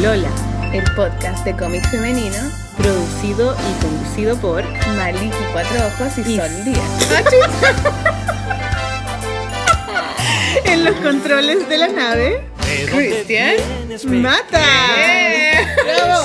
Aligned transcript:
Polola, 0.00 0.30
el 0.72 0.82
podcast 0.94 1.44
de 1.44 1.54
cómic 1.54 1.86
femenino 1.90 2.38
producido 2.78 3.54
y 3.54 3.82
conducido 3.82 4.34
por 4.38 4.64
Maliki 4.96 5.36
Cuatro 5.52 5.76
Ojos 5.88 6.16
y, 6.16 6.20
Y- 6.22 6.36
Sol 6.38 6.64
Díaz. 6.64 6.80
en 10.64 10.84
los 10.86 10.94
controles 10.96 11.68
de 11.68 11.76
la 11.76 11.88
nave. 11.88 12.48
Cristian 12.90 13.56
¡Mata! 14.22 14.62
¡Bravo! 15.84 16.24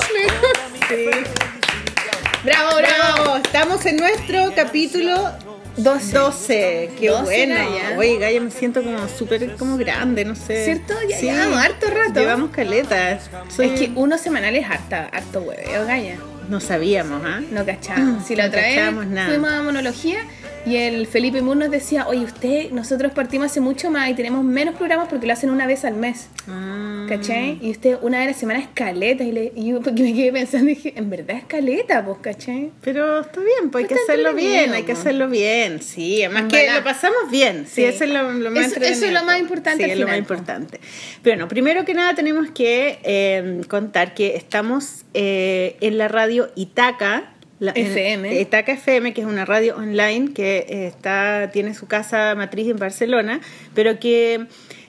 ¡Bravo, 2.44 2.76
bravo! 2.78 3.36
Estamos 3.36 3.84
en 3.84 3.96
nuestro 3.98 4.54
capítulo 4.56 5.32
12. 5.76 6.12
12. 6.18 6.90
¡Qué 6.98 7.08
12, 7.08 7.22
bueno! 7.24 7.54
Gaya. 7.54 7.98
Oye, 7.98 8.18
Gaya, 8.18 8.40
me 8.40 8.50
siento 8.50 8.82
como 8.82 9.08
súper 9.08 9.56
como 9.56 9.76
grande, 9.76 10.24
no 10.24 10.34
sé. 10.34 10.64
¿Cierto? 10.64 10.94
Ya 11.08 11.18
llevamos 11.20 11.58
harto 11.58 11.86
rato. 11.88 12.20
Llevamos 12.20 12.50
caletas. 12.50 13.28
Soy- 13.54 13.66
Es 13.66 13.80
que 13.80 13.92
uno 13.94 14.16
semanal 14.18 14.54
es 14.56 14.64
harta, 14.68 15.08
harto 15.12 15.40
hueveo, 15.40 15.84
Gaya. 15.86 16.16
No 16.48 16.60
sabíamos, 16.60 17.22
¿ah? 17.24 17.40
No 17.50 17.66
cachamos. 17.66 18.24
Si 18.26 18.36
la 18.36 18.44
No 18.44 18.48
otra 18.50 18.62
vez 18.62 18.74
cachábamos 18.76 19.06
nada. 19.06 19.28
fuimos 19.28 19.50
a 19.50 19.62
monología 19.62 20.18
y 20.66 20.76
el 20.76 21.06
Felipe 21.06 21.40
Moon 21.42 21.58
nos 21.60 21.70
decía, 21.70 22.06
oye, 22.08 22.24
usted, 22.24 22.70
nosotros 22.72 23.12
partimos 23.12 23.46
hace 23.52 23.60
mucho 23.60 23.90
más 23.90 24.10
y 24.10 24.14
tenemos 24.14 24.44
menos 24.44 24.74
programas 24.74 25.08
porque 25.08 25.26
lo 25.26 25.32
hacen 25.32 25.50
una 25.50 25.66
vez 25.66 25.84
al 25.84 25.94
mes. 25.94 26.28
Ah. 26.48 27.06
¿Cachai? 27.08 27.58
Y 27.62 27.70
usted 27.70 27.98
una 28.02 28.18
vez 28.18 28.26
a 28.26 28.30
la 28.32 28.36
semana 28.36 28.58
es 28.58 28.66
caleta. 28.74 29.22
Y, 29.22 29.30
le, 29.30 29.52
y 29.54 29.68
yo 29.68 29.80
porque 29.80 30.02
me 30.02 30.12
quedé 30.12 30.32
pensando 30.32 30.66
dije, 30.66 30.92
en 30.96 31.08
verdad 31.08 31.36
es 31.36 31.44
caleta, 31.44 32.04
pues, 32.04 32.18
¿cachai? 32.20 32.72
Pero 32.82 33.20
está 33.20 33.40
bien, 33.40 33.70
pues 33.70 33.84
hay 33.84 33.88
que 33.88 33.94
hacerlo 33.94 34.34
bien, 34.34 34.72
hay 34.72 34.82
que 34.82 34.92
hacerlo 34.92 35.28
bien. 35.28 35.80
Sí, 35.82 36.22
además 36.24 36.42
En 36.42 36.48
que 36.48 36.56
verdad. 36.56 36.78
lo 36.78 36.84
pasamos 36.84 37.30
bien. 37.30 37.66
Sí, 37.66 37.74
Sí. 37.76 37.84
eso 37.84 38.02
es 38.04 38.10
lo, 38.10 38.32
lo 38.32 38.50
más 38.50 38.66
Eso- 38.72 38.80
eso 38.80 39.06
es 39.06 39.12
lo 39.12 39.22
más 39.24 39.36
po. 39.36 39.42
importante 39.42 39.84
Sí, 39.84 39.90
al 39.90 39.96
es 39.96 40.00
lo 40.00 40.08
más 40.08 40.18
importante. 40.18 40.80
Pero 41.22 41.36
no, 41.36 41.46
primero 41.46 41.84
que 41.84 41.94
nada 41.94 42.14
tenemos 42.16 42.50
que 42.50 42.98
eh, 43.04 43.60
contar 43.68 44.14
que 44.14 44.34
estamos 44.34 45.04
eh, 45.14 45.76
en 45.80 45.96
la 45.98 46.08
radio 46.08 46.50
Itaca. 46.56 47.32
La- 47.58 47.72
FM. 47.72 48.40
Itaca 48.40 48.72
FM, 48.72 49.12
que 49.14 49.20
es 49.22 49.26
una 49.26 49.44
radio 49.44 49.76
online 49.76 50.32
que 50.32 50.66
eh, 50.68 50.86
está 50.86 51.50
tiene 51.52 51.74
su 51.74 51.86
casa 51.86 52.34
matriz 52.34 52.68
en 52.68 52.76
Barcelona, 52.78 53.40
pero 53.74 53.98
que, 53.98 54.46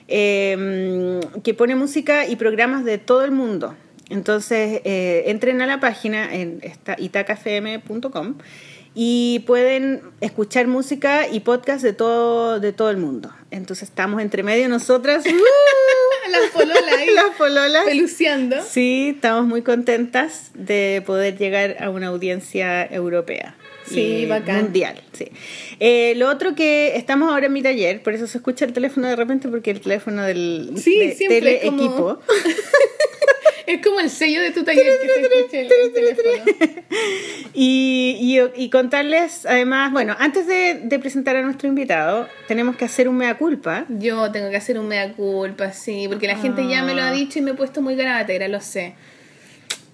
eh, 0.08 1.20
que 1.42 1.54
pone 1.54 1.74
música 1.74 2.26
y 2.26 2.36
programas 2.36 2.84
de 2.84 2.98
todo 2.98 3.24
el 3.24 3.30
mundo. 3.30 3.74
Entonces, 4.10 4.80
eh, 4.84 5.24
entren 5.26 5.60
a 5.60 5.66
la 5.66 5.80
página 5.80 6.34
en 6.34 6.60
itacafm.com 6.98 8.36
y 9.00 9.44
pueden 9.46 10.02
escuchar 10.20 10.66
música 10.66 11.28
y 11.28 11.38
podcast 11.38 11.84
de 11.84 11.92
todo, 11.92 12.58
de 12.58 12.72
todo 12.72 12.90
el 12.90 12.96
mundo. 12.96 13.32
Entonces, 13.52 13.88
estamos 13.88 14.20
entre 14.20 14.42
medio 14.42 14.68
nosotras, 14.68 15.24
¡uh! 15.26 16.30
Las 16.32 16.50
pololas 16.50 16.82
ahí, 16.98 17.06
las 17.14 17.36
pololas. 17.38 17.84
peluceando. 17.84 18.56
Sí, 18.68 19.12
estamos 19.14 19.46
muy 19.46 19.62
contentas 19.62 20.50
de 20.54 21.00
poder 21.06 21.38
llegar 21.38 21.76
a 21.80 21.90
una 21.90 22.08
audiencia 22.08 22.84
europea. 22.86 23.54
Sí, 23.86 24.00
y 24.00 24.26
bacán. 24.26 24.64
Mundial, 24.64 25.00
sí. 25.12 25.28
Eh, 25.78 26.14
lo 26.16 26.28
otro 26.28 26.56
que 26.56 26.96
estamos 26.96 27.30
ahora 27.30 27.46
en 27.46 27.52
mi 27.52 27.62
taller, 27.62 28.02
por 28.02 28.14
eso 28.14 28.26
se 28.26 28.38
escucha 28.38 28.64
el 28.64 28.72
teléfono 28.72 29.06
de 29.06 29.14
repente, 29.14 29.48
porque 29.48 29.70
el 29.70 29.80
teléfono 29.80 30.24
del 30.24 30.72
Sí, 30.76 30.98
de 30.98 31.14
como- 31.16 31.28
teleequipo. 31.28 32.18
Es 33.74 33.82
como 33.86 34.00
el 34.00 34.08
sello 34.10 34.40
de 34.40 34.50
tu 34.50 34.64
taller 34.64 34.84
que 35.00 35.08
se 35.08 35.20
escucha 35.20 35.60
el, 35.60 35.68
el 35.72 35.92
teléfono. 35.92 36.82
Y, 37.54 38.16
y- 38.20 38.62
y 38.64 38.70
contarles, 38.70 39.44
además, 39.46 39.92
bueno, 39.92 40.14
antes 40.18 40.46
de, 40.46 40.80
de 40.84 40.98
presentar 40.98 41.36
a 41.36 41.42
nuestro 41.42 41.68
invitado, 41.68 42.28
tenemos 42.46 42.76
que 42.76 42.84
hacer 42.84 43.08
un 43.08 43.16
mea 43.16 43.36
culpa. 43.36 43.84
Yo 43.88 44.30
tengo 44.30 44.50
que 44.50 44.56
hacer 44.56 44.78
un 44.78 44.88
mea 44.88 45.12
culpa, 45.12 45.72
sí, 45.72 46.06
porque 46.08 46.26
la 46.26 46.36
gente 46.36 46.66
ya 46.68 46.82
me 46.82 46.94
lo 46.94 47.02
Ah. 47.02 47.08
ha 47.08 47.12
dicho 47.12 47.38
y 47.38 47.42
me 47.42 47.50
he 47.52 47.54
puesto 47.54 47.82
muy 47.82 47.94
garabatera, 47.96 48.48
lo 48.48 48.60
sé. 48.60 48.94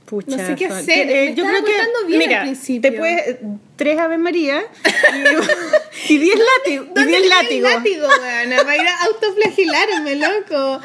Pucha, 0.06 0.36
No 0.36 0.46
sé 0.46 0.54
qué 0.54 0.66
hacer, 0.66 1.06
que, 1.08 1.14
me 1.14 1.28
estaba 1.30 1.50
portando 1.60 2.06
bien 2.06 2.18
mira, 2.18 2.40
al 2.40 2.46
principio. 2.48 2.90
te 2.90 2.96
puedes 2.98 3.36
tres 3.76 3.98
Ave 3.98 4.18
María 4.18 4.62
y, 6.08 6.12
y 6.14 6.18
diez 6.18 6.38
látigos. 6.38 6.88
Y 6.90 6.94
¿Dónde 6.94 7.16
diez 7.18 7.26
látigos. 7.28 7.72
látigo, 7.74 8.06
weona? 8.20 8.62
Va 8.64 8.70
a 8.72 8.76
ir 8.76 8.86
a 8.86 9.02
autoflagelarme, 9.04 10.16
loco. 10.16 10.80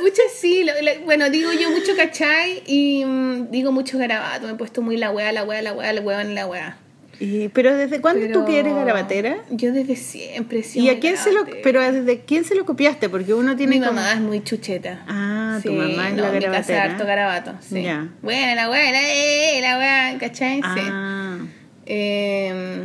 Pucha, 0.00 0.22
sí. 0.34 0.64
lo- 0.64 0.72
lo- 0.82 1.00
bueno, 1.04 1.30
digo 1.30 1.52
yo 1.52 1.70
mucho 1.70 1.94
cachai 1.96 2.62
y 2.66 3.04
mm, 3.04 3.50
digo 3.50 3.70
mucho 3.72 3.96
garabato. 3.98 4.46
Me 4.48 4.54
he 4.54 4.56
puesto 4.56 4.82
muy 4.82 4.96
la 4.96 5.10
wea, 5.12 5.30
la 5.32 5.44
wea, 5.44 5.62
la 5.62 5.72
wea, 5.72 5.92
la 5.92 6.00
wea, 6.00 6.24
la 6.24 6.46
wea. 6.46 6.76
Y- 7.20 7.48
pero 7.48 7.76
¿desde 7.76 8.00
cuándo 8.00 8.22
tú 8.26 8.32
Pero 8.32 8.44
que 8.46 8.58
eres 8.58 8.74
garabatera? 8.74 9.36
Yo 9.50 9.72
desde 9.72 9.96
siempre 9.96 10.62
sido 10.62 10.84
¿Y 10.84 10.88
a 10.90 10.98
quién 11.00 11.16
se 11.16 11.32
lo, 11.32 11.44
pero 11.62 11.80
desde 11.80 12.20
quién 12.20 12.44
se 12.44 12.54
lo 12.54 12.64
copiaste? 12.64 13.08
Porque 13.08 13.34
uno 13.34 13.56
tiene 13.56 13.76
Mi 13.76 13.80
como- 13.80 13.92
mamá 14.00 14.12
es 14.12 14.20
muy 14.20 14.42
chucheta. 14.42 15.04
Ah, 15.06 15.58
tu 15.62 15.68
Sí, 15.70 15.74
mamá 15.74 16.08
es 16.10 16.14
no, 16.16 16.22
la 16.22 16.30
mi 16.32 16.38
casa 16.40 16.50
garabatera. 16.50 16.82
harto 16.84 17.06
garabato, 17.06 17.54
sí. 17.60 17.84
Bueno, 18.22 18.54
la 18.54 18.70
wea, 18.70 18.90
la, 18.92 19.00
eh, 19.02 19.60
la 19.62 19.78
wea, 19.78 20.18
¿cachai? 20.18 20.56
Sí. 20.56 20.62
Ah, 20.64 21.38
Eh, 21.86 22.84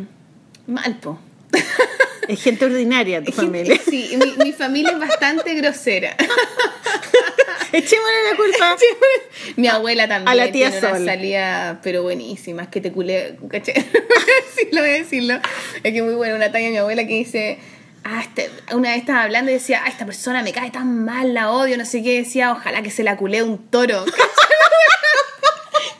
Malpo. 0.68 1.19
es 2.27 2.41
gente 2.41 2.65
ordinaria 2.65 3.23
tu 3.23 3.31
familia. 3.31 3.79
Sí, 3.89 4.17
mi, 4.17 4.43
mi 4.45 4.53
familia 4.53 4.91
es 4.91 4.99
bastante 4.99 5.53
grosera. 5.55 6.15
Echémosle 7.71 8.23
la 8.31 8.35
culpa. 8.35 8.75
Mi 9.55 9.67
abuela 9.67 10.07
también 10.07 10.27
A 10.27 10.33
la 10.35 10.51
tía 10.51 10.71
tiene 10.71 10.88
una 10.88 10.97
Sol. 10.97 11.05
salida, 11.05 11.79
pero 11.83 12.01
buenísima, 12.01 12.63
es 12.63 12.69
que 12.69 12.81
te 12.81 12.91
culé, 12.91 13.38
¿cachai? 13.49 13.75
decirlo, 13.75 14.81
voy 14.81 14.89
a 14.89 14.93
decirlo. 14.93 15.35
Es 15.83 15.93
que 15.93 16.01
muy 16.01 16.15
buena 16.15 16.33
una 16.35 16.51
talla 16.51 16.65
de 16.65 16.71
mi 16.71 16.77
abuela 16.77 17.05
que 17.05 17.13
dice, 17.13 17.59
ah, 18.03 18.21
este- 18.21 18.49
una 18.73 18.89
vez 18.89 18.99
estaba 18.99 19.21
hablando 19.23 19.51
y 19.51 19.55
decía, 19.55 19.81
ah, 19.85 19.88
esta 19.89 20.05
persona 20.07 20.41
me 20.41 20.51
cae 20.51 20.71
tan 20.71 21.05
mal, 21.05 21.35
la 21.35 21.51
odio, 21.51 21.77
no 21.77 21.85
sé 21.85 22.01
qué, 22.01 22.17
decía, 22.17 22.51
ojalá 22.53 22.81
que 22.81 22.89
se 22.89 23.03
la 23.03 23.17
culé 23.17 23.43
un 23.43 23.69
toro. 23.69 24.03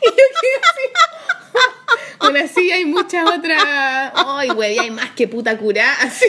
y 0.02 0.06
yo 0.06 0.12
quedé 0.16 0.58
Bueno, 2.20 2.38
así 2.44 2.70
hay 2.70 2.84
muchas 2.84 3.26
otras. 3.28 3.62
Ay, 4.14 4.50
güey, 4.50 4.78
hay 4.78 4.90
más 4.90 5.10
que 5.12 5.26
puta 5.26 5.56
curá. 5.56 5.92
Así, 6.00 6.26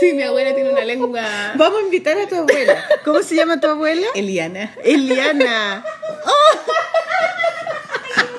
Sí, 0.00 0.14
mi 0.14 0.22
abuela 0.22 0.54
tiene 0.54 0.70
una 0.70 0.84
lengua. 0.84 1.22
Vamos 1.56 1.80
a 1.80 1.82
invitar 1.82 2.16
a 2.16 2.26
tu 2.26 2.34
abuela. 2.34 2.82
¿Cómo 3.04 3.22
se 3.22 3.34
llama 3.34 3.60
tu 3.60 3.66
abuela? 3.68 4.06
Eliana. 4.14 4.74
Eliana. 4.82 5.84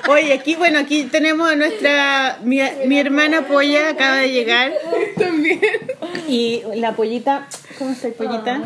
Oye, 0.08 0.32
aquí, 0.32 0.56
bueno, 0.56 0.78
aquí 0.80 1.04
tenemos 1.04 1.50
a 1.50 1.54
nuestra, 1.56 2.38
mi, 2.42 2.60
mi 2.86 2.98
hermana 2.98 3.46
Polla 3.46 3.90
acaba 3.90 4.16
de 4.16 4.30
llegar 4.32 4.72
También. 5.18 5.60
y 6.28 6.62
la 6.74 6.94
pollita, 6.96 7.48
¿cómo 7.78 7.90
está 7.92 8.08
el 8.08 8.14
pollita? 8.14 8.62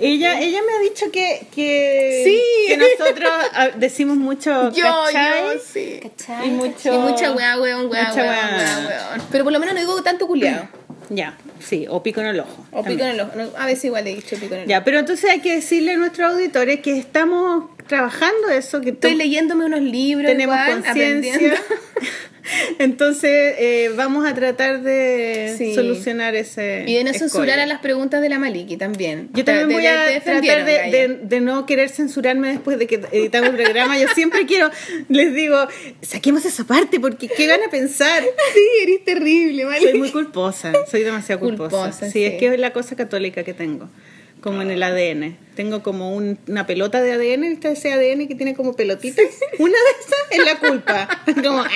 Ella, 0.00 0.40
ella 0.40 0.60
me 0.66 0.72
ha 0.72 0.80
dicho 0.90 1.10
que, 1.10 1.46
que, 1.54 2.22
Sí. 2.24 2.40
que 2.68 2.76
nosotros 2.76 3.30
ah, 3.52 3.68
decimos 3.76 4.16
mucho 4.16 4.70
Yo, 4.74 4.84
¿cachai? 4.84 5.54
yo, 5.54 5.60
sí. 5.60 6.00
y 6.44 6.48
mucho, 6.50 6.94
Y 6.94 6.98
mucha 6.98 7.32
weá, 7.32 7.60
weón, 7.60 7.90
weá, 7.90 8.08
Mucha 8.08 8.22
weón, 8.22 8.34
weá. 8.34 8.84
weá, 8.86 9.08
weón. 9.12 9.22
Pero 9.30 9.44
por 9.44 9.52
lo 9.52 9.60
menos 9.60 9.74
no 9.74 9.80
digo 9.80 10.02
tanto 10.02 10.26
culiado. 10.26 10.68
Ya, 11.10 11.38
sí, 11.58 11.86
o 11.88 12.02
pico 12.02 12.20
en 12.20 12.26
el 12.26 12.40
ojo. 12.40 12.66
O 12.70 12.84
pico 12.84 13.02
en 13.02 13.08
el 13.12 13.20
ojo. 13.22 13.30
A 13.56 13.64
veces 13.64 13.86
igual 13.86 14.06
he 14.06 14.14
dicho 14.14 14.36
pico 14.36 14.52
en 14.52 14.52
el 14.52 14.58
ojo. 14.64 14.68
Ya, 14.68 14.84
pero 14.84 14.98
entonces 14.98 15.30
hay 15.30 15.40
que 15.40 15.54
decirle 15.54 15.92
a 15.92 15.96
nuestros 15.96 16.34
auditores 16.34 16.80
que 16.80 16.98
estamos 16.98 17.70
trabajando 17.88 18.48
eso, 18.50 18.80
que 18.80 18.90
Estoy 18.90 19.12
to- 19.12 19.18
leyéndome 19.18 19.64
unos 19.64 19.80
libros, 19.82 20.30
tenemos 20.30 20.56
conciencia. 20.70 21.54
Entonces 22.78 23.54
eh, 23.58 23.90
vamos 23.94 24.26
a 24.26 24.32
tratar 24.34 24.82
de 24.82 25.54
Sí. 25.58 25.74
solucionar 25.74 26.34
ese. 26.34 26.84
Y 26.86 26.94
de 26.94 27.04
no 27.04 27.12
censurar 27.12 27.58
a 27.58 27.66
las 27.66 27.80
preguntas 27.80 28.22
de 28.22 28.28
la 28.30 28.38
Maliki 28.38 28.76
también. 28.78 29.28
Yo 29.34 29.44
también 29.44 29.68
voy 29.68 29.86
a 29.86 30.20
tratar 30.22 30.64
de, 30.64 30.74
Gaia. 30.74 30.90
de- 30.90 31.18
de 31.22 31.40
no 31.40 31.66
querer 31.66 31.90
censurarme 31.90 32.48
después 32.48 32.78
de 32.78 32.86
que 32.86 33.00
editamos 33.12 33.50
el 33.50 33.56
programa. 33.56 33.98
Yo 33.98 34.08
siempre 34.14 34.46
quiero, 34.46 34.70
les 35.08 35.34
digo, 35.34 35.58
saquemos 36.00 36.44
esa 36.46 36.64
parte 36.64 36.98
porque 37.00 37.28
¿qué 37.28 37.48
van 37.48 37.60
a 37.66 37.70
pensar? 37.70 38.22
Sí, 38.54 38.60
eres 38.82 39.04
terrible, 39.04 39.66
Maliki. 39.66 39.90
Soy 39.90 39.98
muy 39.98 40.10
culposa, 40.10 40.72
soy 40.90 41.02
demasiado 41.02 41.40
culposa. 41.40 41.76
Culposa, 41.76 42.06
sí, 42.06 42.12
sí. 42.12 42.24
es 42.24 42.34
que 42.38 42.46
es 42.54 42.58
la 42.58 42.72
cosa 42.72 42.96
católica 42.96 43.42
que 43.44 43.52
tengo, 43.52 43.90
como 44.40 44.62
en 44.62 44.70
el 44.70 44.82
ADN. 44.82 45.36
Tengo 45.56 45.82
como 45.82 46.14
un- 46.14 46.38
una 46.46 46.66
pelota 46.66 47.00
de 47.02 47.12
ADN, 47.12 47.48
¿viste 47.50 47.72
ese 47.72 47.92
ADN 47.92 48.28
que 48.28 48.34
tiene 48.36 48.54
como 48.54 48.74
pelotitas? 48.74 49.24
Una 49.58 49.72
de 49.72 49.90
esas 50.00 50.18
es 50.30 50.44
la 50.44 50.58
culpa. 50.60 51.08
Como, 51.42 51.60
ah. 51.62 51.68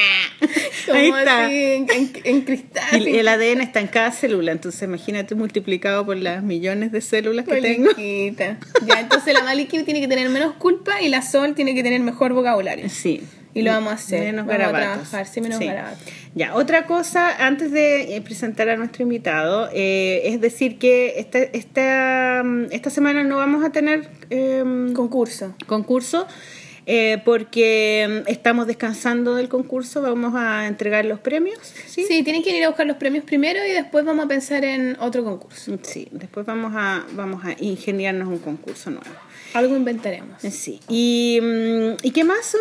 Como 0.86 0.98
ahí 0.98 1.08
está. 1.08 1.46
así, 1.46 1.54
en, 1.64 1.86
en- 1.90 2.12
en 2.24 2.40
cristal. 2.42 3.08
Y 3.08 3.16
el 3.18 3.26
ADN 3.28 3.60
está 3.60 3.80
en 3.80 3.88
cada 3.88 4.12
célula, 4.12 4.52
entonces 4.52 4.82
imagínate 4.82 5.34
multiplicado 5.34 6.06
por 6.06 6.16
las 6.16 6.42
millones 6.44 6.92
de 6.92 7.00
células 7.00 7.44
que 7.46 7.60
tengo. 7.60 7.90
Maliquita. 7.92 8.58
Ya, 8.86 9.00
entonces 9.00 9.34
la 9.34 9.42
Maliki 9.42 9.82
tiene 9.82 10.00
que 10.00 10.08
tener 10.08 10.28
menos 10.30 10.54
culpa 10.54 11.02
y 11.02 11.08
la 11.08 11.22
Sol 11.22 11.54
tiene 11.54 11.74
que 11.74 11.82
tener 11.82 12.00
mejor 12.00 12.32
vocabulario. 12.34 12.88
Sí. 12.88 13.22
Y 13.54 13.62
lo 13.62 13.70
vamos 13.72 13.92
a 13.92 13.94
hacer. 13.96 14.20
Menos 14.20 14.46
vamos 14.46 14.58
garabatos. 14.58 14.88
a 14.88 14.92
trabajar, 15.10 15.26
sí, 15.26 15.40
menos 15.40 15.58
Sí. 15.58 15.66
garabatos. 15.66 15.98
Ya, 16.34 16.54
otra 16.54 16.86
cosa, 16.86 17.44
antes 17.46 17.70
de 17.70 18.16
eh, 18.16 18.20
presentar 18.22 18.68
a 18.70 18.76
nuestro 18.76 19.02
invitado, 19.02 19.68
eh, 19.74 20.22
es 20.24 20.40
decir 20.40 20.78
que 20.78 21.18
esta, 21.18 21.38
esta, 21.38 22.42
mm, 22.44 22.66
esta 22.70 22.88
semana 22.90 23.22
no 23.24 23.36
vamos 23.36 23.64
a 23.64 23.70
tener 23.70 24.08
em, 24.30 24.92
Concurso. 24.94 25.54
concurso. 25.66 26.26
eh, 26.84 27.18
porque 27.24 28.22
mm, 28.26 28.28
estamos 28.28 28.66
descansando 28.66 29.36
del 29.36 29.48
concurso, 29.48 30.02
vamos 30.02 30.32
a 30.34 30.66
entregar 30.66 31.04
los 31.04 31.20
premios. 31.20 31.58
Sí, 31.86 32.04
sí 32.08 32.24
tienen 32.24 32.42
que 32.42 32.56
ir 32.56 32.64
a 32.64 32.68
buscar 32.68 32.86
los 32.88 32.96
premios 32.96 33.24
primero 33.24 33.60
y 33.64 33.70
después 33.70 34.04
vamos 34.04 34.24
a 34.24 34.28
pensar 34.28 34.64
en 34.64 34.96
otro 34.98 35.22
concurso. 35.22 35.78
Sí, 35.82 36.08
después 36.10 36.44
vamos 36.44 36.72
a, 36.74 37.04
vamos 37.12 37.44
a 37.44 37.54
ingeniarnos 37.62 38.26
un 38.26 38.38
concurso 38.38 38.90
nuevo. 38.90 39.06
Algo 39.54 39.76
inventaremos. 39.76 40.42
Sí. 40.42 40.80
¿Y, 40.88 41.38
mm, 41.40 41.98
¿y 42.02 42.10
qué 42.10 42.24
más, 42.24 42.46
Sol? 42.46 42.60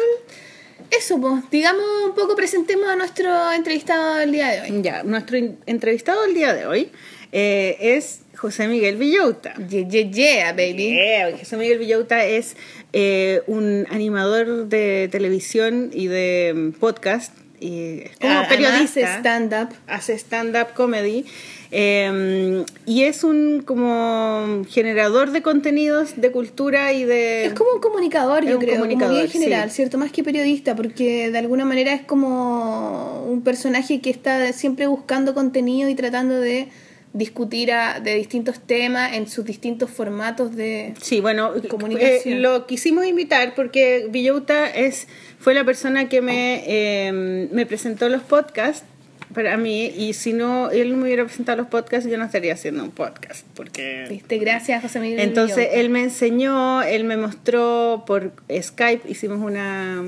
Eso, 0.92 1.22
pues, 1.22 1.50
digamos 1.50 1.86
un 2.06 2.14
poco, 2.14 2.36
presentemos 2.36 2.88
a 2.90 2.98
nuestro 2.98 3.52
entrevistado 3.54 4.16
del 4.16 4.34
día 4.34 4.50
de 4.50 4.62
hoy. 4.62 4.82
Ya, 4.82 5.04
nuestro 5.04 5.38
entrevistado 5.66 6.22
del 6.24 6.34
día 6.34 6.54
de 6.54 6.66
hoy 6.66 6.92
eh, 7.32 7.78
es 7.80 8.22
José 8.36 8.68
Miguel 8.68 8.98
Villauta. 8.98 9.54
Yeah, 9.70 9.88
yeah, 9.88 10.12
yeah, 10.12 10.52
baby. 10.52 10.98
José 11.40 11.56
Miguel 11.56 11.80
Villauta 11.80 12.26
es 12.26 12.58
eh, 12.92 13.42
un 13.48 13.88
animador 13.90 14.68
de 14.68 15.08
televisión 15.10 15.92
y 15.94 16.08
de 16.08 16.54
mm, 16.54 16.72
podcast. 16.80 17.41
Y 17.62 18.02
es 18.06 18.18
como 18.18 18.48
periodista. 18.50 18.82
Hace 18.82 19.04
stand-up. 19.04 19.70
Hace 19.86 20.14
stand-up 20.16 20.74
comedy. 20.74 21.26
Eh, 21.70 22.66
y 22.86 23.04
es 23.04 23.24
un 23.24 23.62
como 23.66 24.64
generador 24.68 25.32
de 25.32 25.42
contenidos 25.42 26.20
de 26.20 26.32
cultura 26.32 26.92
y 26.92 27.06
de... 27.06 27.46
Es 27.46 27.54
como 27.54 27.72
un 27.76 27.80
comunicador, 27.80 28.44
yo 28.44 28.60
creo, 28.60 28.76
comunicador, 28.76 29.22
en 29.22 29.30
general, 29.30 29.72
¿cierto? 29.72 29.98
Más 29.98 30.12
que 30.12 30.24
periodista, 30.24 30.76
porque 30.76 31.32
de 31.32 31.38
alguna 31.38 31.64
manera 31.64 31.94
es 31.94 32.02
como 32.02 33.24
un 33.30 33.42
personaje 33.44 34.02
que 34.02 34.10
está 34.10 34.52
siempre 34.54 34.88
buscando 34.88 35.34
contenido 35.34 35.88
y 35.88 35.96
tratando 35.96 36.42
de 36.42 36.68
discutir 37.14 37.72
de 38.04 38.16
distintos 38.16 38.60
temas 38.60 39.14
en 39.14 39.28
sus 39.28 39.44
distintos 39.44 39.90
formatos 39.90 40.56
de 40.56 40.94
sí 41.02 41.20
bueno 41.20 41.52
comunicación. 41.68 42.36
Eh, 42.36 42.40
lo 42.40 42.66
quisimos 42.68 43.06
invitar 43.06 43.54
porque 43.54 44.08
Villota 44.10 44.70
es 44.70 45.08
fue 45.40 45.54
la 45.54 45.66
persona 45.66 46.08
que 46.08 46.22
me, 46.22 46.64
eh, 46.66 47.50
me 47.52 47.66
presentó 47.66 48.08
los 48.08 48.22
podcasts 48.22 48.86
para 49.34 49.58
mí 49.58 49.88
y 49.88 50.14
si 50.14 50.34
no 50.34 50.72
él 50.72 50.96
me 50.96 51.04
hubiera 51.04 51.26
presentado 51.26 51.58
los 51.58 51.68
podcasts 51.68 52.10
yo 52.10 52.18
no 52.18 52.26
estaría 52.26 52.54
haciendo 52.54 52.84
un 52.84 52.92
podcast 52.92 53.46
porque 53.56 54.06
¿Viste? 54.10 54.38
gracias 54.38 54.82
José 54.82 55.00
Miguel 55.00 55.20
entonces 55.20 55.68
él 55.74 55.90
me 55.90 56.04
enseñó 56.04 56.82
él 56.82 57.04
me 57.04 57.18
mostró 57.18 58.04
por 58.08 58.32
Skype 58.50 59.10
hicimos 59.10 59.40
una 59.40 60.04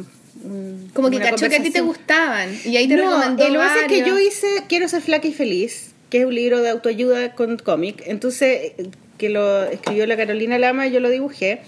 como 0.93 1.09
que 1.09 1.19
cachó 1.19 1.49
que 1.49 1.55
a 1.57 1.63
ti 1.63 1.69
te 1.69 1.81
gustaban 1.81 2.49
y 2.65 2.77
ahí 2.77 2.87
te 2.87 2.95
no, 2.95 3.03
recomendó 3.03 3.49
lo 3.49 3.61
que 3.87 3.87
que 3.87 4.07
yo 4.07 4.19
hice 4.19 4.47
quiero 4.67 4.87
ser 4.87 5.01
flaca 5.01 5.27
y 5.27 5.33
feliz 5.33 5.92
que 6.13 6.19
es 6.19 6.25
un 6.27 6.35
libro 6.35 6.61
de 6.61 6.69
autoayuda 6.69 7.33
con 7.33 7.57
cómic. 7.57 8.03
Entonces, 8.05 8.73
que 9.17 9.29
lo 9.29 9.63
escribió 9.63 10.05
la 10.05 10.15
Carolina 10.15 10.59
Lama, 10.59 10.85
yo 10.85 10.99
lo 10.99 11.09
dibujé. 11.09 11.61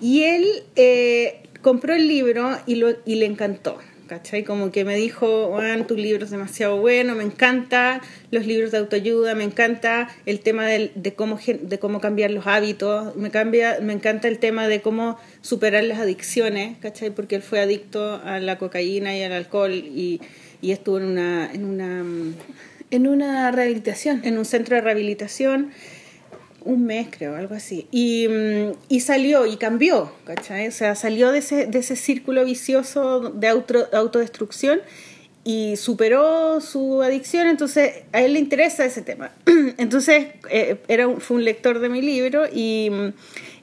Y 0.00 0.24
él 0.24 0.44
eh, 0.74 1.42
compró 1.62 1.94
el 1.94 2.08
libro 2.08 2.58
y, 2.66 2.74
lo, 2.74 2.88
y 3.06 3.14
le 3.14 3.26
encantó. 3.26 3.78
¿Cachai? 4.08 4.42
Como 4.42 4.72
que 4.72 4.84
me 4.84 4.96
dijo, 4.96 5.52
Juan, 5.52 5.86
tu 5.86 5.94
libro 5.94 6.24
es 6.24 6.32
demasiado 6.32 6.78
bueno, 6.78 7.14
me 7.14 7.22
encanta 7.22 8.00
los 8.32 8.46
libros 8.46 8.72
de 8.72 8.78
autoayuda, 8.78 9.36
me 9.36 9.44
encanta 9.44 10.08
el 10.26 10.40
tema 10.40 10.66
de, 10.66 10.90
de, 10.96 11.14
cómo, 11.14 11.38
de 11.46 11.78
cómo 11.78 12.00
cambiar 12.00 12.32
los 12.32 12.48
hábitos, 12.48 13.14
me, 13.14 13.30
cambia, 13.30 13.78
me 13.80 13.92
encanta 13.92 14.26
el 14.26 14.40
tema 14.40 14.66
de 14.66 14.82
cómo 14.82 15.20
superar 15.40 15.84
las 15.84 16.00
adicciones, 16.00 16.76
¿cachai? 16.80 17.10
Porque 17.10 17.36
él 17.36 17.42
fue 17.42 17.60
adicto 17.60 18.20
a 18.24 18.40
la 18.40 18.58
cocaína 18.58 19.16
y 19.16 19.22
al 19.22 19.32
alcohol 19.32 19.72
y, 19.72 20.20
y 20.60 20.72
estuvo 20.72 20.98
en 20.98 21.04
una, 21.04 21.50
en 21.54 21.64
una 21.64 22.04
en 22.94 23.08
una 23.08 23.50
rehabilitación. 23.50 24.20
En 24.24 24.38
un 24.38 24.44
centro 24.44 24.76
de 24.76 24.82
rehabilitación, 24.82 25.72
un 26.64 26.86
mes 26.86 27.08
creo, 27.10 27.34
algo 27.34 27.54
así. 27.54 27.88
Y, 27.90 28.28
mm, 28.28 28.72
y 28.88 29.00
salió 29.00 29.46
y 29.46 29.56
cambió, 29.56 30.12
¿cachai? 30.24 30.68
O 30.68 30.72
sea, 30.72 30.94
salió 30.94 31.32
de 31.32 31.38
ese, 31.38 31.66
de 31.66 31.78
ese 31.80 31.96
círculo 31.96 32.44
vicioso 32.44 33.30
de 33.30 33.48
auto, 33.48 33.88
autodestrucción 33.92 34.80
y 35.42 35.76
superó 35.76 36.60
su 36.60 37.02
adicción, 37.02 37.48
entonces 37.48 38.04
a 38.12 38.22
él 38.22 38.32
le 38.32 38.38
interesa 38.38 38.84
ese 38.84 39.02
tema. 39.02 39.30
Entonces 39.76 40.28
eh, 40.50 40.78
era 40.88 41.06
fue 41.18 41.36
un 41.36 41.44
lector 41.44 41.80
de 41.80 41.90
mi 41.90 42.00
libro 42.00 42.44
y 42.50 42.88
mm, 42.90 43.12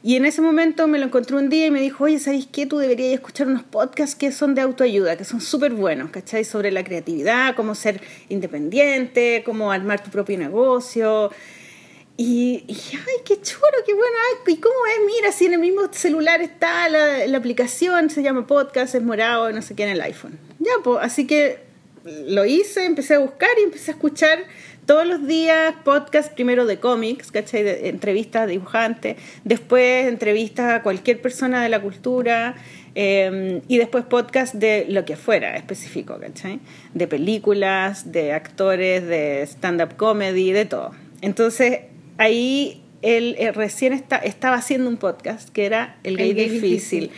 y 0.03 0.15
en 0.15 0.25
ese 0.25 0.41
momento 0.41 0.87
me 0.87 0.97
lo 0.97 1.05
encontré 1.05 1.35
un 1.35 1.49
día 1.49 1.67
y 1.67 1.71
me 1.71 1.79
dijo, 1.79 2.05
oye, 2.05 2.17
¿sabes 2.17 2.47
qué? 2.51 2.65
Tú 2.65 2.79
deberías 2.79 3.13
escuchar 3.13 3.47
unos 3.47 3.63
podcasts 3.63 4.15
que 4.15 4.31
son 4.31 4.55
de 4.55 4.61
autoayuda, 4.61 5.15
que 5.15 5.25
son 5.25 5.41
súper 5.41 5.73
buenos, 5.73 6.09
¿cachai? 6.09 6.43
Sobre 6.43 6.71
la 6.71 6.83
creatividad, 6.83 7.55
cómo 7.55 7.75
ser 7.75 8.01
independiente, 8.29 9.43
cómo 9.45 9.71
armar 9.71 10.03
tu 10.03 10.09
propio 10.09 10.39
negocio. 10.39 11.31
Y, 12.17 12.63
y 12.67 12.77
ay, 12.93 13.21
qué 13.25 13.39
chulo, 13.41 13.77
qué 13.85 13.93
bueno. 13.93 14.17
¿Y 14.47 14.57
cómo 14.57 14.75
es? 14.87 15.05
Mira, 15.05 15.31
si 15.31 15.45
en 15.45 15.53
el 15.53 15.59
mismo 15.59 15.81
celular 15.91 16.41
está 16.41 16.89
la, 16.89 17.27
la 17.27 17.37
aplicación, 17.37 18.09
se 18.09 18.23
llama 18.23 18.47
podcast, 18.47 18.95
es 18.95 19.03
morado, 19.03 19.51
no 19.51 19.61
sé 19.61 19.75
qué, 19.75 19.83
en 19.83 19.89
el 19.89 20.01
iPhone. 20.01 20.39
Ya, 20.59 20.71
pues, 20.83 20.97
así 21.01 21.27
que 21.27 21.59
lo 22.03 22.45
hice, 22.45 22.85
empecé 22.85 23.15
a 23.15 23.19
buscar 23.19 23.49
y 23.59 23.63
empecé 23.63 23.91
a 23.91 23.93
escuchar 23.93 24.39
todos 24.91 25.07
los 25.07 25.25
días 25.25 25.73
podcast 25.85 26.33
primero 26.33 26.65
de 26.65 26.77
cómics, 26.81 27.31
¿cachai? 27.31 27.65
Entrevistas 27.87 28.41
a 28.41 28.45
dibujantes, 28.45 29.15
después 29.45 30.05
entrevistas 30.05 30.73
a 30.73 30.83
cualquier 30.83 31.21
persona 31.21 31.63
de 31.63 31.69
la 31.69 31.81
cultura 31.81 32.55
em, 32.93 33.61
y 33.69 33.77
después 33.77 34.03
podcast 34.03 34.53
de 34.53 34.85
lo 34.89 35.05
que 35.05 35.15
fuera 35.15 35.55
específico, 35.55 36.17
¿cachai? 36.19 36.59
De 36.93 37.07
películas, 37.07 38.11
de 38.11 38.33
actores, 38.33 39.07
de 39.07 39.43
stand-up 39.43 39.95
comedy, 39.95 40.51
de 40.51 40.65
todo. 40.65 40.91
Entonces 41.21 41.83
ahí 42.17 42.80
él 43.01 43.35
eh, 43.39 43.51
recién 43.51 43.93
está, 43.93 44.17
estaba 44.17 44.55
haciendo 44.55 44.89
un 44.89 44.97
podcast 44.97 45.49
que 45.49 45.65
era 45.65 45.97
El 46.03 46.17
Gay, 46.17 46.33
difícil. 46.33 47.11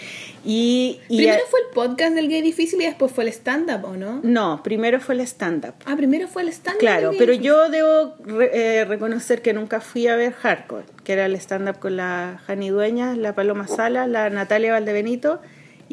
Y, 0.45 0.99
primero 1.07 1.41
fue 1.49 1.61
el 1.61 1.67
podcast 1.73 2.15
del 2.15 2.27
gay 2.27 2.41
difícil 2.41 2.81
y 2.81 2.85
después 2.85 3.11
fue 3.13 3.23
el 3.23 3.29
stand-up, 3.29 3.85
¿o 3.85 3.95
no? 3.95 4.19
No, 4.23 4.61
primero 4.61 4.99
fue 4.99 5.15
el 5.15 5.21
stand-up. 5.21 5.73
Ah, 5.85 5.95
primero 5.95 6.27
fue 6.27 6.41
el 6.41 6.49
stand-up. 6.49 6.79
Claro, 6.79 7.11
pero 7.17 7.33
yo 7.33 7.69
debo 7.69 8.15
eh, 8.41 8.83
reconocer 8.85 9.41
que 9.41 9.53
nunca 9.53 9.79
fui 9.79 10.07
a 10.07 10.17
ver 10.17 10.33
Hardcore, 10.33 10.83
que 11.05 11.13
era 11.13 11.27
el 11.27 11.35
stand-up 11.35 11.79
con 11.79 11.95
la 11.95 12.41
Jani 12.45 12.69
Dueñas, 12.69 13.17
la 13.17 13.33
Paloma 13.35 13.67
Sala, 13.67 14.05
la 14.07 14.29
Natalia 14.29 14.73
Valdebenito 14.73 15.39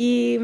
y... 0.00 0.38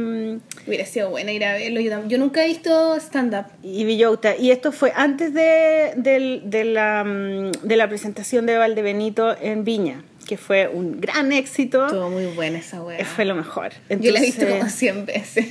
Hubiera 0.67 0.85
sido 0.85 1.09
buena 1.09 1.33
ir 1.33 1.43
a 1.47 1.55
verlo. 1.55 1.81
Yo, 1.81 2.19
nunca 2.19 2.45
he 2.45 2.49
visto 2.49 2.95
stand-up. 2.97 3.47
Y 3.63 3.85
Villota. 3.85 4.37
Y 4.37 4.51
esto 4.51 4.71
fue 4.71 4.93
antes 4.95 5.33
de, 5.33 5.95
de, 5.97 6.65
la, 6.65 7.03
mm, 7.05 7.67
de 7.67 7.77
la 7.77 7.89
presentación 7.89 8.45
de 8.45 8.59
Valdebenito 8.59 9.35
en 9.41 9.65
Viña 9.65 10.05
que 10.27 10.37
fue 10.37 10.69
un 10.69 11.01
gran 11.01 11.33
éxito. 11.33 11.87
Estuvo 11.87 12.11
muy 12.11 12.27
buena 12.27 12.59
esa 12.59 12.83
weá. 12.83 13.03
Fue 13.05 13.25
lo 13.25 13.37
mejor. 13.37 13.71
Yo 13.89 14.11
la 14.11 14.19
he 14.19 14.23
visto 14.23 14.45
como 14.45 14.69
100 14.69 15.07
veces. 15.07 15.47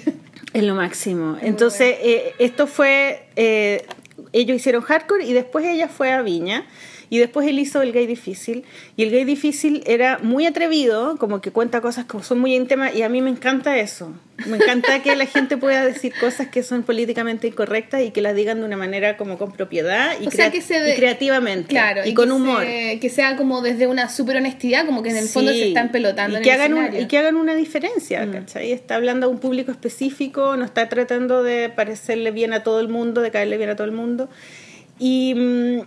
Es 0.54 0.64
lo 0.64 0.76
máximo. 0.76 1.38
Entonces, 1.42 1.96
eh, 2.02 2.34
esto 2.40 2.68
fue, 2.68 3.24
eh, 3.38 3.86
ellos 4.34 4.58
hicieron 4.58 4.82
hardcore 4.82 5.26
y 5.26 5.32
después 5.32 5.66
ella 5.66 5.88
fue 5.88 6.12
a 6.12 6.22
Viña. 6.22 6.68
Y 7.10 7.20
después 7.20 7.48
él 7.48 7.60
hizo 7.60 7.82
El 7.82 7.92
Gay 7.92 8.08
Difícil. 8.08 8.64
Y 8.96 9.04
El 9.04 9.12
Gay 9.12 9.24
Difícil 9.24 9.84
era 9.86 10.20
muy 10.22 10.46
atrevido, 10.46 11.18
como 11.18 11.42
que 11.42 11.52
cuenta 11.52 11.82
cosas 11.82 12.06
que 12.06 12.22
son 12.24 12.40
muy 12.40 12.56
íntimas, 12.56 12.96
y 12.96 13.04
a 13.04 13.10
mí 13.10 13.22
me 13.22 13.30
encanta 13.30 13.78
eso. 13.78 14.14
Me 14.48 14.58
encanta 14.58 15.02
que 15.02 15.16
la 15.16 15.26
gente 15.26 15.56
pueda 15.56 15.86
decir 15.86 16.14
cosas 16.20 16.48
que 16.50 16.62
son 16.62 16.84
políticamente 16.84 17.48
incorrectas 17.48 18.02
y 18.02 18.12
que 18.12 18.22
las 18.22 18.36
digan 18.36 18.60
de 18.60 18.66
una 18.66 18.76
manera 18.76 19.16
como 19.16 19.38
con 19.38 19.54
propiedad 19.54 20.14
y, 20.20 20.28
creativamente. 20.28 21.70
Claro, 21.70 22.02
y, 22.06 22.14
con 22.14 22.32
humor. 22.32 22.64
que 22.66 23.10
sea 23.10 23.38
como 23.38 23.62
desde 23.62 23.88
una 23.88 24.10
super 24.10 24.36
honestidad, 24.36 24.86
como 24.86 25.04
que 25.04 25.12
en 25.12 25.18
el 25.18 25.28
fondo 25.28 25.52
se 25.52 25.70
están 25.70 25.92
pelotando. 25.92 26.40
Y, 26.40 26.42
que, 26.42 26.52
hagan 26.52 27.02
y 27.02 27.08
que 27.08 27.18
hagan 27.18 27.38
una 27.38 27.56
diferencia, 27.56 28.26
mm. 28.26 28.32
¿cachai? 28.32 28.72
Está 28.72 28.96
hablando 28.96 29.28
a 29.28 29.30
un 29.30 29.40
público 29.40 29.72
específico, 29.72 30.58
no 30.58 30.66
está 30.66 30.90
tratando 30.90 31.42
de 31.42 31.70
parecerle 31.70 32.32
bien 32.32 32.52
a 32.54 32.64
todo 32.64 32.82
el 32.82 32.90
mundo, 32.90 33.22
de 33.22 33.32
caerle 33.32 33.58
bien 33.58 33.70
a 33.70 33.76
todo 33.76 33.86
el 33.86 33.94
mundo. 33.94 34.30
Y, 35.00 35.34
mm, 35.34 35.82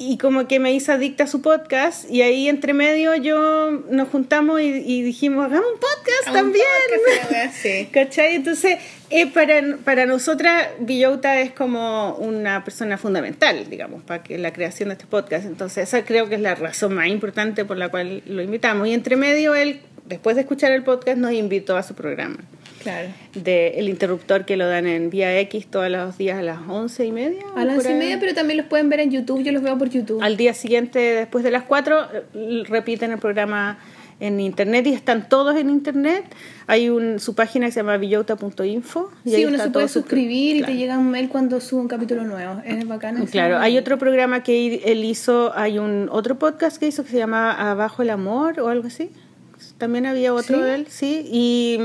y 0.00 0.16
como 0.16 0.46
que 0.46 0.60
me 0.60 0.72
hizo 0.72 0.92
adicta 0.92 1.24
a 1.24 1.26
su 1.26 1.42
podcast 1.42 2.08
y 2.08 2.22
ahí 2.22 2.48
entre 2.48 2.72
medio 2.72 3.16
yo 3.16 3.82
nos 3.90 4.08
juntamos 4.08 4.60
y, 4.60 5.02
dijimos, 5.02 5.44
hagamos 5.44 5.66
un 5.74 5.80
podcast 5.80 6.32
también. 6.32 6.64
sí. 7.52 7.88
¿Cachai? 7.90 8.36
Entonces, 8.36 8.78
eh, 9.10 9.26
para, 9.26 9.76
para 9.84 10.06
nosotras, 10.06 10.68
Villota 10.78 11.40
es 11.40 11.50
como 11.50 12.14
una 12.14 12.62
persona 12.62 12.96
fundamental, 12.96 13.68
digamos, 13.68 14.04
para 14.04 14.22
que 14.22 14.38
la 14.38 14.52
creación 14.52 14.90
de 14.90 14.92
este 14.94 15.06
podcast. 15.06 15.44
Entonces, 15.46 15.88
esa 15.88 16.04
creo 16.04 16.28
que 16.28 16.36
es 16.36 16.40
la 16.40 16.54
razón 16.54 16.94
más 16.94 17.08
importante 17.08 17.64
por 17.64 17.76
la 17.76 17.88
cual 17.88 18.22
lo 18.26 18.40
invitamos. 18.40 18.86
Y 18.86 18.92
entre 18.92 19.16
medio, 19.16 19.56
él, 19.56 19.80
después 20.06 20.36
de 20.36 20.42
escuchar 20.42 20.70
el 20.70 20.84
podcast, 20.84 21.18
nos 21.18 21.32
invitó 21.32 21.76
a 21.76 21.82
su 21.82 21.94
programa. 21.94 22.36
Claro. 22.82 23.08
De 23.34 23.78
el 23.78 23.88
interruptor 23.88 24.44
que 24.44 24.56
lo 24.56 24.66
dan 24.66 24.86
en 24.86 25.10
Vía 25.10 25.38
X 25.40 25.66
todos 25.66 25.90
los 25.90 26.18
días 26.18 26.38
a 26.38 26.42
las 26.42 26.58
once 26.68 27.04
y 27.04 27.12
media. 27.12 27.42
A 27.56 27.64
las 27.64 27.78
once 27.78 27.92
y 27.92 27.94
media, 27.94 28.18
pero 28.20 28.34
también 28.34 28.58
los 28.58 28.66
pueden 28.66 28.88
ver 28.88 29.00
en 29.00 29.10
YouTube. 29.10 29.42
Yo 29.42 29.52
los 29.52 29.62
veo 29.62 29.76
por 29.78 29.88
YouTube. 29.90 30.22
Al 30.22 30.36
día 30.36 30.54
siguiente, 30.54 30.98
después 30.98 31.44
de 31.44 31.50
las 31.50 31.64
cuatro, 31.64 32.06
repiten 32.68 33.12
el 33.12 33.18
programa 33.18 33.78
en 34.20 34.40
internet 34.40 34.86
y 34.86 34.92
están 34.92 35.28
todos 35.28 35.56
en 35.56 35.70
internet. 35.70 36.24
Hay 36.66 36.90
un, 36.90 37.20
su 37.20 37.34
página 37.34 37.66
que 37.66 37.72
se 37.72 37.80
llama 37.80 37.96
villota.info. 37.96 39.10
Sí, 39.24 39.44
uno 39.44 39.58
se 39.58 39.70
puede 39.70 39.88
suscribir 39.88 40.56
y 40.56 40.62
te 40.62 40.76
llega 40.76 40.98
un 40.98 41.10
mail 41.10 41.28
cuando 41.28 41.60
sube 41.60 41.80
un 41.80 41.88
capítulo 41.88 42.24
nuevo. 42.24 42.60
Es 42.64 42.86
bacano. 42.86 43.24
Claro, 43.26 43.58
hay 43.58 43.78
otro 43.78 43.98
programa 43.98 44.42
que 44.42 44.82
él 44.84 45.04
hizo, 45.04 45.52
hay 45.54 45.78
un 45.78 46.08
otro 46.10 46.38
podcast 46.38 46.78
que 46.78 46.88
hizo 46.88 47.04
que 47.04 47.10
se 47.10 47.18
llama 47.18 47.52
Abajo 47.52 48.02
el 48.02 48.10
Amor 48.10 48.60
o 48.60 48.68
algo 48.68 48.88
así. 48.88 49.10
También 49.76 50.06
había 50.06 50.34
otro 50.34 50.60
de 50.60 50.74
él, 50.74 50.86
sí. 50.88 51.24
Y 51.30 51.78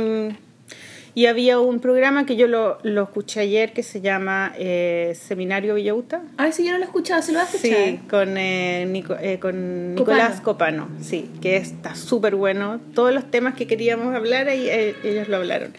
Y 1.16 1.28
había 1.28 1.60
un 1.60 1.80
programa 1.80 2.26
que 2.26 2.36
yo 2.36 2.48
lo, 2.48 2.80
lo 2.82 3.04
escuché 3.04 3.42
ayer 3.42 3.72
que 3.74 3.84
se 3.84 4.02
llama 4.02 4.52
eh, 4.58 5.16
Seminario 5.16 5.76
Villauta. 5.76 6.24
Ah, 6.38 6.52
sí, 6.52 6.66
yo 6.66 6.72
no 6.72 6.78
lo 6.80 6.84
he 6.84 6.88
escuchado, 6.88 7.22
se 7.22 7.32
lo 7.34 7.38
va 7.38 7.44
a 7.44 7.48
escuchar. 7.48 7.78
Sí, 7.78 8.00
con, 8.10 8.36
eh, 8.38 8.88
Nico- 8.90 9.18
eh, 9.22 9.38
con 9.40 9.94
Nicolás 9.94 10.42
Copano, 10.42 10.88
sí, 11.02 11.30
que 11.40 11.58
está 11.58 11.94
súper 11.94 12.36
bueno. 12.36 12.80
Todos 12.96 13.14
los 13.14 13.30
temas 13.30 13.54
que 13.54 13.68
queríamos 13.68 14.16
hablar, 14.16 14.48
ahí, 14.48 14.68
eh, 14.68 14.96
ellos 15.04 15.28
lo 15.30 15.38
hablaron. 15.38 15.74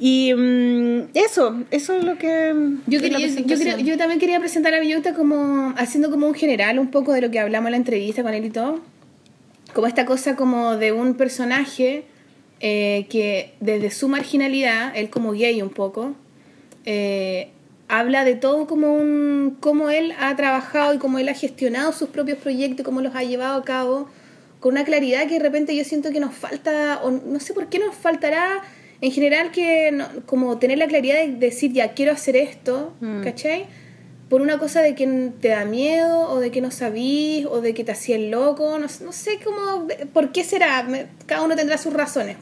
Y 0.00 0.34
mm, 0.34 1.08
eso, 1.14 1.56
eso 1.70 1.94
es 1.96 2.04
lo 2.04 2.18
que... 2.18 2.52
Yo, 2.86 3.00
quería, 3.00 3.26
yo, 3.26 3.56
creo- 3.58 3.78
yo 3.78 3.96
también 3.96 4.20
quería 4.20 4.38
presentar 4.38 4.74
a 4.74 4.80
Villota 4.80 5.14
como 5.14 5.72
haciendo 5.78 6.10
como 6.10 6.26
un 6.28 6.34
general 6.34 6.78
un 6.78 6.90
poco 6.90 7.14
de 7.14 7.22
lo 7.22 7.30
que 7.30 7.40
hablamos 7.40 7.68
en 7.68 7.70
la 7.72 7.76
entrevista 7.78 8.22
con 8.22 8.34
él 8.34 8.44
y 8.44 8.50
todo. 8.50 8.80
Como 9.72 9.86
esta 9.86 10.04
cosa 10.04 10.36
como 10.36 10.76
de 10.76 10.92
un 10.92 11.14
personaje 11.14 12.04
eh, 12.60 13.06
que 13.10 13.52
desde 13.60 13.90
su 13.90 14.08
marginalidad, 14.08 14.96
él 14.96 15.10
como 15.10 15.32
gay 15.32 15.60
un 15.62 15.70
poco, 15.70 16.14
eh, 16.84 17.48
habla 17.88 18.24
de 18.24 18.34
todo 18.34 18.66
como 18.66 18.94
un 18.94 19.56
cómo 19.60 19.90
él 19.90 20.12
ha 20.18 20.34
trabajado 20.36 20.94
y 20.94 20.98
cómo 20.98 21.18
él 21.18 21.28
ha 21.28 21.34
gestionado 21.34 21.92
sus 21.92 22.08
propios 22.10 22.38
proyectos, 22.38 22.84
cómo 22.84 23.00
los 23.00 23.14
ha 23.14 23.22
llevado 23.22 23.58
a 23.60 23.64
cabo 23.64 24.08
con 24.60 24.72
una 24.72 24.84
claridad 24.84 25.26
que 25.28 25.34
de 25.34 25.38
repente 25.40 25.74
yo 25.76 25.84
siento 25.84 26.10
que 26.10 26.20
nos 26.20 26.34
falta, 26.34 27.00
o 27.04 27.10
no 27.10 27.38
sé 27.40 27.54
por 27.54 27.68
qué 27.68 27.78
nos 27.78 27.94
faltará 27.94 28.60
en 29.00 29.12
general 29.12 29.52
que 29.52 29.90
no- 29.92 30.08
como 30.26 30.58
tener 30.58 30.78
la 30.78 30.88
claridad 30.88 31.16
de 31.24 31.28
decir 31.32 31.72
ya 31.72 31.92
quiero 31.94 32.12
hacer 32.12 32.36
esto, 32.36 32.92
Mm. 33.00 33.22
¿cachai? 33.22 33.66
Por 34.28 34.42
una 34.42 34.58
cosa 34.58 34.82
de 34.82 34.94
que 34.94 35.30
te 35.40 35.48
da 35.48 35.64
miedo 35.64 36.30
o 36.30 36.38
de 36.38 36.50
que 36.50 36.60
no 36.60 36.70
sabís 36.70 37.46
o 37.46 37.60
de 37.60 37.72
que 37.72 37.84
te 37.84 37.92
hacía 37.92 38.16
el 38.16 38.30
loco, 38.30 38.78
no, 38.78 38.86
no 38.86 39.12
sé 39.12 39.38
cómo, 39.42 39.88
por 40.12 40.32
qué 40.32 40.44
será, 40.44 40.86
cada 41.26 41.42
uno 41.42 41.56
tendrá 41.56 41.78
sus 41.78 41.94
razones, 41.94 42.36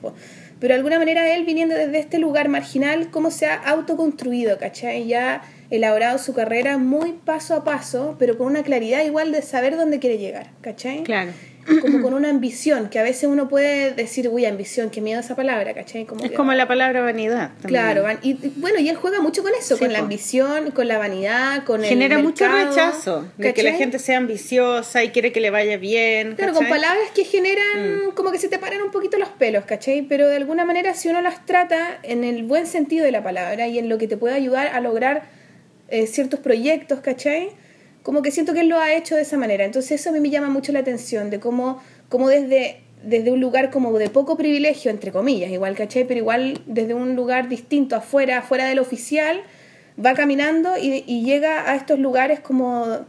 pero 0.59 0.73
de 0.73 0.79
alguna 0.79 0.99
manera 0.99 1.35
él 1.35 1.45
viniendo 1.45 1.75
desde 1.75 1.99
este 1.99 2.19
lugar 2.19 2.49
marginal, 2.49 3.11
cómo 3.11 3.31
se 3.31 3.47
ha 3.47 3.55
autoconstruido, 3.55 4.59
¿cachai? 4.59 5.07
Ya 5.07 5.43
elaborado 5.71 6.19
su 6.19 6.33
carrera 6.35 6.79
muy 6.79 7.13
paso 7.13 7.55
a 7.55 7.65
paso, 7.65 8.17
pero 8.19 8.39
con 8.39 8.47
una 8.47 8.63
claridad 8.63 9.05
igual 9.05 9.33
de 9.33 9.43
saber 9.43 9.77
dónde 9.77 9.99
quiere 9.99 10.19
llegar, 10.19 10.51
¿cachai? 10.63 11.03
Claro. 11.03 11.33
Como 11.81 12.01
con 12.03 12.15
una 12.15 12.31
ambición, 12.31 12.89
que 12.89 12.99
a 12.99 13.03
veces 13.03 13.25
uno 13.25 13.49
puede 13.49 13.93
decir, 13.93 14.29
uy, 14.29 14.45
ambición, 14.47 14.91
qué 14.91 15.01
miedo 15.01 15.21
esa 15.21 15.35
palabra, 15.35 15.75
¿cachai? 15.75 16.05
Como 16.05 16.25
Es 16.25 16.31
que- 16.31 16.37
como 16.37 16.53
la 16.53 16.69
palabra 16.69 17.01
vanidad. 17.03 17.51
también. 17.61 17.69
Claro, 17.69 18.03
van- 18.05 18.19
y, 18.23 18.31
y 18.33 18.53
bueno, 18.57 18.79
y 18.79 18.89
él 18.89 18.97
juega 18.97 19.21
mucho 19.21 19.43
con 19.43 19.53
eso, 19.59 19.77
Sí, 19.77 19.83
con 19.83 19.93
la 19.93 19.99
po. 19.99 20.05
ambición, 20.05 20.71
con 20.71 20.89
la 20.89 20.99
vanidad, 20.99 21.65
con 21.65 21.83
el 21.83 21.89
Genera 21.89 22.19
mucho 22.19 22.45
mercado, 22.49 22.71
rechazo 22.71 23.29
de 23.37 23.53
que 23.55 23.63
la 23.63 23.71
¿cachai? 23.71 23.79
gente 23.79 23.99
sea 23.99 24.19
ambiciosa 24.19 25.03
y 25.05 25.11
quiere 25.11 25.33
que 25.33 25.41
le 25.41 25.51
vaya 25.51 25.77
bien. 25.77 26.35
Claro, 26.37 26.53
con 26.53 26.65
¿cachai? 26.65 26.79
Mm. 26.79 26.83
palabras 26.83 27.11
que 27.15 27.25
generan 27.25 28.11
como 28.15 28.31
que 28.33 28.39
se 28.39 28.49
te 28.49 28.59
paran 28.59 28.81
un 28.83 28.91
poquito 28.91 29.19
los 29.19 29.29
pelos, 29.31 29.65
¿cachai? 29.65 30.03
Pero 30.03 30.29
de 30.29 30.37
alguna 30.37 30.65
manera 30.65 30.95
si 30.95 31.09
uno 31.09 31.21
las 31.21 31.45
trata 31.47 31.99
en 32.03 32.25
el 32.25 32.45
buen 32.45 32.67
sentido 32.67 33.05
de 33.05 33.11
la 33.13 33.23
palabra 33.23 33.67
y 33.67 33.79
en 33.79 33.89
lo 33.89 33.99
que 33.99 34.07
te 34.09 34.17
puede 34.17 34.35
ayudar 34.35 34.69
a 34.69 34.81
lograr 34.81 35.25
eh, 35.89 36.07
ciertos 36.07 36.41
proyectos, 36.41 37.01
¿cachai? 37.01 37.51
Como 38.07 38.23
que 38.23 38.31
siento 38.31 38.55
que 38.55 38.61
él 38.61 38.69
lo 38.69 38.79
ha 38.79 38.95
hecho 38.95 39.17
de 39.17 39.23
esa 39.23 39.37
manera. 39.37 39.65
Entonces 39.65 40.01
eso 40.01 40.11
a 40.11 40.13
mí 40.13 40.21
me 40.21 40.31
llama 40.31 40.49
mucho 40.49 40.71
la 40.71 40.79
atención, 40.79 41.29
de 41.29 41.41
cómo, 41.41 41.83
cómo 42.09 42.29
desde, 42.29 42.77
desde 43.03 43.33
un 43.33 43.41
lugar 43.41 43.73
como 43.73 43.99
de 43.99 44.09
poco 44.11 44.37
privilegio, 44.37 44.93
entre 44.93 45.11
comillas, 45.11 45.51
igual, 45.51 45.75
¿cachai? 45.75 46.05
Pero 46.05 46.21
igual 46.21 46.61
desde 46.67 46.95
un 46.95 47.17
lugar 47.17 47.49
distinto, 47.49 47.97
afuera, 47.97 48.39
afuera 48.39 48.67
del 48.67 48.79
oficial, 48.79 49.41
va 49.99 50.15
caminando 50.15 50.79
y, 50.81 51.03
y 51.05 51.25
llega 51.25 51.69
a 51.69 51.75
estos 51.75 51.99
lugares 51.99 52.39
como 52.39 53.05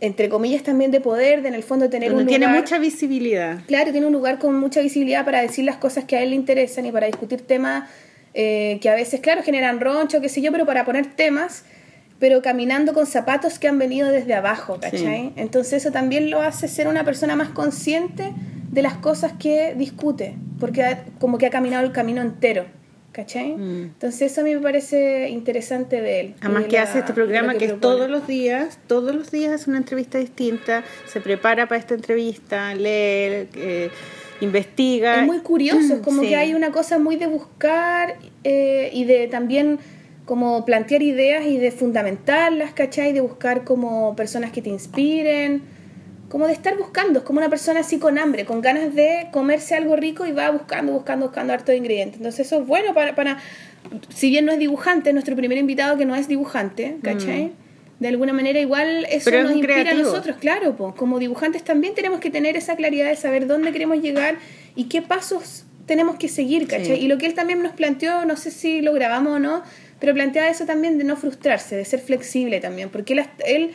entre 0.00 0.28
comillas 0.28 0.64
también 0.64 0.90
de 0.90 1.00
poder, 1.00 1.42
de 1.42 1.48
en 1.48 1.54
el 1.54 1.62
fondo 1.62 1.88
tener 1.88 2.08
Donde 2.08 2.24
un 2.24 2.28
tiene 2.28 2.46
lugar 2.46 2.62
mucha 2.62 2.80
visibilidad. 2.80 3.60
Claro, 3.68 3.92
tiene 3.92 4.08
un 4.08 4.12
lugar 4.12 4.40
con 4.40 4.58
mucha 4.58 4.80
visibilidad 4.80 5.24
para 5.24 5.40
decir 5.40 5.64
las 5.64 5.76
cosas 5.76 6.02
que 6.02 6.16
a 6.16 6.22
él 6.24 6.30
le 6.30 6.34
interesan 6.34 6.84
y 6.84 6.90
para 6.90 7.06
discutir 7.06 7.42
temas 7.42 7.88
eh, 8.34 8.80
que 8.82 8.90
a 8.90 8.96
veces, 8.96 9.20
claro, 9.20 9.44
generan 9.44 9.78
roncho, 9.78 10.20
qué 10.20 10.28
sé 10.28 10.42
yo, 10.42 10.50
pero 10.50 10.66
para 10.66 10.84
poner 10.84 11.06
temas, 11.06 11.64
pero 12.22 12.40
caminando 12.40 12.92
con 12.94 13.06
zapatos 13.08 13.58
que 13.58 13.66
han 13.66 13.80
venido 13.80 14.08
desde 14.08 14.32
abajo, 14.34 14.78
¿cachai? 14.80 15.32
Entonces 15.34 15.72
eso 15.82 15.90
también 15.90 16.30
lo 16.30 16.40
hace 16.40 16.68
ser 16.68 16.86
una 16.86 17.02
persona 17.04 17.34
más 17.34 17.48
consciente 17.48 18.32
de 18.70 18.80
las 18.80 18.94
cosas 18.94 19.32
que 19.40 19.74
discute, 19.76 20.36
porque 20.60 20.84
ha- 20.84 21.04
como 21.18 21.36
que 21.36 21.46
ha 21.46 21.50
caminado 21.50 21.84
el 21.84 21.90
camino 21.90 22.22
entero, 22.22 22.66
¿cachai? 23.10 23.56
Mm. 23.56 23.82
Entonces 23.94 24.30
eso 24.30 24.42
a 24.42 24.44
mí 24.44 24.54
me 24.54 24.60
parece 24.60 25.30
interesante 25.30 26.00
de 26.00 26.20
él. 26.20 26.34
Además 26.42 26.62
de 26.62 26.68
que 26.68 26.76
la- 26.76 26.82
hace 26.84 26.98
este 27.00 27.12
programa 27.12 27.54
que, 27.56 27.64
es 27.64 27.80
todos 27.80 28.08
los 28.08 28.24
días, 28.28 28.78
todos 28.86 29.12
los 29.16 29.32
días 29.32 29.52
es 29.60 29.66
una 29.66 29.78
entrevista 29.78 30.18
distinta, 30.18 30.84
se 31.08 31.20
prepara 31.20 31.66
para 31.66 31.80
esta 31.80 31.94
entrevista, 31.94 32.72
lee, 32.76 33.48
eh, 33.56 33.90
investiga. 34.40 35.22
Es 35.22 35.26
muy 35.26 35.40
curioso, 35.40 35.94
es 35.94 36.00
como 36.02 36.22
Sí. 36.22 36.28
que 36.28 36.36
hay 36.36 36.54
una 36.54 36.70
cosa 36.70 37.00
muy 37.00 37.16
de 37.16 37.26
buscar 37.26 38.14
eh, 38.44 38.90
y 38.92 39.06
de 39.06 39.26
también 39.26 39.80
como 40.32 40.64
plantear 40.64 41.02
ideas 41.02 41.44
y 41.44 41.58
de 41.58 41.70
fundamentarlas, 41.70 42.72
¿cachai? 42.72 43.12
De 43.12 43.20
buscar 43.20 43.64
como 43.64 44.16
personas 44.16 44.50
que 44.50 44.62
te 44.62 44.70
inspiren, 44.70 45.60
como 46.30 46.46
de 46.46 46.54
estar 46.54 46.74
buscando, 46.78 47.18
es 47.18 47.24
como 47.26 47.38
una 47.38 47.50
persona 47.50 47.80
así 47.80 47.98
con 47.98 48.16
hambre, 48.16 48.46
con 48.46 48.62
ganas 48.62 48.94
de 48.94 49.28
comerse 49.30 49.74
algo 49.74 49.94
rico 49.94 50.24
y 50.24 50.32
va 50.32 50.50
buscando, 50.50 50.94
buscando, 50.94 51.26
buscando 51.26 51.52
harto 51.52 51.70
de 51.72 51.76
ingredientes. 51.76 52.16
Entonces 52.16 52.46
eso 52.46 52.62
es 52.62 52.66
bueno 52.66 52.94
para, 52.94 53.14
para 53.14 53.40
si 54.08 54.30
bien 54.30 54.46
no 54.46 54.52
es 54.52 54.58
dibujante, 54.58 55.10
es 55.10 55.14
nuestro 55.14 55.36
primer 55.36 55.58
invitado 55.58 55.98
que 55.98 56.06
no 56.06 56.16
es 56.16 56.28
dibujante, 56.28 56.96
¿cachai? 57.02 57.52
De 58.00 58.08
alguna 58.08 58.32
manera 58.32 58.58
igual 58.58 59.04
eso 59.10 59.28
Mm. 59.28 59.32
Pero 59.32 59.36
es 59.36 59.42
nos 59.42 59.52
un 59.52 59.58
inspira 59.58 59.80
a 59.80 59.82
creativo. 59.82 60.08
nosotros, 60.08 60.36
claro, 60.38 60.76
po. 60.76 60.94
como 60.94 61.18
dibujantes 61.18 61.62
también 61.62 61.94
tenemos 61.94 62.20
que 62.20 62.30
tener 62.30 62.56
esa 62.56 62.74
claridad 62.74 63.10
de 63.10 63.16
saber 63.16 63.46
dónde 63.46 63.70
queremos 63.70 64.00
llegar 64.00 64.36
y 64.76 64.84
qué 64.84 65.02
pasos 65.02 65.66
tenemos 65.84 66.16
que 66.16 66.28
seguir, 66.28 66.68
¿cachai? 66.68 66.96
Sí. 66.96 67.02
Y 67.04 67.08
lo 67.08 67.18
que 67.18 67.26
él 67.26 67.34
también 67.34 67.62
nos 67.62 67.72
planteó, 67.72 68.24
no 68.24 68.38
sé 68.38 68.50
si 68.50 68.80
lo 68.80 68.94
grabamos 68.94 69.34
o 69.34 69.38
no, 69.38 69.62
pero 70.02 70.14
planteaba 70.14 70.48
eso 70.48 70.66
también 70.66 70.98
de 70.98 71.04
no 71.04 71.16
frustrarse, 71.16 71.76
de 71.76 71.84
ser 71.84 72.00
flexible 72.00 72.58
también, 72.58 72.90
porque 72.90 73.12
él, 73.12 73.24
él 73.46 73.70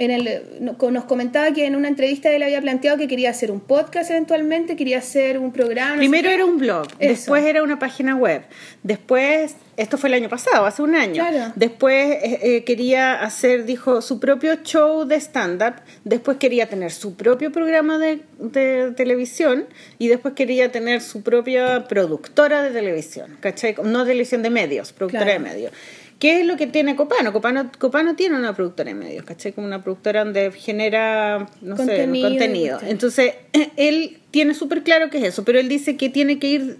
en 0.00 0.10
el, 0.12 0.42
no- 0.60 0.76
nos 0.90 1.04
comentaba 1.04 1.52
que 1.52 1.66
en 1.66 1.74
una 1.74 1.88
entrevista 1.88 2.30
él 2.30 2.42
había 2.42 2.60
planteado 2.60 2.96
que 2.98 3.08
quería 3.08 3.30
hacer 3.30 3.50
un 3.50 3.60
podcast 3.60 4.10
eventualmente, 4.10 4.76
quería 4.76 4.98
hacer 4.98 5.38
un 5.38 5.52
programa. 5.52 5.96
no 5.96 6.02
sé 6.02 6.08
Primero 6.08 6.30
era 6.30 6.44
un 6.44 6.58
blog, 6.58 6.86
Eso. 7.00 7.08
después 7.10 7.44
era 7.44 7.62
una 7.62 7.78
página 7.78 8.14
web, 8.14 8.42
después, 8.84 9.56
esto 9.76 9.98
fue 9.98 10.08
el 10.08 10.14
año 10.14 10.28
pasado, 10.28 10.66
hace 10.66 10.82
un 10.82 10.94
año, 10.94 11.14
Claro. 11.26 11.52
después 11.56 12.10
eh, 12.22 12.38
eh, 12.42 12.64
quería 12.64 13.20
hacer, 13.22 13.64
dijo, 13.64 14.00
su 14.02 14.20
propio 14.20 14.54
show 14.62 15.04
de 15.04 15.16
stand-up, 15.16 15.74
después 16.04 16.36
quería 16.38 16.68
tener 16.68 16.90
su 16.92 17.16
propio 17.16 17.50
programa 17.50 17.98
de, 17.98 18.20
de 18.38 18.92
televisión 18.96 19.66
y 19.98 20.08
después 20.08 20.34
quería 20.34 20.70
tener 20.70 21.00
su 21.00 21.22
propia 21.22 21.86
productora 21.88 22.62
de 22.62 22.70
televisión, 22.70 23.36
¿cachai? 23.40 23.74
No 23.82 24.04
televisión 24.04 24.42
de 24.42 24.50
medios, 24.50 24.92
productora 24.92 25.24
Claro. 25.24 25.42
de 25.42 25.50
medios. 25.50 25.72
¿Qué 26.18 26.40
es 26.40 26.46
lo 26.46 26.56
que 26.56 26.66
tiene 26.66 26.96
Copano? 26.96 27.32
Copano? 27.32 27.70
Copano 27.78 28.16
tiene 28.16 28.36
una 28.36 28.52
productora 28.52 28.88
de 28.88 28.94
medios, 28.94 29.24
¿cachai? 29.24 29.52
Como 29.52 29.66
una 29.66 29.82
productora 29.82 30.24
donde 30.24 30.50
genera, 30.50 31.48
no 31.60 31.76
Contenido, 31.76 32.28
sé, 32.28 32.34
contenido. 32.34 32.78
Entonces, 32.82 33.34
él 33.76 34.18
tiene 34.32 34.54
súper 34.54 34.82
claro 34.82 35.10
qué 35.10 35.18
es 35.18 35.24
eso, 35.24 35.44
pero 35.44 35.60
él 35.60 35.68
dice 35.68 35.96
que 35.96 36.08
tiene 36.08 36.38
que 36.38 36.48
ir 36.48 36.78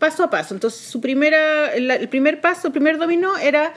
paso 0.00 0.24
a 0.24 0.30
paso. 0.30 0.54
Entonces, 0.54 0.80
su 0.80 1.00
primera, 1.00 1.72
el 1.74 2.08
primer 2.08 2.40
paso, 2.40 2.66
el 2.66 2.72
primer 2.72 2.98
dominó 2.98 3.38
era 3.38 3.72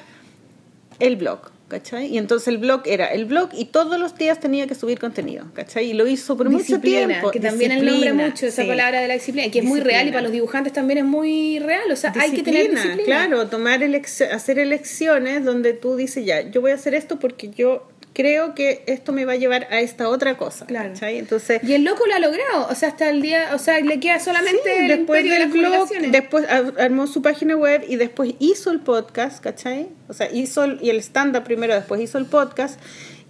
el 0.99 1.17
blog, 1.17 1.51
¿cachai? 1.75 2.07
Y 2.07 2.17
entonces 2.17 2.47
el 2.47 2.57
blog 2.57 2.83
era 2.85 3.07
el 3.07 3.25
blog 3.25 3.49
y 3.53 3.65
todos 3.65 3.99
los 3.99 4.17
días 4.17 4.39
tenía 4.39 4.65
que 4.65 4.75
subir 4.75 4.97
contenido, 4.99 5.45
¿cachai? 5.53 5.89
Y 5.91 5.93
lo 5.93 6.07
hizo 6.07 6.37
por 6.37 6.49
mucho 6.49 6.63
Disciplina, 6.63 7.07
tiempo. 7.07 7.31
que 7.31 7.39
también 7.41 7.71
él 7.73 7.85
nombra 7.85 8.13
mucho 8.13 8.45
esa 8.47 8.61
sí. 8.61 8.67
palabra 8.67 9.01
de 9.01 9.07
la 9.09 9.15
disciplina, 9.15 9.47
y 9.47 9.51
que 9.51 9.59
es 9.59 9.65
muy 9.65 9.81
real 9.81 10.07
y 10.07 10.11
para 10.11 10.21
los 10.21 10.31
dibujantes 10.31 10.71
también 10.71 10.99
es 10.99 11.05
muy 11.05 11.59
real, 11.59 11.91
o 11.91 11.95
sea, 11.95 12.13
hay 12.17 12.31
que 12.31 12.43
tener 12.43 12.69
disciplina. 12.71 13.03
Claro, 13.03 13.47
tomar 13.47 13.81
elec- 13.81 14.31
hacer 14.31 14.57
elecciones 14.59 15.43
donde 15.43 15.73
tú 15.73 15.95
dices, 15.97 16.25
ya, 16.25 16.49
yo 16.49 16.61
voy 16.61 16.71
a 16.71 16.75
hacer 16.75 16.93
esto 16.95 17.19
porque 17.19 17.49
yo 17.49 17.87
creo 18.15 18.55
que 18.55 18.81
esto 18.87 19.11
me 19.11 19.25
va 19.25 19.33
a 19.33 19.35
llevar 19.35 19.67
a 19.69 19.81
esta 19.81 20.09
otra 20.09 20.37
cosa, 20.37 20.65
Claro. 20.65 20.89
¿cachai? 20.93 21.19
Entonces, 21.19 21.61
Y 21.63 21.73
el 21.73 21.83
loco 21.83 22.07
lo 22.07 22.15
ha 22.15 22.19
logrado, 22.19 22.67
o 22.67 22.73
sea, 22.73 22.89
hasta 22.89 23.09
el 23.09 23.21
día, 23.21 23.49
o 23.53 23.59
sea, 23.59 23.79
le 23.81 23.99
queda 23.99 24.19
solamente 24.19 24.61
Sí, 24.63 24.81
el 24.85 24.87
después 24.87 25.23
de 25.23 25.29
del 25.29 25.39
las 25.41 25.51
blog, 25.51 25.89
después 26.11 26.45
ar- 26.49 26.73
armó 26.79 27.05
su 27.07 27.21
página 27.21 27.55
web 27.55 27.83
y 27.87 27.97
después 27.97 28.33
hizo 28.39 28.71
el 28.71 28.79
podcast, 28.79 29.43
¿cachai? 29.43 29.89
O 30.07 30.13
sea, 30.13 30.31
hizo 30.31 30.63
el, 30.63 30.79
y 30.81 30.89
el 30.89 30.97
stand-up 30.97 31.43
primero, 31.43 31.75
después 31.75 32.01
hizo 32.01 32.17
el 32.17 32.25
podcast. 32.25 32.79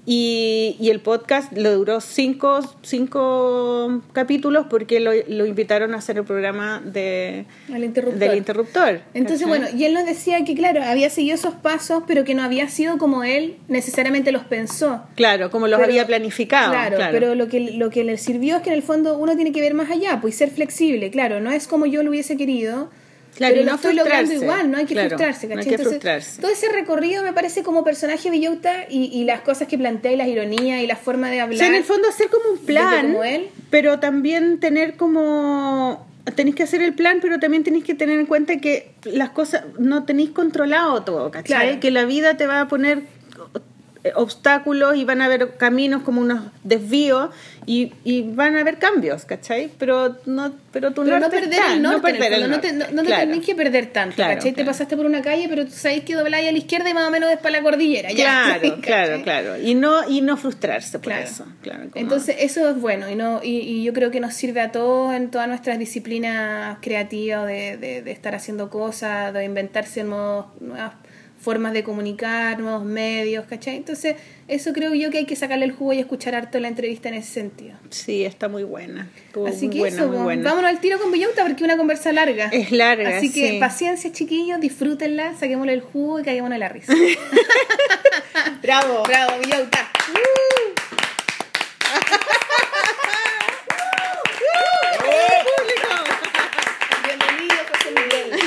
Y, 0.08 0.76
y 0.80 0.92
el 0.92 1.00
podcast 1.00 1.52
le 1.54 1.70
duró 1.72 2.00
cinco, 2.00 2.60
cinco 2.84 4.02
capítulos 4.14 4.68
porque 4.70 5.00
lo, 5.00 5.12
lo 5.28 5.46
invitaron 5.46 5.94
a 5.96 5.98
hacer 5.98 6.18
el 6.18 6.24
programa 6.26 6.82
de, 6.86 7.46
Al 7.74 7.84
interruptor. 7.84 8.20
del 8.20 8.38
interruptor. 8.38 9.02
Entonces, 9.14 9.48
¿cachai? 9.48 9.60
bueno, 9.62 9.78
y 9.78 9.86
él 9.86 9.94
nos 9.94 10.06
decía 10.06 10.44
que, 10.46 10.54
claro, 10.54 10.84
había 10.84 11.10
seguido 11.10 11.36
esos 11.36 11.56
pasos, 11.56 12.04
pero 12.06 12.24
que 12.24 12.36
no 12.36 12.44
había 12.44 12.70
sido 12.70 12.98
como 12.98 13.24
él 13.24 13.58
necesariamente 13.68 14.32
los 14.32 14.44
pensó. 14.44 15.02
Claro, 15.16 15.50
como 15.50 15.68
los 15.68 15.80
Pero- 15.80 15.90
había 15.92 16.06
planificado. 16.06 16.72
Claro, 16.72 16.98
Claro, 16.98 17.12
pero 17.12 17.36
lo 17.36 17.48
que, 17.48 17.60
lo 17.72 17.90
que 17.90 18.04
le 18.04 18.18
sirvió 18.18 18.58
es 18.58 18.62
que 18.62 18.70
en 18.70 18.76
el 18.76 18.84
fondo 18.84 19.18
uno 19.18 19.36
tiene 19.36 19.52
que 19.52 19.62
ver 19.62 19.74
más 19.74 19.90
allá, 19.90 20.20
pues 20.22 20.36
ser 20.36 20.50
flexible, 20.52 21.10
claro, 21.10 21.40
no 21.42 21.52
es 21.52 21.68
como 21.68 21.86
yo 21.88 22.04
lo 22.04 22.12
hubiese 22.12 22.38
querido, 22.38 22.90
Claro, 23.36 23.54
pero 23.54 23.66
lo 23.66 23.72
no 23.72 23.76
estoy 23.76 23.94
logrando 23.96 24.34
igual, 24.34 24.72
no 24.72 24.78
hay 24.78 24.86
que 24.86 24.94
Claro, 24.94 25.10
frustrarse, 25.10 25.48
no 25.48 25.52
hay 25.54 25.58
¿cachai? 25.58 25.70
que 25.70 25.76
Entonces, 25.76 25.94
frustrarse. 26.02 26.42
todo 26.42 26.52
ese 26.52 26.70
recorrido 26.70 27.22
me 27.24 27.34
parece 27.34 27.64
como 27.64 27.84
personaje 27.84 28.30
Villota 28.30 28.86
y, 28.90 29.06
y 29.14 29.24
las 29.26 29.42
cosas 29.42 29.68
que 29.68 29.78
plantea 29.78 30.14
y 30.14 30.16
las 30.16 30.28
ironías 30.28 30.82
y 30.82 30.88
la 30.88 30.96
forma 30.96 31.30
de 31.30 31.42
O 31.42 31.44
hablar. 31.44 31.58
sea, 31.60 31.68
en 31.68 31.76
el 31.76 31.84
fondo 31.84 32.08
hacer 32.08 32.30
como 32.30 32.50
un 32.52 32.60
plan, 32.66 33.08
como 33.08 33.24
él. 33.24 33.50
pero 33.70 34.00
también 34.00 34.60
tener 34.60 34.96
como 34.96 36.08
tenéis 36.36 36.56
que 36.56 36.64
hacer 36.64 36.82
el 36.82 36.94
plan, 36.96 37.20
pero 37.22 37.38
también 37.40 37.64
tenéis 37.64 37.84
que 37.84 37.94
tener 37.94 38.20
en 38.20 38.26
cuenta 38.26 38.58
que 38.58 38.94
las 39.04 39.30
cosas 39.30 39.64
no 39.78 40.06
tenéis 40.06 40.32
controlado 40.32 41.04
todo, 41.04 41.30
¿cachai? 41.30 41.46
Claro. 41.66 41.80
Que 41.80 41.92
la 41.92 42.06
vida 42.06 42.36
te 42.38 42.48
va 42.48 42.62
a 42.62 42.68
poner 42.68 43.02
obstáculos 44.16 44.96
y 44.96 45.04
van 45.06 45.22
a 45.22 45.26
haber 45.26 45.58
caminos 45.58 46.04
como 46.04 46.22
unos 46.22 46.42
desvíos 46.64 47.30
y, 47.66 47.94
y 48.04 48.22
van 48.22 48.56
a 48.56 48.62
haber 48.62 48.78
cambios, 48.78 49.26
¿cachai? 49.26 49.70
Pero 49.80 50.18
no 50.26 50.54
pero 50.72 50.94
Pero 50.94 51.20
no 51.20 51.30
perder 51.30 51.54
está, 51.54 51.74
el 51.74 51.82
norte, 51.82 51.98
no 51.98 52.02
perder 52.04 52.34
el 52.34 52.50
no 52.52 52.60
te, 52.60 52.72
norte. 52.74 52.92
no, 52.94 52.96
no 52.98 53.02
te 53.02 53.08
Claro. 53.08 53.32
tenés 53.32 53.46
que 53.46 53.56
perder 53.56 53.86
tanto, 53.88 54.16
Claro, 54.16 54.34
¿cachai? 54.36 54.52
Te 54.54 54.66
pasaste 54.66 54.96
por 54.98 55.06
una 55.06 55.22
calle, 55.22 55.48
pero 55.50 55.66
tú 55.66 55.72
sabes 55.72 56.04
que 56.04 56.14
dobláis 56.16 56.48
a 56.50 56.52
la 56.52 56.58
izquierda 56.58 56.90
y 56.90 56.94
más 56.94 57.08
o 57.08 57.12
menos 57.12 57.32
es 57.32 57.38
para 57.38 57.52
la 57.58 57.64
cordillera, 57.64 58.12
ya. 58.12 58.58
Claro, 58.60 58.78
claro, 58.82 59.24
claro. 59.24 59.58
Y 59.62 59.74
no, 59.74 60.08
y 60.08 60.22
no 60.22 60.36
frustrarse 60.38 61.00
por 61.00 61.14
eso. 61.14 61.46
Claro, 61.62 61.90
como- 61.90 61.96
Entonces, 62.04 62.36
eso 62.40 62.70
es 62.70 62.80
bueno 62.80 63.10
y, 63.10 63.16
no, 63.16 63.40
y, 63.42 63.60
y 63.60 63.84
yo 63.84 63.94
creo 63.94 64.12
que 64.12 64.20
nos 64.20 64.34
sirve 64.34 64.62
a 64.62 64.72
todos 64.72 65.14
en 65.16 65.32
todas 65.32 65.48
nuestras 65.48 65.80
disciplinas 65.80 66.78
creativas 66.82 67.48
de, 67.48 67.78
de, 67.78 68.02
de 68.02 68.12
estar 68.12 68.36
haciendo 68.36 68.70
cosas, 68.70 69.34
de 69.34 69.44
inventarse 69.46 70.04
nuevos, 70.04 70.48
nuevas 70.60 70.94
formas 71.46 71.74
de 71.74 71.84
comunicar, 71.84 72.58
nuevos 72.60 72.84
medios, 72.84 73.46
¿cachai? 73.46 73.76
Entonces, 73.76 74.16
eso 74.48 74.74
creo 74.74 74.96
yo 74.96 75.12
que 75.12 75.20
hay 75.20 75.26
que 75.26 75.36
sacarle 75.36 75.66
el 75.66 75.72
jugo 75.72 75.94
y 75.94 76.00
escuchar 76.00 76.34
harto 76.34 76.60
la 76.60 76.68
entrevista 76.68 77.08
en 77.10 77.16
ese 77.16 77.32
sentido. 77.32 77.76
sí, 77.92 78.26
está 78.26 78.48
muy 78.50 78.64
buena. 78.64 79.08
Estuvo 79.28 79.46
Así 79.48 79.68
muy 79.68 79.74
que 79.76 79.80
buena, 79.82 79.96
eso, 79.98 80.08
muy 80.08 80.18
po, 80.18 80.24
buena. 80.24 80.44
vámonos 80.50 80.70
al 80.72 80.80
tiro 80.80 80.98
con 81.00 81.12
Villauta 81.12 81.44
porque 81.44 81.58
es 81.58 81.62
una 81.62 81.78
conversa 81.78 82.12
larga. 82.12 82.50
Es 82.52 82.72
larga, 82.72 83.18
Así 83.18 83.32
que 83.32 83.52
sí. 83.52 83.58
paciencia, 83.60 84.12
chiquillos, 84.12 84.60
disfrútenla, 84.60 85.36
saquémosle 85.36 85.74
el 85.74 85.82
jugo 85.82 86.20
y 86.20 86.24
caguémonos 86.24 86.56
de 86.56 86.60
la 86.60 86.70
risa. 86.70 86.94
Bravo. 88.64 89.04
Bravo, 89.04 89.34
Villauta. 89.44 89.92
Bienvenido, 97.04 97.56
José 97.72 97.92
Miguel. 97.92 98.40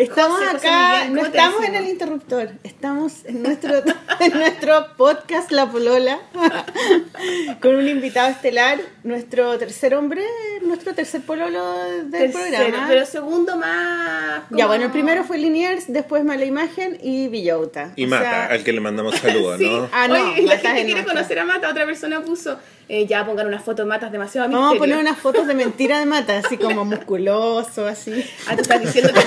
Estamos 0.00 0.38
José, 0.38 0.52
José 0.52 0.68
acá, 0.68 1.04
Miguel, 1.04 1.12
no 1.12 1.20
¿cómo 1.20 1.30
te 1.30 1.36
estamos 1.38 1.64
en 1.64 1.74
el 1.74 1.88
interruptor, 1.88 2.50
estamos 2.64 3.12
en 3.26 3.42
nuestro, 3.42 3.82
en 4.20 4.32
nuestro 4.32 4.86
podcast 4.96 5.50
La 5.50 5.70
Polola 5.70 6.18
con 7.60 7.74
un 7.74 7.86
invitado 7.86 8.30
estelar, 8.30 8.80
nuestro 9.04 9.58
tercer 9.58 9.94
hombre, 9.94 10.22
nuestro 10.62 10.94
tercer 10.94 11.20
pololo 11.20 11.74
del 12.04 12.10
Tercero, 12.32 12.56
programa. 12.66 12.86
pero 12.88 13.04
segundo 13.04 13.58
más. 13.58 14.42
Ya, 14.48 14.66
bueno, 14.66 14.86
el 14.86 14.90
primero 14.90 15.22
fue 15.24 15.36
Liniers, 15.36 15.84
después 15.92 16.24
Mala 16.24 16.46
Imagen 16.46 16.96
y 17.02 17.28
Villota. 17.28 17.92
Y 17.96 18.06
O 18.06 18.08
Mata, 18.08 18.22
sea, 18.22 18.46
al 18.46 18.64
que 18.64 18.72
le 18.72 18.80
mandamos 18.80 19.16
saludos, 19.16 19.58
Sí. 19.58 19.68
¿no? 19.68 19.86
Ah, 19.92 20.08
no, 20.08 20.14
Oye, 20.14 20.40
y 20.42 20.46
la 20.46 20.56
gente 20.56 20.86
quiere 20.86 21.04
conocer 21.04 21.38
a 21.40 21.44
Mata. 21.44 21.68
Otra 21.68 21.84
persona 21.84 22.22
puso, 22.22 22.58
eh, 22.92 23.06
ya 23.06 23.24
pongan 23.24 23.46
una 23.46 23.60
foto 23.60 23.82
de 23.82 23.88
Matas 23.88 24.10
demasiado 24.10 24.48
Vamos 24.48 24.70
a 24.70 24.72
misterio. 24.72 24.96
poner 24.96 24.98
unas 24.98 25.16
fotos 25.16 25.46
de 25.46 25.54
mentira 25.54 26.00
de 26.00 26.06
Mata, 26.06 26.38
así 26.38 26.58
como 26.58 26.84
musculoso, 26.84 27.86
así. 27.86 28.28
Ah, 28.48 28.56
tú 28.56 28.62
estás 28.62 28.80
diciendo 28.80 29.12
que 29.12 29.20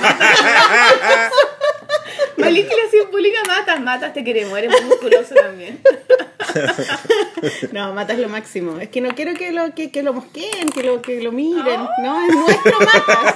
Maliki 2.36 2.68
le 2.68 2.86
hacía 2.86 3.08
pública 3.10 3.38
Matas. 3.46 3.80
Matas, 3.80 4.12
te 4.12 4.22
queremos. 4.22 4.58
Eres 4.58 4.70
muy 4.70 4.82
musculoso 4.90 5.34
también. 5.34 5.80
No, 7.72 7.94
Mata 7.94 8.12
es 8.12 8.18
lo 8.18 8.28
máximo. 8.28 8.78
Es 8.78 8.90
que 8.90 9.00
no 9.00 9.14
quiero 9.14 9.32
que 9.32 9.50
lo, 9.50 9.74
que, 9.74 9.90
que 9.90 10.02
lo 10.02 10.12
mosqueen, 10.12 10.68
que 10.68 10.82
lo, 10.82 11.00
que 11.00 11.22
lo 11.22 11.32
miren. 11.32 11.88
No, 12.02 12.22
es 12.22 12.34
nuestro 12.34 12.78
Matas. 12.80 13.34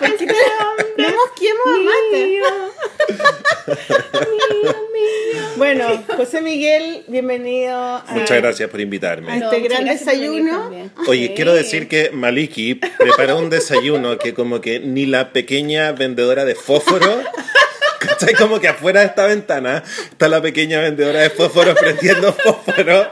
Porque 0.00 0.26
no, 0.26 0.32
no 0.32 0.85
a. 1.14 2.46
Mío, 4.20 4.74
mío. 4.92 5.42
Bueno, 5.56 6.04
José 6.16 6.40
Miguel, 6.42 7.04
bienvenido 7.08 7.74
a, 7.76 8.04
Muchas 8.10 8.38
gracias 8.38 8.68
por 8.70 8.80
invitarme. 8.80 9.32
a 9.32 9.36
este 9.36 9.60
gran 9.60 9.84
desayuno. 9.84 10.70
Oye, 11.06 11.28
Sí. 11.28 11.32
quiero 11.34 11.54
decir 11.54 11.88
que 11.88 12.10
Maliki 12.10 12.74
preparó 12.74 13.38
un 13.38 13.50
desayuno 13.50 14.18
que 14.18 14.34
como 14.34 14.60
que 14.60 14.80
ni 14.80 15.06
la 15.06 15.32
pequeña 15.32 15.92
vendedora 15.92 16.44
de 16.44 16.54
fósforo, 16.54 17.22
¿cachai? 18.18 18.34
Como 18.34 18.60
que 18.60 18.68
afuera 18.68 19.00
de 19.00 19.06
esta 19.06 19.26
ventana 19.26 19.82
está 20.10 20.28
la 20.28 20.40
pequeña 20.40 20.80
vendedora 20.80 21.20
de 21.20 21.30
fósforo 21.30 21.74
prendiendo 21.74 22.32
fósforo. 22.32 23.10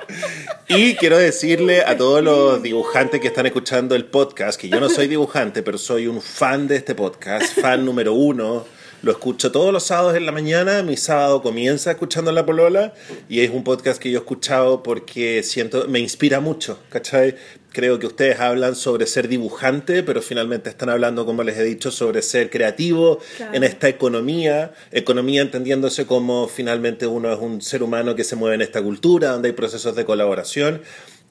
Y 0.69 0.95
quiero 0.95 1.19
decirle 1.19 1.83
a 1.83 1.97
todos 1.97 2.23
los 2.23 2.63
dibujantes 2.63 3.21
que 3.21 3.29
están 3.29 3.47
escuchando 3.47 3.95
el 3.95 4.07
podcast, 4.07 4.59
que 4.59 4.69
yo 4.69 4.81
no 4.81 4.89
soy 4.89 5.09
dibujante, 5.09 5.63
pero 5.63 5.79
soy 5.79 6.07
un 6.07 6.23
fan 6.23 6.67
de 6.69 6.77
este 6.77 6.95
podcast, 6.95 7.59
fan 7.61 7.85
número 7.85 8.15
uno. 8.15 8.65
Lo 9.03 9.13
escucho 9.13 9.53
todos 9.53 9.71
los 9.71 9.85
sábados 9.85 10.17
en 10.17 10.25
la 10.25 10.33
mañana. 10.33 10.83
Mi 10.83 10.97
sábado 10.97 11.43
comienza 11.43 11.91
escuchando 11.91 12.33
La 12.33 12.47
Polola 12.47 12.95
y 13.29 13.41
es 13.41 13.51
un 13.51 13.63
podcast 13.63 14.01
que 14.01 14.11
yo 14.11 14.19
he 14.19 14.23
escuchado 14.23 14.83
porque 14.83 15.43
siento, 15.43 15.87
me 15.89 15.99
inspira 15.99 16.41
mucho, 16.41 16.79
¿cachai? 16.89 17.37
Creo 17.75 17.99
que 17.99 18.07
ustedes 18.07 18.39
hablan 18.39 18.77
sobre 18.77 19.05
ser 19.05 19.27
dibujante, 19.27 20.05
pero 20.05 20.23
finalmente 20.23 20.71
están 20.71 20.91
hablando, 20.91 21.27
como 21.27 21.43
les 21.43 21.59
he 21.59 21.65
dicho, 21.65 21.91
sobre 21.91 22.23
ser 22.23 22.49
creativo 22.49 23.19
Claro. 23.37 23.53
en 23.53 23.65
esta 23.65 23.89
economía. 23.89 24.73
Economía 24.93 25.43
entendiéndose 25.43 26.07
como 26.07 26.47
finalmente 26.47 27.09
uno 27.09 27.33
es 27.33 27.39
un 27.41 27.61
ser 27.61 27.83
humano 27.83 28.15
que 28.15 28.23
se 28.23 28.37
mueve 28.37 28.55
en 28.55 28.63
esta 28.63 28.81
cultura, 28.81 29.31
donde 29.31 29.49
hay 29.49 29.55
procesos 29.55 29.97
de 29.97 30.05
colaboración. 30.05 30.83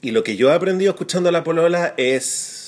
Y 0.02 0.12
lo 0.12 0.26
que 0.26 0.36
yo 0.36 0.50
he 0.50 0.54
aprendido 0.54 0.92
escuchando 0.92 1.32
La 1.32 1.46
Polola 1.46 1.94
es 1.96 2.63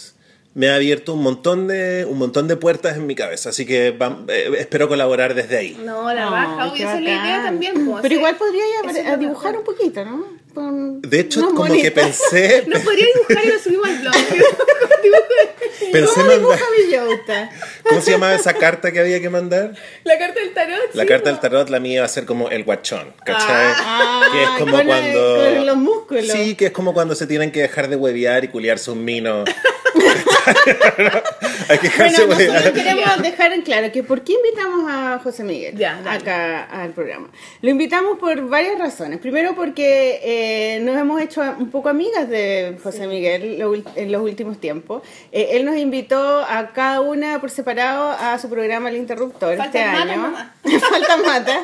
me 0.55 0.69
ha 0.69 0.75
abierto 0.75 1.13
un 1.13 1.21
montón 1.21 1.67
de 1.67 2.05
un 2.09 2.17
montón 2.17 2.47
de 2.47 2.55
puertas 2.55 2.95
en 2.97 3.05
mi 3.05 3.13
cabeza, 3.13 3.49
así 3.49 3.65
que 3.65 3.95
vam- 3.97 4.25
eh, 4.29 4.51
espero 4.57 4.87
colaborar 4.87 5.35
desde 5.35 5.57
ahí. 5.57 5.77
No, 5.85 6.11
la 6.13 6.25
baja, 6.29 6.71
qué 6.73 6.85
obvio, 6.85 6.87
esa 6.87 6.97
es 6.97 7.03
la 7.03 7.09
idea 7.09 7.21
bacán. 7.37 7.43
también. 7.45 7.73
po, 7.73 7.81
Pero 7.81 7.97
hacer- 7.99 8.11
igual 8.13 8.35
podría 8.37 8.63
ir 8.65 9.07
a, 9.07 9.13
a 9.13 9.17
dibujar 9.17 9.51
mejor. 9.51 9.69
un 9.69 9.75
poquito, 9.75 10.03
¿no? 10.05 10.25
Con 10.55 11.01
De 11.01 11.19
hecho, 11.19 11.41
como 11.47 11.63
que 11.65 11.69
monitos. 11.69 11.91
pensé, 11.91 12.63
No 12.67 12.79
podría 12.79 13.05
dibujar 13.13 13.45
y 13.45 13.49
lo 13.49 13.59
subimos 13.59 13.87
al 13.89 13.97
blog. 13.99 14.13
pensé 15.91 16.13
¿Cómo 16.13 16.25
mandar, 16.27 16.59
dibuja? 16.89 17.49
¿cómo 17.83 18.01
se 18.01 18.11
llamaba 18.11 18.35
esa 18.35 18.53
carta 18.53 18.91
que 18.93 18.99
había 19.01 19.19
que 19.19 19.29
mandar? 19.29 19.73
La 20.05 20.17
carta 20.17 20.39
del 20.39 20.53
tarot. 20.53 20.93
La 20.93 21.03
sí, 21.03 21.07
carta 21.09 21.29
del 21.29 21.39
tarot, 21.41 21.69
la 21.69 21.79
mía 21.81 21.99
va 22.01 22.05
a 22.05 22.09
ser 22.09 22.25
como 22.25 22.49
el 22.49 22.63
guachón, 22.63 23.13
¿cachai? 23.25 23.45
Ah, 23.77 24.23
que 24.31 24.43
es 24.43 24.49
como 24.59 24.77
con, 24.77 24.85
cuando... 24.87 25.35
con 25.55 25.65
los 25.65 25.77
músculos. 25.77 26.27
Sí, 26.27 26.55
que 26.55 26.67
es 26.67 26.71
como 26.71 26.93
cuando 26.93 27.13
se 27.15 27.27
tienen 27.27 27.51
que 27.51 27.61
dejar 27.61 27.89
de 27.89 27.97
huevear 27.97 28.45
y 28.45 28.47
culiarse 28.47 28.91
un 28.91 29.03
mino. 29.03 29.43
Hay 31.69 31.77
que 31.79 31.87
dejarse 31.87 32.25
Bueno, 32.25 32.53
nosotros 32.53 32.73
queremos 32.83 33.21
dejar 33.21 33.53
en 33.53 33.61
claro 33.63 33.91
que 33.91 34.03
por 34.03 34.23
qué 34.23 34.33
invitamos 34.33 34.91
a 34.91 35.19
José 35.23 35.43
Miguel 35.43 35.75
Ya, 35.77 36.01
acá 36.09 36.63
al 36.65 36.91
programa. 36.91 37.29
Lo 37.61 37.69
invitamos 37.69 38.19
por 38.19 38.47
varias 38.47 38.77
razones. 38.79 39.19
Primero 39.19 39.55
porque 39.55 40.19
eh, 40.23 40.79
nos 40.81 40.97
hemos 40.97 41.21
hecho 41.21 41.41
un 41.59 41.69
poco 41.71 41.89
amigas 41.89 42.29
de 42.29 42.77
José 42.83 43.07
Miguel 43.07 43.57
lo 43.59 43.73
en 43.95 44.11
los 44.11 44.21
últimos 44.21 44.59
tiempos. 44.59 45.01
Eh, 45.31 45.49
él 45.53 45.65
nos 45.65 45.77
invitó 45.77 46.39
a 46.39 46.71
cada 46.73 47.01
una 47.01 47.39
por 47.39 47.49
separado 47.49 48.09
a 48.11 48.37
su 48.39 48.49
programa 48.49 48.89
El 48.89 48.97
Interruptor 48.97 49.53
este 49.53 49.79
año. 49.81 50.17
mamá. 50.17 50.53
Faltan 50.89 51.21
matas. 51.23 51.59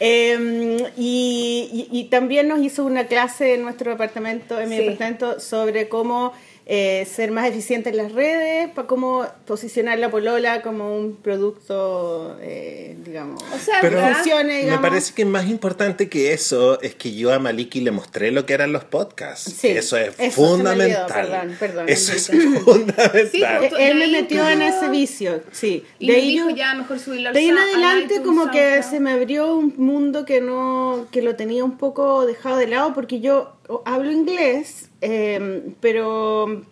Eh, 0.00 0.86
y, 0.96 1.88
y- 1.90 1.98
y 1.98 2.04
también 2.04 2.48
nos 2.48 2.60
hizo 2.60 2.84
una 2.84 3.06
clase 3.06 3.54
en 3.54 3.62
nuestro 3.62 3.90
departamento, 3.90 4.60
en 4.60 4.68
mi 4.68 4.76
Sí. 4.76 4.82
departamento, 4.82 5.40
sobre 5.40 5.88
cómo 5.88 6.32
eh, 6.66 7.06
ser 7.12 7.30
más 7.32 7.48
eficiente 7.48 7.90
en 7.90 7.96
las 7.96 8.12
redes, 8.12 8.70
para 8.70 8.86
cómo 8.86 9.26
posicionar 9.46 9.98
la 9.98 10.10
polola 10.10 10.62
como 10.62 10.96
un 10.96 11.16
producto, 11.16 12.36
eh, 12.40 12.96
digamos, 13.04 13.42
O 13.52 13.58
sea, 13.58 13.78
Pero 13.80 14.00
funcione, 14.00 14.44
me 14.54 14.60
digamos. 14.62 14.80
parece 14.88 15.12
que 15.14 15.24
más 15.24 15.48
importante 15.48 16.08
que 16.08 16.32
eso 16.32 16.80
es 16.80 16.94
que 16.94 17.14
yo 17.14 17.32
a 17.32 17.38
Maliki 17.38 17.80
le 17.80 17.90
mostré 17.90 18.30
lo 18.30 18.46
que 18.46 18.52
eran 18.54 18.72
los 18.72 18.84
podcasts. 18.84 19.52
Sí, 19.58 19.68
eso 19.68 19.96
es 19.96 20.08
eso 20.10 20.16
se 20.18 20.24
me 20.24 20.30
fundamental. 20.30 21.04
olvidó, 21.04 21.30
perdón, 21.40 21.56
perdón, 21.58 21.84
eso 21.88 22.12
es 22.12 22.30
fundamental. 22.64 23.28
Sí, 23.30 23.42
Eh, 23.42 23.66
tú- 23.68 23.76
Él 23.76 23.96
me 23.98 24.06
metió 24.08 24.48
en 24.48 24.62
ese 24.62 24.88
vicio, 24.88 25.42
sí. 25.50 25.84
Y 25.98 26.06
de 26.06 26.12
me 26.12 26.18
ahí 26.20 26.28
dijo 26.30 26.50
yo- 26.50 26.56
ya 26.56 26.74
mejor 26.74 26.98
subirlo 26.98 27.28
al 27.28 27.34
De 27.34 27.40
ahí 27.40 27.48
en 27.48 27.58
adelante 27.58 28.14
iTunes, 28.14 28.20
como 28.26 28.50
que 28.50 28.58
SoundCloud. 28.82 28.90
se 28.90 29.00
me 29.00 29.10
abrió 29.12 29.56
un 29.56 29.74
mundo 29.76 30.24
que 30.24 30.40
no 30.40 31.06
que 31.10 31.22
lo 31.22 31.34
tenía 31.36 31.64
un 31.64 31.76
poco 31.76 32.24
dejado 32.26 32.56
de 32.56 32.68
lado 32.68 32.94
porque 32.94 33.20
yo 33.20 33.52
hablo 33.84 34.10
inglés, 34.12 34.88
eh, 35.02 35.74
pero 35.80 36.64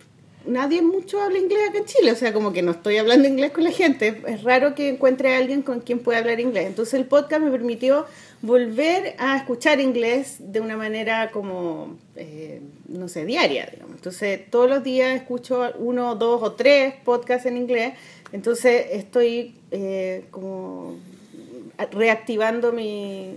nadie 0.45 0.81
mucho 0.81 1.21
habla 1.21 1.37
inglés 1.37 1.69
acá 1.69 1.79
en 1.79 1.85
Chile, 1.85 2.11
o 2.11 2.15
sea, 2.15 2.33
como 2.33 2.53
que 2.53 2.61
no 2.61 2.71
estoy 2.71 2.97
hablando 2.97 3.27
inglés 3.27 3.51
con 3.51 3.63
la 3.63 3.71
gente, 3.71 4.21
es 4.25 4.43
raro 4.43 4.73
que 4.73 4.89
encuentre 4.89 5.35
a 5.35 5.37
alguien 5.37 5.61
con 5.61 5.81
quien 5.81 5.99
pueda 5.99 6.19
hablar 6.19 6.39
inglés. 6.39 6.67
Entonces 6.67 6.95
el 6.95 7.05
podcast 7.05 7.43
me 7.43 7.51
permitió 7.51 8.05
volver 8.41 9.15
a 9.19 9.37
escuchar 9.37 9.79
inglés 9.79 10.37
de 10.39 10.61
una 10.61 10.77
manera 10.77 11.31
como, 11.31 11.97
eh, 12.15 12.61
no 12.87 13.07
sé, 13.07 13.25
diaria, 13.25 13.69
digamos. 13.71 13.95
Entonces 13.95 14.49
todos 14.49 14.69
los 14.69 14.83
días 14.83 15.15
escucho 15.15 15.71
uno, 15.77 16.15
dos 16.15 16.41
o 16.41 16.53
tres 16.53 16.95
podcasts 17.03 17.45
en 17.45 17.57
inglés, 17.57 17.93
entonces 18.31 18.85
estoy 18.91 19.55
eh, 19.71 20.25
como 20.31 20.95
reactivando 21.91 22.71
mi, 22.71 23.33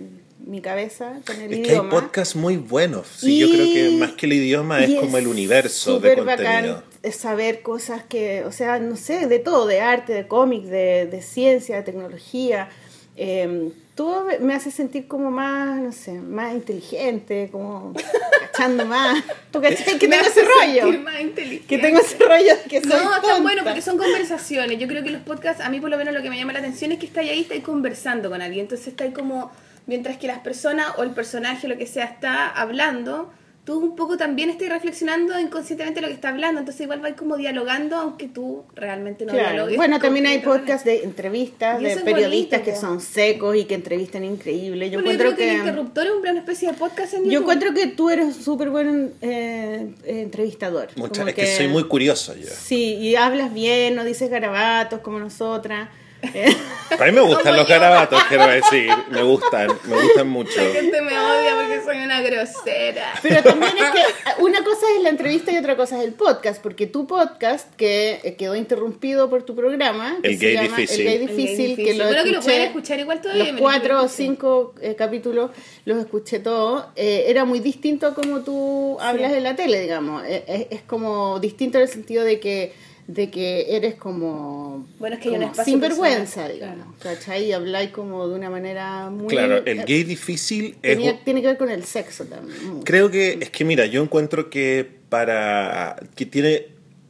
mi 0.47 0.61
cabeza 0.61 1.15
con 1.27 1.37
el 1.41 1.53
Es 1.53 1.59
que 1.61 1.65
hay 1.71 1.71
idioma. 1.77 1.91
podcasts 1.91 2.37
muy 2.37 2.57
buenos. 2.57 3.07
Sí, 3.07 3.39
yo 3.39 3.49
creo 3.49 3.67
que 3.73 3.97
más 3.99 4.13
que 4.13 4.27
el 4.27 4.35
idioma 4.35 4.83
es 4.85 4.91
y 4.91 4.97
como 4.97 5.17
el 5.19 5.27
universo 5.27 6.01
de 6.01 6.15
contenido. 6.17 6.75
bacán 6.75 7.13
saber 7.13 7.61
cosas 7.63 8.03
que, 8.09 8.45
o 8.45 8.53
sea, 8.53 8.79
no 8.79 8.97
sé, 8.97 9.27
de 9.27 9.39
todo, 9.39 9.67
de 9.67 9.81
arte, 9.81 10.13
de 10.15 10.27
cómic, 10.27 10.65
de, 10.65 11.07
de 11.07 11.23
ciencia, 11.23 11.77
de 11.77 11.83
tecnología. 11.83 12.69
eh, 13.17 13.71
Tú 13.95 14.13
me 14.41 14.55
haces 14.55 14.75
sentir 14.75 15.07
como 15.07 15.31
más, 15.31 15.81
no 15.81 15.93
sé, 15.93 16.15
más 16.15 16.53
inteligente, 16.53 17.49
como 17.53 17.95
cachando 18.41 18.85
más. 18.87 19.23
¿Tú 19.53 19.61
cachai 19.63 19.99
que 20.01 20.09
Me 20.09 20.17
tengo 20.17 20.29
hace 20.29 20.41
ese 20.41 20.51
rollo? 20.83 20.99
más 21.01 21.21
inteligente. 21.21 21.67
Que 21.69 21.79
tengo 21.79 22.01
ese 22.01 22.19
rollo 22.19 22.55
que 22.69 22.81
soy 22.81 22.89
No, 22.91 22.97
está 23.15 23.21
tonta. 23.21 23.41
bueno 23.43 23.63
porque 23.63 23.83
son 23.83 23.97
conversaciones. 23.97 24.81
Yo 24.81 24.89
creo 24.89 25.05
que 25.05 25.11
los 25.11 25.23
podcasts, 25.23 25.63
a 25.63 25.69
mí 25.69 25.81
por 25.81 25.91
lo 25.91 25.97
menos 25.97 26.13
lo 26.13 26.23
que 26.23 26.29
me 26.31 26.37
llama 26.37 26.53
la 26.53 26.59
atención 26.59 26.91
es 26.91 26.99
que 26.99 27.07
estáis 27.07 27.31
ahí, 27.31 27.43
estáis 27.43 27.63
conversando 27.63 28.31
con 28.31 28.43
alguien. 28.43 28.63
Entonces 28.65 28.89
estáis 28.89 29.15
como, 29.15 29.53
mientras 29.87 30.17
que 30.19 30.27
las 30.27 30.39
personas 30.41 30.89
o 30.97 31.03
el 31.03 31.11
personaje, 31.11 31.69
lo 31.69 31.77
que 31.79 31.87
sea, 31.87 32.05
está 32.05 32.49
hablando, 32.49 33.33
tú 33.65 33.79
un 33.79 33.97
poco 33.97 34.19
también 34.19 34.51
estás 34.51 34.69
reflexionando 34.69 35.39
inconscientemente 35.41 36.03
lo 36.03 36.09
que 36.09 36.13
está 36.13 36.29
hablando. 36.29 36.61
Entonces 36.61 36.83
igual 36.83 37.01
vais 37.01 37.15
como 37.17 37.39
dialogando, 37.39 37.97
aunque 37.97 38.29
tú 38.29 38.65
realmente 38.75 39.25
no 39.25 39.33
Claro. 39.33 39.49
dialogues. 39.53 39.77
Bueno, 39.79 39.99
también 39.99 40.27
hay 40.27 40.41
podcasts 40.41 40.85
de 40.85 41.03
entrevistas, 41.03 41.81
de 41.81 41.97
periodistas 41.97 42.61
bonito, 42.61 42.75
que 42.75 42.77
son 42.77 43.01
secos 43.01 43.57
y 43.57 43.65
que 43.65 43.75
entrevistan 43.75 44.23
increíble. 44.23 44.91
Yo 44.91 44.99
Bueno, 45.01 45.13
yo 45.13 45.15
encuentro 45.15 45.35
creo 45.35 45.37
que, 45.37 45.45
el 45.57 45.63
que... 45.63 45.69
interruptor 45.69 46.07
es 46.07 46.13
una 46.13 46.39
especie 46.41 46.69
de 46.69 46.75
podcast 46.75 47.15
en 47.15 47.21
YouTube. 47.21 47.33
Yo 47.33 47.41
encuentro 47.41 47.73
que 47.73 47.87
tú 47.87 48.11
eres 48.11 48.37
súper 48.37 48.69
buen 48.69 49.15
eh, 49.23 49.95
eh, 50.05 50.21
entrevistador. 50.21 50.89
Mucha- 50.97 51.21
Como 51.21 51.29
es 51.29 51.35
que 51.35 51.57
soy 51.57 51.69
muy 51.69 51.85
curioso 51.85 52.35
yo. 52.37 52.49
Sí, 52.49 52.97
y 52.97 53.17
hablas 53.17 53.55
bien, 53.55 53.95
no 53.95 54.05
dices 54.05 54.29
garabatos 54.29 55.01
como 55.01 55.19
nosotras. 55.19 55.89
Eh, 56.33 56.57
A 57.01 57.05
mí 57.07 57.13
me 57.13 57.23
gustan 57.23 57.43
Como 57.45 57.57
los 57.57 57.69
yo. 57.69 57.75
garabatos, 57.75 58.23
quiero 58.29 58.47
decir. 58.47 58.89
Me 59.11 59.23
gustan, 59.23 59.69
me 59.85 60.03
gustan 60.03 60.29
mucho. 60.29 60.61
La 60.63 60.81
gente 60.81 61.01
me 61.03 61.19
odia 61.19 61.57
porque 61.57 61.81
soy 61.85 61.97
una 62.05 62.21
grosera. 62.21 63.15
Pero 63.23 63.43
también 63.43 63.73
es 63.79 63.91
que 63.91 64.43
una 64.43 64.63
cosa 64.63 64.87
es 64.97 65.03
la 65.03 65.09
entrevista 65.09 65.51
y 65.51 65.57
otra 65.57 65.77
cosa 65.77 65.99
es 65.99 66.05
el 66.05 66.13
podcast, 66.13 66.63
porque 66.63 66.87
tu 66.87 67.07
podcast, 67.07 67.75
que 67.77 68.21
eh, 68.23 68.37
quedó 68.37 68.55
interrumpido 68.55 69.29
por 69.31 69.43
tu 69.43 69.57
programa, 69.57 70.19
que 70.23 70.29
El 70.29 70.39
se 70.39 70.45
Gay 70.47 70.55
llama 70.55 70.77
Difícil. 70.77 71.01
El 71.01 71.07
Gay 71.07 71.15
El 71.15 71.19
Gay 71.27 71.37
Difícil, 71.37 71.57
que 71.77 71.83
Difícil. 71.83 71.99
lo 71.99 72.05
Bueno, 72.05 72.23
que 72.23 72.31
lo 72.33 72.41
pueden 72.43 72.63
escuchar 72.63 73.01
igual 73.01 73.21
todavía, 73.21 73.45
Los 73.53 73.61
cuatro 73.61 74.03
o 74.05 74.09
cinco 74.09 74.75
eh, 74.81 74.95
capítulos 74.95 75.51
los 75.87 75.99
escuché 75.99 76.39
todos. 76.39 76.85
Eh, 76.97 77.25
era 77.29 77.45
muy 77.45 77.59
distinto 77.61 78.07
a 78.07 78.15
como 78.15 78.41
tú 78.41 78.99
hablas 79.01 79.33
en 79.33 79.43
la 79.43 79.57
tele, 79.57 79.81
digamos. 79.81 80.23
Eh, 80.27 80.45
Es, 80.47 80.67
es 80.79 80.83
como 80.83 81.41
distinto 81.41 81.79
en 81.79 81.83
el 81.85 81.89
sentido 81.89 82.23
de 82.25 82.39
que 82.39 82.73
de 83.07 83.31
que 83.31 83.77
eres 83.77 83.95
como, 83.97 84.87
Bueno, 84.99 85.17
es 85.17 85.23
que 85.23 85.29
como 85.31 85.43
espacio 85.43 85.65
sin 85.65 85.81
vergüenza, 85.81 86.47
personal, 86.47 86.53
digamos, 86.53 86.97
¿cachai? 87.03 87.45
Y 87.45 87.53
habláis 87.53 87.91
como 87.91 88.27
de 88.29 88.35
una 88.35 88.49
manera 88.49 89.11
muy... 89.11 89.27
Claro, 89.29 89.59
el 89.65 89.81
eh, 89.81 89.85
gay 89.87 90.05
difícil 90.05 90.77
es... 90.83 90.97
tenía- 90.97 91.23
tiene 91.23 91.43
que 91.43 91.49
ver 91.49 91.59
con 91.59 91.71
el 91.71 91.85
sexo 91.85 92.25
también. 92.25 92.83
Creo 92.85 93.11
que 93.11 93.39
es 93.41 93.51
que 93.51 93.65
mira, 93.65 93.85
yo 93.87 94.03
encuentro 94.03 94.49
que 94.49 94.89
para 95.11 95.97
que 96.17 96.25
tiene 96.27 96.69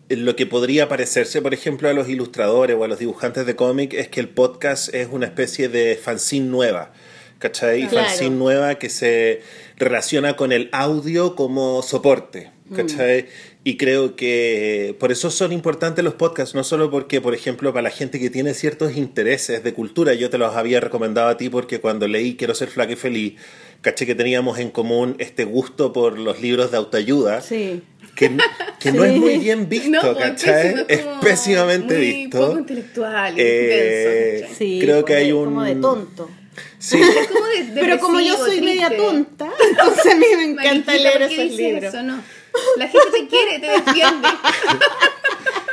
lo 0.09 0.37
que 0.37 0.47
podría 0.47 0.89
parecerse, 0.89 1.41
por 1.41 1.55
ejemplo, 1.55 1.89
a 1.89 1.93
los 1.93 2.09
ilustradores 2.09 2.77
o 2.77 2.85
a 2.85 2.89
los 2.89 2.99
dibujantes 2.99 3.47
de 3.47 3.57
cómic 3.57 3.95
es 3.95 4.09
que 4.09 4.21
el 4.21 4.29
podcast 4.29 4.93
es 4.95 5.09
una 5.11 5.27
especie 5.27 5.69
de 5.69 5.97
fanzine 5.97 6.47
nueva, 6.49 6.93
¿cachai? 7.39 7.89
Claro. 7.89 8.09
Fanzine 8.09 8.37
nueva 8.37 8.75
que 8.75 8.91
se 8.91 9.43
relaciona 9.77 10.37
con 10.37 10.53
el 10.53 10.69
audio 10.73 11.35
como 11.37 11.83
soporte, 11.83 12.51
¿cachai? 12.77 13.27
Y 13.67 13.79
creo 13.79 14.15
que 14.15 14.95
por 15.01 15.11
eso 15.11 15.31
son 15.31 15.51
importantes 15.51 16.05
los 16.05 16.13
podcasts, 16.15 16.55
no 16.55 16.65
solo 16.65 16.91
porque, 16.91 17.23
por 17.23 17.35
ejemplo, 17.35 17.73
para 17.73 17.85
la 17.85 17.91
gente 17.91 18.21
que 18.21 18.29
tiene 18.29 18.53
ciertos 18.53 18.95
intereses 18.95 19.65
de 19.65 19.73
cultura, 19.73 20.13
yo 20.13 20.29
te 20.29 20.37
los 20.37 20.55
había 20.55 20.81
recomendado 20.81 21.29
a 21.29 21.37
ti 21.39 21.49
porque 21.49 21.81
cuando 21.81 22.07
leí 22.07 22.37
Quiero 22.37 22.55
ser 22.55 22.69
flaca 22.69 22.93
y 22.93 22.97
feliz, 22.97 23.35
caché 23.81 24.05
que 24.05 24.15
teníamos 24.15 24.59
en 24.59 24.71
común 24.71 25.17
este 25.19 25.45
gusto 25.45 25.95
por 25.95 26.19
los 26.19 26.43
libros 26.43 26.73
de 26.73 26.77
autoayuda, 26.77 27.41
Sí. 27.41 27.81
que, 28.15 28.37
que 28.81 28.93
no 28.93 29.03
Sí. 29.03 29.09
es 29.09 29.17
muy 29.19 29.39
bien 29.39 29.67
visto, 29.67 29.89
No, 29.91 30.01
pues, 30.13 30.17
¿cachai? 30.19 30.85
Es 30.89 31.01
pésimamente 31.23 31.97
muy 31.97 32.07
visto. 32.07 32.47
poco 32.47 32.59
intelectual, 32.59 33.35
Eh, 33.39 34.35
intenso. 34.43 34.55
Sí, 34.59 34.79
Creo 34.83 35.05
que 35.07 35.13
pues, 35.15 35.19
hay 35.21 35.27
de- 35.29 35.33
un- 35.35 35.45
Como 35.47 35.63
de 35.63 35.75
tonto. 35.77 36.31
Sí, 36.79 36.99
como 37.33 37.47
de- 37.47 37.81
Pero 37.81 37.99
como 37.99 38.21
yo 38.21 38.37
soy 38.37 38.61
media 38.61 38.89
triste. 38.89 39.07
tonta, 39.07 39.49
entonces 39.71 40.13
a 40.13 40.17
mí 40.17 40.27
me 40.37 40.45
encanta 40.45 40.93
Mariquita, 40.93 40.93
leer 40.97 41.19
¿por 41.21 41.29
qué 41.29 41.47
esos 41.47 41.57
libros. 41.57 41.95
Eso? 41.95 42.03
No. 42.03 42.23
La 42.77 42.89
gente 42.89 43.07
te 43.13 43.27
quiere, 43.29 43.59
te 43.59 43.67
defiende. 43.67 44.29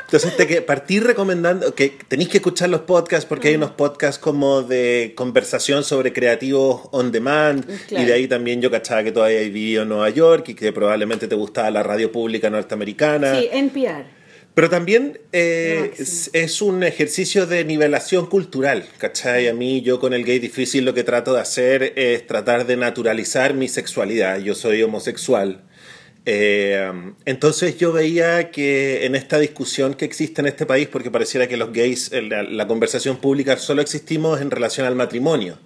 Entonces 0.06 0.36
te 0.36 0.46
que 0.46 0.62
partir 0.62 1.06
recomendando 1.06 1.74
que 1.74 1.98
tenéis 2.10 2.28
que 2.28 2.38
escuchar 2.39 2.67
los 2.70 2.82
podcasts 2.82 3.26
porque 3.26 3.48
hay 3.48 3.56
unos 3.56 3.72
podcasts 3.72 4.20
como 4.20 4.62
de 4.62 5.13
conversación 5.15 5.86
sobre 5.86 6.12
creativos 6.12 6.82
on 6.91 7.13
demand 7.13 7.65
Claro. 7.88 8.04
y 8.04 8.08
de 8.08 8.13
ahí 8.13 8.28
también 8.28 8.62
yo 8.62 8.70
cachaba 8.70 9.04
que 9.06 9.13
todavía 9.13 9.39
vivido 9.39 9.84
en 9.84 9.89
Nueva 9.89 10.10
York 10.10 10.50
y 10.50 10.54
que 10.54 10.74
probablemente 10.74 11.30
te 11.30 11.36
gustaba 11.36 11.72
la 11.72 11.82
radio 11.82 12.12
pública 12.12 12.50
norteamericana. 12.50 13.39
Sí, 13.39 13.48
NPR. 13.54 14.04
Pero 14.54 14.70
también 14.70 15.17
eh, 15.32 15.94
es 16.34 16.62
un 16.62 16.84
ejercicio 16.84 17.46
de 17.46 17.63
nivelación 17.63 18.26
cultural, 18.26 18.86
¿cachai? 18.98 19.48
A 19.48 19.54
mí, 19.54 19.82
yo 19.82 20.02
con 20.02 20.13
el 20.13 20.26
gay 20.26 20.39
difícil 20.39 20.84
lo 20.84 20.94
que 20.94 21.06
trato 21.06 21.34
de 21.34 21.39
hacer 21.39 21.94
es 21.96 22.28
tratar 22.28 22.65
de 22.65 22.76
naturalizar 22.76 23.54
mi 23.54 23.70
sexualidad. 23.70 24.39
Yo 24.39 24.56
soy 24.56 24.84
homosexual. 24.84 25.62
Eh, 26.26 26.92
entonces 27.26 27.78
yo 27.78 27.92
veía 27.92 28.52
que 28.52 29.06
en 29.06 29.16
esta 29.16 29.40
discusión 29.40 29.96
que 29.96 30.06
existe 30.06 30.42
en 30.42 30.48
este 30.48 30.66
país, 30.66 30.88
porque 30.88 31.10
pareciera 31.10 31.48
que 31.48 31.58
los 31.58 31.74
gays, 31.74 32.12
la, 32.12 32.44
la 32.44 32.68
conversación 32.68 33.18
pública, 33.18 33.58
solo 33.58 33.82
existimos 33.82 34.40
en 34.40 34.52
relación 34.52 34.86
al 34.86 34.96
matrimonio, 34.96 35.58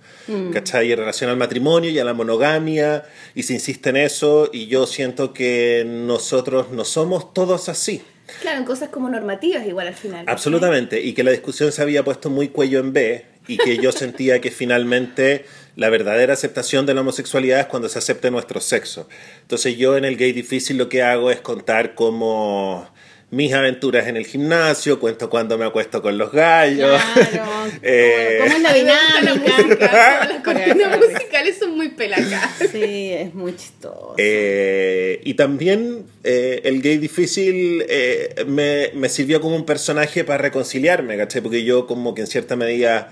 ¿cachai? 0.53 0.91
En 0.91 0.99
relación 0.99 1.29
al 1.29 1.37
matrimonio 1.37 1.89
y 1.89 1.99
a 1.99 2.05
la 2.05 2.13
monogamia, 2.13 3.03
y 3.33 3.43
se 3.43 3.53
insiste 3.53 3.89
en 3.89 3.97
eso, 3.97 4.49
y 4.53 4.67
yo 4.67 4.87
siento 4.87 5.33
que 5.33 5.83
nosotros 5.85 6.71
no 6.71 6.85
somos 6.85 7.33
todos 7.33 7.67
así. 7.67 8.01
Claro, 8.41 8.57
en 8.57 8.65
cosas 8.65 8.89
como 8.89 9.09
normativas 9.09 9.67
igual 9.67 9.87
al 9.87 9.93
final. 9.93 10.25
Absolutamente, 10.27 11.01
y 11.01 11.13
que 11.13 11.23
la 11.23 11.31
discusión 11.31 11.71
se 11.71 11.81
había 11.81 12.03
puesto 12.03 12.29
muy 12.29 12.47
cuello 12.47 12.79
en 12.79 12.93
B 12.93 13.34
y 13.47 13.57
que 13.57 13.77
yo 13.77 13.91
sentía 13.91 14.41
que 14.41 14.51
finalmente 14.51 15.45
la 15.75 15.89
verdadera 15.89 16.33
aceptación 16.33 16.85
de 16.85 16.93
la 16.93 17.01
homosexualidad 17.01 17.59
es 17.59 17.65
cuando 17.65 17.89
se 17.89 17.99
acepte 17.99 18.31
nuestro 18.31 18.61
sexo. 18.61 19.07
Entonces 19.41 19.77
yo 19.77 19.97
en 19.97 20.05
el 20.05 20.17
gay 20.17 20.31
difícil 20.31 20.77
lo 20.77 20.89
que 20.89 21.03
hago 21.03 21.31
es 21.31 21.41
contar 21.41 21.95
como 21.95 22.89
mis 23.31 23.53
aventuras 23.53 24.07
en 24.07 24.15
el 24.15 24.25
gimnasio, 24.25 24.99
cuento 24.99 25.29
cuando 25.29 25.57
me 25.57 25.65
acuesto 25.65 26.01
con 26.01 26.17
los 26.17 26.31
gallos. 26.31 27.01
Claro. 27.13 27.45
Eh, 27.81 28.37
¿Cómo 28.39 28.55
es 28.55 28.61
la 28.61 28.69
música, 28.69 29.57
dinámica? 29.57 30.27
las 30.29 30.43
cortinas 30.43 30.99
musicales 30.99 31.57
son 31.57 31.75
muy 31.75 31.89
pelacas. 31.89 32.51
Sí, 32.71 33.11
es 33.11 33.33
muy 33.33 33.55
chistoso. 33.55 34.13
Eh, 34.17 35.19
y 35.23 35.33
también 35.33 36.05
eh, 36.23 36.61
el 36.63 36.81
gay 36.81 36.97
difícil 36.99 37.83
eh, 37.89 38.45
me, 38.47 38.91
me 38.93 39.09
sirvió 39.09 39.41
como 39.41 39.55
un 39.55 39.65
personaje 39.65 40.23
para 40.23 40.37
reconciliarme, 40.37 41.17
¿cachai? 41.17 41.41
Porque 41.41 41.63
yo 41.63 41.87
como 41.87 42.13
que 42.13 42.21
en 42.21 42.27
cierta 42.27 42.55
medida 42.55 43.11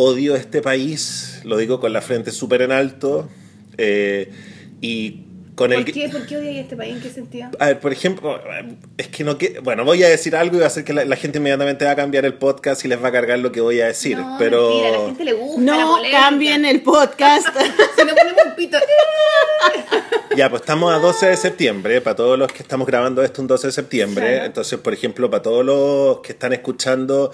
odio 0.00 0.36
este 0.36 0.62
país, 0.62 1.40
lo 1.42 1.56
digo 1.56 1.80
con 1.80 1.92
la 1.92 2.00
frente 2.00 2.30
súper 2.30 2.62
en 2.62 2.70
alto, 2.70 3.28
eh, 3.78 4.30
y 4.80 5.24
con 5.56 5.72
el... 5.72 5.84
¿Por 5.84 5.92
qué? 5.92 6.08
¿Por 6.08 6.24
qué 6.24 6.36
odias 6.36 6.54
este 6.54 6.76
país? 6.76 6.94
¿En 6.94 7.02
qué 7.02 7.10
sentido? 7.10 7.50
A 7.58 7.66
ver, 7.66 7.80
por 7.80 7.92
ejemplo, 7.92 8.40
es 8.96 9.08
que 9.08 9.24
no 9.24 9.36
que 9.38 9.58
bueno, 9.58 9.84
voy 9.84 10.04
a 10.04 10.08
decir 10.08 10.36
algo 10.36 10.54
y 10.54 10.60
va 10.60 10.66
a 10.66 10.68
hacer 10.68 10.84
que 10.84 10.92
la, 10.92 11.04
la 11.04 11.16
gente 11.16 11.38
inmediatamente 11.38 11.84
va 11.84 11.90
a 11.90 11.96
cambiar 11.96 12.24
el 12.26 12.34
podcast 12.34 12.84
y 12.84 12.88
les 12.88 13.02
va 13.02 13.08
a 13.08 13.12
cargar 13.12 13.40
lo 13.40 13.50
que 13.50 13.60
voy 13.60 13.80
a 13.80 13.86
decir, 13.86 14.16
no, 14.16 14.36
pero 14.38 14.68
mentira, 14.68 14.88
a 14.88 14.92
la 14.92 15.06
gente 15.06 15.24
le 15.24 15.32
gusta 15.32 15.60
la 15.60 15.72
no 15.82 15.88
polémica. 15.88 16.20
cambien 16.20 16.64
el 16.64 16.80
podcast. 16.82 17.48
Si 17.48 18.04
no 18.04 18.14
ponemos 18.14 18.42
un 18.46 18.54
pito... 18.54 18.78
Ya, 20.36 20.48
pues 20.48 20.62
estamos 20.62 20.94
a 20.94 20.98
12 20.98 21.26
de 21.26 21.36
septiembre, 21.36 22.00
para 22.00 22.14
todos 22.14 22.38
los 22.38 22.52
que 22.52 22.62
estamos 22.62 22.86
grabando 22.86 23.24
esto 23.24 23.42
un 23.42 23.48
12 23.48 23.66
de 23.66 23.72
septiembre. 23.72 24.28
Claro. 24.28 24.46
Entonces, 24.46 24.78
por 24.78 24.92
ejemplo, 24.92 25.28
para 25.28 25.42
todos 25.42 25.64
los 25.64 26.20
que 26.20 26.30
están 26.30 26.52
escuchando 26.52 27.32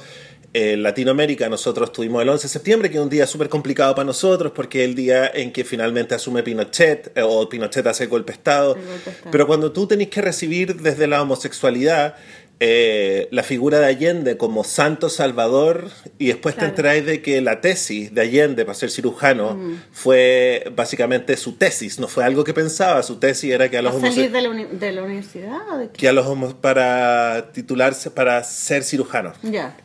en 0.54 0.82
Latinoamérica, 0.84 1.48
nosotros 1.48 1.92
tuvimos 1.92 2.22
el 2.22 2.28
11 2.28 2.44
de 2.44 2.48
septiembre, 2.48 2.88
que 2.90 2.96
es 2.96 3.02
un 3.02 3.10
día 3.10 3.26
súper 3.26 3.48
complicado 3.48 3.94
para 3.94 4.06
nosotros, 4.06 4.52
porque 4.54 4.84
es 4.84 4.88
el 4.88 4.94
día 4.94 5.26
en 5.34 5.52
que 5.52 5.64
finalmente 5.64 6.14
asume 6.14 6.42
Pinochet, 6.44 7.10
eh, 7.16 7.22
o 7.22 7.48
Pinochet 7.48 7.84
hace 7.88 8.04
el 8.04 8.10
golpe 8.10 8.32
de 8.32 8.36
Estado. 8.38 8.74
Golpe. 8.76 9.12
Pero 9.32 9.46
cuando 9.48 9.72
tú 9.72 9.86
tenés 9.88 10.08
que 10.08 10.22
recibir 10.22 10.76
desde 10.80 11.06
la 11.08 11.20
homosexualidad 11.22 12.14
eh, 12.60 13.26
la 13.32 13.42
figura 13.42 13.80
de 13.80 13.86
Allende 13.86 14.36
como 14.36 14.62
santo 14.62 15.08
salvador 15.08 15.90
y 16.18 16.28
después 16.28 16.54
Claro. 16.54 16.68
te 16.68 16.70
enteráis 16.70 17.04
de 17.04 17.20
que 17.20 17.40
la 17.40 17.60
tesis 17.60 18.14
de 18.14 18.20
Allende 18.20 18.64
para 18.64 18.74
ser 18.76 18.92
cirujano 18.92 19.58
fue 19.90 20.70
básicamente 20.76 21.36
su 21.36 21.56
tesis, 21.56 21.98
no 21.98 22.06
fue 22.06 22.22
algo 22.22 22.44
que 22.44 22.54
pensaba, 22.54 23.02
su 23.02 23.16
tesis 23.16 23.50
era 23.52 23.68
que 23.68 23.78
a 23.78 23.82
¿Va 23.82 23.90
los 23.90 23.96
a 23.96 24.06
salir 24.06 24.26
homose- 24.26 24.30
de 24.30 24.40
la, 24.42 24.50
uni- 24.50 24.66
de 24.70 24.92
la 24.92 25.02
universidad? 25.02 25.68
o 25.72 25.78
de 25.78 25.86
qué? 25.88 25.92
que 25.94 26.08
a 26.08 26.12
los 26.12 26.54
para 26.54 27.50
titularse 27.52 28.12
para 28.12 28.42
ser 28.44 28.84
cirujano. 28.84 29.32
Ya. 29.42 29.76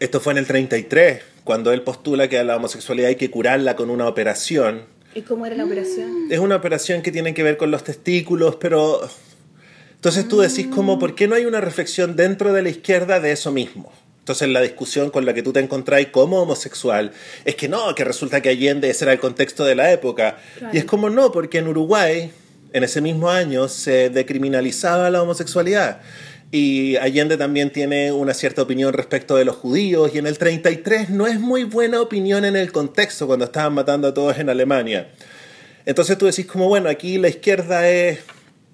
Esto 0.00 0.20
fue 0.20 0.32
en 0.32 0.38
el 0.38 0.46
33, 0.46 1.20
cuando 1.44 1.72
él 1.72 1.82
postula 1.82 2.28
que 2.28 2.38
a 2.38 2.44
la 2.44 2.56
homosexualidad 2.56 3.08
hay 3.08 3.16
que 3.16 3.30
curarla 3.30 3.76
con 3.76 3.90
una 3.90 4.08
operación. 4.08 4.82
¿Y 5.14 5.22
cómo 5.22 5.46
era 5.46 5.54
la 5.54 5.64
operación? 5.64 6.28
Es 6.30 6.38
una 6.38 6.56
operación 6.56 7.02
que 7.02 7.12
tiene 7.12 7.34
que 7.34 7.42
ver 7.42 7.56
con 7.56 7.70
los 7.70 7.84
testículos, 7.84 8.56
pero... 8.56 9.08
Entonces 9.94 10.26
tú 10.26 10.40
decís 10.40 10.66
como, 10.66 10.98
¿por 10.98 11.14
qué 11.14 11.28
no 11.28 11.36
hay 11.36 11.44
una 11.44 11.60
reflexión 11.60 12.16
dentro 12.16 12.52
de 12.52 12.62
la 12.62 12.70
izquierda 12.70 13.20
de 13.20 13.30
eso 13.30 13.52
mismo? 13.52 13.92
Entonces 14.18 14.48
la 14.48 14.60
discusión 14.60 15.10
con 15.10 15.26
la 15.26 15.34
que 15.34 15.42
tú 15.42 15.52
te 15.52 15.60
encontrás 15.60 16.06
como 16.06 16.40
homosexual 16.40 17.12
es 17.44 17.56
que 17.56 17.68
no, 17.68 17.94
que 17.94 18.04
resulta 18.04 18.40
que 18.40 18.48
Allende 18.48 18.88
ese 18.88 19.04
era 19.04 19.12
el 19.12 19.18
contexto 19.18 19.64
de 19.64 19.74
la 19.74 19.92
época. 19.92 20.38
Claro. 20.58 20.74
Y 20.74 20.78
es 20.78 20.84
como 20.84 21.10
no, 21.10 21.32
porque 21.32 21.58
en 21.58 21.68
Uruguay, 21.68 22.30
en 22.72 22.84
ese 22.84 23.00
mismo 23.00 23.30
año, 23.30 23.68
se 23.68 24.10
decriminalizaba 24.10 25.10
la 25.10 25.22
homosexualidad. 25.22 26.00
Y 26.54 26.96
Allende 26.96 27.38
también 27.38 27.70
tiene 27.70 28.12
una 28.12 28.34
cierta 28.34 28.60
opinión 28.60 28.92
respecto 28.92 29.36
de 29.36 29.46
los 29.46 29.56
judíos. 29.56 30.14
Y 30.14 30.18
en 30.18 30.26
el 30.26 30.36
33 30.36 31.08
no 31.08 31.26
es 31.26 31.40
muy 31.40 31.64
buena 31.64 32.02
opinión 32.02 32.44
en 32.44 32.56
el 32.56 32.70
contexto 32.72 33.26
cuando 33.26 33.46
estaban 33.46 33.72
matando 33.72 34.08
a 34.08 34.14
todos 34.14 34.38
en 34.38 34.50
Alemania. 34.50 35.08
Entonces 35.86 36.18
tú 36.18 36.26
decís 36.26 36.44
como, 36.44 36.68
bueno, 36.68 36.90
aquí 36.90 37.16
la 37.16 37.28
izquierda 37.28 37.88
es... 37.88 38.18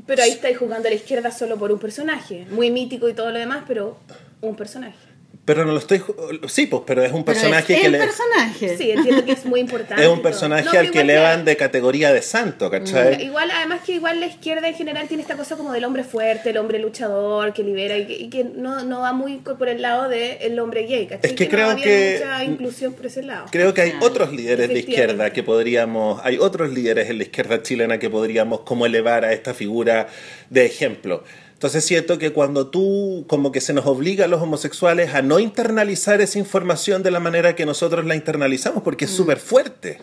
Pero 0.07 0.25
ahí 0.25 0.31
estáis 0.31 0.59
jugando 0.59 0.89
a 0.89 0.91
la 0.91 0.97
izquierda 0.97 1.31
solo 1.31 1.57
por 1.57 1.71
un 1.71 1.79
personaje, 1.79 2.47
muy 2.51 2.73
mítico 2.73 3.09
y 3.09 3.15
todo 3.15 3.31
lo 3.31 3.39
demás, 3.39 3.63
pero 3.69 3.97
un 4.41 4.57
personaje. 4.57 5.08
Pero 5.49 5.65
no 5.65 5.73
lo 5.73 5.79
estoy... 5.79 6.03
Sí, 6.47 6.67
pues, 6.67 6.83
pero 6.87 7.03
es 7.03 7.11
un 7.11 7.25
Pero 7.25 7.35
personaje 7.35 7.73
es 7.73 7.81
que 7.81 7.87
el 7.87 7.93
le... 7.93 7.99
personaje. 7.99 8.77
Sí, 8.77 8.91
entiendo 8.91 9.25
que 9.25 9.33
es 9.33 9.47
muy 9.47 9.61
importante. 9.61 10.03
Es 10.05 10.09
un 10.11 10.21
personaje 10.21 10.65
No, 10.65 10.71
pero 10.73 10.83
al 10.83 10.91
que 10.91 11.01
elevan 11.01 11.45
de 11.47 11.57
categoría 11.57 12.13
de 12.13 12.21
santo, 12.21 12.71
¿cachai? 12.71 13.25
Igual, 13.25 13.51
además 13.51 13.81
que 13.87 13.93
igual 13.93 14.21
la 14.21 14.27
izquierda 14.27 14.69
en 14.69 14.75
general 14.75 15.09
tiene 15.09 15.23
esta 15.23 15.37
cosa 15.39 15.57
como 15.57 15.73
del 15.73 15.87
hombre 15.87 16.05
fuerte, 16.05 16.51
el 16.51 16.59
hombre 16.59 16.79
luchador, 16.79 17.55
que 17.55 17.63
libera 17.63 17.97
y 17.97 18.07
que, 18.07 18.13
y 18.13 18.29
que 18.29 18.45
no, 18.45 18.85
no 18.85 19.01
va 19.01 19.15
muy 19.15 19.39
por 19.39 19.71
el 19.71 19.81
lado 19.81 20.11
del 20.11 20.59
hombre 20.59 20.83
gay, 20.83 21.07
¿cachai? 21.07 21.31
Es 21.31 21.35
que 21.37 21.45
no 21.47 21.51
creo 21.51 21.71
había 21.71 21.85
que- 21.85 22.19
mucha 22.21 22.45
inclusión 22.45 22.93
por 22.93 23.07
ese 23.07 23.23
lado. 23.23 23.47
Creo 23.51 23.73
que 23.73 23.81
hay 23.81 23.91
Claro, 23.93 24.07
otros 24.07 24.33
líderes 24.35 24.69
de 24.69 24.79
izquierda 24.81 25.33
que 25.33 25.43
podríamos, 25.43 26.21
hay 26.25 26.37
otros 26.39 26.71
líderes 26.75 27.09
en 27.09 27.17
la 27.17 27.23
izquierda 27.23 27.63
chilena 27.63 27.99
que 27.99 28.11
podríamos 28.11 28.61
como 28.61 28.85
elevar 28.85 29.25
a 29.25 29.33
esta 29.33 29.55
figura 29.55 30.09
de 30.51 30.67
ejemplo. 30.67 31.25
Entonces 31.59 31.85
siento 31.85 32.19
que 32.19 32.33
cuando 32.33 32.69
tú, 32.69 33.25
como 33.27 33.51
que 33.51 33.61
se 33.61 33.73
nos 33.73 33.85
obliga 33.87 34.27
a 34.27 34.29
los 34.29 34.41
homosexuales 34.41 35.13
a 35.13 35.23
no 35.23 35.41
internalizar 35.41 36.21
esa 36.21 36.39
información 36.39 37.03
de 37.03 37.11
la 37.11 37.19
manera 37.19 37.57
que 37.57 37.67
nosotros 37.67 38.05
la 38.07 38.15
internalizamos, 38.15 38.85
porque 38.85 39.07
Mm. 39.07 39.09
es 39.09 39.15
súper 39.17 39.39
fuerte, 39.39 39.99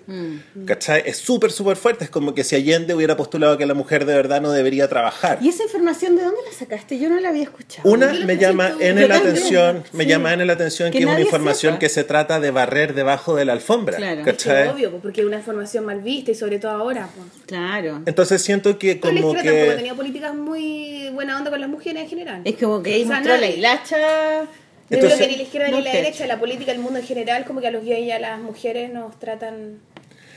¿cachai? 0.66 1.04
Es 1.06 1.16
súper, 1.18 1.52
súper 1.54 1.78
fuerte. 1.78 2.04
Es 2.04 2.10
como 2.10 2.34
que 2.34 2.44
si 2.44 2.58
Allende 2.58 2.94
hubiera 2.94 3.16
postulado 3.16 3.58
que 3.58 3.66
la 3.66 3.74
mujer 3.74 4.06
de 4.06 4.14
verdad 4.16 4.42
no 4.42 4.52
debería 4.52 4.90
trabajar. 4.90 5.40
¿Y 5.42 5.48
esa 5.48 5.64
información 5.64 6.18
de 6.18 6.24
dónde 6.24 6.40
la 6.46 6.58
sacaste? 6.58 7.00
Yo 7.00 7.10
no 7.10 7.20
la 7.22 7.30
había 7.30 7.44
escuchado. 7.44 7.90
Una 7.90 8.12
me 8.26 8.38
llama 8.38 8.74
en 8.82 9.08
la 9.08 9.16
atención, 9.16 9.84
me 9.94 10.04
sí. 10.04 10.10
llama 10.10 10.34
en 10.34 10.46
la 10.46 10.52
atención 10.54 10.92
Que 10.92 10.98
que, 10.98 11.04
es 11.06 11.10
una 11.10 11.22
información 11.22 11.74
sepa. 11.76 11.80
que 11.80 11.88
se 11.90 12.04
trata 12.04 12.42
de 12.42 12.52
barrer 12.52 12.94
debajo 12.96 13.34
de 13.36 13.46
la 13.46 13.54
alfombra, 13.54 13.96
Claro. 13.96 14.20
Es 14.20 14.26
que 14.26 14.32
¿cachai? 14.32 14.68
obvio, 14.68 14.90
pues, 14.92 15.02
porque 15.02 15.22
es 15.22 15.28
una 15.28 15.38
información 15.38 15.86
mal 15.86 16.02
vista 16.02 16.32
y 16.32 16.36
sobre 16.36 16.60
todo 16.60 16.72
ahora. 16.72 17.08
Pues. 17.16 17.28
Claro. 17.46 18.02
Entonces 18.06 18.42
siento 18.42 18.78
que 18.78 19.00
como 19.00 19.14
izquierda 19.14 19.42
tampoco 19.44 19.70
que 19.70 19.76
tenía 19.78 19.96
políticas 19.96 20.36
muy 20.36 21.10
buena 21.14 21.38
onda 21.38 21.45
con 21.52 21.62
las 21.62 21.70
mujeres 21.70 22.04
en 22.04 22.10
general. 22.10 22.42
Es 22.46 22.56
como 22.56 22.82
que 22.84 22.94
ahí 22.94 23.04
O 23.04 23.08
sea, 23.08 23.16
mostró 23.18 23.38
la 23.38 23.48
hilacha. 23.50 23.98
Yo 24.90 24.98
Entonces- 24.98 25.18
creo 25.18 25.28
que 25.28 25.32
ni 25.32 25.38
la 25.38 25.44
izquierda 25.44 25.68
No 25.70 25.78
ni 25.78 25.84
la 25.84 25.92
derecha, 25.94 26.28
la 26.28 26.40
política, 26.40 26.72
el 26.72 26.80
mundo 26.80 27.00
en 27.00 27.06
general, 27.06 27.46
como 27.46 27.60
que 27.62 27.68
a 27.68 27.72
los 27.72 27.84
gays 27.84 28.06
y 28.08 28.12
a 28.12 28.20
las 28.20 28.40
mujeres 28.40 28.92
nos 28.94 29.18
tratan 29.20 29.80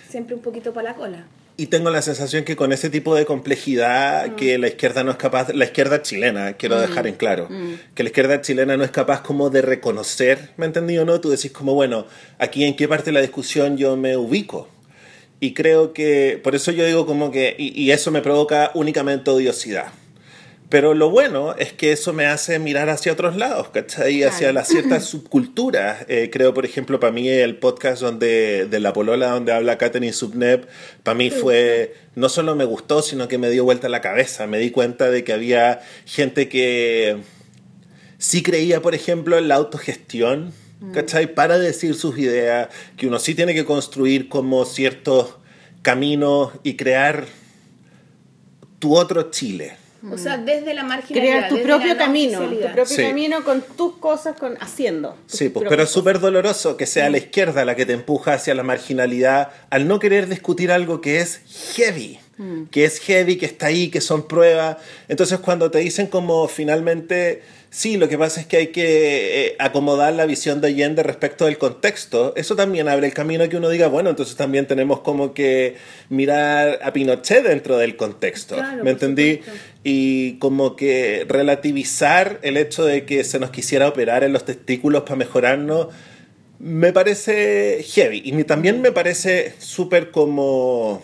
siempre 0.09 0.35
un 0.35 0.41
poquito 0.41 0.73
para 0.73 0.91
la 0.91 0.95
cola. 0.97 1.27
y 1.61 1.67
tengo 1.67 1.91
la 1.91 2.01
sensación 2.03 2.45
que 2.45 2.55
con 2.55 2.73
ese 2.73 2.89
tipo 2.89 3.17
de 3.17 3.27
complejidad 3.27 4.37
que 4.37 4.59
la 4.59 4.69
izquierda 4.69 5.03
no 5.03 5.11
es 5.11 5.17
capaz, 5.17 5.53
la 5.53 5.65
izquierda 5.65 6.03
chilena, 6.03 6.53
quiero 6.53 6.81
dejar 6.81 7.09
en 7.09 7.17
claro, 7.17 7.49
que 7.97 8.05
la 8.05 8.11
izquierda 8.11 8.41
chilena 8.41 8.77
no 8.77 8.85
es 8.85 8.93
capaz 8.93 9.23
como 9.23 9.51
de 9.51 9.61
reconocer, 9.61 10.51
¿me 10.57 10.67
entendí 10.67 10.97
o 10.99 11.05
no? 11.05 11.21
Tú 11.21 11.31
decís 11.31 11.51
como, 11.51 11.75
bueno, 11.75 12.07
aquí 12.39 12.63
en 12.63 12.77
qué 12.77 12.87
parte 12.87 13.07
de 13.07 13.13
la 13.15 13.21
discusión 13.23 13.77
yo 13.77 13.97
me 13.97 14.17
ubico. 14.17 14.69
Y 15.41 15.53
creo 15.53 15.93
que, 15.93 16.41
por 16.45 16.55
eso 16.55 16.71
yo 16.71 16.85
digo 16.87 17.07
como 17.07 17.33
que, 17.33 17.57
y, 17.59 17.71
y 17.83 17.91
eso 17.91 18.13
me 18.13 18.23
provoca 18.23 18.71
únicamente 18.75 19.29
odiosidad. 19.31 19.87
Pero 20.69 20.93
lo 20.93 21.09
bueno 21.09 21.55
es 21.55 21.73
que 21.73 21.93
eso 21.93 22.13
me 22.13 22.27
hace 22.27 22.59
mirar 22.59 22.91
hacia 22.91 23.13
otros 23.13 23.37
lados, 23.37 23.71
¿cachai? 23.71 24.23
Hacia 24.23 24.53
las 24.53 24.69
ciertas 24.69 25.05
subculturas. 25.07 26.05
Eh, 26.09 26.29
creo, 26.31 26.53
por 26.53 26.67
ejemplo, 26.67 27.01
para 27.01 27.11
mí 27.11 27.27
el 27.27 27.57
podcast 27.57 28.03
donde, 28.03 28.67
de 28.67 28.81
La 28.81 28.93
Polola, 28.93 29.31
donde 29.31 29.53
habla 29.53 29.79
Katherine 29.79 30.13
Subnep, 30.13 30.67
para 31.03 31.15
mí 31.15 31.31
fue, 31.31 31.95
no 32.17 32.29
solo 32.29 32.55
me 32.55 32.67
gustó, 32.67 33.01
sino 33.01 33.29
que 33.29 33.39
me 33.39 33.49
dio 33.49 33.65
vuelta 33.65 33.89
la 33.89 34.03
cabeza. 34.03 34.47
Me 34.47 34.59
di 34.59 34.71
cuenta 34.71 35.11
de 35.11 35.25
que 35.25 35.33
había 35.33 35.81
gente 36.05 36.51
que 36.51 37.17
sí 38.19 38.43
creía, 38.43 38.83
por 38.83 38.95
ejemplo, 38.95 39.39
en 39.39 39.49
la 39.49 39.55
autogestión, 39.55 40.53
¿cachai? 40.93 41.35
Para 41.35 41.59
decir 41.59 41.95
sus 41.95 42.19
ideas, 42.19 42.69
que 42.99 43.07
uno 43.07 43.19
sí 43.19 43.35
tiene 43.35 43.55
que 43.55 43.65
construir 43.65 44.29
como 44.29 44.67
ciertos 44.67 45.37
caminos 45.81 46.53
y 46.63 46.77
crear 46.77 47.25
tu 48.79 48.95
otro 48.99 49.31
Chile. 49.31 49.88
O 50.13 50.17
sea, 50.17 50.39
desde 50.39 50.75
la 50.75 50.85
marginalidad. 50.85 51.49
Crear 51.49 51.49
tu 51.49 51.61
propio 51.63 51.97
camino, 51.97 52.41
tu 52.41 52.61
propio 52.73 52.87
Sí. 52.87 53.03
camino 53.03 53.43
con 53.43 53.63
tus 53.63 53.97
cosas, 53.97 54.37
con 54.37 54.57
haciendo. 54.61 55.17
Sí, 55.27 55.49
pues, 55.49 55.67
pero 55.69 55.83
es 55.83 55.91
súper 55.91 56.21
doloroso 56.21 56.77
que 56.77 56.87
sea 56.87 57.11
la 57.11 57.19
izquierda 57.19 57.65
la 57.65 57.75
que 57.75 57.85
te 57.85 57.95
empuja 57.95 58.35
hacia 58.35 58.55
la 58.55 58.63
marginalidad 58.63 59.51
al 59.71 59.89
no 59.89 59.99
querer 59.99 60.29
discutir 60.29 60.71
algo 60.71 61.01
que 61.01 61.19
es 61.21 61.41
heavy, 61.75 62.21
que 62.71 62.85
es 62.85 63.01
heavy, 63.01 63.37
que 63.39 63.47
está 63.47 63.67
ahí, 63.67 63.89
que 63.91 64.01
son 64.01 64.29
pruebas. 64.29 64.77
Entonces 65.09 65.41
cuando 65.41 65.71
te 65.71 65.79
dicen 65.79 66.07
como 66.07 66.47
finalmente, 66.47 67.43
sí, 67.71 67.97
lo 67.97 68.09
que 68.09 68.19
pasa 68.19 68.41
es 68.41 68.47
que 68.47 68.57
hay 68.57 68.67
que 68.69 69.47
eh, 69.47 69.57
acomodar 69.59 70.13
la 70.15 70.27
visión 70.27 70.61
de 70.61 70.69
Allende 70.69 71.03
respecto 71.03 71.45
del 71.47 71.59
contexto, 71.59 72.33
eso 72.37 72.57
también 72.57 72.89
abre 72.89 73.07
el 73.07 73.15
camino 73.15 73.45
a 73.45 73.49
que 73.49 73.57
uno 73.57 73.69
diga, 73.69 73.89
bueno, 73.89 74.11
entonces 74.11 74.37
también 74.37 74.67
tenemos 74.67 75.01
como 75.01 75.35
que 75.35 75.77
mirar 76.09 76.79
a 76.83 76.93
Pinochet 76.93 77.45
dentro 77.45 77.79
del 77.79 77.97
contexto. 77.97 78.57
Claro, 78.57 78.85
¿Me 78.85 78.91
entendí? 78.91 79.37
supuesto. 79.39 79.61
y 79.85 80.39
como 80.39 80.77
que 80.77 81.27
relativizar 81.29 82.39
el 82.43 82.57
hecho 82.57 82.85
de 82.85 83.05
que 83.05 83.25
se 83.25 83.39
nos 83.39 83.51
quisiera 83.51 83.89
operar 83.89 84.25
en 84.25 84.33
los 84.33 84.45
testículos 84.45 85.03
para 85.03 85.17
mejorarnos 85.17 85.89
me 86.59 86.93
parece 86.93 87.85
heavy 87.85 88.23
y 88.25 88.45
también 88.45 88.81
me 88.81 88.93
parece 88.93 89.55
súper 89.59 90.11
como 90.11 91.03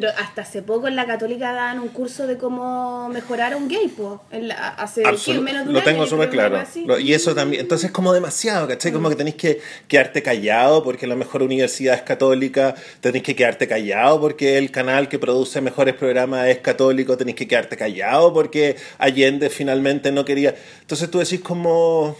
Pero 0.00 0.10
hasta 0.16 0.42
hace 0.42 0.62
poco 0.62 0.86
en 0.86 0.94
la 0.94 1.06
católica 1.08 1.52
daban 1.52 1.80
un 1.80 1.88
curso 1.88 2.28
de 2.28 2.38
cómo 2.38 3.08
mejorar 3.08 3.56
un 3.56 3.66
gay, 3.66 3.92
la- 4.30 4.68
hace 4.68 5.02
Absolu- 5.02 5.34
¿qué? 5.34 5.40
menos 5.40 5.64
de 5.64 5.70
un 5.70 5.74
lo 5.74 5.82
tengo 5.82 6.06
súper 6.06 6.30
claro. 6.30 6.62
Lo- 6.86 7.00
y 7.00 7.14
eso 7.14 7.34
también, 7.34 7.62
entonces 7.62 7.90
como 7.90 8.12
demasiado, 8.12 8.68
¿cachai? 8.68 8.92
Como 8.92 9.08
que 9.08 9.16
tenéis 9.16 9.34
que 9.34 9.60
quedarte 9.88 10.22
callado 10.22 10.84
porque 10.84 11.08
la 11.08 11.16
mejor 11.16 11.42
universidad 11.42 11.96
es 11.96 12.02
católica, 12.02 12.76
tenéis 13.00 13.24
que 13.24 13.34
quedarte 13.34 13.66
callado 13.66 14.20
porque 14.20 14.56
el 14.56 14.70
canal 14.70 15.08
que 15.08 15.18
produce 15.18 15.60
mejores 15.60 15.96
programas 15.96 16.46
es 16.46 16.58
católico, 16.58 17.16
tenéis 17.16 17.36
que 17.36 17.48
quedarte 17.48 17.76
callado 17.76 18.32
porque 18.32 18.76
Allende 18.98 19.50
finalmente 19.50 20.12
no 20.12 20.24
quería. 20.24 20.54
Entonces 20.80 21.10
tú 21.10 21.18
decís 21.18 21.40
como... 21.40 22.16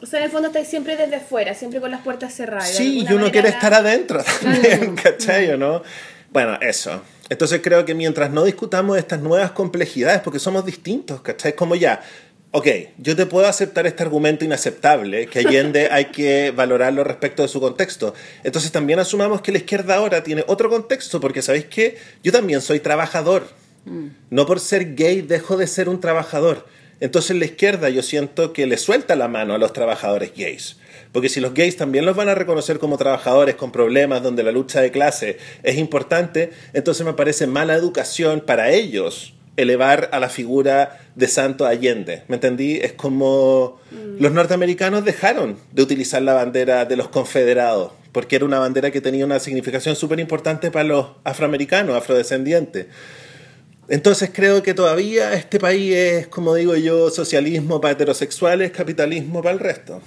O 0.00 0.06
sea, 0.06 0.20
en 0.20 0.26
el 0.26 0.30
fondo 0.30 0.46
estáis 0.46 0.68
siempre 0.68 0.94
desde 0.96 1.18
fuera, 1.18 1.54
siempre 1.54 1.80
con 1.80 1.90
las 1.90 2.02
puertas 2.02 2.32
cerradas. 2.32 2.68
Sí, 2.70 3.04
y 3.08 3.12
uno 3.12 3.32
quiere 3.32 3.48
la- 3.48 3.54
estar 3.56 3.74
adentro 3.74 4.22
también, 4.22 4.94
¿cachai 5.02 5.50
o 5.50 5.56
no? 5.56 5.82
Bueno, 6.36 6.58
eso. 6.60 7.00
Entonces 7.30 7.62
creo 7.64 7.86
que 7.86 7.94
mientras 7.94 8.30
no 8.30 8.44
discutamos 8.44 8.98
estas 8.98 9.20
nuevas 9.20 9.52
complejidades, 9.52 10.20
porque 10.20 10.38
somos 10.38 10.66
distintos, 10.66 11.22
¿cachai? 11.22 11.54
Como 11.54 11.76
ya, 11.76 12.02
ok, 12.50 12.68
yo 12.98 13.16
te 13.16 13.24
puedo 13.24 13.46
aceptar 13.46 13.86
este 13.86 14.02
argumento 14.02 14.44
inaceptable, 14.44 15.28
que 15.28 15.38
Allende 15.38 15.88
hay 15.90 16.04
que 16.10 16.50
valorarlo 16.50 17.04
respecto 17.04 17.40
de 17.40 17.48
su 17.48 17.58
contexto. 17.58 18.12
Entonces 18.44 18.70
también 18.70 18.98
asumamos 18.98 19.40
que 19.40 19.50
la 19.50 19.56
izquierda 19.56 19.94
ahora 19.94 20.22
tiene 20.22 20.44
otro 20.46 20.68
contexto, 20.68 21.22
porque 21.22 21.40
¿sabéis 21.40 21.64
qué? 21.70 21.96
Yo 22.22 22.32
también 22.32 22.60
soy 22.60 22.80
trabajador. 22.80 23.48
No 24.28 24.44
por 24.44 24.60
ser 24.60 24.94
gay 24.94 25.22
dejo 25.22 25.56
de 25.56 25.66
ser 25.66 25.88
un 25.88 26.02
trabajador. 26.02 26.66
Entonces 27.00 27.34
la 27.34 27.46
izquierda 27.46 27.88
yo 27.88 28.02
siento 28.02 28.52
que 28.52 28.66
le 28.66 28.76
suelta 28.76 29.16
la 29.16 29.28
mano 29.28 29.54
a 29.54 29.58
los 29.58 29.72
trabajadores 29.72 30.32
gays. 30.36 30.76
Porque 31.16 31.30
si 31.30 31.40
los 31.40 31.54
gays 31.54 31.78
también 31.78 32.04
los 32.04 32.14
van 32.14 32.28
a 32.28 32.34
reconocer 32.34 32.78
como 32.78 32.98
trabajadores 32.98 33.54
con 33.54 33.72
problemas 33.72 34.22
donde 34.22 34.42
la 34.42 34.52
lucha 34.52 34.82
de 34.82 34.90
clase 34.90 35.38
es 35.62 35.78
importante, 35.78 36.50
entonces 36.74 37.06
me 37.06 37.14
parece 37.14 37.46
mala 37.46 37.72
educación 37.72 38.42
para 38.44 38.68
ellos 38.68 39.32
elevar 39.56 40.10
a 40.12 40.20
la 40.20 40.28
figura 40.28 41.00
de 41.14 41.26
Santo 41.26 41.64
Allende. 41.64 42.24
¿Me 42.28 42.34
entendí? 42.34 42.80
Es 42.82 42.92
como 42.92 43.80
los 44.18 44.30
norteamericanos 44.30 45.06
dejaron 45.06 45.56
de 45.72 45.82
utilizar 45.84 46.20
la 46.20 46.34
bandera 46.34 46.84
de 46.84 46.96
los 46.96 47.08
confederados, 47.08 47.92
porque 48.12 48.36
era 48.36 48.44
una 48.44 48.58
bandera 48.58 48.90
que 48.90 49.00
tenía 49.00 49.24
una 49.24 49.40
significación 49.40 49.96
súper 49.96 50.20
importante 50.20 50.70
para 50.70 50.84
los 50.84 51.06
afroamericanos, 51.24 51.96
afrodescendientes. 51.96 52.88
Entonces 53.88 54.30
creo 54.32 54.62
que 54.62 54.74
todavía 54.74 55.32
este 55.34 55.60
país 55.60 55.94
es, 55.94 56.26
como 56.26 56.54
digo 56.54 56.74
yo, 56.76 57.10
socialismo 57.10 57.80
para 57.80 57.92
heterosexuales, 57.92 58.72
capitalismo 58.72 59.42
para 59.42 59.54
el 59.54 59.60
resto. 59.60 60.02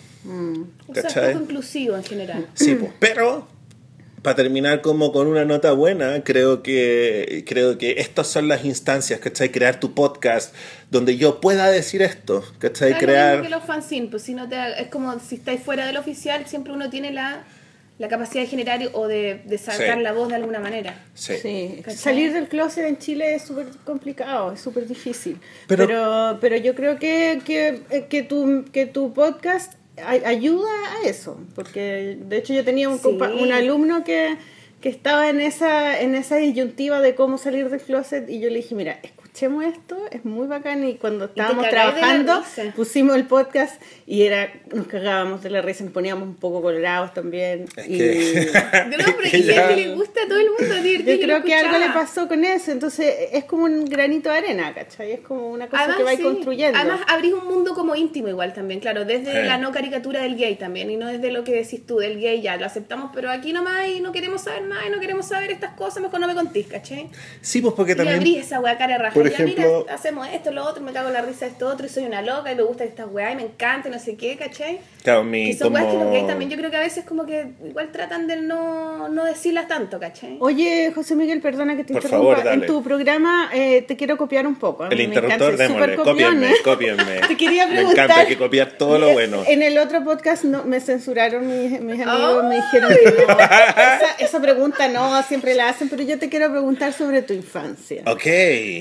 O 0.87 0.93
sea, 0.93 1.03
es 1.03 1.33
poco 1.33 1.43
inclusivo 1.43 1.95
en 1.95 2.03
general. 2.03 2.47
Sí, 2.55 2.75
pues, 2.79 2.91
pero 2.99 3.47
para 4.21 4.35
terminar 4.35 4.81
como 4.81 5.11
con 5.11 5.27
una 5.27 5.45
nota 5.45 5.71
buena, 5.71 6.23
creo 6.23 6.61
que 6.61 7.45
creo 7.47 7.77
que 7.77 7.95
estas 7.99 8.27
son 8.27 8.47
las 8.47 8.65
instancias, 8.65 9.19
¿cachai? 9.19 9.49
Crear 9.49 9.79
tu 9.79 9.93
podcast 9.93 10.53
donde 10.91 11.17
yo 11.17 11.39
pueda 11.39 11.67
decir 11.67 12.01
esto, 12.01 12.43
¿cachai? 12.57 12.89
Es 12.91 12.95
mismo 12.95 13.07
Crear... 13.07 13.41
que 13.41 13.49
los 13.49 13.63
fanzines, 13.63 14.09
pues 14.09 14.23
si 14.23 14.33
no 14.33 14.49
te, 14.49 14.57
es 14.81 14.87
como 14.89 15.17
si 15.19 15.35
estáis 15.35 15.61
fuera 15.61 15.85
del 15.85 15.97
oficial, 15.97 16.45
siempre 16.47 16.73
uno 16.73 16.89
tiene 16.89 17.11
la, 17.11 17.43
la 17.99 18.07
capacidad 18.07 18.41
de 18.43 18.47
generar 18.49 18.79
o 18.93 19.07
de, 19.07 19.41
de 19.45 19.57
sacar 19.59 19.97
Sí. 19.97 20.03
la 20.03 20.13
voz 20.13 20.29
de 20.29 20.35
alguna 20.35 20.59
manera. 20.59 21.05
Sí. 21.13 21.35
Sí, 21.41 21.83
salir 21.95 22.33
del 22.33 22.47
closet 22.47 22.85
en 22.85 22.97
Chile 22.97 23.35
es 23.35 23.43
súper 23.43 23.67
complicado, 23.83 24.53
es 24.53 24.61
súper 24.61 24.87
difícil. 24.87 25.37
Pero- 25.67 25.85
Pero, 25.85 26.37
pero, 26.41 26.55
yo 26.57 26.73
creo 26.75 26.97
que, 26.97 27.39
que, 27.45 27.81
eh, 27.91 28.05
que, 28.09 28.23
tu, 28.23 28.65
que 28.73 28.85
tu 28.87 29.13
podcast 29.13 29.73
ay- 30.03 30.21
ayuda 30.25 30.69
a 31.03 31.07
eso, 31.09 31.39
porque 31.55 32.17
de 32.19 32.37
hecho 32.37 32.53
yo 32.53 32.63
tenía 32.63 32.87
un, 32.89 32.97
Sí. 32.97 33.03
compa- 33.03 33.33
un 33.33 33.51
alumno 33.51 34.03
que, 34.05 34.37
que 34.79 34.87
estaba 34.87 35.29
en 35.29 35.41
esa, 35.41 35.99
en 35.99 36.15
esa 36.15 36.37
disyuntiva 36.37 37.01
de 37.01 37.13
cómo 37.15 37.37
salir 37.37 37.69
del 37.69 37.81
closet 37.81 38.29
y 38.29 38.39
yo 38.39 38.49
le 38.49 38.55
dije, 38.57 38.75
mira, 38.75 38.97
escucha 39.03 39.18
escuchemos 39.29 39.63
esto, 39.63 39.95
es 40.11 40.25
muy 40.25 40.47
bacán 40.47 40.85
y 40.87 40.95
cuando 40.95 41.25
estábamos 41.25 41.69
trabajando 41.69 42.43
pusimos 42.75 43.15
el 43.15 43.25
podcast 43.25 43.79
y 44.07 44.23
era 44.23 44.51
nos 44.73 44.87
cagábamos 44.87 45.43
de 45.43 45.51
la 45.51 45.61
risa, 45.61 45.83
nos 45.83 45.93
poníamos 45.93 46.23
un 46.27 46.35
poco 46.35 46.63
colorados 46.63 47.13
también. 47.13 47.65
Es 47.77 47.87
y 47.87 47.97
que- 47.97 48.49
No, 48.89 48.97
pero 48.97 49.23
Es 49.23 49.31
que 49.31 49.37
es 49.37 49.45
que 49.45 49.53
ya- 49.53 49.69
le 49.71 49.93
gusta 49.93 50.21
a 50.23 50.27
todo 50.27 50.39
el 50.39 50.47
mundo 50.47 50.75
divertirse. 50.81 51.17
yo 51.19 51.23
creo 51.23 51.43
que 51.43 51.53
algo 51.53 51.77
le 51.77 51.89
pasó 51.89 52.27
con 52.27 52.43
eso, 52.43 52.71
entonces 52.71 53.13
es 53.31 53.43
como 53.45 53.65
un 53.65 53.85
granito 53.85 54.31
de 54.31 54.37
arena, 54.39 54.73
¿cachai? 54.73 55.11
Es 55.11 55.19
como 55.19 55.47
una 55.51 55.67
cosa 55.67 55.95
que 55.95 56.03
va 56.03 56.11
sí. 56.15 56.23
construyendo. 56.23 56.77
Además, 56.79 57.01
abrís 57.07 57.33
un 57.33 57.45
mundo 57.45 57.75
como 57.75 57.95
íntimo 57.95 58.29
igual 58.29 58.53
también, 58.53 58.79
claro, 58.79 59.05
desde 59.05 59.43
la 59.45 59.59
no 59.59 59.71
caricatura 59.71 60.21
del 60.23 60.37
gay 60.37 60.55
también, 60.55 60.89
y 60.89 60.97
no 60.97 61.05
desde 61.07 61.31
lo 61.31 61.43
que 61.43 61.51
decís 61.51 61.85
tú 61.85 61.97
del 61.97 62.19
gay, 62.19 62.41
ya 62.41 62.57
lo 62.57 62.65
aceptamos, 62.65 63.11
pero 63.13 63.29
aquí 63.29 63.53
nomás 63.53 63.87
y 63.89 63.99
no 63.99 64.11
queremos 64.11 64.41
saber 64.41 64.63
más 64.63 64.87
y 64.87 64.89
no 64.89 64.99
queremos 64.99 65.27
saber 65.27 65.51
estas 65.51 65.73
cosas, 65.75 66.01
mejor 66.01 66.19
no 66.19 66.27
me 66.27 66.33
contís, 66.33 66.65
¿cachai? 66.67 67.09
Sí, 67.41 67.61
pues 67.61 67.75
porque 67.75 67.95
Y 68.03 68.07
abrís 68.07 68.37
esa 68.39 68.59
weá 68.59 68.75
cara 68.77 68.97
raja. 68.97 69.18
Por 69.23 69.29
ya 69.31 69.37
ejemplo- 69.37 69.79
mira, 69.83 69.93
hacemos 69.95 70.27
esto, 70.33 70.51
lo 70.51 70.65
otro, 70.65 70.83
me 70.83 70.91
cago 70.93 71.07
en 71.07 71.13
la 71.13 71.21
risa 71.21 71.45
de 71.45 71.51
esto 71.51 71.67
otro, 71.67 71.85
y 71.85 71.89
soy 71.89 72.03
una 72.05 72.21
loca, 72.21 72.51
y 72.51 72.55
me 72.55 72.63
gusta 72.63 72.83
estas 72.83 73.07
weá, 73.11 73.31
y 73.31 73.35
me 73.35 73.43
encanta, 73.43 73.87
y 73.89 73.91
no 73.91 73.99
sé 73.99 74.15
qué, 74.15 74.35
¿cachai? 74.37 74.79
Claro, 75.03 75.23
mi, 75.23 75.51
que 75.51 75.57
son 75.57 75.73
weas 75.73 75.85
que 75.87 75.93
los 75.93 76.05
gays 76.07 76.15
como... 76.17 76.27
también, 76.27 76.51
yo 76.51 76.57
creo 76.57 76.71
que 76.71 76.77
a 76.77 76.81
veces 76.81 77.05
como 77.05 77.25
que 77.25 77.47
igual 77.65 77.91
tratan 77.91 78.27
de 78.27 78.37
no, 78.37 79.09
no 79.09 79.23
decirlas 79.25 79.67
tanto, 79.67 79.99
¿cachai? 79.99 80.37
Oye, 80.39 80.91
José 80.93 81.15
Miguel, 81.15 81.41
perdona 81.41 81.75
que 81.75 81.83
te 81.83 81.93
Por 81.93 82.03
interrumpa. 82.03 82.33
favor, 82.35 82.43
dale. 82.43 82.61
en 82.61 82.67
tu 82.67 82.83
programa 82.83 83.49
eh, 83.53 83.81
te 83.87 83.95
quiero 83.95 84.17
copiar 84.17 84.45
un 84.47 84.55
poco. 84.55 84.85
El 84.85 84.97
me 84.97 85.03
interruptor, 85.03 85.53
encanta, 85.53 85.63
démosle, 85.73 85.95
cópienme, 85.95 86.53
cópienme. 86.63 87.19
Te 87.29 87.37
quería 87.37 87.65
Me 87.67 87.73
preguntar. 87.75 88.05
encanta, 88.05 88.21
hay 88.21 88.27
que 88.27 88.37
copiar 88.37 88.71
todo 88.73 88.97
lo 88.97 89.09
bueno. 89.13 89.43
En 89.47 89.61
el 89.63 89.77
otro 89.77 90.03
podcast 90.03 90.43
no, 90.43 90.63
me 90.65 90.79
censuraron 90.79 91.47
mis, 91.47 91.79
mis 91.81 92.01
amigos, 92.01 92.39
Oh. 92.39 92.43
me 92.43 92.55
dijeron 92.55 92.89
que 92.89 93.11
no. 93.27 93.33
Esa, 93.33 94.11
esa 94.19 94.41
pregunta 94.41 94.87
no, 94.87 95.21
siempre 95.23 95.53
la 95.55 95.69
hacen, 95.69 95.89
pero 95.89 96.03
yo 96.03 96.17
te 96.19 96.29
quiero 96.29 96.49
preguntar 96.51 96.93
sobre 96.93 97.21
tu 97.21 97.33
infancia. 97.33 98.03
Ok, 98.05 98.25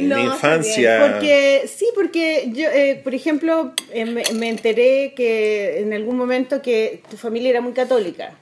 No, 0.02 0.16
mi 0.18 0.27
infancia... 0.34 1.10
Porque, 1.10 1.68
sí, 1.68 1.86
porque 1.94 2.50
yo, 2.52 2.68
eh, 2.68 3.00
por 3.02 3.14
ejemplo, 3.14 3.72
eh, 3.92 4.04
me, 4.04 4.22
me 4.34 4.48
enteré 4.48 5.14
que 5.14 5.80
en 5.80 5.92
algún 5.92 6.16
momento 6.16 6.62
que 6.62 7.02
tu 7.10 7.16
familia 7.16 7.50
era 7.50 7.60
muy 7.60 7.72
católica. 7.72 8.36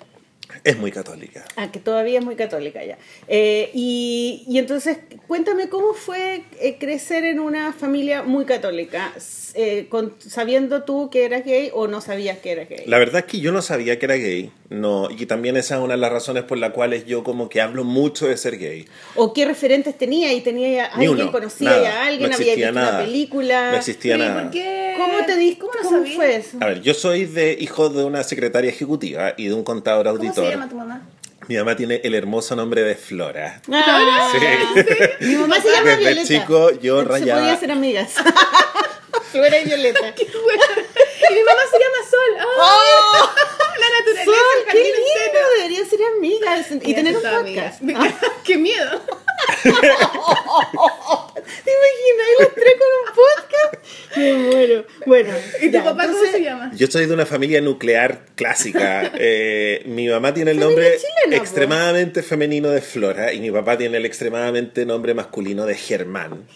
Es 0.65 0.77
muy 0.79 0.91
católica. 0.91 1.45
Ah, 1.57 1.71
que 1.71 1.79
todavía 1.79 2.19
es 2.19 2.25
muy 2.25 2.35
católica 2.35 2.85
ya. 2.85 2.99
Eh, 3.29 3.71
y, 3.75 4.45
y 4.49 4.59
entonces, 4.59 4.99
cuéntame 5.27 5.69
cómo 5.69 5.93
fue 5.93 6.43
eh, 6.61 6.77
crecer 6.79 7.25
en 7.25 7.41
una 7.41 7.73
familia 7.73 8.23
muy 8.23 8.45
católica, 8.47 9.13
eh, 9.55 9.87
con, 9.89 10.15
sabiendo 10.19 10.83
tú 10.83 11.11
que 11.11 11.25
eras 11.25 11.45
gay 11.45 11.71
o 11.73 11.87
no 11.89 12.01
sabías 12.01 12.39
que 12.39 12.53
eras 12.53 12.69
gay. 12.69 12.85
La 12.87 12.99
verdad 12.99 13.21
es 13.21 13.27
que 13.27 13.41
yo 13.41 13.53
no 13.53 13.63
sabía 13.63 13.99
que 13.99 14.07
era 14.07 14.17
gay, 14.17 14.51
no, 14.69 15.09
y 15.11 15.27
también 15.27 15.57
esa 15.57 15.77
es 15.77 15.81
una 15.83 15.95
de 15.95 16.01
las 16.01 16.11
razones 16.13 16.43
por 16.45 16.59
las 16.59 16.73
cuales 16.73 17.07
yo 17.07 17.23
como 17.23 17.49
que 17.49 17.61
hablo 17.61 17.85
mucho 17.85 18.27
de 18.27 18.37
ser 18.37 18.59
gay. 18.59 18.87
¿O 19.15 19.33
qué 19.33 19.45
referentes 19.45 19.97
tenía? 19.97 20.33
¿Y 20.33 20.41
tenía 20.41 20.87
a 20.87 20.97
Ni 20.99 21.07
alguien, 21.07 21.27
uno, 21.27 21.33
conocía 21.33 21.71
nada, 21.71 22.03
a 22.03 22.07
alguien, 22.07 22.31
no 22.31 22.35
había 22.37 22.47
existía 22.53 22.55
visto 22.71 22.73
nada. 22.81 22.97
una 22.97 23.05
película? 23.07 23.71
No 23.71 23.77
existía 23.77 24.15
Pero, 24.15 24.25
¿y 24.25 24.29
nada. 24.29 24.43
por 24.43 24.51
qué? 24.51 24.95
¿Cómo 24.99 25.27
te 25.27 25.37
diste? 25.37 25.61
¿Cómo 25.61 25.73
¿Cómo, 25.83 25.97
no 25.99 26.07
fue 26.07 26.37
eso? 26.37 26.59
A 26.61 26.67
ver, 26.67 26.81
yo 26.83 26.95
soy 26.95 27.27
de 27.27 27.57
hijo 27.61 27.89
de 27.91 28.05
una 28.05 28.23
secretaria 28.25 28.71
ejecutiva 28.71 29.35
y 29.37 29.47
de 29.49 29.55
un 29.55 29.63
contador 29.63 30.07
¿Cómo 30.07 30.17
auditor. 30.19 30.45
se 30.47 30.51
llama 30.51 30.69
tu 30.69 30.75
mamá? 30.77 31.07
Mi 31.49 31.57
mamá 31.57 31.77
tiene 31.77 32.01
el 32.03 32.15
hermoso 32.17 32.57
nombre 32.57 32.83
de 32.83 32.97
Flora. 32.97 33.61
Ah, 33.71 34.31
Sí. 34.33 35.27
Mi 35.27 35.37
mamá 35.37 35.61
se 35.61 35.71
llama 35.71 35.91
Desde 35.91 36.01
Violeta. 36.03 36.27
chico 36.27 36.71
yo 36.81 37.03
Se 37.03 37.09
rayaba- 37.09 37.41
podía 37.41 37.57
ser 37.57 37.71
amigas. 37.71 38.15
Flora 39.31 39.61
y 39.61 39.65
Violeta. 39.65 40.09
y 40.19 41.35
mi 41.35 41.43
mamá 41.45 41.61
se 41.71 41.79
llama 41.79 41.99
Sol. 42.11 42.47
¡Oh! 42.59 43.29
Naturaleza, 44.15 44.25
Sol, 44.25 44.59
el 44.69 44.73
qué 44.73 44.89
entero. 44.89 45.47
deberían 45.57 45.87
ser 45.91 45.99
amigas 46.17 46.67
y 46.83 46.95
tener 46.95 47.17
un 47.17 47.23
podcast. 47.23 47.83
¡Qué 48.45 48.57
miedo! 48.59 49.03
¿Te 49.65 49.71
imaginas 51.73 52.29
las 52.41 52.55
tres 52.55 52.75
con 52.79 52.89
un 53.01 53.07
podcast? 53.15 54.17
Me 54.17 54.33
muero. 54.35 54.87
Bueno, 55.05 55.35
¿Y 55.61 55.67
tu 55.67 55.73
ya, 55.73 55.85
papá 55.85 56.05
entonces, 56.05 56.31
cómo 56.31 56.39
se 56.39 56.43
llama? 56.43 56.71
Yo 56.75 56.87
soy 56.87 57.07
de 57.07 57.15
una 57.15 57.27
familia 57.27 57.61
nuclear 57.61 58.21
clásica. 58.35 59.13
Eh, 59.19 59.83
mi 59.87 60.09
mamá 60.09 60.33
tiene 60.35 60.51
el 60.53 60.59
nombre 60.59 60.97
chilena, 60.97 61.37
po. 61.39 61.43
extremadamente 61.43 62.23
femenino 62.23 62.71
de 62.71 62.81
Flora 62.81 63.33
y 63.33 63.41
mi 63.41 63.51
papá 63.51 63.77
tiene 63.79 63.97
el 63.97 64.05
extremadamente 64.07 64.85
nombre 64.87 65.15
masculino 65.15 65.67
de 65.67 65.75
Germán. 65.75 66.47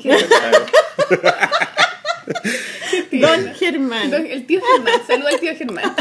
Don 3.12 3.54
Germán. 3.54 4.10
Don- 4.10 4.26
El 4.26 4.46
tío 4.46 4.60
Germán. 4.60 5.00
Saluda 5.06 5.28
al 5.30 5.40
tío 5.40 5.54
Germán. 5.56 5.94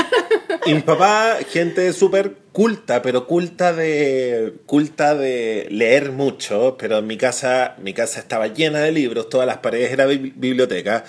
Y 0.66 0.74
mi 0.74 0.82
papá, 0.82 1.38
gente 1.50 1.92
súper 1.94 2.34
culta, 2.52 3.02
pero 3.02 3.26
culta 3.28 3.74
de 3.74 4.54
culta 4.66 5.16
de 5.16 5.68
leer 5.72 6.12
mucho, 6.12 6.76
pero 6.80 6.98
en 7.00 7.08
mi 7.08 7.18
casa, 7.18 7.76
mi 7.82 7.94
casa 7.94 8.20
estaba 8.20 8.48
llena 8.48 8.80
de 8.80 8.92
libros, 8.92 9.30
todas 9.30 9.48
las 9.48 9.58
paredes 9.58 9.92
era 9.92 10.08
bib- 10.08 10.34
biblioteca, 10.36 11.04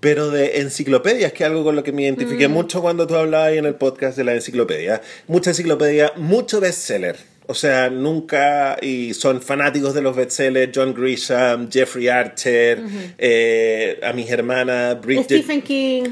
pero 0.00 0.30
de 0.30 0.60
enciclopedias, 0.60 1.32
que 1.32 1.44
es 1.44 1.50
algo 1.50 1.64
con 1.64 1.74
lo 1.76 1.82
que 1.82 1.92
me 1.92 2.02
identifiqué 2.02 2.48
mucho 2.48 2.80
cuando 2.80 3.06
tú 3.06 3.16
hablabas 3.16 3.48
ahí 3.48 3.58
en 3.58 3.66
el 3.66 3.74
podcast 3.74 4.16
de 4.16 4.24
la 4.24 4.34
enciclopedia. 4.34 5.00
Mucha 5.26 5.50
enciclopedia, 5.50 6.12
mucho 6.16 6.60
bestseller. 6.60 7.16
O 7.48 7.54
sea, 7.54 7.90
nunca, 7.90 8.76
y 8.82 9.14
son 9.14 9.40
fanáticos 9.40 9.94
de 9.94 10.02
los 10.02 10.16
bestsellers, 10.16 10.72
John 10.74 10.92
Grisham, 10.94 11.70
Jeffrey 11.70 12.08
Archer, 12.08 12.80
eh, 13.18 14.00
a 14.02 14.12
mis 14.12 14.28
hermanas, 14.30 15.00
Bridget 15.00 15.24
Stephen 15.24 15.62
King. 15.62 16.02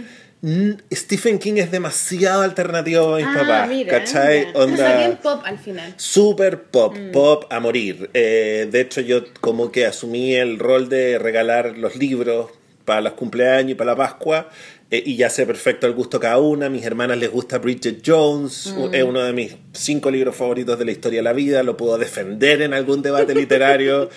Mm, 0.43 0.73
Stephen 0.93 1.39
King 1.39 1.55
es 1.57 1.71
demasiado 1.71 2.43
alternativo 2.43 3.13
para 3.13 3.17
mis 3.17 3.27
Ah, 3.27 3.41
papás, 3.41 3.69
mira, 3.69 3.91
¿cachai? 3.99 4.47
mira. 4.47 4.59
O 4.61 4.77
sea, 4.77 4.97
bien 4.99 5.19
pop 5.23 5.41
al 5.45 5.59
final. 5.59 5.95
super 5.97 6.63
pop, 6.65 6.95
pop 7.13 7.47
a 7.51 7.61
morir. 7.61 8.11
Eh, 8.13 8.69
de 8.71 8.81
hecho, 8.83 9.01
yo 9.01 9.25
como 9.41 9.73
que 9.73 9.87
asumí 9.87 10.35
el 10.35 10.59
rol 10.59 10.89
de 10.91 11.19
regalar 11.19 11.79
los 11.79 11.97
libros 11.97 12.51
para 12.85 13.01
los 13.01 13.15
cumpleaños 13.15 13.71
y 13.73 13.75
para 13.75 13.93
la 13.93 13.97
Pascua. 13.97 14.51
Eh, 14.91 15.03
y 15.05 15.17
ya 15.17 15.31
sé 15.31 15.47
perfecto 15.47 15.87
el 15.87 15.95
gusto 15.95 16.19
de 16.19 16.23
cada 16.23 16.39
una. 16.39 16.67
A 16.67 16.71
mis 16.71 16.85
hermanas 16.85 17.19
les 17.19 17.31
gusta 17.31 17.59
Bridget 17.59 18.03
Jones. 18.05 18.75
Es 18.93 19.03
uno 19.05 19.21
de 19.23 19.33
mis 19.33 19.57
cinco 19.73 20.11
libros 20.11 20.37
favoritos 20.37 20.79
de 20.79 20.85
la 20.85 20.93
historia 20.93 21.19
de 21.21 21.25
la 21.25 21.33
vida. 21.33 21.63
Lo 21.63 21.77
puedo 21.77 21.99
defender 21.99 22.63
en 22.63 22.75
algún 22.75 23.03
debate 23.03 23.35
literario. 23.35 24.09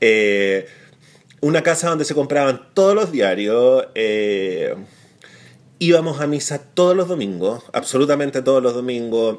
Eh, 0.00 0.66
una 1.42 1.62
casa 1.62 1.88
donde 1.88 2.04
se 2.04 2.14
compraban 2.14 2.68
todos 2.74 2.94
los 2.94 3.10
diarios. 3.12 3.86
eh, 3.94 4.74
íbamos 5.78 6.20
a 6.20 6.26
misa 6.26 6.58
todos 6.74 6.94
los 6.94 7.08
domingos, 7.08 7.64
absolutamente 7.72 8.42
todos 8.42 8.62
los 8.62 8.74
domingos. 8.74 9.38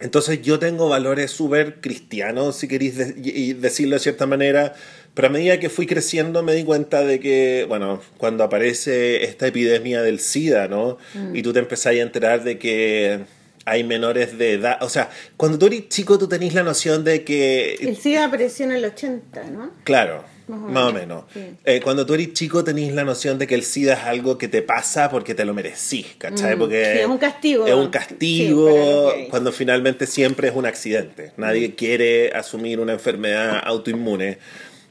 Entonces 0.00 0.40
yo 0.40 0.58
tengo 0.58 0.88
valores 0.88 1.30
súper 1.30 1.82
cristianos, 1.82 2.56
si 2.56 2.66
queréis 2.66 2.96
de- 2.96 3.14
y- 3.22 3.50
y 3.50 3.52
decirlo 3.52 3.96
de 3.96 4.00
cierta 4.00 4.26
manera, 4.26 4.72
pero 5.14 5.28
a 5.28 5.30
medida 5.30 5.58
que 5.60 5.68
fui 5.68 5.86
creciendo 5.86 6.42
me 6.42 6.54
di 6.54 6.64
cuenta 6.64 7.02
de 7.04 7.20
que, 7.20 7.64
bueno, 7.68 8.00
cuando 8.18 8.44
aparece 8.44 9.24
esta 9.24 9.46
epidemia 9.48 10.02
del 10.02 10.20
SIDA, 10.20 10.68
¿no? 10.68 10.98
Y 11.34 11.42
tú 11.42 11.52
te 11.52 11.58
empezás 11.58 11.86
a 11.86 11.92
enterar 11.94 12.44
de 12.44 12.58
que 12.58 13.20
hay 13.66 13.84
menores 13.84 14.38
de 14.38 14.54
edad, 14.54 14.78
o 14.82 14.88
sea, 14.88 15.10
cuando 15.36 15.58
tú 15.58 15.66
eres 15.66 15.88
chico 15.88 16.18
tú 16.18 16.26
tenés 16.28 16.54
la 16.54 16.62
noción 16.62 17.04
de 17.04 17.24
que... 17.24 17.74
El 17.80 17.96
SIDA 17.96 18.24
apareció 18.24 18.64
en 18.64 18.72
el 18.72 18.84
80, 18.84 19.44
¿no? 19.50 19.70
Claro, 19.84 20.24
Más 20.48 20.86
o 20.88 20.92
menos, 20.92 21.24
sí. 21.32 21.40
Eh, 21.64 21.80
cuando 21.80 22.04
tú 22.06 22.14
eres 22.14 22.32
chico 22.32 22.64
tenés 22.64 22.92
la 22.94 23.04
noción 23.04 23.38
de 23.38 23.46
que 23.46 23.54
el 23.54 23.62
SIDA 23.62 23.92
es 23.94 24.00
algo 24.00 24.38
que 24.38 24.48
te 24.48 24.62
pasa 24.62 25.08
porque 25.10 25.34
te 25.34 25.44
lo 25.44 25.54
merecís, 25.54 26.06
¿cachai? 26.18 26.56
Mm, 26.56 26.58
Porque 26.58 26.92
sí, 26.94 26.98
es 27.00 27.06
un 27.06 27.18
castigo. 27.18 27.66
Es 27.68 27.74
un 27.74 27.84
Sí, 27.84 27.90
castigo 27.90 29.12
gays. 29.14 29.28
cuando 29.28 29.52
finalmente 29.52 30.06
siempre 30.06 30.48
es 30.48 30.54
un 30.56 30.66
accidente. 30.66 31.32
Nadie 31.36 31.74
quiere 31.76 32.30
asumir 32.32 32.80
una 32.80 32.94
enfermedad 32.94 33.60
autoinmune. 33.64 34.38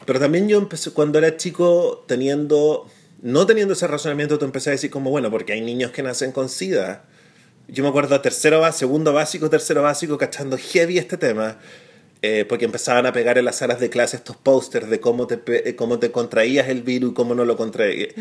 Pero 0.09 0.19
también 0.19 0.49
yo 0.49 0.57
empecé, 0.57 0.89
cuando 0.89 1.19
era 1.19 1.37
chico, 1.37 2.03
teniendo, 2.07 2.89
no 3.21 3.45
teniendo 3.45 3.75
ese 3.75 3.85
razonamiento, 3.85 4.39
tú 4.39 4.45
empecé 4.45 4.71
a 4.71 4.73
decir 4.73 4.89
como, 4.89 5.11
bueno, 5.11 5.29
porque 5.29 5.53
hay 5.53 5.61
niños 5.61 5.91
que 5.91 6.01
nacen 6.01 6.31
con 6.31 6.49
SIDA. 6.49 7.03
Yo 7.67 7.83
me 7.83 7.89
acuerdo 7.89 8.19
tercero, 8.19 8.71
segundo 8.71 9.13
básico, 9.13 9.51
tercero 9.51 9.83
básico, 9.83 10.17
cachando 10.17 10.57
heavy 10.57 10.97
este 10.97 11.17
tema, 11.17 11.59
eh, 12.23 12.43
porque 12.49 12.65
empezaban 12.65 13.05
a 13.05 13.13
pegar 13.13 13.37
en 13.37 13.45
las 13.45 13.57
salas 13.57 13.79
de 13.79 13.91
clase 13.91 14.17
estos 14.17 14.35
pósters 14.35 14.89
de 14.89 14.99
cómo 14.99 15.27
te, 15.27 15.75
cómo 15.75 15.99
te 15.99 16.09
contraías 16.09 16.69
el 16.69 16.81
virus 16.81 17.11
y 17.11 17.13
cómo 17.13 17.35
no 17.35 17.45
lo 17.45 17.55
contraías. 17.55 18.15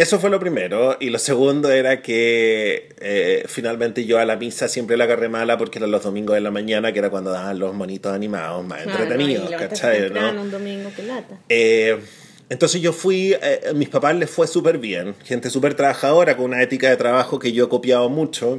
Eso 0.00 0.18
fue 0.18 0.30
lo 0.30 0.40
primero. 0.40 0.96
Y 0.98 1.10
lo 1.10 1.18
segundo 1.18 1.70
era 1.70 2.00
que 2.00 2.94
eh, 3.00 3.44
finalmente 3.46 4.06
yo 4.06 4.18
a 4.18 4.24
la 4.24 4.36
misa 4.36 4.66
siempre 4.68 4.96
la 4.96 5.04
agarré 5.04 5.28
mala 5.28 5.58
porque 5.58 5.78
eran 5.78 5.90
los 5.90 6.02
domingos 6.02 6.34
de 6.34 6.40
la 6.40 6.50
mañana, 6.50 6.92
que 6.92 7.00
era 7.00 7.10
cuando 7.10 7.30
daban 7.32 7.58
los 7.58 7.74
monitos 7.74 8.10
animados, 8.12 8.64
más 8.64 8.82
Claro, 8.84 9.02
entretenidos, 9.02 9.50
¿cachai? 9.50 10.00
temprano 10.04 10.32
¿no? 10.32 10.42
un 10.42 10.50
domingo, 10.50 10.90
lata. 11.06 11.38
Eh, 11.50 11.98
entonces 12.48 12.80
yo 12.80 12.92
fui, 12.94 13.34
eh, 13.42 13.60
a 13.70 13.72
mis 13.74 13.90
papás 13.90 14.16
les 14.16 14.30
fue 14.30 14.46
súper 14.46 14.78
bien, 14.78 15.14
gente 15.24 15.50
súper 15.50 15.74
trabajadora, 15.74 16.34
con 16.36 16.46
una 16.46 16.62
ética 16.62 16.88
de 16.88 16.96
trabajo 16.96 17.38
que 17.38 17.52
yo 17.52 17.66
he 17.66 17.68
copiado 17.68 18.08
mucho. 18.08 18.58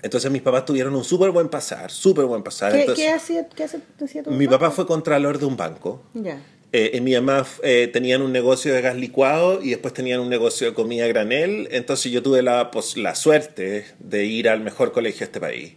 Entonces 0.00 0.30
mis 0.30 0.40
papás 0.42 0.64
tuvieron 0.64 0.94
un 0.94 1.04
súper 1.04 1.30
buen 1.30 1.48
pasar, 1.48 1.90
súper 1.90 2.24
buen 2.24 2.42
pasar. 2.42 2.72
¿Qué, 2.72 2.80
Entonces, 2.80 3.04
qué 3.04 3.10
hacía, 3.12 3.48
qué 3.48 3.64
hace- 3.64 3.80
hacía 4.02 4.22
tu 4.22 4.30
mi 4.30 4.48
papá 4.48 4.70
fue 4.70 4.86
contralor 4.86 5.38
de 5.38 5.44
un 5.44 5.56
banco. 5.58 6.02
Ya. 6.14 6.40
Eh, 6.72 7.00
mi 7.00 7.14
mamá 7.14 7.46
eh, 7.62 7.88
tenían 7.90 8.20
un 8.20 8.30
negocio 8.30 8.74
de 8.74 8.82
gas 8.82 8.94
licuado 8.94 9.62
y 9.62 9.70
después 9.70 9.94
tenían 9.94 10.20
un 10.20 10.28
negocio 10.28 10.66
de 10.66 10.74
comida 10.74 11.06
granel. 11.06 11.68
Entonces 11.70 12.12
yo 12.12 12.22
tuve 12.22 12.42
la, 12.42 12.70
pues, 12.70 12.96
la 12.98 13.14
suerte 13.14 13.86
de 13.98 14.24
ir 14.26 14.48
al 14.50 14.60
mejor 14.60 14.92
colegio 14.92 15.20
de 15.20 15.24
este 15.24 15.40
país. 15.40 15.72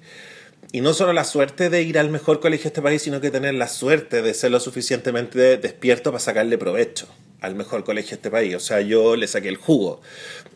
Y 0.74 0.82
no 0.82 0.94
solo 0.94 1.14
la 1.14 1.24
suerte 1.24 1.70
de 1.70 1.82
ir 1.82 1.98
al 1.98 2.10
mejor 2.10 2.40
colegio 2.40 2.64
de 2.64 2.68
este 2.70 2.82
país, 2.82 3.02
sino 3.02 3.22
que 3.22 3.32
tener 3.32 3.54
la 3.54 3.68
suerte 3.68 4.22
de 4.22 4.34
ser 4.34 4.52
lo 4.52 4.60
suficientemente 4.60 5.58
despierto 5.58 6.12
para 6.12 6.20
sacarle 6.20 6.58
provecho 6.58 7.08
al 7.42 7.56
mejor 7.56 7.84
colegio 7.84 8.12
de 8.12 8.16
este 8.16 8.30
país. 8.32 8.56
O 8.56 8.60
sea, 8.60 8.82
yo 8.82 9.16
le 9.16 9.28
saqué 9.28 9.48
el 9.50 9.58
jugo. 9.58 10.02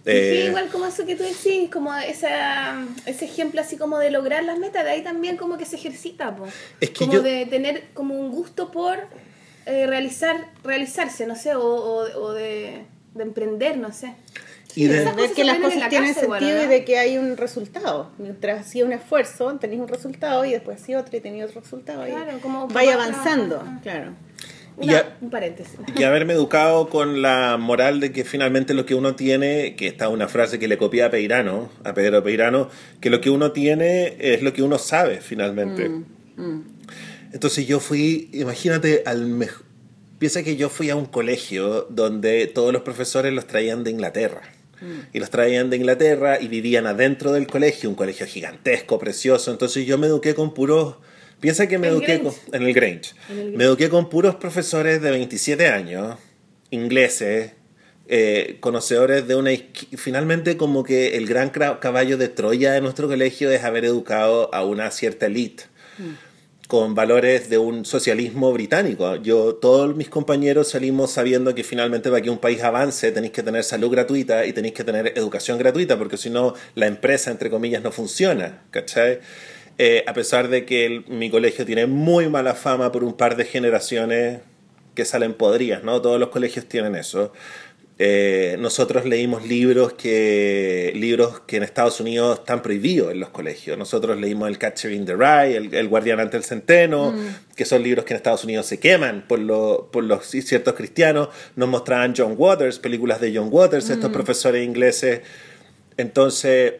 sí, 0.05 0.11
Eh, 0.11 0.45
igual 0.49 0.67
como 0.69 0.85
eso 0.85 1.05
que 1.05 1.15
tú 1.15 1.23
decís, 1.23 1.69
como 1.71 1.93
esa, 1.95 2.85
ese 3.05 3.25
ejemplo 3.25 3.59
así 3.61 3.77
como 3.77 3.99
de 3.99 4.11
lograr 4.11 4.43
las 4.43 4.59
metas, 4.59 4.83
de 4.83 4.91
ahí 4.91 5.01
también 5.03 5.35
como 5.37 5.57
que 5.57 5.65
se 5.65 5.77
ejercita, 5.77 6.35
po. 6.35 6.45
Es 6.79 6.89
que 6.91 6.99
como 6.99 7.13
yo- 7.13 7.21
de 7.23 7.45
tener 7.47 7.85
como 7.93 8.13
un 8.19 8.29
gusto 8.31 8.71
por 8.71 8.99
eh, 9.65 9.87
realizar, 9.87 10.49
realizarse, 10.63 11.25
no 11.27 11.35
sé, 11.35 11.55
o, 11.55 11.61
o, 11.63 12.19
o 12.21 12.33
de, 12.33 12.83
de 13.13 13.23
emprender, 13.23 13.77
no 13.77 13.91
sé. 13.93 14.13
y 14.75 14.85
de- 14.87 15.05
que 15.35 15.43
las 15.45 15.57
cosas 15.59 15.79
la 15.79 15.89
tienen 15.89 16.13
casa 16.13 16.27
sentido 16.27 16.57
¿no? 16.57 16.63
y 16.63 16.67
de 16.67 16.83
que 16.85 16.97
hay 16.99 17.17
un 17.17 17.37
resultado. 17.37 18.11
Mientras 18.17 18.61
hacía 18.61 18.85
un 18.85 18.91
esfuerzo, 18.93 19.55
tenéis 19.55 19.81
un 19.81 19.87
resultado 19.87 20.43
y 20.45 20.51
después 20.51 20.81
hacía 20.81 20.99
otro 20.99 21.15
y 21.17 21.21
tenías 21.21 21.49
otro 21.49 21.61
resultado. 21.61 22.05
Claro, 22.05 22.37
y 22.37 22.41
como 22.41 22.67
vaya 22.67 22.95
avanzando, 22.95 23.63
claro. 23.83 24.11
Una- 24.77 24.91
Ya- 24.91 25.17
Un 25.21 25.29
paréntesis. 25.29 25.73
y 25.97 26.03
haberme 26.03 26.33
educado 26.33 26.89
con 26.89 27.21
la 27.21 27.55
moral 27.57 28.01
de 28.01 28.11
que 28.11 28.25
finalmente 28.25 28.73
lo 28.73 28.85
que 28.85 28.93
uno 28.93 29.15
tiene, 29.15 29.77
que 29.77 29.87
está 29.87 30.09
una 30.09 30.27
frase 30.27 30.59
que 30.59 30.67
le 30.67 30.77
copié 30.77 31.03
a 31.03 31.09
Peirano, 31.09 31.69
a 31.85 31.93
Pedro 31.93 32.21
Peirano, 32.21 32.69
que 32.99 33.09
lo 33.09 33.21
que 33.21 33.29
uno 33.29 33.53
tiene 33.53 34.17
es 34.19 34.41
lo 34.41 34.51
que 34.51 34.61
uno 34.63 34.77
sabe 34.77 35.21
finalmente. 35.21 35.89
Entonces 37.35 37.67
yo 37.67 37.81
fui, 37.81 38.29
imagínate, 38.31 39.03
al 39.05 39.25
mejor... 39.25 39.65
Piensa 40.19 40.41
que 40.41 40.55
yo 40.55 40.69
fui 40.69 40.89
a 40.89 40.95
un 40.95 41.05
colegio 41.05 41.85
donde 41.89 42.47
todos 42.47 42.71
los 42.71 42.83
profesores 42.83 43.33
los 43.33 43.45
traían 43.45 43.83
de 43.83 43.91
Inglaterra. 43.91 44.41
Y 45.11 45.19
los 45.19 45.29
traían 45.29 45.69
de 45.69 45.75
Inglaterra 45.75 46.39
y 46.39 46.47
vivían 46.47 46.87
adentro 46.87 47.33
del 47.33 47.47
colegio, 47.47 47.89
un 47.89 47.95
colegio 47.95 48.25
gigantesco, 48.25 48.99
precioso. 48.99 49.51
Entonces 49.51 49.85
yo 49.85 49.97
me 49.97 50.07
eduqué 50.07 50.33
con 50.33 50.53
puros... 50.53 50.95
Piensa 51.41 51.67
que 51.67 51.77
me 51.77 51.87
¿En 51.87 51.93
eduqué 51.95 52.21
con- 52.21 52.33
en 52.53 52.63
el 52.63 52.73
Grange. 52.73 53.11
En 53.27 53.37
el 53.37 53.43
Grange. 53.43 53.57
Me 53.57 53.63
eduqué 53.65 53.89
con 53.89 54.09
puros 54.09 54.35
profesores 54.35 55.01
de 55.01 55.11
27 55.11 55.67
años, 55.67 56.17
ingleses, 56.71 57.51
eh, 58.07 58.55
conocedores 58.61 59.27
de 59.27 59.35
una... 59.35 59.51
Finalmente 59.97 60.55
como 60.55 60.85
que 60.85 61.17
el 61.17 61.27
gran 61.27 61.49
caballo 61.49 62.17
de 62.17 62.29
Troya 62.29 62.71
de 62.71 62.79
nuestro 62.79 63.09
colegio 63.09 63.51
es 63.51 63.65
haber 63.65 63.83
educado 63.83 64.49
a 64.55 64.63
una 64.63 64.89
cierta 64.91 65.25
elite 65.25 65.63
con 66.67 66.95
valores 66.95 67.49
de 67.49 67.57
un 67.57 67.85
socialismo 67.85 68.51
británico. 68.51 69.15
Yo, 69.17 69.55
todos 69.55 69.95
mis 69.95 70.09
compañeros 70.09 70.69
salimos 70.69 71.11
sabiendo 71.11 71.53
que 71.53 71.63
finalmente 71.63 72.09
para 72.09 72.21
que 72.21 72.29
un 72.29 72.39
país 72.39 72.63
avance 72.63 73.11
tenéis 73.11 73.33
que 73.33 73.43
tener 73.43 73.63
salud 73.63 73.91
gratuita 73.91 74.45
y 74.45 74.53
tenéis 74.53 74.73
que 74.73 74.83
tener 74.83 75.13
educación 75.15 75.57
gratuita, 75.57 75.97
porque 75.97 76.17
si 76.17 76.29
no, 76.29 76.53
la 76.73 76.87
empresa, 76.87 77.29
entre 77.31 77.49
comillas, 77.49 77.83
no 77.83 77.91
funciona, 77.91 78.63
¿cachai? 78.71 79.19
Eh, 79.77 80.03
a 80.07 80.13
pesar 80.13 80.47
de 80.47 80.65
que 80.65 81.03
mi 81.07 81.29
colegio 81.29 81.65
tiene 81.65 81.85
muy 81.85 82.29
mala 82.29 82.55
fama 82.55 82.91
por 82.91 83.03
un 83.03 83.13
par 83.13 83.35
de 83.35 83.45
generaciones 83.45 84.39
que 84.95 85.05
salen 85.05 85.33
podridas, 85.33 85.83
¿no? 85.83 86.01
Todos 86.01 86.19
los 86.19 86.29
colegios 86.29 86.65
tienen 86.65 86.95
eso. 86.95 87.33
Eh, 87.97 88.57
nosotros 88.59 89.05
leímos 89.05 89.47
libros 89.47 89.93
que 89.93 90.91
libros 90.95 91.39
que 91.47 91.55
en 91.55 91.63
Estados 91.63 92.01
Unidos 92.01 92.39
están 92.39 92.61
prohibidos 92.61 93.13
en 93.13 93.21
los 93.21 93.29
colegios. 93.29 93.77
Nosotros 93.77 94.19
leímos 94.19 94.49
El 94.49 94.57
Catcher 94.57 94.91
in 94.91 95.05
the 95.05 95.13
Rye, 95.15 95.55
El, 95.55 95.73
El 95.73 95.87
Guardián 95.87 96.19
ante 96.19 96.35
el 96.35 96.43
Centeno, 96.43 97.15
que 97.55 97.63
son 97.63 97.83
libros 97.83 98.03
que 98.03 98.13
en 98.13 98.17
Estados 98.17 98.43
Unidos 98.43 98.65
se 98.65 98.79
queman 98.81 99.23
por, 99.29 99.39
lo- 99.39 99.89
por 99.93 100.03
los 100.03 100.25
ciertos 100.25 100.73
cristianos. 100.73 101.29
Nos 101.55 101.69
mostraban 101.69 102.13
John 102.17 102.33
Waters, 102.37 102.79
películas 102.79 103.21
de 103.21 103.33
John 103.33 103.47
Waters, 103.49 103.89
estos 103.89 104.11
profesores 104.11 104.65
ingleses. 104.65 105.21
Entonces, 105.95 106.73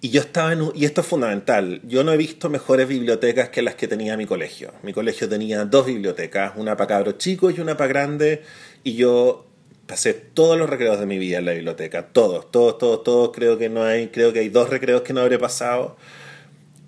y 0.00 0.10
yo 0.10 0.20
estaba 0.20 0.52
en 0.52 0.62
un- 0.62 0.72
y 0.74 0.84
esto 0.84 1.00
es 1.00 1.06
fundamental, 1.08 1.80
yo 1.84 2.04
no 2.04 2.12
he 2.12 2.16
visto 2.16 2.48
mejores 2.48 2.86
bibliotecas 2.86 3.48
que 3.48 3.62
las 3.62 3.74
que 3.74 3.88
tenía 3.88 4.16
mi 4.16 4.26
colegio. 4.26 4.72
Mi 4.84 4.92
colegio 4.92 5.28
tenía 5.28 5.64
dos 5.64 5.86
bibliotecas, 5.86 6.52
una 6.56 6.76
para 6.76 6.88
cabros 6.88 7.18
chicos 7.18 7.54
y 7.56 7.60
una 7.60 7.76
para 7.76 7.88
grandes, 7.88 8.40
y 8.84 8.94
yo 8.94 9.46
pasé 9.92 10.14
todos 10.14 10.58
los 10.58 10.70
recreos 10.70 10.98
de 10.98 11.04
mi 11.04 11.18
vida 11.18 11.36
en 11.36 11.44
la 11.44 11.52
biblioteca, 11.52 12.06
todos, 12.14 12.50
todos, 12.50 12.78
todos, 12.78 13.04
todos, 13.04 13.30
creo 13.34 13.58
que 13.58 13.68
no 13.68 13.84
hay, 13.84 14.08
creo 14.08 14.32
que 14.32 14.38
hay 14.38 14.48
dos 14.48 14.70
recreos 14.70 15.02
que 15.02 15.12
no 15.12 15.20
habré 15.20 15.38
pasado. 15.38 15.98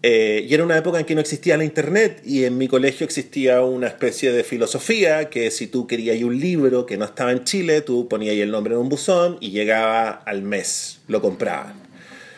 Eh, 0.02 0.46
y 0.48 0.54
era 0.54 0.64
una 0.64 0.78
época 0.78 1.00
en 1.00 1.04
que 1.04 1.14
no 1.14 1.20
existía 1.20 1.58
la 1.58 1.64
internet 1.64 2.22
y 2.24 2.44
en 2.44 2.56
mi 2.56 2.66
colegio 2.66 3.04
existía 3.04 3.60
una 3.60 3.88
especie 3.88 4.32
de 4.32 4.42
filosofía 4.42 5.28
que 5.28 5.50
si 5.50 5.66
tú 5.66 5.86
querías 5.86 6.22
un 6.22 6.40
libro 6.40 6.86
que 6.86 6.96
no 6.96 7.04
estaba 7.04 7.30
en 7.32 7.44
Chile, 7.44 7.82
tú 7.82 8.08
ponías 8.08 8.36
el 8.36 8.50
nombre 8.50 8.72
en 8.72 8.80
un 8.80 8.88
buzón 8.88 9.36
y 9.38 9.50
llegaba 9.50 10.08
al 10.08 10.40
mes, 10.40 11.02
lo 11.06 11.20
compraba. 11.20 11.74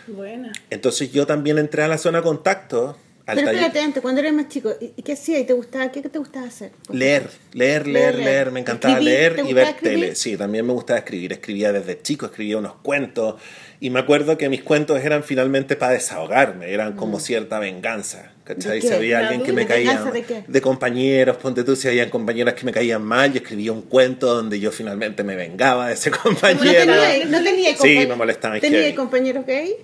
Buena. 0.09 0.51
Entonces 0.71 1.13
yo 1.13 1.29
también 1.29 1.59
entré 1.59 1.85
a 1.85 1.89
la 1.89 1.99
zona 1.99 2.23
contacto, 2.23 2.99
al 3.27 3.35
Pero 3.37 3.49
taller- 3.49 3.55
espérate 3.61 3.81
antes, 3.81 4.03
cuando 4.03 4.21
eras 4.21 4.33
más 4.35 4.49
chico, 4.49 4.73
¿y 4.81 5.03
qué 5.03 5.13
hacías? 5.15 5.41
¿Y 5.41 5.45
te 5.45 5.53
gustaba? 5.53 5.91
¿Qué 5.91 6.01
te 6.01 6.19
gustaba 6.19 6.47
hacer? 6.47 6.71
leer, 6.93 7.29
leer, 7.53 7.87
leer, 7.87 8.15
Leer, 8.15 8.25
leer, 8.25 8.51
me 8.53 8.61
encantaba 8.61 8.95
¿Escribir? 8.95 9.15
leer 9.19 9.35
¿Te 9.37 9.43
y 9.51 9.53
ver 9.53 9.69
escribir? 9.69 10.01
tele. 10.01 10.15
Sí, 10.15 10.37
también 10.37 10.65
me 10.67 10.73
gustaba 10.73 10.99
escribir, 11.01 11.33
escribía 11.33 11.73
desde 11.73 12.01
chico, 12.01 12.27
escribía 12.27 12.59
unos 12.59 12.75
cuentos 12.83 13.35
y 13.81 13.91
me 13.91 13.99
acuerdo 14.01 14.39
que 14.39 14.49
mis 14.49 14.63
cuentos 14.63 15.05
eran 15.05 15.23
finalmente 15.25 15.75
para 15.77 15.93
desahogarme, 15.93 16.73
eran 16.73 16.95
como 16.95 17.19
cierta 17.21 17.59
venganza. 17.59 18.33
¿Cachai? 18.45 18.79
Mm. 18.79 18.83
¿De? 18.83 18.89
Si 18.89 18.95
había 18.95 19.19
¿Una 19.19 19.27
alguien 19.29 19.43
que 19.43 19.53
me 19.53 19.67
caía 19.67 19.91
¿Venganza 20.05 20.13
de 20.13 20.23
qué? 20.53 20.61
compañeros, 20.61 21.37
ponte 21.39 21.65
tú, 21.65 21.75
si 21.75 21.89
habían 21.89 22.11
compañeras 22.11 22.55
que 22.55 22.65
me 22.65 22.71
caían 22.71 23.03
mal, 23.03 23.33
yo 23.33 23.39
escribía 23.41 23.73
un 23.73 23.83
cuento 23.83 24.33
donde 24.33 24.61
yo 24.61 24.71
finalmente 24.71 25.25
me 25.25 25.35
vengaba 25.35 25.89
de 25.89 25.95
ese 25.95 26.11
¿No 26.13 26.17
compañero. 26.19 26.63
tenía, 26.63 27.25
no 27.27 27.43
tenía 27.43 27.77
Sí, 27.77 28.07
me 28.09 28.15
molestaban 28.15 28.61
¿Tenía 28.61 28.95
compañeros 28.95 29.45
gay? 29.47 29.75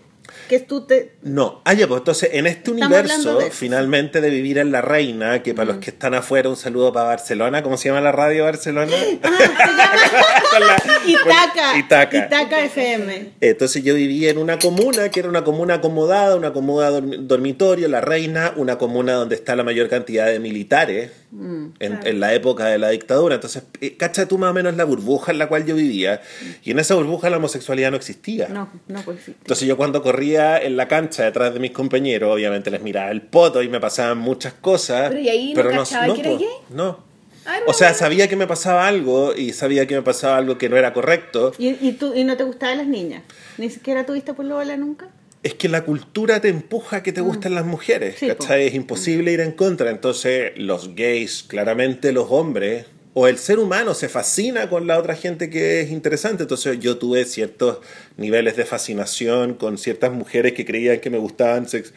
Que 0.48 0.60
tú 0.60 0.82
te... 0.86 1.12
No, 1.22 1.60
ah, 1.64 1.72
ya, 1.74 1.86
pues 1.88 1.98
entonces 2.00 2.30
en 2.32 2.46
este 2.46 2.70
Estamos 2.70 2.82
universo, 2.98 3.38
de 3.38 3.50
finalmente 3.50 4.20
de 4.20 4.30
vivir 4.30 4.58
en 4.58 4.70
La 4.72 4.80
Reina, 4.80 5.42
que 5.42 5.52
para 5.54 5.72
los 5.72 5.78
que 5.78 5.90
están 5.90 6.14
afuera, 6.14 6.48
un 6.48 6.56
saludo 6.56 6.92
para 6.92 7.06
Barcelona, 7.06 7.62
¿cómo 7.62 7.76
se 7.76 7.88
llama 7.88 8.00
la 8.00 8.12
radio 8.12 8.44
Barcelona? 8.44 8.92
Con 9.22 10.66
la- 10.66 10.82
Itaca. 11.06 11.78
Itaca. 11.78 12.26
Itaca 12.26 12.64
FM. 12.64 13.32
Entonces 13.40 13.82
yo 13.82 13.94
vivía 13.94 14.30
en 14.30 14.38
una 14.38 14.58
comuna 14.58 15.08
que 15.10 15.20
era 15.20 15.28
una 15.28 15.44
comuna 15.44 15.74
acomodada, 15.74 16.36
una 16.36 16.52
comuna 16.52 16.90
dorm- 16.90 17.26
dormitorio, 17.26 17.88
La 17.88 18.00
Reina, 18.00 18.52
una 18.56 18.78
comuna 18.78 19.14
donde 19.14 19.34
está 19.34 19.56
la 19.56 19.64
mayor 19.64 19.88
cantidad 19.88 20.26
de 20.26 20.38
militares 20.38 21.10
en, 21.32 21.72
claro. 21.78 22.06
en 22.06 22.20
la 22.20 22.34
época 22.34 22.66
de 22.66 22.78
la 22.78 22.90
dictadura. 22.90 23.36
Entonces, 23.36 23.62
eh, 23.80 23.96
cacha 23.96 24.26
tú 24.26 24.38
más 24.38 24.50
o 24.50 24.54
menos 24.54 24.76
la 24.76 24.84
burbuja 24.84 25.32
en 25.32 25.38
la 25.38 25.48
cual 25.48 25.64
yo 25.64 25.74
vivía. 25.74 26.20
Y 26.62 26.70
en 26.72 26.78
esa 26.78 26.94
burbuja 26.94 27.30
la 27.30 27.38
homosexualidad 27.38 27.90
no 27.90 27.96
existía. 27.96 28.48
No, 28.48 28.70
no 28.88 29.00
sí. 29.24 29.34
Entonces 29.40 29.66
yo 29.66 29.76
cuando 29.76 30.02
corría 30.12 30.58
en 30.58 30.76
la 30.76 30.88
cancha 30.88 31.24
detrás 31.24 31.54
de 31.54 31.60
mis 31.60 31.70
compañeros, 31.70 32.32
obviamente 32.34 32.70
les 32.70 32.82
miraba 32.82 33.10
el 33.10 33.22
poto 33.22 33.62
y 33.62 33.68
me 33.68 33.80
pasaban 33.80 34.18
muchas 34.18 34.52
cosas. 34.52 35.08
Pero 35.08 35.20
¿y 35.20 35.28
ahí 35.28 35.54
no 35.54 35.62
cachaba 35.70 36.14
que 36.14 36.20
era 36.20 36.30
gay? 36.30 36.46
No. 36.70 36.98
Ah, 37.46 37.56
O 37.64 37.68
no, 37.68 37.72
sea, 37.72 37.88
bueno. 37.88 37.98
sabía 37.98 38.28
que 38.28 38.36
me 38.36 38.46
pasaba 38.46 38.86
algo 38.86 39.34
y 39.34 39.52
sabía 39.52 39.86
que 39.86 39.94
me 39.96 40.02
pasaba 40.02 40.36
algo 40.36 40.58
que 40.58 40.68
no 40.68 40.76
era 40.76 40.92
correcto. 40.92 41.52
¿Y, 41.58 41.70
y, 41.80 41.92
tú, 41.92 42.14
¿Y 42.14 42.24
no 42.24 42.36
te 42.36 42.44
gustaban 42.44 42.78
las 42.78 42.86
niñas? 42.86 43.22
¿Ni 43.58 43.68
siquiera 43.70 44.04
tuviste 44.06 44.32
por 44.34 44.46
bola 44.46 44.76
nunca? 44.76 45.08
Es 45.42 45.54
que 45.54 45.68
la 45.68 45.82
cultura 45.82 46.40
te 46.40 46.48
empuja 46.50 46.98
a 46.98 47.02
que 47.02 47.12
te 47.12 47.20
gusten 47.20 47.54
las 47.56 47.64
mujeres, 47.64 48.14
Mm. 48.14 48.18
Sí, 48.20 48.26
po. 48.28 48.36
¿cachai? 48.38 48.66
Es 48.68 48.74
imposible 48.74 49.32
ir 49.32 49.40
en 49.40 49.52
contra. 49.52 49.90
Entonces, 49.90 50.52
los 50.56 50.94
gays, 50.94 51.42
claramente 51.42 52.12
los 52.12 52.26
hombres, 52.30 52.86
o 53.14 53.28
el 53.28 53.36
ser 53.38 53.58
humano 53.58 53.92
se 53.94 54.08
fascina 54.08 54.68
con 54.70 54.86
la 54.86 54.98
otra 54.98 55.14
gente 55.14 55.50
que 55.50 55.80
es 55.82 55.90
interesante. 55.90 56.44
Entonces, 56.44 56.78
yo 56.80 56.96
tuve 56.98 57.24
ciertos 57.26 57.78
niveles 58.16 58.56
de 58.56 58.64
fascinación 58.64 59.54
con 59.54 59.76
ciertas 59.78 60.12
mujeres 60.12 60.52
que 60.54 60.64
creían 60.64 61.00
que 61.00 61.10
me 61.10 61.18
gustaban 61.18 61.68
sex- 61.68 61.92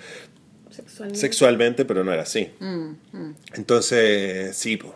Sexualmente. 0.69 1.19
sexualmente, 1.19 1.85
pero 1.85 2.03
no 2.03 2.11
era 2.11 2.23
así. 2.23 2.51
Entonces, 3.53 4.55
sí, 4.57 4.77
po. 4.77 4.95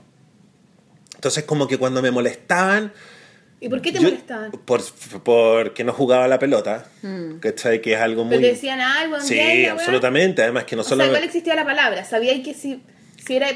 Entonces, 1.16 1.44
como 1.44 1.68
que 1.68 1.78
cuando 1.78 2.02
me 2.02 2.12
molestaban. 2.12 2.92
¿Y 3.62 3.68
por 3.68 3.82
qué 3.82 3.92
te 3.92 3.98
yo- 4.00 4.04
molestaban? 4.10 4.52
Por, 4.52 4.82
porque 5.24 5.84
no 5.84 5.92
jugaba 5.94 6.28
la 6.28 6.40
pelota, 6.40 6.86
¿cachai? 7.42 7.82
Que 7.82 7.94
es 7.94 8.00
algo 8.00 8.24
muy. 8.24 8.38
Pero 8.38 8.48
te 8.48 8.54
decían 8.54 8.80
algo, 8.80 9.20
Sí, 9.20 9.66
absolutamente. 9.66 10.42
Además, 10.44 10.64
que 10.66 10.76
no 10.76 10.82
O 10.82 10.86
solo. 10.86 11.06
sea, 11.10 11.20
existía 11.24 11.56
la 11.56 11.66
palabra. 11.66 12.06
Sabíais 12.06 12.44
que 12.44 12.54
si, 12.54 12.82
si 13.26 13.36
era. 13.36 13.48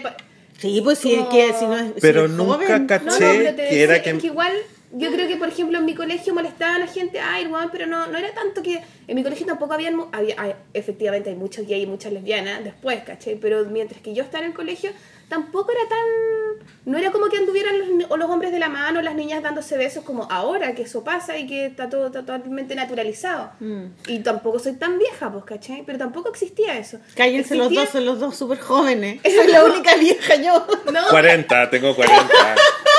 Sí, 0.64 0.80
pues 0.82 0.98
si 1.00 1.14
es 1.14 1.26
que 1.28 1.54
si 1.60 1.66
no 1.66 1.78
es, 1.78 1.92
Pero 2.00 2.28
nunca 2.30 2.54
joven, 2.56 2.88
caché- 2.88 3.04
No, 3.04 3.12
no, 3.12 3.20
pero 3.20 3.56
te 3.56 3.68
que 3.68 3.84
era 3.84 3.94
decía- 3.96 4.04
que- 4.04 4.10
es 4.18 4.22
que 4.22 4.28
igual, 4.28 4.54
yo 4.94 5.12
creo 5.12 5.28
que 5.28 5.36
por 5.36 5.50
ejemplo 5.50 5.78
en 5.80 5.86
mi 5.86 5.94
colegio 5.94 6.34
molestaba 6.34 6.76
a 6.76 6.80
la 6.80 6.88
gente, 6.88 7.20
ay, 7.20 7.48
weón, 7.48 7.68
pero 7.72 7.86
no, 7.86 8.08
no 8.08 8.18
era 8.18 8.34
tanto 8.34 8.64
que. 8.64 8.80
En 9.08 9.16
mi 9.16 9.24
colegio 9.24 9.46
tampoco 9.46 9.74
habían. 9.74 9.96
mu- 9.98 10.08
había, 10.14 10.36
hay- 10.38 10.56
efectivamente 10.74 11.30
hay 11.32 11.36
muchos 11.36 11.68
gays 11.68 11.84
y 11.84 11.88
muchas 11.88 12.14
lesbianas 12.14 12.64
después, 12.64 13.04
¿cachai? 13.04 13.36
Pero 13.36 13.66
mientras 13.66 14.02
que 14.02 14.14
yo 14.14 14.24
estaba 14.24 14.46
en 14.46 14.52
el 14.52 14.56
colegio, 14.56 14.92
tampoco 15.30 15.72
era 15.72 15.88
tan. 15.90 16.68
No 16.86 16.98
era 16.98 17.12
como 17.12 17.28
que 17.28 17.38
anduvieran 17.38 17.80
los, 17.80 18.12
o 18.12 18.18
los 18.18 18.30
hombres 18.30 18.52
de 18.52 18.60
la 18.60 18.70
mano, 18.70 19.02
las 19.02 19.16
niñas 19.16 19.42
dándose 19.42 19.78
besos 19.78 20.04
como 20.04 20.28
ahora, 20.30 20.76
que 20.76 20.84
eso 20.84 21.04
pasa 21.04 21.38
y 21.38 21.48
que 21.48 21.66
está 21.68 21.90
todo 21.90 22.12
totalmente 22.12 22.76
naturalizado. 22.76 23.52
Mm. 23.60 23.86
Y 24.08 24.20
tampoco 24.20 24.60
soy 24.60 24.74
tan 24.74 25.00
vieja, 25.00 25.32
pues, 25.32 25.46
¿cachai? 25.46 25.84
Pero 25.86 25.98
tampoco 25.98 26.30
existía 26.30 26.78
eso. 26.78 27.00
Cállense 27.16 27.56
los 27.56 27.74
dos, 27.74 27.90
son 27.90 28.06
los 28.06 28.20
dos 28.20 28.36
súper 28.36 28.60
jóvenes. 28.60 29.22
Soy 29.24 29.52
la 29.52 29.64
única 29.64 29.96
vieja 29.96 30.36
yo. 30.36 30.66
No, 30.94 31.10
40, 31.10 31.70
tengo 31.70 31.96
40. 31.96 32.24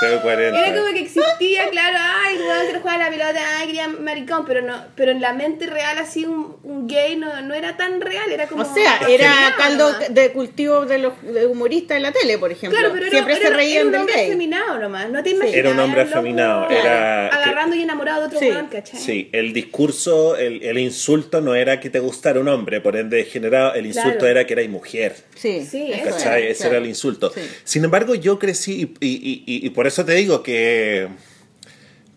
Tengo 0.00 0.22
40. 0.22 0.58
Era 0.58 0.76
como 0.80 0.92
que 0.92 1.00
existía, 1.00 1.68
claro, 1.70 1.98
ay, 2.00 2.36
weón, 2.38 2.64
quiero 2.64 2.80
jugar 2.80 3.00
a 3.02 3.04
la 3.04 3.10
pelota, 3.10 3.40
ay, 3.58 3.66
quería 3.66 3.88
maricón, 3.88 4.44
pero 4.46 4.62
no, 4.62 4.82
pero 4.96 5.12
en 5.12 5.20
la 5.20 5.32
mente 5.34 5.66
real 5.66 5.98
así 5.98 6.24
un, 6.24 6.56
un 6.62 6.86
gay 6.86 7.16
no, 7.16 7.40
no 7.42 7.54
era 7.54 7.76
tan 7.76 8.00
real, 8.00 8.30
era 8.32 8.46
como 8.46 8.62
O 8.62 8.74
sea, 8.74 8.98
era 9.08 9.32
caldo 9.58 9.92
nomás. 9.92 10.14
de 10.14 10.32
cultivo 10.32 10.86
de 10.86 10.98
los 10.98 11.12
de 11.22 11.46
humoristas 11.46 11.96
en 11.98 12.04
la 12.04 12.12
tele, 12.12 12.38
por 12.38 12.50
ejemplo. 12.50 12.78
Claro, 12.78 12.92
pero 12.94 13.06
era, 13.06 13.10
Siempre 13.12 13.34
era- 13.34 13.42
se 13.42 13.48
era 13.48 13.56
reían 13.56 13.86
un 13.86 13.92
del 13.92 14.00
hombre 14.02 14.14
gay. 14.16 14.26
afeminado 14.26 14.78
nomás, 14.78 15.10
no 15.10 15.22
te 15.22 15.30
imaginas. 15.30 15.56
Era 15.58 15.70
un 15.70 15.78
hombre 15.80 16.04
loco 16.04 16.18
afeminado, 16.18 16.70
era- 16.70 17.26
Agarrando 17.28 17.76
y 17.76 17.82
enamorado 17.82 18.20
de 18.22 18.26
otro 18.28 18.38
Sí. 18.38 18.48
weón, 18.48 18.66
¿cachai? 18.68 18.98
Sí, 19.00 19.28
el 19.32 19.52
discurso, 19.52 20.36
el, 20.36 20.62
el 20.62 20.78
insulto 20.78 21.40
no 21.40 21.54
era 21.54 21.78
que 21.80 21.90
te 21.90 21.98
gustara 22.00 22.40
un 22.40 22.48
hombre, 22.48 22.80
por 22.80 22.96
ende 22.96 23.24
generado 23.24 23.74
el 23.74 23.86
insulto 23.86 24.10
Claro. 24.20 24.26
era 24.28 24.46
que 24.46 24.52
erais 24.54 24.70
mujer. 24.70 25.14
Sí, 25.34 25.66
Sí, 25.70 25.90
eso 25.92 26.16
era, 26.16 26.38
Ese 26.38 26.56
claro. 26.58 26.70
era 26.70 26.78
el 26.78 26.86
insulto. 26.86 27.32
Sí. 27.34 27.40
Sin 27.64 27.84
embargo, 27.84 28.14
yo 28.14 28.38
crecí 28.38 28.92
y, 29.00 29.06
y- 29.06 29.44
y- 29.46 29.66
y 29.66 29.70
por 29.70 29.86
eso 29.86 29.89
te 30.04 30.12
digo 30.14 30.42
que... 30.42 31.08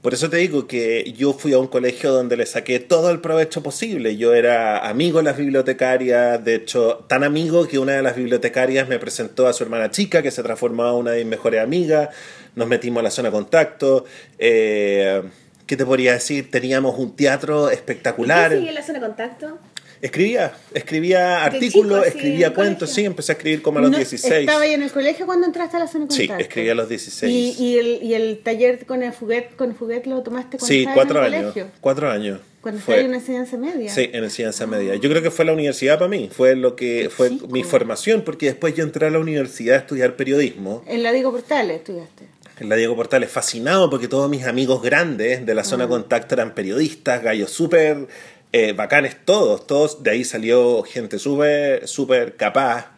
Por 0.01 0.13
eso 0.13 0.30
te 0.30 0.36
digo 0.36 0.67
que 0.67 1.13
yo 1.17 1.32
fui 1.32 1.53
a 1.53 1.59
un 1.59 1.67
colegio 1.67 2.11
donde 2.11 2.36
le 2.36 2.45
saqué 2.45 2.82
todo 2.82 3.09
el 3.09 3.21
provecho 3.21 3.63
posible. 3.63 4.17
Yo 4.17 4.34
era 4.34 4.86
amigo 4.86 5.19
de 5.19 5.24
las 5.24 5.38
bibliotecarias, 5.38 6.43
de 6.43 6.55
hecho, 6.55 7.05
tan 7.07 7.24
amigo 7.24 7.69
que 7.69 7.80
una 7.80 7.93
de 7.93 8.01
las 8.01 8.17
bibliotecarias 8.17 8.89
me 8.89 8.99
presentó 8.99 9.47
a 9.47 9.53
su 9.53 9.63
hermana 9.63 9.91
chica, 9.91 10.21
que 10.21 10.30
se 10.30 10.43
transformó 10.43 10.89
en 10.89 10.95
una 10.95 11.11
de 11.11 11.19
mis 11.19 11.28
mejores 11.28 11.61
amigas. 11.61 12.09
Nos 12.55 12.67
metimos 12.67 12.99
a 12.99 13.03
la 13.03 13.11
zona 13.11 13.30
de 13.30 13.32
contacto. 13.32 14.03
Eh, 14.39 15.24
¿Qué 15.65 15.78
te 15.78 15.86
podría 15.86 16.11
decir? 16.11 16.51
Teníamos 16.51 16.99
un 16.99 17.15
teatro 17.15 17.71
¿Y 17.71 17.74
espectacular. 17.74 18.51
qué 18.51 18.57
sigue 18.57 18.69
en 18.69 18.76
la 18.76 18.84
zona 18.84 18.99
de 18.99 19.05
contacto? 19.05 19.57
Escribía, 20.03 20.51
escribía 20.73 21.45
artículos, 21.45 22.03
chico, 22.03 22.17
escribía 22.17 22.47
en 22.47 22.53
cuentos, 22.53 22.89
sí, 22.89 23.05
empecé 23.05 23.31
a 23.31 23.35
escribir 23.35 23.61
como 23.61 23.79
a 23.79 23.83
los 23.83 23.91
No, 23.91 23.97
16. 23.97 24.33
¿Estaba 24.41 24.61
ahí 24.61 24.73
en 24.73 24.83
el 24.83 24.91
colegio 24.91 25.25
cuando 25.25 25.45
entraste 25.47 25.77
a 25.77 25.79
la 25.79 25.87
zona 25.87 26.07
Sí, 26.09 26.27
contacto? 26.27 26.43
escribí 26.43 26.69
a 26.69 26.75
los 26.75 26.89
16. 26.89 27.31
¿Y, 27.33 27.63
y, 27.63 27.77
el, 27.77 28.03
¿Y 28.03 28.13
el 28.13 28.39
taller 28.43 28.85
con 28.85 29.01
el 29.01 29.13
Fuguet, 29.13 29.55
con 29.55 29.69
el 29.69 29.75
Fuguet 29.77 30.05
lo 30.05 30.21
tomaste 30.21 30.57
cuando 30.57 30.67
sí, 30.67 30.85
cuatro 30.93 31.19
en 31.19 31.25
el 31.25 31.33
años. 31.35 31.53
colegio? 31.53 31.71
Cuatro 31.79 32.11
años. 32.11 32.39
Cuando 32.59 32.81
Fue- 32.81 32.99
en 32.99 33.07
una 33.07 33.17
enseñanza 33.17 33.57
media. 33.57 33.89
Sí, 33.93 34.09
en 34.11 34.25
enseñanza 34.25 34.67
media. 34.67 34.95
Yo 34.95 35.09
creo 35.09 35.21
que 35.21 35.31
fue 35.31 35.45
la 35.45 35.53
universidad 35.53 35.97
para 35.97 36.09
mí, 36.09 36.29
fue 36.31 36.57
lo 36.57 36.75
que 36.75 37.09
fue 37.09 37.29
chico. 37.29 37.47
mi 37.47 37.63
formación, 37.63 38.23
porque 38.23 38.47
después 38.47 38.75
yo 38.75 38.83
entré 38.83 39.07
a 39.07 39.09
la 39.09 39.19
universidad 39.19 39.75
a 39.75 39.79
estudiar 39.79 40.17
periodismo. 40.17 40.83
En 40.85 41.01
la 41.01 41.13
Diego 41.13 41.31
Portales 41.31 41.77
estudiaste. 41.77 42.25
En 42.59 42.69
la 42.69 42.75
Diego 42.75 42.95
Portales, 42.95 43.31
fascinado 43.31 43.89
porque 43.89 44.07
todos 44.07 44.29
mis 44.29 44.43
amigos 44.45 44.81
grandes 44.83 45.45
de 45.45 45.55
la 45.55 45.61
Ah. 45.61 45.65
zona 45.65 45.85
de 45.85 45.89
contacto 45.89 46.35
eran 46.35 46.53
periodistas, 46.53 47.23
gallos 47.23 47.49
súper 47.51 48.07
eh, 48.53 48.71
bacanes 48.73 49.17
todos, 49.25 49.67
todos. 49.67 50.01
De 50.03 50.11
ahí 50.11 50.23
salió 50.23 50.83
gente 50.83 51.19
súper, 51.19 51.87
súper 51.87 52.35
capaz, 52.37 52.91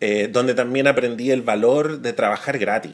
eh, 0.00 0.28
donde 0.32 0.54
también 0.54 0.86
aprendí 0.86 1.30
el 1.30 1.42
valor 1.42 2.00
de 2.00 2.12
trabajar 2.14 2.58
gratis. 2.58 2.92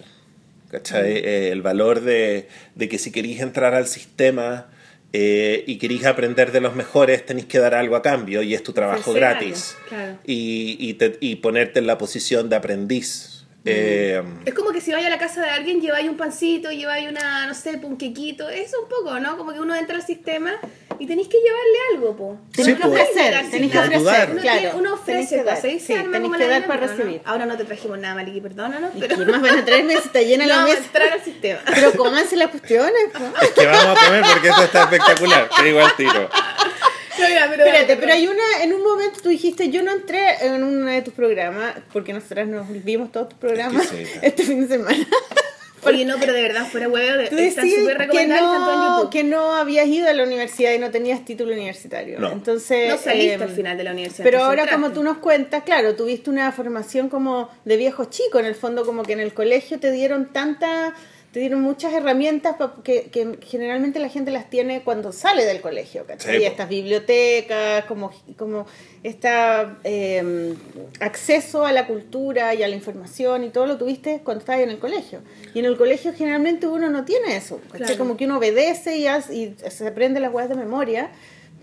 ¿Cachai? 0.70 1.02
Mm. 1.02 1.16
Eh, 1.24 1.48
el 1.52 1.62
valor 1.62 2.00
de, 2.00 2.48
de 2.74 2.88
que 2.88 2.98
si 2.98 3.12
queréis 3.12 3.40
entrar 3.40 3.74
al 3.74 3.86
sistema 3.86 4.66
eh, 5.12 5.62
y 5.68 5.78
queréis 5.78 6.04
aprender 6.04 6.50
de 6.50 6.60
los 6.60 6.74
mejores, 6.74 7.24
tenéis 7.24 7.46
que 7.46 7.60
dar 7.60 7.74
algo 7.74 7.94
a 7.94 8.02
cambio 8.02 8.42
y 8.42 8.54
es 8.54 8.62
tu 8.64 8.72
trabajo 8.72 9.12
gratis. 9.12 9.76
claro. 9.88 10.18
Y, 10.26 10.76
y, 10.80 10.94
te- 10.94 11.16
y 11.20 11.36
ponerte 11.36 11.78
en 11.78 11.86
la 11.86 11.96
posición 11.98 12.48
de 12.48 12.56
aprendiz. 12.56 13.33
Eh, 13.66 14.22
Es 14.44 14.52
como 14.54 14.70
que 14.72 14.80
si 14.80 14.92
vais 14.92 15.06
a 15.06 15.08
la 15.08 15.18
casa 15.18 15.40
de 15.40 15.48
alguien, 15.48 15.80
lleváis 15.80 16.08
un 16.08 16.16
pancito, 16.18 16.70
lleváis 16.70 17.08
una, 17.08 17.46
no 17.46 17.54
sé, 17.54 17.80
un 17.82 17.96
quequito, 17.96 18.48
eso 18.50 18.76
un 18.82 18.88
poco, 18.88 19.18
¿no? 19.20 19.36
Como 19.38 19.52
que 19.54 19.60
uno 19.60 19.74
entra 19.74 19.96
al 19.96 20.04
sistema 20.04 20.52
y 20.98 21.06
tenéis 21.06 21.28
que 21.28 21.38
llevarle 21.38 21.78
algo, 21.94 22.14
po. 22.16 22.38
Tenés 22.52 22.66
Sí, 22.66 22.74
que 22.76 22.82
po. 22.82 22.88
ofrecer, 22.92 23.34
Al 23.34 23.50
tenés 23.50 23.72
que 23.72 23.78
ofrecer, 23.78 24.30
Uno, 24.32 24.40
claro. 24.42 24.58
tiene- 24.60 24.74
uno 24.74 24.90
Tenés 24.96 25.00
ofrece 25.24 25.36
que 25.36 25.44
dar, 25.44 25.54
cosas, 25.56 25.70
se 25.72 25.80
sí, 25.80 25.92
arma 25.94 26.20
como 26.20 26.32
que 26.34 26.38
la 26.44 26.50
dar 26.50 26.66
para 26.66 26.86
no. 26.86 26.92
recibir. 26.92 27.20
Ahora 27.24 27.46
no 27.46 27.56
te 27.56 27.64
trajimos 27.64 27.98
nada, 27.98 28.14
Maliki, 28.16 28.40
perdónanos, 28.42 28.90
¿Y 28.94 29.00
pero 29.00 29.16
qué 29.16 29.24
más 29.24 29.40
van 29.40 29.58
a 29.58 29.64
traerme 29.64 29.92
si 29.94 29.98
está 30.08 30.20
llena 30.20 30.44
no 30.46 30.48
la 30.50 30.56
vamos 30.56 30.70
a 30.70 30.74
mesa? 30.74 30.86
entrar 30.86 31.12
al 31.12 31.22
sistema. 31.24 31.60
Pero 31.74 31.92
cómanse 31.92 32.36
las 32.36 32.50
cuestiones. 32.50 33.04
po. 33.12 33.24
Es 33.42 33.50
que 33.50 33.66
vamos 33.66 33.98
a 33.98 34.04
comer 34.06 34.24
porque 34.30 34.48
esto 34.48 34.62
está 34.62 34.82
espectacular. 34.84 35.48
Te 35.56 35.62
digo 35.64 35.80
al 35.80 35.96
tiro. 35.96 36.28
No, 37.18 37.28
ya, 37.28 37.46
pero- 37.50 37.64
Espérate, 37.64 37.96
pero 37.96 38.12
hay 38.12 38.26
una, 38.26 38.62
en 38.62 38.72
un 38.72 38.82
momento 38.82 39.20
tú 39.22 39.28
dijiste, 39.28 39.70
yo 39.70 39.82
no 39.82 39.92
entré 39.92 40.22
en 40.46 40.62
uno 40.62 40.90
de 40.90 41.02
tus 41.02 41.14
programas, 41.14 41.74
porque 41.92 42.12
nosotras 42.12 42.46
nos 42.48 42.66
vimos 42.84 43.12
todos 43.12 43.28
tus 43.30 43.38
programas 43.38 43.88
este 44.22 44.42
fin 44.42 44.62
de 44.62 44.76
semana. 44.76 45.06
Oye, 45.86 46.06
no, 46.06 46.16
pero 46.18 46.32
de 46.32 46.40
verdad, 46.40 46.66
fuera 46.66 46.88
huevo, 46.88 47.18
decías 47.18 47.52
súper 47.54 47.98
que 47.98 48.04
recomendables, 48.04 48.42
están 48.42 48.64
todos 48.64 48.72
en 48.74 48.80
no, 48.80 48.96
YouTube. 48.96 49.10
que 49.12 49.22
no 49.24 49.54
habías 49.54 49.86
ido 49.86 50.08
a 50.08 50.14
la 50.14 50.22
universidad 50.22 50.72
y 50.72 50.78
no 50.78 50.90
tenías 50.90 51.22
título 51.26 51.52
universitario. 51.52 52.18
No. 52.18 52.32
Entonces, 52.32 52.88
No 52.88 52.96
saliste 52.96 53.34
eh, 53.34 53.42
al 53.42 53.50
final 53.50 53.76
de 53.76 53.84
la 53.84 53.92
universidad. 53.92 54.24
Pero 54.24 54.42
ahora 54.44 54.66
como 54.66 54.92
tú 54.92 55.02
nos 55.02 55.18
cuentas, 55.18 55.62
claro, 55.62 55.94
tuviste 55.94 56.30
una 56.30 56.50
formación 56.52 57.10
como 57.10 57.50
de 57.66 57.76
viejo 57.76 58.06
chico, 58.06 58.38
en 58.38 58.46
el 58.46 58.54
fondo 58.54 58.86
como 58.86 59.02
que 59.02 59.12
en 59.12 59.20
el 59.20 59.34
colegio 59.34 59.78
te 59.78 59.90
dieron 59.92 60.32
tanta, 60.32 60.94
te 61.34 61.40
dieron 61.40 61.60
muchas 61.62 61.92
herramientas 61.92 62.54
pa- 62.56 62.76
que, 62.84 63.10
que 63.10 63.38
generalmente 63.44 63.98
la 63.98 64.08
gente 64.08 64.30
las 64.30 64.48
tiene 64.48 64.82
cuando 64.84 65.12
sale 65.12 65.44
del 65.44 65.60
colegio, 65.60 66.06
¿cachai? 66.06 66.38
Sí. 66.38 66.44
Estas 66.44 66.68
bibliotecas, 66.68 67.84
como, 67.86 68.10
como 68.38 68.66
esta 69.02 69.78
eh, 69.84 70.54
acceso 71.00 71.66
a 71.66 71.72
la 71.72 71.86
cultura 71.86 72.54
y 72.54 72.62
a 72.62 72.68
la 72.68 72.74
información 72.76 73.44
y 73.44 73.50
todo 73.50 73.66
lo 73.66 73.76
tuviste 73.76 74.20
cuando 74.24 74.40
estabas 74.40 74.62
en 74.62 74.70
el 74.70 74.78
colegio. 74.78 75.20
Y 75.54 75.58
en 75.58 75.64
el 75.64 75.76
colegio 75.76 76.12
generalmente 76.16 76.66
uno 76.66 76.88
no 76.88 77.04
tiene 77.04 77.36
eso, 77.36 77.60
¿cachai? 77.70 77.78
Claro. 77.78 77.98
Como 77.98 78.16
que 78.16 78.26
uno 78.26 78.38
obedece 78.38 78.96
y, 78.96 79.06
hace- 79.08 79.34
y 79.34 79.56
se 79.68 79.86
aprende 79.88 80.20
las 80.20 80.32
weas 80.32 80.48
de 80.48 80.54
memoria, 80.54 81.10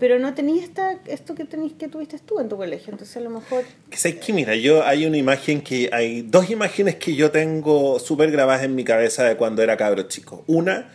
pero 0.02 0.18
no 0.18 0.34
tenías 0.34 0.68
esto 1.06 1.36
que, 1.36 1.44
tenís, 1.44 1.74
que 1.74 1.86
tuviste 1.86 2.18
tú 2.18 2.40
en 2.40 2.48
tu 2.48 2.56
colegio. 2.56 2.90
Entonces 2.90 3.16
a 3.18 3.20
lo 3.20 3.30
mejor... 3.30 3.62
Sabes 3.92 4.18
que 4.18 4.32
mira, 4.32 4.56
yo 4.56 4.84
hay 4.84 5.06
una 5.06 5.16
imagen 5.16 5.60
que 5.60 5.90
hay 5.92 6.22
dos 6.22 6.50
imágenes 6.50 6.96
que 6.96 7.14
yo 7.14 7.30
tengo 7.30 8.00
súper 8.00 8.32
grabadas 8.32 8.64
en 8.64 8.74
mi 8.74 8.82
cabeza 8.82 9.22
de 9.22 9.36
cuando 9.36 9.62
era 9.62 9.76
cabro 9.76 10.02
chico. 10.08 10.42
Una 10.48 10.90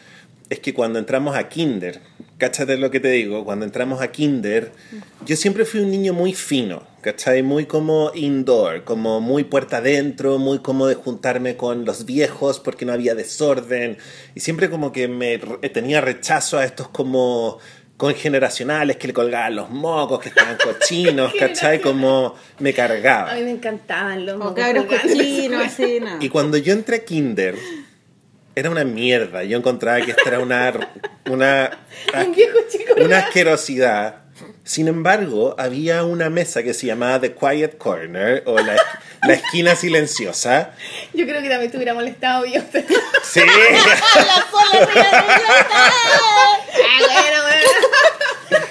es 0.49 0.59
que 0.59 0.73
cuando 0.73 0.99
entramos 0.99 1.37
a 1.37 1.47
kinder, 1.47 2.01
cáchate 2.37 2.75
lo 2.75 2.91
que 2.91 2.99
te 2.99 3.07
digo, 3.07 3.45
cuando 3.45 3.63
entramos 3.63 4.01
a 4.01 4.11
kinder, 4.11 4.73
yo 5.25 5.37
siempre 5.37 5.63
fui 5.63 5.79
un 5.79 5.89
niño 5.89 6.11
muy 6.11 6.33
fino, 6.33 6.83
¿cachai? 6.99 7.43
Muy 7.43 7.65
como 7.65 8.11
indoor, 8.13 8.83
como 8.83 9.21
muy 9.21 9.45
puerta 9.45 9.77
adentro, 9.77 10.37
muy 10.37 10.59
como 10.59 10.85
de 10.85 10.95
juntarme 10.95 11.55
con 11.55 11.85
los 11.85 12.05
viejos 12.05 12.59
porque 12.59 12.85
no 12.85 12.91
había 12.91 13.15
desorden 13.15 13.97
y 14.35 14.41
siempre 14.41 14.69
como 14.69 14.91
que 14.91 15.07
me 15.07 15.37
tenía 15.37 16.01
rechazo 16.01 16.57
a 16.57 16.65
estos 16.65 16.89
como 16.89 17.59
congeneracionales 17.97 18.97
que 18.97 19.07
le 19.07 19.13
colgaban 19.13 19.55
los 19.55 19.69
mocos, 19.69 20.19
que 20.19 20.29
estaban 20.29 20.57
cochinos, 20.63 21.33
¿cachai? 21.37 21.81
Como 21.81 22.35
me 22.59 22.73
cargaba. 22.73 23.31
A 23.31 23.35
mí 23.35 23.43
me 23.43 23.51
encantaban 23.51 24.25
los 24.25 24.37
mocos 24.37 24.63
cochinos, 24.87 25.61
así. 25.65 25.99
Y 26.19 26.29
cuando 26.29 26.57
yo 26.57 26.73
entré 26.73 26.97
a 26.97 27.05
Kinder, 27.05 27.55
era 28.55 28.69
una 28.69 28.83
mierda. 28.83 29.43
Yo 29.43 29.57
encontraba 29.57 30.01
que 30.01 30.11
esta 30.11 30.29
era 30.29 30.39
una, 30.39 30.73
una, 31.29 31.77
Un 32.25 32.33
viejo 32.33 32.57
chico. 32.69 32.93
una 33.03 33.19
asquerosidad. 33.19 34.26
Sin 34.67 34.89
embargo, 34.89 35.55
había 35.57 36.03
una 36.03 36.29
mesa 36.29 36.61
que 36.61 36.73
se 36.73 36.87
llamaba 36.87 37.21
The 37.21 37.33
Quiet 37.33 37.77
Corner 37.77 38.43
o 38.45 38.59
la, 38.59 38.75
la 39.23 39.33
esquina 39.33 39.77
silenciosa. 39.77 40.71
Yo 41.13 41.25
creo 41.25 41.41
que 41.41 41.47
también 41.47 41.71
te 41.71 41.77
hubiera 41.77 41.93
molestado 41.93 42.45
yo. 42.45 42.59
Sí, 43.23 43.39
Ah, 45.79 46.99
bueno, 46.99 47.43
bueno. 47.43 48.67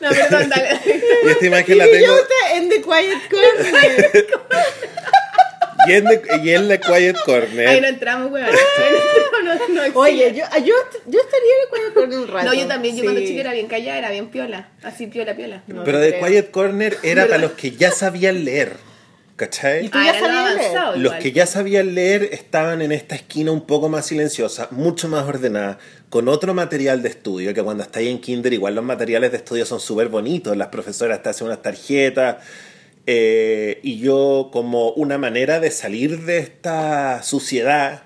No, 0.00 0.10
perdón, 0.10 0.48
dale. 0.48 0.80
y 1.24 1.28
esta 1.28 1.46
imagen 1.46 1.78
la 1.78 1.84
tengo. 1.86 2.14
te- 2.14 2.56
en 2.56 2.68
The 2.68 2.80
Quiet 2.82 3.28
Corner. 3.28 4.26
Y 5.86 5.92
en, 5.92 6.04
The, 6.06 6.22
y 6.44 6.50
en 6.50 6.68
la 6.68 6.78
Quiet 6.78 7.16
Ahí 7.16 7.22
Corner. 7.24 7.82
no 7.82 7.88
entramos, 7.88 8.30
weón. 8.32 8.46
No, 9.44 9.54
no, 9.54 9.68
no, 9.88 10.00
Oye, 10.00 10.32
yo, 10.34 10.44
yo, 10.58 10.74
yo 11.06 11.20
estaría 11.20 11.52
en 11.54 11.70
The 11.70 11.76
Quiet 11.76 11.94
Corner 11.94 12.18
un 12.18 12.28
rato. 12.28 12.46
No, 12.46 12.54
yo 12.54 12.66
también. 12.66 12.96
Yo 12.96 13.02
cuando 13.04 13.20
Sí. 13.20 13.28
chica 13.28 13.40
era 13.40 13.52
bien 13.52 13.66
callada, 13.68 13.98
era 13.98 14.10
bien 14.10 14.28
piola. 14.28 14.68
Así 14.82 15.06
piola, 15.06 15.36
piola. 15.36 15.62
No 15.66 15.84
Pero 15.84 16.00
The 16.00 16.10
creo. 16.18 16.26
Quiet 16.26 16.50
Corner 16.50 16.98
era 17.02 17.26
para 17.26 17.38
los 17.38 17.52
que 17.52 17.70
ya 17.72 17.90
sabían 17.90 18.44
leer. 18.44 18.72
¿Cachai? 19.36 19.84
¿Y 19.86 19.88
tú 19.88 19.96
Ah, 19.98 20.04
ya 20.06 20.12
lo 20.14 20.26
sabías 20.26 20.54
leer? 20.56 20.98
Los 20.98 21.14
que 21.14 21.30
ya 21.30 21.46
sabían 21.46 21.94
leer 21.94 22.24
estaban 22.32 22.82
en 22.82 22.90
esta 22.90 23.14
esquina 23.14 23.52
un 23.52 23.64
poco 23.66 23.88
más 23.88 24.04
silenciosa, 24.06 24.66
mucho 24.72 25.06
más 25.06 25.28
ordenada, 25.28 25.78
con 26.10 26.26
otro 26.26 26.54
material 26.54 27.02
de 27.02 27.10
estudio, 27.10 27.54
que 27.54 27.62
cuando 27.62 27.84
estáis 27.84 28.08
en 28.10 28.20
kinder 28.20 28.52
igual 28.52 28.74
los 28.74 28.82
materiales 28.84 29.30
de 29.30 29.36
estudio 29.36 29.64
son 29.64 29.78
súper 29.78 30.08
bonitos, 30.08 30.56
las 30.56 30.66
profesoras 30.68 31.22
te 31.22 31.28
hacen 31.28 31.46
unas 31.46 31.62
tarjetas, 31.62 32.38
eh, 33.10 33.80
y 33.82 34.00
yo 34.00 34.50
como 34.52 34.90
una 34.90 35.16
manera 35.16 35.60
de 35.60 35.70
salir 35.70 36.26
de 36.26 36.36
esta 36.36 37.22
suciedad 37.22 38.02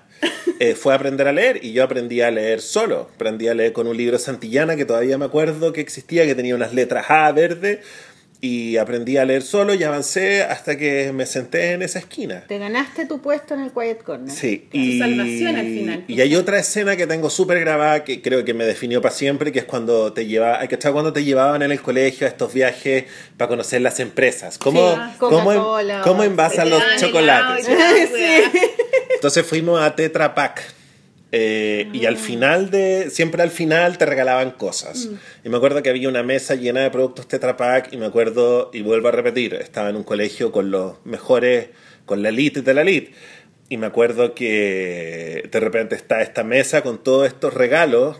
eh, 0.61 0.75
fue 0.75 0.95
aprender 0.95 1.27
a 1.27 1.33
leer, 1.33 1.59
y 1.61 1.73
yo 1.73 1.83
aprendí 1.83 2.21
a 2.21 2.31
leer 2.31 2.61
solo, 2.61 3.09
aprendí 3.13 3.49
a 3.49 3.53
leer 3.53 3.73
con 3.73 3.87
un 3.87 3.97
libro 3.97 4.17
Santillana 4.17 4.77
que 4.77 4.85
todavía 4.85 5.17
me 5.17 5.25
acuerdo 5.25 5.73
que 5.73 5.81
existía, 5.81 6.25
que 6.25 6.35
tenía 6.35 6.55
unas 6.55 6.73
letras 6.73 7.07
A 7.09 7.29
verde, 7.33 7.81
y 8.45 8.75
aprendí 8.75 9.15
a 9.15 9.23
leer 9.23 9.41
solo 9.41 9.73
y 9.73 9.81
avancé 9.85 10.43
hasta 10.43 10.77
que 10.77 11.13
me 11.13 11.25
senté 11.25 11.71
en 11.71 11.81
esa 11.81 11.99
esquina. 11.99 12.43
Te 12.45 12.57
ganaste 12.57 13.05
tu 13.05 13.21
puesto 13.21 13.53
en 13.53 13.61
el 13.61 13.71
Quiet 13.71 14.03
Corner. 14.03 14.35
Sí, 14.35 14.67
Tu 14.69 14.77
y, 14.77 14.99
salvación 14.99 15.55
al 15.55 15.65
final. 15.65 16.03
y 16.09 16.19
hay 16.19 16.35
otra 16.35 16.59
escena 16.59 16.97
que 16.97 17.07
tengo 17.07 17.29
súper 17.29 17.61
grabada 17.61 18.03
que 18.03 18.21
creo 18.21 18.43
que 18.43 18.53
me 18.53 18.65
definió 18.65 19.01
para 19.01 19.15
siempre, 19.15 19.53
que 19.53 19.59
es 19.59 19.65
cuando 19.65 20.11
te 20.11 20.25
lleva, 20.25 20.59
hay 20.59 20.67
que 20.67 20.75
estar 20.75 20.91
cuando 20.91 21.13
te 21.13 21.23
llevaban 21.23 21.61
en 21.61 21.71
el 21.71 21.81
colegio 21.81 22.27
a 22.27 22.29
estos 22.29 22.53
viajes 22.53 23.05
para 23.37 23.47
conocer 23.47 23.79
las 23.79 24.01
empresas. 24.01 24.57
¿Cómo, 24.57 24.93
Sí, 24.93 24.99
cómo, 25.19 25.43
Coca-Cola, 25.45 26.01
cómo 26.03 26.23
envasan 26.23 26.69
los 26.69 26.83
chocolates? 26.99 27.65
helado 27.69 27.95
Sí. 28.13 28.59
Entonces 29.15 29.45
fuimos 29.45 29.81
a 29.81 29.95
Tetra 29.95 30.35
Pak. 30.35 30.61
Eh, 31.35 31.89
Y 31.91 32.05
al 32.05 32.17
final 32.17 32.69
de, 32.69 33.09
siempre 33.09 33.41
al 33.41 33.49
final 33.49 33.97
te 33.97 34.05
regalaban 34.05 34.51
cosas. 34.51 35.09
Y 35.43 35.49
me 35.49 35.57
acuerdo 35.57 35.81
que 35.81 35.89
había 35.89 36.07
una 36.07 36.21
mesa 36.21 36.53
llena 36.53 36.81
de 36.81 36.91
productos 36.91 37.27
Tetra 37.27 37.57
Pak 37.57 37.91
y 37.91 37.97
me 37.97 38.05
acuerdo, 38.05 38.69
y 38.71 38.83
vuelvo 38.83 39.07
a 39.07 39.11
repetir, 39.11 39.55
estaba 39.55 39.89
en 39.89 39.95
un 39.95 40.03
colegio 40.03 40.51
con 40.51 40.69
los 40.69 41.03
mejores, 41.05 41.69
con 42.05 42.21
la 42.21 42.29
elite 42.29 42.61
de 42.61 42.73
la 42.75 42.81
elite. 42.81 43.13
Y 43.67 43.77
me 43.77 43.87
acuerdo 43.87 44.35
que 44.35 45.49
de 45.51 45.59
repente 45.59 45.95
está 45.95 46.21
esta 46.21 46.43
mesa 46.43 46.83
con 46.83 47.01
todos 47.01 47.25
estos 47.25 47.55
regalos 47.55 48.17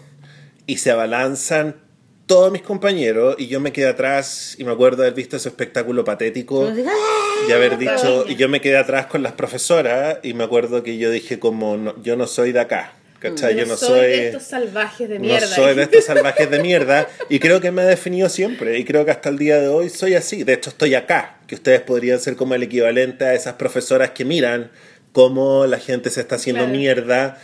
y 0.65 0.77
se 0.77 0.89
abalanzan 0.89 1.75
todos 2.25 2.51
mis 2.51 2.63
compañeros 2.63 3.35
y 3.37 3.47
yo 3.47 3.59
me 3.59 3.71
quedé 3.71 3.89
atrás 3.89 4.55
y 4.57 4.63
me 4.63 4.71
acuerdo 4.71 5.03
haber 5.03 5.13
visto 5.13 5.35
ese 5.35 5.49
espectáculo 5.49 6.03
patético 6.03 6.67
¡ah! 6.67 7.45
y 7.47 7.51
haber 7.51 7.77
dicho, 7.77 8.25
y 8.27 8.35
yo 8.35 8.49
me 8.49 8.61
quedé 8.61 8.77
atrás 8.77 9.05
con 9.07 9.21
las 9.21 9.33
profesoras 9.33 10.17
y 10.23 10.33
me 10.33 10.45
acuerdo 10.45 10.81
que 10.81 10.97
yo 10.97 11.11
dije 11.11 11.37
como, 11.37 11.77
no, 11.77 12.01
yo 12.01 12.15
no 12.15 12.25
soy 12.25 12.53
de 12.53 12.61
acá, 12.61 12.93
¿cachai? 13.23 13.55
Yo 13.55 13.65
no 13.65 13.77
soy... 13.77 14.01
de 14.01 14.27
estos 14.27 14.43
salvajes 14.43 15.09
de 15.09 15.17
mierda. 15.19 15.47
No 15.47 15.55
soy 15.55 15.75
de 15.75 15.83
estos 15.83 16.03
salvajes 16.05 16.49
de 16.51 16.59
mierda 16.59 17.07
y 17.29 17.39
creo 17.39 17.61
que 17.61 17.71
me 17.71 17.81
he 17.81 17.85
definido 17.85 18.29
siempre 18.29 18.77
y 18.77 18.83
creo 18.85 19.05
que 19.05 19.11
hasta 19.11 19.29
el 19.29 19.37
día 19.37 19.59
de 19.59 19.67
hoy 19.69 19.89
soy 19.89 20.15
así. 20.15 20.43
De 20.43 20.53
hecho 20.53 20.69
estoy 20.69 20.93
acá, 20.95 21.37
que 21.47 21.55
ustedes 21.55 21.81
podrían 21.81 22.19
ser 22.19 22.35
como 22.35 22.53
el 22.53 22.63
equivalente 22.63 23.25
a 23.25 23.33
esas 23.33 23.53
profesoras 23.53 24.11
que 24.11 24.25
miran 24.25 24.69
cómo 25.13 25.65
la 25.65 25.79
gente 25.79 26.09
se 26.09 26.21
está 26.21 26.35
haciendo 26.35 26.63
Claro. 26.63 26.77
mierda 26.77 27.37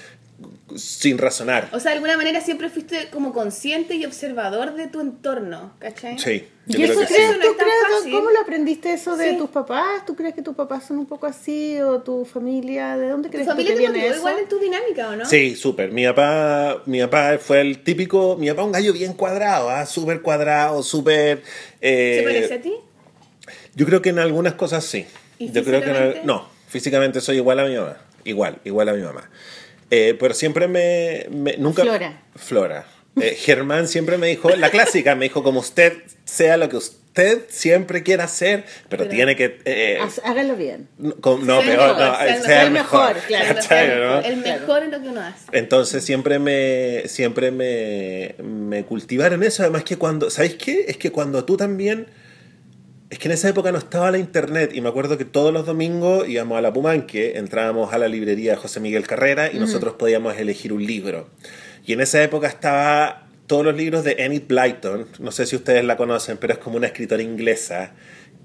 sin 0.76 1.18
razonar. 1.18 1.70
O 1.74 1.80
sea, 1.80 1.92
de 1.92 1.96
alguna 1.96 2.16
manera 2.18 2.42
siempre 2.42 2.70
fuiste 2.70 3.10
como 3.12 3.34
consciente 3.34 3.96
y 3.96 4.06
observador 4.06 4.76
de 4.76 4.88
tu 4.88 5.02
entorno, 5.02 5.74
¿cachai? 5.80 6.18
Sí, 6.20 6.48
yo 6.68 6.80
¿Y 6.80 6.84
creo 6.84 6.92
eso 6.92 7.00
que 7.02 7.08
sí. 7.08 7.14
crees, 7.16 7.30
no 7.32 7.36
tú 7.44 7.56
crees, 7.58 8.14
cómo 8.16 8.30
lo 8.30 8.40
aprendiste 8.40 8.94
eso 8.94 9.18
de 9.18 9.32
Sí. 9.32 9.38
tus 9.38 9.50
papás? 9.50 10.06
¿Tú 10.06 10.16
crees 10.16 10.36
que 10.36 10.42
tus 10.42 10.56
papás 10.56 10.86
son 10.86 11.00
un 11.00 11.06
poco 11.08 11.26
así 11.26 11.80
o 11.82 12.00
tu 12.02 12.24
familia? 12.26 12.96
¿De 12.98 13.10
dónde 13.10 13.30
¿Tu 13.30 13.34
crees 13.34 13.48
que 13.48 13.52
familia 13.52 13.72
te 13.76 13.82
te 13.82 13.90
viene 13.92 14.08
eso? 14.08 14.18
igual 14.20 14.40
en 14.40 14.48
tu 14.48 14.60
dinámica 14.60 15.10
o 15.10 15.16
no? 15.16 15.26
Sí, 15.26 15.56
súper. 15.56 15.92
Mi 15.92 16.06
papá, 16.06 16.84
mi 16.86 17.02
papá 17.02 17.38
fue 17.40 17.62
el 17.62 17.84
típico, 17.84 18.38
mi 18.38 18.50
papá 18.50 18.64
un 18.64 18.72
gallo 18.72 18.94
bien 18.94 19.14
cuadrado, 19.14 19.70
¿ah? 19.70 19.86
súper 19.86 20.22
cuadrado, 20.22 20.84
súper... 20.84 21.42
eh, 21.82 22.18
¿Se 22.20 22.24
parece 22.24 22.54
a 22.54 22.62
ti? 22.62 22.74
Yo 23.76 23.86
creo 23.86 24.02
que 24.02 24.10
en 24.10 24.20
algunas 24.20 24.54
cosas 24.54 24.84
sí. 24.86 25.06
¿Y 25.40 25.52
Yo 25.52 25.64
creo 25.64 25.82
que 25.82 25.90
en 26.20 26.26
no, 26.28 26.48
físicamente 26.68 27.22
soy 27.22 27.38
igual 27.38 27.60
a 27.60 27.66
mi 27.66 27.76
mamá, 27.76 27.98
igual, 28.26 28.60
igual 28.66 28.90
a 28.90 28.94
mi 28.94 29.02
mamá. 29.02 29.30
Eh, 29.92 30.16
pero 30.20 30.34
siempre 30.34 30.68
me, 30.68 31.26
me- 31.32 31.58
nunca 31.58 31.82
Flora. 31.84 32.22
Flora. 32.36 32.86
Eh, 33.20 33.36
Germán 33.36 33.88
siempre 33.88 34.18
me 34.18 34.28
dijo 34.28 34.50
la 34.52 34.70
clásica, 34.70 35.16
me 35.16 35.26
dijo 35.26 35.44
como 35.44 35.60
usted 35.60 35.94
sea 36.26 36.58
lo 36.58 36.70
que 36.70 36.78
usted 36.78 37.42
siempre 37.50 38.04
quiera 38.04 38.26
hacer, 38.26 38.64
pero, 38.88 39.04
Pero- 39.04 39.10
tiene 39.10 39.36
que 39.36 39.60
eh, 39.66 39.98
Hágalo 40.24 40.56
bien. 40.56 40.88
no, 41.00 41.12
Sea 41.16 41.42
peor, 41.42 41.66
mejor, 41.66 41.98
no, 41.98 42.16
sea 42.18 42.36
el 42.36 42.42
sea, 42.44 42.70
mejor. 42.70 42.70
el 42.70 42.72
mejor, 42.72 43.16
claro, 43.28 43.56
¿cachai, 43.56 43.92
el, 43.92 44.00
no? 44.00 44.20
el 44.22 44.38
mejor 44.38 44.84
en 44.84 44.92
lo 44.92 45.02
que 45.02 45.10
uno 45.10 45.22
hace. 45.22 45.46
Entonces 45.52 46.06
siempre 46.06 46.38
me, 46.40 47.04
siempre 47.08 47.52
me, 47.52 48.36
me 48.44 48.84
cultivaron 48.86 49.42
eso. 49.44 49.64
Además 49.64 49.84
que 49.84 49.98
cuando, 49.98 50.30
¿sabéis 50.30 50.56
qué? 50.56 50.86
Es 50.88 50.98
que 50.98 51.12
cuando 51.12 51.44
tú 51.44 51.58
también, 51.58 52.08
es 53.10 53.18
que 53.18 53.28
en 53.28 53.32
esa 53.32 53.50
época 53.50 53.72
no 53.72 53.80
estaba 53.80 54.12
la 54.12 54.20
internet 54.20 54.72
y 54.74 54.82
me 54.82 54.90
acuerdo 54.90 55.18
que 55.18 55.26
todos 55.26 55.52
los 55.52 55.66
domingos 55.66 56.30
íbamos 56.30 56.58
a 56.58 56.62
la 56.62 56.72
Pumanque, 56.72 57.38
entrábamos 57.38 57.92
a 57.92 57.98
la 57.98 58.08
librería 58.08 58.52
de 58.52 58.58
José 58.58 58.80
Miguel 58.80 59.08
Carrera 59.08 59.52
y 59.52 59.58
nosotros 59.58 59.96
podíamos 59.96 60.38
elegir 60.38 60.72
un 60.72 60.86
libro. 60.86 61.28
Y 61.86 61.94
en 61.94 62.02
esa 62.02 62.22
época 62.22 62.48
estaba 62.48 63.28
todos 63.48 63.66
los 63.66 63.76
libros 63.76 64.04
de 64.04 64.12
Enid 64.20 64.44
Blyton, 64.48 65.08
no 65.20 65.32
sé 65.32 65.48
si 65.48 65.56
ustedes 65.56 65.84
la 65.84 65.98
conocen, 65.98 66.38
pero 66.38 66.54
es 66.54 66.60
como 66.60 66.78
una 66.78 66.86
escritora 66.86 67.24
inglesa 67.24 67.94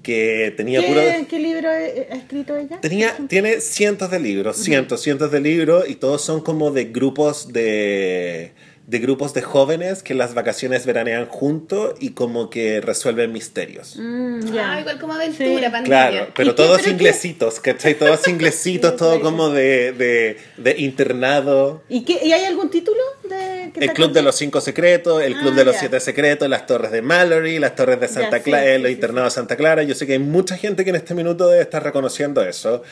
que 0.01 0.51
tenía 0.57 0.81
puro... 0.81 0.99
¿Qué, 0.99 1.27
qué 1.29 1.39
libro 1.39 1.69
ha 1.69 1.73
ha 1.73 2.15
escrito 2.17 2.55
ella? 2.57 2.81
Tenía, 2.81 3.15
tiene 3.27 3.61
cientos 3.61 4.09
de 4.09 4.19
libros, 4.19 4.57
cientos, 4.57 5.01
cientos 5.01 5.31
de 5.31 5.41
libros, 5.41 5.87
y 5.87 5.95
todos 5.95 6.23
son 6.23 6.41
como 6.41 6.71
de 6.71 6.85
grupos 6.85 7.53
de, 7.53 8.53
de 8.87 8.99
grupos 8.99 9.33
de 9.33 9.41
jóvenes 9.41 10.03
que 10.03 10.13
en 10.13 10.19
las 10.19 10.35
vacaciones 10.35 10.85
veranean 10.85 11.25
juntos 11.25 11.95
y 11.99 12.11
como 12.11 12.51
que 12.51 12.81
resuelven 12.81 13.31
misterios. 13.31 13.95
Mm, 13.97 14.53
ya. 14.53 14.73
Ah, 14.73 14.79
igual 14.81 14.99
como 14.99 15.13
aventura, 15.13 15.47
Sí. 15.47 15.71
pandemia. 15.71 15.83
Claro, 15.85 16.27
pero 16.35 16.49
¿Y 16.49 16.51
qué- 16.51 16.55
todos 16.55 16.71
pero 16.77 16.83
qué- 16.85 16.91
inglesitos, 16.91 17.59
¿cachai? 17.59 17.95
Todos 17.95 18.27
inglesitos, 18.27 18.95
todo 18.95 19.19
como 19.21 19.49
de, 19.49 19.91
de, 19.93 20.37
de 20.57 20.79
internado. 20.79 21.81
¿Y, 21.89 22.03
qué, 22.05 22.19
¿Y 22.23 22.31
hay 22.31 22.45
algún 22.45 22.69
título? 22.69 23.01
De, 23.27 23.71
que 23.73 23.79
El 23.85 23.93
Club 23.93 24.11
de 24.11 24.21
los 24.21 24.35
Cinco 24.35 24.61
Secretos, 24.61 25.21
el 25.23 25.33
Club 25.35 25.53
Ah, 25.53 25.55
de 25.57 25.65
los. 25.65 25.75
Siete 25.77 25.99
Secretos, 25.99 26.47
las 26.47 26.67
Torres 26.67 26.91
de 26.91 27.01
Mallory, 27.01 27.57
las 27.59 27.75
Torres 27.75 27.99
de 27.99 28.07
Santa 28.07 28.37
sí, 28.37 28.43
Clara, 28.43 28.75
sí, 28.75 28.81
los 28.81 28.87
sí, 28.89 28.93
internados 28.93 29.33
de 29.33 29.35
Santa 29.35 29.55
Clara. 29.57 29.81
Yo 29.83 29.95
sé 29.95 30.05
que 30.05 30.13
hay 30.13 30.19
mucha 30.19 30.57
gente 30.57 30.83
que 30.83 30.91
en 30.91 30.95
este 30.95 31.15
minuto 31.15 31.47
debe 31.49 31.61
estar 31.63 31.83
reconociendo 31.83 32.43
eso. 32.43 32.83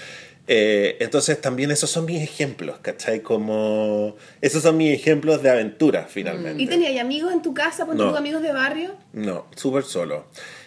Eh, 0.45 0.97
entonces 0.99 1.39
también 1.39 1.71
esos 1.71 1.89
son 1.89 2.05
mis 2.05 2.21
ejemplos, 2.21 2.77
¿cachai? 2.81 3.21
Como... 3.21 4.15
Esos 4.41 4.61
son 4.63 4.75
mis 4.77 4.93
ejemplos 4.93 5.41
de 5.41 5.49
aventura, 5.49 6.05
finalmente. 6.09 6.61
¿Y 6.61 6.67
tenías 6.67 6.99
amigos 6.99 7.31
en 7.31 7.41
tu 7.41 7.53
casa? 7.53 7.85
¿Ponte 7.85 8.03
No. 8.03 8.09
tus 8.09 8.17
amigos 8.19 8.41
de 8.41 8.51
barrio? 8.51 8.95
No, 9.13 9.47
súper 9.55 9.83
solo. 9.83 10.25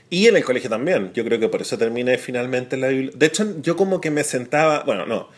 Y 0.09 0.29
en 0.29 0.37
el 0.37 0.45
colegio 0.45 0.71
también. 0.71 1.13
Yo 1.13 1.25
creo 1.25 1.39
que 1.39 1.49
por 1.49 1.61
eso 1.61 1.77
terminé 1.77 2.17
finalmente 2.17 2.77
en 2.77 2.81
la 2.81 2.89
biblioteca. 2.89 3.19
De 3.19 3.27
hecho, 3.27 3.61
yo 3.61 3.77
como 3.77 4.01
que 4.01 4.11
me 4.11 4.25
sentaba, 4.25 4.83
bueno, 4.85 5.05
no. 5.05 5.29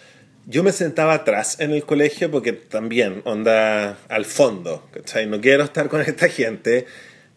Yo 0.47 0.62
me 0.62 0.72
sentaba 0.72 1.14
atrás 1.14 1.59
en 1.61 1.72
el 1.72 1.84
colegio 1.84 2.30
porque 2.30 2.53
también, 2.53 3.22
onda, 3.24 3.99
al 4.09 4.24
fondo, 4.24 4.89
¿cachai? 4.93 5.26
No 5.26 5.41
quiero 5.41 5.64
estar 5.64 5.89
con 5.89 6.01
esta 6.01 6.28
gente. 6.28 6.86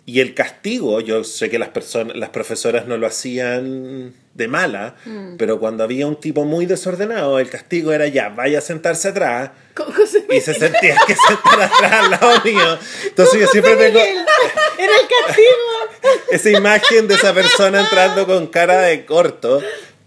Y 0.06 0.20
el 0.20 0.34
castigo, 0.34 1.00
yo 1.00 1.24
sé 1.24 1.50
que 1.50 1.60
las 1.60 1.70
personas, 1.70 2.16
las 2.16 2.30
profesoras 2.30 2.88
no 2.88 2.98
lo 2.98 3.08
hacían 3.08 4.14
de 4.34 4.48
mala, 4.48 4.96
pero 5.38 5.60
cuando 5.60 5.84
había 5.84 6.08
un 6.08 6.20
tipo 6.20 6.44
muy 6.44 6.66
desordenado, 6.66 7.38
el 7.38 7.50
castigo 7.50 7.92
era 7.94 8.08
ya, 8.08 8.30
vaya 8.30 8.60
a 8.60 8.62
sentarse 8.62 9.10
atrás 9.10 9.52
José 9.76 10.26
y 10.30 10.42
se 10.42 10.54
sentía 10.54 10.96
que 11.08 11.16
sentar 11.16 11.62
atrás 11.62 11.94
al 11.94 12.12
lado 12.12 12.42
mío. 12.44 12.80
Entonces 13.06 13.42
yo 13.42 13.48
siempre 13.48 13.76
tengo 13.76 14.00
Era 14.00 14.94
el 14.94 15.26
castigo. 15.26 16.22
esa 16.32 16.50
imagen 16.50 17.08
de 17.08 17.16
esa 17.16 17.34
persona 17.34 17.82
entrando 17.82 18.26
con 18.26 18.48
cara 18.48 18.82
de 18.82 19.06
corto. 19.06 19.62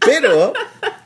Pero, 0.05 0.53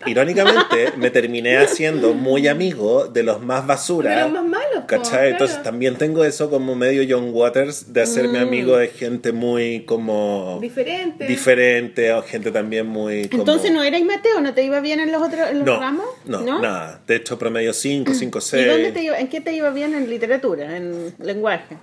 irónicamente, 0.07 0.93
me 0.97 1.11
terminé 1.11 1.57
haciendo 1.59 2.15
muy 2.15 2.49
amigo 2.49 3.07
de 3.07 3.23
los 3.23 3.41
más 3.43 3.67
basura. 3.67 4.15
De 4.15 4.23
los 4.23 4.33
más 4.33 4.45
malos, 4.45 4.85
¿Cachai? 4.87 5.11
claro. 5.11 5.29
Entonces 5.29 5.63
también 5.63 5.97
tengo 5.97 6.25
eso 6.25 6.51
como 6.51 6.75
medio 6.75 7.05
John 7.09 7.31
Waters, 7.33 7.93
de 7.93 8.03
hacerme 8.03 8.39
amigo 8.39 8.77
de 8.77 8.89
gente 8.89 9.33
muy 9.33 9.85
como 9.85 10.59
Diferente. 10.61 11.27
diferente 11.27 12.13
o 12.13 12.23
gente 12.23 12.51
también 12.51 12.87
muy 12.87 13.29
como... 13.29 13.43
Entonces 13.43 13.71
no 13.73 13.83
erais 13.83 14.05
Mateo, 14.05 14.41
¿no 14.41 14.55
te 14.55 14.63
iba 14.65 14.81
bien 14.81 15.01
en 15.01 15.13
los 15.13 15.23
otros 15.23 15.51
en 15.51 15.59
los 15.59 15.67
no, 15.67 15.81
ramos? 15.81 16.07
no, 16.25 16.41
nada. 16.61 17.01
De 17.07 17.17
hecho, 17.17 17.39
promedio 17.39 17.73
5, 17.73 18.13
5, 18.15 18.39
¿Y 18.39 18.43
6. 18.43 18.67
dónde 18.67 18.93
te 18.93 19.03
iba, 19.03 19.19
en 19.19 19.29
qué 19.29 19.41
te 19.41 19.53
iba 19.53 19.71
bien 19.71 19.95
en 19.95 20.09
literatura, 20.09 20.77
en 20.77 21.15
lenguaje? 21.19 21.77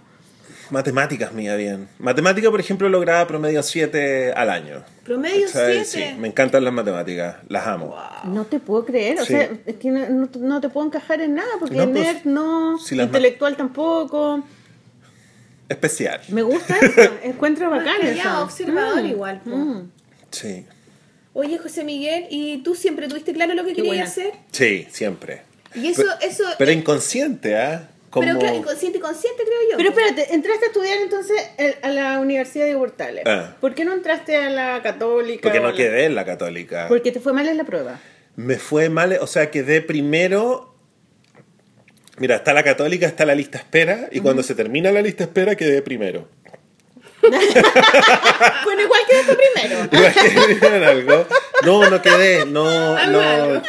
Matemáticas 0.72 1.32
me 1.34 1.44
iba 1.44 1.56
bien. 1.56 1.88
Matemática, 2.00 2.50
por 2.52 2.60
ejemplo, 2.60 2.90
lograba 2.90 3.28
promedio 3.28 3.62
7 3.64 4.34
al 4.34 4.50
año. 4.50 4.84
Promedio 5.04 5.46
¿Cachai? 5.48 5.86
7. 5.86 5.86
Sí, 6.14 6.20
me 6.20 6.28
encantan 6.28 6.64
las 6.64 6.74
matemáticas, 6.74 7.36
las 7.50 7.68
amo. 7.68 7.96
No 8.26 8.46
te 8.46 8.60
puedo 8.60 8.86
creer, 8.86 9.20
o 9.20 9.26
Sí. 9.26 9.34
sea, 9.34 9.50
es 9.66 9.76
que 9.76 9.90
no, 9.92 10.62
te 10.62 10.70
puedo 10.70 10.88
encajar 10.88 11.22
en 11.22 11.36
nada, 11.36 11.50
porque 11.60 11.76
No, 11.76 11.90
pues, 11.92 12.04
nerd 12.04 12.26
no, 12.26 12.78
si 12.80 12.96
las 12.96 13.06
ma- 13.06 13.10
intelectual 13.10 13.56
tampoco. 13.56 14.44
Especial. 15.70 16.22
Me 16.30 16.42
gusta 16.44 16.76
eso, 16.82 17.12
encuentro 17.24 17.70
bacán 17.70 18.02
eso. 18.04 18.42
observador 18.44 19.02
Mm, 19.04 19.08
igual, 19.08 19.42
po. 19.42 19.50
mm. 19.56 19.92
Sí. 20.32 20.66
Oye, 21.34 21.58
José 21.58 21.84
Miguel, 21.84 22.28
¿y 22.30 22.58
tú 22.64 22.76
siempre 22.76 23.08
tuviste 23.08 23.34
claro 23.34 23.54
lo 23.56 23.64
que 23.64 23.70
Qué 23.70 23.76
querías 23.84 24.16
buena. 24.16 24.30
hacer? 24.32 24.34
Sí, 24.52 24.88
siempre. 24.92 25.42
Y 25.74 25.88
eso, 25.88 26.04
Pero- 26.04 26.32
eso. 26.32 26.44
Pero 26.58 26.72
eh, 26.72 26.76
inconsciente, 26.76 27.58
¿ah? 27.58 27.90
Como... 28.16 28.26
pero 28.26 28.40
claro, 28.40 28.56
inconsciente, 28.56 29.02
consciente, 29.02 29.44
creo 29.44 29.60
yo. 29.72 29.76
Pero 29.78 29.90
espérate, 29.90 30.34
entraste 30.34 30.64
a 30.64 30.68
estudiar 30.70 30.98
entonces 31.00 31.36
el- 31.58 31.76
a 31.82 31.90
la 31.90 32.20
Universidad 32.22 32.66
de 32.66 32.74
Hurtales. 32.74 33.24
Ah. 33.26 33.58
¿Por 33.60 33.76
qué 33.76 33.84
no 33.84 33.92
entraste 33.94 34.38
a 34.38 34.50
la 34.50 34.82
católica? 34.82 35.42
Porque 35.44 35.60
no 35.60 35.72
la- 35.72 35.76
quedé 35.76 36.06
en 36.06 36.16
la 36.16 36.24
católica. 36.24 36.86
Porque 36.88 37.12
te 37.12 37.20
fue 37.20 37.34
mal 37.34 37.46
en 37.50 37.58
la 37.58 37.66
prueba. 37.66 38.00
Me 38.38 38.56
fue 38.56 38.88
mal, 38.90 39.18
o 39.20 39.28
sea, 39.28 39.52
quedé 39.52 39.82
primero... 39.82 40.74
Mira, 42.20 42.38
está 42.38 42.54
la 42.54 42.64
católica, 42.64 43.06
está 43.06 43.26
la 43.26 43.36
lista 43.36 43.58
espera, 43.58 44.08
y 44.14 44.22
cuando 44.22 44.42
se 44.44 44.56
termina 44.56 44.90
la 44.94 45.02
lista 45.02 45.26
espera 45.26 45.56
quedé 45.58 45.82
primero. 45.82 46.30
bueno, 47.22 48.82
igual 48.82 49.02
quedaste 49.10 49.36
primero. 49.36 49.90
Igual 49.92 50.14
que 50.14 50.54
digan 50.54 50.84
algo. 50.84 51.26
No, 51.66 51.90
no 51.90 52.02
quedé, 52.02 52.46
no, 52.46 52.96
no, 53.10 53.62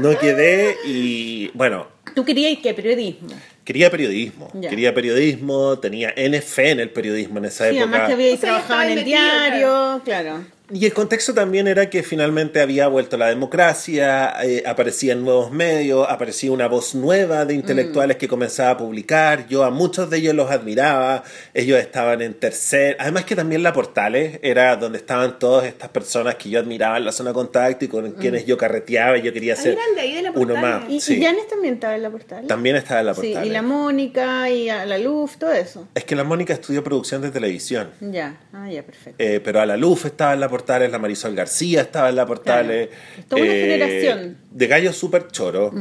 no 0.00 0.18
quedé 0.18 0.76
y 0.84 1.50
bueno, 1.54 1.88
¿Tú 2.16 2.24
querías 2.24 2.58
qué? 2.62 2.72
Periodismo. 2.72 3.28
quería 3.62 3.90
periodismo, 3.90 4.50
Ya. 4.54 4.70
quería 4.70 4.94
periodismo, 4.94 5.78
tenía 5.78 6.14
NF 6.16 6.58
en 6.60 6.80
el 6.80 6.88
periodismo 6.88 7.36
en 7.40 7.44
esa 7.44 7.68
Sí, 7.68 7.76
época. 7.76 7.90
además 7.90 8.08
que 8.08 8.16
ya 8.16 8.40
trabajado 8.40 8.82
en 8.84 8.98
el 8.98 9.04
diario, 9.04 10.00
claro. 10.02 10.44
Y 10.72 10.84
el 10.84 10.92
contexto 10.92 11.32
también 11.32 11.68
era 11.68 11.88
que 11.88 12.02
finalmente 12.02 12.60
había 12.60 12.88
vuelto 12.88 13.16
la 13.16 13.28
democracia, 13.28 14.34
eh, 14.42 14.64
aparecían 14.66 15.24
nuevos 15.24 15.52
medios, 15.52 16.06
aparecía 16.10 16.50
una 16.50 16.66
voz 16.66 16.94
nueva 16.94 17.44
de 17.44 17.54
intelectuales 17.54 18.16
que 18.16 18.26
comenzaba 18.26 18.70
a 18.70 18.76
publicar. 18.76 19.46
Yo 19.48 19.62
a 19.62 19.70
muchos 19.70 20.10
de 20.10 20.18
ellos 20.18 20.34
los 20.34 20.50
admiraba, 20.50 21.22
ellos 21.54 21.78
estaban 21.78 22.20
en 22.20 22.34
tercer. 22.34 22.96
Además, 22.98 23.24
que 23.24 23.36
también 23.36 23.62
la 23.62 23.72
Portales 23.72 24.40
era 24.42 24.74
donde 24.76 24.98
estaban 24.98 25.38
todas 25.38 25.66
estas 25.66 25.88
personas 25.90 26.34
que 26.34 26.50
yo 26.50 26.58
admiraba 26.58 26.96
en 26.96 27.04
la 27.04 27.12
zona 27.12 27.30
de 27.30 27.34
contacto 27.34 27.84
y 27.84 27.88
con 27.88 28.10
quienes 28.12 28.44
yo 28.46 28.56
carreteaba 28.58 29.18
y 29.18 29.22
yo 29.22 29.32
quería 29.32 29.52
Ah, 29.54 29.56
ser 29.56 29.72
eran 29.74 29.94
de 29.94 30.00
ahí 30.00 30.14
de 30.14 30.22
la 30.22 30.30
uno 30.32 30.54
Portales. 30.54 30.62
más. 30.62 30.90
Y, 30.90 31.00
Sí. 31.00 31.14
y 31.18 31.22
Janes 31.24 31.46
también 31.48 31.74
estaba 31.74 31.94
en 31.94 32.02
la 32.02 32.10
portal. 32.10 32.46
También 32.48 32.74
estaba 32.76 33.00
en 33.00 33.06
la 33.06 33.14
Sí, 33.14 33.20
Portales. 33.20 33.48
y 33.48 33.52
la 33.52 33.62
Mónica, 33.62 34.50
y 34.50 34.68
a 34.68 34.84
la 34.84 34.98
Luz, 34.98 35.36
todo 35.38 35.52
eso. 35.52 35.86
Es 35.94 36.04
que 36.04 36.16
la 36.16 36.24
Mónica 36.24 36.52
estudió 36.54 36.82
producción 36.82 37.22
de 37.22 37.30
televisión. 37.30 37.90
Ya, 38.00 38.40
ah, 38.52 38.68
ya, 38.68 38.82
perfecto. 38.82 39.14
Eh, 39.22 39.40
pero 39.44 39.60
a 39.60 39.66
la 39.66 39.76
Luz 39.76 40.04
estaba 40.06 40.32
en 40.34 40.40
la 40.40 40.48
Portales, 40.48 40.55
la 40.90 40.98
Marisol 40.98 41.34
García 41.34 41.82
estaba 41.82 42.08
en 42.08 42.16
la 42.16 42.26
Portales. 42.26 42.88
Claro. 42.88 43.26
Toda 43.28 43.42
una 43.42 43.52
generación. 43.52 44.30
Mm. 44.30 44.56
De 44.56 44.66
gallos 44.66 44.96
súper 44.96 45.28
choro. 45.28 45.72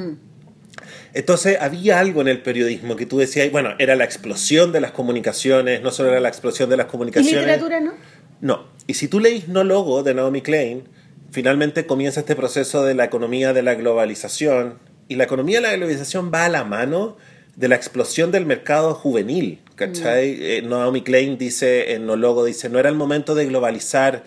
Entonces 1.13 1.57
había 1.61 1.99
algo 1.99 2.21
en 2.21 2.27
el 2.27 2.41
periodismo 2.41 2.97
que 2.97 3.05
tú 3.05 3.17
decías, 3.17 3.49
bueno, 3.49 3.75
era 3.79 3.95
la 3.95 4.03
explosión 4.03 4.73
de 4.73 4.81
las 4.81 4.91
comunicaciones, 4.91 5.81
no 5.81 5.91
solo 5.91 6.09
era 6.09 6.19
la 6.19 6.27
explosión 6.27 6.69
de 6.69 6.75
las 6.75 6.87
¿Y 6.87 6.89
comunicaciones. 6.89 7.41
literatura 7.41 7.79
no? 7.79 7.93
No. 8.41 8.65
Y 8.85 8.95
si 8.95 9.07
tú 9.07 9.21
leís 9.21 9.47
No 9.47 9.63
Logo 9.63 10.03
de 10.03 10.13
Naomi 10.13 10.41
Klein, 10.41 10.83
finalmente 11.31 11.85
comienza 11.85 12.19
este 12.19 12.35
proceso 12.35 12.83
de 12.83 12.95
la 12.95 13.05
economía 13.05 13.53
de 13.53 13.63
la 13.63 13.75
globalización. 13.75 14.77
Y 15.07 15.15
la 15.15 15.23
economía 15.23 15.61
de 15.61 15.67
la 15.67 15.75
globalización 15.75 16.31
va 16.33 16.45
a 16.45 16.49
la 16.49 16.65
mano 16.65 17.15
de 17.55 17.69
la 17.69 17.75
explosión 17.75 18.31
del 18.31 18.45
mercado 18.45 18.93
juvenil. 18.93 19.61
¿Cachai? 19.75 20.37
Eh, 20.39 20.61
Naomi 20.63 21.01
Klein 21.01 21.37
dice 21.37 21.93
en 21.93 22.05
No 22.05 22.17
Logo, 22.17 22.43
dice, 22.43 22.69
no 22.69 22.77
era 22.77 22.89
el 22.89 22.95
momento 22.95 23.35
de 23.35 23.45
globalizar 23.45 24.23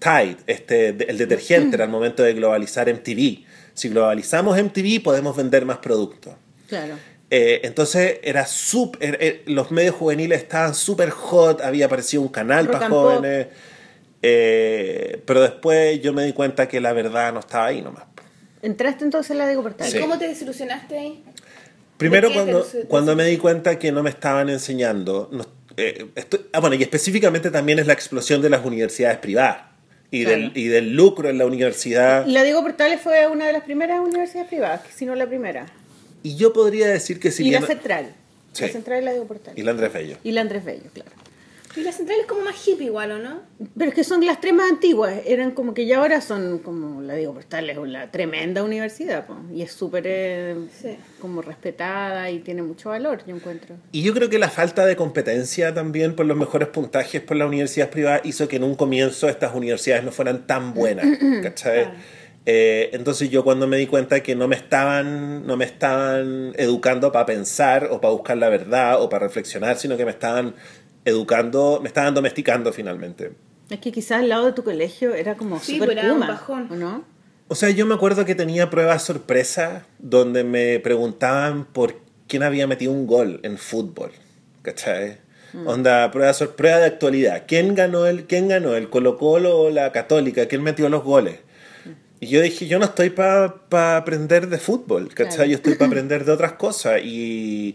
Tide, 0.00 0.36
este, 0.46 0.92
de- 0.94 1.04
el 1.04 1.18
detergente, 1.18 1.76
era 1.76 1.84
el 1.84 1.90
momento 1.90 2.22
de 2.24 2.32
globalizar 2.34 2.88
MTV. 2.88 3.44
Si 3.74 3.88
globalizamos 3.90 4.58
MTV 4.58 5.00
podemos 5.02 5.36
vender 5.36 5.64
más 5.64 5.78
productos. 5.78 6.34
Claro. 6.68 6.94
Eh, 7.30 7.60
entonces 7.62 8.18
era 8.24 8.44
súper, 8.46 9.18
eh, 9.20 9.42
los 9.46 9.70
medios 9.70 9.94
juveniles 9.94 10.38
estaban 10.42 10.74
súper 10.74 11.10
hot, 11.10 11.60
había 11.60 11.86
aparecido 11.86 12.22
un 12.22 12.28
canal 12.28 12.66
Rock 12.66 12.74
para 12.74 12.88
jóvenes, 12.88 13.46
eh, 14.22 15.22
pero 15.24 15.40
después 15.42 16.00
yo 16.02 16.12
me 16.12 16.24
di 16.24 16.32
cuenta 16.32 16.66
que 16.68 16.80
la 16.80 16.92
verdad 16.92 17.32
no 17.32 17.40
estaba 17.40 17.66
ahí 17.66 17.80
nomás. 17.82 18.04
¿Entraste 18.62 19.04
entonces 19.04 19.30
en 19.30 19.38
la? 19.38 19.52
¿Y 19.52 19.90
Sí. 19.90 19.98
cómo 20.00 20.18
te 20.18 20.28
desilusionaste 20.28 20.98
ahí? 20.98 21.22
Primero 21.96 22.28
¿De 22.28 22.34
cuando, 22.34 22.66
cuando 22.88 23.16
me 23.16 23.24
di 23.26 23.36
cuenta 23.36 23.78
que 23.78 23.92
no 23.92 24.02
me 24.02 24.10
estaban 24.10 24.48
enseñando, 24.48 25.28
no- 25.32 25.46
eh, 25.76 26.06
estoy- 26.14 26.46
ah, 26.52 26.60
bueno, 26.60 26.74
y 26.76 26.82
específicamente 26.82 27.50
también 27.50 27.78
es 27.78 27.86
la 27.86 27.92
explosión 27.92 28.42
de 28.42 28.50
las 28.50 28.64
universidades 28.64 29.18
privadas 29.18 29.69
y, 30.10 30.24
Claro. 30.24 30.40
del, 30.40 30.52
y 30.54 30.68
del 30.68 30.92
lucro 30.94 31.28
en 31.28 31.38
la 31.38 31.46
universidad. 31.46 32.26
La 32.26 32.42
Diego 32.42 32.62
Portales 32.62 33.00
fue 33.00 33.26
una 33.26 33.46
de 33.46 33.52
las 33.52 33.62
primeras 33.64 34.00
universidades 34.00 34.48
privadas, 34.48 34.82
si 34.94 35.06
no 35.06 35.14
la 35.14 35.26
primera. 35.26 35.66
Y 36.22 36.36
yo 36.36 36.52
podría 36.52 36.88
decir 36.88 37.20
que 37.20 37.30
si 37.30 37.44
y 37.44 37.50
bien... 37.50 37.62
la 37.62 37.66
Central. 37.68 38.14
Sí. 38.52 38.62
La 38.64 38.68
Central 38.70 39.02
y 39.02 39.04
la 39.04 39.10
Diego 39.12 39.26
Portales. 39.26 39.58
Y 39.58 39.62
la 39.62 39.70
Andrés 39.70 39.92
Bello. 39.92 40.16
Y 40.24 40.32
la 40.32 40.40
Andrés 40.40 40.64
Bello, 40.64 40.90
claro. 40.92 41.10
Y 41.76 41.82
la 41.82 41.92
central 41.92 42.18
es 42.20 42.26
como 42.26 42.40
más 42.42 42.56
hippie 42.66 42.86
igual, 42.86 43.12
¿o 43.12 43.18
no? 43.18 43.42
Pero 43.78 43.90
es 43.90 43.94
que 43.94 44.02
son 44.02 44.24
las 44.26 44.40
tres 44.40 44.52
más 44.52 44.68
antiguas. 44.70 45.14
Eran 45.24 45.52
como 45.52 45.72
que 45.72 45.86
ya 45.86 45.98
ahora 45.98 46.20
son 46.20 46.58
como 46.58 47.00
la 47.00 47.14
Diego 47.14 47.32
Portales, 47.34 47.78
una 47.78 48.10
tremenda 48.10 48.64
universidad. 48.64 49.26
po. 49.26 49.36
Y 49.54 49.62
es 49.62 49.70
súper 49.72 50.02
eh, 50.06 50.56
Sí. 50.80 50.96
como 51.20 51.42
respetada 51.42 52.28
y 52.30 52.40
tiene 52.40 52.62
mucho 52.62 52.88
valor, 52.88 53.22
yo 53.24 53.36
encuentro. 53.36 53.76
Y 53.92 54.02
yo 54.02 54.12
creo 54.14 54.28
que 54.28 54.38
la 54.40 54.50
falta 54.50 54.84
de 54.84 54.96
competencia 54.96 55.72
también 55.72 56.16
por 56.16 56.26
los 56.26 56.36
mejores 56.36 56.68
puntajes 56.68 57.20
por 57.20 57.36
las 57.36 57.46
universidades 57.46 57.92
privadas 57.92 58.22
hizo 58.24 58.48
que 58.48 58.56
en 58.56 58.64
un 58.64 58.74
comienzo 58.74 59.28
estas 59.28 59.54
universidades 59.54 60.02
no 60.04 60.10
fueran 60.10 60.46
tan 60.48 60.74
buenas, 60.74 61.06
¿cachai? 61.42 61.84
Claro. 61.84 61.98
Eh, 62.46 62.88
entonces 62.94 63.28
yo 63.30 63.44
cuando 63.44 63.66
me 63.66 63.76
di 63.76 63.86
cuenta 63.86 64.22
que 64.22 64.34
no 64.34 64.48
me 64.48 64.56
estaban 64.56 65.46
no 65.46 65.58
me 65.58 65.66
estaban 65.66 66.52
educando 66.56 67.12
para 67.12 67.26
pensar 67.26 67.88
o 67.90 68.00
para 68.00 68.12
buscar 68.12 68.38
la 68.38 68.48
verdad 68.48 69.00
o 69.02 69.10
para 69.10 69.26
reflexionar, 69.26 69.76
sino 69.76 69.98
que 69.98 70.06
me 70.06 70.10
estaban 70.10 70.54
educando, 71.04 71.78
me 71.82 71.88
estaban 71.88 72.14
domesticando 72.14 72.72
finalmente. 72.72 73.32
Es 73.70 73.78
que 73.80 73.92
quizás 73.92 74.18
al 74.20 74.28
lado 74.28 74.46
de 74.46 74.52
tu 74.52 74.64
colegio 74.64 75.14
era 75.14 75.36
como 75.36 75.58
Sí, 75.60 75.74
súper 75.74 75.88
pero 75.90 76.00
era 76.00 76.12
un 76.12 76.20
Puma, 76.20 76.28
bajón. 76.32 76.68
¿o 76.70 76.76
no? 76.76 77.04
O 77.48 77.54
sea, 77.54 77.70
yo 77.70 77.86
me 77.86 77.94
acuerdo 77.94 78.24
que 78.24 78.34
tenía 78.34 78.70
pruebas 78.70 79.02
sorpresa 79.02 79.86
donde 79.98 80.44
me 80.44 80.78
preguntaban 80.80 81.64
por 81.64 81.96
quién 82.28 82.42
había 82.42 82.66
metido 82.66 82.92
un 82.92 83.06
gol 83.06 83.40
en 83.42 83.58
fútbol. 83.58 84.10
¿Cachai? 84.62 85.18
Onda, 85.66 86.08
prueba, 86.12 86.32
sor- 86.32 86.54
prueba 86.54 86.78
de 86.78 86.86
actualidad. 86.86 87.42
¿Quién 87.48 87.74
ganó 87.74 88.06
el, 88.06 88.24
quién 88.26 88.46
ganó 88.46 88.76
el 88.76 88.88
Colo 88.88 89.18
Colo 89.18 89.58
o 89.58 89.70
la 89.70 89.90
Católica? 89.90 90.46
¿Quién 90.46 90.62
metió 90.62 90.88
los 90.88 91.02
goles? 91.02 91.40
Y 92.20 92.26
yo 92.28 92.40
dije, 92.40 92.68
yo 92.68 92.78
no 92.78 92.84
estoy 92.84 93.10
para 93.10 93.96
aprender 93.96 94.48
de 94.48 94.58
fútbol, 94.58 95.08
¿cachai? 95.14 95.36
Claro. 95.36 95.50
Yo 95.50 95.56
estoy 95.56 95.74
para 95.74 95.86
aprender 95.88 96.24
de 96.24 96.30
otras 96.32 96.52
cosas. 96.52 97.00
Y, 97.02 97.74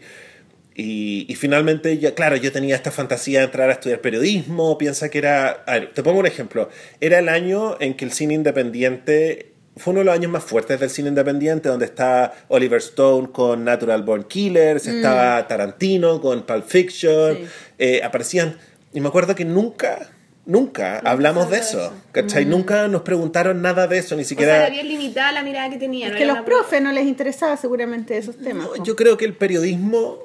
y, 0.75 1.25
y 1.31 1.35
finalmente, 1.35 1.97
ya, 1.97 2.13
claro, 2.13 2.35
yo 2.35 2.51
tenía 2.51 2.75
esta 2.75 2.91
fantasía 2.91 3.39
de 3.39 3.45
entrar 3.45 3.69
a 3.69 3.73
estudiar 3.73 4.01
periodismo. 4.01 4.77
Piensa 4.77 5.09
que 5.09 5.19
era. 5.19 5.63
A 5.65 5.73
ver, 5.73 5.93
te 5.93 6.03
pongo 6.03 6.19
un 6.19 6.25
ejemplo. 6.25 6.69
Era 6.99 7.19
el 7.19 7.29
año 7.29 7.77
en 7.79 7.93
que 7.95 8.03
el 8.05 8.11
cine 8.11 8.33
independiente. 8.33 9.51
Fue 9.77 9.91
uno 9.91 9.99
de 9.99 10.05
los 10.05 10.13
años 10.15 10.31
más 10.31 10.43
fuertes 10.43 10.79
del 10.79 10.89
cine 10.89 11.09
independiente, 11.09 11.67
donde 11.69 11.85
está 11.85 12.33
Oliver 12.47 12.79
Stone 12.79 13.29
con 13.33 13.65
Natural 13.65 14.03
Born 14.03 14.23
Killers, 14.23 14.87
estaba 14.87 15.45
Tarantino 15.49 16.21
con 16.21 16.43
Pulp 16.45 16.65
Fiction, 16.65 17.37
Sí. 17.37 17.43
eh, 17.79 18.01
aparecían. 18.01 18.57
Y 18.93 19.01
me 19.01 19.09
acuerdo 19.09 19.35
que 19.35 19.43
nunca, 19.43 20.09
nunca 20.45 20.99
hablamos 20.99 21.49
de 21.49 21.57
eso, 21.57 21.81
eso. 21.87 21.93
¿cachai? 22.13 22.45
Nunca 22.45 22.87
nos 22.87 23.01
preguntaron 23.01 23.61
nada 23.61 23.87
de 23.87 23.97
eso, 23.97 24.15
ni 24.15 24.21
O 24.21 24.23
sea, 24.23 24.29
siquiera. 24.29 24.57
era 24.57 24.69
bien 24.69 24.87
limitada 24.87 25.33
la 25.33 25.43
mirada 25.43 25.69
que 25.69 25.77
tenía. 25.77 26.07
Es 26.07 26.13
no 26.13 26.17
que 26.19 26.25
los 26.25 26.39
profes 26.41 26.81
no 26.81 26.93
les 26.93 27.05
interesaba 27.05 27.57
seguramente 27.57 28.17
esos 28.17 28.37
temas. 28.37 28.67
po. 28.67 28.81
Yo 28.83 28.95
creo 28.95 29.17
que 29.17 29.25
el 29.25 29.33
periodismo, 29.33 30.19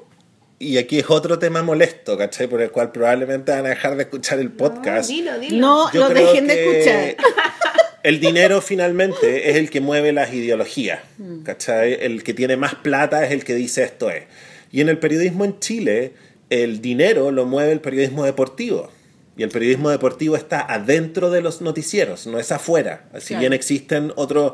y 0.61 0.77
aquí 0.77 0.99
es 0.99 1.09
otro 1.09 1.39
tema 1.39 1.63
molesto, 1.63 2.17
¿cachai? 2.17 2.47
Por 2.47 2.61
el 2.61 2.71
cual 2.71 2.91
probablemente 2.91 3.51
van 3.51 3.65
a 3.65 3.69
dejar 3.69 3.95
de 3.95 4.03
escuchar 4.03 4.39
el 4.39 4.51
podcast. 4.51 5.09
No, 5.09 5.15
dilo, 5.15 5.39
dilo. 5.39 5.57
No, 5.59 5.89
lo 5.93 6.09
dejen 6.09 6.47
de 6.47 6.63
escuchar. 6.63 7.15
El 8.03 8.19
dinero 8.19 8.61
finalmente 8.61 9.51
es 9.51 9.57
el 9.57 9.69
que 9.69 9.79
mueve 9.79 10.11
las 10.11 10.33
ideologías, 10.33 11.01
¿cachai? 11.43 11.99
El 12.01 12.23
que 12.23 12.33
tiene 12.33 12.57
más 12.57 12.73
plata 12.73 13.23
es 13.23 13.31
el 13.31 13.43
que 13.43 13.53
dice 13.53 13.83
esto 13.83 14.09
es. 14.09 14.23
Y 14.71 14.81
en 14.81 14.89
el 14.89 14.97
periodismo 14.97 15.45
en 15.45 15.59
Chile, 15.59 16.13
el 16.49 16.81
dinero 16.81 17.29
lo 17.29 17.45
mueve 17.45 17.71
el 17.73 17.79
periodismo 17.79 18.25
deportivo. 18.25 18.89
Y 19.37 19.43
el 19.43 19.49
periodismo 19.49 19.91
deportivo 19.91 20.35
está 20.35 20.61
adentro 20.61 21.29
de 21.29 21.41
los 21.41 21.61
noticieros, 21.61 22.25
no 22.25 22.39
es 22.39 22.51
afuera. 22.51 23.05
Si 23.19 23.27
Claro. 23.27 23.39
bien 23.41 23.53
existen 23.53 24.11
otros... 24.15 24.53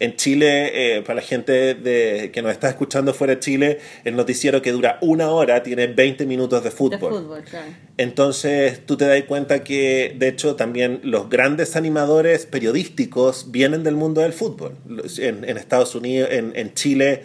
En 0.00 0.14
Chile, 0.14 0.96
eh, 0.98 1.02
para 1.02 1.16
la 1.16 1.22
gente 1.22 1.74
de, 1.74 2.30
que 2.32 2.40
nos 2.40 2.52
está 2.52 2.68
escuchando 2.68 3.12
fuera 3.12 3.34
de 3.34 3.40
Chile, 3.40 3.78
el 4.04 4.14
noticiero 4.14 4.62
que 4.62 4.70
dura 4.70 4.98
una 5.00 5.30
hora 5.30 5.64
tiene 5.64 5.88
20 5.88 6.24
minutos 6.24 6.62
de 6.62 6.70
De 6.70 6.76
fútbol. 6.76 7.12
fútbol, 7.14 7.42
claro. 7.42 7.66
Entonces 7.96 8.86
tú 8.86 8.96
te 8.96 9.06
das 9.06 9.22
cuenta 9.24 9.64
que, 9.64 10.14
de 10.16 10.28
hecho, 10.28 10.54
también 10.54 11.00
los 11.02 11.28
grandes 11.28 11.74
animadores 11.74 12.46
periodísticos 12.46 13.50
vienen 13.50 13.82
del 13.82 13.96
mundo 13.96 14.20
del 14.20 14.32
fútbol. 14.32 14.76
En, 15.18 15.44
en 15.44 15.56
Estados 15.56 15.96
Unidos, 15.96 16.28
en, 16.30 16.52
en 16.54 16.74
Chile, 16.74 17.24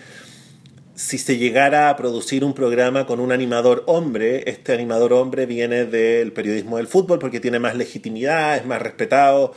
si 0.96 1.18
se 1.18 1.38
llegara 1.38 1.90
a 1.90 1.96
producir 1.96 2.44
un 2.44 2.54
programa 2.54 3.06
con 3.06 3.20
un 3.20 3.32
animador 3.32 3.84
hombre, 3.88 4.50
este 4.50 4.74
animador 4.74 5.14
hombre 5.14 5.46
viene 5.46 5.86
del 5.86 6.32
periodismo 6.32 6.78
del 6.78 6.88
fútbol 6.88 7.20
porque 7.20 7.40
tiene 7.40 7.60
más 7.60 7.76
legitimidad, 7.76 8.58
es 8.58 8.66
más 8.66 8.82
respetado. 8.82 9.54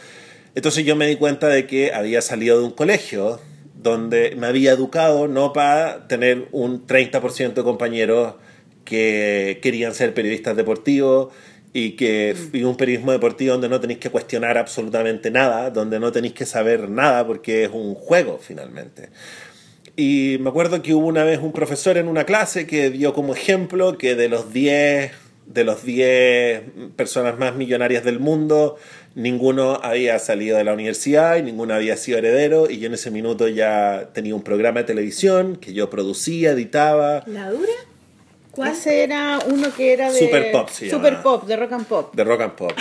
Entonces 0.57 0.87
yo 0.87 0.97
me 0.97 1.07
di 1.07 1.17
cuenta 1.17 1.49
de 1.49 1.67
que 1.67 1.93
había 1.93 2.23
salido 2.23 2.59
de 2.59 2.65
un 2.65 2.73
colegio 2.73 3.39
donde 3.75 4.35
me 4.37 4.47
había 4.47 4.73
educado 4.73 5.29
no 5.29 5.53
para 5.53 6.09
tener 6.09 6.49
un 6.51 6.87
30% 6.87 7.53
de 7.53 7.63
compañeros 7.63 8.37
que 8.87 9.59
querían 9.63 9.95
ser 9.95 10.15
periodistas 10.15 10.57
deportivos 10.57 11.29
y 11.75 11.91
que 11.91 12.35
y 12.55 12.63
un 12.63 12.79
periodismo 12.79 13.13
deportivo 13.13 13.53
donde 13.53 13.69
no 13.69 13.81
tenéis 13.81 13.99
que 13.99 14.09
cuestionar 14.09 14.57
absolutamente 14.57 15.31
nada, 15.31 15.69
donde 15.69 16.01
no 16.01 16.11
tenéis 16.11 16.33
que 16.33 16.47
saber 16.47 16.89
nada 16.89 17.27
porque 17.27 17.65
es 17.65 17.71
un 17.71 17.95
juego 17.95 18.41
finalmente. 18.41 19.11
Y 19.95 20.39
me 20.41 20.49
acuerdo 20.49 20.81
que 20.81 20.95
hubo 20.95 21.07
una 21.07 21.25
vez 21.25 21.39
un 21.39 21.53
profesor 21.53 21.99
en 21.99 22.09
una 22.09 22.25
clase 22.25 22.67
que 22.67 22.89
dio 22.89 23.13
como 23.13 23.35
ejemplo 23.35 23.99
que 23.99 24.15
de 24.15 24.31
los 24.31 24.55
10 24.55 25.26
de 25.47 25.65
los 25.65 25.85
10 25.85 26.63
personas 26.97 27.39
más 27.39 27.55
millonarias 27.55 28.05
del 28.05 28.19
mundo, 28.19 28.77
ninguno 29.15 29.81
había 29.83 30.19
salido 30.19 30.57
de 30.59 30.65
la 30.65 30.73
universidad 30.73 31.37
y 31.37 31.43
ninguno 31.43 31.75
había 31.75 31.97
sido 31.97 32.19
heredero 32.19 32.69
y 32.71 32.79
yo 32.79 32.89
en 32.89 32.95
ese 32.95 33.11
minuto 33.11 33.49
ya 33.49 34.11
tenía 34.13 34.35
un 34.35 34.43
programa 34.43 34.81
de 34.81 34.85
televisión 34.87 35.57
que 35.57 35.73
yo 35.73 35.89
producía, 35.89 36.51
editaba, 36.51 37.23
¿La 37.27 37.51
dura? 37.51 37.73
¿Cuál? 38.51 38.73
Ese 38.73 39.03
era 39.05 39.39
uno 39.47 39.69
que 39.75 39.93
era 39.93 40.11
de... 40.11 40.19
Super 40.19 40.51
Pop 40.51 40.69
se 40.71 40.91
Super 40.91 41.13
llama. 41.13 41.23
Pop, 41.23 41.47
de 41.47 41.57
rock 41.57 41.73
and 41.73 41.87
pop. 41.87 42.15
de 42.15 42.25
rock 42.25 42.41
and 42.41 42.53
pop. 42.53 42.73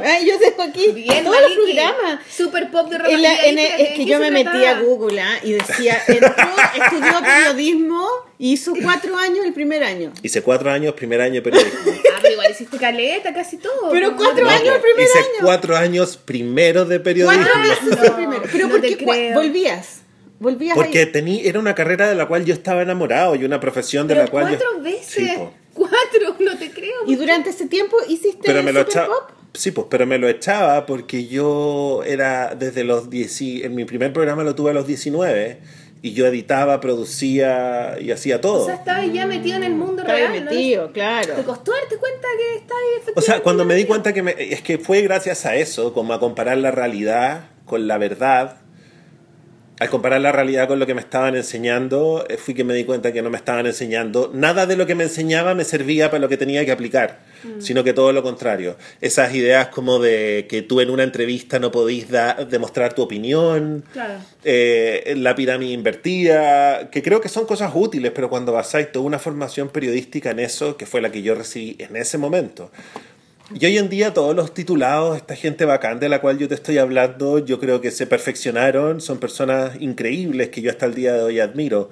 Ay, 0.00 0.26
yo 0.26 0.38
tengo 0.38 0.62
aquí 0.62 0.92
Bien, 0.92 1.24
todos 1.24 1.40
los 1.40 1.50
Maliki. 1.50 1.72
programas. 1.76 2.20
Super 2.30 2.70
pop 2.70 2.88
de 2.88 2.96
En 2.96 3.02
Rosalía. 3.02 3.32
la- 3.32 3.44
en 3.46 3.58
¿y 3.58 3.62
el- 3.62 3.68
qué- 3.76 3.82
es 3.82 3.88
que 3.96 4.04
yo 4.06 4.18
me 4.18 4.30
metí 4.30 4.64
a 4.64 4.80
Google 4.80 5.20
¿ah? 5.20 5.38
y 5.42 5.52
decía, 5.52 6.00
entró, 6.06 6.28
estudió 6.28 7.20
periodismo 7.22 8.06
y 8.38 8.52
hizo 8.52 8.72
cuatro 8.82 9.16
años 9.16 9.44
el 9.44 9.52
primer 9.52 9.82
año. 9.84 10.12
Hice 10.22 10.42
cuatro 10.42 10.70
años, 10.70 10.94
primer 10.94 11.20
año 11.20 11.34
de 11.34 11.42
periodismo. 11.42 11.78
Ah, 12.18 12.20
pero 12.20 12.32
igual 12.34 12.50
hiciste 12.50 12.78
caleta, 12.78 13.32
casi 13.32 13.58
todo. 13.58 13.90
Pero 13.92 14.16
cuatro 14.16 14.42
No, 14.44 14.50
años 14.50 14.74
el 14.74 14.80
primer 14.80 15.04
hice 15.06 15.18
año. 15.18 15.28
cuatro 15.42 15.76
años 15.76 16.16
primero 16.16 16.84
de 16.84 16.98
periodismo. 16.98 17.44
Cuatro 17.44 18.06
No, 18.10 18.16
primero. 18.16 18.42
Pero 18.50 18.66
no 18.66 18.70
¿por 18.72 18.80
qué 18.80 19.30
volvías? 19.34 20.00
Volvías 20.40 20.74
Porque 20.76 21.06
tení, 21.06 21.46
era 21.46 21.58
una 21.60 21.74
carrera 21.76 22.08
de 22.08 22.14
la 22.16 22.26
cual 22.26 22.44
yo 22.44 22.54
estaba 22.54 22.82
enamorado 22.82 23.34
y 23.36 23.44
una 23.44 23.60
profesión 23.60 24.06
de 24.08 24.14
Pero 24.14 24.24
la 24.24 24.30
cual 24.30 24.44
yo... 24.52 24.58
cuatro 24.58 24.82
veces. 24.82 25.06
Sí, 25.06 25.32
cuatro, 25.74 26.36
no 26.40 26.58
te 26.58 26.70
creo. 26.72 27.02
Y 27.06 27.14
durante 27.16 27.50
ese 27.50 27.66
tiempo 27.66 27.96
hiciste 28.08 28.40
pero 28.44 28.62
me 28.64 28.72
lo 28.72 28.84
Pop. 28.84 29.30
Sí 29.54 29.70
pues 29.70 29.86
pero 29.90 30.06
me 30.06 30.18
lo 30.18 30.28
echaba 30.28 30.86
porque 30.86 31.26
yo 31.26 32.02
era 32.06 32.54
desde 32.54 32.84
los 32.84 33.10
10 33.10 33.40
y- 33.42 33.62
en 33.64 33.74
mi 33.74 33.84
primer 33.84 34.12
programa 34.12 34.44
lo 34.44 34.54
tuve 34.54 34.70
a 34.70 34.74
los 34.74 34.86
19 34.86 35.58
y 36.00 36.12
yo 36.12 36.26
editaba 36.26 36.80
producía 36.80 37.96
y 38.00 38.10
hacía 38.12 38.40
todo 38.40 38.62
O 38.62 38.66
sea, 38.66 38.74
estabas 38.76 39.12
ya 39.12 39.26
metido 39.26 39.56
en 39.56 39.64
el 39.64 39.74
mundo 39.74 40.02
Estaba 40.02 40.16
real. 40.18 40.44
¿no? 40.44 40.50
metido, 40.50 40.92
claro. 40.92 41.34
¿Te 41.34 41.42
costó 41.42 41.72
darte 41.72 41.96
cuenta 41.96 42.28
que 42.38 42.54
estabas 42.58 42.82
efectivamente 42.92 43.18
o 43.18 43.22
sea 43.22 43.40
cuando 43.42 43.64
me 43.64 43.74
di 43.74 43.84
cuenta 43.84 44.12
que 44.12 44.22
me- 44.22 44.34
es 44.38 44.62
que 44.62 44.78
fue 44.78 45.02
gracias 45.02 45.44
a 45.46 45.56
eso 45.56 45.92
como 45.92 46.12
a 46.12 46.20
comparar 46.20 46.58
la 46.58 46.70
realidad 46.70 47.50
con 47.64 47.88
la 47.88 47.98
verdad 47.98 48.58
al 49.80 49.90
comparar 49.90 50.20
la 50.20 50.32
realidad 50.32 50.66
con 50.68 50.78
lo 50.78 50.86
que 50.86 50.94
me 50.94 51.00
estaban 51.00 51.36
enseñando, 51.36 52.24
eh, 52.28 52.36
fui 52.36 52.54
que 52.54 52.64
me 52.64 52.74
di 52.74 52.84
cuenta 52.84 53.12
que 53.12 53.22
no 53.22 53.30
me 53.30 53.36
estaban 53.36 53.66
enseñando. 53.66 54.30
Nada 54.34 54.66
de 54.66 54.76
lo 54.76 54.86
que 54.86 54.94
me 54.94 55.04
enseñaba 55.04 55.54
me 55.54 55.64
servía 55.64 56.10
para 56.10 56.20
lo 56.20 56.28
que 56.28 56.36
tenía 56.36 56.64
que 56.64 56.72
aplicar, 56.72 57.20
sino 57.60 57.84
que 57.84 57.92
todo 57.92 58.12
lo 58.12 58.22
contrario. 58.22 58.76
Esas 59.00 59.34
ideas 59.34 59.68
como 59.68 59.98
de 60.00 60.46
que 60.48 60.62
tú 60.62 60.80
en 60.80 60.90
una 60.90 61.04
entrevista 61.04 61.58
no 61.58 61.70
podís 61.70 62.06
demostrar 62.50 62.92
tu 62.94 63.02
opinión, 63.02 63.84
Claro. 63.92 64.14
eh, 64.44 65.14
la 65.16 65.34
pirámide 65.36 65.72
invertida, 65.72 66.90
que 66.90 67.02
creo 67.02 67.20
que 67.20 67.28
son 67.28 67.46
cosas 67.46 67.70
útiles, 67.74 68.12
pero 68.14 68.28
cuando 68.28 68.52
basáis 68.52 68.90
toda 68.90 69.04
una 69.04 69.18
formación 69.18 69.68
periodística 69.68 70.30
en 70.30 70.40
eso, 70.40 70.76
que 70.76 70.86
fue 70.86 71.00
la 71.00 71.10
que 71.12 71.22
yo 71.22 71.34
recibí 71.34 71.76
en 71.78 71.96
ese 71.96 72.18
momento. 72.18 72.70
Y 73.54 73.64
hoy 73.64 73.78
en 73.78 73.88
día 73.88 74.12
todos 74.12 74.36
los 74.36 74.52
titulados, 74.52 75.16
esta 75.16 75.34
gente 75.34 75.64
bacán 75.64 75.98
de 76.00 76.10
la 76.10 76.20
cual 76.20 76.36
yo 76.38 76.48
te 76.48 76.54
estoy 76.54 76.76
hablando, 76.76 77.38
yo 77.38 77.58
creo 77.58 77.80
que 77.80 77.90
se 77.90 78.06
perfeccionaron, 78.06 79.00
son 79.00 79.18
personas 79.18 79.80
increíbles 79.80 80.50
que 80.50 80.60
yo 80.60 80.70
hasta 80.70 80.84
el 80.84 80.94
día 80.94 81.14
de 81.14 81.22
hoy 81.22 81.40
admiro, 81.40 81.88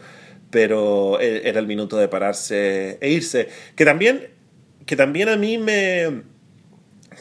pero 0.50 1.18
e- 1.18 1.48
era 1.48 1.58
el 1.58 1.66
minuto 1.66 1.96
de 1.96 2.08
pararse 2.08 2.98
e 3.00 3.10
irse. 3.10 3.48
Que 3.74 3.86
también, 3.86 4.28
que 4.84 4.96
también 4.96 5.28
a 5.30 5.36
mí 5.36 5.56
me... 5.56 6.22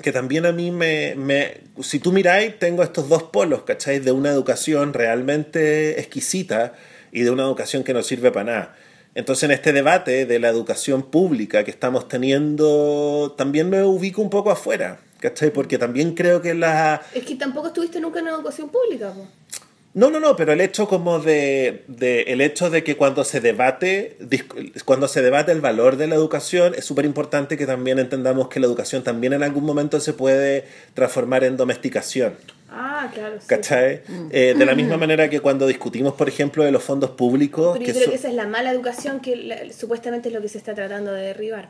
Que 0.01 0.11
también 0.11 0.45
a 0.45 0.51
mí 0.51 0.69
me, 0.69 1.15
me... 1.15 1.61
Si 1.81 1.99
tú 1.99 2.11
miráis, 2.11 2.59
tengo 2.59 2.83
estos 2.83 3.07
dos 3.07 3.23
polos, 3.23 3.63
¿cacháis? 3.63 4.03
De 4.03 4.11
una 4.11 4.31
educación 4.31 4.93
realmente 4.93 5.97
exquisita 6.01 6.73
y 7.13 7.21
de 7.21 7.31
una 7.31 7.43
educación 7.43 7.85
que 7.85 7.93
no 7.93 8.03
sirve 8.03 8.31
para 8.31 8.51
nada. 8.51 8.75
Entonces, 9.15 9.43
en 9.43 9.51
este 9.51 9.71
debate 9.71 10.25
de 10.25 10.39
la 10.39 10.49
educación 10.49 11.03
pública 11.03 11.63
que 11.63 11.71
estamos 11.71 12.09
teniendo, 12.09 13.33
también 13.37 13.69
me 13.69 13.81
ubico 13.81 14.21
un 14.21 14.29
poco 14.29 14.51
afuera, 14.51 14.99
¿cachai? 15.21 15.51
Porque 15.51 15.77
también 15.77 16.15
creo 16.15 16.41
que 16.41 16.53
la... 16.53 17.01
Es 17.13 17.23
que 17.23 17.35
tampoco 17.35 17.67
estuviste 17.67 18.01
nunca 18.01 18.19
en 18.19 18.27
educación 18.27 18.69
pública, 18.69 19.13
po. 19.13 19.25
No, 19.95 20.09
no, 20.11 20.19
no, 20.19 20.35
pero 20.35 20.51
el 20.51 20.59
hecho 20.59 20.87
como 20.89 21.19
de, 21.19 21.83
de- 21.87 22.23
el 22.23 22.41
hecho 22.41 22.69
de 22.69 22.83
que 22.83 22.97
cuando 22.97 23.23
se 23.23 23.39
debate, 23.39 24.17
cuando 24.83 25.07
se 25.07 25.21
debate 25.21 25.53
el 25.53 25.61
valor 25.61 25.95
de 25.95 26.07
la 26.07 26.15
educación, 26.15 26.75
es 26.75 26.83
súper 26.83 27.05
importante 27.05 27.57
que 27.57 27.65
también 27.65 27.97
entendamos 27.97 28.49
que 28.49 28.59
la 28.59 28.65
educación 28.67 29.03
también 29.03 29.31
en 29.31 29.41
algún 29.41 29.63
momento 29.63 29.99
se 30.01 30.11
puede 30.11 30.65
transformar 30.93 31.45
en 31.45 31.55
domesticación. 31.55 32.35
Ah, 32.69 33.09
claro. 33.13 33.35
Sí. 33.39 33.47
¿Cachai? 33.47 34.01
Eh, 34.31 34.53
de 34.57 34.65
la 34.65 34.75
misma 34.81 34.97
manera 34.97 35.29
que 35.29 35.39
cuando 35.39 35.65
discutimos, 35.65 36.13
por 36.15 36.27
ejemplo, 36.27 36.65
de 36.65 36.71
los 36.71 36.83
fondos 36.83 37.11
públicos. 37.11 37.77
Pero 37.77 37.85
yo 37.85 37.93
que 37.93 37.93
creo 37.93 38.03
so- 38.05 38.11
que 38.11 38.17
esa 38.17 38.27
es 38.27 38.33
la 38.35 38.47
mala 38.47 38.71
educación 38.71 39.21
que 39.21 39.37
la- 39.37 39.71
supuestamente 39.71 40.27
es 40.27 40.35
lo 40.35 40.41
que 40.41 40.49
se 40.49 40.57
está 40.57 40.73
tratando 40.75 41.13
de 41.13 41.21
derribar. 41.21 41.69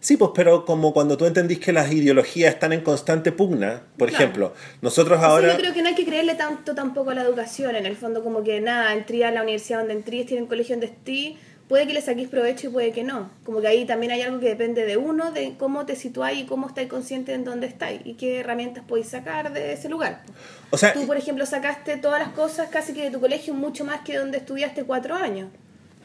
Sí, 0.00 0.16
pues, 0.16 0.30
pero 0.34 0.64
como 0.64 0.92
cuando 0.92 1.16
tú 1.16 1.24
entendís 1.26 1.58
que 1.58 1.72
las 1.72 1.90
ideologías 1.92 2.54
están 2.54 2.72
en 2.72 2.82
constante 2.82 3.32
pugna, 3.32 3.82
por 3.96 4.08
Claro. 4.08 4.24
ejemplo, 4.24 4.54
nosotros 4.80 5.20
ahora... 5.20 5.52
yo 5.52 5.58
creo 5.58 5.74
que 5.74 5.82
no 5.82 5.88
hay 5.88 5.94
que 5.96 6.04
creerle 6.04 6.36
tanto 6.36 6.74
tampoco 6.74 7.10
a 7.10 7.14
la 7.14 7.22
educación. 7.22 7.74
En 7.74 7.84
el 7.84 7.96
fondo, 7.96 8.22
como 8.22 8.44
que 8.44 8.60
nada, 8.60 8.92
entrí 8.94 9.24
a 9.24 9.30
la 9.32 9.42
universidad 9.42 9.80
donde 9.80 9.94
entrí, 9.94 10.20
estoy 10.20 10.36
en 10.36 10.44
el 10.44 10.48
colegio 10.48 10.76
donde 10.76 10.86
estoy, 10.86 11.36
puede 11.68 11.88
que 11.88 11.94
le 11.94 12.00
saquéis 12.00 12.28
provecho 12.28 12.68
y 12.68 12.70
puede 12.70 12.92
que 12.92 13.02
no. 13.02 13.30
Como 13.44 13.60
que 13.60 13.66
ahí 13.66 13.84
también 13.86 14.12
hay 14.12 14.22
algo 14.22 14.38
que 14.38 14.48
depende 14.48 14.86
de 14.86 14.96
uno, 14.96 15.32
de 15.32 15.54
cómo 15.58 15.84
te 15.84 15.96
situáis 15.96 16.38
y 16.38 16.46
cómo 16.46 16.68
estáis 16.68 16.88
consciente 16.88 17.34
en 17.34 17.42
dónde 17.44 17.66
estáis 17.66 18.00
y 18.04 18.14
qué 18.14 18.38
herramientas 18.38 18.84
podéis 18.86 19.08
sacar 19.08 19.52
de 19.52 19.72
ese 19.72 19.88
lugar. 19.88 20.22
O 20.70 20.78
sea, 20.78 20.92
Tú, 20.92 21.06
por 21.08 21.16
ejemplo, 21.16 21.44
sacaste 21.44 21.96
todas 21.96 22.20
las 22.20 22.30
cosas 22.30 22.68
casi 22.70 22.92
que 22.94 23.02
de 23.02 23.10
tu 23.10 23.20
colegio 23.20 23.52
mucho 23.52 23.84
más 23.84 24.02
que 24.02 24.16
donde 24.16 24.38
estudiaste 24.38 24.84
cuatro 24.84 25.16
años. 25.16 25.48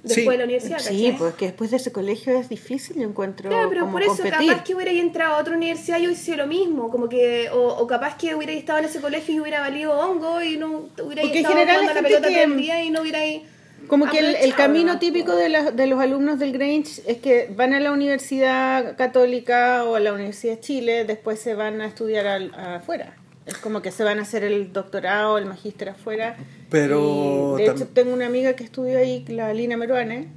Después 0.03 0.25
Sí. 0.25 0.31
de 0.31 0.37
la 0.37 0.43
universidad, 0.43 0.79
Sí, 0.79 0.85
¿cachai? 1.05 1.17
pues 1.17 1.33
que 1.35 1.45
después 1.45 1.71
de 1.71 1.77
ese 1.77 1.91
colegio 1.93 2.37
es 2.37 2.49
difícil, 2.49 2.97
yo 2.97 3.03
encuentro 3.07 3.49
Claro, 3.49 3.69
pero 3.69 3.81
como 3.81 3.93
por 3.93 4.03
eso 4.03 4.17
competir. 4.17 4.49
capaz 4.49 4.63
que 4.65 4.75
hubiera 4.75 4.91
entrado 4.91 5.35
a 5.35 5.39
otra 5.39 5.55
universidad 5.55 5.97
y 5.99 6.07
hubiese 6.07 6.23
sido 6.25 6.37
lo 6.37 6.47
mismo, 6.47 6.89
como 6.89 7.07
que, 7.07 7.49
o, 7.51 7.59
o 7.77 7.87
capaz 7.87 8.17
que 8.17 8.35
hubiera 8.35 8.51
estado 8.51 8.79
en 8.79 8.85
ese 8.85 8.99
colegio 8.99 9.33
y 9.33 9.39
hubiera 9.39 9.61
valido 9.61 9.97
hongo 9.97 10.41
y 10.41 10.57
no 10.57 10.89
hubiera 11.01 11.21
Porque 11.21 11.39
en 11.39 11.45
estado 11.45 11.55
general 11.55 11.77
jugando 11.79 11.93
la 12.01 12.07
pelota 12.07 12.27
que- 12.27 12.33
todo 12.35 12.43
el 12.43 12.57
día 12.57 12.83
y 12.83 12.89
no 12.91 13.01
hubiera 13.01 13.19
ahí 13.19 13.45
Como 13.87 14.09
que 14.09 14.19
el, 14.19 14.55
camino 14.55 14.93
¿no? 14.93 14.99
típico 14.99 15.35
de, 15.35 15.47
la- 15.47 15.71
de 15.71 15.87
los 15.87 15.99
alumnos 16.01 16.37
del 16.37 16.51
Grange 16.51 17.01
es 17.07 17.17
que 17.19 17.49
van 17.55 17.73
a 17.73 17.79
la 17.79 17.91
Universidad 17.93 18.97
Católica 18.97 19.85
o 19.85 19.95
a 19.95 19.99
la 20.01 20.11
Universidad 20.13 20.55
de 20.55 20.59
Chile, 20.59 21.05
después 21.05 21.39
se 21.39 21.53
van 21.55 21.79
a 21.81 21.85
estudiar 21.87 22.27
al- 22.27 22.53
afuera. 22.55 23.15
Es 23.45 23.57
como 23.57 23.81
que 23.81 23.91
se 23.91 24.03
van 24.03 24.19
a 24.19 24.21
hacer 24.21 24.43
el 24.43 24.71
doctorado, 24.71 25.37
el 25.37 25.45
magíster 25.45 25.89
afuera. 25.89 26.37
Pero 26.69 27.57
Y, 27.59 27.63
de 27.63 27.71
hecho, 27.71 27.87
tengo 27.87 28.13
una 28.13 28.25
amiga 28.25 28.53
que 28.53 28.63
estudió 28.63 28.97
ahí, 28.97 29.25
la 29.27 29.53
Lina 29.53 29.77
Meruane, 29.77 30.29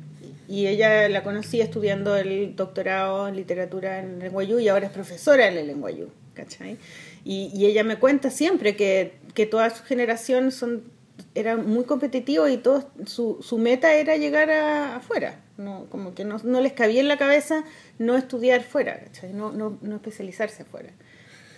y 0.49 0.67
ella 0.67 1.09
la 1.09 1.23
conocí 1.23 1.61
estudiando 1.61 2.17
el 2.17 2.55
doctorado 2.57 3.29
en 3.29 3.37
literatura 3.37 4.01
en 4.01 4.23
el 4.23 4.33
NYU 4.33 4.61
y 4.61 4.69
ahora 4.69 4.87
es 4.87 4.93
profesora 4.93 5.49
en 5.49 5.57
el 5.59 5.81
NYU, 5.81 6.09
¿cachai? 6.35 6.79
Y, 7.25 7.51
y 7.55 7.67
ella 7.67 7.83
me 7.85 7.99
cuenta 7.99 8.31
siempre 8.31 8.77
que, 8.77 9.15
que 9.35 9.47
toda 9.47 9.71
su 9.71 9.83
generación 9.85 10.53
son, 10.53 10.85
era 11.35 11.57
muy 11.57 11.85
competitivo 11.85 12.49
y 12.49 12.57
todo, 12.57 12.89
su, 13.07 13.39
su 13.41 13.59
meta 13.59 13.95
era 13.95 14.17
llegar 14.17 14.51
a, 14.51 14.97
afuera. 14.97 15.41
No, 15.57 15.87
como 15.89 16.15
que 16.15 16.25
no, 16.25 16.39
no 16.45 16.61
les 16.61 16.75
cabía 16.75 17.01
en 17.01 17.09
la 17.09 17.17
cabeza 17.17 17.65
no 17.99 18.17
estudiar 18.17 18.63
fuera, 18.63 19.01
¿cachai? 19.01 19.33
No, 19.33 19.53
no, 19.53 19.79
no 19.81 19.97
especializarse 19.97 20.65
fuera. 20.65 20.91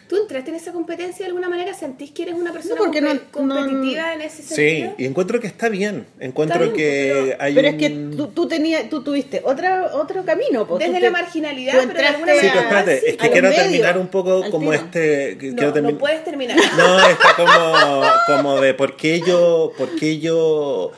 ¿Tú 0.08 0.16
entraste 0.16 0.48
en 0.50 0.56
esa 0.56 0.72
competencia 0.72 1.18
de 1.24 1.26
alguna 1.26 1.48
manera? 1.50 1.74
¿Sentís 1.74 2.10
que 2.12 2.22
eres 2.22 2.34
una 2.34 2.50
persona 2.50 2.76
No, 2.76 2.80
porque 2.84 3.00
compe- 3.00 3.20
no- 3.36 3.42
no- 3.46 3.54
competitiva 3.66 4.14
en 4.14 4.22
ese 4.22 4.42
sí, 4.42 4.54
sentido? 4.54 4.94
y 4.96 5.04
encuentro 5.04 5.38
que 5.38 5.46
está 5.46 5.68
bien. 5.68 6.06
Encuentro 6.18 6.64
Está 6.64 6.72
bien, 6.74 6.76
que 6.76 7.12
pero- 7.12 7.42
hay 7.42 7.54
Pero 7.54 7.68
un... 7.68 7.74
es 7.74 7.80
que 7.80 7.90
tú, 8.16 8.26
tú, 8.28 8.48
tenías, 8.48 8.88
tú 8.88 9.02
tuviste 9.02 9.42
otra, 9.44 9.90
otro 9.94 10.24
camino. 10.24 10.64
Desde 10.78 11.00
la 11.00 11.10
marginalidad, 11.10 11.74
pero 11.86 12.00
de 12.00 12.06
alguna 12.06 12.32
Sí, 12.32 12.36
manera- 12.46 12.52
pero 12.54 12.60
espérate, 12.80 13.00
sí, 13.00 13.06
es 13.08 13.16
que 13.18 13.30
quiero 13.30 13.48
medios, 13.50 13.62
terminar 13.64 13.98
un 13.98 14.08
poco 14.08 14.50
como 14.50 14.72
este... 14.72 15.36
que 15.38 15.52
No, 15.52 15.74
termi- 15.74 15.92
no 15.92 15.98
puedes 15.98 16.24
terminar. 16.24 16.56
No, 16.78 16.98
está 17.08 17.36
como, 17.36 18.02
como 18.26 18.60
de 18.62 18.72
por 18.74 18.96
qué 18.96 19.20
yo, 19.20 19.72
por 19.76 19.94
qué 19.96 20.18
yo, 20.18 20.92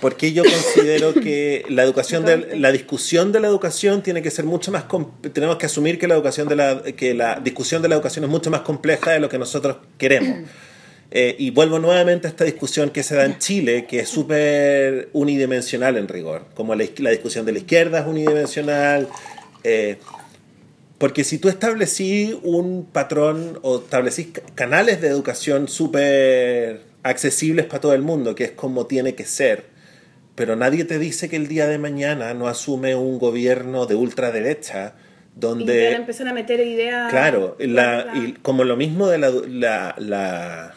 por 0.00 0.16
qué 0.16 0.32
yo 0.32 0.42
considero 0.44 1.12
que 1.26 1.64
la 1.68 1.82
educación 1.82 2.24
de, 2.24 2.56
la 2.56 2.72
discusión 2.72 3.32
de 3.32 3.40
la 3.40 3.48
educación 3.48 4.02
tiene 4.02 4.22
que 4.22 4.30
ser 4.30 4.44
mucho 4.44 4.70
más 4.72 4.84
tenemos 5.32 5.56
que 5.56 5.66
asumir 5.66 5.98
que 5.98 6.08
la 6.08 6.14
educación 6.14 6.48
de 6.48 6.56
la 6.56 6.82
que 6.82 7.14
la 7.14 7.38
discusión 7.40 7.82
de 7.82 7.88
la 7.88 7.94
educación 7.96 8.24
es 8.24 8.30
mucho 8.30 8.50
más 8.50 8.62
compleja 8.62 9.12
de 9.12 9.20
lo 9.20 9.28
que 9.28 9.38
nosotros 9.38 9.76
queremos. 9.98 10.48
Eh, 11.12 11.34
y 11.40 11.50
vuelvo 11.50 11.80
nuevamente 11.80 12.28
a 12.28 12.30
esta 12.30 12.44
discusión 12.44 12.90
que 12.90 13.02
se 13.02 13.16
da 13.16 13.24
en 13.24 13.36
Chile, 13.40 13.84
que 13.88 13.98
es 13.98 14.08
súper 14.08 15.08
unidimensional 15.12 15.96
en 15.96 16.06
rigor, 16.06 16.44
como 16.54 16.72
la, 16.76 16.84
la 16.98 17.10
discusión 17.10 17.44
de 17.44 17.50
la 17.50 17.58
izquierda 17.58 17.98
es 17.98 18.06
unidimensional. 18.06 19.08
eh, 19.64 19.98
porque 20.98 21.24
si 21.24 21.38
tú 21.38 21.48
establecí 21.48 22.38
un 22.44 22.84
patrón 22.84 23.58
o 23.62 23.78
establecís 23.78 24.28
ca- 24.28 24.42
canales 24.54 25.00
de 25.00 25.08
educación 25.08 25.66
súper 25.66 26.82
accesibles 27.02 27.66
para 27.66 27.80
todo 27.80 27.94
el 27.94 28.02
mundo, 28.02 28.36
que 28.36 28.44
es 28.44 28.50
como 28.52 28.86
tiene 28.86 29.16
que 29.16 29.24
ser, 29.24 29.64
pero 30.40 30.56
nadie 30.56 30.86
te 30.86 30.98
dice 30.98 31.28
que 31.28 31.36
el 31.36 31.48
día 31.48 31.66
de 31.66 31.76
mañana 31.76 32.32
no 32.32 32.48
asume 32.48 32.94
un 32.94 33.18
gobierno 33.18 33.84
de 33.84 33.94
ultraderecha 33.94 34.94
Y 35.36 35.40
te 35.40 35.46
van 35.46 35.58
a 35.58 35.58
donde... 35.58 36.32
meter 36.32 36.60
ideas. 36.60 37.10
Claro, 37.10 37.56
la, 37.58 38.04
Claro. 38.04 38.18
y 38.24 38.32
como 38.40 38.64
lo 38.64 38.74
mismo 38.74 39.06
de 39.08 39.18
la, 39.18 39.28
la, 39.30 39.94
la, 39.98 40.74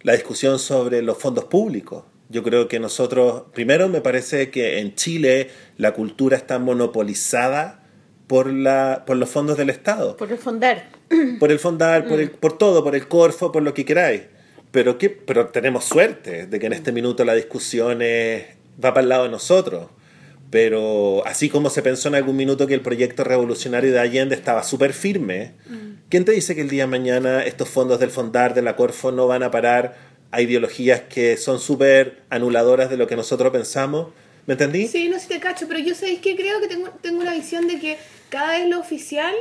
la 0.00 0.12
discusión 0.14 0.58
sobre 0.58 1.02
los 1.02 1.18
fondos 1.18 1.44
públicos. 1.44 2.04
Yo 2.30 2.42
creo 2.42 2.68
que 2.68 2.80
nosotros, 2.80 3.42
primero 3.52 3.90
me 3.90 4.00
parece 4.00 4.50
que 4.50 4.78
en 4.78 4.94
Chile 4.94 5.50
la 5.76 5.92
cultura 5.92 6.38
está 6.38 6.58
monopolizada 6.58 7.82
por, 8.26 8.50
la, 8.50 9.04
por 9.06 9.18
los 9.18 9.28
fondos 9.28 9.58
del 9.58 9.68
Estado 9.68 10.16
Por 10.16 10.30
refondar. 10.30 10.88
por 11.38 11.52
el 11.52 11.58
fondar, 11.58 12.08
por, 12.08 12.18
el, 12.18 12.30
por 12.30 12.56
todo, 12.56 12.82
por 12.82 12.96
el 12.96 13.06
Corfo, 13.08 13.52
por 13.52 13.62
lo 13.62 13.74
que 13.74 13.84
queráis. 13.84 14.22
Pero, 14.70 14.96
¿qué? 14.96 15.10
Pero 15.10 15.48
tenemos 15.48 15.84
suerte 15.84 16.46
de 16.46 16.58
que 16.58 16.64
en 16.66 16.72
este 16.72 16.92
minuto 16.92 17.26
la 17.26 17.34
discusión 17.34 18.00
es- 18.00 18.56
va 18.82 18.94
para 18.94 19.02
el 19.02 19.08
lado 19.08 19.24
de 19.24 19.30
nosotros. 19.30 19.88
Pero 20.50 21.26
así 21.26 21.48
como 21.48 21.70
se 21.70 21.82
pensó 21.82 22.08
en 22.08 22.14
algún 22.14 22.36
minuto 22.36 22.66
que 22.66 22.74
el 22.74 22.80
proyecto 22.80 23.24
revolucionario 23.24 23.92
de 23.92 23.98
Allende 23.98 24.34
estaba 24.34 24.62
súper 24.62 24.92
firme, 24.92 25.54
¿quién 26.08 26.24
te 26.24 26.32
dice 26.32 26.54
que 26.54 26.60
el 26.60 26.68
día 26.68 26.84
de 26.84 26.90
mañana 26.90 27.42
estos 27.42 27.68
fondos 27.68 27.98
del 27.98 28.10
Fondar, 28.10 28.54
de 28.54 28.62
la 28.62 28.76
Corfo, 28.76 29.10
no 29.10 29.26
van 29.26 29.42
a 29.42 29.50
parar 29.50 29.96
a 30.30 30.40
ideologías 30.40 31.00
que 31.00 31.36
son 31.36 31.58
súper 31.58 32.22
anuladoras 32.30 32.90
de 32.90 32.96
lo 32.96 33.06
que 33.06 33.16
nosotros 33.16 33.50
pensamos? 33.50 34.08
¿Me 34.46 34.54
entendí? 34.54 34.86
Sí, 34.86 35.08
no 35.08 35.16
sé 35.16 35.22
si 35.22 35.28
te 35.28 35.40
cacho, 35.40 35.66
pero 35.66 35.80
yo 35.80 35.94
sabéis 35.96 36.20
que 36.20 36.36
creo 36.36 36.60
que 36.60 36.68
tengo, 36.68 36.90
tengo 37.00 37.20
una 37.20 37.34
visión 37.34 37.66
de 37.66 37.80
que 37.80 37.98
cada 38.28 38.52
vez 38.52 38.68
lo 38.68 38.78
oficial 38.78 39.34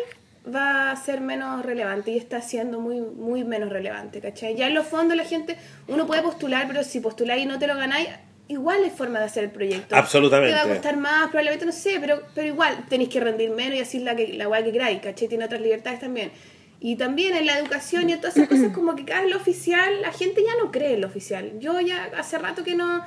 va 0.54 0.92
a 0.92 0.96
ser 0.96 1.22
menos 1.22 1.64
relevante 1.64 2.12
y 2.12 2.18
está 2.18 2.42
siendo 2.42 2.80
muy, 2.80 3.02
muy 3.02 3.44
menos 3.44 3.70
relevante, 3.70 4.22
¿cachai? 4.22 4.56
Ya 4.56 4.68
en 4.68 4.74
los 4.74 4.88
fondos 4.88 5.16
la 5.16 5.26
gente, 5.26 5.58
uno 5.88 6.08
puede 6.08 6.22
postular, 6.22 6.68
pero 6.68 6.84
si 6.84 7.00
postuláis 7.00 7.44
y 7.44 7.46
no 7.46 7.60
te 7.60 7.68
lo 7.68 7.76
ganáis, 7.76 8.10
igual 8.48 8.84
es 8.84 8.94
forma 8.94 9.20
de 9.20 9.26
hacer 9.26 9.44
el 9.46 9.52
proyecto. 9.52 9.96
Absolutamente. 9.96 10.54
Te 10.56 10.60
va 10.66 10.72
a 10.72 10.74
costar 10.74 10.98
más, 10.98 11.28
probablemente, 11.30 11.66
no 11.66 11.72
sé, 11.72 11.98
pero, 12.00 12.22
pero 12.36 12.48
igual 12.48 12.86
tenéis 12.90 13.10
que 13.10 13.20
rendir 13.20 13.50
menos 13.50 13.76
y 13.78 13.82
así 13.82 14.00
la, 14.00 14.16
que, 14.16 14.28
la 14.34 14.48
weá 14.48 14.64
que 14.64 14.72
queráis, 14.72 15.02
¿cachai? 15.02 15.28
Tiene 15.28 15.46
otras 15.46 15.62
libertades 15.62 16.00
también. 16.00 16.32
Y 16.80 16.98
también 16.98 17.36
en 17.36 17.46
la 17.48 17.58
educación 17.58 18.10
y 18.10 18.14
en 18.14 18.20
todas 18.22 18.38
esas 18.38 18.48
cosas, 18.50 18.72
como 18.74 18.96
que 18.96 19.06
cada 19.06 19.22
vez 19.22 19.32
lo 19.32 19.38
oficial, 19.38 20.02
la 20.02 20.12
gente 20.12 20.44
ya 20.44 20.52
no 20.64 20.72
cree 20.72 20.94
en 20.94 21.02
lo 21.02 21.08
oficial. 21.08 21.54
Yo 21.60 21.80
ya 21.80 22.12
hace 22.18 22.38
rato 22.38 22.64
que 22.64 22.76
no, 22.76 23.04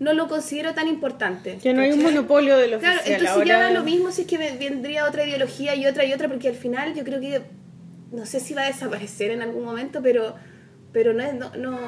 no 0.00 0.12
lo 0.12 0.28
considero 0.28 0.74
tan 0.74 0.88
importante. 0.88 1.56
Que 1.62 1.72
no 1.72 1.80
hay 1.82 1.92
un 1.92 1.98
¿cachai? 1.98 2.14
monopolio 2.14 2.56
de 2.58 2.68
lo 2.68 2.78
Claro, 2.80 2.96
oficial. 2.98 3.20
entonces 3.22 3.48
ya 3.48 3.60
da 3.60 3.70
lo 3.70 3.82
mismo 3.84 4.10
si 4.10 4.22
es 4.22 4.26
que 4.26 4.36
ve- 4.36 4.56
vendría 4.58 5.06
otra 5.06 5.24
ideología 5.24 5.74
y 5.74 5.86
otra 5.86 6.04
y 6.04 6.12
otra, 6.12 6.28
porque 6.28 6.48
al 6.48 6.54
final 6.56 6.94
yo 6.94 7.04
creo 7.04 7.20
que, 7.20 7.40
no 8.10 8.26
sé 8.26 8.40
si 8.40 8.52
va 8.52 8.62
a 8.62 8.66
desaparecer 8.66 9.30
en 9.30 9.40
algún 9.40 9.64
momento, 9.64 10.00
pero, 10.02 10.34
pero 10.92 11.14
no, 11.14 11.22
es, 11.22 11.32
no, 11.32 11.52
no, 11.56 11.78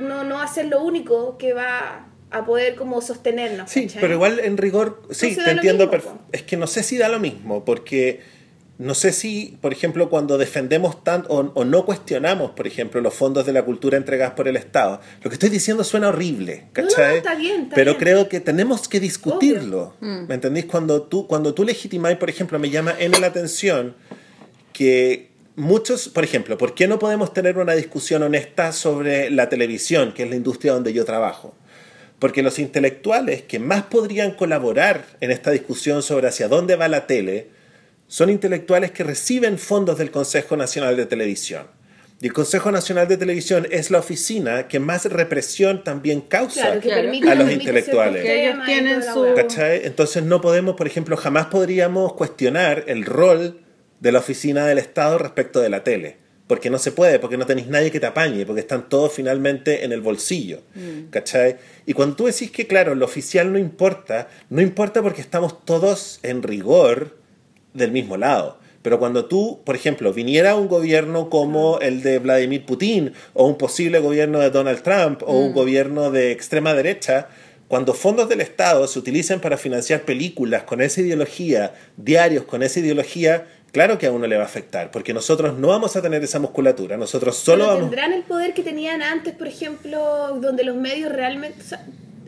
no, 0.00 0.22
no 0.22 0.34
va 0.36 0.44
a 0.44 0.48
ser 0.48 0.66
lo 0.66 0.82
único 0.82 1.36
que 1.38 1.54
va 1.54 2.06
a 2.34 2.44
poder 2.44 2.74
como 2.74 3.00
sostenernos. 3.00 3.70
Sí, 3.70 3.86
¿cachai? 3.86 4.00
pero 4.00 4.14
igual 4.14 4.40
en 4.40 4.56
rigor, 4.56 5.02
sí, 5.10 5.28
Entonces 5.28 5.44
te 5.44 5.50
entiendo. 5.52 5.86
mismo. 5.88 6.18
Es 6.32 6.42
que 6.42 6.56
no 6.56 6.66
sé 6.66 6.82
si 6.82 6.98
da 6.98 7.08
lo 7.08 7.20
mismo, 7.20 7.64
porque 7.64 8.20
no 8.76 8.94
sé 8.94 9.12
si, 9.12 9.56
por 9.60 9.72
ejemplo, 9.72 10.10
cuando 10.10 10.36
defendemos 10.36 11.04
tanto 11.04 11.28
o, 11.32 11.52
o 11.54 11.64
no 11.64 11.84
cuestionamos, 11.84 12.50
por 12.52 12.66
ejemplo, 12.66 13.00
los 13.00 13.14
fondos 13.14 13.46
de 13.46 13.52
la 13.52 13.62
cultura 13.64 13.96
entregados 13.96 14.34
por 14.34 14.48
el 14.48 14.56
Estado, 14.56 15.00
lo 15.22 15.30
que 15.30 15.34
estoy 15.34 15.48
diciendo 15.48 15.84
suena 15.84 16.08
horrible, 16.08 16.56
No, 16.76 16.82
no, 16.82 16.88
¿cachai? 16.88 17.16
está 17.18 17.36
bien, 17.36 17.62
está 17.62 17.76
pero 17.76 17.92
bien. 17.92 18.00
creo 18.00 18.28
que 18.28 18.40
tenemos 18.40 18.88
que 18.88 18.98
discutirlo. 18.98 19.94
¿Me 20.00 20.34
entendís? 20.34 20.64
Cuando 20.64 21.02
tú, 21.02 21.28
cuando 21.28 21.54
tú 21.54 21.62
legitimáis, 21.62 22.16
por 22.18 22.28
ejemplo, 22.28 22.58
me 22.58 22.68
llama 22.68 22.94
en 22.98 23.12
la 23.12 23.28
atención 23.28 23.94
que 24.72 25.30
muchos, 25.56 26.08
por 26.08 26.24
ejemplo, 26.24 26.58
¿por 26.58 26.74
qué 26.74 26.88
no 26.88 26.98
podemos 26.98 27.32
tener 27.32 27.58
una 27.58 27.74
discusión 27.74 28.24
honesta 28.24 28.72
sobre 28.72 29.30
la 29.30 29.48
televisión, 29.48 30.12
que 30.12 30.24
es 30.24 30.30
la 30.30 30.34
industria 30.36 30.72
donde 30.72 30.92
yo 30.92 31.04
trabajo? 31.04 31.54
Porque 32.24 32.42
los 32.42 32.58
intelectuales 32.58 33.42
que 33.42 33.58
más 33.58 33.82
podrían 33.82 34.30
colaborar 34.30 35.04
en 35.20 35.30
esta 35.30 35.50
discusión 35.50 36.02
sobre 36.02 36.26
hacia 36.26 36.48
dónde 36.48 36.74
va 36.74 36.88
la 36.88 37.06
tele 37.06 37.48
son 38.06 38.30
intelectuales 38.30 38.92
que 38.92 39.04
reciben 39.04 39.58
fondos 39.58 39.98
del 39.98 40.10
Consejo 40.10 40.56
Nacional 40.56 40.96
de 40.96 41.04
Televisión. 41.04 41.66
Y 42.22 42.28
el 42.28 42.32
Consejo 42.32 42.72
Nacional 42.72 43.08
de 43.08 43.18
Televisión 43.18 43.68
es 43.70 43.90
la 43.90 43.98
oficina 43.98 44.68
que 44.68 44.80
más 44.80 45.04
represión 45.04 45.84
también 45.84 46.22
causa. 46.22 46.80
Claro, 46.80 46.80
Claro. 46.80 47.30
A 47.30 47.34
los 47.34 47.52
intelectuales. 47.52 48.24
Entonces 49.84 50.22
no 50.22 50.40
podemos, 50.40 50.76
por 50.76 50.86
ejemplo, 50.86 51.18
jamás 51.18 51.48
podríamos 51.48 52.14
cuestionar 52.14 52.84
el 52.86 53.04
rol 53.04 53.60
de 54.00 54.12
la 54.12 54.20
oficina 54.20 54.64
del 54.64 54.78
Estado 54.78 55.18
respecto 55.18 55.60
de 55.60 55.68
la 55.68 55.84
tele. 55.84 56.23
Porque 56.46 56.68
no 56.68 56.78
se 56.78 56.92
puede, 56.92 57.18
porque 57.18 57.38
no 57.38 57.46
tenéis 57.46 57.68
nadie 57.68 57.90
que 57.90 58.00
te 58.00 58.06
apañe, 58.06 58.44
porque 58.44 58.60
están 58.60 58.88
todos 58.88 59.12
finalmente 59.12 59.84
en 59.84 59.92
el 59.92 60.02
bolsillo. 60.02 60.60
¿Cachai? 61.10 61.56
Y 61.86 61.94
cuando 61.94 62.16
tú 62.16 62.26
decís 62.26 62.50
que, 62.50 62.66
claro, 62.66 62.94
lo 62.94 63.06
oficial 63.06 63.52
no 63.52 63.58
importa, 63.58 64.28
no 64.50 64.60
importa 64.60 65.02
porque 65.02 65.22
estamos 65.22 65.64
todos 65.64 66.20
en 66.22 66.42
rigor 66.42 67.16
del 67.72 67.92
mismo 67.92 68.16
lado. 68.16 68.58
Pero 68.82 68.98
cuando 68.98 69.24
tú, 69.24 69.62
por 69.64 69.74
ejemplo, 69.76 70.12
viniera 70.12 70.56
un 70.56 70.68
gobierno 70.68 71.30
como 71.30 71.78
el 71.80 72.02
de 72.02 72.18
Vladimir 72.18 72.66
Putin, 72.66 73.14
o 73.32 73.46
un 73.46 73.56
posible 73.56 73.98
gobierno 73.98 74.40
de 74.40 74.50
Donald 74.50 74.82
Trump, 74.82 75.22
o 75.24 75.38
un 75.38 75.54
gobierno 75.54 76.10
de 76.10 76.32
extrema 76.32 76.74
derecha, 76.74 77.28
cuando 77.66 77.94
fondos 77.94 78.28
del 78.28 78.42
Estado 78.42 78.86
se 78.86 78.98
utilizan 78.98 79.40
para 79.40 79.56
financiar 79.56 80.02
películas 80.02 80.64
con 80.64 80.82
esa 80.82 81.00
ideología, 81.00 81.72
diarios 81.96 82.44
con 82.44 82.62
esa 82.62 82.80
ideología, 82.80 83.46
claro 83.74 83.98
que 83.98 84.06
a 84.06 84.12
uno 84.12 84.26
le 84.26 84.36
va 84.36 84.44
a 84.44 84.46
afectar, 84.46 84.90
porque 84.90 85.12
nosotros 85.12 85.58
no 85.58 85.68
vamos 85.68 85.94
a 85.96 86.00
tener 86.00 86.22
esa 86.24 86.38
musculatura, 86.38 86.96
nosotros 86.96 87.36
solo 87.36 87.64
Pero 87.64 87.74
vamos... 87.74 87.90
tendrán 87.90 88.12
el 88.14 88.22
poder 88.22 88.54
que 88.54 88.62
tenían 88.62 89.02
antes, 89.02 89.34
por 89.34 89.48
ejemplo, 89.48 90.38
donde 90.40 90.64
los 90.64 90.76
medios 90.76 91.12
realmente... 91.12 91.60
o 91.60 91.64
sea, 91.64 91.84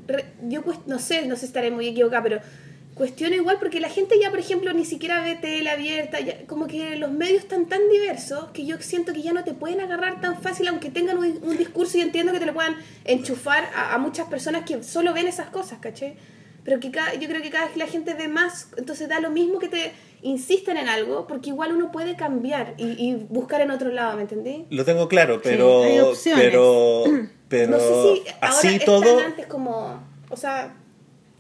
re- 0.09 0.27
yo 0.49 0.63
cuest- 0.63 0.85
no 0.87 0.99
sé, 0.99 1.25
no 1.27 1.37
sé 1.37 1.41
si 1.41 1.47
estaré 1.47 1.71
muy 1.71 1.87
equivocada, 1.89 2.23
pero 2.23 2.41
cuestiono 2.95 3.35
igual 3.37 3.59
porque 3.59 3.79
la 3.79 3.91
gente 3.91 4.15
ya, 4.21 4.31
por 4.31 4.39
ejemplo, 4.39 4.73
ni 4.73 4.85
siquiera 4.87 5.23
ve 5.23 5.35
tele 5.37 5.71
abierta, 5.71 6.19
ya- 6.21 6.47
como 6.47 6.67
que 6.67 6.97
los 6.97 7.11
medios 7.13 7.39
están 7.43 7.67
tan 7.67 7.81
diversos 7.91 8.47
que 8.53 8.65
yo 8.67 8.77
siento 8.81 9.13
que 9.13 9.23
ya 9.23 9.33
no 9.33 9.45
te 9.45 9.53
pueden 9.55 9.81
agarrar 9.81 10.21
tan 10.21 10.41
fácil, 10.43 10.67
aunque 10.69 10.91
tengan 10.91 11.19
un, 11.19 11.39
un 11.43 11.57
discurso 11.57 11.97
y 11.99 12.01
entiendo 12.01 12.33
que 12.33 12.39
te 12.41 12.47
lo 12.47 12.55
puedan 12.55 12.75
enchufar 13.05 13.65
a, 13.75 13.95
a 13.95 13.99
muchas 13.99 14.27
personas 14.29 14.65
que 14.65 14.83
solo 14.83 15.13
ven 15.13 15.29
esas 15.29 15.49
cosas, 15.51 15.79
¿caché? 15.81 16.17
Pero 16.67 16.81
que 16.81 16.91
cada, 16.91 17.15
yo 17.15 17.29
creo 17.29 17.41
que 17.41 17.51
cada 17.51 17.67
vez 17.67 17.77
la 17.77 17.87
gente 17.87 18.13
ve 18.15 18.27
más, 18.27 18.69
entonces 18.77 19.09
da 19.09 19.21
lo 19.21 19.31
mismo 19.31 19.61
que 19.61 19.69
te 19.69 19.93
insistan 20.21 20.77
en 20.77 20.89
algo, 20.89 21.27
porque 21.29 21.51
igual 21.51 21.73
uno 21.73 21.93
puede 21.93 22.17
cambiar 22.17 22.75
y, 22.77 22.87
y 23.03 23.15
buscar 23.15 23.61
en 23.61 23.71
otro 23.71 23.91
lado, 23.91 24.17
¿me 24.17 24.23
entendí? 24.23 24.67
Lo 24.71 24.85
tengo 24.85 25.07
claro, 25.09 25.41
pero... 25.43 25.85
hay 25.85 26.01
opciones. 26.01 26.45
pero, 26.45 27.05
pero 27.49 27.71
no 27.71 27.79
sé 27.79 27.87
si 27.87 28.29
ahora 28.41 28.59
así 28.59 28.69
es 28.69 28.85
todo... 28.85 29.21
antes 29.21 29.47
como, 29.47 30.03
o 30.29 30.37
sea, 30.37 30.75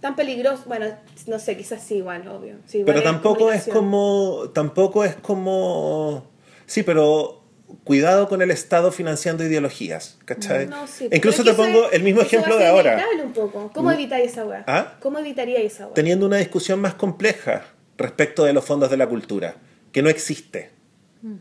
tan 0.01 0.14
peligroso, 0.14 0.62
bueno, 0.66 0.87
no 1.27 1.39
sé, 1.41 1.57
quizás 1.57 1.83
sí 1.83 1.97
igual, 1.97 2.29
obvio. 2.29 2.57
Sí, 2.66 2.79
igual 2.79 2.95
Pero 2.95 3.03
tampoco 3.03 3.51
es 3.51 3.66
como. 3.66 4.51
Tampoco 4.55 5.05
es 5.05 5.16
como. 5.16 6.24
Sí, 6.66 6.85
pero 6.85 7.43
cuidado 7.85 8.29
con 8.29 8.43
el 8.43 8.51
Estado 8.51 8.91
financiando 8.93 9.45
ideologías, 9.45 10.18
¿cachai? 10.24 10.66
No, 10.66 10.87
sí, 10.87 11.09
Incluso 11.12 11.45
te 11.45 11.51
es 11.51 11.57
pongo 11.57 11.81
eso- 11.87 11.93
el 11.93 12.03
mismo 12.03 12.22
ejemplo 12.22 12.57
de 12.57 12.66
ahora. 12.66 13.05
un 13.24 13.33
poco. 13.33 13.70
¿Cómo 13.74 13.91
evitáis 13.93 14.33
esa 14.33 14.45
weá? 14.45 14.64
¿Ah? 14.66 14.95
¿Cómo 15.01 15.18
evitaría 15.18 15.59
esa 15.61 15.85
weá? 15.87 15.95
Teniendo 15.95 16.27
una 16.27 16.37
discusión 16.39 16.81
más 16.81 16.95
compleja 16.95 17.64
respecto 17.99 18.45
de 18.45 18.53
los 18.53 18.64
fondos 18.64 18.91
de 18.91 18.97
la 18.97 19.07
cultura, 19.09 19.57
que 19.93 20.03
no 20.03 20.09
existe. 20.11 20.70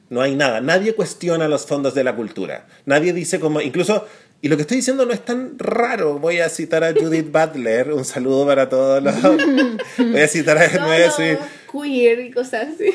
No 0.10 0.22
hay 0.22 0.36
nada. 0.36 0.62
Nadie 0.62 0.96
cuestiona 0.96 1.48
los 1.48 1.66
fondos 1.68 1.94
de 1.94 2.04
la 2.04 2.16
cultura. 2.16 2.66
Nadie 2.86 3.14
dice 3.14 3.40
como. 3.40 3.62
Incluso. 3.62 4.08
Y 4.42 4.48
lo 4.50 4.56
que 4.56 4.62
estoy 4.62 4.78
diciendo 4.78 5.06
no 5.06 5.14
es 5.14 5.24
tan 5.24 5.60
raro. 5.60 6.18
Voy 6.18 6.40
a 6.40 6.50
citar 6.50 6.84
a 6.84 6.92
Judith 6.94 7.32
Butler. 7.32 7.92
Un 7.94 8.04
saludo 8.04 8.48
para 8.48 8.68
todos 8.68 9.04
los. 9.04 9.16
Voy 9.98 10.22
a 10.22 10.28
citar 10.28 10.58
a. 10.58 10.68
No, 10.70 10.88
no, 10.88 11.40
queer 11.84 12.20
y 12.22 12.32
cosas 12.32 12.70
así. 12.74 12.92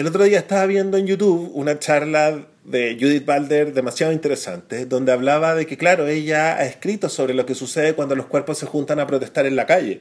El 0.00 0.06
otro 0.06 0.24
día 0.24 0.38
estaba 0.38 0.64
viendo 0.64 0.96
en 0.96 1.06
YouTube 1.06 1.50
una 1.52 1.78
charla 1.78 2.46
de 2.64 2.96
Judith 2.98 3.26
Balder 3.26 3.74
demasiado 3.74 4.14
interesante, 4.14 4.86
donde 4.86 5.12
hablaba 5.12 5.54
de 5.54 5.66
que, 5.66 5.76
claro, 5.76 6.06
ella 6.08 6.56
ha 6.56 6.64
escrito 6.64 7.10
sobre 7.10 7.34
lo 7.34 7.44
que 7.44 7.54
sucede 7.54 7.92
cuando 7.92 8.16
los 8.16 8.24
cuerpos 8.24 8.56
se 8.56 8.64
juntan 8.64 8.98
a 8.98 9.06
protestar 9.06 9.44
en 9.44 9.56
la 9.56 9.66
calle, 9.66 10.00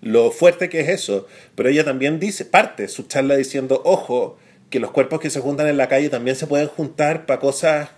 lo 0.00 0.30
fuerte 0.30 0.68
que 0.68 0.78
es 0.78 0.88
eso, 0.90 1.26
pero 1.56 1.70
ella 1.70 1.84
también 1.84 2.20
dice, 2.20 2.44
parte 2.44 2.86
su 2.86 3.02
charla 3.08 3.34
diciendo, 3.34 3.82
ojo, 3.84 4.38
que 4.70 4.78
los 4.78 4.92
cuerpos 4.92 5.18
que 5.18 5.28
se 5.28 5.40
juntan 5.40 5.66
en 5.66 5.76
la 5.76 5.88
calle 5.88 6.08
también 6.08 6.36
se 6.36 6.46
pueden 6.46 6.68
juntar 6.68 7.26
para 7.26 7.40
cosas 7.40 7.88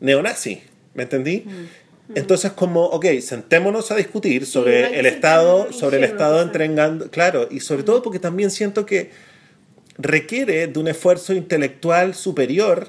neonazis, 0.00 0.58
¿me 0.94 1.04
entendí? 1.04 1.44
Entonces, 2.16 2.50
como, 2.50 2.86
ok, 2.86 3.06
sentémonos 3.20 3.92
a 3.92 3.94
discutir 3.94 4.46
sobre 4.46 4.98
el 4.98 5.06
Estado, 5.06 5.72
sobre 5.72 5.98
el 5.98 6.02
Estado 6.02 6.42
entregando, 6.42 7.08
claro, 7.08 7.46
y 7.52 7.60
sobre 7.60 7.84
todo 7.84 8.02
porque 8.02 8.18
también 8.18 8.50
siento 8.50 8.84
que 8.84 9.35
requiere 9.98 10.66
de 10.66 10.78
un 10.78 10.88
esfuerzo 10.88 11.32
intelectual 11.32 12.14
superior 12.14 12.88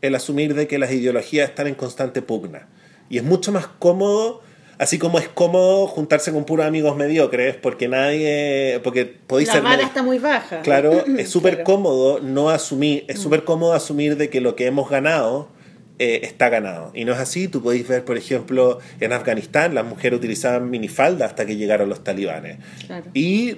el 0.00 0.14
asumir 0.14 0.54
de 0.54 0.66
que 0.66 0.78
las 0.78 0.92
ideologías 0.92 1.48
están 1.50 1.66
en 1.66 1.74
constante 1.74 2.22
pugna. 2.22 2.68
Y 3.08 3.18
es 3.18 3.24
mucho 3.24 3.52
más 3.52 3.66
cómodo, 3.66 4.40
así 4.78 4.98
como 4.98 5.18
es 5.18 5.28
cómodo 5.28 5.86
juntarse 5.86 6.32
con 6.32 6.44
puros 6.44 6.64
amigos 6.66 6.96
mediocres, 6.96 7.56
porque 7.56 7.86
nadie, 7.88 8.80
porque 8.82 9.04
podéis 9.04 9.48
La 9.48 9.54
ser... 9.54 9.62
vara 9.62 9.82
está 9.82 10.02
muy 10.02 10.18
baja. 10.18 10.62
Claro, 10.62 11.04
es 11.18 11.28
súper 11.28 11.56
Claro. 11.56 11.64
cómodo 11.64 12.20
no 12.20 12.50
asumir, 12.50 13.04
es 13.08 13.18
súper 13.18 13.44
cómodo 13.44 13.74
asumir 13.74 14.16
de 14.16 14.30
que 14.30 14.40
lo 14.40 14.56
que 14.56 14.66
hemos 14.66 14.88
ganado 14.88 15.48
eh, 15.98 16.20
está 16.22 16.48
ganado. 16.48 16.92
Y 16.94 17.04
no 17.04 17.12
es 17.12 17.18
así, 17.18 17.46
tú 17.46 17.62
podéis 17.62 17.86
ver, 17.86 18.06
por 18.06 18.16
ejemplo, 18.16 18.78
en 19.00 19.12
Afganistán 19.12 19.74
las 19.74 19.84
mujeres 19.84 20.16
utilizaban 20.18 20.70
minifalda 20.70 21.26
hasta 21.26 21.44
que 21.44 21.56
llegaron 21.56 21.90
los 21.90 22.02
talibanes. 22.02 22.56
Claro. 22.86 23.04
Y 23.12 23.56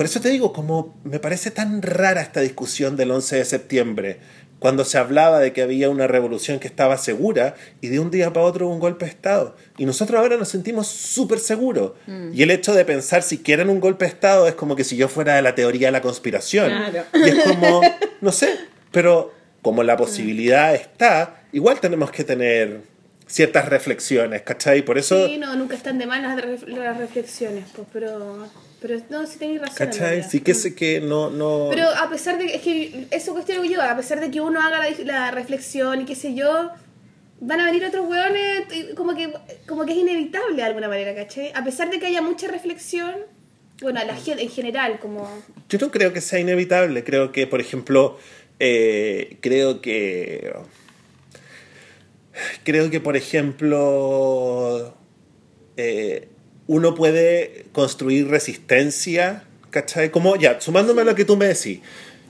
por 0.00 0.06
eso 0.06 0.18
te 0.22 0.30
digo, 0.30 0.54
como 0.54 0.98
me 1.04 1.18
parece 1.18 1.50
tan 1.50 1.82
rara 1.82 2.22
esta 2.22 2.40
discusión 2.40 2.96
del 2.96 3.10
11 3.10 3.36
de 3.36 3.44
septiembre, 3.44 4.16
cuando 4.58 4.86
se 4.86 4.96
hablaba 4.96 5.40
de 5.40 5.52
que 5.52 5.60
había 5.60 5.90
una 5.90 6.06
revolución 6.06 6.58
que 6.58 6.68
estaba 6.68 6.96
segura 6.96 7.54
y 7.82 7.88
de 7.88 8.00
un 8.00 8.10
día 8.10 8.32
para 8.32 8.46
otro 8.46 8.66
un 8.68 8.80
golpe 8.80 9.04
de 9.04 9.10
Estado. 9.10 9.56
Y 9.76 9.84
nosotros 9.84 10.18
ahora 10.18 10.38
nos 10.38 10.48
sentimos 10.48 10.86
súper 10.86 11.38
seguros. 11.38 11.92
Y 12.32 12.42
el 12.42 12.50
hecho 12.50 12.72
de 12.74 12.86
pensar 12.86 13.22
si 13.22 13.36
quieren 13.42 13.68
un 13.68 13.78
golpe 13.78 14.06
de 14.06 14.10
Estado 14.12 14.48
es 14.48 14.54
como 14.54 14.74
que 14.74 14.84
si 14.84 14.96
yo 14.96 15.06
fuera 15.08 15.36
de 15.36 15.42
la 15.42 15.54
teoría 15.54 15.88
de 15.88 15.92
la 15.92 16.00
conspiración. 16.00 16.68
Claro. 16.70 17.04
Y 17.12 17.28
es 17.28 17.44
como, 17.44 17.82
no 18.22 18.32
sé, 18.32 18.56
pero 18.92 19.34
como 19.60 19.82
la 19.82 19.98
posibilidad 19.98 20.74
está, 20.74 21.42
igual 21.52 21.78
tenemos 21.78 22.10
que 22.10 22.24
tener 22.24 22.80
ciertas 23.26 23.68
reflexiones, 23.68 24.40
¿cachai? 24.40 24.80
Por 24.82 24.96
eso... 24.96 25.26
Sí, 25.26 25.36
no, 25.36 25.54
nunca 25.56 25.74
están 25.76 25.98
de 25.98 26.06
más 26.06 26.22
las, 26.22 26.38
ref- 26.42 26.66
las 26.66 26.96
reflexiones, 26.96 27.66
pues, 27.76 27.86
pero, 27.92 28.48
pero 28.80 28.98
no, 29.10 29.26
sí 29.26 29.38
tenéis 29.38 29.60
razón. 29.60 29.76
¿Cachai? 29.76 30.22
Sí 30.22 30.40
que 30.40 30.54
sé 30.54 30.74
que 30.74 31.00
no... 31.00 31.30
no... 31.30 31.68
Pero 31.70 31.88
a 31.88 32.08
pesar 32.08 32.38
de 32.38 32.46
es 32.46 32.62
que 32.62 33.06
eso 33.10 33.32
cuestiono 33.32 33.64
yo, 33.64 33.82
a 33.82 33.96
pesar 33.96 34.20
de 34.20 34.30
que 34.30 34.40
uno 34.40 34.60
haga 34.60 34.78
la, 34.78 35.04
la 35.04 35.30
reflexión 35.30 36.02
y 36.02 36.04
qué 36.04 36.14
sé 36.14 36.34
yo, 36.34 36.70
van 37.40 37.60
a 37.60 37.66
venir 37.66 37.84
otros 37.84 38.06
hueones 38.08 38.64
y 38.72 38.94
como 38.94 39.14
que, 39.14 39.32
como 39.66 39.84
que 39.84 39.92
es 39.92 39.98
inevitable 39.98 40.56
de 40.56 40.62
alguna 40.62 40.88
manera, 40.88 41.14
¿cachai? 41.14 41.52
A 41.54 41.64
pesar 41.64 41.90
de 41.90 41.98
que 41.98 42.06
haya 42.06 42.22
mucha 42.22 42.48
reflexión, 42.48 43.14
bueno, 43.80 44.00
a 44.00 44.04
la 44.04 44.16
gente 44.16 44.42
en 44.42 44.50
general, 44.50 44.98
como... 45.00 45.28
Yo 45.68 45.78
no 45.78 45.90
creo 45.90 46.12
que 46.12 46.20
sea 46.20 46.38
inevitable. 46.38 47.02
Creo 47.04 47.32
que, 47.32 47.46
por 47.46 47.60
ejemplo, 47.60 48.18
eh, 48.62 49.38
creo 49.40 49.80
que 49.80 50.52
creo 52.62 52.90
que 52.90 53.00
por 53.00 53.16
ejemplo 53.16 54.94
eh, 55.76 56.28
uno 56.70 56.94
puede 56.94 57.64
construir 57.72 58.28
resistencia, 58.28 59.42
¿cachai? 59.70 60.12
Como 60.12 60.36
ya, 60.36 60.60
sumándome 60.60 61.02
a 61.02 61.04
lo 61.04 61.16
que 61.16 61.24
tú 61.24 61.36
me 61.36 61.46
decís, 61.46 61.80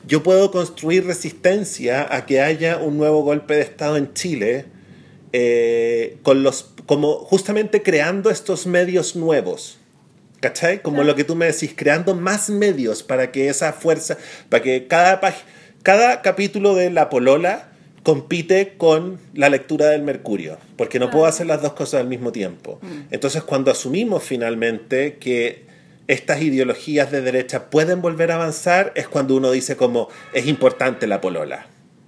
yo 0.07 0.23
puedo 0.23 0.51
construir 0.51 1.05
resistencia 1.05 2.09
a 2.11 2.25
que 2.25 2.41
haya 2.41 2.79
un 2.79 2.97
nuevo 2.97 3.23
golpe 3.23 3.53
de 3.57 3.61
Estado 3.61 3.99
en 3.99 4.15
Chile, 4.15 4.65
eh, 5.35 6.17
con 6.23 6.43
los, 6.43 6.71
como 6.87 7.17
justamente 7.19 7.83
creando 7.83 8.31
estos 8.31 8.67
medios 8.67 9.15
nuevos. 9.15 9.77
¿Cachai? 10.41 10.81
Como 10.81 11.05
lo 11.05 11.15
que 11.15 11.25
tú 11.25 11.37
me 11.37 11.45
decís, 11.45 11.75
creando 11.77 12.15
más 12.15 12.49
medios 12.49 13.03
para 13.03 13.33
que 13.33 13.51
esa 13.51 13.75
fuerza, 13.75 14.17
para 14.49 14.63
que 14.63 14.87
cada, 14.87 15.21
cada 15.83 16.23
capítulo 16.23 16.75
de 16.75 16.89
La 16.89 17.11
Polola 17.11 17.70
compite 18.03 18.75
con 18.79 19.19
la 19.35 19.49
lectura 19.49 19.87
del 19.87 20.03
Mercurio, 20.03 20.59
porque 20.77 20.99
no 20.99 21.11
puedo 21.11 21.27
hacer 21.27 21.47
las 21.47 21.63
dos 21.63 21.75
cosas 21.75 22.01
al 22.01 22.09
mismo 22.09 22.33
tiempo. 22.33 22.79
Mm. 22.83 23.13
Entonces, 23.13 23.43
cuando 23.43 23.71
asumimos 23.71 24.23
finalmente 24.23 25.17
que 25.19 25.65
estas 26.07 26.43
ideologías 26.43 27.11
de 27.11 27.21
derecha 27.21 27.71
pueden 27.71 28.03
volver 28.03 28.33
a 28.33 28.37
avanzar, 28.37 28.93
es 28.97 29.07
cuando 29.07 29.37
uno 29.37 29.51
dice 29.51 29.77
como 29.77 30.09
es 30.33 30.47
importante 30.47 31.07
la 31.07 31.21
polola, 31.21 31.67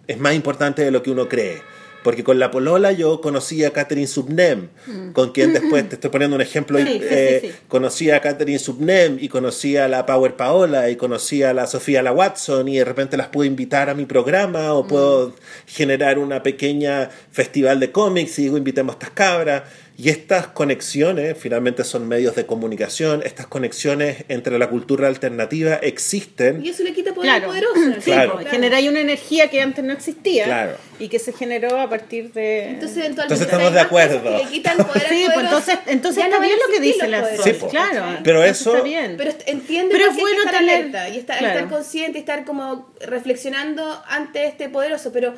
es 0.09 0.19
más 0.19 0.35
importante 0.35 0.83
de 0.83 0.91
lo 0.91 1.03
que 1.03 1.11
uno 1.11 1.29
cree. 1.29 1.61
Porque 2.03 2.25
con 2.25 2.39
la 2.39 2.51
polola 2.51 2.93
yo 2.93 3.21
conocí 3.21 3.65
a 3.65 3.73
Catherine 3.73 4.07
Subnem, 4.07 4.69
mm. 4.87 5.13
con 5.13 5.33
quien 5.33 5.53
después, 5.53 5.89
te 5.89 5.95
estoy 5.95 6.11
poniendo 6.11 6.37
un 6.37 6.43
ejemplo, 6.43 6.79
eh, 6.81 7.55
conocí 7.69 8.11
a 8.11 8.21
Catherine 8.21 8.59
Subnem 8.59 9.19
y 9.21 9.29
conocí 9.29 9.77
a 9.77 9.89
la 9.89 10.05
Power 10.07 10.37
Paola 10.37 10.91
y 10.91 10.97
conocí 10.97 11.43
a 11.43 11.55
la 11.55 11.67
Sofía 11.67 12.03
La 12.03 12.13
Watson 12.13 12.69
y 12.69 12.79
de 12.79 12.85
repente 12.85 13.17
las 13.17 13.29
puedo 13.29 13.47
invitar 13.47 13.91
a 13.91 13.95
mi 13.95 14.05
programa 14.05 14.75
o 14.75 14.85
mm. 14.85 14.89
puedo 14.89 15.35
generar 15.67 16.19
una 16.19 16.43
pequeña 16.43 17.11
festival 17.31 17.81
de 17.81 17.93
cómics 17.93 18.39
y 18.39 18.43
digo 18.43 18.57
invitemos 18.57 18.95
a 18.95 18.99
estas 18.99 19.11
cabras. 19.11 19.63
Y 20.03 20.09
estas 20.09 20.49
conexiones, 20.49 21.39
finalmente 21.39 21.85
son 21.85 22.09
medios 22.09 22.35
de 22.35 22.45
comunicación, 22.45 23.23
estas 23.25 23.47
conexiones 23.47 24.25
entre 24.27 24.59
la 24.59 24.69
cultura 24.69 25.07
alternativa 25.07 25.77
existen. 25.77 26.61
Y 26.67 26.71
eso 26.71 26.83
le 26.83 26.93
quita 26.93 27.15
poder 27.15 27.31
claro. 27.31 27.47
poderoso. 27.47 28.01
Sí, 28.01 28.11
claro. 28.11 28.41
genera 28.51 28.81
una 28.81 28.99
energía 28.99 29.49
que 29.49 29.61
antes 29.61 29.85
no 29.85 29.93
existía 29.93 30.43
claro. 30.47 30.77
y 30.99 31.07
que 31.07 31.21
se 31.21 31.33
generó 31.33 31.79
a 31.79 31.89
partir 31.89 32.33
de... 32.33 32.71
Entonces, 32.71 33.05
entonces 33.05 33.43
estamos 33.43 33.73
de 33.73 33.79
acuerdo. 33.79 34.39
Le 34.39 34.45
quitan 34.47 34.77
poder 34.79 35.07
sí, 35.09 35.25
pues 35.33 35.45
entonces, 35.45 35.79
entonces 35.87 36.25
está 36.25 36.41
bien 36.41 36.59
lo 36.67 36.75
que 36.75 36.81
dice 36.81 37.07
la 37.07 37.37
sí, 37.37 37.53
pues. 37.53 37.71
claro. 37.71 38.19
Pero 38.25 38.43
eso... 38.43 38.75
Está 38.75 38.85
bien. 38.85 39.15
Pero 39.17 39.31
entiende 39.47 39.95
pero 39.95 40.11
es 40.11 40.17
bueno 40.17 40.39
estar 40.39 40.59
tener... 40.59 40.75
alerta 40.79 41.09
y 41.11 41.19
estar, 41.19 41.45
estar 41.45 41.69
consciente 41.69 42.19
y 42.19 42.23
estar 42.23 42.45
como 42.45 42.93
reflexionando 43.07 44.03
ante 44.09 44.47
este 44.47 44.69
poderoso, 44.69 45.13
pero 45.13 45.35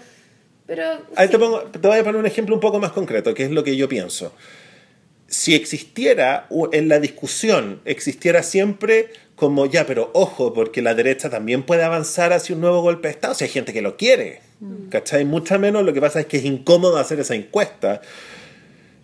pero, 0.67 0.85
Ahí 1.17 1.29
te, 1.29 1.39
pongo, 1.39 1.63
te 1.63 1.79
voy 1.79 1.99
a 1.99 2.05
poner 2.05 2.21
un 2.21 2.27
ejemplo 2.27 2.55
un 2.55 2.61
poco 2.61 2.79
más 2.79 2.93
concreto, 2.93 3.35
que 3.35 3.45
es 3.45 3.51
lo 3.51 3.65
que 3.65 3.77
yo 3.77 3.89
pienso. 3.89 4.33
Si 5.27 5.55
existiera 5.55 6.47
en 6.73 6.89
la 6.89 7.01
discusión, 7.01 7.81
existiera 7.85 8.43
siempre 8.43 9.11
como 9.35 9.67
ya, 9.67 9.87
pero 9.87 10.11
ojo, 10.15 10.53
porque 10.55 10.81
la 10.81 10.95
derecha 10.95 11.29
también 11.29 11.65
puede 11.65 11.83
avanzar 11.83 12.33
hacia 12.33 12.55
un 12.55 12.61
nuevo 12.61 12.83
golpe 12.83 13.09
de 13.09 13.15
Estado, 13.15 13.35
si 13.35 13.45
hay 13.45 13.51
gente 13.51 13.73
que 13.73 13.83
lo 13.83 13.97
quiere, 13.97 14.41
mm. 14.61 14.89
¿cachai? 14.91 15.25
Mucho 15.25 15.59
menos 15.59 15.85
lo 15.85 15.93
que 15.93 16.01
pasa 16.01 16.21
es 16.21 16.27
que 16.27 16.37
es 16.37 16.45
incómodo 16.45 16.99
hacer 16.99 17.19
esa 17.21 17.35
encuesta. 17.35 18.01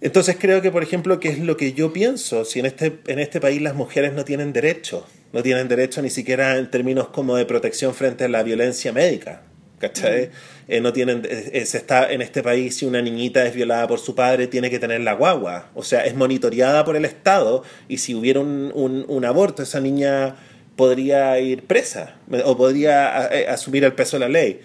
Entonces 0.01 0.37
creo 0.39 0.63
que, 0.63 0.71
por 0.71 0.83
ejemplo, 0.83 1.21
¿qué 1.21 1.29
es 1.29 1.39
lo 1.39 1.57
que 1.57 1.73
yo 1.73 1.93
pienso? 1.93 2.45
Si 2.45 2.61
en 2.61 2.67
este, 2.67 2.99
en 3.07 3.19
este 3.19 3.41
país 3.41 3.61
las 3.61 3.75
mujeres 3.75 4.13
no 4.13 4.25
tienen 4.25 4.53
derecho, 4.53 5.07
no 5.33 5.43
tienen 5.43 5.69
derecho 5.69 6.01
ni 6.01 6.11
siquiera 6.11 6.57
en 6.57 6.71
términos 6.71 7.09
como 7.09 7.37
de 7.37 7.45
protección 7.45 7.95
frente 7.95 8.25
a 8.25 8.29
la 8.29 8.43
violencia 8.43 8.93
médica, 8.93 9.43
¿cachai? 9.79 10.31
Eh, 10.71 10.81
no 10.81 10.93
tienen, 10.93 11.23
eh, 11.29 11.51
eh, 11.55 11.67
se 11.67 11.79
está 11.79 12.13
en 12.13 12.23
este 12.23 12.45
país 12.45 12.77
si 12.77 12.87
una 12.87 13.03
niñita 13.03 13.45
es 13.45 13.57
violada 13.57 13.89
por 13.89 13.99
su 13.99 14.15
padre 14.15 14.47
tiene 14.47 14.71
que 14.71 14.79
tener 14.79 15.01
la 15.01 15.15
guagua, 15.15 15.69
o 15.75 15.83
sea, 15.83 16.07
es 16.07 16.15
monitoreada 16.15 16.85
por 16.85 16.95
el 16.95 17.05
Estado 17.05 17.65
y 17.89 17.99
si 17.99 18.15
hubiera 18.15 18.39
un, 18.39 18.73
un, 19.09 19.25
aborto 19.25 19.65
esa 19.65 19.81
niña 19.81 20.37
podría 20.77 21.41
ir 21.41 21.65
presa 21.65 22.19
o 22.45 22.57
podría 22.57 23.27
asumir 23.53 23.83
el 23.83 23.95
peso 23.95 24.17
de 24.17 24.21
la 24.21 24.29
ley. 24.29 24.61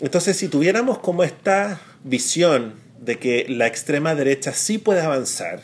Entonces, 0.00 0.38
si 0.38 0.48
tuviéramos 0.48 1.00
como 1.00 1.22
esta 1.22 1.82
visión 2.02 2.76
de 2.98 3.18
que 3.18 3.44
la 3.46 3.66
extrema 3.66 4.14
derecha 4.14 4.54
sí 4.54 4.78
puede 4.78 5.02
avanzar, 5.02 5.60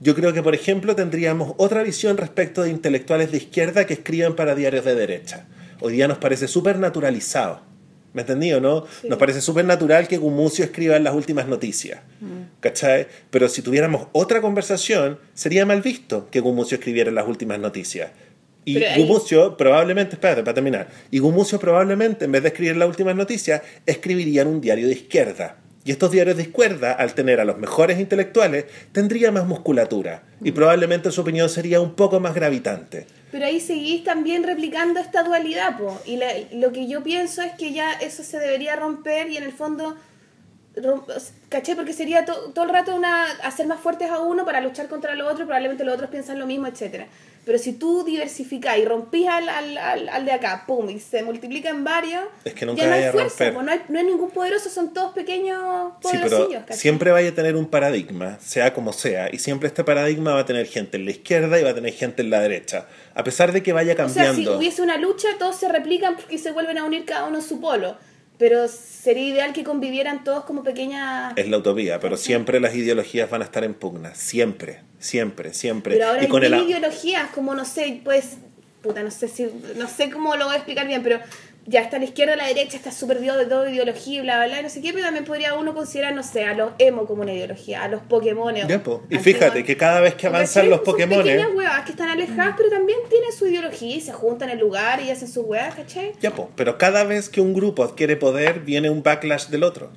yo 0.00 0.16
creo 0.16 0.32
que, 0.32 0.42
por 0.42 0.56
ejemplo, 0.56 0.96
tendríamos 0.96 1.54
otra 1.58 1.84
visión 1.84 2.16
respecto 2.16 2.64
de 2.64 2.70
intelectuales 2.70 3.30
de 3.30 3.36
izquierda 3.36 3.86
que 3.86 3.94
escriben 3.94 4.34
para 4.34 4.56
diarios 4.56 4.84
de 4.84 4.96
derecha. 4.96 5.46
Hoy 5.80 5.92
día 5.92 6.08
nos 6.08 6.18
parece 6.18 6.48
súper 6.48 6.80
naturalizado 6.80 7.75
¿Me 8.16 8.22
entendí 8.22 8.50
o 8.54 8.62
no? 8.62 8.86
Nos 9.06 9.18
parece 9.18 9.42
súper 9.42 9.66
natural 9.66 10.08
que 10.08 10.16
Gumucio 10.16 10.64
escriba 10.64 10.96
en 10.96 11.04
las 11.04 11.14
últimas 11.14 11.46
noticias. 11.48 12.00
Mm. 12.22 12.60
¿Cachai? 12.60 13.08
Pero 13.28 13.46
si 13.46 13.60
tuviéramos 13.60 14.08
otra 14.12 14.40
conversación, 14.40 15.18
sería 15.34 15.66
mal 15.66 15.82
visto 15.82 16.26
que 16.30 16.40
Gumucio 16.40 16.78
escribiera 16.78 17.10
en 17.10 17.14
las 17.14 17.28
últimas 17.28 17.58
noticias. 17.58 18.12
Y 18.64 18.82
Gumucio 18.96 19.58
probablemente, 19.58 20.14
espérate, 20.14 20.42
para 20.42 20.54
terminar, 20.54 20.88
y 21.10 21.18
Gumucio 21.18 21.60
probablemente, 21.60 22.24
en 22.24 22.32
vez 22.32 22.40
de 22.40 22.48
escribir 22.48 22.78
las 22.78 22.88
últimas 22.88 23.14
noticias, 23.14 23.60
escribiría 23.84 24.40
en 24.40 24.48
un 24.48 24.60
diario 24.62 24.86
de 24.86 24.94
izquierda. 24.94 25.58
Y 25.84 25.90
estos 25.90 26.10
diarios 26.10 26.38
de 26.38 26.44
izquierda, 26.44 26.92
al 26.92 27.12
tener 27.12 27.38
a 27.38 27.44
los 27.44 27.58
mejores 27.58 28.00
intelectuales, 28.00 28.64
tendría 28.92 29.30
más 29.30 29.46
musculatura. 29.46 30.22
Y 30.42 30.52
mm. 30.52 30.54
probablemente 30.54 31.10
su 31.10 31.20
opinión 31.20 31.50
sería 31.50 31.82
un 31.82 31.94
poco 31.94 32.18
más 32.18 32.34
gravitante 32.34 33.06
pero 33.36 33.48
ahí 33.48 33.60
seguís 33.60 34.02
también 34.02 34.44
replicando 34.44 34.98
esta 34.98 35.22
dualidad, 35.22 35.76
po. 35.76 36.00
Y 36.06 36.18
lo 36.52 36.72
que 36.72 36.88
yo 36.88 37.02
pienso 37.02 37.42
es 37.42 37.52
que 37.52 37.70
ya 37.70 37.92
eso 37.92 38.22
se 38.22 38.38
debería 38.38 38.76
romper 38.76 39.28
y 39.28 39.36
en 39.36 39.42
el 39.42 39.52
fondo, 39.52 39.94
¿caché? 41.50 41.76
Porque 41.76 41.92
sería 41.92 42.24
todo 42.24 42.64
el 42.64 42.70
rato 42.70 42.96
una 42.96 43.26
hacer 43.42 43.66
más 43.66 43.78
fuertes 43.78 44.10
a 44.10 44.20
uno 44.20 44.46
para 44.46 44.62
luchar 44.62 44.88
contra 44.88 45.14
lo 45.14 45.30
otro, 45.30 45.44
probablemente 45.44 45.84
los 45.84 45.96
otros 45.96 46.08
piensan 46.08 46.38
lo 46.38 46.46
mismo, 46.46 46.66
etcétera. 46.66 47.08
Pero 47.46 47.58
si 47.60 47.74
tú 47.74 48.02
diversificas 48.02 48.76
y 48.76 48.84
rompís 48.84 49.28
al, 49.28 49.48
al, 49.48 50.08
al, 50.08 50.24
de 50.24 50.32
acá, 50.32 50.64
pum, 50.66 50.90
y 50.90 50.98
se 50.98 51.22
multiplica 51.22 51.68
en 51.70 51.84
varios, 51.84 52.24
es 52.44 52.54
que 52.54 52.66
nunca 52.66 52.82
ya 52.82 52.88
no 52.88 52.94
hay 52.94 53.12
fuerza, 53.12 53.52
no, 53.52 53.70
hay, 53.70 53.82
no 53.88 54.00
hay 54.00 54.04
ningún 54.04 54.30
poderoso, 54.32 54.68
son 54.68 54.92
todos 54.92 55.12
pequeños 55.12 55.92
poderosillos. 56.02 56.64
Sí, 56.70 56.76
siempre 56.76 57.12
vaya 57.12 57.28
a 57.28 57.34
tener 57.36 57.54
un 57.54 57.66
paradigma, 57.66 58.36
sea 58.40 58.74
como 58.74 58.92
sea, 58.92 59.32
y 59.32 59.38
siempre 59.38 59.68
este 59.68 59.84
paradigma 59.84 60.34
va 60.34 60.40
a 60.40 60.44
tener 60.44 60.66
gente 60.66 60.96
en 60.96 61.04
la 61.04 61.12
izquierda 61.12 61.60
y 61.60 61.62
va 61.62 61.70
a 61.70 61.74
tener 61.76 61.92
gente 61.92 62.22
en 62.22 62.30
la 62.30 62.40
derecha. 62.40 62.88
A 63.14 63.22
pesar 63.22 63.52
de 63.52 63.62
que 63.62 63.72
vaya 63.72 63.94
cambiando. 63.94 64.32
O 64.32 64.34
sea, 64.34 64.52
si 64.52 64.58
hubiese 64.58 64.82
una 64.82 64.96
lucha, 64.96 65.28
todos 65.38 65.54
se 65.54 65.68
replican 65.68 66.16
porque 66.16 66.38
se 66.38 66.50
vuelven 66.50 66.78
a 66.78 66.84
unir 66.84 67.04
cada 67.04 67.26
uno 67.26 67.36
en 67.36 67.44
su 67.44 67.60
polo. 67.60 67.96
Pero 68.38 68.68
sería 68.68 69.28
ideal 69.28 69.52
que 69.52 69.64
convivieran 69.64 70.24
todos 70.24 70.44
como 70.44 70.62
pequeñas... 70.62 71.32
Es 71.36 71.48
la 71.48 71.58
utopía, 71.58 72.00
pero 72.00 72.16
siempre 72.16 72.60
las 72.60 72.74
ideologías 72.74 73.30
van 73.30 73.42
a 73.42 73.44
estar 73.44 73.64
en 73.64 73.74
pugna, 73.74 74.14
siempre, 74.14 74.82
siempre, 74.98 75.54
siempre. 75.54 75.94
Pero 75.94 76.08
ahora 76.08 76.24
y 76.24 76.28
con 76.28 76.42
hay 76.42 76.52
ideologías 76.52 77.30
como, 77.30 77.54
no 77.54 77.64
sé, 77.64 78.00
pues, 78.04 78.36
puta, 78.82 79.02
no 79.02 79.10
sé 79.10 79.28
si, 79.28 79.48
no 79.76 79.88
sé 79.88 80.10
cómo 80.10 80.36
lo 80.36 80.46
voy 80.46 80.54
a 80.54 80.58
explicar 80.58 80.86
bien, 80.86 81.02
pero 81.02 81.18
ya 81.66 81.80
está 81.80 81.96
a 81.96 81.98
la 81.98 82.04
izquierda, 82.04 82.34
a 82.34 82.36
la 82.36 82.46
derecha, 82.46 82.76
está 82.76 82.92
súper 82.92 83.20
de 83.20 83.46
todo 83.46 83.68
ideología, 83.68 84.22
bla, 84.22 84.36
bla, 84.36 84.46
bla, 84.46 84.62
no 84.62 84.68
sé 84.68 84.80
qué, 84.80 84.92
pero 84.92 85.04
también 85.04 85.24
podría 85.24 85.54
uno 85.54 85.74
considerar, 85.74 86.14
no 86.14 86.22
sé, 86.22 86.44
a 86.44 86.54
los 86.54 86.72
emo 86.78 87.06
como 87.06 87.22
una 87.22 87.32
ideología, 87.32 87.82
a 87.82 87.88
los 87.88 88.02
Pokémon. 88.02 88.54
Y 89.10 89.18
fíjate 89.18 89.64
que 89.64 89.76
cada 89.76 90.00
vez 90.00 90.14
que 90.14 90.26
avanzan 90.26 90.70
los 90.70 90.80
Pokémon. 90.80 91.22
Pequeñas 91.22 91.50
huevas 91.54 91.84
que 91.84 91.90
están 91.92 92.08
alejadas, 92.08 92.54
pero 92.56 92.70
también 92.70 92.98
tienen 93.08 93.32
su 93.32 93.46
ideología 93.46 93.96
y 93.96 94.00
se 94.00 94.12
juntan 94.12 94.50
en 94.50 94.56
el 94.56 94.60
lugar 94.60 95.00
y 95.00 95.10
hacen 95.10 95.28
sus 95.28 95.44
huevas, 95.44 95.74
¿cachai? 95.74 96.12
Ya, 96.20 96.30
po, 96.30 96.50
pero 96.56 96.78
cada 96.78 97.04
vez 97.04 97.28
que 97.28 97.40
un 97.40 97.54
grupo 97.54 97.82
adquiere 97.82 98.16
poder, 98.16 98.60
viene 98.60 98.90
un 98.90 99.02
backlash 99.02 99.48
del 99.48 99.64
otro. 99.64 99.90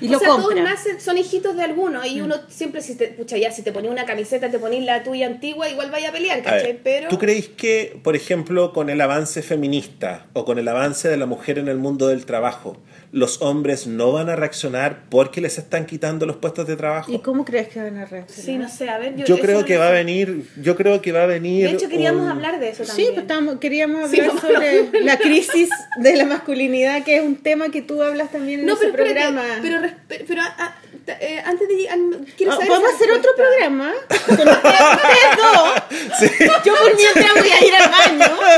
Y 0.00 0.14
o 0.14 0.18
sea, 0.18 0.28
todos 0.28 0.54
nacen, 0.54 1.00
son 1.00 1.18
hijitos 1.18 1.56
de 1.56 1.62
alguno 1.62 2.04
y 2.04 2.20
mm. 2.20 2.24
uno 2.24 2.36
siempre, 2.48 2.82
si 2.82 2.96
te, 2.96 3.08
pucha, 3.08 3.36
ya, 3.36 3.50
si 3.50 3.62
te 3.62 3.72
ponía 3.72 3.90
una 3.90 4.04
camiseta, 4.04 4.50
te 4.50 4.58
ponís 4.58 4.84
la 4.84 5.02
tuya 5.02 5.26
antigua, 5.26 5.68
igual 5.68 5.90
vaya 5.90 6.10
a 6.10 6.12
pelear, 6.12 6.42
¿cachai? 6.42 6.80
Pero... 6.82 7.08
¿Tú 7.08 7.18
creéis 7.18 7.48
que, 7.48 7.98
por 8.02 8.16
ejemplo, 8.16 8.72
con 8.72 8.90
el 8.90 9.00
avance 9.00 9.42
feminista 9.42 10.26
o 10.32 10.44
con 10.44 10.58
el 10.58 10.68
avance 10.68 11.08
de 11.08 11.16
la 11.16 11.26
mujer 11.26 11.58
en 11.58 11.68
el 11.68 11.78
mundo 11.78 12.08
del 12.08 12.26
trabajo, 12.26 12.76
los 13.10 13.40
hombres 13.42 13.86
no 13.86 14.12
van 14.12 14.28
a 14.28 14.36
reaccionar 14.36 15.04
porque 15.08 15.40
les 15.40 15.58
están 15.58 15.86
quitando 15.86 16.26
los 16.26 16.36
puestos 16.36 16.66
de 16.66 16.76
trabajo. 16.76 17.12
¿Y 17.12 17.20
cómo 17.20 17.44
crees 17.44 17.68
que 17.68 17.80
van 17.80 17.96
a 17.96 18.04
reaccionar? 18.04 18.44
Sí, 18.44 18.58
no 18.58 18.68
sé, 18.68 18.90
a 18.90 18.98
ver, 18.98 19.16
yo, 19.16 19.38
creo 19.38 19.64
que 19.64 19.76
va 19.78 19.88
a 19.88 19.92
venir, 19.92 20.44
yo 20.60 20.76
creo 20.76 21.00
que 21.00 21.12
va 21.12 21.22
a 21.22 21.26
venir. 21.26 21.68
De 21.68 21.74
hecho 21.74 21.88
queríamos 21.88 22.28
hablar 22.28 22.60
de 22.60 22.70
eso 22.70 22.84
también. 22.84 23.14
Sí, 23.14 23.14
pues 23.14 23.58
queríamos 23.58 24.10
hablar 24.10 24.40
sobre 24.40 25.00
la 25.02 25.18
crisis 25.18 25.70
de 25.96 26.16
la 26.16 26.24
masculinidad, 26.24 27.02
que 27.04 27.16
es 27.16 27.22
un 27.22 27.36
tema 27.36 27.70
que 27.70 27.82
tú 27.82 28.02
hablas 28.02 28.30
también 28.30 28.60
en 28.60 28.68
ese 28.68 28.88
programa. 28.88 29.42
pero, 29.62 29.80
pero, 30.26 30.42
ah, 30.42 30.76
eh, 31.20 31.42
antes 31.44 31.68
de 31.68 31.74
llegar, 31.74 31.98
quiero 32.36 32.52
Ah, 32.52 32.56
saber 32.56 32.68
Podemos 32.68 32.94
hacer 32.94 33.10
otro 33.12 33.30
programa 33.34 33.94
con 34.08 34.48
ustedes 34.48 35.36
dos. 35.36 36.18
Sí. 36.18 36.30
Yo 36.64 36.74
por 36.76 36.96
mientras 36.96 37.34
voy 37.34 37.50
a 37.50 37.64
ir 37.66 37.74
al 37.74 37.90
baño. 37.90 38.38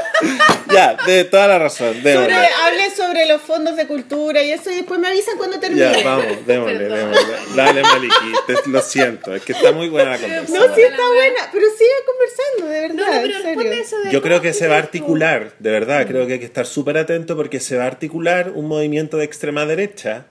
Ya, 0.71 0.97
de 1.05 1.25
toda 1.25 1.49
la 1.49 1.59
razón. 1.59 1.89
Sobre, 1.95 2.11
Démosle. 2.13 2.35
hable 2.35 2.91
sobre 2.95 3.27
los 3.27 3.43
fondos 3.43 3.75
de 3.77 3.89
cultura 3.89 4.41
y 4.41 4.53
eso 4.53 4.71
y 4.71 4.77
después 4.77 5.01
me 5.01 5.09
avisan 5.09 5.37
cuando 5.37 5.59
termine. 5.59 5.81
Ya, 6.01 6.05
vamos, 6.05 6.47
démosle, 6.47 6.79
Perdón. 6.79 6.99
démosle. 7.11 7.57
Dale, 7.57 7.83
Maliki, 7.83 8.33
te- 8.47 8.71
lo 8.71 8.81
siento, 8.81 9.35
es 9.35 9.43
que 9.43 9.53
está 9.53 9.73
muy 9.73 9.89
buena 9.89 10.11
la 10.13 10.19
conversación. 10.19 10.59
No, 10.69 10.75
sí 10.75 10.83
está 10.83 11.09
buena, 11.09 11.49
pero 11.53 11.67
sigue 11.77 11.91
conversando, 12.07 12.67
de 12.73 12.81
verdad. 12.81 12.95
No, 12.95 13.05
no, 13.05 13.21
pero 13.21 13.37
en 13.39 13.57
serio. 13.57 13.73
eso 13.83 13.99
de 13.99 14.13
Yo 14.13 14.23
creo 14.23 14.41
que 14.41 14.53
se 14.53 14.69
va 14.69 14.77
a 14.77 14.81
tú. 14.81 14.85
articular, 14.87 15.53
de 15.59 15.71
verdad, 15.71 16.07
creo 16.07 16.27
que 16.29 16.35
hay 16.35 16.39
que 16.39 16.45
estar 16.45 16.67
súper 16.67 16.99
atento 16.99 17.35
porque 17.37 17.59
se 17.59 17.77
va 17.77 17.85
a 17.85 17.87
articular 17.89 18.53
un 18.55 18.69
movimiento 18.69 19.17
de 19.17 19.25
extrema 19.25 19.67
derecha 19.67 20.27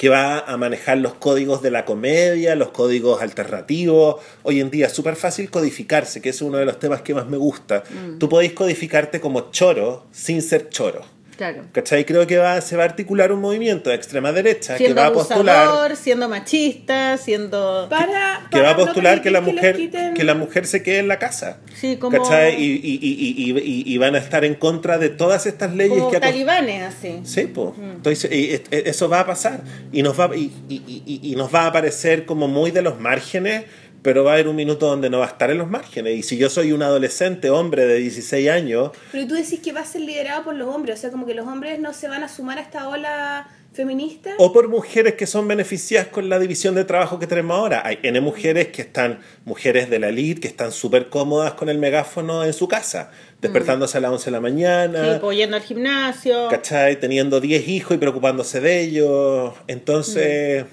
que 0.00 0.08
va 0.08 0.38
a 0.38 0.56
manejar 0.56 0.96
los 0.96 1.12
códigos 1.12 1.60
de 1.60 1.70
la 1.70 1.84
comedia, 1.84 2.54
los 2.54 2.70
códigos 2.70 3.20
alternativos. 3.20 4.16
Hoy 4.44 4.58
en 4.60 4.70
día 4.70 4.86
es 4.86 4.94
súper 4.94 5.14
fácil 5.14 5.50
codificarse, 5.50 6.22
que 6.22 6.30
es 6.30 6.40
uno 6.40 6.56
de 6.56 6.64
los 6.64 6.78
temas 6.78 7.02
que 7.02 7.12
más 7.12 7.26
me 7.26 7.36
gusta. 7.36 7.82
Tú 8.18 8.26
podéis 8.26 8.54
codificarte 8.54 9.20
como 9.20 9.50
choro 9.50 10.06
sin 10.10 10.40
ser 10.40 10.70
choro. 10.70 11.02
Claro. 11.40 11.62
¿Cachai? 11.72 12.04
Creo 12.04 12.26
que 12.26 12.36
va, 12.36 12.60
se 12.60 12.76
va 12.76 12.82
a 12.82 12.86
articular 12.86 13.32
un 13.32 13.40
movimiento 13.40 13.88
de 13.88 13.96
extrema 13.96 14.30
derecha 14.30 14.76
que 14.76 14.92
va 14.92 15.06
a 15.06 15.12
postular 15.14 15.68
abusador, 15.68 15.96
siendo 15.96 16.28
machista, 16.28 17.16
siendo... 17.16 17.86
Para, 17.88 18.46
que 18.50 18.60
va 18.60 18.72
a 18.72 18.74
no 18.74 18.84
postular 18.84 19.22
que 19.22 19.30
la 19.30 19.40
mujer 19.40 19.74
que 20.14 20.22
la 20.24 20.34
mujer 20.34 20.66
se 20.66 20.82
quede 20.82 20.98
en 20.98 21.08
la 21.08 21.18
casa 21.18 21.60
Sí, 21.74 21.96
como- 21.96 22.18
¿cachai? 22.18 22.62
Y, 22.62 22.72
y, 22.72 22.98
y, 23.00 23.52
y, 23.54 23.58
y- 23.58 23.82
y 23.94 23.96
van 23.96 24.16
a 24.16 24.18
estar 24.18 24.44
en 24.44 24.54
contra 24.54 24.98
de 24.98 25.08
todas 25.08 25.46
estas 25.46 25.74
leyes 25.74 25.96
como 25.98 26.10
que 26.10 26.20
talibanes, 26.20 26.82
así. 26.82 27.20
Sí, 27.24 27.46
pues. 27.46 27.70
Entonces, 27.78 28.30
y- 28.30 28.56
y- 28.56 28.62
eso 28.70 29.08
va 29.08 29.20
a 29.20 29.26
pasar. 29.26 29.62
Y 29.92 30.02
nos 30.02 30.20
va, 30.20 30.36
y, 30.36 30.52
y- 30.68 30.82
y- 31.06 31.20
y 31.32 31.36
nos 31.36 31.54
va 31.54 31.62
a 31.62 31.66
aparecer 31.68 32.26
como 32.26 32.48
muy 32.48 32.70
de 32.70 32.82
los 32.82 33.00
márgenes, 33.00 33.64
pero 34.02 34.24
va 34.24 34.30
a 34.30 34.34
haber 34.34 34.48
un 34.48 34.56
minuto 34.56 34.86
donde 34.86 35.10
no 35.10 35.18
va 35.18 35.26
a 35.26 35.28
estar 35.28 35.50
en 35.50 35.58
los 35.58 35.68
márgenes. 35.68 36.18
Y 36.18 36.22
si 36.22 36.36
yo 36.36 36.48
soy 36.48 36.72
un 36.72 36.82
adolescente, 36.82 37.50
hombre 37.50 37.86
de 37.86 37.98
16 37.98 38.48
años, 38.48 38.90
Pero 39.12 39.26
tú 39.26 39.34
decís 39.34 39.60
que 39.60 39.72
va 39.72 39.80
a 39.80 39.84
ser 39.84 40.02
liderado 40.02 40.44
por 40.44 40.54
los 40.54 40.74
hombres, 40.74 40.98
o 40.98 41.00
sea, 41.00 41.10
como 41.10 41.26
que 41.26 41.34
los 41.34 41.46
hombres 41.46 41.78
no 41.80 41.92
se 41.92 42.08
van 42.08 42.22
a 42.22 42.28
sumar 42.28 42.58
a 42.58 42.62
esta 42.62 42.88
ola 42.88 43.48
feminista. 43.72 44.30
o 44.38 44.52
por 44.52 44.68
mujeres 44.68 45.14
que 45.14 45.26
son 45.26 45.46
beneficiadas 45.46 46.08
con 46.08 46.28
la 46.28 46.38
división 46.38 46.74
de 46.74 46.84
trabajo 46.84 47.18
que 47.18 47.26
tenemos 47.26 47.56
ahora. 47.56 47.82
Hay 47.84 47.98
N 48.02 48.20
mujeres 48.20 48.68
que 48.68 48.82
están, 48.82 49.20
mujeres 49.44 49.90
de 49.90 49.98
la 49.98 50.08
elite, 50.08 50.40
que 50.40 50.48
están 50.48 50.72
súper 50.72 51.08
cómodas 51.08 51.52
con 51.52 51.68
el 51.68 51.78
megáfono 51.78 52.44
en 52.44 52.52
su 52.52 52.68
casa, 52.68 53.10
despertándose 53.40 53.98
a 53.98 54.00
las 54.00 54.12
11 54.12 54.24
de 54.24 54.30
la 54.30 54.40
mañana. 54.40 55.14
Sí, 55.14 55.18
pues, 55.20 55.36
yendo 55.36 55.56
al 55.56 55.62
gimnasio. 55.62 56.48
¿Cachai? 56.48 56.98
Teniendo 56.98 57.40
10 57.40 57.68
hijos 57.68 57.96
y 57.96 57.98
preocupándose 57.98 58.60
de 58.60 58.80
ellos. 58.80 59.54
Entonces, 59.68 60.64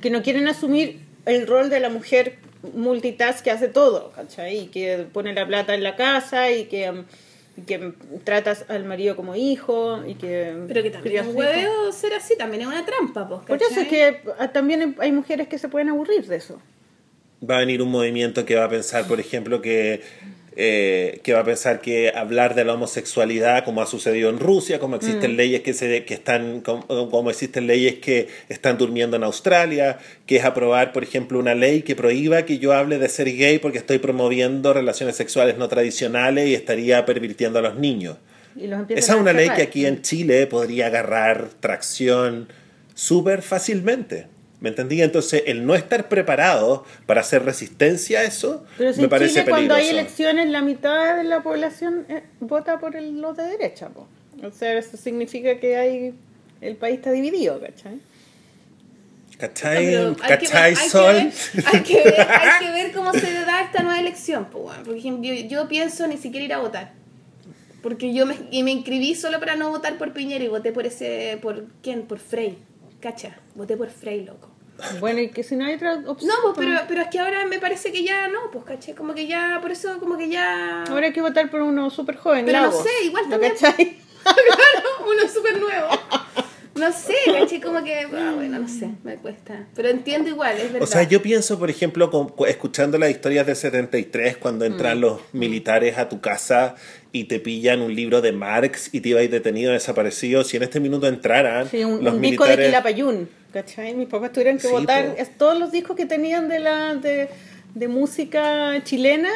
que 0.00 0.10
no 0.10 0.22
quieren 0.22 0.48
asumir 0.48 1.11
el 1.26 1.46
rol 1.46 1.70
de 1.70 1.80
la 1.80 1.88
mujer 1.88 2.38
multitask 2.74 3.44
que 3.44 3.50
hace 3.50 3.68
todo, 3.68 4.12
¿cachai? 4.12 4.58
Y 4.58 4.66
que 4.66 5.06
pone 5.12 5.32
la 5.34 5.46
plata 5.46 5.74
en 5.74 5.82
la 5.82 5.96
casa 5.96 6.50
y 6.50 6.64
que, 6.64 6.90
um, 6.90 7.04
y 7.56 7.62
que 7.62 7.92
tratas 8.24 8.64
al 8.68 8.84
marido 8.84 9.16
como 9.16 9.34
hijo 9.34 10.04
y 10.06 10.14
que... 10.14 10.54
Pero 10.68 10.82
que 10.82 10.90
también 10.90 11.28
es 11.28 11.34
hueveo 11.34 11.92
ser 11.92 12.14
así, 12.14 12.36
también 12.36 12.62
es 12.62 12.68
una 12.68 12.84
trampa, 12.84 13.28
pues, 13.28 13.40
Por 13.46 13.62
eso 13.62 13.80
es 13.80 13.88
que 13.88 14.20
ah, 14.38 14.48
también 14.48 14.96
hay 14.98 15.12
mujeres 15.12 15.48
que 15.48 15.58
se 15.58 15.68
pueden 15.68 15.88
aburrir 15.88 16.26
de 16.26 16.36
eso. 16.36 16.60
va 17.48 17.56
a 17.56 17.60
venir 17.60 17.82
un 17.82 17.90
movimiento 17.90 18.44
que 18.44 18.54
va 18.54 18.64
a 18.64 18.68
pensar, 18.68 19.06
por 19.06 19.20
ejemplo, 19.20 19.60
que, 19.60 20.02
eh, 20.54 21.20
que 21.22 21.32
va 21.32 21.40
a 21.40 21.44
pensar 21.44 21.80
que 21.80 22.12
hablar 22.14 22.54
de 22.54 22.64
la 22.64 22.74
homosexualidad, 22.74 23.64
como 23.64 23.80
ha 23.80 23.86
sucedido 23.86 24.28
en 24.28 24.38
Rusia, 24.38 24.78
como 24.78 24.96
existen 24.96 25.36
leyes 25.36 25.62
que, 25.62 25.72
se, 25.72 26.04
que 26.04 26.12
están, 26.12 26.60
como, 26.60 26.86
como 27.10 27.30
existen 27.30 27.66
leyes 27.66 27.94
que 28.00 28.28
están 28.50 28.76
durmiendo 28.76 29.16
en 29.16 29.24
Australia, 29.24 29.98
que 30.26 30.36
es 30.36 30.44
aprobar, 30.44 30.92
por 30.92 31.04
ejemplo, 31.04 31.38
una 31.38 31.54
ley 31.54 31.82
que 31.82 31.96
prohíba 31.96 32.42
que 32.42 32.58
yo 32.58 32.74
hable 32.74 32.98
de 32.98 33.08
ser 33.08 33.34
gay 33.34 33.58
porque 33.60 33.78
estoy 33.78 33.98
promoviendo 33.98 34.74
relaciones 34.74 35.16
sexuales 35.16 35.56
no 35.56 35.68
tradicionales 35.68 36.48
y 36.48 36.54
estaría 36.54 37.06
pervirtiendo 37.06 37.58
a 37.58 37.62
los 37.62 37.76
niños. 37.76 38.18
Y 38.54 38.66
los 38.66 38.80
empiezan 38.80 39.02
Esa 39.02 39.14
es 39.14 39.20
una 39.20 39.32
ley 39.32 39.48
que 39.56 39.62
aquí 39.62 39.86
en 39.86 40.02
Chile 40.02 40.46
podría 40.46 40.88
agarrar 40.88 41.48
tracción 41.60 42.48
súper 42.94 43.40
fácilmente. 43.40 44.26
¿Me 44.62 44.68
entendí? 44.70 45.02
Entonces, 45.02 45.42
el 45.46 45.66
no 45.66 45.74
estar 45.74 46.08
preparado 46.08 46.84
para 47.06 47.20
hacer 47.20 47.44
resistencia 47.44 48.20
a 48.20 48.22
eso 48.22 48.64
Pero 48.78 48.92
si 48.92 49.00
me 49.00 49.04
en 49.04 49.10
parece 49.10 49.34
Chile 49.40 49.46
cuando 49.50 49.74
hay 49.74 49.82
peligroso. 49.82 50.00
elecciones 50.00 50.48
la 50.50 50.62
mitad 50.62 51.16
de 51.16 51.24
la 51.24 51.42
población 51.42 52.06
eh, 52.08 52.22
vota 52.40 52.78
por 52.78 52.96
el- 52.96 53.20
los 53.20 53.36
de 53.36 53.42
derecha, 53.42 53.88
po. 53.90 54.06
O 54.42 54.50
sea, 54.52 54.72
eso 54.78 54.96
significa 54.96 55.58
que 55.58 55.76
hay 55.76 56.14
el 56.60 56.76
país 56.76 56.96
está 56.98 57.10
dividido, 57.10 57.60
¿cachai? 57.60 57.98
¿Cachai? 59.38 60.14
¿Cachai, 60.28 60.62
hay 60.62 60.74
que 60.74 60.88
Sol? 60.88 61.14
ver- 61.14 61.64
Hay 61.72 61.80
que, 61.82 61.94
ver, 62.04 62.20
hay 62.30 62.64
que 62.64 62.70
ver 62.72 62.92
cómo 62.92 63.12
se 63.12 63.32
da 63.32 63.62
esta 63.62 63.82
nueva 63.82 63.98
elección. 63.98 64.44
Pues, 64.50 64.62
bueno. 64.62 64.82
Por 64.84 64.96
ejemplo, 64.96 65.24
yo, 65.32 65.34
yo 65.48 65.68
pienso 65.68 66.06
ni 66.06 66.16
siquiera 66.16 66.44
ir 66.46 66.52
a 66.52 66.58
votar. 66.58 66.92
Porque 67.82 68.14
yo 68.14 68.26
me, 68.26 68.36
y 68.52 68.62
me 68.62 68.70
inscribí 68.70 69.16
solo 69.16 69.40
para 69.40 69.56
no 69.56 69.70
votar 69.70 69.98
por 69.98 70.12
Piñera 70.12 70.44
y 70.44 70.48
voté 70.48 70.70
por 70.70 70.86
ese. 70.86 71.36
¿Por 71.42 71.66
quién? 71.82 72.02
Por 72.02 72.20
Frey. 72.20 72.58
Cacha, 73.00 73.36
voté 73.56 73.76
por 73.76 73.90
Frey, 73.90 74.24
loco. 74.24 74.51
Bueno, 75.00 75.20
y 75.20 75.28
que 75.28 75.42
si 75.42 75.56
no 75.56 75.64
hay 75.64 75.74
otra 75.74 76.02
opción. 76.06 76.28
No, 76.30 76.52
pues, 76.54 76.66
pero, 76.66 76.80
pero 76.88 77.00
es 77.02 77.08
que 77.08 77.18
ahora 77.18 77.46
me 77.46 77.58
parece 77.58 77.92
que 77.92 78.02
ya 78.04 78.28
no, 78.28 78.50
pues, 78.52 78.64
caché. 78.64 78.94
Como 78.94 79.14
que 79.14 79.26
ya, 79.26 79.58
por 79.62 79.70
eso, 79.72 79.98
como 79.98 80.16
que 80.18 80.28
ya. 80.28 80.84
Ahora 80.84 81.06
hay 81.06 81.12
que 81.12 81.20
votar 81.22 81.50
por 81.50 81.62
uno 81.62 81.90
súper 81.90 82.16
joven. 82.16 82.44
Pero 82.46 82.58
no 82.60 82.66
Lagos. 82.68 82.82
sé, 82.82 83.06
igual 83.06 83.24
¿Lo 83.24 83.30
también- 83.30 83.52
cachai? 83.52 83.74
claro, 84.22 84.88
uno 85.06 85.28
súper 85.32 85.58
nuevo. 85.60 85.88
No 86.74 86.90
sé, 86.90 87.14
caché, 87.26 87.60
como 87.60 87.84
que. 87.84 88.00
ah, 88.00 88.32
bueno, 88.34 88.58
no 88.58 88.66
sé, 88.66 88.88
me 89.04 89.16
cuesta. 89.16 89.66
Pero 89.74 89.88
entiendo 89.90 90.30
igual, 90.30 90.56
es 90.56 90.72
verdad. 90.72 90.82
O 90.82 90.86
sea, 90.86 91.02
yo 91.02 91.20
pienso, 91.20 91.58
por 91.58 91.68
ejemplo, 91.68 92.10
con- 92.10 92.32
escuchando 92.48 92.96
las 92.98 93.10
historias 93.10 93.46
del 93.46 93.56
73, 93.56 94.38
cuando 94.38 94.64
entran 94.64 94.98
Mm. 94.98 95.00
los 95.02 95.20
militares 95.32 95.98
a 95.98 96.08
tu 96.08 96.20
casa 96.22 96.74
y 97.12 97.24
te 97.24 97.40
pillan 97.40 97.82
un 97.82 97.94
libro 97.94 98.22
de 98.22 98.32
Marx 98.32 98.88
y 98.92 99.00
te 99.02 99.10
ibas 99.10 99.30
detenido, 99.30 99.70
desaparecido, 99.72 100.44
si 100.44 100.56
en 100.56 100.62
este 100.62 100.80
minuto 100.80 101.06
entraran 101.06 101.68
Sí, 101.68 101.84
un, 101.84 102.02
los 102.02 102.14
un 102.14 102.22
disco 102.22 102.44
de 102.44 102.50
militares... 102.56 102.66
Quilapayún, 102.68 103.28
¿cachai? 103.52 103.94
Mis 103.94 104.08
papás 104.08 104.32
tuvieron 104.32 104.56
que 104.58 104.66
Sí, 104.68 104.72
votar 104.72 105.14
po. 105.14 105.22
todos 105.38 105.58
los 105.58 105.70
discos 105.72 105.96
que 105.96 106.06
tenían 106.06 106.48
de 106.48 106.58
la 106.60 106.94
de, 106.94 107.28
de 107.74 107.88
música 107.88 108.82
chilena 108.84 109.30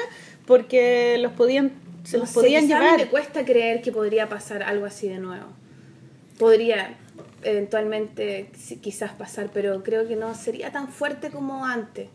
porque 0.46 1.18
los 1.20 1.32
podían 1.32 1.72
se 2.04 2.16
No 2.16 2.22
los 2.22 2.30
sé, 2.30 2.34
podían 2.34 2.64
quizá 2.64 2.76
a 2.76 2.80
mí 2.80 2.84
llevar. 2.86 3.00
me 3.00 3.06
cuesta 3.08 3.44
creer 3.44 3.82
que 3.82 3.92
podría 3.92 4.28
pasar 4.28 4.62
algo 4.62 4.86
así 4.86 5.08
de 5.08 5.18
nuevo. 5.18 5.46
Podría 6.38 6.96
eventualmente 7.42 8.50
quizás 8.82 9.12
pasar, 9.12 9.50
pero 9.52 9.82
creo 9.82 10.06
que 10.06 10.16
no 10.16 10.34
sería 10.34 10.70
tan 10.72 10.88
fuerte 10.88 11.30
como 11.30 11.64
antes. 11.64 12.08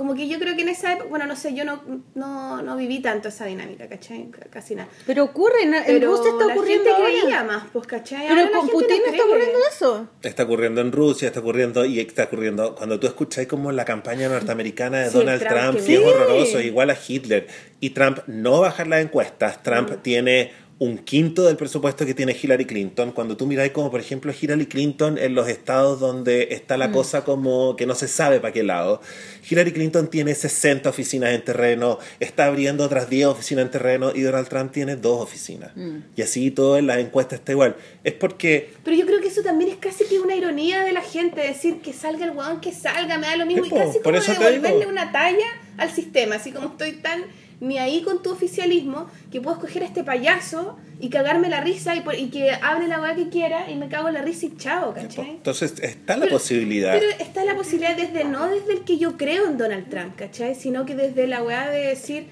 Como 0.00 0.14
que 0.14 0.28
yo 0.28 0.38
creo 0.38 0.56
que 0.56 0.62
en 0.62 0.70
esa 0.70 0.94
época, 0.94 1.10
bueno, 1.10 1.26
no 1.26 1.36
sé, 1.36 1.52
yo 1.52 1.66
no, 1.66 1.82
no, 2.14 2.62
no 2.62 2.74
viví 2.78 3.00
tanto 3.00 3.28
esa 3.28 3.44
dinámica, 3.44 3.86
¿cachai? 3.86 4.30
Casi 4.48 4.74
nada. 4.74 4.88
Pero 5.06 5.24
ocurre, 5.24 5.62
en, 5.64 5.74
Pero 5.84 6.16
Rusia 6.16 6.30
está 6.30 6.46
la 6.46 6.54
ocurriendo 6.54 6.84
gente 6.84 7.02
ahora. 7.02 7.20
creía 7.20 7.44
más, 7.44 7.64
pues, 7.70 7.86
¿cachai? 7.86 8.20
Pero 8.26 8.30
Ahora 8.30 8.44
la 8.44 8.50
con 8.50 8.60
gente 8.68 8.72
Putin 8.72 9.02
no 9.04 9.12
está 9.12 9.24
ocurriendo 9.24 9.58
eso. 9.70 10.08
Está 10.22 10.42
ocurriendo 10.44 10.80
en 10.80 10.92
Rusia, 10.92 11.26
está 11.28 11.40
ocurriendo 11.40 11.84
y 11.84 12.00
está 12.00 12.24
ocurriendo 12.24 12.74
cuando 12.76 12.98
tú 12.98 13.08
escucháis 13.08 13.46
como 13.46 13.72
la 13.72 13.84
campaña 13.84 14.30
norteamericana 14.30 15.00
de 15.00 15.10
Sí, 15.10 15.18
Donald 15.18 15.42
Trump, 15.42 15.54
Trump, 15.60 15.76
que 15.80 15.84
que 15.84 15.92
es 15.92 16.00
sí. 16.00 16.06
horroroso, 16.06 16.60
igual 16.62 16.88
a 16.88 16.96
Hitler, 17.06 17.46
y 17.80 17.90
Trump 17.90 18.20
no 18.26 18.58
bajar 18.60 18.86
las 18.86 19.02
encuestas, 19.02 19.62
Trump 19.62 20.00
tiene 20.00 20.50
un 20.80 20.96
quinto 20.96 21.44
del 21.44 21.58
presupuesto 21.58 22.06
que 22.06 22.14
tiene 22.14 22.34
Hillary 22.34 22.64
Clinton. 22.64 23.12
Cuando 23.12 23.36
tú 23.36 23.46
miráis 23.46 23.70
como, 23.70 23.90
por 23.90 24.00
ejemplo, 24.00 24.32
Hillary 24.32 24.64
Clinton 24.64 25.18
en 25.18 25.34
los 25.34 25.46
estados 25.46 26.00
donde 26.00 26.48
está 26.52 26.78
la 26.78 26.90
cosa 26.90 27.22
como 27.22 27.76
que 27.76 27.84
no 27.84 27.94
se 27.94 28.08
sabe 28.08 28.40
para 28.40 28.54
qué 28.54 28.62
lado, 28.62 29.02
Hillary 29.48 29.72
Clinton 29.72 30.08
tiene 30.08 30.34
60 30.34 30.88
oficinas 30.88 31.34
en 31.34 31.44
terreno, 31.44 31.98
está 32.18 32.46
abriendo 32.46 32.82
otras 32.82 33.10
10 33.10 33.26
oficinas 33.26 33.66
en 33.66 33.70
terreno 33.70 34.12
y 34.14 34.22
Donald 34.22 34.48
Trump 34.48 34.72
tiene 34.72 34.96
dos 34.96 35.20
oficinas. 35.22 35.72
Y 36.16 36.22
así 36.22 36.50
todo 36.50 36.78
en 36.78 36.86
las 36.86 36.96
encuestas 36.96 37.40
está 37.40 37.52
igual. 37.52 37.76
Es 38.02 38.14
porque 38.14 38.72
Pero 38.82 38.96
yo 38.96 39.04
creo 39.04 39.20
que 39.20 39.28
eso 39.28 39.42
también 39.42 39.72
es 39.72 39.76
casi 39.76 40.04
que 40.04 40.18
una 40.18 40.34
ironía 40.34 40.82
de 40.82 40.92
la 40.92 41.02
gente, 41.02 41.42
decir 41.42 41.82
que 41.82 41.92
salga 41.92 42.24
el 42.24 42.30
huevón, 42.30 42.62
que 42.62 42.72
salga, 42.72 43.18
me 43.18 43.26
da 43.26 43.36
lo 43.36 43.44
mismo, 43.44 43.66
y 43.66 43.68
po, 43.68 43.76
casi 43.76 43.98
por 43.98 44.14
como 44.14 44.16
eso 44.16 44.32
devolverle 44.32 44.86
una 44.86 45.12
talla 45.12 45.46
al 45.76 45.90
sistema, 45.90 46.36
así 46.36 46.52
como 46.52 46.68
estoy 46.68 46.92
tan 46.92 47.24
ni 47.60 47.76
ahí 47.78 48.02
con 48.02 48.22
tu 48.22 48.30
oficialismo, 48.30 49.06
que 49.30 49.40
puedo 49.40 49.56
escoger 49.56 49.82
a 49.82 49.86
este 49.86 50.02
payaso 50.02 50.78
y 50.98 51.10
cagarme 51.10 51.48
la 51.50 51.60
risa 51.60 51.94
y, 51.94 52.00
por- 52.00 52.14
y 52.18 52.28
que 52.30 52.50
hable 52.52 52.88
la 52.88 53.00
weá 53.00 53.14
que 53.14 53.28
quiera 53.28 53.70
y 53.70 53.74
me 53.76 53.88
cago 53.88 54.08
en 54.08 54.14
la 54.14 54.22
risa 54.22 54.46
y 54.46 54.56
chao, 54.56 54.94
¿cachai? 54.94 55.30
entonces 55.30 55.74
está 55.80 56.16
la 56.16 56.24
Pero- 56.24 56.36
posibilidad. 56.38 56.98
Pero 56.98 57.10
está 57.18 57.44
la 57.44 57.54
posibilidad 57.54 57.96
desde, 57.96 58.24
no 58.24 58.48
desde 58.48 58.72
el 58.72 58.80
que 58.84 58.96
yo 58.98 59.16
creo 59.16 59.46
en 59.46 59.58
Donald 59.58 59.88
Trump, 59.90 60.16
¿cachai? 60.16 60.54
Sino 60.54 60.86
que 60.86 60.94
desde 60.94 61.26
la 61.26 61.42
weá 61.42 61.68
de 61.70 61.86
decir, 61.88 62.26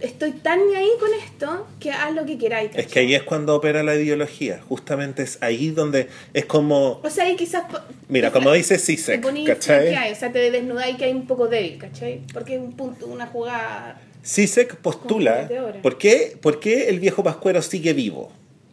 estoy 0.00 0.32
tan 0.32 0.58
ni 0.68 0.74
ahí 0.74 0.90
con 1.00 1.08
esto 1.24 1.66
que 1.80 1.90
haz 1.92 2.14
lo 2.14 2.26
que 2.26 2.36
queráis, 2.36 2.70
Es 2.72 2.76
que 2.76 2.82
¿cachai? 2.84 3.02
ahí 3.06 3.14
es 3.14 3.22
cuando 3.22 3.54
opera 3.56 3.82
la 3.82 3.94
ideología. 3.94 4.60
Justamente 4.68 5.22
es 5.22 5.38
ahí 5.42 5.70
donde 5.70 6.08
es 6.34 6.44
como. 6.44 7.00
O 7.02 7.08
sea, 7.08 7.24
ahí 7.24 7.36
quizás... 7.36 7.64
Mira, 8.08 8.30
como 8.30 8.52
dice 8.52 8.78
Sisek, 8.78 9.24
¿cachai? 9.46 9.94
hay, 9.94 10.12
o 10.12 10.16
sea, 10.16 10.30
te 10.30 10.50
desnudáis 10.50 10.96
que 10.98 11.06
hay 11.06 11.12
un 11.12 11.26
poco 11.26 11.48
débil, 11.48 11.78
¿cachai? 11.78 12.20
Porque 12.34 12.56
es 12.56 12.60
un 12.60 12.72
punto, 12.76 13.06
una 13.06 13.26
jugada... 13.26 14.02
Sisek 14.26 14.76
postula. 14.76 15.48
¿por 15.82 15.98
qué, 15.98 16.36
¿Por 16.40 16.58
qué 16.60 16.88
el 16.88 16.98
viejo 17.00 17.22
pascuero 17.22 17.62
sigue 17.62 17.92
vivo? 17.92 18.32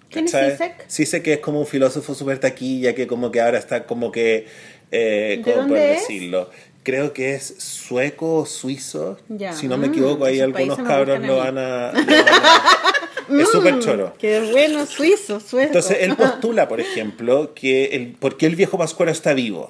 ¿Quién 0.09 0.25
es. 0.25 0.59
Zizek 0.89 1.23
que 1.23 1.33
es 1.33 1.39
como 1.39 1.59
un 1.59 1.67
filósofo 1.67 2.13
súper 2.15 2.39
taquilla 2.39 2.93
que 2.95 3.07
como 3.07 3.31
que 3.31 3.39
ahora 3.41 3.59
está 3.59 3.85
como 3.85 4.11
que... 4.11 4.47
Eh, 4.91 5.35
¿De 5.37 5.43
¿Cómo 5.43 5.55
dónde 5.57 5.73
poder 5.75 5.91
es? 5.91 5.99
decirlo? 6.01 6.49
Creo 6.83 7.13
que 7.13 7.33
es 7.35 7.55
sueco 7.59 8.35
o 8.39 8.45
suizo. 8.45 9.17
Ya. 9.29 9.53
Si 9.53 9.67
no 9.67 9.77
me 9.77 9.87
Mm, 9.87 9.91
equivoco, 9.91 10.25
ahí 10.25 10.35
esos 10.39 10.53
algunos 10.55 10.77
cabros 10.87 11.19
lo 11.25 11.37
van 11.37 11.57
a... 11.57 11.91
lo 11.93 12.05
van 12.05 12.17
a- 12.17 13.02
es 13.41 13.49
súper 13.49 13.79
choro. 13.79 14.13
Qué 14.17 14.39
bueno, 14.51 14.85
suizo, 14.85 15.39
sueco. 15.39 15.67
Entonces 15.67 15.97
él 16.01 16.15
postula, 16.17 16.67
por 16.67 16.79
ejemplo, 16.79 17.53
que 17.53 17.85
el, 17.95 18.13
¿por 18.13 18.37
qué 18.37 18.45
el 18.45 18.55
viejo 18.55 18.77
pascuero 18.77 19.11
está 19.11 19.33
vivo? 19.33 19.67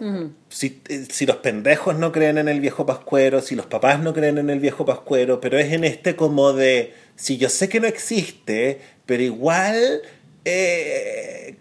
si, 0.50 0.82
eh, 0.90 1.06
si 1.10 1.26
los 1.26 1.38
pendejos 1.38 1.98
no 1.98 2.12
creen 2.12 2.38
en 2.38 2.48
el 2.50 2.60
viejo 2.60 2.86
pascuero, 2.86 3.42
si 3.42 3.56
los 3.56 3.66
papás 3.66 4.00
no 4.00 4.14
creen 4.14 4.38
en 4.38 4.50
el 4.50 4.60
viejo 4.60 4.86
pascuero, 4.86 5.40
pero 5.42 5.58
es 5.58 5.72
en 5.74 5.84
este 5.84 6.16
como 6.16 6.54
de, 6.54 6.94
si 7.16 7.38
yo 7.38 7.50
sé 7.50 7.70
que 7.70 7.80
no 7.80 7.88
existe, 7.88 8.80
pero 9.06 9.24
igual... 9.24 10.02
eh, 10.46 11.56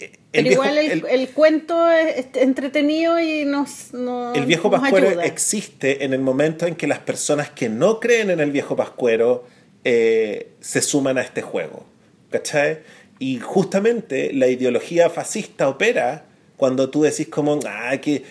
eh, 0.00 0.12
Pero 0.30 0.44
viejo- 0.44 0.62
igual 0.64 0.78
el, 0.78 0.90
el- 0.92 1.06
el 1.08 1.28
cuento 1.30 1.88
es 1.90 2.26
entretenido 2.34 3.18
y 3.18 3.44
nos, 3.44 3.92
nos 3.92 4.36
el 4.36 4.44
viejo 4.46 4.70
nos 4.70 4.80
pascuero 4.80 5.08
ayuda. 5.08 5.24
existe 5.24 6.04
en 6.04 6.12
el 6.12 6.20
momento 6.20 6.66
en 6.66 6.76
que 6.76 6.86
las 6.86 6.98
personas 7.00 7.50
que 7.50 7.68
no 7.68 7.98
creen 7.98 8.30
en 8.30 8.40
el 8.40 8.52
viejo 8.52 8.76
pascuero 8.76 9.44
eh, 9.90 10.48
se 10.60 10.82
suman 10.82 11.16
a 11.16 11.22
este 11.22 11.40
juego. 11.40 11.86
¿Cachai? 12.30 12.80
Y 13.18 13.38
justamente 13.38 14.34
la 14.34 14.48
ideología 14.48 15.08
fascista 15.08 15.66
opera 15.66 16.24
cuando 16.58 16.90
tú 16.90 17.04
decís 17.04 17.28
como, 17.28 17.58
ah, 17.66 17.96
que... 17.96 18.22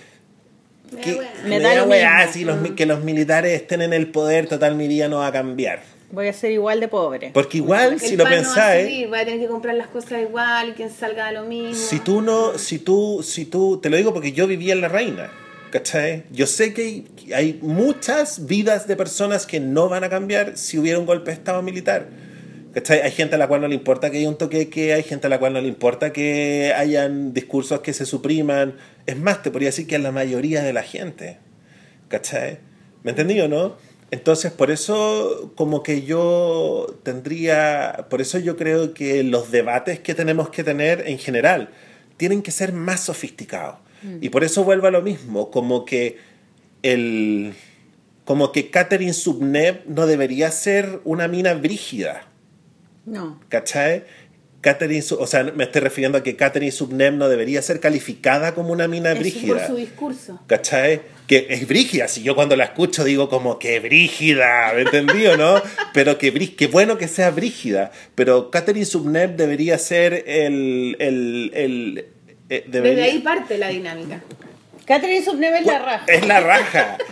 que 1.01 1.19
Me 1.45 1.59
da 1.59 1.73
lo 1.73 1.85
weá, 1.85 2.27
si 2.31 2.45
los 2.45 2.59
que 2.71 2.85
los 2.85 3.03
militares 3.03 3.53
estén 3.53 3.81
en 3.81 3.93
el 3.93 4.11
poder, 4.11 4.47
total 4.47 4.75
mi 4.75 4.87
vida 4.87 5.07
no 5.07 5.17
va 5.17 5.27
a 5.27 5.31
cambiar. 5.31 5.81
Voy 6.11 6.27
a 6.27 6.33
ser 6.33 6.51
igual 6.51 6.79
de 6.79 6.87
pobre. 6.87 7.31
Porque 7.33 7.57
igual, 7.57 7.99
si 7.99 8.11
el 8.11 8.19
lo 8.19 8.25
pan 8.25 8.33
no 8.33 8.39
va 8.39 8.43
a 8.43 8.53
pensáis, 8.53 8.87
subir, 8.87 9.07
voy 9.07 9.19
a 9.19 9.25
tener 9.25 9.39
que 9.39 9.47
comprar 9.47 9.75
las 9.75 9.87
cosas 9.87 10.21
igual, 10.21 10.75
quien 10.75 10.91
salga 10.91 11.27
a 11.27 11.31
lo 11.31 11.43
mismo. 11.43 11.73
Si 11.73 11.99
tú 11.99 12.21
no, 12.21 12.57
si 12.59 12.77
tú, 12.77 13.23
si 13.23 13.45
tú, 13.45 13.79
te 13.81 13.89
lo 13.89 13.97
digo 13.97 14.13
porque 14.13 14.31
yo 14.31 14.45
vivía 14.45 14.73
en 14.73 14.81
La 14.81 14.89
Reina, 14.89 15.31
¿cachai? 15.71 16.23
Yo 16.31 16.47
sé 16.47 16.73
que 16.73 17.05
hay, 17.33 17.59
muchas 17.61 18.45
vidas 18.45 18.87
de 18.87 18.95
personas 18.95 19.45
que 19.45 19.59
no 19.59 19.89
van 19.89 20.03
a 20.03 20.09
cambiar 20.09 20.57
si 20.57 20.77
hubiera 20.77 20.99
un 20.99 21.05
golpe 21.05 21.31
de 21.31 21.37
Estado 21.37 21.61
militar. 21.61 22.07
¿Cachai? 22.73 23.01
Hay 23.01 23.11
gente 23.11 23.35
a 23.35 23.37
la 23.37 23.47
cual 23.47 23.61
no 23.61 23.67
le 23.67 23.75
importa 23.75 24.11
que 24.11 24.17
haya 24.19 24.29
un 24.29 24.37
toque 24.37 24.69
hay 24.93 25.03
gente 25.03 25.27
a 25.27 25.29
la 25.29 25.39
cual 25.39 25.53
no 25.53 25.61
le 25.61 25.67
importa 25.67 26.13
que 26.13 26.73
hayan 26.75 27.33
discursos 27.33 27.79
que 27.79 27.93
se 27.93 28.05
supriman. 28.05 28.75
Es 29.05 29.17
más, 29.17 29.41
te 29.41 29.51
podría 29.51 29.69
decir 29.69 29.87
que 29.87 29.95
a 29.95 29.99
la 29.99 30.11
mayoría 30.11 30.61
de 30.61 30.73
la 30.73 30.83
gente. 30.83 31.39
¿Cachai? 32.07 32.59
¿Me 33.03 33.11
entendí 33.11 33.39
o 33.41 33.47
no? 33.47 33.75
Entonces, 34.09 34.51
por 34.51 34.71
eso 34.71 35.51
como 35.55 35.83
que 35.83 36.03
yo 36.03 36.99
tendría, 37.03 38.05
por 38.09 38.21
eso 38.21 38.39
yo 38.39 38.55
creo 38.55 38.93
que 38.93 39.23
los 39.23 39.51
debates 39.51 39.99
que 39.99 40.13
tenemos 40.13 40.49
que 40.49 40.63
tener 40.63 41.03
en 41.07 41.17
general 41.17 41.69
tienen 42.15 42.41
que 42.41 42.51
ser 42.51 42.71
más 42.73 43.01
sofisticados. 43.01 43.77
Y 44.21 44.29
por 44.29 44.43
eso 44.43 44.63
vuelvo 44.63 44.87
a 44.87 44.91
lo 44.91 45.01
mismo, 45.01 45.51
como 45.51 45.85
que 45.85 46.17
el 46.83 47.53
como 48.25 48.51
que 48.51 48.69
Catherine 48.69 49.13
Subneb 49.13 49.83
no 49.87 50.05
debería 50.05 50.51
ser 50.51 50.99
una 51.05 51.27
mina 51.29 51.53
brígida. 51.53 52.27
No. 53.05 53.39
¿Cachai? 53.47 54.03
Catherine, 54.59 55.01
o 55.17 55.27
sea, 55.27 55.43
me 55.45 55.63
estoy 55.63 55.79
refiriendo 55.81 56.17
a 56.17 56.23
que 56.23 56.35
Catherine 56.35 56.73
Subneb 56.73 57.13
no 57.13 57.29
debería 57.29 57.61
ser 57.61 57.79
calificada 57.79 58.53
como 58.53 58.73
una 58.73 58.89
mina 58.89 59.13
Es 59.13 59.19
brígida. 59.19 59.53
por 59.53 59.65
su 59.65 59.75
discurso. 59.77 60.41
¿Cachai? 60.45 61.03
Que 61.25 61.47
es 61.49 61.65
brígida, 61.67 62.09
si 62.09 62.21
yo 62.21 62.35
cuando 62.35 62.57
la 62.57 62.65
escucho 62.65 63.05
digo 63.05 63.29
como 63.29 63.59
que 63.59 63.79
brígida, 63.79 64.73
¿me 64.75 64.81
entendí 64.81 65.25
o 65.27 65.37
no? 65.37 65.61
Pero 65.93 66.17
que, 66.17 66.33
que 66.55 66.67
bueno 66.67 66.97
que 66.97 67.07
sea 67.07 67.31
brígida, 67.31 67.91
pero 68.15 68.51
Catherine 68.51 68.85
Subneb 68.85 69.37
debería 69.37 69.77
ser 69.77 70.25
el... 70.27 70.97
el, 70.99 71.51
el 71.53 72.05
eh, 72.49 72.63
debería- 72.67 72.95
Desde 73.03 73.11
ahí 73.11 73.19
parte 73.19 73.57
la 73.57 73.69
dinámica. 73.69 74.21
Catherine 74.85 75.23
Subneve 75.23 75.59
es 75.59 75.65
la 75.65 75.79
raja. 75.79 76.05
Es 76.07 76.25
la 76.27 76.39
raja. 76.39 76.97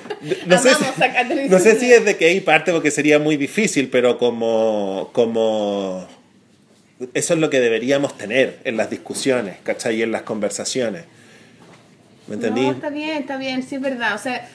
No 0.47 0.57
sé, 0.57 0.69
si, 0.73 1.49
no 1.49 1.59
sé 1.59 1.79
si 1.79 1.93
es 1.93 2.03
de 2.03 2.17
que 2.17 2.25
ahí 2.25 2.39
parte 2.39 2.71
porque 2.71 2.89
sería 2.89 3.19
muy 3.19 3.37
difícil, 3.37 3.89
pero 3.89 4.17
como, 4.17 5.11
como... 5.13 6.07
Eso 7.13 7.33
es 7.35 7.39
lo 7.39 7.51
que 7.51 7.59
deberíamos 7.59 8.17
tener 8.17 8.57
en 8.63 8.75
las 8.75 8.89
discusiones, 8.89 9.57
¿cachai? 9.61 9.97
Y 9.97 10.01
en 10.01 10.11
las 10.11 10.23
conversaciones. 10.23 11.03
¿Me 12.27 12.35
entendí? 12.35 12.61
No, 12.61 12.71
está 12.71 12.89
bien, 12.89 13.17
está 13.19 13.37
bien, 13.37 13.61
sí 13.61 13.75
es 13.75 13.81
verdad. 13.81 14.15
O 14.15 14.17
sea, 14.17 14.49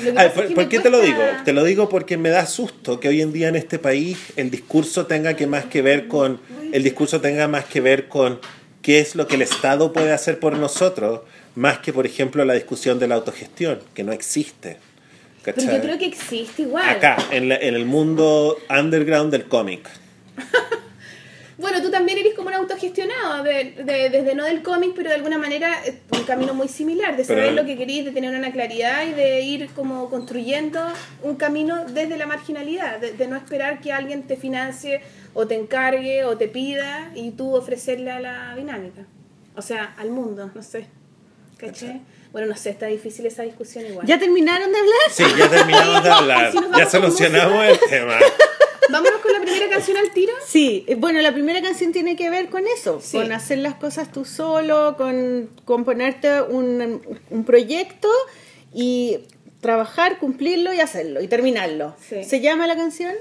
lo 0.00 0.04
que 0.04 0.08
Ay, 0.10 0.14
pasa 0.28 0.34
¿por, 0.34 0.42
es 0.42 0.48
que 0.50 0.54
por 0.54 0.64
me 0.64 0.68
qué 0.68 0.80
te 0.80 0.90
lo 0.90 1.00
digo? 1.00 1.22
Te 1.46 1.52
lo 1.54 1.64
digo 1.64 1.88
porque 1.88 2.18
me 2.18 2.28
da 2.28 2.44
susto 2.44 3.00
que 3.00 3.08
hoy 3.08 3.22
en 3.22 3.32
día 3.32 3.48
en 3.48 3.56
este 3.56 3.78
país 3.78 4.18
el 4.36 4.50
discurso 4.50 5.06
tenga 5.06 5.34
que 5.34 5.46
más 5.46 5.64
que 5.64 5.80
ver 5.80 6.08
con 6.08 6.40
el 6.72 6.82
discurso 6.82 7.22
tenga 7.22 7.48
más 7.48 7.64
que 7.64 7.80
ver 7.80 8.08
con 8.08 8.38
qué 8.86 9.00
es 9.00 9.16
lo 9.16 9.26
que 9.26 9.34
el 9.34 9.42
Estado 9.42 9.92
puede 9.92 10.12
hacer 10.12 10.38
por 10.38 10.56
nosotros, 10.56 11.22
más 11.56 11.80
que 11.80 11.92
por 11.92 12.06
ejemplo 12.06 12.44
la 12.44 12.54
discusión 12.54 13.00
de 13.00 13.08
la 13.08 13.16
autogestión, 13.16 13.80
que 13.94 14.04
no 14.04 14.12
existe. 14.12 14.76
Pero 15.44 15.56
¿cachai? 15.56 15.74
yo 15.74 15.82
creo 15.82 15.98
que 15.98 16.06
existe 16.06 16.62
igual. 16.62 16.88
Acá, 16.88 17.16
en, 17.32 17.48
la- 17.48 17.56
en 17.56 17.74
el 17.74 17.84
mundo 17.84 18.56
underground 18.70 19.32
del 19.32 19.46
cómic. 19.46 19.88
Bueno, 21.58 21.80
tú 21.80 21.90
también 21.90 22.18
eres 22.18 22.34
como 22.34 22.48
un 22.48 22.54
autogestionado, 22.54 23.42
de, 23.42 23.72
de- 23.82 24.10
desde 24.10 24.34
no 24.34 24.44
del 24.44 24.62
cómic, 24.62 24.92
pero 24.94 25.08
de 25.08 25.14
alguna 25.14 25.38
manera 25.38 25.70
un 26.12 26.24
camino 26.24 26.52
muy 26.52 26.68
similar, 26.68 27.16
de 27.16 27.24
Pero- 27.24 27.40
saber 27.40 27.54
lo 27.54 27.64
que 27.64 27.78
querís, 27.78 28.04
de 28.04 28.10
tener 28.12 28.34
una 28.36 28.52
claridad 28.52 29.06
y 29.06 29.12
de 29.12 29.40
ir 29.40 29.70
como 29.74 30.10
construyendo 30.10 30.80
un 31.22 31.36
camino 31.36 31.86
desde 31.86 32.18
la 32.18 32.26
marginalidad, 32.26 32.98
de, 32.98 33.12
de 33.12 33.26
no 33.26 33.36
esperar 33.36 33.80
que 33.80 33.90
alguien 33.92 34.24
te 34.26 34.36
financie 34.36 35.00
o 35.32 35.46
te 35.46 35.54
encargue 35.54 36.24
o 36.24 36.36
te 36.36 36.48
pida 36.48 37.10
y 37.14 37.30
tú 37.30 37.54
ofrecerle 37.56 38.10
a 38.10 38.20
la 38.20 38.54
dinámica. 38.54 39.06
O 39.56 39.62
sea, 39.62 39.94
al 39.96 40.10
mundo, 40.10 40.50
no 40.54 40.62
sé. 40.62 40.86
¿Caché? 41.56 42.00
Bueno, 42.32 42.48
no 42.48 42.56
sé, 42.56 42.68
está 42.68 42.84
difícil 42.84 43.24
esa 43.24 43.42
discusión 43.44 43.86
igual. 43.86 44.06
¿Ya 44.06 44.18
terminaron 44.18 44.70
de 44.70 44.78
hablar? 44.78 44.94
Sí, 45.10 45.24
ya 45.38 45.48
terminamos 45.48 46.02
de 46.04 46.10
hablar. 46.12 46.52
Ya 46.76 46.86
solucionamos 46.90 47.64
el 47.64 47.78
tema. 47.88 48.18
Vámonos 48.90 49.20
con 49.20 49.32
la 49.32 49.40
primera 49.40 49.68
canción 49.68 49.96
al 49.96 50.10
tiro. 50.12 50.32
Sí, 50.46 50.84
eh, 50.86 50.94
bueno, 50.94 51.20
la 51.20 51.32
primera 51.32 51.60
canción 51.62 51.92
tiene 51.92 52.16
que 52.16 52.30
ver 52.30 52.48
con 52.48 52.64
eso, 52.66 53.00
Sí. 53.02 53.16
con 53.18 53.32
hacer 53.32 53.58
las 53.58 53.74
cosas 53.74 54.12
tú 54.12 54.24
solo, 54.24 54.96
con, 54.96 55.50
con 55.64 55.84
ponerte 55.84 56.42
un, 56.42 57.00
un 57.30 57.44
proyecto 57.44 58.08
y 58.72 59.18
trabajar, 59.60 60.18
cumplirlo 60.18 60.72
y 60.72 60.80
hacerlo 60.80 61.20
y 61.22 61.28
terminarlo. 61.28 61.94
Sí. 62.08 62.22
¿Se 62.24 62.40
llama 62.40 62.66
la 62.66 62.76
canción? 62.76 63.12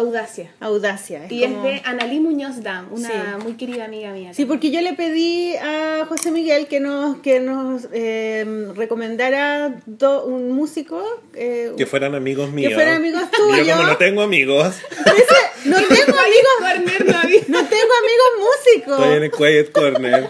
Audacia. 0.00 0.50
Audacia. 0.60 1.26
Y 1.28 1.42
como- 1.42 1.66
es 1.66 1.74
de 1.74 1.82
Analí 1.84 2.20
Muñoz 2.20 2.62
Dam, 2.62 2.88
una 2.92 3.08
Sí. 3.08 3.14
muy 3.44 3.52
querida 3.54 3.84
amiga 3.84 4.12
mía. 4.12 4.32
Sí, 4.34 4.44
porque 4.44 4.70
yo 4.70 4.80
le 4.80 4.94
pedí 4.94 5.54
a 5.56 6.06
José 6.08 6.30
Miguel 6.30 6.66
que 6.68 6.80
nos, 6.80 7.18
que 7.18 7.40
nos 7.40 7.86
eh, 7.92 8.44
recomendara 8.74 9.80
do- 9.86 10.24
un 10.24 10.52
músico. 10.52 11.04
eh, 11.34 11.72
Que 11.76 11.86
fueran 11.86 12.14
amigos 12.14 12.50
míos. 12.50 12.74
fueran 12.74 12.96
amigos 12.96 13.22
Y 13.22 13.36
Yo 13.36 13.44
como 13.44 13.56
tuyos. 13.58 13.86
no 13.86 13.96
tengo 13.96 14.22
amigos, 14.22 14.74
no 15.64 15.76
tengo 15.76 16.18
amigos, 16.18 16.54
Corner 16.60 17.04
no 17.48 17.64
tengo 17.66 17.92
amigos 18.02 18.30
músicos. 18.38 18.98
estoy 19.00 19.16
en 19.16 19.22
el 19.24 19.30
Quiet 19.30 19.72
Corner. 19.72 20.28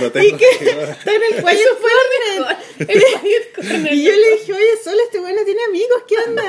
No 0.00 0.10
tengo 0.12 0.26
Y 0.26 0.32
que 0.32 0.46
amigos. 0.60 0.88
está 0.90 1.14
en 1.14 1.22
el 1.34 1.42
cuello 1.42 1.68
fuerte. 1.80 2.56
El 2.92 3.02
Quiet 3.20 3.54
Corner. 3.54 3.92
Y 3.92 4.02
yo 4.04 4.12
le 4.12 4.30
dije, 4.38 4.52
oye, 4.52 4.70
solo 4.82 4.96
este 5.04 5.18
bueno 5.20 5.40
tiene 5.44 5.60
amigos, 5.68 6.02
¿qué 6.08 6.14
onda? 6.26 6.42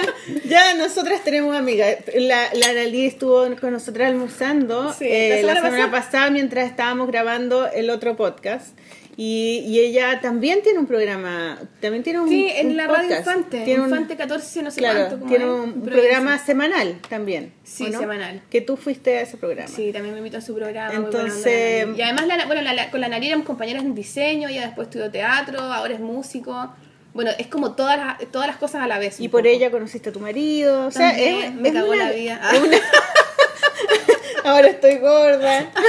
Ya, 0.46 0.74
nosotras 0.76 1.24
tenemos 1.24 1.56
amigas. 1.56 1.98
La, 2.16 2.39
la 2.54 2.70
Analí 2.70 3.06
estuvo 3.06 3.44
con 3.60 3.72
nosotras 3.74 4.10
almorzando 4.10 4.94
Sí, 4.94 5.06
eh, 5.08 5.42
la 5.44 5.54
la 5.54 5.62
semana 5.62 5.90
pasada. 5.90 5.92
pasada 5.92 6.30
mientras 6.32 6.70
estábamos 6.70 7.08
grabando 7.08 7.68
el 7.72 7.90
otro 7.90 8.16
podcast. 8.16 8.78
Y, 9.22 9.66
y 9.68 9.82
ella 9.82 10.22
también 10.22 10.62
tiene 10.62 10.80
un 10.80 10.86
programa, 10.88 11.60
también 11.82 12.04
tiene 12.04 12.22
un 12.22 12.30
Sí, 12.30 12.50
en 12.56 12.68
un 12.68 12.78
la 12.78 12.88
radio. 12.88 13.18
Infante. 13.18 13.66
Tiene 13.66 13.82
un- 13.84 13.90
Infante 13.90 14.16
14, 14.16 14.64
no 14.64 14.72
sé 14.72 14.80
Claro, 14.80 15.00
cuánto. 15.00 15.20
¿cómo 15.20 15.30
tiene 15.30 15.44
es? 15.44 15.52
un 15.52 15.82
programa 15.82 16.38
semanal 16.40 17.00
también. 17.10 17.52
Sí, 17.66 17.92
semanal. 17.92 18.42
Que 18.50 18.62
tú 18.62 18.78
fuiste 18.78 19.18
a 19.18 19.22
ese 19.22 19.36
programa. 19.36 19.68
Sí, 19.68 19.92
también 19.92 20.14
me 20.14 20.20
invitó 20.20 20.38
a 20.38 20.42
su 20.42 20.56
programa. 20.56 20.94
Entonces- 20.94 21.86
la 21.90 21.98
y 21.98 22.02
además, 22.02 22.28
la- 22.28 22.46
bueno, 22.46 22.62
la- 22.62 22.74
la- 22.74 22.90
con 22.92 23.02
la 23.02 23.10
Nari 23.10 23.28
éramos 23.28 23.46
compañeras 23.46 23.84
en 23.84 23.94
diseño, 23.94 24.48
ella 24.48 24.62
después 24.68 24.88
estudió 24.88 25.12
teatro, 25.12 25.60
ahora 25.60 25.94
es 25.96 26.00
músico. 26.00 26.74
Bueno, 27.14 27.32
es 27.38 27.48
como 27.48 27.74
todas 27.74 27.98
las, 27.98 28.32
todas 28.32 28.48
las 28.48 28.58
cosas 28.58 28.82
a 28.84 28.88
la 28.88 29.00
vez. 29.00 29.20
Y 29.20 29.28
por 29.30 29.42
poco. 29.42 29.50
ella 29.50 29.72
conociste 29.72 30.10
a 30.10 30.14
tu 30.14 30.20
marido. 30.20 30.88
O 30.88 30.92
sea, 30.92 31.10
También 31.10 31.42
es, 31.44 31.54
me 31.56 31.70
es 31.70 31.74
cagó 31.74 31.92
una- 31.92 32.06
la 32.06 32.12
vida. 32.12 32.40
una- 32.66 32.78
Ahora 34.46 34.68
estoy 34.68 34.98
gorda. 34.98 35.70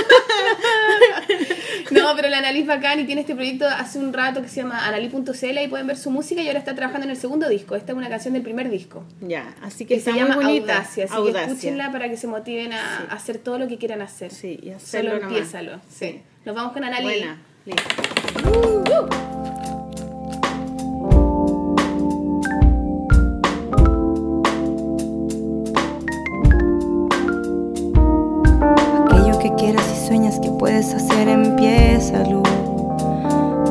No, 1.90 2.14
pero 2.14 2.28
la 2.28 2.38
Analí 2.38 2.62
bacán 2.62 3.00
y 3.00 3.04
tiene 3.04 3.22
este 3.22 3.34
proyecto 3.34 3.66
hace 3.66 3.98
un 3.98 4.12
rato 4.12 4.42
que 4.42 4.48
se 4.48 4.56
llama 4.56 4.86
Analí.cl 4.86 5.58
y 5.58 5.68
pueden 5.68 5.86
ver 5.88 5.96
su 5.96 6.10
música 6.10 6.40
y 6.40 6.46
ahora 6.46 6.60
está 6.60 6.74
trabajando 6.74 7.04
en 7.06 7.10
el 7.10 7.16
segundo 7.16 7.48
disco. 7.48 7.74
Esta 7.74 7.90
es 7.92 7.98
una 7.98 8.08
canción 8.08 8.32
del 8.34 8.42
primer 8.44 8.70
disco. 8.70 9.02
Ya, 9.20 9.54
así 9.60 9.86
Que 9.86 9.96
que 9.96 10.00
se 10.00 10.12
llama 10.12 10.36
muy 10.36 10.44
bonita. 10.44 10.76
Audacia, 10.76 11.06
así 11.10 11.32
que 11.32 11.40
escúchenla 11.40 11.90
para 11.90 12.08
que 12.08 12.16
se 12.16 12.28
motiven 12.28 12.72
a, 12.72 13.06
hacer 13.10 13.38
todo 13.38 13.58
lo 13.58 13.66
que 13.66 13.76
quieran 13.78 14.02
hacer. 14.02 14.30
Sí, 14.32 14.60
y 14.62 14.70
hacerlo 14.70 15.12
Solo 15.12 15.22
empiézalo. 15.24 15.80
Sí. 15.92 16.22
Nos 16.44 16.54
vamos 16.54 16.72
con 16.72 16.84
Analí. 16.84 17.04
Buena. 17.04 17.38
listo. 17.66 17.82
Aquello 18.38 19.89
quieras 29.56 29.84
y 29.94 30.06
sueñas 30.06 30.38
que 30.40 30.50
puedes 30.50 30.94
hacer, 30.94 31.28
empiézalo. 31.28 32.42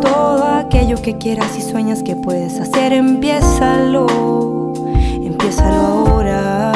Todo 0.01 0.45
aquello 0.45 1.01
que 1.01 1.17
quieras 1.17 1.57
y 1.57 1.61
sueñas 1.61 2.03
que 2.03 2.15
puedes 2.15 2.59
hacer, 2.59 2.93
empiézalo. 2.93 4.73
Empiézalo 5.23 5.75
ahora. 5.75 6.71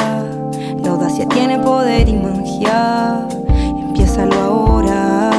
La 0.82 0.90
audacia 0.90 1.26
tiene 1.28 1.58
poder 1.58 2.08
y 2.08 2.14
magia. 2.14 3.26
Empiézalo 3.48 4.34
ahora. 4.34 5.30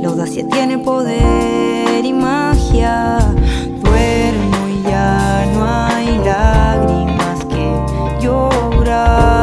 La 0.00 0.08
audacia 0.08 0.46
tiene 0.48 0.78
poder 0.78 2.04
y 2.04 2.12
magia. 2.12 3.18
Duermo 3.82 4.68
y 4.68 4.82
ya 4.82 5.46
no 5.54 5.64
hay 5.64 6.18
lágrimas 6.24 7.44
que 7.44 8.24
llorar. 8.24 9.41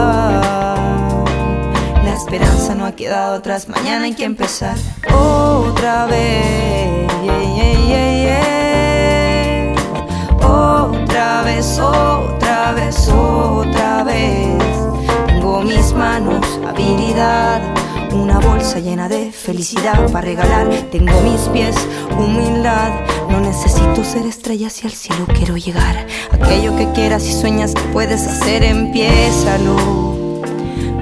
Esperanza 2.32 2.76
no 2.76 2.86
ha 2.86 2.92
quedado 2.92 3.38
atrás, 3.38 3.68
mañana 3.68 4.06
hay 4.06 4.14
que 4.14 4.24
empezar 4.24 4.78
otra 5.12 6.06
vez. 6.06 7.08
Yeah, 7.24 7.42
yeah, 7.88 9.74
yeah. 9.74 10.48
Otra 10.48 11.42
vez, 11.42 11.80
otra 11.80 12.74
vez, 12.74 13.10
otra 13.10 14.04
vez. 14.04 14.64
Tengo 15.26 15.64
mis 15.64 15.92
manos, 15.94 16.46
habilidad, 16.68 17.64
una 18.12 18.38
bolsa 18.38 18.78
llena 18.78 19.10
de 19.10 19.32
felicidad 19.32 20.12
para 20.12 20.28
regalar. 20.28 20.70
Tengo 20.92 21.20
mis 21.22 21.50
pies, 21.50 21.76
humildad. 22.16 22.92
No 23.32 23.40
necesito 23.40 24.04
ser 24.04 24.28
estrella 24.28 24.70
si 24.70 24.86
al 24.86 24.94
cielo 24.94 25.26
quiero 25.34 25.58
llegar. 25.58 26.06
Aquello 26.32 26.78
que 26.78 26.92
quieras 26.92 27.26
y 27.26 27.34
sueñas 27.34 27.74
que 27.74 27.82
puedes 27.92 28.28
hacer, 28.28 28.64
empiézalo. 28.64 30.09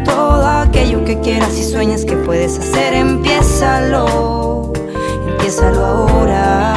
Todo 0.07 0.47
aquello 0.47 1.03
que 1.05 1.19
quieras 1.19 1.57
y 1.57 1.63
sueñas 1.63 2.05
que 2.05 2.15
puedes 2.15 2.57
hacer, 2.57 2.93
empiézalo. 2.93 4.73
Empiézalo 5.27 5.85
ahora. 5.85 6.73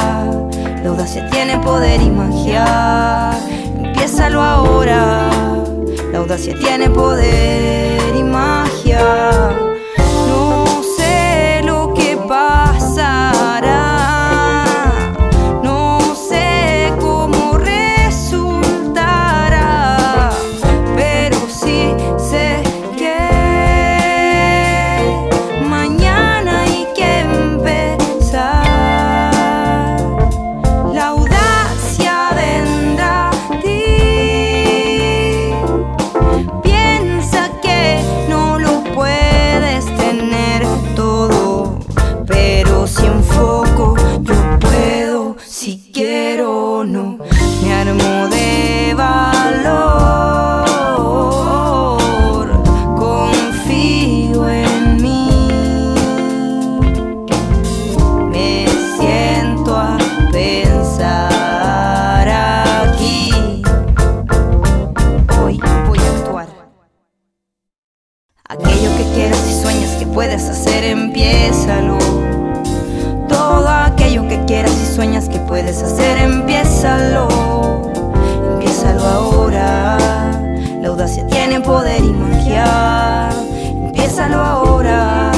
La 0.83 0.89
audacia 0.89 1.27
tiene 1.29 1.57
poder 1.59 2.01
y 2.01 2.09
magia. 2.09 3.31
Empiézalo 3.77 4.41
ahora. 4.41 5.29
La 6.11 6.19
audacia 6.19 6.53
tiene 6.59 6.89
poder 6.89 8.15
y 8.15 8.23
magia. 8.23 9.70
Empiézalo. 76.81 77.91
Empiézalo 78.53 79.01
ahora. 79.05 79.97
La 80.81 80.87
audacia 80.87 81.25
tiene 81.27 81.59
poder 81.61 82.03
y 82.03 82.11
magia. 82.11 83.29
Empiézalo 83.85 84.37
ahora. 84.37 85.31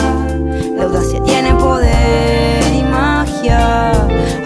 La 0.78 0.84
audacia 0.84 1.22
tiene 1.26 1.53
poder 1.56 2.64
y 2.74 2.84
magia. 2.84 3.91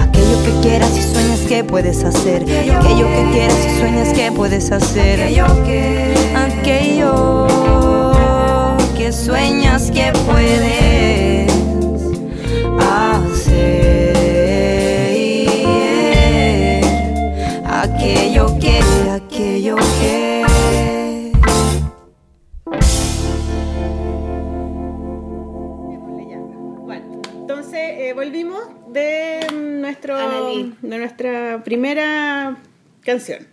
Aquello 0.02 0.44
que 0.44 0.52
quieras 0.62 0.98
y 0.98 1.04
sueñas 1.04 1.40
que 1.42 1.64
puedes 1.64 2.04
hacer. 2.04 2.44
Aquello 2.44 3.08
que 3.08 3.30
quieras 3.32 3.66
y 3.66 3.80
sueñas 3.80 4.14
que 4.14 4.32
puedes 4.32 4.72
hacer. 4.72 5.22
Aquello 5.22 5.46
que. 5.66 6.16
Aquello 6.36 7.48
que 8.98 9.12
sueñas 9.12 9.92
que 9.92 10.12
puedes 10.26 10.87
de 30.98 31.06
nuestra 31.06 31.64
primera 31.64 32.58
canción. 33.04 33.48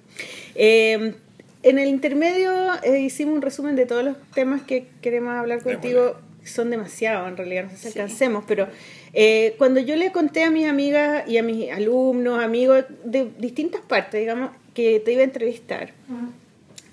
Eh, 0.55 1.15
en 1.63 1.79
el 1.79 1.89
intermedio 1.89 2.53
eh, 2.83 3.01
hicimos 3.01 3.37
un 3.37 3.43
resumen 3.43 3.77
de 3.77 3.87
todos 3.87 4.05
los 4.05 4.17
temas 4.35 4.63
que 4.63 4.87
queremos 5.01 5.35
hablar 5.35 5.63
contigo. 5.63 6.17
Son 6.45 6.69
demasiados, 6.69 7.27
en 7.27 7.39
realidad, 7.39 7.65
no 7.65 7.71
sé 7.71 7.77
si 7.79 7.99
alcancemos, 7.99 8.45
pero 8.47 8.69
eh, 9.15 9.55
cuando 9.57 9.81
yo 9.81 9.97
le 9.97 10.13
conté 10.13 10.45
a 10.45 10.51
mis 10.51 10.67
amigas 10.67 11.27
y 11.27 11.39
a 11.39 11.43
mis 11.43 11.71
alumnos, 11.71 12.43
amigos 12.43 12.85
de 13.03 13.31
distintas 13.39 13.81
partes, 13.81 14.21
digamos, 14.21 14.51
que 14.75 15.01
te 15.01 15.13
iba 15.13 15.23
a 15.23 15.25
entrevistar, 15.25 15.95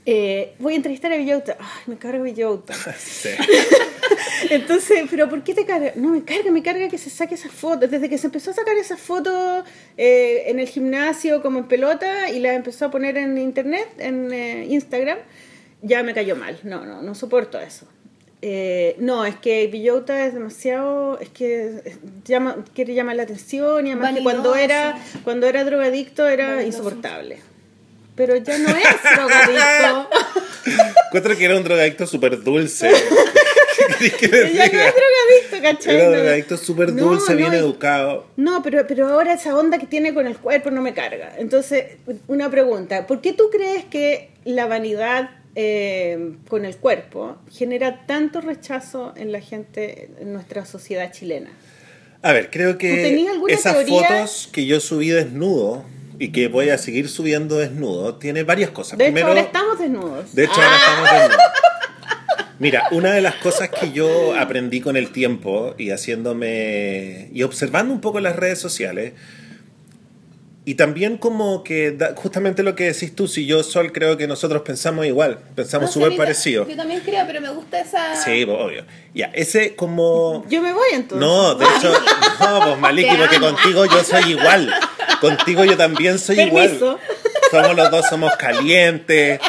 eh, 0.05 0.53
voy 0.59 0.73
a 0.73 0.75
entrevistar 0.77 1.11
a 1.11 1.17
Villota. 1.17 1.57
Ay, 1.59 1.83
me 1.87 1.97
carga 1.97 2.23
Villota. 2.23 2.73
Sí. 2.97 3.29
Entonces, 4.51 5.03
¿pero 5.09 5.29
por 5.29 5.43
qué 5.43 5.53
te 5.53 5.65
carga? 5.65 5.93
No, 5.95 6.09
me 6.09 6.23
carga, 6.25 6.51
me 6.51 6.61
carga 6.61 6.89
que 6.89 6.97
se 6.97 7.09
saque 7.09 7.35
esas 7.35 7.51
fotos. 7.51 7.89
Desde 7.89 8.09
que 8.09 8.17
se 8.17 8.27
empezó 8.27 8.51
a 8.51 8.53
sacar 8.53 8.75
esas 8.75 8.99
fotos 8.99 9.63
eh, 9.97 10.43
en 10.47 10.59
el 10.59 10.67
gimnasio 10.67 11.41
como 11.41 11.59
en 11.59 11.65
pelota 11.69 12.29
y 12.29 12.39
las 12.39 12.53
empezó 12.57 12.85
a 12.85 12.91
poner 12.91 13.15
en 13.17 13.37
internet, 13.37 13.87
en 13.97 14.33
eh, 14.33 14.65
Instagram, 14.69 15.19
ya 15.81 16.03
me 16.03 16.13
cayó 16.13 16.35
mal. 16.35 16.59
No, 16.63 16.85
no, 16.85 17.01
no 17.01 17.15
soporto 17.15 17.61
eso. 17.61 17.87
Eh, 18.41 18.95
no, 18.99 19.23
es 19.25 19.37
que 19.37 19.67
Villota 19.67 20.25
es 20.25 20.33
demasiado, 20.33 21.17
es 21.19 21.29
que 21.29 21.95
llama, 22.25 22.57
quiere 22.75 22.93
llamar 22.93 23.15
la 23.15 23.23
atención 23.23 23.87
y 23.87 23.91
además 23.91 24.15
que 24.15 24.23
cuando 24.23 24.55
era, 24.55 24.97
cuando 25.23 25.47
era 25.47 25.63
drogadicto 25.63 26.27
era 26.27 26.55
Vanidoso. 26.55 26.67
insoportable. 26.67 27.37
Pero 28.15 28.35
ya 28.35 28.57
no 28.57 28.69
es 28.69 28.83
drogadicto. 29.15 30.09
Encuentro 31.05 31.37
que 31.37 31.45
era 31.45 31.55
un 31.55 31.63
drogadicto 31.63 32.05
súper 32.05 32.43
dulce. 32.43 32.91
¿Qué 34.19 34.27
querés 34.29 34.51
que 34.51 34.57
ya 34.57 34.65
no 34.71 34.79
es 34.79 34.93
drogadicto, 34.95 35.61
¿cachai? 35.61 35.95
Era 35.95 36.09
drogadicto 36.09 36.57
súper 36.57 36.95
dulce, 36.95 37.31
no, 37.33 37.37
bien 37.37 37.53
educado. 37.53 38.25
No, 38.37 38.61
pero, 38.63 38.85
pero 38.87 39.07
ahora 39.07 39.33
esa 39.33 39.55
onda 39.55 39.77
que 39.77 39.87
tiene 39.87 40.13
con 40.13 40.27
el 40.27 40.37
cuerpo 40.37 40.71
no 40.71 40.81
me 40.81 40.93
carga. 40.93 41.33
Entonces, 41.37 41.97
una 42.27 42.49
pregunta. 42.49 43.07
¿Por 43.07 43.21
qué 43.21 43.33
tú 43.33 43.49
crees 43.51 43.85
que 43.85 44.31
la 44.45 44.65
vanidad 44.65 45.29
eh, 45.55 46.33
con 46.47 46.65
el 46.65 46.77
cuerpo 46.77 47.37
genera 47.51 48.05
tanto 48.05 48.41
rechazo 48.41 49.13
en 49.15 49.31
la 49.31 49.41
gente, 49.41 50.09
en 50.19 50.33
nuestra 50.33 50.65
sociedad 50.65 51.11
chilena? 51.11 51.51
A 52.23 52.33
ver, 52.33 52.49
creo 52.51 52.73
¿Tú 52.73 52.79
que 52.79 53.27
esas 53.49 53.73
teoría? 53.85 54.07
fotos 54.07 54.49
que 54.51 54.65
yo 54.65 54.79
subí 54.79 55.09
desnudo 55.09 55.83
y 56.19 56.31
que 56.31 56.47
voy 56.47 56.69
a 56.69 56.77
seguir 56.77 57.09
subiendo 57.09 57.57
desnudo 57.57 58.15
tiene 58.15 58.43
varias 58.43 58.69
cosas. 58.69 58.97
De 58.99 59.07
hecho, 59.07 59.25
ahora 59.25 59.41
estamos 59.41 59.79
desnudos. 59.79 60.35
de 60.35 60.43
hecho, 60.43 60.53
ahora 60.53 60.75
estamos 60.75 61.11
desnudos. 61.11 61.51
Mira, 62.61 62.87
una 62.91 63.11
de 63.13 63.21
las 63.21 63.35
cosas 63.35 63.69
que 63.69 63.91
yo 63.91 64.35
aprendí 64.39 64.81
con 64.81 64.95
el 64.95 65.11
tiempo 65.11 65.73
y 65.79 65.89
haciéndome 65.89 67.29
y 67.33 67.41
observando 67.41 67.91
un 67.91 68.01
poco 68.01 68.19
las 68.19 68.35
redes 68.35 68.59
sociales 68.59 69.13
y 70.63 70.75
también 70.75 71.17
como 71.17 71.63
que 71.63 71.89
da- 71.91 72.13
justamente 72.15 72.61
lo 72.61 72.75
que 72.75 72.83
decís 72.83 73.15
tú, 73.15 73.27
si 73.27 73.47
yo 73.47 73.63
Sol 73.63 73.91
creo 73.91 74.15
que 74.15 74.27
nosotros 74.27 74.61
pensamos 74.61 75.07
igual, 75.07 75.39
pensamos 75.55 75.87
No 75.95 76.03
súper 76.03 76.15
parecido. 76.15 76.67
Yo 76.69 76.75
también 76.75 77.01
creo, 77.03 77.25
pero 77.25 77.41
me 77.41 77.49
gusta 77.49 77.79
esa. 77.79 78.15
Sí, 78.15 78.45
pues, 78.45 78.57
obvio. 78.59 78.85
Ya, 79.15 79.31
ese 79.33 79.75
como 79.75 80.45
Yo 80.47 80.61
me 80.61 80.71
voy 80.71 80.89
entonces. 80.93 81.27
no, 81.27 81.55
de 81.55 81.65
hecho, 81.65 81.91
no, 82.39 82.59
pues 82.63 82.77
Maliki, 82.79 83.15
porque 83.15 83.39
contigo 83.39 83.85
yo 83.85 84.03
soy 84.03 84.33
igual. 84.33 84.71
Contigo 85.19 85.65
yo 85.65 85.75
también 85.75 86.19
soy 86.19 86.35
Permiso. 86.35 86.75
igual. 86.75 86.97
Somos 87.49 87.75
los 87.75 87.89
dos, 87.91 88.05
somos 88.07 88.31
calientes, 88.37 89.39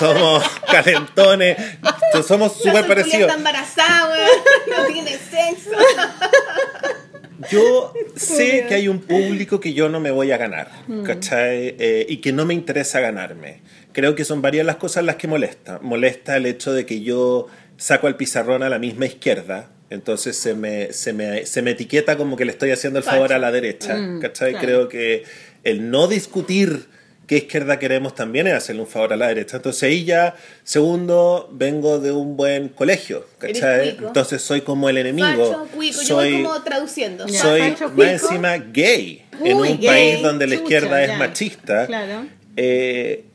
somos 0.00 0.42
calentones. 0.70 1.56
Somos 2.26 2.54
súper 2.56 2.88
parecidos. 2.88 3.20
está 3.28 3.34
embarazada. 3.34 4.26
No 4.68 4.84
tiene 4.86 5.12
sexo. 5.12 5.70
Yo 7.50 7.94
sé 8.16 8.66
que 8.68 8.74
hay 8.74 8.88
un 8.88 8.98
público 9.00 9.60
que 9.60 9.72
yo 9.72 9.88
no 9.88 9.98
me 9.98 10.10
voy 10.10 10.30
a 10.30 10.36
ganar, 10.36 10.70
Mm. 10.88 11.04
¿cachai? 11.04 11.74
Eh, 11.78 12.04
y 12.08 12.18
que 12.18 12.32
no 12.32 12.44
me 12.44 12.52
interesa 12.52 13.00
ganarme. 13.00 13.62
Creo 13.92 14.14
que 14.14 14.24
son 14.26 14.42
varias 14.42 14.66
las 14.66 14.76
cosas 14.76 15.04
las 15.04 15.16
que 15.16 15.26
molesta. 15.26 15.78
Molesta 15.80 16.36
el 16.36 16.44
hecho 16.46 16.72
de 16.74 16.84
que 16.84 17.00
yo 17.00 17.46
saco 17.78 18.08
al 18.08 18.16
pizarrón 18.16 18.62
a 18.62 18.68
la 18.68 18.78
misma 18.78 19.06
izquierda, 19.06 19.70
entonces 19.88 20.36
se 20.36 20.54
me, 20.54 20.92
se 20.92 21.12
me, 21.14 21.46
se 21.46 21.62
me 21.62 21.70
etiqueta 21.70 22.16
como 22.18 22.36
que 22.36 22.44
le 22.44 22.52
estoy 22.52 22.72
haciendo 22.72 22.98
el 22.98 23.04
favor 23.04 23.32
a 23.32 23.38
la 23.38 23.50
derecha, 23.50 23.94
Mm, 23.96 24.20
¿cachai? 24.20 24.54
Creo 24.56 24.88
que 24.88 25.24
el 25.64 25.90
no 25.90 26.08
discutir 26.08 26.88
qué 27.30 27.36
izquierda 27.36 27.78
queremos 27.78 28.16
también 28.16 28.48
es 28.48 28.54
hacerle 28.54 28.82
un 28.82 28.88
favor 28.88 29.12
a 29.12 29.16
la 29.16 29.28
derecha. 29.28 29.58
Entonces 29.58 29.84
ahí 29.84 30.04
ya, 30.04 30.34
segundo, 30.64 31.48
vengo 31.52 32.00
de 32.00 32.10
un 32.10 32.36
buen 32.36 32.70
colegio, 32.70 33.24
Eres 33.40 33.60
¿cachai? 33.60 33.90
cuico. 33.90 34.06
Entonces 34.08 34.42
soy 34.42 34.62
como 34.62 34.88
el 34.88 34.98
enemigo. 34.98 35.68
Cuico. 35.72 36.00
Yo 36.00 36.06
soy, 36.06 36.32
voy 36.32 36.42
como 36.42 36.62
traduciendo. 36.64 37.28
Ya. 37.28 37.40
soy 37.40 37.60
más 37.60 37.78
cuico. 37.82 38.02
encima 38.02 38.56
gay 38.56 39.24
en 39.44 39.56
un 39.58 39.78
gay, 39.78 39.86
país 39.86 40.22
donde 40.24 40.48
la 40.48 40.56
chucha, 40.56 40.62
izquierda 40.64 41.02
es 41.04 41.08
ya. 41.08 41.18
machista. 41.18 41.86
Claro. 41.86 42.26
Eh, 42.56 43.26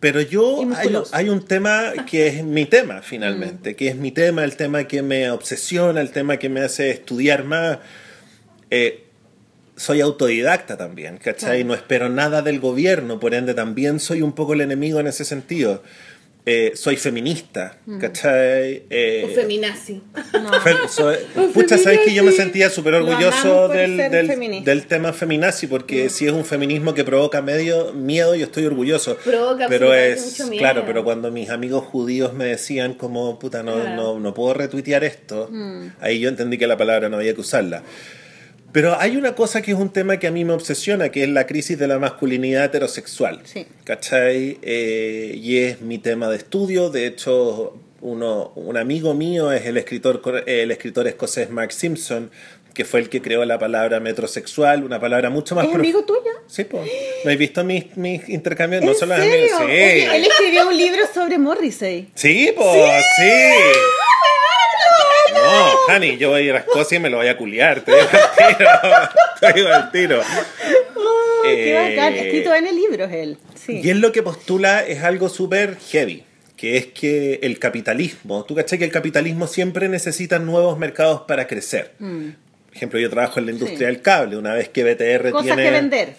pero 0.00 0.22
yo 0.22 0.66
hay, 1.12 1.28
un 1.28 1.44
tema 1.44 1.92
que 2.10 2.28
es 2.28 2.42
mi 2.42 2.64
tema 2.64 3.02
finalmente, 3.02 3.76
que 3.76 3.88
es 3.88 3.96
mi 3.96 4.12
tema, 4.12 4.44
el 4.44 4.56
tema 4.56 4.84
que 4.84 5.02
me 5.02 5.30
obsesiona, 5.30 6.00
el 6.00 6.10
tema 6.10 6.38
que 6.38 6.48
me 6.48 6.62
hace 6.62 6.88
estudiar 6.88 7.44
más. 7.44 7.80
Eh, 8.70 9.03
soy 9.76 10.00
autodidacta 10.00 10.76
también, 10.76 11.18
¿cachai? 11.18 11.58
Claro. 11.60 11.64
No 11.68 11.74
espero 11.74 12.08
nada 12.08 12.42
del 12.42 12.60
gobierno, 12.60 13.18
por 13.20 13.34
ende 13.34 13.54
también 13.54 14.00
soy 14.00 14.22
un 14.22 14.32
poco 14.32 14.54
el 14.54 14.60
enemigo 14.60 15.00
en 15.00 15.06
ese 15.06 15.24
sentido. 15.24 15.82
Eh, 16.46 16.72
soy 16.74 16.96
feminista, 16.98 17.78
¿cachai? 17.98 18.82
Eh, 18.90 19.26
O 19.26 19.34
feminazi. 19.34 20.02
Fe- 20.62 20.88
soy- 20.90 21.16
pucha, 21.54 21.78
sabes 21.78 22.00
que 22.00 22.12
yo 22.12 22.22
me 22.22 22.32
sentía 22.32 22.68
súper 22.68 22.92
Lo 22.92 22.98
orgulloso 23.06 23.68
del, 23.68 23.96
del, 24.62 24.86
tema 24.86 25.14
feminazi, 25.14 25.66
porque 25.68 26.10
si 26.10 26.26
es 26.26 26.32
un 26.32 26.44
feminismo 26.44 26.92
que 26.92 27.02
provoca 27.02 27.40
medio 27.40 27.94
miedo, 27.94 28.34
yo 28.34 28.44
estoy 28.44 28.66
orgulloso. 28.66 29.16
Provoca 29.24 29.68
pero 29.70 29.94
es, 29.94 30.32
mucho 30.32 30.46
miedo. 30.50 30.60
claro, 30.60 30.82
pero 30.86 31.02
cuando 31.02 31.30
mis 31.30 31.48
amigos 31.48 31.84
judíos 31.86 32.34
me 32.34 32.44
decían 32.44 32.92
como, 32.92 33.38
puta, 33.38 33.62
no, 33.62 33.76
Claro. 33.80 33.96
no, 33.96 34.20
no 34.20 34.34
puedo 34.34 34.52
retuitear 34.52 35.02
esto, 35.02 35.48
Mm. 35.50 35.86
ahí 36.00 36.20
yo 36.20 36.28
entendí 36.28 36.58
que 36.58 36.66
la 36.66 36.76
palabra 36.76 37.08
no 37.08 37.16
había 37.16 37.32
que 37.34 37.40
usarla. 37.40 37.82
Pero 38.74 38.98
hay 38.98 39.16
una 39.16 39.36
cosa 39.36 39.62
que 39.62 39.70
es 39.70 39.78
un 39.78 39.90
tema 39.90 40.18
que 40.18 40.26
a 40.26 40.32
mí 40.32 40.44
me 40.44 40.52
obsesiona, 40.52 41.10
que 41.10 41.22
es 41.22 41.28
la 41.28 41.46
crisis 41.46 41.78
de 41.78 41.86
la 41.86 42.00
masculinidad 42.00 42.64
heterosexual. 42.64 43.40
Sí. 43.44 43.68
¿Cachai? 43.84 44.58
Eh, 44.62 45.38
y 45.40 45.58
es 45.58 45.80
mi 45.80 45.98
tema 45.98 46.28
de 46.28 46.38
estudio. 46.38 46.90
De 46.90 47.06
hecho, 47.06 47.78
uno, 48.00 48.50
un 48.56 48.76
amigo 48.76 49.14
mío 49.14 49.52
es 49.52 49.64
el 49.66 49.76
escritor, 49.76 50.42
el 50.48 50.72
escritor 50.72 51.06
escocés 51.06 51.50
Mark 51.50 51.70
Simpson, 51.70 52.32
que 52.74 52.84
fue 52.84 52.98
el 52.98 53.08
que 53.10 53.22
creó 53.22 53.44
la 53.44 53.60
palabra 53.60 54.00
metrosexual, 54.00 54.82
una 54.82 54.98
palabra 54.98 55.30
mucho 55.30 55.54
más 55.54 55.68
¿Es 55.68 55.74
amigo 55.76 56.04
tuyo? 56.04 56.32
Sí, 56.48 56.64
pues. 56.64 56.90
¿No 57.24 57.30
has 57.30 57.38
visto 57.38 57.62
mis, 57.62 57.96
mis 57.96 58.28
intercambios? 58.28 58.82
¿En 58.82 58.88
no 58.88 58.94
son 58.94 59.10
los 59.10 59.18
serio? 59.18 59.56
amigos. 59.56 59.60
Sí. 59.60 59.64
Oye, 59.72 60.16
él 60.16 60.24
escribió 60.24 60.66
un 60.66 60.76
libro 60.76 61.02
sobre 61.14 61.38
Morrissey. 61.38 62.08
Sí, 62.16 62.52
pues, 62.56 63.04
sí. 63.16 63.22
No, 65.34 65.94
honey, 65.94 66.16
yo 66.16 66.30
voy 66.30 66.40
a 66.42 66.44
ir 66.44 66.54
a 66.54 66.58
Escocia 66.58 66.96
y 66.96 67.00
me 67.00 67.10
lo 67.10 67.18
voy 67.18 67.28
a 67.28 67.36
culiar. 67.36 67.80
Te 67.82 67.92
digo 67.92 68.08
al 68.08 68.30
tiro. 68.56 68.70
Te 69.40 69.52
digo 69.52 69.68
al 69.68 69.90
tiro. 69.92 70.22
Ay, 71.44 71.54
qué 71.56 71.72
Eh, 71.72 71.96
bacán. 71.96 72.14
Escrito 72.14 72.54
en 72.54 72.66
el 72.66 72.76
libro 72.76 73.04
es 73.04 73.12
él. 73.12 73.38
Sí. 73.54 73.80
Y 73.82 73.90
él 73.90 74.00
lo 74.00 74.12
que 74.12 74.22
postula 74.22 74.80
es 74.84 75.02
algo 75.02 75.28
súper 75.28 75.76
heavy, 75.90 76.24
que 76.56 76.76
es 76.76 76.86
que 76.86 77.40
el 77.42 77.58
capitalismo, 77.58 78.44
tú 78.44 78.54
caché 78.54 78.78
que 78.78 78.84
el 78.84 78.92
capitalismo 78.92 79.46
siempre 79.46 79.88
necesita 79.88 80.38
nuevos 80.38 80.78
mercados 80.78 81.22
para 81.22 81.46
crecer. 81.46 81.92
Por 81.98 82.76
ejemplo, 82.76 82.98
yo 82.98 83.08
trabajo 83.10 83.38
en 83.40 83.46
la 83.46 83.52
industria 83.52 83.76
Mm. 83.76 83.80
Sí. 83.80 83.84
del 83.86 84.02
cable, 84.02 84.36
una 84.36 84.54
vez 84.54 84.68
que 84.68 84.82
BTR 84.84 85.30
Cosas 85.30 85.46
tiene... 85.46 85.62
que 85.64 85.70
vender. 85.70 86.14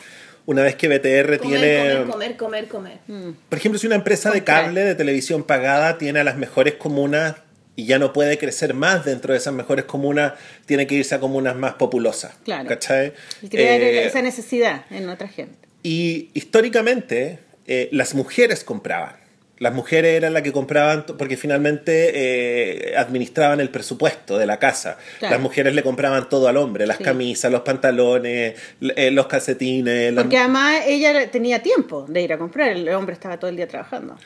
Una 0.47 0.61
vez 0.61 0.75
que 0.75 0.87
BTR 0.87 1.39
Comer, 1.39 1.59
tiene... 1.59 2.05
comer, 2.05 2.35
comer, 2.37 2.67
comer, 2.67 2.99
comer. 3.07 3.33
Por 3.49 3.57
ejemplo, 3.57 3.79
si 3.79 3.87
una 3.87 3.95
empresa 3.95 4.29
de 4.29 4.43
cable 4.43 4.81
de 4.83 4.93
televisión 4.93 5.43
pagada 5.43 5.97
tiene 5.97 6.19
a 6.19 6.23
las 6.23 6.37
mejores 6.37 6.75
comunas 6.75 7.35
y 7.75 7.85
ya 7.85 7.99
no 7.99 8.13
puede 8.13 8.37
crecer 8.37 8.73
más 8.73 9.03
dentro 9.05 9.33
de 9.33 9.37
esas 9.39 9.53
mejores 9.53 9.85
comunas, 9.85 10.33
tiene 10.65 10.87
que 10.87 10.95
irse 10.95 11.13
a 11.15 11.19
comunas 11.19 11.55
más 11.55 11.73
populosas. 11.73 12.35
Claro. 12.45 12.67
¿Cachai? 12.69 13.13
Y 13.41 13.49
crear 13.49 13.81
Eh, 13.81 14.05
esa 14.05 14.21
necesidad 14.21 14.85
en 14.91 15.09
otra 15.09 15.27
gente. 15.27 15.57
y 15.83 16.29
históricamente 16.33 17.39
eh, 17.67 17.89
las 17.91 18.13
mujeres 18.15 18.63
compraban. 18.63 19.15
Las 19.57 19.73
mujeres 19.73 20.15
eran 20.17 20.33
las 20.33 20.43
que 20.43 20.51
compraban 20.51 21.05
porque 21.17 21.37
finalmente 21.37 22.11
eh, 22.13 22.97
administraban 22.97 23.59
el 23.61 23.69
presupuesto 23.69 24.37
de 24.37 24.45
la 24.45 24.59
casa. 24.59 24.97
Claro. 25.19 25.35
Las 25.35 25.41
mujeres 25.41 25.73
le 25.73 25.81
compraban 25.81 26.27
todo 26.27 26.47
al 26.49 26.57
hombre, 26.57 26.85
las 26.85 26.97
Sí. 26.97 27.03
camisas, 27.05 27.49
los 27.51 27.61
pantalones, 27.61 28.55
los 28.81 29.27
calcetines. 29.27 30.13
las- 30.13 30.23
Porque 30.25 30.37
además 30.37 30.81
ella 30.87 31.31
tenía 31.31 31.63
tiempo 31.63 32.05
de 32.07 32.21
ir 32.21 32.33
a 32.33 32.37
comprar. 32.37 32.69
El 32.73 32.87
hombre 32.89 33.13
estaba 33.13 33.39
todo 33.39 33.49
el 33.49 33.55
día 33.55 33.67
trabajando. 33.67 34.17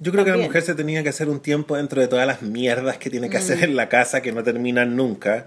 Yo 0.00 0.10
creo 0.12 0.24
que 0.24 0.30
la 0.32 0.38
mujer 0.38 0.62
se 0.62 0.74
tenía 0.74 1.02
que 1.02 1.08
hacer 1.08 1.28
un 1.28 1.40
tiempo 1.40 1.76
dentro 1.76 2.00
de 2.00 2.08
todas 2.08 2.26
las 2.26 2.42
mierdas 2.42 2.98
que 2.98 3.10
tiene 3.10 3.30
que 3.30 3.36
hacer 3.36 3.58
Mm. 3.58 3.64
en 3.64 3.76
la 3.76 3.88
casa 3.88 4.20
que 4.22 4.32
no 4.32 4.42
terminan 4.42 4.96
nunca. 4.96 5.46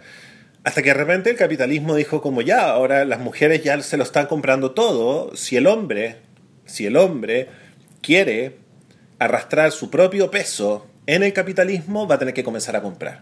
Hasta 0.63 0.81
que 0.81 0.89
de 0.89 0.95
repente 0.95 1.29
el 1.29 1.35
capitalismo 1.37 1.95
dijo 1.95 2.21
como 2.21 2.41
ya, 2.41 2.69
ahora 2.69 3.05
las 3.05 3.19
mujeres 3.19 3.63
ya 3.63 3.81
se 3.81 3.97
lo 3.97 4.03
están 4.03 4.27
comprando 4.27 4.71
todo. 4.71 5.35
Si 5.35 5.55
el 5.57 5.67
hombre, 5.67 6.17
si 6.65 6.85
el 6.85 6.97
hombre 6.97 7.47
quiere 8.01 8.57
arrastrar 9.19 9.71
su 9.71 9.89
propio 9.89 10.29
peso 10.31 10.87
en 11.05 11.23
el 11.23 11.33
capitalismo, 11.33 12.07
va 12.07 12.15
a 12.15 12.19
tener 12.19 12.33
que 12.33 12.43
comenzar 12.43 12.75
a 12.75 12.81
comprar. 12.81 13.21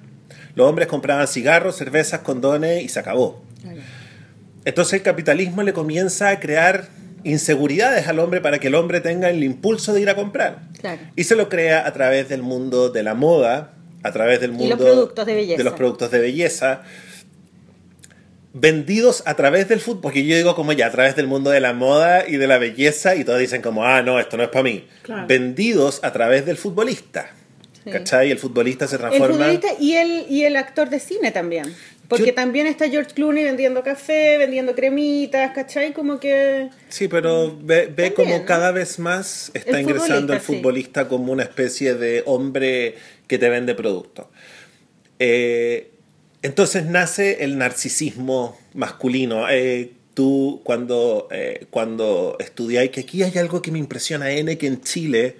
Los 0.55 0.67
hombres 0.67 0.87
compraban 0.87 1.27
cigarros, 1.27 1.75
cervezas, 1.75 2.21
condones 2.21 2.83
y 2.83 2.89
se 2.89 2.99
acabó. 2.99 3.43
Entonces 4.63 4.93
el 4.93 5.01
capitalismo 5.03 5.61
le 5.63 5.73
comienza 5.73 6.29
a 6.29 6.39
crear 6.39 6.87
inseguridades 7.25 8.07
al 8.07 8.19
hombre 8.19 8.39
para 8.39 8.59
que 8.59 8.67
el 8.67 8.75
hombre 8.75 9.01
tenga 9.01 9.29
el 9.29 9.43
impulso 9.43 9.93
de 9.93 10.01
ir 10.01 10.09
a 10.09 10.15
comprar. 10.15 10.59
Claro. 10.79 11.01
Y 11.15 11.25
se 11.25 11.35
lo 11.35 11.49
crea 11.49 11.85
a 11.85 11.91
través 11.91 12.29
del 12.29 12.43
mundo 12.43 12.89
de 12.89 13.03
la 13.03 13.15
moda, 13.15 13.73
a 14.03 14.11
través 14.11 14.39
del 14.39 14.51
mundo 14.51 14.75
los 14.75 14.79
de 15.25 15.63
los 15.63 15.73
productos 15.73 16.11
de 16.11 16.19
belleza, 16.19 16.83
vendidos 18.53 19.23
a 19.25 19.33
través 19.35 19.67
del 19.67 19.81
fútbol, 19.81 20.01
porque 20.01 20.25
yo 20.25 20.37
digo 20.37 20.55
como 20.55 20.71
ya, 20.71 20.87
a 20.87 20.91
través 20.91 21.15
del 21.15 21.27
mundo 21.27 21.49
de 21.49 21.59
la 21.59 21.73
moda 21.73 22.25
y 22.27 22.37
de 22.37 22.47
la 22.47 22.59
belleza, 22.59 23.15
y 23.15 23.25
todos 23.25 23.39
dicen 23.39 23.61
como, 23.61 23.83
ah, 23.83 24.03
no, 24.03 24.19
esto 24.19 24.37
no 24.37 24.43
es 24.43 24.49
para 24.49 24.63
mí. 24.63 24.87
Claro. 25.01 25.27
Vendidos 25.27 25.99
a 26.03 26.13
través 26.13 26.45
del 26.45 26.57
futbolista. 26.57 27.31
Sí. 27.83 27.89
¿Cachai? 27.89 28.31
El 28.31 28.39
futbolista 28.39 28.87
se 28.87 28.95
El 28.95 29.01
transforma... 29.01 29.35
futbolista 29.35 29.67
y 29.79 29.95
el, 29.95 30.25
y 30.29 30.43
el 30.43 30.55
actor 30.55 30.89
de 30.89 30.99
cine 30.99 31.31
también. 31.31 31.75
Porque 32.07 32.27
Yo- 32.27 32.33
también 32.35 32.67
está 32.67 32.87
George 32.89 33.13
Clooney 33.13 33.43
vendiendo 33.43 33.81
café, 33.83 34.37
vendiendo 34.37 34.75
cremitas, 34.75 35.51
¿cachai? 35.53 35.91
Como 35.93 36.19
que... 36.19 36.69
Sí, 36.89 37.07
pero 37.07 37.57
ve, 37.61 37.87
ve 37.87 38.13
como 38.13 38.45
cada 38.45 38.71
vez 38.71 38.99
más 38.99 39.49
está 39.53 39.79
El 39.79 39.83
ingresando 39.83 40.33
el 40.33 40.39
futbolista, 40.39 41.03
sí. 41.03 41.09
como 41.09 41.31
una 41.31 41.43
especie 41.43 41.95
de 41.95 42.21
hombre 42.25 42.95
que 43.27 43.37
te 43.39 43.49
vende 43.49 43.73
producto. 43.73 44.29
Eh, 45.19 45.91
entonces 46.41 46.85
nace 46.85 47.43
el 47.43 47.57
narcisismo 47.57 48.57
masculino. 48.73 49.49
Eh, 49.49 49.91
tú 50.13 50.61
cuando, 50.63 51.27
eh, 51.31 51.65
cuando 51.71 52.37
estudiáis, 52.39 52.91
que 52.91 53.01
aquí 53.01 53.23
hay 53.23 53.37
algo 53.37 53.61
que 53.61 53.71
me 53.71 53.79
impresiona, 53.79 54.31
N, 54.31 54.57
que 54.57 54.67
en 54.67 54.81
Chile 54.81 55.37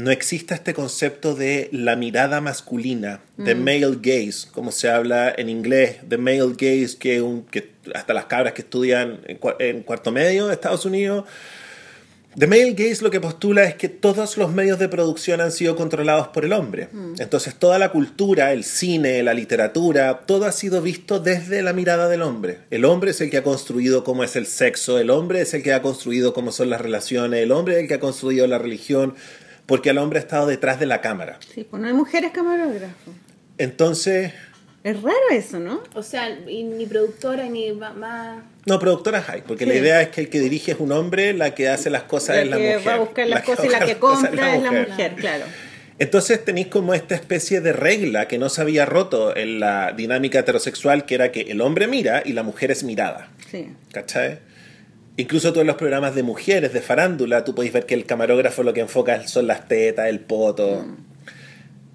no 0.00 0.10
existe 0.10 0.54
este 0.54 0.74
concepto 0.74 1.34
de 1.34 1.68
la 1.72 1.96
mirada 1.96 2.40
masculina, 2.40 3.20
de 3.36 3.54
Mm. 3.54 3.64
male 3.64 3.98
gaze, 4.00 4.48
como 4.52 4.72
se 4.72 4.88
habla 4.90 5.32
en 5.36 5.48
inglés, 5.48 5.96
de 6.02 6.18
male 6.18 6.52
gaze, 6.56 6.96
que, 6.98 7.20
un, 7.22 7.42
que 7.44 7.70
hasta 7.94 8.12
las 8.14 8.24
cabras 8.26 8.52
que 8.54 8.62
estudian 8.62 9.20
en, 9.26 9.38
en 9.58 9.82
cuarto 9.82 10.10
medio 10.12 10.46
de 10.46 10.54
Estados 10.54 10.84
Unidos. 10.84 11.24
The 12.38 12.46
Male 12.46 12.74
Gaze 12.74 13.02
lo 13.02 13.10
que 13.10 13.20
postula 13.20 13.64
es 13.64 13.74
que 13.74 13.88
todos 13.88 14.36
los 14.36 14.52
medios 14.52 14.78
de 14.78 14.88
producción 14.88 15.40
han 15.40 15.50
sido 15.50 15.74
controlados 15.74 16.28
por 16.28 16.44
el 16.44 16.52
hombre. 16.52 16.88
Entonces 17.18 17.56
toda 17.56 17.76
la 17.80 17.90
cultura, 17.90 18.52
el 18.52 18.62
cine, 18.62 19.20
la 19.24 19.34
literatura, 19.34 20.20
todo 20.26 20.46
ha 20.46 20.52
sido 20.52 20.80
visto 20.80 21.18
desde 21.18 21.60
la 21.62 21.72
mirada 21.72 22.08
del 22.08 22.22
hombre. 22.22 22.58
El 22.70 22.84
hombre 22.84 23.10
es 23.10 23.20
el 23.20 23.30
que 23.30 23.38
ha 23.38 23.42
construido 23.42 24.04
cómo 24.04 24.22
es 24.22 24.36
el 24.36 24.46
sexo, 24.46 25.00
el 25.00 25.10
hombre 25.10 25.40
es 25.40 25.54
el 25.54 25.64
que 25.64 25.72
ha 25.72 25.82
construido 25.82 26.32
cómo 26.32 26.52
son 26.52 26.70
las 26.70 26.80
relaciones, 26.80 27.42
el 27.42 27.50
hombre 27.50 27.74
es 27.74 27.80
el 27.80 27.88
que 27.88 27.94
ha 27.94 28.00
construido 28.00 28.46
la 28.46 28.58
religión, 28.58 29.16
porque 29.70 29.90
el 29.90 29.98
hombre 29.98 30.18
ha 30.18 30.22
estado 30.22 30.46
detrás 30.48 30.80
de 30.80 30.86
la 30.86 31.00
cámara. 31.00 31.38
Sí, 31.54 31.62
pues 31.62 31.80
no 31.80 31.86
hay 31.86 31.94
mujeres 31.94 32.32
camarógrafos. 32.32 33.14
Entonces, 33.56 34.32
Es 34.82 35.00
raro 35.00 35.16
eso, 35.30 35.60
¿no? 35.60 35.80
O 35.94 36.02
sea, 36.02 36.28
y 36.48 36.64
ni 36.64 36.86
productora 36.86 37.44
ni 37.44 37.70
más. 37.72 38.42
no, 38.66 38.78
productoras 38.80 39.28
hay, 39.28 39.42
porque 39.42 39.64
la 39.66 39.74
idea 39.74 40.02
es 40.02 40.08
que 40.08 40.22
el 40.22 40.28
que 40.28 40.40
dirige 40.40 40.72
es 40.72 40.80
un 40.80 40.90
hombre, 40.90 41.34
la 41.34 41.54
que 41.54 41.68
hace 41.68 41.88
las 41.88 42.02
cosas 42.02 42.36
La 42.36 42.42
es 42.42 42.48
la 42.50 42.56
que 42.56 42.74
mujer. 42.74 42.88
va 42.88 42.94
a 42.94 42.98
buscar 42.98 43.26
las 43.28 43.40
La 43.40 43.44
cosas 43.46 43.64
y 43.66 43.68
la 43.68 43.80
que 43.86 43.96
compra 43.98 44.56
es 44.56 44.62
la 44.62 44.72
mujer, 44.72 45.14
claro. 45.16 45.44
Entonces 46.00 46.42
tenéis 46.44 46.68
como 46.68 46.94
esta 46.94 47.14
especie 47.14 47.60
de 47.60 47.72
regla 47.74 48.26
que 48.26 48.38
no 48.38 48.48
se 48.48 48.62
había 48.62 48.86
roto 48.86 49.36
en 49.36 49.60
la 49.60 49.92
dinámica 49.92 50.38
heterosexual, 50.40 51.04
que 51.04 51.14
era 51.14 51.30
que 51.30 51.42
el 51.42 51.60
hombre 51.60 51.86
mira 51.86 52.22
y 52.24 52.32
la 52.32 52.42
mujer 52.42 52.70
es 52.70 52.82
mirada. 52.82 53.28
Sí. 53.50 53.68
¿Cachai? 53.92 54.38
Incluso 55.20 55.52
todos 55.52 55.66
los 55.66 55.76
programas 55.76 56.14
de 56.14 56.22
mujeres, 56.22 56.72
de 56.72 56.80
farándula, 56.80 57.44
tú 57.44 57.54
podéis 57.54 57.74
ver 57.74 57.84
que 57.84 57.92
el 57.92 58.06
camarógrafo 58.06 58.62
lo 58.62 58.72
que 58.72 58.80
enfoca 58.80 59.28
son 59.28 59.46
las 59.46 59.68
tetas, 59.68 60.08
el 60.08 60.20
poto. 60.20 60.86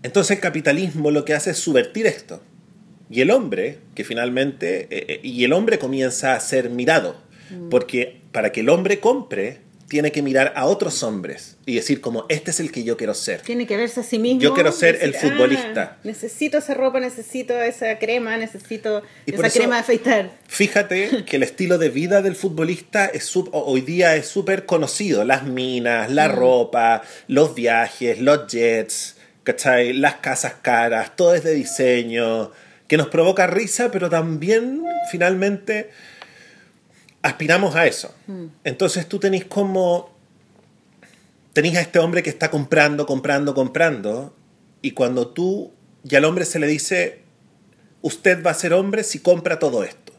Entonces 0.04 0.38
el 0.38 0.42
capitalismo 0.42 1.10
lo 1.10 1.26
que 1.26 1.34
hace 1.34 1.50
es 1.50 1.58
subvertir 1.58 2.06
esto. 2.06 2.44
Y 3.10 3.22
el 3.22 3.32
hombre, 3.32 3.80
que 3.96 4.04
finalmente, 4.04 4.82
eh, 4.92 5.06
eh, 5.08 5.20
y 5.24 5.44
el 5.44 5.54
hombre 5.54 5.80
comienza 5.80 6.36
a 6.36 6.40
ser 6.40 6.70
mirado, 6.70 7.16
porque 7.72 8.22
para 8.32 8.52
que 8.52 8.60
el 8.60 8.70
hombre 8.70 9.00
compre, 9.00 9.62
tiene 9.88 10.12
que 10.12 10.22
mirar 10.24 10.52
a 10.56 10.66
otros 10.66 11.04
hombres 11.04 11.58
y 11.68 11.76
decir 11.76 12.02
como, 12.02 12.26
este 12.28 12.50
es 12.52 12.60
el 12.60 12.72
que 12.72 12.84
yo 12.84 12.98
quiero 12.98 13.14
ser. 13.14 13.42
Tiene 13.42 13.68
que 13.68 13.78
verse 13.78 14.00
a 14.00 14.04
sí 14.04 14.18
mismo. 14.18 14.42
Yo 14.42 14.54
quiero 14.56 14.72
ser 14.72 14.98
el 15.02 15.14
futbolista. 15.14 15.98
"Ah, 15.98 15.98
necesito 16.04 16.58
esa 16.58 16.74
ropa, 16.74 17.00
necesito 17.00 17.54
esa 17.62 18.00
crema, 18.00 18.36
necesito 18.38 19.04
Y 19.28 19.34
esa 19.36 19.46
eso- 19.48 19.60
crema 19.60 19.76
de 19.76 19.82
afeitar. 19.82 20.32
Fíjate 20.48 21.24
que 21.26 21.36
el 21.36 21.44
estilo 21.44 21.78
de 21.78 21.90
vida 21.90 22.22
del 22.24 22.36
futbolista 22.36 23.06
es 23.06 23.26
sub- 23.26 23.50
ho- 23.54 23.66
hoy 23.66 23.82
día 23.82 24.16
es 24.16 24.26
súper 24.28 24.66
conocido. 24.66 25.24
Las 25.24 25.44
minas, 25.44 26.10
la 26.12 26.28
ropa, 26.30 27.04
los 27.28 27.54
viajes, 27.54 28.20
los 28.20 28.48
jets, 28.48 29.18
¿cachai? 29.44 29.94
Las 29.94 30.16
casas 30.16 30.56
caras, 30.64 31.16
todo 31.16 31.36
es 31.36 31.44
de 31.44 31.54
diseño, 31.54 32.52
que 32.88 32.98
nos 32.98 33.08
provoca 33.10 33.46
risa, 33.48 33.92
pero 33.92 34.10
también 34.10 34.84
finalmente 35.12 35.90
aspiramos 37.26 37.76
a 37.76 37.86
eso. 37.88 38.14
Entonces 38.64 39.08
tú 39.08 39.20
tenés 39.20 39.46
como... 39.46 40.14
Tenés 41.54 41.76
a 41.78 41.82
este 41.82 42.00
hombre 42.00 42.22
que 42.22 42.30
está 42.30 42.52
comprando, 42.52 43.06
comprando, 43.06 43.54
comprando, 43.54 44.36
y 44.82 44.92
cuando 44.92 45.28
tú, 45.30 45.72
y 46.04 46.16
al 46.16 46.26
hombre 46.26 46.44
se 46.44 46.60
le 46.60 46.68
dice, 46.68 47.20
usted 48.02 48.44
va 48.46 48.52
a 48.52 48.54
ser 48.54 48.74
hombre 48.74 49.04
si 49.06 49.20
compra 49.20 49.58
todo 49.58 49.84
esto. 49.86 50.12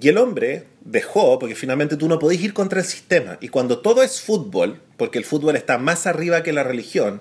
Y 0.00 0.08
el 0.08 0.16
hombre 0.18 0.66
dejó, 0.84 1.38
porque 1.40 1.56
finalmente 1.56 1.96
tú 1.96 2.08
no 2.08 2.20
podés 2.20 2.40
ir 2.40 2.54
contra 2.54 2.78
el 2.80 2.86
sistema. 2.86 3.36
Y 3.40 3.48
cuando 3.48 3.80
todo 3.80 4.02
es 4.04 4.20
fútbol, 4.20 4.80
porque 4.96 5.18
el 5.18 5.24
fútbol 5.24 5.56
está 5.56 5.76
más 5.78 6.06
arriba 6.06 6.42
que 6.44 6.52
la 6.52 6.62
religión, 6.62 7.20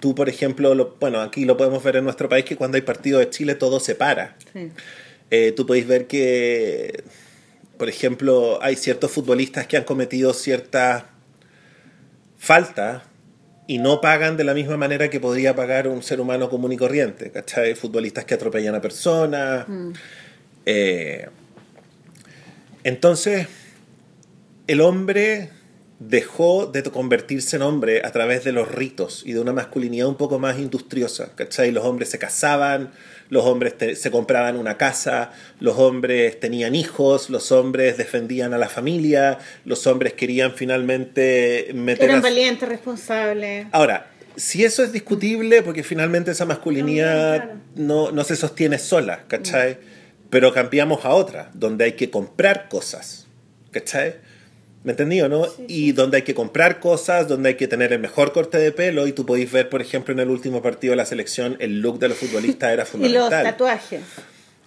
tú, 0.00 0.14
por 0.14 0.30
ejemplo, 0.30 0.74
lo- 0.74 0.96
bueno, 0.98 1.20
aquí 1.20 1.44
lo 1.44 1.58
podemos 1.58 1.82
ver 1.84 1.96
en 1.96 2.04
nuestro 2.04 2.30
país, 2.30 2.46
que 2.46 2.56
cuando 2.56 2.76
hay 2.76 2.82
partido 2.82 3.18
de 3.18 3.28
Chile 3.28 3.54
todo 3.56 3.78
se 3.78 3.94
para. 3.94 4.36
Sí. 4.54 4.70
Eh, 5.30 5.52
tú 5.54 5.66
podéis 5.66 5.86
ver 5.86 6.06
que, 6.06 7.04
por 7.78 7.88
ejemplo, 7.88 8.58
hay 8.62 8.76
ciertos 8.76 9.10
futbolistas 9.10 9.66
que 9.66 9.76
han 9.76 9.84
cometido 9.84 10.32
ciertas 10.32 11.04
faltas 12.38 13.02
y 13.66 13.78
no 13.78 14.00
pagan 14.00 14.36
de 14.36 14.44
la 14.44 14.54
misma 14.54 14.76
manera 14.76 15.08
que 15.08 15.20
podría 15.20 15.56
pagar 15.56 15.88
un 15.88 16.02
ser 16.02 16.20
humano 16.20 16.50
común 16.50 16.72
y 16.72 16.76
corriente. 16.76 17.30
¿Cachai? 17.30 17.74
Futbolistas 17.74 18.24
que 18.24 18.34
atropellan 18.34 18.74
a 18.74 18.80
personas. 18.80 19.66
Eh, 20.66 21.28
entonces, 22.84 23.48
el 24.66 24.80
hombre 24.80 25.50
dejó 25.98 26.66
de 26.66 26.82
convertirse 26.82 27.56
en 27.56 27.62
hombre 27.62 28.02
a 28.04 28.10
través 28.10 28.44
de 28.44 28.52
los 28.52 28.70
ritos 28.70 29.22
y 29.24 29.32
de 29.32 29.40
una 29.40 29.52
masculinidad 29.52 30.08
un 30.08 30.16
poco 30.16 30.38
más 30.38 30.58
industriosa, 30.58 31.34
¿cachai? 31.34 31.70
Los 31.70 31.84
hombres 31.84 32.10
se 32.10 32.18
casaban, 32.18 32.92
los 33.30 33.44
hombres 33.44 33.74
se 33.98 34.10
compraban 34.10 34.56
una 34.56 34.76
casa, 34.76 35.32
los 35.60 35.78
hombres 35.78 36.38
tenían 36.40 36.74
hijos, 36.74 37.30
los 37.30 37.52
hombres 37.52 37.96
defendían 37.96 38.54
a 38.54 38.58
la 38.58 38.68
familia, 38.68 39.38
los 39.64 39.86
hombres 39.86 40.14
querían 40.14 40.52
finalmente 40.52 41.70
meter 41.74 42.10
Eran 42.10 42.22
valientes, 42.22 42.68
responsables. 42.68 43.66
Ahora, 43.70 44.10
si 44.36 44.64
eso 44.64 44.82
es 44.82 44.92
discutible, 44.92 45.62
porque 45.62 45.84
finalmente 45.84 46.32
esa 46.32 46.44
masculinidad 46.44 47.38
También, 47.38 47.62
no, 47.76 48.10
no 48.10 48.24
se 48.24 48.34
sostiene 48.34 48.78
sola, 48.78 49.24
¿cachai? 49.28 49.78
Pero 50.28 50.52
cambiamos 50.52 51.04
a 51.04 51.10
otra, 51.10 51.50
donde 51.54 51.84
hay 51.84 51.92
que 51.92 52.10
comprar 52.10 52.68
cosas, 52.68 53.26
¿cachai? 53.70 54.16
¿Me 54.84 54.92
entendí 54.92 55.20
o 55.22 55.30
no? 55.30 55.46
Y 55.66 55.92
donde 55.92 56.18
hay 56.18 56.22
que 56.22 56.34
comprar 56.34 56.78
cosas, 56.78 57.26
donde 57.26 57.48
hay 57.48 57.54
que 57.54 57.66
tener 57.66 57.94
el 57.94 58.00
mejor 58.00 58.32
corte 58.32 58.58
de 58.58 58.70
pelo, 58.70 59.06
y 59.06 59.12
tú 59.12 59.24
podéis 59.24 59.50
ver, 59.50 59.70
por 59.70 59.80
ejemplo, 59.80 60.12
en 60.12 60.20
el 60.20 60.28
último 60.28 60.60
partido 60.62 60.92
de 60.92 60.96
la 60.96 61.06
selección, 61.06 61.56
el 61.58 61.80
look 61.80 61.98
de 61.98 62.08
los 62.08 62.18
futbolistas 62.18 62.70
era 62.70 62.82
Y 62.84 62.84
los 62.84 62.90
fundamental. 62.90 63.44
tatuajes. 63.44 64.00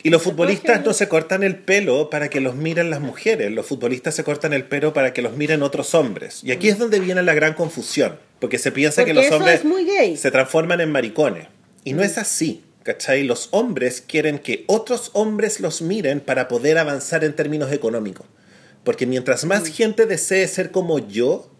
Y 0.01 0.09
los 0.09 0.21
futbolistas 0.21 0.83
no 0.83 0.93
se 0.93 1.07
cortan 1.07 1.43
el 1.43 1.55
pelo 1.57 2.09
para 2.09 2.29
que 2.29 2.39
los 2.39 2.55
miren 2.55 2.89
las 2.89 2.99
mujeres, 2.99 3.51
los 3.51 3.65
futbolistas 3.65 4.15
se 4.15 4.23
cortan 4.23 4.53
el 4.53 4.63
pelo 4.63 4.93
para 4.93 5.13
que 5.13 5.21
los 5.21 5.35
miren 5.35 5.61
otros 5.61 5.93
hombres. 5.93 6.43
Y 6.43 6.51
aquí 6.51 6.69
es 6.69 6.79
donde 6.79 6.99
viene 6.99 7.21
la 7.23 7.33
gran 7.33 7.53
confusión, 7.53 8.17
porque 8.39 8.57
se 8.57 8.71
piensa 8.71 9.05
que 9.05 9.13
los 9.13 9.29
hombres 9.31 9.61
se 10.19 10.31
transforman 10.31 10.81
en 10.81 10.91
maricones. 10.91 11.47
Y 11.83 11.93
no 11.93 12.03
es 12.03 12.17
así, 12.17 12.63
¿cachai? 12.83 13.23
Los 13.23 13.49
hombres 13.51 14.01
quieren 14.01 14.39
que 14.39 14.65
otros 14.67 15.11
hombres 15.13 15.59
los 15.59 15.81
miren 15.81 16.21
para 16.21 16.47
poder 16.47 16.77
avanzar 16.77 17.23
en 17.23 17.35
términos 17.35 17.71
económicos. 17.71 18.25
Porque 18.87 19.05
mientras 19.05 19.43
más 19.43 19.67
gente 19.67 20.05
desee 20.05 20.47
ser 20.47 20.71
como 20.71 20.99
yo, 21.09 21.51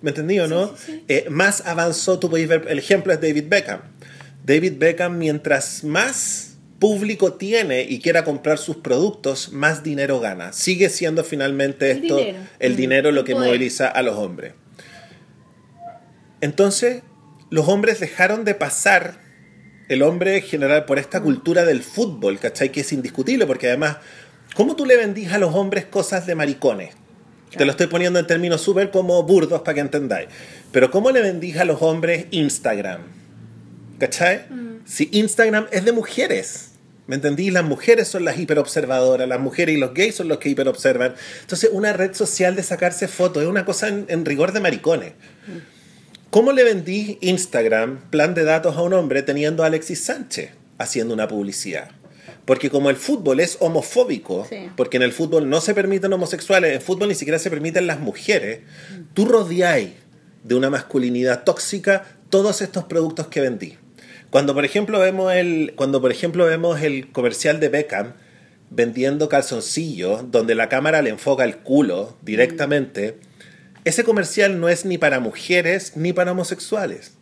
¿me 0.00 0.08
entendí 0.08 0.40
o 0.40 0.46
no? 0.48 0.74
Eh, 1.06 1.26
más 1.28 1.66
avanzó, 1.66 2.18
tú 2.18 2.30
podéis 2.30 2.48
ver, 2.48 2.64
el 2.66 2.78
ejemplo 2.78 3.12
es 3.12 3.20
David 3.20 3.44
Beckham. 3.46 3.80
David 4.42 4.78
Beckham, 4.78 5.18
mientras 5.18 5.84
más 5.84 6.56
público 6.78 7.34
tiene 7.34 7.82
y 7.82 8.00
quiera 8.00 8.24
comprar 8.24 8.56
sus 8.56 8.78
productos, 8.78 9.52
más 9.52 9.82
dinero 9.82 10.18
gana. 10.18 10.54
Sigue 10.54 10.88
siendo 10.88 11.24
finalmente 11.24 11.90
El 11.90 12.04
esto 12.04 12.16
dinero. 12.16 12.38
el 12.58 12.76
dinero 12.76 13.12
lo 13.12 13.24
que 13.24 13.34
Poder. 13.34 13.48
moviliza 13.48 13.88
a 13.88 14.00
los 14.00 14.16
hombres. 14.16 14.54
Entonces, 16.40 17.02
los 17.50 17.68
hombres 17.68 18.00
dejaron 18.00 18.46
de 18.46 18.54
pasar 18.54 19.20
el 19.88 20.02
hombre 20.02 20.38
en 20.38 20.42
general 20.42 20.86
por 20.86 20.98
esta 20.98 21.20
cultura 21.20 21.66
del 21.66 21.82
fútbol, 21.82 22.38
¿cachai? 22.38 22.72
Que 22.72 22.80
es 22.80 22.94
indiscutible, 22.94 23.46
porque 23.46 23.68
además, 23.68 23.98
¿cómo 24.54 24.76
tú 24.76 24.86
le 24.86 24.96
vendís 24.96 25.32
a 25.32 25.38
los 25.38 25.54
hombres 25.54 25.84
cosas 25.86 26.26
de 26.26 26.34
maricones? 26.34 26.94
Te 27.56 27.64
lo 27.64 27.72
estoy 27.72 27.86
poniendo 27.86 28.18
en 28.18 28.26
términos 28.26 28.62
súper 28.62 28.90
como 28.90 29.22
burdos 29.24 29.60
para 29.62 29.74
que 29.74 29.80
entendáis. 29.80 30.28
Pero 30.70 30.90
¿cómo 30.90 31.10
le 31.10 31.20
vendís 31.20 31.58
a 31.58 31.64
los 31.64 31.82
hombres 31.82 32.26
Instagram? 32.30 33.02
¿Cachai? 33.98 34.46
Si 34.84 35.08
Instagram 35.12 35.66
es 35.70 35.84
de 35.84 35.92
mujeres. 35.92 36.70
¿Me 37.06 37.16
entendí? 37.16 37.50
Las 37.50 37.64
mujeres 37.64 38.08
son 38.08 38.24
las 38.24 38.38
hiperobservadoras, 38.38 39.28
las 39.28 39.40
mujeres 39.40 39.76
y 39.76 39.78
los 39.78 39.92
gays 39.92 40.14
son 40.14 40.28
los 40.28 40.38
que 40.38 40.48
hiperobservan. 40.48 41.14
Entonces, 41.40 41.68
una 41.72 41.92
red 41.92 42.14
social 42.14 42.56
de 42.56 42.62
sacarse 42.62 43.08
fotos 43.08 43.42
es 43.42 43.48
una 43.48 43.64
cosa 43.64 43.88
en, 43.88 44.06
en 44.08 44.24
rigor 44.24 44.52
de 44.52 44.60
maricones. 44.60 45.12
¿Cómo 46.30 46.52
le 46.52 46.64
vendí 46.64 47.18
Instagram, 47.20 48.08
plan 48.08 48.34
de 48.34 48.44
datos 48.44 48.76
a 48.76 48.82
un 48.82 48.94
hombre 48.94 49.22
teniendo 49.22 49.62
a 49.62 49.66
Alexis 49.66 50.02
Sánchez 50.04 50.52
haciendo 50.78 51.12
una 51.12 51.28
publicidad? 51.28 51.90
Porque 52.44 52.70
como 52.70 52.90
el 52.90 52.96
fútbol 52.96 53.38
es 53.40 53.56
homofóbico, 53.60 54.46
Sí. 54.48 54.68
porque 54.76 54.96
en 54.96 55.04
el 55.04 55.12
fútbol 55.12 55.48
no 55.48 55.60
se 55.60 55.74
permiten 55.74 56.12
homosexuales, 56.12 56.74
en 56.74 56.80
fútbol 56.82 57.08
ni 57.08 57.14
siquiera 57.14 57.38
se 57.38 57.50
permiten 57.50 57.86
las 57.86 58.00
mujeres, 58.00 58.60
tú 59.14 59.24
rodeáis 59.26 59.90
de 60.42 60.54
una 60.56 60.68
masculinidad 60.70 61.44
tóxica 61.44 62.04
todos 62.30 62.60
estos 62.62 62.84
productos 62.84 63.28
que 63.28 63.40
vendí. 63.40 63.78
Cuando 64.30 64.54
por 64.54 64.64
ejemplo 64.64 64.98
vemos 64.98 65.32
el, 65.32 65.72
cuando 65.76 66.00
por 66.00 66.10
ejemplo 66.10 66.46
vemos 66.46 66.80
el 66.82 67.12
comercial 67.12 67.60
de 67.60 67.68
Beckham 67.68 68.14
vendiendo 68.70 69.28
calzoncillos, 69.28 70.30
donde 70.30 70.54
la 70.54 70.68
cámara 70.68 71.02
le 71.02 71.10
enfoca 71.10 71.44
el 71.44 71.58
culo 71.58 72.16
directamente, 72.22 73.18
ese 73.84 74.02
comercial 74.04 74.58
no 74.60 74.68
es 74.68 74.84
ni 74.84 74.96
para 74.98 75.20
mujeres 75.20 75.96
ni 75.96 76.12
para 76.12 76.32
homosexuales. 76.32 77.12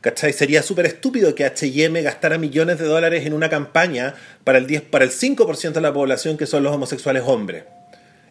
¿Cachai? 0.00 0.32
Sería 0.32 0.62
súper 0.62 0.86
estúpido 0.86 1.34
que 1.34 1.44
H&M 1.44 2.00
gastara 2.02 2.38
millones 2.38 2.78
de 2.78 2.86
dólares 2.86 3.26
en 3.26 3.34
una 3.34 3.50
campaña 3.50 4.14
para 4.44 4.56
el, 4.56 4.66
10, 4.66 4.82
para 4.82 5.04
el 5.04 5.10
5% 5.10 5.72
de 5.72 5.80
la 5.80 5.92
población 5.92 6.38
que 6.38 6.46
son 6.46 6.62
los 6.62 6.74
homosexuales 6.74 7.22
hombres. 7.26 7.64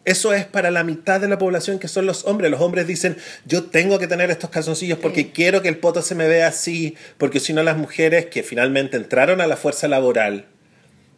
Eso 0.04 0.32
es 0.32 0.46
para 0.46 0.70
la 0.70 0.82
mitad 0.82 1.20
de 1.20 1.28
la 1.28 1.38
población 1.38 1.78
que 1.78 1.86
son 1.86 2.06
los 2.06 2.24
hombres. 2.24 2.50
Los 2.50 2.60
hombres 2.60 2.86
dicen, 2.86 3.16
yo 3.44 3.64
tengo 3.64 3.98
que 3.98 4.08
tener 4.08 4.30
estos 4.30 4.50
calzoncillos 4.50 4.98
porque 4.98 5.30
quiero 5.30 5.62
que 5.62 5.68
el 5.68 5.78
poto 5.78 6.02
se 6.02 6.16
me 6.16 6.26
vea 6.26 6.48
así, 6.48 6.96
porque 7.18 7.38
si 7.38 7.52
no 7.52 7.62
las 7.62 7.76
mujeres 7.76 8.26
que 8.26 8.42
finalmente 8.42 8.96
entraron 8.96 9.40
a 9.40 9.46
la 9.46 9.56
fuerza 9.56 9.86
laboral, 9.86 10.46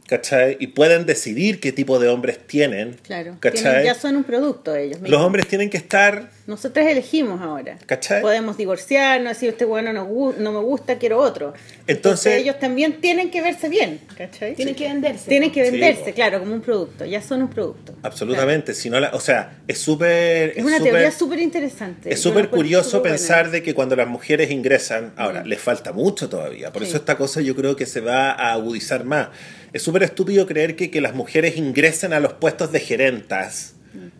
¿cachai? 0.07 0.57
Y 0.61 0.69
pueden 0.69 1.07
decidir 1.07 1.61
qué 1.61 1.73
tipo 1.73 1.99
de 1.99 2.09
hombres 2.09 2.39
tienen, 2.47 2.97
Claro. 3.03 3.37
ya 3.85 3.95
son 3.95 4.16
un 4.16 4.24
producto 4.24 4.74
ellos. 4.74 4.97
Los 5.01 5.03
mismos. 5.11 5.20
hombres 5.27 5.47
tienen 5.49 5.70
que 5.70 5.77
estar 5.79 6.31
Nosotros 6.47 6.85
elegimos 6.87 7.41
ahora. 7.41 7.79
¿Cachai? 7.87 8.20
Podemos 8.20 8.57
divorciarnos, 8.57 9.33
decir 9.35 9.51
este 9.51 9.65
bueno 9.65 9.93
no, 9.93 10.05
no 10.39 10.53
me 10.53 10.59
gusta, 10.61 10.99
quiero 10.99 11.19
otro. 11.19 11.55
Entonces- 11.87 12.41
ellos 12.43 12.59
también 12.59 13.01
tienen 13.01 13.31
que 13.31 13.41
verse 13.41 13.69
bien, 13.69 14.01
¿cachai? 14.16 14.55
Tienen 14.55 14.74
que 14.74 14.89
venderse. 14.89 15.29
Tienen 15.29 15.53
que 15.53 15.62
venderse, 15.62 16.12
claro, 16.12 16.41
como 16.41 16.53
un 16.55 16.61
producto. 16.61 17.05
Ya 17.05 17.23
son 17.23 17.43
un 17.43 17.49
producto. 17.49 17.95
absolutamente, 18.03 18.74
si 18.74 18.91
no 18.91 18.99
la, 19.01 19.11
o 19.15 19.20
sea, 19.20 19.59
es 19.69 19.79
súper 19.79 20.53
Es 20.57 20.65
una 20.65 20.81
teoría 20.81 21.11
súper 21.12 21.39
interesante. 21.39 22.12
Es 22.12 22.20
súper 22.20 22.49
curioso 22.51 23.03
pensar 23.03 23.51
de 23.51 23.62
que 23.62 23.73
cuando 23.74 23.95
las 23.97 24.09
mujeres 24.09 24.51
ingresan, 24.51 25.12
ahora, 25.16 25.45
les 25.45 25.61
falta 25.61 25.93
mucho 25.93 26.29
todavía, 26.29 26.73
por 26.73 26.83
Sí. 26.83 26.89
eso 26.89 26.99
esta 26.99 27.16
cosa 27.16 27.41
yo 27.41 27.55
creo 27.55 27.77
que 27.77 27.87
se 27.87 28.01
va 28.01 28.31
a 28.33 28.53
agudizar 28.53 29.05
más. 29.05 29.29
Es 29.73 29.82
súper 29.82 30.03
estúpido 30.03 30.47
creer 30.47 30.77
que, 30.77 30.90
que 30.90 31.01
las 31.01 31.15
mujeres 31.15 31.57
ingresen 31.57 32.12
a 32.12 32.20
los 32.20 32.35
puestos 32.35 32.73
de 32.73 32.81
gerentas, 32.81 33.74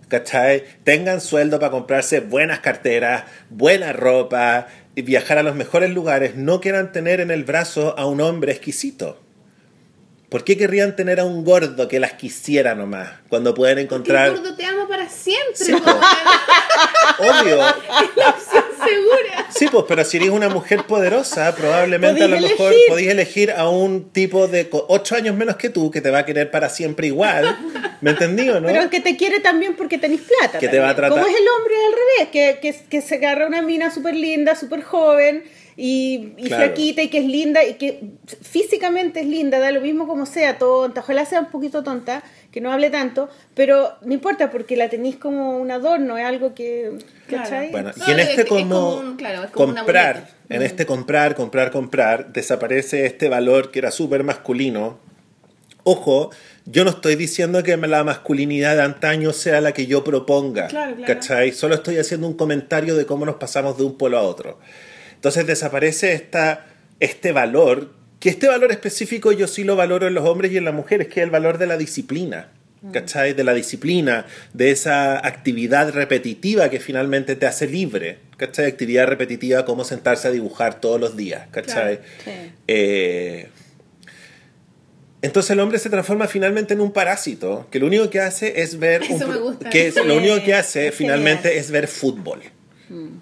¿cachai? 0.09 0.65
Tengan 0.85 1.21
sueldo 1.21 1.59
para 1.59 1.71
comprarse 1.71 2.21
buenas 2.21 2.61
carteras, 2.61 3.25
buena 3.51 3.93
ropa, 3.93 4.69
y 4.95 5.03
viajar 5.03 5.39
a 5.39 5.43
los 5.43 5.55
mejores 5.55 5.91
lugares, 5.91 6.37
no 6.37 6.61
quieran 6.61 6.93
tener 6.93 7.21
en 7.21 7.31
el 7.31 7.45
brazo 7.45 7.99
a 7.99 8.07
un 8.07 8.21
hombre 8.21 8.53
exquisito. 8.53 9.19
¿Por 10.33 10.45
qué 10.45 10.57
querrían 10.57 10.97
tener 10.97 11.21
a 11.21 11.25
un 11.25 11.45
gordo 11.45 11.87
que 11.89 12.01
las 12.01 12.15
quisiera 12.15 12.75
nomás, 12.75 13.11
cuando 13.29 13.53
pueden 13.55 13.75
Porque 13.77 13.83
encontrar... 13.83 14.29
el 14.29 14.37
gordo 14.39 14.57
te 14.57 14.65
ama 14.65 14.89
para 14.89 15.07
siempre. 15.09 15.55
Sí. 15.55 15.73
Obvio, 17.19 17.57
la 18.17 18.29
opción 18.31 18.65
segura. 18.79 19.47
Sí, 19.51 19.67
pues, 19.71 19.85
pero 19.87 20.05
si 20.05 20.17
eres 20.17 20.31
una 20.31 20.49
mujer 20.49 20.85
poderosa, 20.87 21.55
probablemente 21.55 22.25
a 22.25 22.29
lo 22.29 22.41
mejor 22.41 22.73
elegir. 22.73 22.89
podéis 22.89 23.09
elegir 23.11 23.51
a 23.53 23.69
un 23.69 24.11
tipo 24.11 24.49
de 24.49 24.69
8 24.73 25.15
años 25.17 25.37
menos 25.37 25.57
que 25.57 25.69
tú 25.69 25.91
que 25.91 26.01
te 26.01 26.11
va 26.11 26.21
a 26.21 26.25
querer 26.27 26.51
para 26.51 26.69
siempre 26.69 27.09
igual. 27.09 27.59
¿Me 28.01 28.13
entendí 28.13 28.49
o 28.49 28.59
no? 28.61 28.67
Pero 28.67 28.89
que 28.91 29.01
te 29.01 29.17
quiere 29.17 29.41
también 29.41 29.77
porque 29.77 29.99
tenés 29.99 30.21
plata. 30.23 30.59
Que 30.59 30.69
te 30.69 30.79
va 30.79 30.91
a 30.91 30.97
tratar- 30.97 31.11
Como 31.21 31.27
es 31.27 31.37
el 31.41 31.47
hombre 31.47 31.75
al 31.87 31.93
revés, 31.93 32.29
que, 32.33 32.59
que, 32.61 32.85
que 32.89 33.01
se 33.03 33.17
agarra 33.17 33.47
una 33.47 33.63
mina 33.63 33.91
súper 33.93 34.15
linda, 34.17 34.57
súper 34.57 34.83
joven 34.83 35.45
y, 35.77 36.35
y 36.37 36.45
Claro. 36.49 36.65
flaquita 36.67 37.03
y 37.03 37.09
que 37.09 37.19
es 37.19 37.25
linda 37.27 37.65
y 37.65 37.75
que 37.75 38.01
físicamente 38.43 39.21
es 39.21 39.27
linda, 39.27 39.59
da 39.59 39.71
lo 39.73 39.81
mismo 39.81 40.07
como 40.07 40.27
sea, 40.27 40.59
tonta, 40.59 41.01
ojalá 41.01 41.25
sea 41.25 41.41
un 41.41 41.51
poquito 41.51 41.83
tonta, 41.83 42.23
que 42.51 42.61
no 42.61 42.71
hable 42.71 42.91
tanto, 42.91 43.29
pero 43.55 43.93
no 44.03 44.13
importa 44.13 44.51
porque 44.51 44.77
la 44.77 44.89
tenés 44.91 45.17
como 45.17 45.59
un 45.59 45.71
adorno, 45.71 46.19
es 46.19 46.25
algo 46.27 46.55
que... 46.55 46.99
Bueno, 47.71 47.91
No, 47.97 48.05
y 48.07 48.11
en 48.11 48.21
es- 48.21 48.29
este 48.29 48.43
es 48.43 48.49
como, 48.49 48.69
como 48.69 48.97
un- 48.97 49.17
claro, 49.17 49.45
es 49.45 49.51
como 49.51 49.73
una 49.73 49.81
comprar, 49.83 50.29
en 50.51 50.61
este 50.63 50.85
comprar, 50.85 51.35
comprar, 51.35 51.71
comprar, 51.71 52.33
desaparece 52.33 53.07
este 53.07 53.29
valor 53.31 53.71
que 53.71 53.79
era 53.79 53.91
súper 53.91 54.23
masculino. 54.23 54.99
Ojo, 55.85 56.31
yo 56.67 56.85
no 56.85 56.91
estoy 56.91 57.17
diciendo 57.17 57.63
que 57.63 57.77
la 57.77 58.05
masculinidad 58.05 58.77
de 58.77 58.83
antaño 58.83 59.33
sea 59.33 59.61
la 59.61 59.73
que 59.73 59.87
yo 59.87 60.05
proponga, 60.05 60.69
Claro, 60.69 60.95
claro. 60.95 61.15
¿cachai? 61.15 61.53
Solo 61.53 61.75
estoy 61.75 61.97
haciendo 61.99 62.29
un 62.29 62.35
comentario 62.35 62.95
de 62.95 63.05
cómo 63.07 63.25
nos 63.27 63.37
pasamos 63.37 63.79
de 63.79 63.85
un 63.85 63.97
polo 63.99 64.19
a 64.19 64.23
otro. 64.23 64.59
Entonces 65.23 65.47
desaparece 65.47 66.15
esta, 66.15 66.67
este 66.99 67.31
valor, 67.31 67.93
que 68.19 68.29
este 68.29 68.49
valor 68.49 68.73
específico 68.73 69.31
yo 69.31 69.47
sí 69.47 69.63
lo 69.63 69.77
valoro 69.77 70.09
en 70.09 70.15
los 70.15 70.27
hombres 70.29 70.51
y 70.51 70.57
en 70.57 70.65
las 70.65 70.75
mujeres, 70.75 71.07
que 71.07 71.21
es 71.21 71.25
el 71.25 71.31
valor 71.31 71.59
de 71.59 71.69
la 71.69 71.77
disciplina. 71.77 72.49
¿Cachai? 72.93 73.33
De 73.33 73.45
la 73.45 73.55
disciplina, 73.55 74.27
de 74.53 74.73
esa 74.73 75.25
actividad 75.25 75.93
repetitiva 75.93 76.69
que 76.69 76.81
finalmente 76.81 77.37
te 77.37 77.47
hace 77.47 77.69
libre. 77.69 78.19
¿Cachai? 78.37 78.67
Actividad 78.67 79.07
repetitiva 79.07 79.65
como 79.65 79.85
sentarse 79.85 80.27
a 80.27 80.33
dibujar 80.33 80.81
todos 80.81 81.01
los 81.01 81.17
días. 81.17 81.47
¿Cachai? 81.53 81.99
Claro, 81.99 82.03
sí. 82.25 82.31
Eh, 82.67 83.49
entonces 85.23 85.53
el 85.53 85.61
hombre 85.61 85.79
se 85.79 85.89
transforma 85.89 86.27
finalmente 86.27 86.75
en 86.75 86.81
un 86.81 86.91
parásito, 86.93 87.69
que 87.71 87.79
lo 87.79 87.87
único 87.87 88.11
que 88.11 88.19
hace 88.19 88.61
es 88.61 88.77
ver... 88.81 89.03
un 89.03 89.13
Eso 89.13 89.29
me 89.29 89.35
pro- 89.35 89.43
gusta. 89.45 89.71
Que 89.71 89.87
es- 89.87 90.05
lo 90.05 90.17
único 90.17 90.43
que 90.43 90.53
hace 90.55 90.91
finalmente 90.91 91.59
es 91.59 91.71
ver 91.71 91.87
fútbol. 91.87 92.41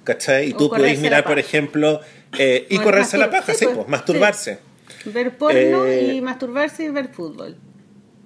¿Cachai? 0.04 0.50
Y 0.50 0.52
O 0.52 0.56
tú 0.56 0.70
podéis 0.70 1.00
mirar, 1.00 1.24
por 1.24 1.38
ejemplo, 1.38 2.00
eh, 2.38 2.66
y 2.68 2.78
correrse 2.78 3.18
la 3.18 3.30
paja, 3.30 3.52
sí, 3.52 3.58
sí, 3.58 3.64
pues, 3.66 3.76
pues, 3.78 3.88
masturbarse. 3.88 4.58
Ver 5.06 5.36
porno 5.36 5.86
Eh, 5.86 6.14
y 6.14 6.20
masturbarse 6.20 6.84
y 6.84 6.88
ver 6.88 7.08
fútbol. 7.08 7.56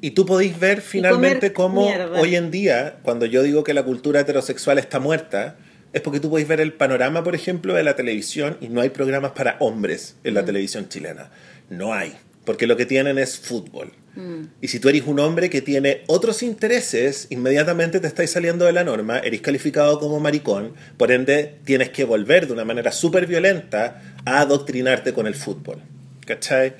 Y 0.00 0.10
tú 0.10 0.26
podéis 0.26 0.58
ver 0.58 0.80
finalmente 0.82 1.52
cómo 1.52 1.86
mierda. 1.86 2.20
hoy 2.20 2.36
en 2.36 2.50
día, 2.50 2.96
cuando 3.02 3.26
yo 3.26 3.42
digo 3.42 3.64
que 3.64 3.72
la 3.74 3.82
cultura 3.84 4.20
heterosexual 4.20 4.78
está 4.78 4.98
muerta, 5.00 5.56
es 5.92 6.00
porque 6.02 6.20
tú 6.20 6.28
podéis 6.28 6.48
ver 6.48 6.60
el 6.60 6.72
panorama, 6.72 7.22
por 7.22 7.34
ejemplo, 7.34 7.72
de 7.74 7.84
la 7.84 7.94
televisión 7.96 8.58
y 8.60 8.68
no 8.68 8.80
hay 8.80 8.90
programas 8.90 9.30
para 9.32 9.56
hombres 9.60 10.16
en 10.24 10.34
la 10.34 10.42
Mm. 10.42 10.46
televisión 10.46 10.88
chilena. 10.88 11.30
No 11.70 11.94
hay, 11.94 12.14
porque 12.44 12.66
lo 12.66 12.76
que 12.76 12.84
tienen 12.84 13.16
es 13.18 13.38
fútbol. 13.38 13.92
Mm. 14.16 14.44
Y 14.60 14.68
si 14.68 14.78
tú 14.78 14.88
eres 14.88 15.02
un 15.06 15.18
hombre 15.18 15.50
que 15.50 15.60
tiene 15.60 16.02
otros 16.06 16.42
intereses, 16.42 17.26
inmediatamente 17.30 18.00
te 18.00 18.06
estáis 18.06 18.30
saliendo 18.30 18.64
de 18.64 18.72
la 18.72 18.84
norma, 18.84 19.18
eres 19.18 19.40
calificado 19.40 19.98
como 19.98 20.20
maricón, 20.20 20.74
por 20.96 21.12
ende 21.12 21.56
tienes 21.64 21.90
que 21.90 22.04
volver 22.04 22.46
de 22.46 22.52
una 22.52 22.64
manera 22.64 22.92
súper 22.92 23.26
violenta 23.26 24.02
a 24.24 24.40
adoctrinarte 24.40 25.12
con 25.12 25.26
el 25.26 25.34
fútbol. 25.34 25.78
¿Cachai? 26.26 26.74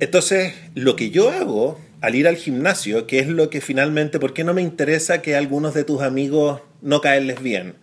Entonces, 0.00 0.54
lo 0.74 0.96
que 0.96 1.10
yo 1.10 1.30
hago 1.30 1.78
al 2.00 2.14
ir 2.14 2.26
al 2.26 2.36
gimnasio, 2.36 3.06
que 3.06 3.18
es 3.18 3.28
lo 3.28 3.50
que 3.50 3.60
finalmente, 3.60 4.18
¿por 4.18 4.32
qué 4.32 4.44
no 4.44 4.54
me 4.54 4.62
interesa 4.62 5.20
que 5.20 5.36
algunos 5.36 5.74
de 5.74 5.84
tus 5.84 6.00
amigos 6.00 6.62
no 6.80 7.00
caerles 7.00 7.42
bien? 7.42 7.74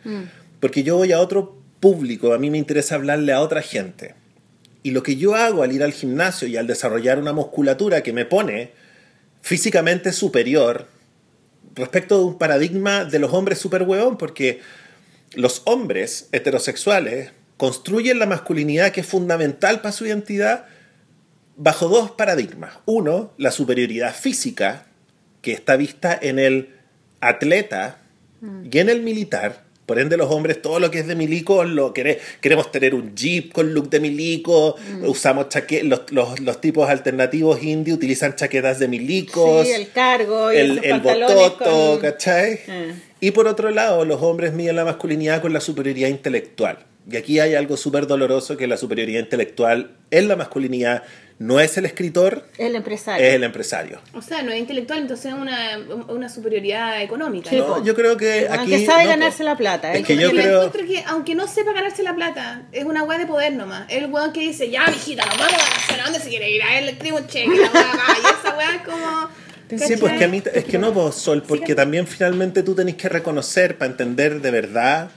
Porque 0.60 0.84
yo 0.84 0.98
voy 0.98 1.12
a 1.12 1.20
otro 1.20 1.56
público, 1.80 2.34
a 2.34 2.40
mí 2.40 2.50
me 2.50 2.58
interesa 2.58 2.96
hablarle 2.96 3.34
a 3.34 3.42
otra 3.42 3.62
gente. 3.62 4.16
Y 4.84 4.92
lo 4.92 5.04
que 5.04 5.16
yo 5.16 5.36
hago 5.36 5.64
al 5.64 5.72
ir 5.72 5.84
al 5.84 5.94
gimnasio 5.94 6.48
y 6.48 6.58
al 6.58 6.68
desarrollar 6.68 7.20
una 7.20 7.34
musculatura 7.34 8.04
que 8.04 8.14
me 8.14 8.26
pone 8.26 8.72
físicamente 9.42 10.12
superior 10.12 10.88
respecto 11.76 12.18
de 12.20 12.26
un 12.26 12.38
paradigma 12.38 13.06
de 13.06 13.20
los 13.20 13.34
hombres 13.34 13.60
super 13.60 13.84
huevón, 13.84 14.18
porque 14.18 14.62
los 15.34 15.62
hombres 15.66 16.30
heterosexuales 16.32 17.32
construyen 17.58 18.20
la 18.20 18.26
masculinidad 18.26 18.92
que 18.92 19.02
es 19.02 19.08
fundamental 19.08 19.82
para 19.82 19.92
su 19.92 20.06
identidad 20.06 20.66
bajo 21.56 21.90
dos 21.90 22.12
paradigmas. 22.12 22.78
Uno, 22.86 23.34
la 23.38 23.52
superioridad 23.52 24.16
física, 24.16 24.86
que 25.42 25.54
está 25.54 25.76
vista 25.76 26.18
en 26.20 26.40
el 26.40 26.76
atleta 27.20 28.00
y 28.72 28.78
en 28.78 28.90
el 28.90 29.02
militar. 29.02 29.64
Por 29.88 29.98
ende, 30.00 30.18
los 30.18 30.30
hombres, 30.30 30.62
todo 30.62 30.80
lo 30.80 30.92
que 30.92 31.00
es 31.00 31.08
de 31.08 31.16
milico, 31.16 31.64
lo 31.64 31.94
quere- 31.94 32.20
queremos 32.42 32.72
tener 32.72 32.94
un 32.94 33.16
jeep 33.16 33.54
con 33.54 33.74
look 33.74 33.90
de 33.90 34.00
milico, 34.02 34.76
usamos 35.06 35.48
chaque 35.50 35.82
los, 35.84 36.02
los, 36.12 36.40
los 36.42 36.60
tipos 36.62 36.90
alternativos 36.90 37.64
indie 37.64 37.94
utilizan 37.94 38.36
chaquetas 38.36 38.80
de 38.80 38.90
milicos, 38.90 39.66
Sí, 39.66 39.72
el 39.74 39.90
cargo 39.92 40.52
y 40.54 40.58
el, 40.58 40.80
bototo, 41.02 41.92
con- 41.94 42.00
¿cachai? 42.02 42.60
Eh. 42.68 42.94
Y 43.22 43.32
por 43.32 43.48
otro 43.48 43.72
lado, 43.72 44.04
los 44.06 44.22
hombres 44.22 44.54
miden 44.54 44.76
la 44.76 44.84
masculinidad 44.86 45.42
con 45.42 45.54
la 45.54 45.62
superioridad 45.62 46.10
intelectual. 46.10 46.80
Y 47.10 47.16
aquí 47.16 47.40
hay 47.40 47.56
algo 47.56 47.78
súper 47.78 48.06
doloroso 48.08 48.58
que 48.58 48.68
la 48.68 48.76
superioridad 48.76 49.22
intelectual 49.22 49.92
en 50.12 50.28
la 50.28 50.36
masculinidad 50.36 51.04
no 51.40 51.60
es 51.60 51.78
el 51.78 51.86
escritor, 51.86 52.48
El 52.58 52.76
empresario. 52.76 53.26
es 53.26 53.34
el 53.36 53.44
empresario. 53.44 54.00
O 54.14 54.22
sea, 54.22 54.42
no 54.42 54.52
es 54.52 54.60
intelectual, 54.60 55.00
entonces 55.00 55.28
es 55.28 55.34
una, 55.34 55.78
una 56.08 56.30
superioridad 56.30 57.02
económica. 57.02 57.50
Sí, 57.50 57.58
yo 57.84 57.96
creo 57.96 58.18
que 58.18 58.48
aquí... 58.50 58.58
Aunque 58.74 58.86
sabe 58.86 59.04
no, 59.04 59.10
ganarse 59.12 59.44
la 59.44 59.56
plata. 59.56 59.94
Es 59.94 60.00
¿eh? 60.00 60.04
que 60.04 60.16
yo 60.16 60.30
Porque 60.30 60.38
me 60.38 60.44
creo- 60.44 60.64
encuentro 60.64 60.88
que, 60.88 61.04
aunque 61.06 61.36
no 61.36 61.48
sepa 61.48 61.74
ganarse 61.74 62.02
la 62.02 62.16
plata, 62.16 62.64
es 62.72 62.86
una 62.86 63.04
weá 63.04 63.20
de 63.20 63.28
poder 63.28 63.54
nomás. 63.54 63.86
El 63.90 64.08
weón 64.12 64.34
que 64.34 64.40
dice, 64.42 64.70
ya, 64.72 64.88
mijita, 64.88 65.26
nos 65.26 65.38
vamos 65.38 65.54
a 65.54 65.78
hacer, 65.78 66.02
¿a 66.02 66.04
dónde 66.06 66.20
se 66.20 66.30
quiere 66.30 66.50
ir? 66.50 66.64
A 66.64 66.80
él 66.80 66.86
le 66.86 66.92
escribo 66.94 67.18
un 67.18 67.28
cheque, 67.28 67.50
la 67.50 67.72
weá 67.72 67.72
va. 67.72 68.18
Y 68.18 68.46
esa 68.48 68.58
weá 68.58 68.76
es 68.76 68.82
como... 68.82 69.30
Sí, 69.86 69.98
pues 69.98 70.14
que 70.18 70.24
a 70.24 70.28
mí, 70.30 70.42
es 70.54 70.64
que 70.64 70.78
no, 70.78 70.94
vos, 70.94 71.14
Sol, 71.16 71.44
porque 71.46 71.76
también 71.76 72.08
finalmente 72.08 72.64
tú 72.64 72.74
tenés 72.74 72.96
que 72.96 73.10
reconocer 73.10 73.78
para 73.78 73.92
entender 73.92 74.40
de 74.40 74.50
verdad 74.50 75.10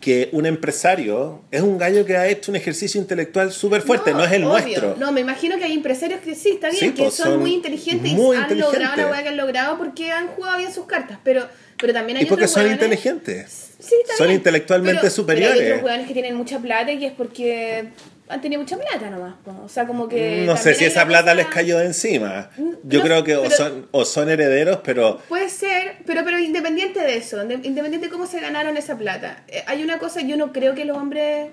que 0.00 0.30
un 0.32 0.46
empresario 0.46 1.42
es 1.50 1.60
un 1.60 1.76
gallo 1.76 2.06
que 2.06 2.16
ha 2.16 2.26
hecho 2.26 2.50
un 2.50 2.56
ejercicio 2.56 2.98
intelectual 3.00 3.52
súper 3.52 3.82
fuerte, 3.82 4.12
no, 4.12 4.24
es 4.24 4.32
el 4.32 4.44
obvio. 4.44 4.52
nuestro. 4.58 4.96
No, 4.98 5.12
me 5.12 5.20
imagino 5.20 5.58
que 5.58 5.64
hay 5.64 5.74
empresarios 5.74 6.20
que 6.20 6.34
sí, 6.34 6.52
está 6.52 6.70
bien, 6.70 6.80
Sí, 6.80 6.90
que 6.92 7.02
pues, 7.02 7.14
son, 7.14 7.26
son 7.32 7.40
muy 7.40 7.52
inteligentes 7.52 8.12
muy 8.12 8.36
y 8.36 8.40
han 8.40 8.58
logrado 8.58 8.96
la 8.96 9.06
weá 9.08 9.22
que 9.22 9.28
han 9.28 9.36
logrado 9.36 9.76
porque 9.78 10.10
han 10.10 10.28
jugado 10.28 10.56
bien 10.56 10.72
sus 10.72 10.86
cartas. 10.86 11.18
Pero, 11.22 11.46
pero 11.78 11.92
también 11.92 12.16
hay 12.16 12.24
Y 12.24 12.26
porque 12.26 12.44
otros 12.46 12.62
son 12.62 12.72
inteligentes. 12.72 13.72
Sí, 13.78 13.94
son 14.16 14.30
intelectualmente 14.30 15.00
Pero- 15.02 15.12
superiores. 15.12 15.58
Pero 15.58 15.74
hay 15.74 15.92
otros 15.94 16.06
que 16.08 16.14
tienen 16.14 16.34
mucha 16.34 16.58
plata 16.58 16.90
y 16.92 17.04
es 17.04 17.12
porque 17.12 17.90
han 18.30 18.40
tenido 18.40 18.60
mucha 18.62 18.76
plata 18.78 19.10
nomás. 19.10 19.34
po. 19.44 19.54
O 19.64 19.68
sea, 19.68 19.86
como 19.86 20.08
que. 20.08 20.44
No 20.46 20.56
sé 20.56 20.74
si 20.74 20.84
esa 20.84 21.06
plata 21.06 21.34
les 21.34 21.46
cayó 21.48 21.78
de 21.78 21.86
encima. 21.86 22.50
Yo 22.84 22.98
No, 23.00 23.04
creo 23.04 23.24
que 23.24 23.36
o 23.36 23.50
son, 23.50 23.88
o 23.90 24.04
son 24.04 24.30
herederos, 24.30 24.80
pero 24.84 25.18
Puede 25.28 25.48
ser, 25.48 25.96
pero, 26.06 26.24
pero 26.24 26.38
independiente 26.38 27.00
de 27.00 27.16
eso, 27.16 27.44
de- 27.44 27.54
independiente 27.54 28.06
de 28.06 28.10
cómo 28.10 28.26
se 28.26 28.40
ganaron 28.40 28.76
esa 28.76 28.96
plata. 28.96 29.42
eh, 29.48 29.62
hay 29.66 29.82
una 29.82 29.98
cosa, 29.98 30.20
yo 30.22 30.36
no 30.36 30.52
creo 30.52 30.74
que 30.74 30.84
los 30.84 30.96
hombres. 30.96 31.48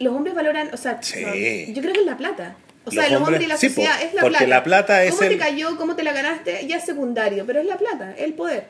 Los 0.00 0.12
hombres 0.14 0.34
valoran, 0.34 0.70
o 0.72 0.76
sea, 0.76 0.98
Sí. 1.02 1.22
no, 1.22 1.34
yo 1.72 1.80
creo 1.82 1.92
que 1.94 2.00
es 2.00 2.06
la 2.06 2.16
plata. 2.16 2.56
O 2.84 2.90
sea, 2.90 3.04
Los 3.08 3.12
hombres- 3.22 3.28
hombres 3.28 3.42
y 3.44 3.46
la 3.46 3.56
sí, 3.56 3.68
po, 3.68 3.74
sociedad 3.76 4.02
es 4.02 4.12
la 4.14 4.20
porque 4.22 4.36
plata. 4.38 4.46
la 4.48 4.62
plata 4.64 5.04
es 5.04 5.14
¿Cómo 5.14 5.28
te 5.28 5.38
cayó, 5.38 5.76
cómo 5.78 5.96
te 5.96 6.02
la 6.02 6.12
ganaste? 6.12 6.66
Ya 6.66 6.76
es 6.76 6.84
secundario, 6.84 7.46
pero 7.46 7.60
es 7.60 7.66
la 7.66 7.78
plata, 7.78 8.14
el 8.18 8.34
poder. 8.34 8.66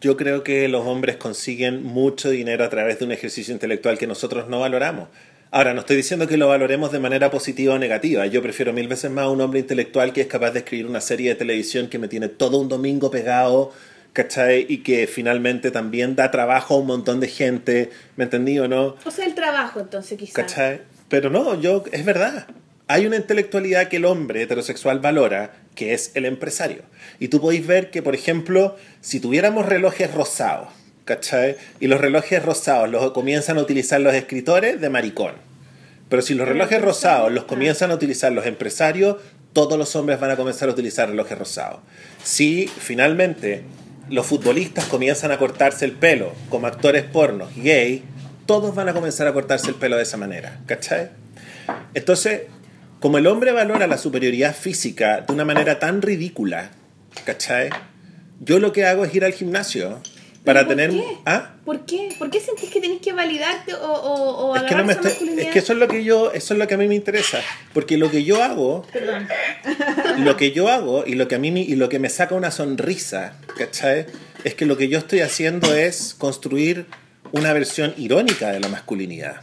yo 0.00 0.16
creo 0.16 0.42
que 0.42 0.68
los 0.68 0.86
hombres 0.86 1.16
consiguen 1.16 1.82
mucho 1.82 2.30
dinero 2.30 2.64
a 2.64 2.70
través 2.70 2.98
de 2.98 3.04
un 3.04 3.12
ejercicio 3.12 3.52
intelectual 3.52 3.98
que 3.98 4.06
nosotros 4.06 4.48
no 4.48 4.60
valoramos. 4.60 5.08
Ahora, 5.54 5.74
no 5.74 5.80
estoy 5.80 5.96
diciendo 5.96 6.26
que 6.26 6.38
lo 6.38 6.48
valoremos 6.48 6.92
de 6.92 6.98
manera 6.98 7.30
positiva 7.30 7.74
o 7.74 7.78
negativa. 7.78 8.24
Yo 8.24 8.40
prefiero 8.40 8.72
mil 8.72 8.88
veces 8.88 9.10
más 9.10 9.24
a 9.24 9.28
un 9.28 9.38
hombre 9.42 9.60
intelectual 9.60 10.14
que 10.14 10.22
es 10.22 10.26
capaz 10.26 10.52
de 10.52 10.60
escribir 10.60 10.86
una 10.86 11.02
serie 11.02 11.28
de 11.28 11.34
televisión 11.34 11.88
que 11.88 11.98
me 11.98 12.08
tiene 12.08 12.28
todo 12.28 12.56
un 12.56 12.70
domingo 12.70 13.10
pegado, 13.10 13.70
¿cachai? 14.14 14.64
Y 14.66 14.78
que 14.78 15.06
finalmente 15.06 15.70
también 15.70 16.16
da 16.16 16.30
trabajo 16.30 16.76
a 16.76 16.78
un 16.78 16.86
montón 16.86 17.20
de 17.20 17.28
gente, 17.28 17.90
¿me 18.16 18.24
entendí 18.24 18.58
o 18.60 18.66
no? 18.66 18.96
O 19.04 19.10
sea, 19.10 19.26
el 19.26 19.34
trabajo, 19.34 19.78
entonces, 19.78 20.18
quizás. 20.18 20.32
¿Cachai? 20.32 20.80
Pero 21.10 21.28
no, 21.28 21.60
yo, 21.60 21.84
es 21.92 22.06
verdad. 22.06 22.46
Hay 22.88 23.04
una 23.04 23.16
intelectualidad 23.16 23.88
que 23.88 23.98
el 23.98 24.06
hombre 24.06 24.40
heterosexual 24.40 25.00
valora, 25.00 25.52
que 25.74 25.92
es 25.92 26.12
el 26.14 26.24
empresario. 26.24 26.80
Y 27.18 27.28
tú 27.28 27.42
podéis 27.42 27.66
ver 27.66 27.90
que, 27.90 28.00
por 28.00 28.14
ejemplo, 28.14 28.78
si 29.02 29.20
tuviéramos 29.20 29.66
relojes 29.66 30.14
rosados, 30.14 30.68
¿cachai? 31.04 31.56
Y 31.80 31.86
los 31.86 32.00
relojes 32.00 32.44
rosados 32.44 32.88
los 32.88 33.12
comienzan 33.12 33.58
a 33.58 33.62
utilizar 33.62 34.00
los 34.00 34.14
escritores 34.14 34.80
de 34.80 34.88
maricón. 34.88 35.34
Pero 36.08 36.22
si 36.22 36.34
los 36.34 36.46
relojes 36.46 36.80
rosados 36.82 37.32
los 37.32 37.44
comienzan 37.44 37.90
a 37.90 37.94
utilizar 37.94 38.32
los 38.32 38.46
empresarios, 38.46 39.16
todos 39.52 39.78
los 39.78 39.94
hombres 39.96 40.20
van 40.20 40.30
a 40.30 40.36
comenzar 40.36 40.68
a 40.68 40.72
utilizar 40.72 41.08
relojes 41.08 41.38
rosados. 41.38 41.80
Si 42.22 42.66
finalmente 42.66 43.62
los 44.08 44.26
futbolistas 44.26 44.84
comienzan 44.86 45.32
a 45.32 45.38
cortarse 45.38 45.84
el 45.84 45.92
pelo 45.92 46.32
como 46.50 46.66
actores 46.66 47.04
pornos 47.04 47.54
gay, 47.56 48.02
todos 48.46 48.74
van 48.74 48.88
a 48.88 48.92
comenzar 48.92 49.26
a 49.26 49.32
cortarse 49.32 49.68
el 49.68 49.74
pelo 49.74 49.96
de 49.96 50.02
esa 50.02 50.16
manera, 50.16 50.60
¿cachai? 50.66 51.10
Entonces, 51.94 52.42
como 53.00 53.18
el 53.18 53.26
hombre 53.26 53.52
valora 53.52 53.86
la 53.86 53.98
superioridad 53.98 54.54
física 54.54 55.22
de 55.22 55.32
una 55.32 55.44
manera 55.44 55.78
tan 55.78 56.02
ridícula, 56.02 56.70
¿cachai? 57.24 57.70
Yo 58.40 58.58
lo 58.58 58.72
que 58.72 58.84
hago 58.84 59.04
es 59.04 59.14
ir 59.14 59.24
al 59.24 59.32
gimnasio 59.32 60.00
para 60.44 60.60
¿Por 60.66 60.68
tener... 60.70 60.90
qué? 60.90 61.04
¿Ah? 61.24 61.52
¿Por 61.64 61.86
qué? 61.86 62.14
¿Por 62.18 62.30
qué 62.30 62.40
sentís 62.40 62.70
que 62.70 62.80
tenés 62.80 63.00
que 63.00 63.12
validarte 63.12 63.74
o, 63.74 63.78
o, 63.92 64.46
o 64.50 64.56
Es 64.56 64.62
que, 64.64 64.74
no 64.74 64.84
me 64.84 64.92
estoy- 64.94 65.10
masculinidad? 65.10 65.46
es 65.46 65.52
que 65.52 65.58
eso 65.60 65.72
es 65.72 65.78
lo 65.78 65.88
que 65.88 66.02
yo, 66.04 66.32
eso 66.32 66.54
es 66.54 66.58
lo 66.58 66.66
que 66.66 66.74
a 66.74 66.78
mí 66.78 66.88
me 66.88 66.94
interesa, 66.96 67.40
porque 67.72 67.96
lo 67.96 68.10
que 68.10 68.24
yo 68.24 68.42
hago, 68.42 68.84
Perdón. 68.92 69.28
lo 70.18 70.36
que 70.36 70.50
yo 70.52 70.68
hago 70.68 71.04
y 71.06 71.14
lo 71.14 71.28
que 71.28 71.36
a 71.36 71.38
mí 71.38 71.48
y 71.62 71.76
lo 71.76 71.88
que 71.88 71.98
me 71.98 72.08
saca 72.08 72.34
una 72.34 72.50
sonrisa, 72.50 73.34
¿cachai? 73.56 74.06
Es 74.44 74.54
que 74.54 74.66
lo 74.66 74.76
que 74.76 74.88
yo 74.88 74.98
estoy 74.98 75.20
haciendo 75.20 75.74
es 75.74 76.14
construir 76.18 76.86
una 77.30 77.52
versión 77.52 77.94
irónica 77.96 78.50
de 78.50 78.60
la 78.60 78.68
masculinidad, 78.68 79.42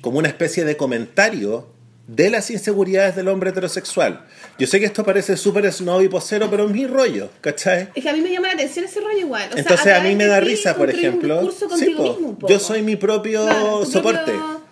como 0.00 0.18
una 0.18 0.28
especie 0.28 0.64
de 0.64 0.76
comentario 0.76 1.68
de 2.08 2.30
las 2.30 2.50
inseguridades 2.50 3.14
del 3.14 3.28
hombre 3.28 3.50
heterosexual. 3.50 4.26
Yo 4.58 4.66
sé 4.66 4.78
que 4.78 4.86
esto 4.86 5.02
parece 5.04 5.36
súper 5.36 5.70
snob 5.72 6.02
y 6.02 6.08
posero, 6.08 6.48
pero 6.50 6.66
es 6.66 6.70
mi 6.72 6.86
rollo, 6.86 7.30
¿cachai? 7.40 7.88
Es 7.94 8.02
que 8.02 8.08
a 8.08 8.12
mí 8.12 8.20
me 8.20 8.30
llama 8.30 8.48
la 8.48 8.54
atención 8.54 8.84
ese 8.84 9.00
rollo 9.00 9.18
igual. 9.18 9.48
O 9.48 9.52
sea, 9.52 9.60
Entonces 9.60 9.86
a 9.86 9.90
través 9.94 10.08
mí 10.10 10.16
me 10.16 10.26
da 10.26 10.40
risa, 10.40 10.76
por 10.76 10.90
ejemplo. 10.90 11.50
Sí, 11.50 11.90
po, 11.96 12.02
mismo 12.16 12.38
yo 12.48 12.58
soy 12.60 12.82
mi 12.82 12.96
propio 12.96 13.44
Claro, 13.44 13.84
soporte. 13.86 14.32
propio- 14.32 14.62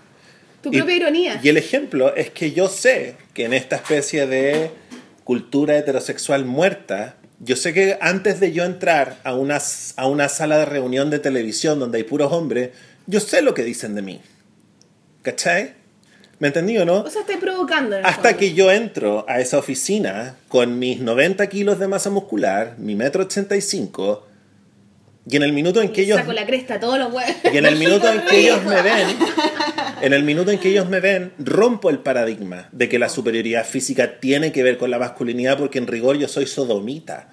tu 0.63 0.71
Y- 0.73 0.77
propia 0.79 0.97
ironía. 0.97 1.41
Y 1.43 1.49
el 1.49 1.57
ejemplo 1.57 2.15
es 2.15 2.31
que 2.31 2.53
yo 2.53 2.69
sé 2.69 3.17
que 3.35 3.47
en 3.47 3.55
esta 3.55 3.77
especie 3.77 4.27
de 4.27 4.71
cultura 5.25 5.77
heterosexual 5.79 6.45
muerta, 6.45 7.17
yo 7.39 7.57
sé 7.57 7.73
que 7.73 7.97
antes 8.03 8.39
de 8.41 8.53
yo 8.53 8.65
entrar 8.65 9.17
a 9.25 9.35
una, 9.35 9.59
a 9.97 10.07
una 10.07 10.29
sala 10.29 10.59
de 10.59 10.67
reunión 10.67 11.09
de 11.09 11.19
televisión 11.19 11.79
donde 11.81 11.97
hay 11.99 12.05
puros 12.05 12.31
hombres, 12.33 12.71
yo 13.07 13.19
sé 13.21 13.41
lo 13.41 13.55
que 13.55 13.63
dicen 13.65 13.95
de 13.95 14.03
mí. 14.03 14.21
¿Cachai? 15.23 15.75
¿Me 16.41 16.49
entendí 16.49 16.77
o 16.79 16.85
no? 16.85 17.03
O 17.03 17.11
sea, 17.11 17.21
estás 17.21 17.37
provocando. 17.37 17.97
en 17.97 18.05
Hasta 18.05 18.23
fondo. 18.31 18.39
que 18.39 18.53
yo 18.55 18.71
entro 18.73 19.25
a 19.29 19.41
esa 19.41 19.59
oficina 19.59 20.37
con 20.49 20.79
mis 20.79 20.99
90 21.01 21.47
kilos 21.49 21.79
de 21.79 21.87
masa 21.87 22.11
muscular, 22.11 22.75
mi 22.79 22.97
metro 22.97 23.23
85, 23.25 24.27
y 25.31 25.37
en 25.37 25.43
el 25.43 25.53
minuto 25.53 25.83
en 25.83 25.93
que 25.93 26.01
ellos 26.03 26.19
Saco 26.19 26.33
la 26.33 26.47
cresta 26.47 26.81
todos 26.81 26.99
los 26.99 27.13
huevos. 27.13 27.33
y 27.53 27.57
en 27.59 27.67
el 27.67 27.77
minuto 27.77 28.11
en 28.11 28.23
que 28.23 28.39
ellos 28.41 28.65
me 28.65 28.81
ven, 28.83 29.07
en 30.01 30.13
el 30.15 30.23
minuto 30.25 30.51
en 30.51 30.59
que 30.59 30.71
ellos 30.71 30.89
me 30.89 30.99
ven, 31.01 31.33
rompo 31.39 31.91
el 31.91 31.99
paradigma 31.99 32.69
de 32.73 32.89
que 32.89 32.99
la 32.99 33.09
superioridad 33.11 33.67
física 33.67 34.19
tiene 34.19 34.51
que 34.51 34.63
ver 34.63 34.79
con 34.79 34.91
la 34.91 34.99
masculinidad 34.99 35.59
porque 35.59 35.79
en 35.79 35.87
rigor 35.87 36.17
yo 36.17 36.27
soy 36.27 36.47
sodomita, 36.47 37.29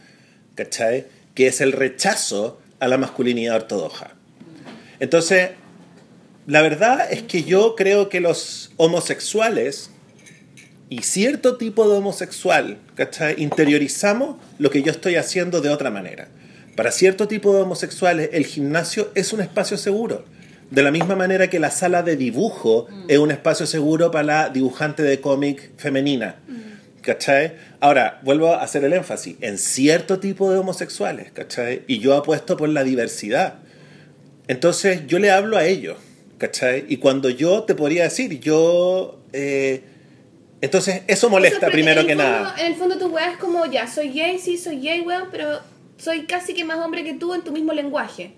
¿cachai? 0.56 1.06
Que 1.34 1.48
es 1.48 1.62
el 1.62 1.72
rechazo 1.72 2.60
a 2.82 2.90
la 2.90 2.98
masculinidad 2.98 3.56
ortodoxa. 3.56 4.12
Entonces, 5.00 5.52
la 6.48 6.62
verdad 6.62 7.12
es 7.12 7.24
que 7.24 7.44
yo 7.44 7.76
creo 7.76 8.08
que 8.08 8.22
los 8.22 8.72
homosexuales 8.78 9.92
y 10.90 11.02
cierto 11.02 11.58
tipo 11.58 11.90
de 11.90 11.98
homosexual, 11.98 12.78
¿cachai? 12.96 13.36
Interiorizamos 13.38 14.38
lo 14.58 14.72
que 14.72 14.82
yo 14.82 14.92
estoy 14.92 15.16
haciendo 15.16 15.60
de 15.60 15.70
otra 15.70 15.92
manera. 15.92 16.30
Para 16.78 16.92
cierto 16.92 17.28
tipo 17.28 17.54
de 17.54 17.64
homosexuales, 17.64 18.30
el 18.32 18.46
gimnasio 18.46 19.12
es 19.14 19.34
un 19.34 19.42
espacio 19.42 19.76
seguro. 19.78 20.24
De 20.72 20.84
la 20.84 20.92
misma 20.92 21.18
manera 21.18 21.50
que 21.50 21.60
la 21.60 21.70
sala 21.70 22.02
de 22.02 22.16
dibujo 22.16 22.88
es 23.10 23.18
un 23.18 23.32
espacio 23.32 23.66
seguro 23.66 24.10
para 24.12 24.24
la 24.24 24.50
dibujante 24.50 25.04
de 25.04 25.20
cómic 25.20 25.72
femenina. 25.76 26.38
¿Cachai? 27.02 27.56
Ahora, 27.82 28.22
vuelvo 28.24 28.54
a 28.54 28.64
hacer 28.64 28.86
el 28.86 28.94
énfasis. 28.94 29.36
En 29.42 29.58
cierto 29.58 30.20
tipo 30.20 30.50
de 30.50 30.60
homosexuales, 30.60 31.30
¿cachai? 31.34 31.84
Y 31.88 32.00
yo 32.00 32.16
apuesto 32.16 32.56
por 32.56 32.70
la 32.70 32.86
diversidad. 32.86 33.56
Entonces 34.48 35.08
yo 35.08 35.20
le 35.20 35.32
hablo 35.32 35.58
a 35.58 35.66
ellos, 35.66 35.98
¿cachai? 36.38 36.86
Y 36.88 36.98
cuando 36.98 37.30
yo 37.30 37.64
te 37.64 37.76
podría 37.76 38.04
decir, 38.04 38.40
yo... 38.40 39.20
eh, 39.34 39.82
entonces 40.60 41.04
eso 41.08 41.30
molesta 41.30 41.68
primero 41.68 42.02
que 42.06 42.16
fondo- 42.16 42.24
nada. 42.24 42.56
En 42.60 42.66
el 42.68 42.76
fondo 42.76 42.98
tu 42.98 43.08
weá 43.08 43.32
es 43.32 43.38
como, 43.38 43.66
ya, 43.68 43.88
soy 43.88 44.10
gay, 44.12 44.40
sí, 44.40 44.58
soy 44.58 44.80
gay, 44.82 45.02
weón, 45.02 45.30
pero 45.32 45.60
soy 45.98 46.26
casi 46.26 46.54
que 46.54 46.64
más 46.64 46.78
hombre 46.80 47.04
que 47.04 47.14
tú 47.14 47.34
en 47.36 47.42
tu 47.44 47.52
mismo 47.52 47.74
lenguaje. 47.74 48.32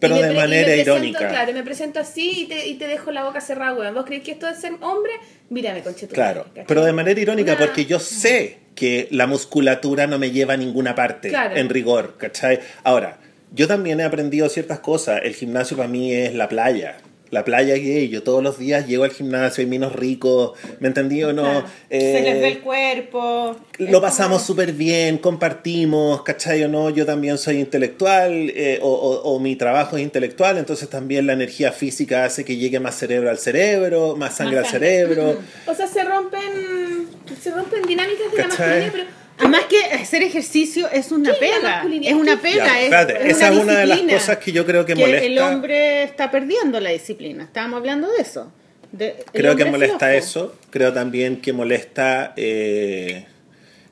Pero 0.00 0.16
de 0.16 0.34
manera 0.34 0.66
presento, 0.66 0.92
irónica. 0.96 1.28
Claro, 1.28 1.52
me 1.52 1.62
presento 1.62 1.98
así 2.00 2.42
y 2.42 2.46
te, 2.46 2.66
y 2.66 2.74
te 2.74 2.86
dejo 2.86 3.10
la 3.10 3.24
boca 3.24 3.40
cerrada, 3.40 3.74
weón. 3.74 3.94
¿Vos 3.94 4.04
crees 4.04 4.22
que 4.22 4.32
esto 4.32 4.46
es 4.48 4.58
ser 4.60 4.72
hombre? 4.82 5.12
Mírame, 5.50 5.82
conchetumare, 5.82 6.14
Claro, 6.32 6.44
¿cachai? 6.48 6.64
pero 6.66 6.84
de 6.84 6.92
manera 6.92 7.18
irónica 7.20 7.56
porque 7.56 7.86
yo 7.86 7.98
sé 7.98 8.58
que 8.74 9.08
la 9.10 9.26
musculatura 9.26 10.06
no 10.06 10.18
me 10.18 10.30
lleva 10.30 10.54
a 10.54 10.56
ninguna 10.56 10.94
parte, 10.94 11.28
Claro. 11.30 11.56
en 11.56 11.68
rigor, 11.70 12.16
¿cachai? 12.18 12.60
Ahora, 12.82 13.18
yo 13.52 13.66
también 13.66 14.00
he 14.00 14.04
aprendido 14.04 14.48
ciertas 14.48 14.80
cosas. 14.80 15.20
El 15.24 15.34
gimnasio 15.34 15.76
para 15.76 15.88
mí 15.88 16.12
es 16.12 16.34
la 16.34 16.48
playa. 16.48 16.98
La 17.30 17.44
playa 17.44 17.74
gay. 17.74 18.08
Yo 18.10 18.22
todos 18.22 18.42
los 18.44 18.58
días 18.58 18.86
llego 18.86 19.02
al 19.04 19.10
gimnasio, 19.10 19.62
hay 19.62 19.66
minos 19.68 19.92
ricos, 19.92 20.52
¿me 20.78 20.86
entendí 20.88 21.24
o 21.24 21.32
no? 21.32 21.64
Eh, 21.90 22.12
Se 22.18 22.20
les 22.22 22.40
ve 22.40 22.48
el 22.48 22.60
cuerpo. 22.60 23.56
lo 23.78 24.00
pasamos 24.00 24.42
súper 24.42 24.72
bien, 24.72 25.18
compartimos, 25.18 26.22
¿cachai 26.22 26.62
o 26.62 26.68
no? 26.68 26.90
Yo 26.90 27.04
también 27.06 27.36
soy 27.38 27.58
intelectual 27.58 28.50
eh, 28.54 28.78
o, 28.82 28.88
o- 28.88 29.22
o 29.34 29.40
mi 29.40 29.56
trabajo 29.56 29.96
es 29.96 30.02
intelectual, 30.04 30.58
entonces 30.58 30.88
también 30.88 31.26
la 31.26 31.32
energía 31.32 31.72
física 31.72 32.24
hace 32.24 32.44
que 32.44 32.56
llegue 32.56 32.78
más 32.78 32.94
cerebro 32.96 33.30
al 33.30 33.38
cerebro, 33.38 34.14
más 34.16 34.36
sangre 34.36 34.56
Más 34.60 34.66
al 34.66 34.70
cerebro. 34.80 35.36
O 35.66 35.74
sea, 35.74 35.86
se 35.88 36.04
rompen, 36.04 37.08
se 37.42 37.50
rompen 37.50 37.82
dinámicas 37.82 38.30
de 38.30 38.38
la 38.38 38.46
masculinidad, 38.46 38.92
pero... 38.92 39.23
Además 39.38 39.62
que 39.68 39.78
hacer 39.96 40.22
ejercicio 40.22 40.88
es 40.90 41.10
una 41.10 41.32
¿Qué 41.34 41.46
es 41.46 41.62
la 41.62 41.82
pega. 41.82 42.08
Es 42.08 42.14
una 42.14 42.36
¿Qué 42.36 42.42
pega. 42.42 42.66
Ya, 42.66 42.78
es, 42.78 42.84
espérate, 42.84 43.28
es 43.30 43.36
esa 43.36 43.48
es 43.52 43.58
una 43.58 43.72
de 43.78 43.86
las 43.86 43.96
disciplina 43.98 44.18
cosas 44.20 44.38
que 44.38 44.52
yo 44.52 44.64
creo 44.66 44.86
que 44.86 44.92
El 44.92 44.98
molesta. 45.00 45.48
hombre 45.48 46.02
está 46.04 46.30
perdiendo 46.30 46.78
la 46.80 46.90
disciplina. 46.90 47.44
Estábamos 47.44 47.78
hablando 47.78 48.10
de 48.12 48.22
eso. 48.22 48.52
De- 48.92 49.16
el 49.32 49.40
Creo 49.42 49.56
que 49.56 49.64
molesta 49.64 49.98
flojo. 49.98 50.12
eso, 50.12 50.56
creo 50.70 50.92
también 50.92 51.40
que 51.40 51.52
molesta, 51.52 52.32
eh, 52.36 53.26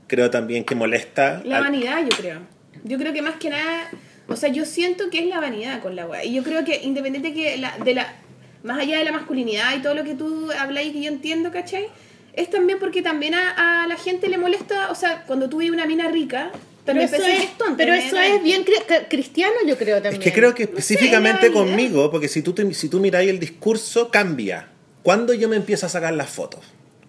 creo 0.07 0.31
también 0.31 0.65
que 0.65 0.77
molesta... 0.77 1.43
La 1.45 1.57
al- 1.57 1.65
vanidad, 1.65 1.99
yo 2.03 2.17
creo. 2.17 2.39
Yo 2.85 2.99
creo 2.99 3.13
que 3.13 3.21
más 3.23 3.35
que 3.37 3.51
nada, 3.51 3.91
o 4.29 4.37
sea, 4.37 4.49
yo 4.49 4.65
siento 4.65 5.11
que 5.11 5.19
es 5.19 5.27
la 5.27 5.41
vanidad 5.41 5.81
con 5.83 5.97
la 5.97 6.07
weá. 6.07 6.25
Y 6.25 6.35
yo 6.35 6.45
creo 6.45 6.65
que 6.65 6.83
independiente 6.83 7.35
que 7.35 7.57
la, 7.59 7.77
de 7.79 7.95
la, 7.95 8.15
más 8.63 8.79
allá 8.79 8.99
de 8.99 9.05
la 9.05 9.11
masculinidad 9.13 9.75
y 9.77 9.83
todo 9.83 9.95
lo 9.95 10.05
que 10.05 10.15
tú 10.15 10.51
hablas 10.57 10.85
y 10.85 10.93
que 10.93 11.03
yo 11.03 11.09
entiendo, 11.09 11.51
¿cachai? 11.51 11.87
Es 12.35 12.49
también 12.51 12.79
porque 12.79 13.03
también 13.03 13.35
a, 13.35 13.83
a 13.83 13.87
la 13.87 13.97
gente 13.97 14.29
le 14.29 14.39
molesta, 14.39 14.91
o 14.91 14.95
sea, 14.95 15.25
cuando 15.27 15.49
tú 15.49 15.59
ves 15.59 15.71
una 15.71 15.85
mina 15.87 16.09
rica, 16.09 16.51
Pero 16.53 17.01
también 17.01 17.05
eso, 17.09 17.17
pensás 17.17 17.33
es, 17.33 17.39
que 17.41 17.45
es 17.45 17.59
tonta. 17.59 17.77
pero 17.77 17.93
eso 17.95 18.19
es 18.19 18.43
bien 18.43 18.65
cri- 18.65 18.87
cri- 18.87 19.07
cristiano, 19.09 19.53
yo 19.67 19.77
creo 19.77 19.97
Es 19.99 20.03
también. 20.03 20.23
que 20.23 20.33
creo 20.33 20.55
que 20.55 20.63
específicamente 20.63 21.53
conmigo, 21.53 22.11
porque 22.11 22.29
si 22.29 22.41
tú, 22.43 22.53
te- 22.55 22.73
si 22.75 22.89
tú 22.89 23.01
miráis 23.01 23.29
el 23.29 23.39
discurso, 23.39 24.11
cambia. 24.11 24.69
Cuando 25.03 25.35
yo 25.35 25.49
me 25.49 25.57
empiezo 25.57 25.85
a 25.87 25.89
sacar 25.91 26.15
las 26.15 26.31
fotos, 26.31 26.61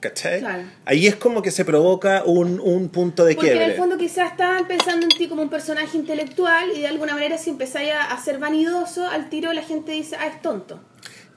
¿cachai? 0.02 0.40
Claro. 0.42 0.64
Ahí 0.84 1.08
es 1.08 1.16
como 1.16 1.42
que 1.42 1.52
se 1.52 1.64
provoca 1.64 2.24
un, 2.26 2.60
un 2.60 2.90
punto 2.90 3.24
de 3.24 3.36
Porque 3.36 3.54
en 3.54 3.62
el 3.62 3.74
fondo 3.76 3.98
quizás 3.98 4.32
estaban 4.32 4.68
pensando 4.68 5.06
en 5.06 5.10
ti 5.10 5.28
como 5.30 5.42
un 5.44 5.50
personaje 5.50 5.96
intelectual 5.98 6.72
y 6.76 6.82
de 6.82 6.88
alguna 6.88 7.14
manera 7.14 7.38
si 7.38 7.50
empezáis 7.52 7.92
a, 7.92 8.12
a 8.12 8.22
ser 8.22 8.40
vanidoso, 8.40 9.08
al 9.08 9.30
tiro 9.30 9.54
la 9.54 9.62
gente 9.62 9.94
dice, 9.94 10.18
ah, 10.20 10.28
es 10.28 10.42
tonto. 10.42 10.82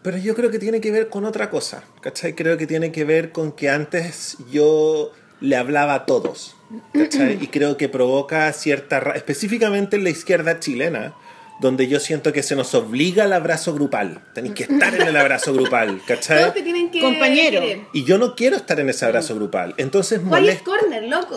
Pero 0.06 0.18
yo 0.18 0.36
creo 0.36 0.52
que 0.52 0.60
tiene 0.60 0.80
que 0.80 0.92
ver 0.92 1.08
con 1.08 1.24
otra 1.24 1.50
cosa, 1.50 1.82
¿cachai? 2.00 2.34
Creo 2.34 2.56
que 2.56 2.68
tiene 2.68 2.92
que 2.92 3.04
ver 3.04 3.32
con 3.32 3.50
que 3.50 3.68
antes 3.68 4.36
yo 4.52 5.10
le 5.40 5.56
hablaba 5.56 5.94
a 5.94 6.06
todos, 6.06 6.54
¿cachai? 6.94 7.38
Y 7.42 7.48
creo 7.48 7.76
que 7.76 7.88
provoca 7.88 8.52
cierta... 8.52 8.98
Específicamente 9.16 9.96
en 9.96 10.04
la 10.04 10.10
izquierda 10.10 10.60
chilena, 10.60 11.12
donde 11.58 11.88
yo 11.88 11.98
siento 11.98 12.32
que 12.32 12.44
se 12.44 12.54
nos 12.54 12.72
obliga 12.76 13.24
al 13.24 13.32
abrazo 13.32 13.74
grupal. 13.74 14.22
Tenéis 14.32 14.54
que 14.54 14.62
estar 14.62 14.94
en 14.94 15.08
el 15.08 15.16
abrazo 15.16 15.52
grupal, 15.52 16.00
¿cachai? 16.06 16.38
Todos 16.38 16.54
te 16.54 16.62
tienen 16.62 16.88
que 16.92 17.00
Compañero. 17.00 17.60
querer. 17.60 17.80
Y 17.92 18.04
yo 18.04 18.16
no 18.16 18.36
quiero 18.36 18.54
estar 18.54 18.78
en 18.78 18.88
ese 18.88 19.06
abrazo 19.06 19.34
grupal. 19.34 19.74
Entonces 19.76 20.20
¿Cuál 20.20 20.48
es 20.48 20.62
molesta, 20.62 20.64
corner, 20.64 21.02
loco? 21.02 21.36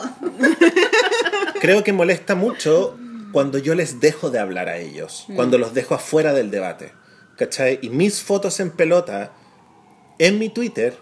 creo 1.59 1.83
que 1.83 1.91
molesta 1.91 2.35
mucho 2.35 2.95
cuando 3.31 3.57
yo 3.57 3.73
les 3.73 3.99
dejo 3.99 4.29
de 4.29 4.37
hablar 4.37 4.69
a 4.69 4.77
ellos, 4.77 5.25
cuando 5.35 5.57
los 5.57 5.73
dejo 5.73 5.95
afuera 5.95 6.33
del 6.33 6.51
debate. 6.51 6.98
¿Cachai? 7.39 7.79
Y 7.81 7.89
mis 7.89 8.21
fotos 8.21 8.59
en 8.59 8.69
pelota 8.69 9.31
en 10.17 10.39
mi 10.39 10.49
Twitter 10.49 10.97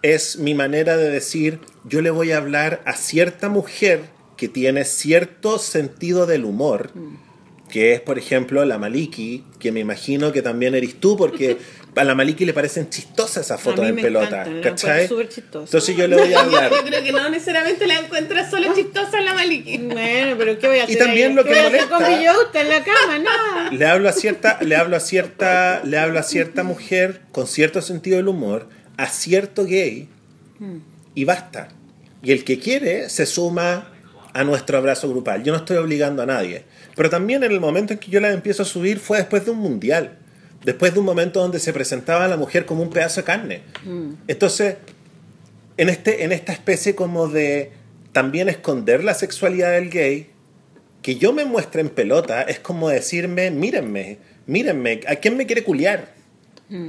es 0.00 0.38
mi 0.38 0.54
manera 0.54 0.96
de 0.96 1.10
decir, 1.10 1.60
yo 1.84 2.00
le 2.00 2.08
voy 2.08 2.32
a 2.32 2.38
hablar 2.38 2.80
a 2.86 2.94
cierta 2.94 3.50
mujer 3.50 4.04
que 4.38 4.48
tiene 4.48 4.86
cierto 4.86 5.58
sentido 5.58 6.24
del 6.24 6.46
humor, 6.46 6.92
que 7.68 7.92
es, 7.92 8.00
por 8.00 8.16
ejemplo, 8.16 8.64
la 8.64 8.78
Maliki, 8.78 9.44
que 9.58 9.70
me 9.70 9.80
imagino 9.80 10.32
que 10.32 10.40
también 10.40 10.74
eres 10.74 10.98
tú, 10.98 11.18
porque 11.18 11.58
a 11.96 12.04
la 12.04 12.14
Maliki 12.14 12.44
le 12.44 12.52
parecen 12.52 12.88
chistosas 12.90 13.46
esas 13.46 13.60
fotos 13.60 13.82
mí 13.84 13.88
en 13.90 13.96
pelota, 13.96 14.26
encantan, 14.42 14.56
la 14.56 14.62
¿cachai? 14.62 15.08
súper 15.08 15.28
chistosa. 15.28 15.64
Entonces 15.64 15.96
yo 15.96 16.06
le 16.06 16.16
voy 16.22 16.34
a 16.34 16.40
hablar. 16.40 16.70
Yo 16.70 16.84
creo 16.84 17.02
que 17.02 17.12
no 17.12 17.28
necesariamente 17.30 17.86
la 17.86 17.98
encuentras 17.98 18.50
solo 18.50 18.74
chistosa 18.74 19.18
en 19.18 19.24
la 19.24 19.34
Maliki. 19.34 19.78
Bueno, 19.78 20.36
pero 20.38 20.58
¿qué 20.58 20.68
voy 20.68 20.78
a 20.80 20.84
hacer? 20.84 20.98
también 20.98 21.30
ahí? 21.30 21.34
lo 21.34 21.44
que 21.44 21.50
¿Qué 21.50 21.56
voy 21.56 21.64
a 21.64 21.68
hacer 21.68 21.88
molesta- 21.88 22.50
con 22.52 22.60
en 22.60 22.68
la 22.68 22.84
cama? 22.84 23.18
Nada. 23.18 23.70
le 23.70 23.86
hablo 23.86 24.08
a 24.08 24.12
cierta 24.12 24.58
le 24.62 24.76
hablo 24.76 24.96
a 24.96 25.00
cierta 25.00 25.80
le 25.84 25.98
hablo 25.98 26.18
a 26.18 26.22
cierta 26.22 26.62
mujer 26.62 27.22
con 27.32 27.46
cierto 27.46 27.80
sentido 27.82 28.16
del 28.18 28.28
humor 28.28 28.68
a 28.96 29.06
cierto 29.08 29.64
gay 29.64 30.08
y 31.14 31.24
basta 31.24 31.68
y 32.22 32.32
el 32.32 32.44
que 32.44 32.58
quiere 32.58 33.08
se 33.10 33.26
suma 33.26 33.92
a 34.32 34.44
nuestro 34.44 34.78
abrazo 34.78 35.08
grupal 35.08 35.42
yo 35.44 35.52
no 35.52 35.58
estoy 35.58 35.76
obligando 35.78 36.22
a 36.22 36.26
nadie 36.26 36.64
pero 36.94 37.10
también 37.10 37.42
en 37.44 37.52
el 37.52 37.60
momento 37.60 37.92
en 37.92 37.98
que 37.98 38.10
yo 38.10 38.20
la 38.20 38.30
empiezo 38.32 38.62
a 38.62 38.66
subir 38.66 38.98
fue 38.98 39.18
después 39.18 39.44
de 39.44 39.50
un 39.50 39.58
mundial 39.58 40.18
después 40.66 40.92
de 40.92 41.00
un 41.00 41.06
momento 41.06 41.40
donde 41.40 41.58
se 41.58 41.72
presentaba 41.72 42.26
a 42.26 42.28
la 42.28 42.36
mujer 42.36 42.66
como 42.66 42.82
un 42.82 42.90
pedazo 42.90 43.20
de 43.20 43.24
carne 43.24 43.62
entonces 44.28 44.76
en 45.78 45.88
este 45.88 46.24
en 46.24 46.32
esta 46.32 46.52
especie 46.52 46.94
como 46.94 47.28
de 47.28 47.72
también 48.12 48.50
esconder 48.50 49.02
la 49.02 49.14
sexualidad 49.14 49.72
del 49.72 49.88
gay 49.88 50.36
que 51.06 51.14
yo 51.14 51.32
me 51.32 51.44
muestre 51.44 51.82
en 51.82 51.88
pelota 51.88 52.42
es 52.42 52.58
como 52.58 52.88
decirme, 52.88 53.52
mírenme, 53.52 54.18
mírenme, 54.46 55.02
¿a 55.06 55.14
quién 55.14 55.36
me 55.36 55.46
quiere 55.46 55.62
culiar? 55.62 56.16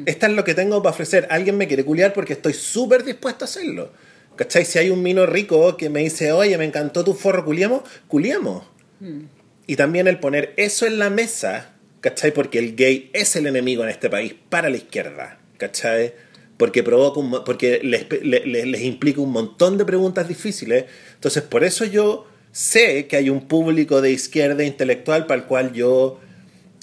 Esta 0.07 0.25
es 0.25 0.33
lo 0.33 0.43
que 0.43 0.55
tengo 0.55 0.81
para 0.81 0.95
ofrecer. 0.95 1.27
Alguien 1.29 1.55
me 1.55 1.67
quiere 1.67 1.85
culiar 1.85 2.13
porque 2.13 2.33
estoy 2.33 2.53
súper 2.53 3.03
dispuesto 3.03 3.45
a 3.45 3.47
hacerlo. 3.47 3.91
¿Cachai? 4.35 4.65
Si 4.65 4.79
hay 4.79 4.89
un 4.89 5.03
mino 5.03 5.27
rico 5.27 5.77
que 5.77 5.91
me 5.91 5.99
dice, 5.99 6.31
oye, 6.31 6.57
me 6.57 6.65
encantó 6.65 7.03
tu 7.03 7.13
forro, 7.13 7.45
culiamos, 7.45 7.83
culiamos. 8.07 8.63
Y 9.67 9.75
también 9.75 10.07
el 10.07 10.19
poner 10.19 10.55
eso 10.57 10.87
en 10.87 10.97
la 10.97 11.11
mesa, 11.11 11.75
¿cachai? 12.02 12.32
Porque 12.32 12.60
el 12.60 12.76
gay 12.76 13.10
es 13.14 13.36
el 13.36 13.48
enemigo 13.48 13.84
en 13.84 13.90
este 13.90 14.10
país 14.10 14.36
para 14.49 14.69
la 14.69 14.78
izquierda, 14.78 15.40
¿cachai? 15.57 16.14
Porque, 16.57 16.82
provoca 16.84 17.19
un 17.19 17.44
porque 17.45 17.80
les, 17.84 18.07
le- 18.24 18.45
le- 18.45 18.65
les 18.65 18.82
implica 18.82 19.22
un 19.22 19.32
montón 19.32 19.78
de 19.78 19.86
preguntas 19.86 20.28
difíciles. 20.28 20.86
Entonces, 21.15 21.44
por 21.44 21.64
eso 21.64 21.86
yo 21.86 22.28
sé 22.52 23.06
que 23.07 23.15
hay 23.18 23.30
un 23.30 23.48
público 23.48 24.02
de 24.02 24.11
izquierda 24.11 24.64
intelectual 24.64 25.28
para 25.28 25.41
el 25.41 25.48
cual 25.48 25.74
yo 25.74 26.19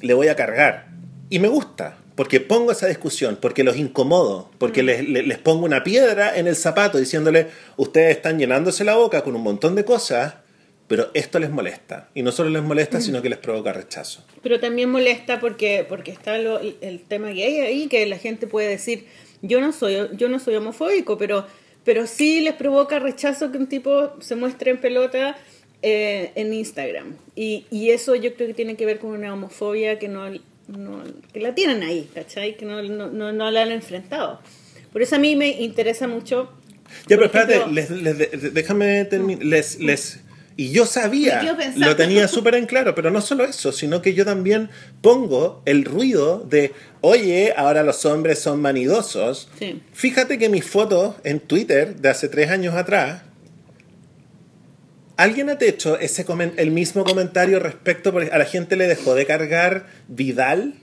le 0.01 0.15
voy 0.15 0.29
a 0.29 0.37
cargar. 0.37 0.89
Y 1.31 1.41
me 1.41 1.49
gusta, 1.49 1.97
porque 2.15 2.39
pongo 2.39 2.71
esa 2.71 2.87
discusión, 2.87 3.39
porque 3.41 3.65
los 3.65 3.77
incomodo, 3.77 4.51
porque 4.59 4.85
les, 4.85 5.09
les- 5.09 5.27
les 5.27 5.39
pongo 5.39 5.65
una 5.65 5.83
piedra 5.83 6.37
en 6.37 6.47
el 6.47 6.55
zapato 6.55 6.99
diciéndole, 6.99 7.49
ustedes 7.77 8.15
están 8.17 8.39
llenándose 8.39 8.85
la 8.85 8.95
boca 8.95 9.23
con 9.25 9.35
un 9.35 9.43
montón 9.43 9.75
de 9.75 9.85
cosas, 9.85 10.35
pero 10.89 11.11
esto 11.15 11.39
les 11.39 11.51
molesta. 11.51 12.09
Y 12.15 12.23
no 12.23 12.31
solo 12.33 12.51
les 12.51 12.63
molesta, 12.63 13.01
sino 13.01 13.23
que 13.23 13.29
les 13.29 13.39
provoca 13.39 13.73
rechazo. 13.73 14.25
Pero 14.43 14.61
también 14.61 14.91
molesta 14.91 15.41
porque, 15.41 15.85
porque 15.89 16.11
está 16.13 16.37
lo- 16.39 16.61
el 16.61 17.01
tema 17.09 17.29
gay 17.31 17.61
ahí, 17.61 17.87
que 17.89 18.05
la 18.07 18.19
gente 18.19 18.47
puede 18.47 18.69
decir, 18.69 19.07
yo 19.43 19.61
no 19.61 19.73
soy, 19.73 19.97
yo 20.17 20.29
no 20.29 20.39
soy 20.39 20.57
homofóbico, 20.57 21.17
pero, 21.19 21.47
pero 21.85 22.07
sí 22.07 22.41
les 22.41 22.55
provoca 22.55 22.99
rechazo 22.99 23.51
que 23.51 23.59
un 23.59 23.67
tipo 23.67 24.13
se 24.21 24.37
muestre 24.37 24.71
en 24.73 24.79
pelota 24.79 25.37
eh, 25.83 26.33
en 26.35 26.53
Instagram. 26.55 27.15
Y, 27.35 27.67
y 27.71 27.91
eso 27.91 28.15
yo 28.15 28.35
creo 28.35 28.49
que 28.49 28.55
tiene 28.55 28.75
que 28.77 28.87
ver 28.87 28.99
con 28.99 29.11
una 29.11 29.33
homofobia 29.35 29.99
que 29.99 30.09
no, 30.09 30.31
no- 30.69 31.03
que 31.33 31.41
la 31.41 31.55
tienen 31.55 31.83
ahí, 31.83 32.09
¿cachai? 32.15 32.57
Que 32.57 32.65
no, 32.65 32.83
no, 32.83 33.11
no, 33.11 33.33
no 33.33 33.51
la 33.51 33.63
han 33.63 33.73
enfrentado. 33.73 34.41
Por 34.93 35.03
eso 35.03 35.17
a 35.17 35.19
mí 35.19 35.35
me 35.37 35.49
interesa 35.63 36.09
mucho. 36.09 36.51
Ya, 37.09 37.17
pero 37.17 37.25
espérate, 37.27 37.67
les- 37.73 38.55
déjame 38.55 39.05
terminar. 39.07 39.45
Les, 39.45 39.79
les, 39.81 40.21
y 40.57 40.71
yo 40.71 40.87
sabía, 40.87 41.43
lo 41.77 41.97
tenía 41.97 42.29
súper 42.29 42.55
en 42.55 42.67
claro, 42.67 42.95
pero 42.95 43.11
no 43.11 43.21
solo 43.21 43.45
eso, 43.45 43.73
sino 43.73 44.01
que 44.03 44.15
yo 44.15 44.25
también 44.25 44.71
pongo 45.03 45.63
el 45.65 45.85
ruido 45.85 46.39
de, 46.49 46.73
oye, 47.01 47.53
ahora 47.57 47.83
los 47.83 48.05
hombres 48.05 48.39
son 48.39 48.61
manidosos. 48.61 49.49
Sí. 49.59 49.83
Fíjate 49.93 50.39
que 50.39 50.49
mis 50.49 50.65
fotos 50.65 51.17
en 51.25 51.41
Twitter 51.41 51.97
de 51.97 52.09
hace 52.09 52.29
tres 52.29 52.51
años 52.51 52.75
atrás, 52.75 53.23
¿alguien 55.17 55.51
ha 55.51 55.57
hecho 55.61 55.99
ese 55.99 56.25
el 56.57 56.71
mismo 56.71 57.05
comentario 57.05 57.59
respecto, 57.61 58.13
por- 58.13 58.33
a 58.33 58.39
la 58.39 58.45
gente 58.45 58.77
le 58.77 58.87
dejó 58.87 59.15
de 59.15 59.27
cargar 59.27 59.87
Vidal? 60.09 60.75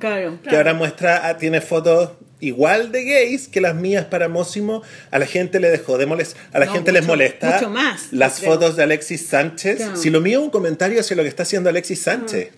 Claro. 0.00 0.38
que 0.46 0.54
ahora 0.56 0.74
muestra, 0.74 1.28
ah, 1.28 1.38
tiene 1.38 1.60
fotos 1.62 2.10
igual 2.40 2.92
de 2.92 3.04
gays 3.04 3.48
que 3.48 3.60
las 3.60 3.74
mías 3.74 4.04
para 4.06 4.28
Mósimo, 4.28 4.82
a 5.10 5.18
la 5.18 5.26
gente 5.26 5.58
le 5.60 5.70
dejó 5.70 5.98
de 5.98 6.06
molestar, 6.06 6.40
a 6.52 6.58
la 6.60 6.66
No, 6.66 6.72
gente 6.72 6.92
les 6.92 7.02
mucho- 7.02 7.12
molesta 7.12 7.54
mucho 7.54 7.70
más, 7.70 8.12
las 8.12 8.38
creo. 8.38 8.52
fotos 8.52 8.76
de 8.76 8.82
Alexis 8.84 9.26
Sánchez. 9.26 9.76
Claro. 9.76 9.96
Si 9.96 10.10
lo 10.10 10.20
mío 10.20 10.38
es 10.38 10.44
un 10.44 10.50
comentario 10.50 11.00
hacia 11.00 11.16
lo 11.16 11.22
que 11.22 11.28
está 11.28 11.42
haciendo 11.42 11.68
Alexis 11.68 12.00
Sánchez, 12.02 12.50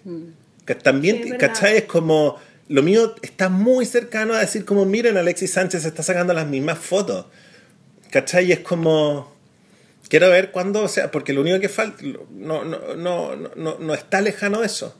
que 0.67 0.75
también, 0.75 1.23
Sí. 1.25 1.31
¿cachai? 1.39 1.79
Es 1.79 1.85
como, 1.85 2.37
lo 2.69 2.83
mío 2.83 3.15
está 3.23 3.49
muy 3.49 3.87
cercano 3.87 4.35
a 4.35 4.41
decir 4.41 4.65
como, 4.65 4.85
miren, 4.85 5.17
Alexis 5.17 5.53
Sánchez 5.53 5.85
está 5.85 6.03
sacando 6.03 6.35
las 6.35 6.47
mismas 6.47 6.79
fotos, 6.79 7.27
¿cachai? 8.11 8.53
Es 8.53 8.61
como... 8.61 9.35
Quiero 10.09 10.29
ver 10.29 10.51
cuándo, 10.51 10.83
o 10.83 10.89
sea, 10.89 11.11
porque 11.13 11.33
lo 11.33 11.41
único 11.41 11.61
que 11.61 11.69
falta, 11.69 12.03
no, 12.33 12.65
no, 12.65 12.79
no, 12.97 13.37
no, 13.37 13.51
no, 13.55 13.79
no 13.79 13.95
está 13.95 14.21
lejano 14.21 14.59
de 14.61 14.67
eso. 14.67 14.97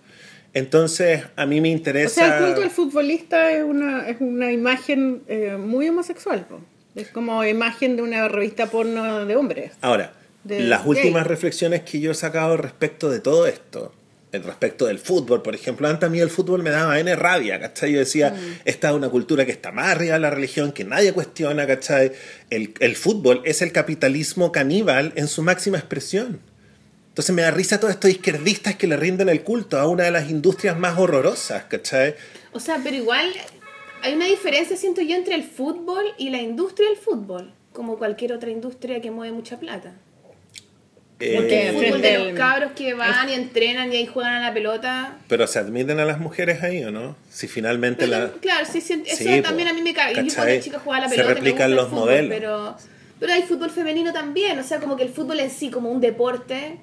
Entonces, 0.53 1.23
a 1.37 1.47
mí 1.47 1.61
me 1.61 1.69
O 1.69 1.73
interesa... 1.73 2.15
sea, 2.15 2.39
el 2.39 2.45
culto 2.45 2.61
del 2.61 2.71
futbolista 2.71 3.53
es 3.53 3.63
una, 3.65 4.09
es 4.09 4.17
una 4.21 4.51
imagen 4.53 5.23
eh, 5.29 5.57
muy 5.57 5.89
homosexual. 5.89 6.47
Es 6.95 7.09
como 7.09 7.45
imagen 7.45 7.97
de 7.97 8.03
una 8.03 8.27
revista 8.29 8.67
porno 8.67 9.25
de 9.25 9.37
hombres. 9.37 9.73
Ahora, 9.81 10.13
de 10.45 10.61
las 10.61 10.81
gay. 10.81 10.89
últimas 10.91 11.27
reflexiones 11.27 11.83
que 11.83 12.01
yo 12.01 12.11
he 12.11 12.15
sacado 12.15 12.57
respecto 12.57 13.11
de 13.11 13.21
todo 13.21 13.47
esto, 13.47 13.93
el 14.33 14.43
respecto 14.43 14.87
del 14.87 14.99
fútbol, 14.99 15.43
por 15.43 15.55
ejemplo, 15.55 15.89
antes 15.89 16.07
a 16.07 16.11
mí 16.11 16.19
el 16.21 16.31
fútbol 16.31 16.63
me 16.63 16.71
daba 16.71 16.99
N 16.99 17.15
rabia, 17.17 17.61
¿cachai? 17.61 17.93
Yo 17.93 17.99
decía, 17.99 18.35
esta 18.65 18.91
es 18.91 18.95
una 18.95 19.09
cultura 19.09 19.45
que 19.45 19.53
está 19.53 19.73
más 19.73 19.89
arriba 19.89 20.15
de 20.15 20.21
la 20.21 20.31
religión, 20.31 20.73
que 20.73 20.85
nadie 20.85 21.13
cuestiona, 21.13 21.67
¿cachai? 21.67 22.13
El, 22.49 22.75
el 22.81 22.97
fútbol 22.97 23.43
es 23.45 23.63
el 23.63 23.73
capitalismo 23.73 24.51
caníbal 24.53 25.13
en 25.17 25.27
su 25.29 25.43
máxima 25.43 25.79
expresión. 25.79 26.41
Entonces 27.11 27.35
me 27.35 27.43
da 27.43 27.51
risa 27.51 27.79
todos 27.79 27.93
estos 27.95 28.11
izquierdistas 28.11 28.77
que 28.77 28.87
le 28.87 28.97
rinden 28.97 29.29
el 29.29 29.43
culto 29.43 29.79
a 29.79 29.87
una 29.87 30.05
de 30.05 30.11
las 30.11 30.31
industrias 30.31 30.79
más 30.79 30.99
horrorosas, 30.99 31.65
¿cachai? 31.65 32.15
O 32.53 32.61
sea, 32.61 32.81
pero 32.83 32.97
igual 32.97 33.31
hay 34.03 34.15
una 34.15 34.27
diferencia, 34.27 34.77
siento 34.77 35.01
yo, 35.03 35.17
entre 35.17 35.35
el 35.35 35.43
fútbol 35.45 36.05
y 36.19 36.31
la 36.31 36.39
industria 36.41 36.89
del 36.89 36.97
fútbol, 36.99 37.53
como 37.73 37.99
cualquier 37.99 38.33
otra 38.33 38.51
industria 38.51 39.01
que 39.01 39.11
mueve 39.11 39.33
mucha 39.35 39.59
plata. 39.59 39.93
Eh, 41.23 41.35
Porque 41.37 41.69
el 41.69 41.75
fútbol 41.77 42.01
de 42.01 42.19
los 42.19 42.33
cabros 42.33 42.73
que 42.73 42.95
van 42.95 43.29
y 43.29 43.35
entrenan 43.35 43.93
y 43.93 43.97
ahí 43.97 44.07
juegan 44.07 44.35
a 44.37 44.41
la 44.41 44.55
pelota. 44.55 45.19
pero 45.29 45.47
se 45.47 45.59
admiten 45.59 46.01
a 46.01 46.07
las 46.07 46.19
mujeres 46.19 46.63
ahí, 46.63 46.83
¿o 46.85 46.91
no? 46.91 47.15
Si 47.31 47.47
finalmente 47.47 48.07
Pero, 48.07 48.19
la... 48.19 48.33
claro, 48.41 48.65
sí, 48.71 48.81
sí, 48.81 49.03
eso 49.05 49.17
Sí, 49.19 49.43
también 49.43 49.69
po. 49.69 49.75
a 49.75 49.77
mí 49.77 49.83
me 49.83 49.93
cae. 49.93 50.15
Yo 50.15 50.35
cuando 50.35 50.61
chica 50.63 50.79
jugaba 50.79 51.05
a 51.05 51.07
la 51.07 51.11
Se 51.11 51.17
pelota. 51.17 51.29
me 51.29 51.35
replican 51.35 51.77
los 51.77 51.89
fútbol, 51.89 52.01
modelos. 52.07 52.31
Pero, 52.31 52.77
pero 53.19 53.33
hay 53.35 53.43
fútbol 53.43 53.69
femenino 53.71 54.15
también, 54.15 54.59
o 54.61 54.63
sea, 54.63 54.81
como 54.81 54.97
que 54.97 55.03
el 55.03 55.11
fútbol 55.11 55.41
en 55.41 55.51
sí, 55.51 55.71
como 55.71 55.91
un 55.91 56.01
deporte, 56.01 56.79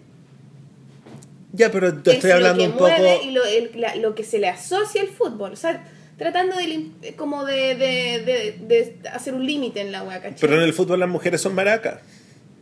Ya, 1.53 1.71
pero 1.71 1.93
te 2.01 2.11
estoy 2.11 2.29
es 2.29 2.35
hablando 2.35 2.63
lo 2.63 2.69
que 2.69 2.71
un 2.73 2.77
poco... 2.77 3.23
y 3.23 3.31
lo, 3.31 3.45
el- 3.45 3.71
la- 3.75 3.95
lo 3.95 4.15
que 4.15 4.23
se 4.23 4.37
le 4.39 4.47
asocia 4.49 5.01
al 5.01 5.07
fútbol. 5.07 5.53
O 5.53 5.55
sea, 5.55 5.83
tratando 6.17 6.55
de 6.57 6.63
lim- 6.65 7.15
como 7.15 7.45
de, 7.45 7.75
de, 7.75 8.21
de, 8.25 8.57
de 8.67 9.09
hacer 9.09 9.33
un 9.33 9.45
límite 9.45 9.81
en 9.81 9.91
la 9.91 10.03
wea, 10.03 10.21
¿cachai? 10.21 10.37
Pero 10.41 10.57
en 10.57 10.63
el 10.63 10.73
fútbol 10.73 10.99
las 10.99 11.09
mujeres 11.09 11.41
son 11.41 11.55
maracas. 11.55 11.99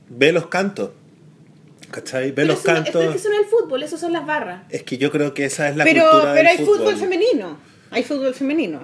Ve 0.10 0.32
los 0.32 0.48
cantos. 0.48 0.91
¿Cachai? 1.91 2.28
Ve 2.28 2.34
Pero 2.34 2.48
los 2.49 2.60
eso 2.60 2.66
cantos. 2.66 3.03
es 3.03 3.10
que 3.12 3.18
eso 3.18 3.30
no 3.30 3.36
es 3.36 3.41
el 3.41 3.45
fútbol, 3.48 3.84
eso 3.84 3.98
son 3.98 4.14
las 4.14 4.26
barras. 4.26 4.64
Es 4.70 4.84
que 4.84 4.98
yo 4.98 5.12
creo 5.12 5.34
que 5.34 5.45
esa 5.45 5.70
es 5.70 5.76
la 5.78 5.84
pero 5.84 6.02
cultura 6.03 6.34
pero 6.34 6.36
del 6.36 6.48
hay 6.48 6.66
fútbol. 6.66 6.95
femenino. 6.98 7.57
Hay 7.91 8.03
fútbol 8.03 8.34
femenino. 8.34 8.82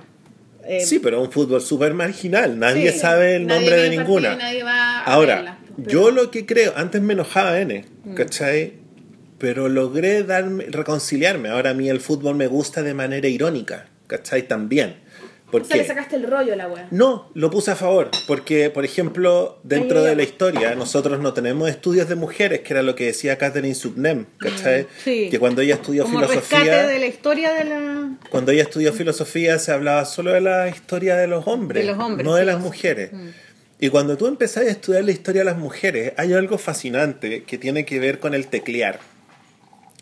Eh, 0.63 0.85
Sí, 0.85 0.99
pero 0.99 1.21
un 1.21 1.31
fútbol 1.31 1.61
súper 1.61 1.93
marginal. 1.93 2.57
Nadie 2.59 2.91
Sí. 2.91 2.99
sabe 2.99 3.35
el 3.35 3.47
Nadie 3.47 3.59
nombre 3.61 3.75
de 3.75 3.81
partido 3.87 4.03
ninguna. 4.03 4.33
y 4.33 4.37
nadie 4.37 4.63
va 4.63 4.99
a 4.99 5.03
Ahora, 5.03 5.35
verla. 5.35 5.59
yo 5.77 6.11
lo 6.11 6.29
que 6.31 6.45
creo, 6.45 6.73
antes 6.75 7.01
me 7.01 7.13
enojaba 7.13 7.59
N, 7.59 7.85
Mm. 8.05 8.13
¿Cachai? 9.41 9.53
Pero 9.53 9.69
logré 9.69 10.23
darme, 10.23 10.65
reconciliarme. 10.69 11.49
Ahora 11.49 11.71
a 11.71 11.73
mí 11.73 11.89
el 11.89 11.99
fútbol 11.99 12.35
me 12.35 12.47
gusta 12.47 12.83
de 12.83 12.93
manera 12.93 13.27
irónica, 13.27 13.87
¿cachai? 14.07 14.47
También. 14.47 14.95
¿Por 15.51 15.63
O 15.63 15.65
sea, 15.65 15.75
le 15.75 15.85
sacaste 15.85 16.15
el 16.15 16.23
rollo 16.23 16.53
a 16.53 16.55
la 16.55 16.69
wea. 16.69 16.87
No, 16.91 17.29
lo 17.33 17.51
puse 17.51 17.71
a 17.71 17.75
favor, 17.75 18.09
porque, 18.25 18.69
por 18.69 18.85
ejemplo, 18.85 19.59
dentro 19.63 19.99
Ay, 19.99 20.05
de 20.05 20.15
la 20.15 20.23
historia, 20.23 20.75
nosotros 20.75 21.19
no 21.19 21.33
tenemos 21.33 21.69
estudios 21.69 22.07
de 22.07 22.15
mujeres, 22.15 22.61
que 22.61 22.71
era 22.71 22.81
lo 22.83 22.95
que 22.95 23.07
decía 23.07 23.37
Catherine 23.37 23.75
Subnem, 23.75 24.27
¿cachai? 24.37 24.83
Mm, 24.83 24.87
sí. 25.03 25.27
Que 25.29 25.39
cuando 25.39 25.61
ella 25.61 25.75
estudió 25.75 26.03
como 26.05 26.19
filosofía, 26.25 26.87
de 26.87 26.99
la 26.99 27.05
historia 27.05 27.51
de 27.51 27.65
la. 27.65 28.17
cuando 28.29 28.53
ella 28.53 28.63
estudió 28.63 28.93
filosofía 28.93 29.59
se 29.59 29.73
hablaba 29.73 30.05
solo 30.05 30.31
de 30.31 30.39
la 30.39 30.69
historia 30.69 31.17
de 31.17 31.27
los 31.27 31.45
hombres, 31.45 31.85
De 31.85 31.91
los 31.91 31.99
hombres, 32.01 32.25
no 32.25 32.35
de 32.35 32.43
sí. 32.43 32.47
las 32.47 32.59
mujeres. 32.61 33.11
Y 33.77 33.89
cuando 33.89 34.15
tú 34.15 34.27
empezás 34.27 34.65
a 34.67 34.69
estudiar 34.69 35.03
la 35.03 35.11
historia 35.11 35.41
de 35.41 35.45
las 35.45 35.57
mujeres, 35.57 36.13
hay 36.15 36.31
algo 36.33 36.57
fascinante 36.59 37.43
que 37.43 37.57
tiene 37.57 37.83
que 37.83 37.99
ver 37.99 38.19
con 38.19 38.33
el 38.35 38.47
teclear. 38.47 38.99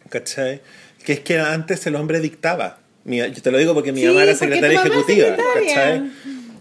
¿Cachai? 0.10 0.62
Que 1.06 1.14
es 1.14 1.20
que 1.22 1.40
antes 1.40 1.86
el 1.88 1.96
hombre 1.96 2.20
dictaba. 2.20 2.80
Yo 3.06 3.32
te 3.42 3.52
lo 3.52 3.58
digo 3.58 3.74
porque 3.74 3.92
mi 3.92 4.02
Sí, 4.02 4.08
mamá 4.08 4.24
era 4.24 4.36
secretaria 4.36 4.80
ejecutiva. 4.82 5.28
secretaria. 5.36 5.68
¿cachai? 5.76 6.12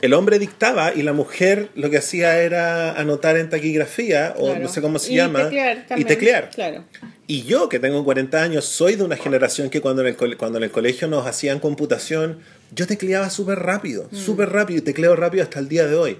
El 0.00 0.14
hombre 0.14 0.38
dictaba 0.38 0.94
y 0.94 1.02
la 1.02 1.12
mujer 1.12 1.70
lo 1.74 1.90
que 1.90 1.98
hacía 1.98 2.38
era 2.40 2.92
anotar 2.92 3.36
en 3.36 3.50
taquigrafía, 3.50 4.34
o 4.36 4.46
Claro. 4.46 4.60
no 4.60 4.68
sé 4.68 4.80
cómo 4.80 4.98
se 5.00 5.12
Y 5.12 5.16
llama, 5.16 5.44
teclear 5.44 5.86
y 5.96 6.04
teclear. 6.04 6.50
Claro. 6.50 6.84
Y 7.26 7.42
yo, 7.42 7.68
que 7.68 7.80
tengo 7.80 8.04
40 8.04 8.40
años, 8.40 8.64
soy 8.64 8.94
de 8.94 9.02
una 9.02 9.16
generación 9.16 9.68
que 9.70 9.80
cuando 9.80 10.02
en 10.02 10.08
el, 10.16 10.36
cuando 10.36 10.58
en 10.58 10.64
el 10.64 10.70
colegio 10.70 11.08
nos 11.08 11.26
hacían 11.26 11.58
computación, 11.58 12.38
yo 12.72 12.86
tecleaba 12.86 13.28
súper 13.28 13.58
rápido, 13.58 14.08
Mm. 14.12 14.16
súper 14.16 14.50
rápido, 14.50 14.78
y 14.78 14.82
tecleo 14.82 15.16
rápido 15.16 15.42
hasta 15.42 15.58
el 15.58 15.68
día 15.68 15.86
de 15.88 15.96
hoy. 15.96 16.16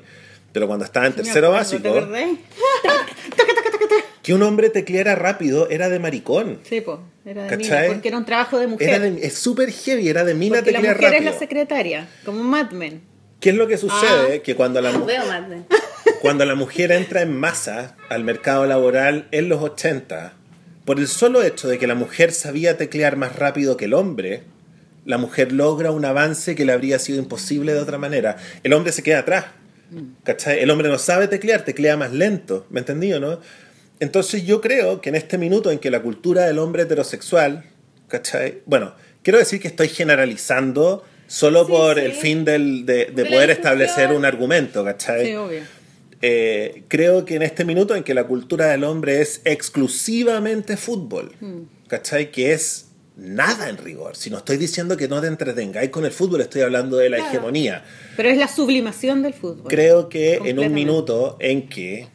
Pero 0.53 0.67
cuando 0.67 0.85
estaba 0.85 1.07
en 1.07 1.13
tercero 1.13 1.47
¿te 1.49 1.53
básico, 1.55 1.89
acordás? 1.89 2.29
que 4.29 4.35
un 4.35 4.43
hombre 4.43 4.69
tecleara 4.69 5.15
rápido 5.15 5.71
era 5.71 5.89
de 5.89 5.99
maricón. 5.99 6.59
Sí, 6.63 6.83
po, 6.83 7.01
era 7.25 7.45
de 7.45 7.49
¿Cachai? 7.49 7.81
mina, 7.85 7.93
porque 7.95 8.09
era 8.09 8.19
un 8.19 8.27
trabajo 8.27 8.59
de 8.59 8.67
mujer. 8.67 8.89
Era 8.91 8.99
de- 8.99 9.27
es 9.27 9.33
súper 9.33 9.73
heavy, 9.73 10.07
era 10.07 10.23
de 10.23 10.35
mina 10.35 10.57
porque 10.57 10.73
la 10.73 10.81
teclear 10.81 10.97
mujer 10.97 11.09
es 11.09 11.15
rápido. 11.17 11.33
la 11.33 11.39
secretaria, 11.39 12.09
como 12.27 12.45
Mad 12.45 12.73
Men. 12.73 13.01
¿Qué 13.41 13.49
es 13.49 13.57
lo 13.57 13.67
que 13.67 13.79
sucede? 13.79 14.37
Ah. 14.37 14.43
Que 14.43 14.55
cuando 14.55 14.83
la, 14.83 14.93
mu- 14.93 15.07
Veo 15.07 15.25
Mad 15.25 15.47
Men. 15.49 15.65
cuando 16.21 16.45
la 16.45 16.55
mujer 16.57 16.93
entra 16.93 17.23
en 17.23 17.35
masa 17.35 17.97
al 18.11 18.23
mercado 18.23 18.67
laboral 18.67 19.29
en 19.31 19.49
los 19.49 19.63
80, 19.63 20.35
por 20.85 20.99
el 20.99 21.09
solo 21.09 21.43
hecho 21.43 21.67
de 21.67 21.79
que 21.79 21.87
la 21.87 21.95
mujer 21.95 22.33
sabía 22.33 22.77
teclear 22.77 23.17
más 23.17 23.35
rápido 23.37 23.79
que 23.79 23.87
el 23.87 23.95
hombre, 23.95 24.43
la 25.07 25.17
mujer 25.17 25.53
logra 25.53 25.91
un 25.91 26.05
avance 26.05 26.55
que 26.55 26.67
le 26.67 26.73
habría 26.75 26.99
sido 26.99 27.19
imposible 27.19 27.73
de 27.73 27.81
otra 27.81 27.97
manera. 27.97 28.37
El 28.63 28.75
hombre 28.75 28.93
se 28.93 29.03
queda 29.03 29.21
atrás. 29.21 29.47
¿cachai? 30.23 30.61
El 30.61 30.71
hombre 30.71 30.91
no 30.91 30.99
sabe 30.99 31.29
teclear, 31.29 31.65
teclea 31.65 31.97
más 31.97 32.13
lento. 32.13 32.67
¿Me 32.69 32.81
entendí 32.81 33.11
o 33.15 33.21
no? 33.21 33.41
Entonces 34.01 34.45
yo 34.47 34.61
creo 34.61 35.01
que 35.01 35.09
en 35.09 35.15
este 35.17 35.39
minuto 35.39 35.71
en 35.71 35.79
que 35.79 35.91
la 35.91 36.01
cultura 36.03 36.47
del 36.47 36.59
hombre 36.59 36.83
heterosexual, 36.85 37.65
¿cachai? 38.09 38.59
Bueno, 38.67 38.95
quiero 39.23 39.39
decir 39.39 39.61
que 39.61 39.69
estoy 39.69 39.89
generalizando 39.89 41.05
solo 41.27 41.65
Sí, 41.67 41.71
por 41.73 41.99
sí. 41.99 42.05
el 42.07 42.13
fin 42.13 42.45
del- 42.45 42.87
de, 42.87 43.07
de 43.07 43.25
poder 43.27 43.51
establecer 43.51 44.13
un 44.13 44.25
argumento, 44.25 44.85
¿cachai? 44.85 45.27
Sí, 45.27 45.35
obvio. 45.35 45.61
Eh, 46.21 46.83
creo 46.89 47.25
que 47.25 47.37
en 47.37 47.43
este 47.43 47.65
minuto 47.65 47.95
en 47.95 48.03
que 48.03 48.13
la 48.15 48.25
cultura 48.25 48.67
del 48.67 48.83
hombre 48.85 49.21
es 49.21 49.41
exclusivamente 49.45 50.77
fútbol, 50.77 51.33
¿cachai? 51.87 52.31
Que 52.33 52.53
es 52.53 52.87
nada 53.17 53.69
en 53.69 53.77
rigor. 53.79 54.17
Si 54.17 54.31
no 54.31 54.39
estoy 54.39 54.57
diciendo 54.57 54.97
que 54.97 55.07
no 55.09 55.21
te 55.21 55.27
entretengáis 55.29 55.91
con 55.91 56.05
el 56.05 56.11
fútbol, 56.13 56.41
estoy 56.41 56.63
hablando 56.63 56.97
de 56.97 57.11
la 57.11 57.17
Claro. 57.19 57.31
hegemonía. 57.33 57.85
Pero 58.17 58.29
es 58.31 58.37
la 58.39 58.49
sublimación 58.49 59.23
del 59.23 59.35
fútbol. 59.35 59.69
Creo 59.69 60.09
que 60.09 60.41
en 60.45 60.59
un 60.59 60.73
minuto 60.73 61.37
en 61.41 61.69
que 61.69 62.09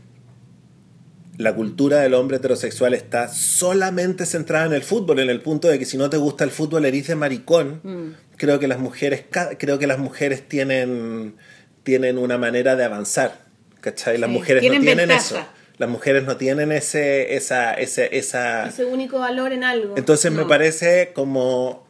la 1.38 1.54
cultura 1.56 2.00
del 2.02 2.14
hombre 2.14 2.38
heterosexual 2.38 2.94
está 2.94 3.28
solamente 3.28 4.26
centrada 4.26 4.66
en 4.68 4.74
el 4.74 4.84
fútbol, 4.84 5.20
en 5.20 5.30
el 5.30 5.42
punto 5.42 5.68
de 5.68 5.80
que 5.80 5.86
si 5.86 5.98
no 5.98 6.10
te 6.10 6.18
gusta 6.18 6.44
el 6.44 6.52
fútbol 6.52 6.86
eres 6.86 7.08
de 7.08 7.16
maricón, 7.16 7.80
Mm. 7.84 8.12
creo 8.38 8.60
que 8.60 8.68
las 8.68 8.80
mujeres 8.80 9.24
creo 9.58 9.80
que 9.80 9.88
las 9.88 9.98
mujeres 9.98 10.48
tienen 10.48 11.36
tienen 11.84 12.18
una 12.18 12.38
manera 12.38 12.76
de 12.76 12.84
avanzar, 12.86 13.42
¿cachai? 13.82 14.18
Las 14.18 14.30
Sí, 14.30 14.34
mujeres 14.34 14.62
tienen 14.62 14.80
no 14.82 14.86
tienen 14.86 15.08
ventaja. 15.10 15.40
eso. 15.40 15.48
Las 15.80 15.90
mujeres 15.90 16.24
no 16.24 16.38
tienen 16.38 16.72
ese 16.72 17.36
esa 17.36 17.74
ese 17.74 18.16
esa 18.18 18.68
Ese 18.68 18.86
único 18.86 19.18
valor 19.20 19.52
en 19.54 19.64
algo. 19.64 19.96
entonces 19.98 20.32
me 20.32 20.46
parece 20.46 21.12
como 21.14 21.86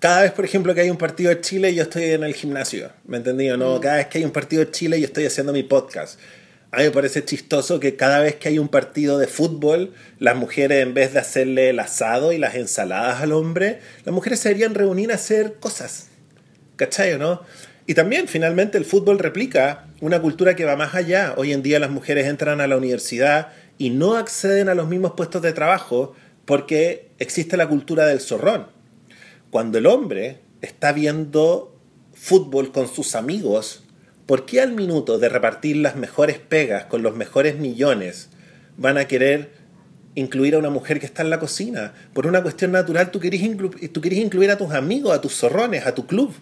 cada 0.00 0.22
vez, 0.22 0.32
por 0.32 0.44
ejemplo, 0.44 0.74
que 0.74 0.80
hay 0.82 0.90
un 0.90 0.96
partido 0.96 1.30
de 1.30 1.40
Chile, 1.40 1.74
yo 1.74 1.82
estoy 1.84 2.04
en 2.04 2.22
el 2.24 2.34
gimnasio, 2.34 2.90
¿me 3.06 3.16
entendí 3.16 3.48
o 3.50 3.56
no? 3.56 3.80
Cada 3.80 3.96
vez 3.96 4.06
que 4.08 4.18
hay 4.18 4.24
un 4.24 4.30
partido 4.30 4.64
de 4.64 4.70
Chile, 4.70 5.00
yo 5.00 5.06
estoy 5.06 5.26
haciendo 5.26 5.52
mi 5.52 5.62
podcast. 5.64 6.18
A 6.70 6.78
mí 6.78 6.84
me 6.84 6.90
parece 6.90 7.24
chistoso 7.24 7.80
que 7.80 7.96
cada 7.96 8.20
vez 8.20 8.36
que 8.36 8.48
hay 8.48 8.58
un 8.58 8.68
partido 8.68 9.18
de 9.18 9.26
fútbol, 9.26 9.94
las 10.18 10.36
mujeres, 10.36 10.82
en 10.82 10.92
vez 10.92 11.14
de 11.14 11.20
hacerle 11.20 11.70
el 11.70 11.78
asado 11.78 12.30
y 12.32 12.38
las 12.38 12.56
ensaladas 12.56 13.22
al 13.22 13.32
hombre, 13.32 13.80
las 14.04 14.14
mujeres 14.14 14.40
se 14.40 14.50
deberían 14.50 14.74
reunir 14.74 15.10
a 15.10 15.14
hacer 15.14 15.54
cosas. 15.60 16.08
¿Cachai 16.76 17.14
o 17.14 17.18
no? 17.18 17.42
Y 17.86 17.94
también, 17.94 18.28
finalmente, 18.28 18.76
el 18.76 18.84
fútbol 18.84 19.18
replica 19.18 19.86
una 20.02 20.20
cultura 20.20 20.54
que 20.56 20.66
va 20.66 20.76
más 20.76 20.94
allá. 20.94 21.32
Hoy 21.38 21.54
en 21.54 21.62
día 21.62 21.80
las 21.80 21.90
mujeres 21.90 22.26
entran 22.26 22.60
a 22.60 22.66
la 22.66 22.76
universidad 22.76 23.48
y 23.78 23.88
no 23.88 24.16
acceden 24.16 24.68
a 24.68 24.74
los 24.74 24.88
mismos 24.88 25.12
puestos 25.16 25.40
de 25.40 25.54
trabajo 25.54 26.14
porque 26.44 27.08
existe 27.18 27.56
la 27.56 27.66
cultura 27.66 28.04
del 28.04 28.20
zorrón. 28.20 28.66
Cuando 29.50 29.78
el 29.78 29.86
hombre 29.86 30.40
está 30.60 30.92
viendo 30.92 31.74
fútbol 32.12 32.72
con 32.72 32.88
sus 32.88 33.14
amigos, 33.14 33.84
¿por 34.28 34.44
qué 34.44 34.60
al 34.60 34.72
minuto 34.72 35.18
de 35.18 35.30
repartir 35.30 35.78
las 35.78 35.96
mejores 35.96 36.38
pegas 36.38 36.84
con 36.84 37.02
los 37.02 37.16
mejores 37.16 37.56
millones 37.56 38.28
van 38.76 38.98
a 38.98 39.06
querer 39.06 39.52
incluir 40.16 40.54
a 40.54 40.58
una 40.58 40.68
mujer 40.68 41.00
que 41.00 41.06
está 41.06 41.22
en 41.22 41.30
la 41.30 41.40
cocina? 41.40 41.94
Por 42.12 42.26
una 42.26 42.42
cuestión 42.42 42.72
natural, 42.72 43.10
tú 43.10 43.20
querés, 43.20 43.40
tú 43.90 44.02
incluir 44.04 44.50
a 44.50 44.58
tus 44.58 44.72
amigos, 44.72 45.14
a 45.14 45.22
tus 45.22 45.32
zorrones, 45.32 45.86
a 45.86 45.94
tu 45.94 46.06
club. 46.06 46.34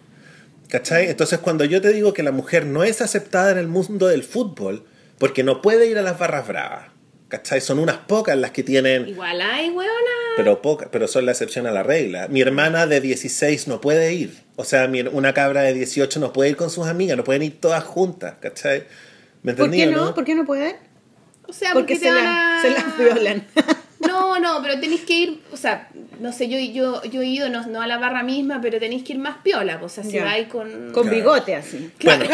¿Cachai? 0.69 1.09
Entonces, 1.09 1.39
cuando 1.39 1.65
yo 1.65 1.81
te 1.81 1.93
digo 1.93 2.13
que 2.13 2.25
la 2.25 2.33
mujer 2.33 2.67
no 2.67 2.83
es 2.83 3.01
aceptada 3.01 3.53
en 3.53 3.59
el 3.59 3.69
mundo 3.69 4.09
del 4.09 4.25
fútbol, 4.25 4.85
porque 5.19 5.45
no 5.45 5.63
puede 5.63 5.87
ir 5.87 5.97
a 5.97 6.03
las 6.03 6.19
barras 6.19 6.49
bravas, 6.49 6.87
¿cachai? 7.29 7.61
Son 7.61 7.79
unas 7.79 7.97
pocas 7.99 8.37
las 8.37 8.51
que 8.53 8.63
tienen 8.63 9.09
Igual 9.09 9.41
hay, 9.41 9.71
weona. 9.71 9.93
pero 10.37 10.63
poca, 10.63 10.89
pero 10.91 11.09
son 11.09 11.27
la 11.27 11.33
excepción 11.33 11.67
a 11.67 11.71
la 11.73 11.83
regla. 11.83 12.29
Mi 12.29 12.41
hermana 12.41 12.87
de 12.87 13.01
16 13.01 13.69
no 13.69 13.81
puede 13.81 14.15
ir. 14.15 14.35
O 14.57 14.65
sea, 14.65 14.87
mi- 14.89 15.01
una 15.03 15.35
cabra 15.35 15.63
de 15.63 15.75
18 15.75 16.21
no 16.21 16.33
puede 16.33 16.51
ir 16.51 16.57
con 16.57 16.71
sus 16.71 16.87
amigas, 16.87 17.17
no 17.17 17.25
pueden 17.25 17.43
ir 17.43 17.61
todas 17.61 17.85
juntas, 17.85 18.35
¿cachai? 18.41 18.85
¿Me 19.43 19.55
¿Por 19.55 19.67
entendí 19.67 19.79
qué 19.79 19.89
o 19.99 20.05
no? 20.07 20.15
¿Por 20.15 20.25
qué 20.25 20.35
no 20.35 20.45
pueden? 20.45 20.77
O 21.49 21.53
sea, 21.53 21.73
Porque 21.75 21.95
porque, 21.95 22.09
se 22.09 22.13
la, 22.15 22.59
a... 22.59 22.63
se 22.63 22.71
la 22.71 22.85
violan. 22.99 23.47
No, 23.99 24.39
no, 24.39 24.61
pero 24.63 24.79
tenéis 24.79 25.01
que 25.03 25.15
ir, 25.15 25.43
o 25.53 25.57
sea, 25.57 25.89
no 26.21 26.31
sé, 26.33 26.49
yo, 26.49 26.59
yo, 26.59 27.03
yo 27.05 27.23
he 27.23 27.27
ido, 27.27 27.49
no, 27.49 27.67
no 27.67 27.81
a 27.81 27.87
la 27.87 27.97
barra 27.99 28.23
misma, 28.23 28.61
pero 28.61 28.79
tenéis 28.79 29.03
que 29.03 29.15
ir 29.15 29.19
más 29.19 29.39
piola, 29.43 29.81
pues, 29.81 29.93
o 29.93 29.95
sea, 29.97 30.05
si 30.05 30.13
Ya. 30.19 30.25
vais 30.25 30.49
con... 30.49 30.93
Con 30.93 31.05
Claro. 31.05 31.17
bigote 31.17 31.55
así. 31.57 31.91
Bueno, 32.05 32.27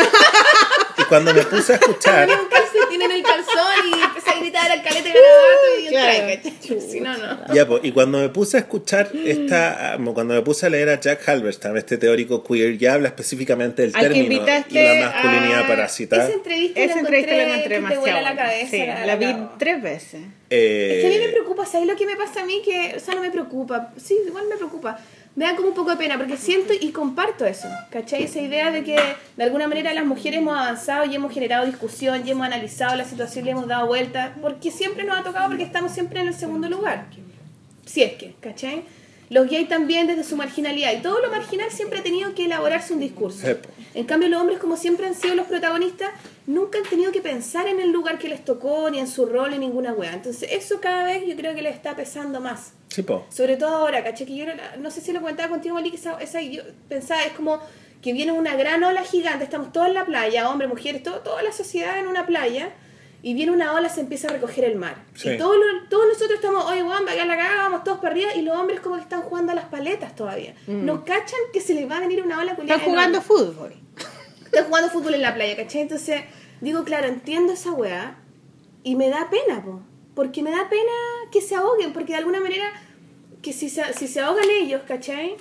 y 0.99 1.03
cuando 1.05 1.33
me 1.35 1.43
puse 1.43 1.73
a 1.73 1.77
escuchar, 1.77 2.27
Ponía 2.29 2.43
un 2.43 2.49
calcetín 2.49 3.03
en 3.03 3.11
el 3.11 3.23
calzón 3.23 3.89
y 3.89 4.03
empecé 4.03 4.31
a 4.31 4.39
gritar 4.41 4.71
al 4.71 4.83
calete 4.83 5.09
garabato 5.09 5.81
y 5.81 5.87
Claro. 5.89 6.13
entré, 6.29 6.51
¿cachai? 6.53 6.81
Si 6.81 7.01
no, 7.01 7.17
no. 7.19 7.55
ya, 7.55 7.67
pues, 7.67 7.81
y 7.85 7.93
cuando 7.93 8.19
me 8.19 8.29
puse 8.29 8.57
a 8.57 8.61
escuchar 8.61 9.11
esta, 9.25 9.99
cuando 10.15 10.35
me 10.35 10.43
puse 10.43 10.67
a 10.67 10.71
leer 10.71 10.89
a 10.91 11.01
Jack 11.01 11.29
Halberstam, 11.29 11.77
este 11.77 11.99
teórico 11.99 12.43
queer, 12.45 12.79
ya 12.79 12.95
habla 12.95 13.09
específicamente 13.09 13.83
del 13.83 13.93
Al 13.95 14.03
término 14.03 14.45
la 14.47 15.05
masculinidad 15.07 15.61
a- 15.61 15.67
parasitada. 15.69 16.25
Esa 16.25 16.33
entrevista, 16.35 16.81
Esa 16.81 16.95
la 16.95 17.01
entrevista 17.01 17.33
la 17.35 17.43
encontré, 17.43 17.77
encontré 17.77 17.99
vuela 17.99 18.19
demasiado. 18.21 18.37
la 18.37 18.43
cabeza. 18.43 18.71
sí, 18.71 18.87
la, 18.87 19.07
la 19.07 19.17
vi 19.17 19.37
tres 19.59 19.83
veces. 19.83 20.21
Eh, 20.51 20.95
Es 20.97 21.01
que 21.01 21.07
a 21.07 21.19
mí 21.19 21.27
me 21.27 21.33
preocupa, 21.33 21.65
¿sabes 21.67 21.87
lo 21.87 21.97
que 21.97 22.07
me 22.07 22.17
pasa 22.17 22.43
a 22.43 22.45
mí? 22.45 22.61
Que, 22.63 22.95
o 22.97 23.01
sea, 23.01 23.15
no 23.15 23.21
me 23.23 23.31
preocupa. 23.31 23.93
Sí, 24.03 24.19
igual 24.27 24.45
me 24.49 24.57
preocupa. 24.57 24.99
Me 25.35 25.47
da 25.47 25.57
como 25.57 25.69
un 25.69 25.75
poco 25.75 25.91
de 25.91 25.97
pena 25.97 26.19
porque 26.19 26.37
siento 26.37 26.75
y 26.79 26.93
comparto 26.93 27.47
eso. 27.47 27.69
¿Cachai? 27.91 28.25
Esa 28.25 28.41
idea 28.41 28.71
de 28.71 28.85
que 28.85 28.97
de 29.37 29.45
alguna 29.45 29.67
manera 29.67 29.95
las 29.95 30.05
mujeres 30.05 30.41
hemos 30.41 30.57
avanzado 30.57 31.07
y 31.07 31.15
hemos 31.15 31.33
generado 31.33 31.65
discusión 31.65 32.27
y 32.27 32.31
hemos 32.31 32.47
analizado 32.47 32.97
la 32.97 33.05
situación 33.05 33.45
y 33.45 33.47
le 33.47 33.51
hemos 33.53 33.67
dado 33.67 33.87
vuelta. 33.87 34.35
Porque 34.43 34.71
siempre 34.71 35.05
nos 35.05 35.19
ha 35.19 35.23
tocado 35.23 35.49
porque 35.49 35.65
estamos 35.65 35.93
siempre 35.93 36.21
en 36.21 36.29
el 36.29 36.35
segundo 36.35 36.69
lugar. 36.69 37.07
Si 37.87 38.03
es 38.03 38.13
que, 38.15 38.35
¿cachai? 38.41 38.85
Los 39.31 39.49
gays 39.49 39.69
también 39.69 40.07
desde 40.07 40.25
su 40.25 40.37
marginalidad. 40.37 40.93
Y 40.93 41.01
todo 41.01 41.21
lo 41.23 41.31
marginal 41.31 41.71
siempre 41.71 42.01
ha 42.01 42.03
tenido 42.03 42.35
que 42.35 42.45
elaborarse 42.45 42.93
un 42.93 43.01
discurso. 43.01 43.47
En 43.95 44.05
cambio, 44.05 44.29
los 44.29 44.39
hombres, 44.39 44.59
como 44.59 44.77
siempre 44.77 45.07
han 45.07 45.15
sido 45.15 45.35
los 45.35 45.47
protagonistas, 45.47 46.11
nunca 46.47 46.79
han 46.79 46.85
tenido 46.85 47.13
que 47.13 47.21
pensar 47.21 47.67
en 47.69 47.79
el 47.81 47.91
lugar 47.93 48.19
que 48.19 48.29
les 48.29 48.45
tocó, 48.45 48.91
ni 48.91 48.99
en 48.99 49.07
su 49.09 49.27
rol, 49.27 49.51
ni 49.51 49.59
ninguna 49.59 49.93
wea. 49.93 50.13
Entonces, 50.13 50.49
eso 50.53 50.81
cada 50.81 51.05
vez 51.05 51.25
yo 51.27 51.37
creo 51.37 51.55
que 51.55 51.63
les 51.63 51.75
está 51.75 51.95
pesando 51.97 52.41
más. 52.41 52.73
sí, 52.89 53.03
po. 53.03 53.25
Sobre 53.31 53.57
todo 53.57 53.77
ahora, 53.77 54.03
¿caché? 54.03 54.27
Que 54.27 54.37
yo 54.37 54.47
no, 54.47 54.53
no 54.79 54.91
sé 54.91 55.01
si 55.01 55.13
lo 55.13 55.21
comentaba 55.21 55.49
contigo, 55.49 55.75
Malik, 55.75 55.95
esa, 55.95 56.19
esa 56.21 56.41
yo 56.41 56.63
pensaba, 56.89 57.23
es 57.25 57.33
como 57.33 57.61
que 58.03 58.13
viene 58.13 58.33
una 58.33 58.57
gran 58.57 58.83
ola 58.83 59.03
gigante, 59.05 59.45
estamos 59.45 59.73
todos 59.73 59.87
en 59.87 59.95
la 59.95 60.05
playa, 60.05 60.49
hombres, 60.51 60.69
mujeres, 60.69 61.03
todo, 61.05 61.21
toda 61.21 61.43
la 61.43 61.53
sociedad 61.53 61.99
en 62.01 62.09
una 62.09 62.27
playa, 62.27 62.71
y 63.25 63.35
viene 63.35 63.53
una 63.53 63.73
ola, 63.75 63.89
se 63.89 64.01
empieza 64.01 64.27
a 64.27 64.33
recoger 64.33 64.65
el 64.65 64.75
mar. 64.75 64.97
Sí. 65.15 65.29
Y 65.31 65.39
todos, 65.39 65.55
lo- 65.57 65.89
todos 65.89 66.07
nosotros 66.09 66.33
estamos, 66.35 66.65
oye, 66.65 66.83
Juan, 66.83 67.07
va 67.07 67.13
a 67.13 67.15
la 67.25 67.37
cagada, 67.37 67.63
vamos 67.63 67.85
todos 67.85 67.99
para 67.99 68.11
arriba, 68.11 68.35
y 68.35 68.43
los 68.43 68.57
hombres 68.57 68.81
como 68.81 68.97
que 68.97 69.03
están 69.03 69.23
jugando 69.23 69.53
a 69.53 69.55
las 69.55 69.67
paletas 69.67 70.17
todavía. 70.17 70.55
No 70.67 71.05
cachan 71.05 71.39
que 71.53 71.61
se 71.61 71.75
les 71.75 71.89
va 71.89 71.99
a 71.99 72.01
venir 72.01 72.21
una 72.25 72.41
ola 72.41 72.57
Están 72.61 72.81
jugando 72.81 73.23
fútbol. 73.23 73.73
Están 74.53 74.67
jugando 74.67 74.91
fútbol 74.91 75.15
en 75.15 75.23
la 75.23 75.35
playa, 75.35 75.57
¿cachai? 75.57 75.81
Entonces, 75.81 76.21
digo, 76.61 76.85
claro, 76.85 77.09
entiendo 77.09 77.55
esa 77.55 77.73
weá 77.73 78.19
y 78.83 78.97
me 78.97 79.09
da 79.09 79.31
pena, 79.31 79.65
po. 79.65 79.81
Porque 80.15 80.43
me 80.43 80.51
da 80.51 80.69
pena 80.69 80.93
que 81.31 81.41
se 81.41 81.55
ahoguen, 81.55 81.95
porque 81.95 82.13
de 82.13 82.19
alguna 82.19 82.39
manera, 82.39 82.71
que 83.41 83.55
si 83.55 83.71
se, 83.71 83.95
si 83.95 84.07
se 84.07 84.21
ahogan 84.21 84.45
ellos, 84.51 84.83
¿cachai? 84.87 85.37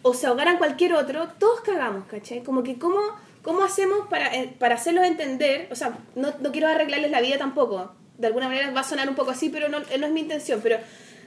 O 0.00 0.14
se 0.14 0.26
ahogaran 0.26 0.56
cualquier 0.56 0.94
otro, 0.94 1.28
todos 1.38 1.60
cagamos, 1.60 2.06
¿cachai? 2.06 2.42
Como 2.42 2.62
que, 2.62 2.78
¿cómo, 2.78 3.00
cómo 3.42 3.62
hacemos 3.62 4.08
para, 4.08 4.34
eh, 4.34 4.54
para 4.58 4.76
hacerlos 4.76 5.04
entender? 5.04 5.68
O 5.70 5.74
sea, 5.74 5.98
no, 6.14 6.32
no 6.40 6.50
quiero 6.50 6.68
arreglarles 6.68 7.10
la 7.10 7.20
vida 7.20 7.36
tampoco. 7.36 7.92
De 8.16 8.28
alguna 8.28 8.48
manera 8.48 8.70
va 8.70 8.80
a 8.80 8.84
sonar 8.84 9.10
un 9.10 9.14
poco 9.14 9.32
así, 9.32 9.50
pero 9.50 9.68
no, 9.68 9.80
no 9.80 10.06
es 10.06 10.12
mi 10.12 10.20
intención. 10.20 10.60
Pero, 10.62 10.78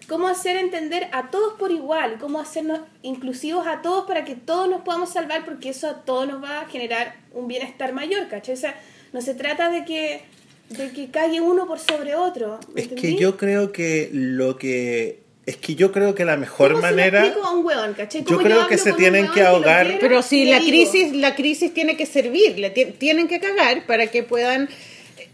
¿cómo 0.07 0.27
hacer 0.27 0.57
entender 0.57 1.07
a 1.11 1.29
todos 1.29 1.53
por 1.59 1.71
igual? 1.71 2.17
¿Cómo 2.19 2.39
hacernos 2.39 2.79
inclusivos 3.01 3.67
a 3.67 3.81
todos 3.81 4.05
para 4.07 4.23
que 4.25 4.35
todos 4.35 4.69
nos 4.69 4.81
podamos 4.81 5.09
salvar? 5.11 5.45
Porque 5.45 5.69
eso 5.69 5.87
a 5.89 6.01
todos 6.05 6.27
nos 6.27 6.43
va 6.43 6.61
a 6.61 6.67
generar 6.67 7.15
un 7.33 7.47
bienestar 7.47 7.93
mayor, 7.93 8.27
¿cachai? 8.27 8.55
O 8.55 8.57
sea, 8.57 8.79
no 9.13 9.21
se 9.21 9.33
trata 9.33 9.69
de 9.69 9.85
que, 9.85 10.21
de 10.69 10.91
que 10.91 11.09
calle 11.09 11.41
uno 11.41 11.67
por 11.67 11.79
sobre 11.79 12.15
otro. 12.15 12.59
¿me 12.73 12.81
Es 12.81 12.87
que 12.87 13.15
yo 13.15 13.37
creo 13.37 13.71
que 13.71 14.09
lo 14.13 14.57
que 14.57 15.25
es 15.45 15.55
que 15.55 15.75
yo 15.75 15.93
creo 15.93 16.13
que 16.13 16.25
la 16.25 16.35
mejor 16.35 16.73
¿Cómo 16.73 16.81
se 16.81 16.89
lo 16.91 16.95
manera 16.97 17.19
explico 17.25 17.47
a 17.47 17.51
un 17.53 17.65
hueón, 17.65 17.93
cachai? 17.93 18.21
Yo 18.21 18.27
¿Cómo 18.35 18.39
creo 18.41 18.67
que 18.67 18.77
se 18.77 18.91
tienen 18.91 19.29
que 19.31 19.43
ahogar. 19.43 19.85
quiero 19.85 19.99
Pero 20.01 20.21
si 20.21 20.43
la 20.43 20.59
digo, 20.59 20.67
crisis, 20.69 21.13
la 21.15 21.35
crisis 21.35 21.73
tiene 21.73 21.95
que 21.95 22.05
servir, 22.05 22.59
le 22.59 22.69
ti- 22.69 22.85
tienen 22.97 23.29
que 23.29 23.39
cagar 23.39 23.85
para 23.85 24.07
que 24.07 24.23
puedan 24.23 24.67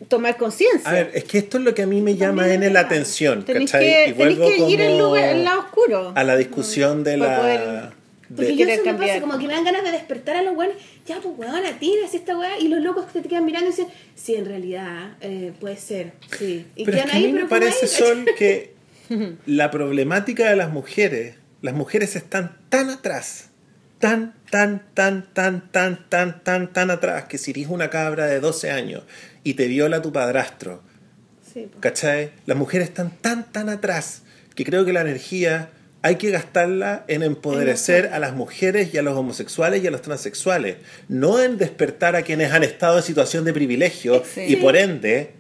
tomar 0.08 0.38
conciencia. 0.38 0.90
A 0.90 0.94
ver, 0.94 1.12
es 1.14 1.24
que 1.26 1.38
esto 1.40 1.58
es 1.58 1.64
lo 1.64 1.74
que 1.74 1.84
a 1.84 1.88
mí 1.88 2.02
me 2.02 2.16
llama 2.16 2.52
en 2.54 2.72
la 2.74 2.82
atención, 2.82 3.44
¿cachai? 3.44 3.86
que, 3.86 4.06
y 4.10 4.14
vuelvo 4.14 4.48
que 4.48 4.58
ir 4.70 4.82
al, 4.82 4.98
lugar, 4.98 5.36
lado 5.38 5.60
oscuro. 5.62 6.12
a 6.16 6.24
la 6.24 6.36
discusión 6.36 7.04
de 7.04 7.18
la 7.18 7.38
poder- 7.40 7.94
de- 8.30 8.36
Porque 8.36 8.56
yo 8.56 8.66
eso 8.66 8.72
me 8.84 8.94
pasa, 8.94 8.98
cambiar. 8.98 9.22
como 9.22 9.38
que 9.38 9.48
me 9.48 9.54
dan 9.54 9.64
ganas 9.64 9.84
de 9.84 9.92
despertar 9.92 10.36
a 10.38 10.42
los 10.42 10.56
weones, 10.56 10.78
ya 11.06 11.20
pues 11.22 11.36
weona, 11.38 11.78
tiras 11.78 12.14
esta 12.14 12.38
weá, 12.38 12.58
y 12.60 12.68
los 12.68 12.82
locos 12.82 13.06
que 13.12 13.22
te 13.22 13.30
quedan 13.30 13.46
mirando 13.46 13.68
y 13.68 13.72
dicen, 13.72 13.88
sí, 14.16 14.36
en 14.36 14.46
realidad, 14.46 15.18
eh, 15.22 15.52
puede 15.60 15.78
ser, 15.78 16.14
sí. 16.40 16.66
Y 16.76 16.86
Pero 16.86 16.98
es 16.98 17.06
que 17.06 17.12
a 17.12 17.20
mí 17.20 17.32
me 17.32 17.46
parece, 17.46 17.86
ahí, 17.86 17.88
Sol, 17.92 18.26
que 18.38 18.74
la 19.46 19.70
problemática 19.70 20.50
de 20.50 20.56
las 20.56 20.72
mujeres, 20.72 21.36
las 21.62 21.76
mujeres 21.76 22.16
están 22.16 22.58
tan 22.70 22.90
atrás, 22.90 23.50
tan, 24.00 24.34
tan, 24.50 24.84
tan, 24.94 25.32
tan, 25.34 25.70
tan, 25.72 26.10
tan, 26.10 26.44
tan, 26.44 26.74
tan 26.74 26.92
atrás, 26.92 27.26
que 27.26 27.38
si 27.38 27.52
eres 27.52 27.68
una 27.68 27.90
cabra 27.90 28.26
de 28.26 28.40
12 28.40 28.72
años 28.72 29.04
y 29.44 29.54
te 29.56 29.68
viola 29.68 30.02
tu 30.02 30.12
padrastro, 30.12 30.82
Sí, 31.54 31.68
pues. 31.70 31.82
¿cachai? 31.82 32.32
Las 32.46 32.58
mujeres 32.58 32.88
están 32.90 33.12
tan, 33.22 33.52
tan 33.52 33.70
atrás 33.70 34.24
que 34.56 34.64
creo 34.66 34.86
que 34.86 34.94
la 34.94 35.02
energía 35.02 35.70
hay 36.02 36.16
que 36.18 36.32
gastarla 36.32 37.06
en 37.08 37.24
empoderecer 37.24 38.08
a 38.14 38.20
las 38.20 38.34
mujeres 38.34 38.94
y 38.94 38.98
a 38.98 39.02
los 39.04 39.16
homosexuales 39.18 39.84
y 39.84 39.88
a 39.88 39.92
los 39.92 40.02
transexuales, 40.02 40.78
no 41.08 41.42
en 41.42 41.58
despertar 41.58 42.16
a 42.16 42.24
quienes 42.24 42.52
han 42.52 42.64
estado 42.64 42.98
en 42.98 43.04
situación 43.04 43.46
de 43.46 43.54
privillegio 43.54 44.22
Sí. 44.26 44.42
y 44.48 44.56
por 44.58 44.76
ende, 44.76 45.32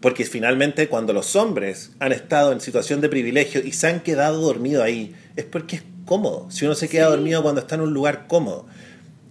Porque 0.00 0.24
finalmente 0.24 0.88
cuando 0.88 1.12
los 1.14 1.34
hombres 1.36 1.90
han 2.00 2.12
estado 2.12 2.52
en 2.52 2.60
situación 2.60 3.00
de 3.00 3.08
privilegio 3.08 3.62
y 3.64 3.72
se 3.72 3.86
han 3.88 4.00
quedado 4.00 4.40
dormidos 4.42 4.84
ahí, 4.84 5.16
es 5.36 5.44
porque 5.44 5.76
es 5.76 5.82
cómodo. 6.04 6.48
Si 6.50 6.64
uno 6.66 6.74
se 6.74 6.88
queda 6.88 7.06
dormido 7.08 7.42
cuando 7.42 7.62
está 7.62 7.74
en 7.76 7.80
un 7.80 7.94
lugar 7.94 8.26
cómodo. 8.28 8.66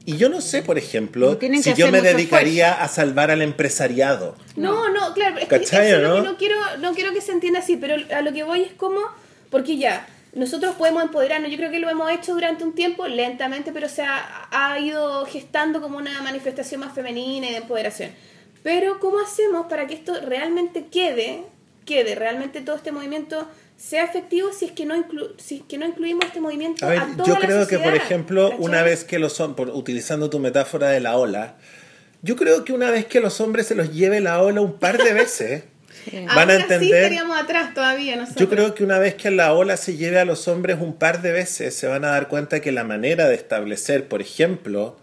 Y 0.07 0.17
yo 0.17 0.29
no 0.29 0.39
sé, 0.39 0.61
por 0.61 0.77
ejemplo, 0.77 1.37
No 1.41 1.61
si 1.61 1.73
yo 1.73 1.91
me 1.91 2.01
dedicaría 2.01 2.73
a 2.73 2.87
salvar 2.87 3.31
al 3.31 3.41
empresariado. 3.41 4.35
No, 4.55 4.89
no, 4.89 5.13
claro, 5.13 5.39
es 5.39 5.47
que 5.47 5.59
no 5.59 6.37
quiero, 6.37 6.55
no 6.79 6.93
quiero 6.93 7.11
que 7.11 7.21
se 7.21 7.31
entienda 7.31 7.59
así, 7.59 7.75
pero 7.75 7.95
a 8.15 8.21
lo 8.21 8.31
que 8.31 8.43
voy 8.43 8.61
es 8.61 8.73
como, 8.73 9.01
porque 9.49 9.77
ya, 9.77 10.07
nosotros 10.33 10.75
podemos 10.75 11.01
empoderarnos, 11.01 11.49
yo 11.49 11.57
creo 11.57 11.71
que 11.71 11.79
lo 11.79 11.89
hemos 11.89 12.11
hecho 12.11 12.35
durante 12.35 12.63
un 12.63 12.75
tiempo, 12.75 13.07
lentamente, 13.07 13.71
pero 13.71 13.89
se 13.89 14.03
ha, 14.03 14.47
ha 14.51 14.79
ido 14.79 15.25
gestando 15.25 15.81
como 15.81 15.97
una 15.97 16.21
manifestación 16.21 16.81
más 16.81 16.93
femenina 16.93 17.47
y 17.47 17.51
de 17.51 17.57
empoderación. 17.57 18.11
Pero 18.61 18.99
¿cómo 18.99 19.19
hacemos 19.19 19.65
para 19.67 19.87
que 19.87 19.95
esto 19.95 20.19
realmente 20.21 20.85
quede, 20.91 21.43
quede, 21.85 22.13
realmente 22.13 22.61
todo 22.61 22.75
este 22.75 22.91
movimiento 22.91 23.47
sea 23.77 24.03
efectivo 24.05 24.51
si 24.53 24.65
es 24.65 24.71
que 24.71 24.85
no, 24.85 24.95
inclu- 24.95 25.33
si 25.37 25.57
es 25.57 25.61
que 25.67 25.77
no 25.77 25.85
incluimos 25.85 26.25
este 26.25 26.39
movimiento 26.39 26.85
A 26.85 26.89
ver, 26.89 26.99
a 26.99 27.07
toda 27.15 27.27
yo 27.27 27.33
la 27.33 27.39
creo 27.39 27.67
que, 27.67 27.79
por 27.79 27.93
ejemplo, 27.93 28.49
¿cachai? 28.49 28.65
una 28.65 28.83
vez 28.83 29.03
que 29.03 29.19
los 29.19 29.39
hombres, 29.39 29.69
utilizando 29.73 30.29
tu 30.29 30.39
metáfora 30.39 30.89
de 30.89 30.99
la 31.01 31.17
ola, 31.17 31.55
yo 32.21 32.35
creo 32.35 32.63
que 32.65 32.73
una 32.73 32.89
vez 32.89 33.05
que 33.05 33.19
los 33.19 33.39
hombres 33.41 33.67
se 33.67 33.75
los 33.75 33.93
lleve 33.93 34.21
la 34.21 34.41
ola 34.41 34.61
un 34.61 34.79
par 34.79 34.97
de 34.97 35.13
veces, 35.13 35.63
van 36.35 36.49
a 36.49 36.55
entender... 36.55 37.03
estaríamos 37.03 37.37
atrás 37.37 37.73
todavía 37.73 38.15
nosotros. 38.15 38.39
Yo 38.41 38.49
creo 38.49 38.73
que 38.75 38.83
una 38.83 38.97
vez 38.97 39.15
que 39.15 39.29
la 39.31 39.53
ola 39.53 39.77
se 39.77 39.97
lleve 39.97 40.19
a 40.19 40.25
los 40.25 40.47
hombres 40.47 40.77
un 40.79 40.95
par 40.95 41.21
de 41.21 41.31
veces, 41.31 41.75
se 41.75 41.87
van 41.87 42.05
a 42.05 42.09
dar 42.09 42.27
cuenta 42.27 42.61
que 42.61 42.71
la 42.71 42.83
manera 42.83 43.27
de 43.27 43.35
establecer, 43.35 44.07
por 44.07 44.21
ejemplo, 44.21 44.97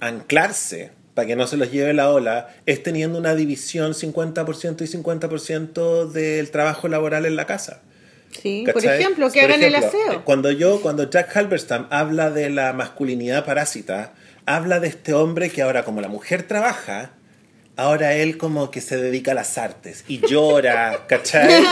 anclarse 0.00 0.92
para 1.14 1.26
que 1.26 1.34
no 1.34 1.46
se 1.48 1.56
los 1.56 1.72
lleve 1.72 1.94
la 1.94 2.10
ola, 2.10 2.48
es 2.66 2.82
teniendo 2.82 3.18
una 3.18 3.34
división 3.34 3.92
50% 3.92 4.82
y 4.82 5.02
50% 5.02 6.06
del 6.12 6.50
trabajo 6.52 6.86
laboral 6.86 7.26
en 7.26 7.34
la 7.34 7.44
casa. 7.46 7.82
Sí, 8.40 8.64
por 8.72 8.84
ejemplo, 8.84 9.30
que 9.30 9.40
Por 9.40 9.50
hagan 9.50 9.62
el 9.62 9.74
aseo. 9.74 10.24
Cuando 10.24 10.50
yo, 10.50 10.80
cuando 10.80 11.10
Jack 11.10 11.36
Halberstam 11.36 11.88
habla 11.90 12.30
de 12.30 12.50
la 12.50 12.72
masculinidad 12.72 13.44
parásita, 13.44 14.12
habla 14.46 14.80
de 14.80 14.88
este 14.88 15.12
hombre 15.12 15.50
que 15.50 15.62
ahora 15.62 15.84
como 15.84 16.00
la 16.00 16.08
mujer 16.08 16.44
trabaja, 16.44 17.12
ahora 17.76 18.14
él 18.14 18.38
como 18.38 18.70
que 18.70 18.80
se 18.80 18.96
dedica 18.96 19.32
a 19.32 19.34
las 19.34 19.58
artes 19.58 20.04
y 20.08 20.20
llora, 20.26 21.04
¿cachai? 21.08 21.64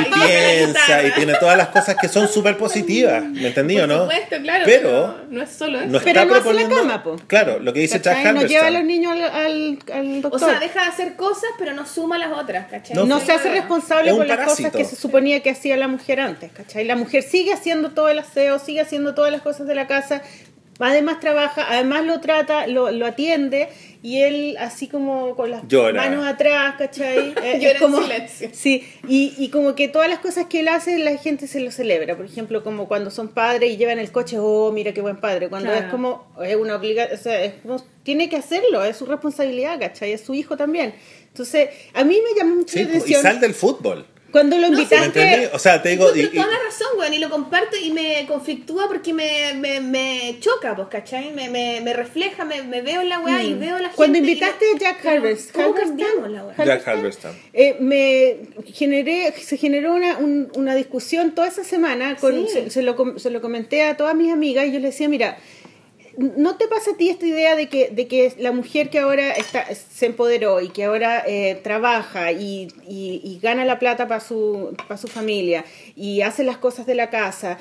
Y 0.00 0.04
piensa 0.26 1.02
y 1.06 1.10
tiene 1.12 1.34
todas 1.40 1.56
las 1.56 1.68
cosas 1.68 1.96
que 2.00 2.08
son 2.08 2.28
súper 2.28 2.56
positivas, 2.56 3.22
¿me 3.24 3.48
entendí 3.48 3.76
o 3.78 3.80
Por 3.80 3.88
no? 3.88 4.00
supuesto, 4.02 4.36
claro, 4.42 4.62
pero 4.64 4.76
pero 4.86 5.16
no 5.30 5.42
es 5.42 5.50
solo 5.50 5.78
eso. 5.80 5.88
no 5.88 5.98
Pero 6.00 6.20
está 6.20 6.24
no 6.24 6.34
hace 6.34 6.34
la 6.34 6.42
proponiendo... 6.42 6.76
cama, 6.76 7.02
po. 7.02 7.16
Claro, 7.26 7.58
lo 7.58 7.72
que 7.72 7.80
dice. 7.80 8.00
Jack 8.00 8.32
No 8.34 8.42
lleva 8.42 8.66
a 8.66 8.70
los 8.70 8.84
niños 8.84 9.12
al, 9.12 9.22
al, 9.22 9.78
al 9.92 10.18
O 10.18 10.20
doctor. 10.20 10.40
sea, 10.50 10.60
deja 10.60 10.82
de 10.82 10.86
hacer 10.88 11.16
cosas, 11.16 11.50
pero 11.58 11.72
no 11.72 11.86
suma 11.86 12.18
las 12.18 12.32
otras, 12.32 12.66
¿cachai? 12.68 12.96
No, 12.96 13.20
se 13.20 13.32
hace 13.32 13.50
responsable 13.50 14.12
por 14.14 14.26
las 14.26 14.36
parásito. 14.38 14.68
cosas 14.70 14.76
que 14.78 14.84
se 14.84 14.96
suponía 15.00 15.40
que 15.42 15.50
hacía 15.50 15.76
la 15.76 15.88
mujer 15.88 16.20
antes, 16.20 16.52
¿cachai? 16.52 16.84
La 16.84 16.96
mujer 16.96 17.22
sigue 17.22 17.52
haciendo 17.52 17.90
todo 17.92 18.08
el 18.08 18.18
aseo, 18.18 18.58
sigue 18.58 18.80
haciendo 18.80 19.14
todas 19.14 19.32
las 19.32 19.42
cosas 19.42 19.66
de 19.66 19.74
la 19.74 19.86
casa, 19.86 20.22
además 20.78 21.20
trabaja, 21.20 21.64
además 21.68 22.04
lo 22.04 22.20
trata, 22.20 22.66
lo, 22.66 22.90
lo 22.90 23.06
atiende 23.06 23.68
y 24.02 24.22
él 24.22 24.56
así 24.60 24.86
como 24.88 25.34
con 25.34 25.50
las 25.50 25.66
Llora. 25.66 26.00
manos 26.02 26.26
atrás, 26.26 26.74
¿cachai? 26.78 27.34
Eh, 27.42 27.52
es 27.54 27.60
Llora 27.62 27.74
en 27.74 27.78
como, 27.80 28.02
silencio. 28.02 28.50
Sí, 28.52 28.86
y, 29.08 29.34
y 29.38 29.48
como 29.48 29.74
que 29.74 29.88
todas 29.88 30.08
las 30.08 30.18
cosas 30.20 30.46
que 30.46 30.60
él 30.60 30.68
hace 30.68 30.98
la 30.98 31.16
gente 31.16 31.46
se 31.46 31.60
lo 31.60 31.70
celebra, 31.70 32.16
por 32.16 32.26
ejemplo, 32.26 32.62
como 32.62 32.86
cuando 32.88 33.10
son 33.10 33.28
padres 33.28 33.70
y 33.72 33.76
llevan 33.76 33.98
el 33.98 34.12
coche, 34.12 34.36
oh, 34.38 34.70
mira 34.72 34.92
qué 34.92 35.00
buen 35.00 35.16
padre, 35.16 35.48
cuando 35.48 35.70
Claro. 35.70 35.86
es 35.86 35.90
como, 35.90 36.26
es 36.44 36.56
una 36.56 36.76
obligación, 36.76 37.18
o 37.18 37.22
sea, 37.22 37.42
es 37.44 37.54
como, 37.62 37.82
tiene 38.02 38.28
que 38.28 38.36
hacerlo, 38.36 38.84
es 38.84 38.96
su 38.96 39.06
responsabilidad, 39.06 39.80
¿cachai? 39.80 40.12
Es 40.12 40.20
su 40.20 40.34
hijo 40.34 40.56
también. 40.56 40.94
Entonces, 41.28 41.70
a 41.94 42.04
mí 42.04 42.18
me 42.22 42.38
llamó 42.38 42.56
mucho 42.56 42.72
Sí, 42.74 42.84
la 42.84 42.84
y 42.84 42.96
atención. 42.96 43.22
sal 43.22 43.40
del 43.40 43.54
fútbol. 43.54 44.06
Cuando 44.36 44.56
lo 44.58 44.68
No, 44.68 44.76
sí, 44.78 44.86
¿Me 44.90 44.96
invitaste, 44.96 45.22
entendí? 45.22 45.48
O 45.54 45.58
sea, 45.58 45.80
te 45.82 45.88
digo... 45.90 46.12
Tienes 46.12 46.32
y- 46.32 46.36
y- 46.36 46.40
toda 46.40 46.52
la 46.52 46.58
razón, 46.64 46.88
weón, 46.98 47.14
y 47.14 47.18
lo 47.18 47.30
comparto 47.30 47.76
y 47.76 47.90
me 47.90 48.26
conflictúa 48.28 48.86
porque 48.86 49.14
me, 49.14 49.54
me, 49.54 49.80
me 49.80 50.36
choca, 50.40 50.76
pues, 50.76 50.88
¿cachai? 50.88 51.32
Me, 51.32 51.48
me, 51.48 51.80
me 51.80 51.92
refleja, 51.94 52.44
me, 52.44 52.62
me 52.62 52.82
veo 52.82 53.00
en 53.00 53.08
la 53.08 53.18
weá 53.20 53.42
y 53.42 53.54
veo 53.54 53.76
a 53.76 53.78
la 53.80 53.88
gente. 53.88 53.92
Mm. 53.92 53.96
Cuando 53.96 54.18
invitaste 54.18 54.64
a 54.74 54.78
Jack 54.78 55.06
Halberstam, 55.06 55.62
¿Cómo 55.62 55.74
cambiamos 55.74 56.30
la 56.30 56.44
weá? 56.44 56.64
Jack 56.64 56.86
Halberstam. 56.88 57.34
eh, 57.52 57.76
me 57.80 58.36
generé, 58.72 59.32
se 59.32 59.56
generó 59.56 59.94
una, 59.94 60.18
un- 60.18 60.50
una 60.56 60.74
discusión 60.74 61.34
toda 61.34 61.48
esa 61.48 61.64
semana, 61.64 62.16
con, 62.16 62.46
Sí. 62.46 62.52
se, 62.52 62.70
se 62.70 62.82
lo, 62.82 63.18
se 63.18 63.30
lo 63.30 63.40
comenté 63.40 63.82
a 63.84 63.96
todas 63.96 64.14
mis 64.14 64.32
amigas 64.32 64.66
y 64.66 64.72
yo 64.72 64.80
les 64.80 64.90
decía, 64.92 65.08
mira, 65.08 65.38
¿no 66.18 66.56
te 66.56 66.66
pasa 66.68 66.92
a 66.92 66.96
ti 66.96 67.08
esta 67.08 67.26
idea 67.26 67.56
de 67.56 67.68
que, 67.68 67.90
de 67.90 68.06
que 68.08 68.32
la 68.38 68.52
mujer 68.52 68.90
que 68.90 68.98
ahora 68.98 69.32
está, 69.32 69.66
se 69.74 70.06
empoderó 70.06 70.60
y 70.60 70.68
que 70.70 70.84
ahora 70.84 71.22
eh, 71.26 71.60
trabaja 71.62 72.32
y, 72.32 72.68
y- 72.88 73.38
gana 73.42 73.64
la 73.64 73.78
plata 73.78 74.08
para 74.08 74.20
su, 74.20 74.74
para 74.88 74.96
su 74.98 75.08
familia 75.08 75.64
y 75.94 76.22
hace 76.22 76.42
las 76.44 76.56
cosas 76.56 76.86
de 76.86 76.94
la 76.94 77.10
casa, 77.10 77.58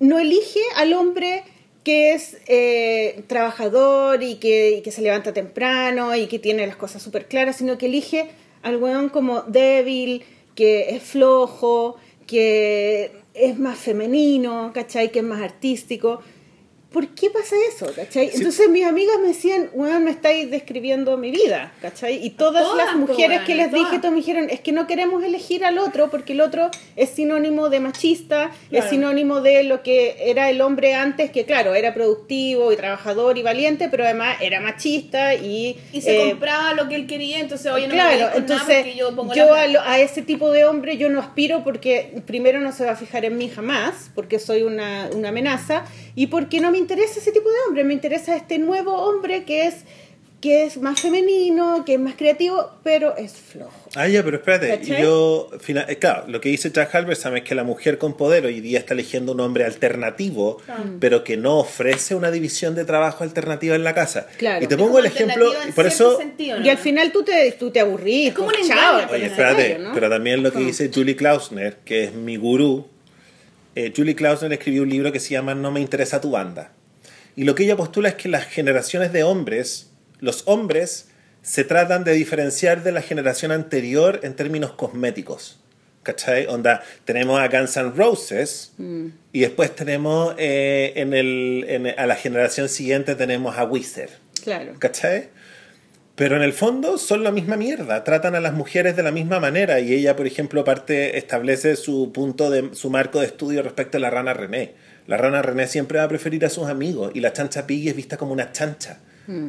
no 0.00 0.18
elige 0.18 0.60
al 0.76 0.92
hombre 0.92 1.44
que 1.82 2.12
es 2.14 2.38
eh, 2.46 3.22
trabajador 3.26 4.22
y 4.22 4.36
que, 4.36 4.72
y 4.78 4.82
que 4.82 4.90
se 4.90 5.02
levanta 5.02 5.32
temprano 5.32 6.14
y 6.16 6.26
que 6.26 6.38
tiene 6.38 6.66
las 6.66 6.76
cosas 6.76 7.02
súper 7.02 7.26
claras, 7.26 7.56
sino 7.56 7.78
que 7.78 7.86
elige 7.86 8.28
al 8.62 8.76
weón 8.78 9.08
como 9.10 9.42
débil, 9.42 10.24
que 10.54 10.94
es 10.96 11.02
flojo, 11.02 11.96
que 12.26 13.12
es 13.34 13.58
más 13.58 13.78
femenino, 13.78 14.70
¿cachai? 14.74 15.10
Que 15.12 15.18
es 15.18 15.24
más 15.24 15.42
artístico. 15.42 16.22
¿Por 16.94 17.08
qué 17.08 17.28
pasa 17.28 17.56
eso? 17.68 17.86
¿cachai? 17.94 18.30
Sí. 18.30 18.36
Entonces 18.38 18.68
mis 18.70 18.84
amigas 18.86 19.16
me 19.20 19.28
decían, 19.28 19.68
weón, 19.74 20.04
me 20.04 20.10
estáis 20.12 20.50
describiendo 20.50 21.18
mi 21.18 21.30
vida, 21.30 21.72
¿cachai? 21.82 22.24
Y 22.24 22.30
todas, 22.30 22.62
Todas, 22.62 22.76
las 22.86 22.92
po, 22.94 22.98
mujeres 23.00 23.28
weón, 23.38 23.44
que 23.46 23.54
les 23.56 23.70
todas. 23.70 23.84
dije, 23.90 23.98
todas 23.98 24.12
me 24.12 24.18
dijeron, 24.18 24.48
es 24.48 24.60
que 24.60 24.72
no 24.72 24.86
queremos 24.86 25.22
elegir 25.24 25.64
al 25.64 25.78
otro 25.78 26.08
porque 26.08 26.32
el 26.34 26.40
otro 26.40 26.70
es 26.96 27.10
sinónimo 27.10 27.68
de 27.68 27.80
machista, 27.80 28.50
Claro. 28.70 28.84
es 28.84 28.90
sinónimo 28.90 29.40
de 29.42 29.64
lo 29.64 29.82
que 29.82 30.16
era 30.30 30.48
el 30.48 30.60
hombre 30.60 30.94
antes, 30.94 31.30
que 31.30 31.44
claro, 31.44 31.74
era 31.74 31.92
productivo 31.92 32.72
y 32.72 32.76
trabajador 32.76 33.36
y 33.38 33.42
valiente, 33.42 33.88
pero 33.90 34.04
además 34.04 34.36
era 34.40 34.60
machista 34.60 35.34
y... 35.34 35.76
Y 35.92 36.00
se 36.00 36.16
eh, 36.26 36.30
compraba 36.30 36.74
lo 36.74 36.88
que 36.88 36.94
él 36.94 37.06
quería, 37.06 37.40
entonces, 37.40 37.70
oye, 37.72 37.88
no 37.88 37.94
me 37.94 38.00
claro, 38.00 38.18
nada 38.20 38.32
entonces 38.36 38.76
porque 38.76 38.94
yo 38.96 39.14
pongo 39.16 39.34
yo, 39.34 39.46
la 39.46 39.62
a, 39.62 39.66
lo- 39.66 39.80
a 39.82 39.98
ese 39.98 40.22
tipo 40.22 40.50
de 40.52 40.64
hombre 40.64 40.96
yo 40.96 41.08
no 41.10 41.18
aspiro 41.18 41.64
porque 41.64 42.22
primero 42.26 42.60
no 42.60 42.70
se 42.72 42.84
va 42.84 42.92
a 42.92 42.96
fijar 42.96 43.24
en 43.24 43.36
mí 43.36 43.48
jamás, 43.48 44.10
porque 44.14 44.38
soy 44.38 44.62
una, 44.62 45.08
una 45.12 45.30
amenaza, 45.30 45.84
y 46.14 46.28
porque 46.28 46.60
no 46.60 46.70
me 46.70 46.78
interesa 46.84 47.18
ese 47.18 47.32
tipo 47.32 47.48
de 47.48 47.56
hombre, 47.66 47.82
me 47.84 47.94
interesa 47.94 48.36
este 48.36 48.58
nuevo 48.58 48.92
hombre 48.94 49.44
que 49.44 49.66
es 49.66 49.74
que 50.40 50.64
es 50.64 50.76
más 50.76 51.00
femenino, 51.00 51.84
que 51.86 51.94
es 51.94 51.98
más 52.00 52.16
creativo, 52.16 52.70
pero 52.82 53.16
es 53.16 53.32
flojo. 53.32 53.72
Ah, 53.94 54.06
ya, 54.08 54.22
pero 54.22 54.36
espérate. 54.36 54.78
Yo, 55.00 55.48
fina- 55.58 55.86
eh, 55.88 55.96
claro, 55.96 56.24
lo 56.28 56.38
que 56.42 56.50
dice 56.50 56.70
Jack 56.70 56.94
Halberstam 56.94 57.34
es 57.38 57.44
que 57.44 57.54
la 57.54 57.64
mujer 57.64 57.96
con 57.96 58.14
poder 58.14 58.44
hoy 58.44 58.60
día 58.60 58.78
está 58.78 58.92
eligiendo 58.92 59.32
un 59.32 59.40
hombre 59.40 59.64
alternativo, 59.64 60.58
pero 61.00 61.24
que 61.24 61.38
no 61.38 61.60
ofrece 61.60 62.14
una 62.14 62.30
división 62.30 62.74
de 62.74 62.84
trabajo 62.84 63.24
alternativa 63.24 63.74
en 63.74 63.84
la 63.84 63.94
casa. 63.94 64.26
Claro. 64.36 64.62
Y 64.62 64.66
te 64.68 64.76
pongo 64.76 64.98
el 64.98 65.06
ejemplo, 65.06 65.50
y 65.66 65.72
por 65.72 65.86
eso... 65.86 66.18
sentido, 66.18 66.60
¿no? 66.60 66.66
Y 66.66 66.68
al 66.68 66.76
final 66.76 67.10
tú 67.10 67.22
te, 67.22 67.50
tú 67.52 67.70
te 67.70 67.80
aburrís. 67.80 68.28
Es 68.28 68.34
como 68.34 68.48
pues, 68.50 68.64
un 68.64 68.68
chao, 68.68 68.78
engaño, 68.96 69.08
pues, 69.08 69.20
Oye, 69.22 69.30
espérate, 69.30 69.78
¿no? 69.78 69.94
pero 69.94 70.10
también 70.10 70.42
lo 70.42 70.50
que 70.50 70.56
¿Cómo? 70.58 70.66
dice 70.66 70.90
Julie 70.94 71.16
Klausner, 71.16 71.78
que 71.86 72.04
es 72.04 72.12
mi 72.12 72.36
gurú. 72.36 72.86
Eh, 73.74 73.92
Julie 73.96 74.14
Klausner 74.14 74.52
escribió 74.52 74.82
un 74.82 74.90
libro 74.90 75.12
que 75.12 75.20
se 75.20 75.30
llama 75.30 75.54
No 75.54 75.70
me 75.72 75.80
interesa 75.80 76.20
tu 76.20 76.30
banda. 76.30 76.72
Y 77.36 77.44
lo 77.44 77.54
que 77.54 77.64
ella 77.64 77.76
postula 77.76 78.08
es 78.10 78.14
que 78.14 78.28
las 78.28 78.44
generaciones 78.46 79.12
de 79.12 79.24
hombres, 79.24 79.90
los 80.20 80.42
hombres, 80.46 81.08
se 81.42 81.64
tratan 81.64 82.04
de 82.04 82.12
diferenciar 82.12 82.82
de 82.84 82.92
la 82.92 83.02
generación 83.02 83.50
anterior 83.52 84.20
en 84.22 84.34
términos 84.34 84.72
cosméticos. 84.72 85.58
¿Cachai? 86.04 86.46
Onda, 86.46 86.82
tenemos 87.06 87.40
a 87.40 87.48
Guns 87.48 87.76
N' 87.78 87.92
Roses 87.96 88.72
y 89.32 89.40
después 89.40 89.74
tenemos 89.74 90.34
eh, 90.38 90.92
en 90.96 91.14
el, 91.14 91.64
en- 91.66 91.98
a 91.98 92.06
la 92.06 92.14
generación 92.14 92.68
siguiente 92.68 93.14
tenemos 93.14 93.56
a 93.56 93.64
Wizard. 93.64 94.10
Claro. 94.42 94.74
¿Cachai? 94.78 95.28
Pero 96.16 96.36
en 96.36 96.42
el 96.42 96.52
fondo 96.52 96.96
son 96.96 97.24
la 97.24 97.32
misma 97.32 97.56
mierda, 97.56 98.04
tratan 98.04 98.36
a 98.36 98.40
las 98.40 98.54
mujeres 98.54 98.94
de 98.94 99.02
la 99.02 99.10
misma 99.10 99.40
manera 99.40 99.80
y 99.80 99.92
ella, 99.92 100.14
por 100.14 100.28
ejemplo, 100.28 100.60
aparte 100.60 101.18
establece 101.18 101.74
su 101.74 102.12
punto 102.12 102.50
de 102.50 102.70
su 102.74 102.88
marco 102.88 103.18
de 103.18 103.26
estudio 103.26 103.62
respecto 103.62 103.96
a 103.96 104.00
la 104.00 104.10
rana 104.10 104.32
René. 104.32 104.74
La 105.08 105.16
rana 105.16 105.42
René 105.42 105.66
siempre 105.66 105.98
va 105.98 106.04
a 106.04 106.08
preferir 106.08 106.44
a 106.44 106.50
sus 106.50 106.68
amigos 106.68 107.10
y 107.14 107.20
la 107.20 107.32
chancha 107.32 107.66
Piggy 107.66 107.88
es 107.88 107.96
vista 107.96 108.16
como 108.16 108.32
una 108.32 108.52
chancha. 108.52 109.00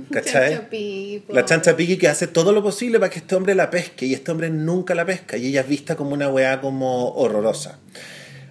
¿Cachai? 0.10 0.54
Chancha 0.54 0.70
Pipo. 0.70 1.34
La 1.34 1.46
chancha 1.46 1.76
Piggy 1.76 1.98
que 1.98 2.08
hace 2.08 2.28
todo 2.28 2.52
lo 2.52 2.64
posible 2.64 2.98
para 2.98 3.12
que 3.12 3.20
este 3.20 3.36
hombre 3.36 3.54
la 3.54 3.70
pesque 3.70 4.08
y 4.08 4.14
este 4.14 4.32
hombre 4.32 4.50
nunca 4.50 4.96
la 4.96 5.06
pesca 5.06 5.38
y 5.38 5.48
ella 5.48 5.62
es 5.62 5.68
vista 5.68 5.96
como 5.96 6.12
una 6.12 6.30
weá 6.30 6.62
como 6.62 7.14
horrorosa. 7.14 7.80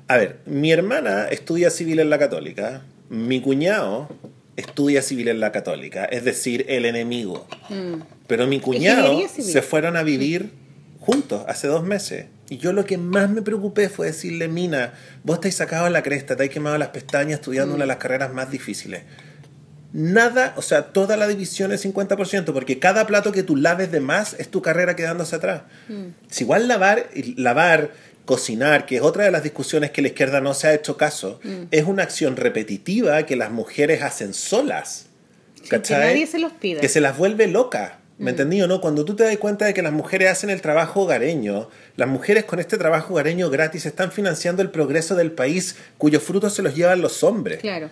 A 0.06 0.18
ver, 0.18 0.38
mi 0.46 0.70
hermana 0.70 1.26
estudia 1.28 1.70
civil 1.70 1.98
en 1.98 2.10
la 2.10 2.18
católica, 2.18 2.82
mi 3.08 3.40
cuñado 3.40 4.08
estudia 4.56 5.02
civil 5.02 5.28
en 5.28 5.40
la 5.40 5.52
católica, 5.52 6.04
es 6.04 6.24
decir, 6.24 6.64
el 6.68 6.84
enemigo. 6.86 7.46
Pero 8.26 8.46
mi 8.46 8.60
cuñado 8.60 9.20
se 9.28 9.62
fueron 9.62 9.96
a 9.96 10.02
vivir 10.02 10.52
juntos 11.00 11.44
hace 11.48 11.66
dos 11.66 11.84
meses. 11.84 12.26
Y 12.48 12.58
yo 12.58 12.72
lo 12.72 12.84
que 12.84 12.98
más 12.98 13.30
me 13.30 13.42
preocupé 13.42 13.88
fue 13.88 14.06
decirle, 14.06 14.48
Mina, 14.48 14.92
vos 15.22 15.36
estáis 15.36 15.54
sacado 15.56 15.86
en 15.86 15.92
la 15.92 16.02
cresta, 16.02 16.36
te 16.36 16.44
has 16.44 16.50
quemado 16.50 16.76
las 16.78 16.88
pestañas 16.88 17.40
estudiando 17.40 17.74
una 17.74 17.84
de 17.84 17.88
las 17.88 17.96
carreras 17.96 18.32
más 18.32 18.50
difíciles. 18.50 19.02
nada, 19.92 20.54
o 20.56 20.62
sea, 20.62 20.92
toda 20.92 21.16
la 21.16 21.28
división 21.28 21.72
es 21.72 21.84
50%, 21.84 22.52
porque 22.52 22.78
cada 22.80 23.06
plato 23.06 23.32
que 23.32 23.44
tú 23.44 23.56
laves 23.56 23.92
de 23.92 24.00
más 24.00 24.34
es 24.38 24.48
tu 24.48 24.60
carrera 24.60 24.96
quedándose 24.96 25.36
atrás. 25.36 25.62
Si 26.28 26.44
igual 26.44 26.66
lavar, 26.68 27.08
lavar, 27.36 27.92
cocinar, 28.24 28.86
que 28.86 28.96
es 28.96 29.02
otra 29.02 29.24
de 29.24 29.30
las 29.30 29.42
discusiones 29.42 29.90
que 29.90 30.02
la 30.02 30.08
izquierda 30.08 30.40
no 30.40 30.54
se 30.54 30.66
ha 30.68 30.74
hecho 30.74 30.96
caso, 30.96 31.40
es 31.70 31.84
una 31.84 32.02
acción 32.04 32.36
repetitiva 32.36 33.24
que 33.26 33.36
las 33.36 33.50
mujeres 33.50 34.02
hacen 34.02 34.34
solas. 34.34 35.06
Sin 35.62 35.80
que 35.80 35.94
nadie 35.94 36.26
se 36.26 36.38
los 36.38 36.52
pida. 36.52 36.80
que 36.80 36.88
se 36.88 37.00
las 37.00 37.16
vuelve 37.16 37.46
loca. 37.46 37.98
¿Me 38.16 38.30
entendí 38.30 38.62
o 38.62 38.68
no? 38.68 38.80
Cuando 38.80 39.04
tú 39.04 39.16
te 39.16 39.24
das 39.24 39.36
cuenta 39.38 39.64
de 39.64 39.74
que 39.74 39.82
las 39.82 39.92
mujeres 39.92 40.30
hacen 40.30 40.48
el 40.48 40.60
trabajo 40.60 41.00
hogareño, 41.02 41.68
las 41.96 42.08
mujeres 42.08 42.44
con 42.44 42.60
este 42.60 42.78
trabajo 42.78 43.12
hogareño 43.14 43.50
gratis 43.50 43.86
están 43.86 44.12
financiando 44.12 44.62
el 44.62 44.70
progreso 44.70 45.16
del 45.16 45.32
país 45.32 45.74
cuyos 45.98 46.22
frutos 46.22 46.54
se 46.54 46.62
los 46.62 46.76
llevan 46.76 47.00
los 47.00 47.24
hombres. 47.24 47.58
Claro. 47.60 47.90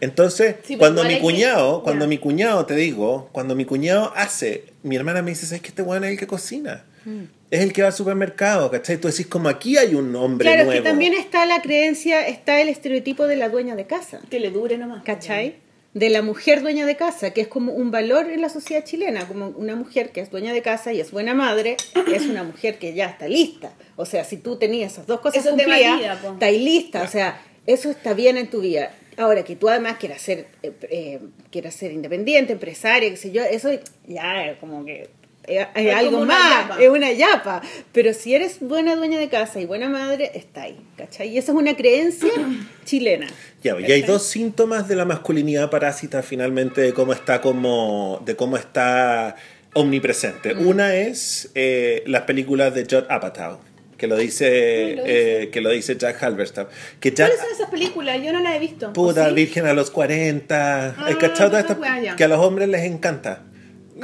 Entonces, 0.00 0.56
Sí, 0.64 0.74
pero 0.76 0.78
cuando 0.78 1.04
mi 1.04 1.10
hay 1.10 1.14
que- 1.16 1.20
cuñado, 1.22 1.82
cuando 1.84 2.06
ya. 2.06 2.08
mi 2.08 2.18
cuñado, 2.18 2.66
te 2.66 2.74
digo, 2.74 3.28
cuando 3.30 3.54
mi 3.54 3.64
cuñado 3.64 4.12
hace, 4.16 4.64
mi 4.82 4.96
hermana 4.96 5.22
me 5.22 5.30
dice, 5.30 5.46
¿sabes 5.46 5.62
que 5.62 5.68
este 5.68 5.82
weón 5.82 6.02
es 6.02 6.10
el 6.10 6.18
que 6.18 6.26
cocina? 6.26 6.84
Mm. 7.04 7.22
Es 7.52 7.60
el 7.60 7.72
que 7.74 7.82
va 7.82 7.88
al 7.88 7.94
supermercado, 7.94 8.70
¿cachai? 8.70 8.96
Tú 8.96 9.08
decís, 9.08 9.26
como 9.26 9.48
aquí 9.50 9.76
hay 9.76 9.94
un 9.94 10.16
hombre 10.16 10.46
Claro, 10.48 10.64
nuevo. 10.64 10.82
que 10.82 10.88
también 10.88 11.12
está 11.12 11.44
la 11.44 11.60
creencia, 11.60 12.26
está 12.26 12.60
el 12.62 12.70
estereotipo 12.70 13.26
de 13.26 13.36
la 13.36 13.50
dueña 13.50 13.76
de 13.76 13.84
casa. 13.86 14.20
Que 14.30 14.40
le 14.40 14.50
dure 14.50 14.78
nomás. 14.78 15.02
¿Cachai? 15.04 15.56
De 15.92 16.08
la 16.08 16.22
mujer 16.22 16.62
dueña 16.62 16.86
de 16.86 16.96
casa, 16.96 17.32
que 17.34 17.42
es 17.42 17.48
como 17.48 17.74
un 17.74 17.90
valor 17.90 18.30
en 18.30 18.40
la 18.40 18.48
sociedad 18.48 18.82
chilena, 18.84 19.28
como 19.28 19.48
una 19.48 19.76
mujer 19.76 20.12
que 20.12 20.22
es 20.22 20.30
dueña 20.30 20.54
de 20.54 20.62
casa 20.62 20.94
y 20.94 21.00
es 21.00 21.10
buena 21.10 21.34
madre, 21.34 21.76
es 22.14 22.22
una 22.22 22.42
mujer 22.42 22.78
que 22.78 22.94
ya 22.94 23.04
está 23.04 23.28
lista. 23.28 23.74
O 23.96 24.06
sea, 24.06 24.24
si 24.24 24.38
tú 24.38 24.56
tenías 24.56 24.92
esas 24.94 25.06
dos 25.06 25.20
cosas 25.20 25.44
Eso 25.44 25.50
cumplidas, 25.54 25.90
valida, 25.90 26.18
po. 26.22 26.32
está 26.32 26.46
ahí 26.46 26.58
lista. 26.64 27.02
O 27.02 27.06
sea, 27.08 27.38
eso 27.66 27.90
está 27.90 28.14
bien 28.14 28.38
en 28.38 28.48
tu 28.48 28.62
vida. 28.62 28.94
Ahora, 29.18 29.44
que 29.44 29.56
tú 29.56 29.68
además 29.68 29.98
quieras 29.98 30.22
ser, 30.22 30.46
eh, 30.62 30.72
eh, 30.88 31.20
quieras 31.50 31.74
ser 31.74 31.92
independiente, 31.92 32.54
empresaria, 32.54 33.10
qué 33.10 33.18
sé 33.18 33.30
yo, 33.30 33.42
eso 33.44 33.68
ya 34.08 34.46
es 34.46 34.56
como 34.58 34.86
que 34.86 35.10
es, 35.46 35.66
es 35.74 35.86
Es 35.86 35.94
algo 35.94 36.24
más, 36.24 36.62
yapa. 36.68 36.82
es 36.82 36.88
una 36.88 37.12
yapa. 37.12 37.62
Pero 37.92 38.12
si 38.14 38.34
eres 38.34 38.58
buena 38.60 38.94
dueña 38.96 39.18
de 39.18 39.28
casa 39.28 39.60
y 39.60 39.66
buena 39.66 39.88
madre, 39.88 40.30
está 40.34 40.62
ahí, 40.62 40.76
¿cachai? 40.96 41.28
Y 41.28 41.38
esa 41.38 41.52
es 41.52 41.58
una 41.58 41.76
creencia 41.76 42.30
chilena. 42.84 43.26
Ya, 43.62 43.78
y 43.80 43.90
hay 43.92 44.02
dos 44.02 44.22
síntomas 44.24 44.88
de 44.88 44.96
la 44.96 45.04
masculinidad 45.04 45.70
parásita 45.70 46.22
finalmente 46.22 46.80
de 46.80 46.92
cómo 46.92 47.12
está 47.12 47.40
como 47.40 48.20
de 48.24 48.36
cómo 48.36 48.56
está 48.56 49.36
omnipresente. 49.74 50.54
Mm. 50.54 50.66
Una 50.66 50.94
es 50.96 51.50
eh, 51.54 52.02
las 52.06 52.22
películas 52.22 52.74
de 52.74 52.82
Judd 52.84 53.04
Apatow, 53.08 53.58
que 53.96 54.06
lo 54.06 54.16
dice, 54.16 54.94
lo 54.96 55.02
eh, 55.06 55.48
que 55.52 55.60
lo 55.60 55.70
dice 55.70 55.96
Jack 55.96 56.22
Halberstam. 56.22 56.66
Que 57.00 57.10
Jack, 57.12 57.28
¿Cuáles 57.28 57.42
son 57.44 57.52
esas 57.52 57.70
películas? 57.70 58.20
Yo 58.22 58.32
no 58.32 58.40
las 58.40 58.54
he 58.56 58.58
visto. 58.58 58.92
puta, 58.92 59.28
virgen 59.30 59.66
a 59.66 59.72
los 59.74 59.90
40, 59.90 60.86
Ah, 60.98 61.04
¿hay 61.06 61.14
cachado 61.14 61.52
weas 61.56 62.02
ya. 62.02 62.16
que 62.16 62.24
a 62.24 62.28
los 62.28 62.38
hombres 62.40 62.68
les 62.68 62.82
encanta. 62.84 63.44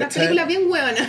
Las 0.05 0.15
películas 0.15 0.47
bien 0.47 0.62
hueonas. 0.70 1.09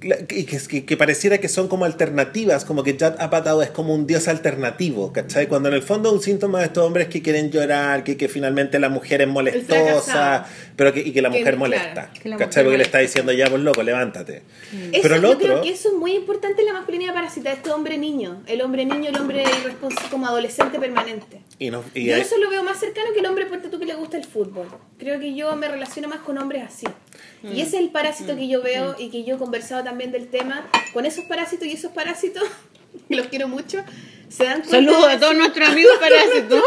Y 0.00 0.44
que, 0.44 0.58
que, 0.68 0.84
que 0.84 0.96
pareciera 0.96 1.38
que 1.38 1.48
son 1.48 1.66
como 1.66 1.84
alternativas, 1.84 2.64
como 2.64 2.84
que 2.84 2.92
Judd 2.92 3.18
Apatow 3.18 3.62
es 3.62 3.70
como 3.70 3.92
un 3.92 4.06
dios 4.06 4.28
alternativo, 4.28 5.12
¿cachai? 5.12 5.48
Cuando 5.48 5.68
en 5.70 5.74
el 5.74 5.82
fondo 5.82 6.12
un 6.12 6.22
síntoma 6.22 6.60
de 6.60 6.66
estos 6.66 6.86
hombres 6.86 7.08
que 7.08 7.20
quieren 7.20 7.50
llorar, 7.50 8.04
que, 8.04 8.16
que 8.16 8.28
finalmente 8.28 8.78
la 8.78 8.90
mujer 8.90 9.22
es 9.22 9.26
molestosa, 9.26 10.46
pero 10.76 10.92
que, 10.92 11.00
y 11.00 11.12
que 11.12 11.20
la 11.20 11.30
mujer 11.30 11.42
claro, 11.42 11.58
molesta, 11.58 12.12
que 12.22 12.28
la 12.28 12.36
¿cachai? 12.36 12.62
mujer 12.62 12.64
Porque 12.64 12.78
le 12.78 12.84
está 12.84 12.98
molesta. 12.98 12.98
diciendo 13.00 13.32
ya, 13.32 13.50
por 13.50 13.58
loco, 13.58 13.82
levántate. 13.82 14.42
Eso, 14.92 15.02
pero 15.02 15.16
el 15.16 15.22
yo 15.22 15.28
otro, 15.30 15.40
creo 15.48 15.62
que 15.62 15.70
eso 15.70 15.88
es 15.88 15.94
muy 15.94 16.12
importante 16.12 16.60
en 16.60 16.68
la 16.68 16.74
masculinidad 16.74 17.14
parásita, 17.14 17.52
este 17.52 17.70
hombre 17.72 17.98
niño. 17.98 18.42
El 18.46 18.62
hombre 18.62 18.84
niño, 18.84 19.08
el 19.10 19.16
hombre 19.16 19.42
irresponsable, 19.60 20.08
como 20.10 20.28
adolescente 20.28 20.78
permanente. 20.78 21.42
y 21.58 21.70
no- 21.70 21.82
y 21.94 22.04
yo 22.04 22.14
hay- 22.14 22.20
eso 22.20 22.38
lo 22.38 22.48
veo 22.50 22.62
más 22.62 22.78
cercano 22.78 23.08
que 23.12 23.18
el 23.18 23.26
hombre, 23.26 23.46
tú 23.68 23.80
que 23.80 23.84
le 23.86 23.96
gusta 23.96 24.16
el 24.16 24.24
fútbol. 24.24 24.68
Creo 24.96 25.18
que 25.18 25.34
yo 25.34 25.56
me 25.56 25.66
relaciono 25.66 26.06
más 26.08 26.20
con 26.20 26.38
hombres 26.38 26.62
así. 26.68 26.86
Mm. 27.42 27.52
Y 27.52 27.60
ese 27.60 27.76
es 27.76 27.82
el 27.82 27.90
parásito 27.90 28.34
que 28.36 28.48
yo 28.48 28.62
veo 28.62 28.96
y 28.98 29.10
que 29.10 29.24
yo 29.24 29.36
he 29.36 29.38
conversado 29.38 29.84
también 29.84 30.10
del 30.12 30.28
tema. 30.28 30.66
Con 30.92 31.06
esos 31.06 31.24
parásitos 31.24 31.66
y 31.68 31.72
esos 31.72 31.92
parásitos, 31.92 32.42
que 33.08 33.16
los 33.16 33.26
quiero 33.28 33.48
mucho, 33.48 33.82
se 34.28 34.44
dan 34.44 34.62
cuenta. 34.62 34.70
Saludos 34.70 35.06
de 35.06 35.12
a 35.12 35.18
todos 35.20 35.32
su- 35.32 35.38
nuestros 35.38 35.68
amigos 35.68 35.92
parásitos. 36.00 36.62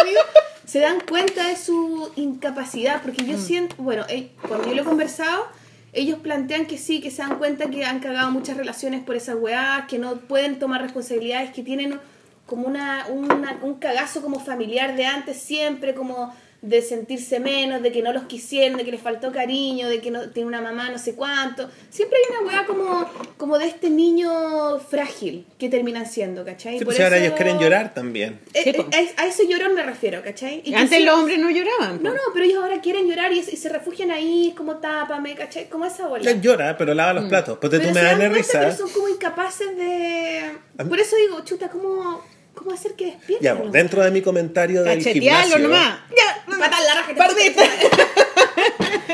amigos, 0.00 0.24
se 0.66 0.78
dan 0.80 1.00
cuenta 1.00 1.48
de 1.48 1.56
su 1.56 2.10
incapacidad. 2.16 3.02
Porque 3.02 3.22
Mm. 3.22 3.26
yo 3.26 3.38
siento, 3.38 3.76
bueno, 3.78 4.04
eh, 4.08 4.30
cuando 4.46 4.68
yo 4.68 4.74
lo 4.74 4.82
he 4.82 4.84
conversado, 4.84 5.46
ellos 5.92 6.18
plantean 6.20 6.66
que 6.66 6.78
sí, 6.78 7.00
que 7.00 7.10
se 7.10 7.22
dan 7.22 7.38
cuenta 7.38 7.68
que 7.70 7.84
han 7.84 7.98
cagado 8.00 8.30
muchas 8.30 8.56
relaciones 8.56 9.02
por 9.02 9.16
esas 9.16 9.34
weás, 9.36 9.86
que 9.86 9.98
no 9.98 10.16
pueden 10.20 10.58
tomar 10.60 10.80
responsabilidades, 10.82 11.50
que 11.50 11.62
tienen 11.64 11.98
como 12.46 12.66
una, 12.68 13.06
una- 13.08 13.58
un 13.62 13.74
cagazo 13.74 14.22
como 14.22 14.38
familiar 14.38 14.94
de 14.96 15.06
antes 15.06 15.36
siempre, 15.40 15.94
como 15.94 16.34
de 16.62 16.82
sentirse 16.82 17.40
menos, 17.40 17.80
de 17.82 17.90
que 17.90 18.02
no 18.02 18.12
los 18.12 18.24
quisieron, 18.24 18.76
de 18.76 18.84
que 18.84 18.90
les 18.90 19.00
faltó 19.00 19.32
cariño, 19.32 19.88
de 19.88 20.00
que 20.02 20.10
no 20.10 20.28
tiene 20.28 20.46
una 20.48 20.60
mamá 20.60 20.90
no 20.90 20.98
sé 20.98 21.14
cuánto. 21.14 21.70
Siempre 21.88 22.18
hay 22.18 22.36
una 22.36 22.46
weá 22.50 22.66
como, 22.66 23.08
como 23.38 23.58
de 23.58 23.66
este 23.66 23.88
niño 23.88 24.78
frágil 24.78 25.46
que 25.58 25.70
terminan 25.70 26.04
siendo, 26.04 26.44
¿cachai? 26.44 26.74
Sí, 26.78 26.84
Por 26.84 26.92
pues 26.94 27.00
ahora 27.00 27.16
ellos 27.16 27.32
quieren 27.34 27.58
llorar 27.58 27.94
también. 27.94 28.40
eh, 28.52 28.60
Sí, 28.62 28.70
eh, 28.70 28.74
po. 28.74 28.82
a, 29.16 29.22
a 29.22 29.26
ese 29.26 29.48
llorón 29.48 29.74
me 29.74 29.82
refiero, 29.82 30.22
¿cachai? 30.22 30.60
Y 30.64 30.74
Antes 30.74 30.98
sí- 30.98 31.04
los 31.04 31.14
hombres 31.18 31.38
no 31.38 31.48
lloraban. 31.50 32.02
No, 32.02 32.10
no, 32.12 32.20
pero 32.34 32.44
ellos 32.44 32.62
ahora 32.62 32.80
quieren 32.82 33.08
llorar 33.08 33.32
y, 33.32 33.38
y 33.38 33.42
se 33.56 33.68
refugian 33.70 34.10
ahí, 34.10 34.52
como 34.56 34.76
tápame, 34.76 35.34
¿cachai? 35.34 35.68
Como 35.70 35.86
esa 35.86 36.08
bola. 36.08 36.30
Él 36.30 36.42
llora, 36.42 36.76
pero 36.76 36.92
lava 36.92 37.12
Mm. 37.14 37.16
los 37.16 37.24
platos. 37.30 37.58
Pues 37.58 37.70
tú 37.72 37.78
Pero 37.78 37.92
me 37.94 38.02
das 38.02 38.32
risa. 38.34 38.58
pero 38.60 38.76
son 38.76 38.90
como 38.90 39.08
incapaces 39.08 39.74
de... 39.76 40.58
Por 40.86 41.00
eso 41.00 41.16
digo, 41.16 41.40
chuta, 41.44 41.68
¿cómo, 41.70 42.22
cómo 42.60 42.74
hacer 42.74 42.94
que 42.94 43.06
despierten? 43.06 43.42
Ya, 43.42 43.58
pues, 43.58 43.72
dentro 43.72 44.04
de 44.04 44.10
mi 44.10 44.20
comentario 44.20 44.82
del 44.82 45.02
gimnasio. 45.02 45.58
nomás. 45.58 46.00
Ya, 46.10 46.44
la 46.46 46.94
raja. 46.94 47.14
Perdiste. 47.14 47.62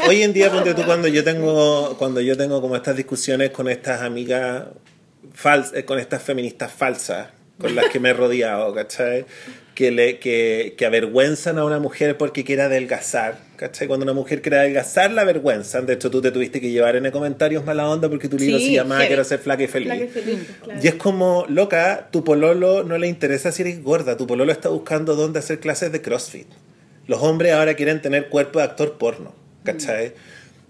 Hoy 0.08 0.22
en 0.22 0.32
día, 0.32 0.50
ponte 0.50 0.74
tú, 0.74 0.84
cuando 0.84 1.08
yo 1.08 1.22
tengo, 1.22 1.96
cuando 1.96 2.20
yo 2.20 2.36
tengo 2.36 2.60
como 2.60 2.76
estas 2.76 2.96
discusiones 2.96 3.50
con 3.50 3.68
estas 3.68 4.02
amigas 4.02 4.64
falsas, 5.32 5.84
con 5.84 5.98
estas 5.98 6.22
feministas 6.22 6.72
falsas 6.72 7.28
con 7.58 7.74
las 7.74 7.86
que 7.86 8.00
me 8.00 8.10
he 8.10 8.12
rodeado, 8.12 8.74
¿cachai? 8.74 9.24
Que, 9.76 9.90
le, 9.90 10.18
que, 10.18 10.74
que 10.76 10.86
avergüenzan 10.86 11.58
a 11.58 11.64
una 11.64 11.78
mujer 11.78 12.16
porque 12.16 12.44
quiere 12.44 12.62
adelgazar, 12.62 13.38
¿cachai? 13.56 13.86
Cuando 13.86 14.04
una 14.04 14.14
mujer 14.14 14.40
quiere 14.40 14.58
adelgazar, 14.58 15.10
la 15.10 15.20
avergüenzan. 15.20 15.84
De 15.84 15.92
hecho, 15.92 16.10
tú 16.10 16.22
te 16.22 16.30
tuviste 16.30 16.62
que 16.62 16.70
llevar 16.70 16.96
en 16.96 17.10
comentarios 17.10 17.62
mala 17.64 17.86
onda 17.86 18.08
porque 18.08 18.26
tu 18.26 18.38
libro 18.38 18.58
Sí, 18.58 18.68
se 18.68 18.72
llamaba. 18.72 19.06
Quiero 19.06 19.22
ser 19.22 19.38
flaca 19.38 19.62
y 19.62 19.66
feliz. 19.66 19.88
La 19.88 19.98
que 19.98 20.08
feliz, 20.08 20.38
claro. 20.64 20.80
Y 20.82 20.88
es 20.88 20.94
como, 20.94 21.44
loca, 21.50 22.08
tu 22.10 22.24
pololo 22.24 22.84
no 22.84 22.96
le 22.96 23.06
interesa 23.06 23.52
si 23.52 23.62
eres 23.62 23.82
gorda, 23.82 24.16
tu 24.16 24.26
pololo 24.26 24.50
está 24.50 24.70
buscando 24.70 25.14
dónde 25.14 25.40
hacer 25.40 25.60
clases 25.60 25.92
de 25.92 26.00
CrossFit. 26.00 26.48
Los 27.06 27.22
hombres 27.22 27.52
ahora 27.52 27.74
quieren 27.74 28.00
tener 28.00 28.30
cuerpo 28.30 28.58
de 28.60 28.64
actor 28.64 28.96
porno, 28.96 29.34
¿cachai? 29.62 30.14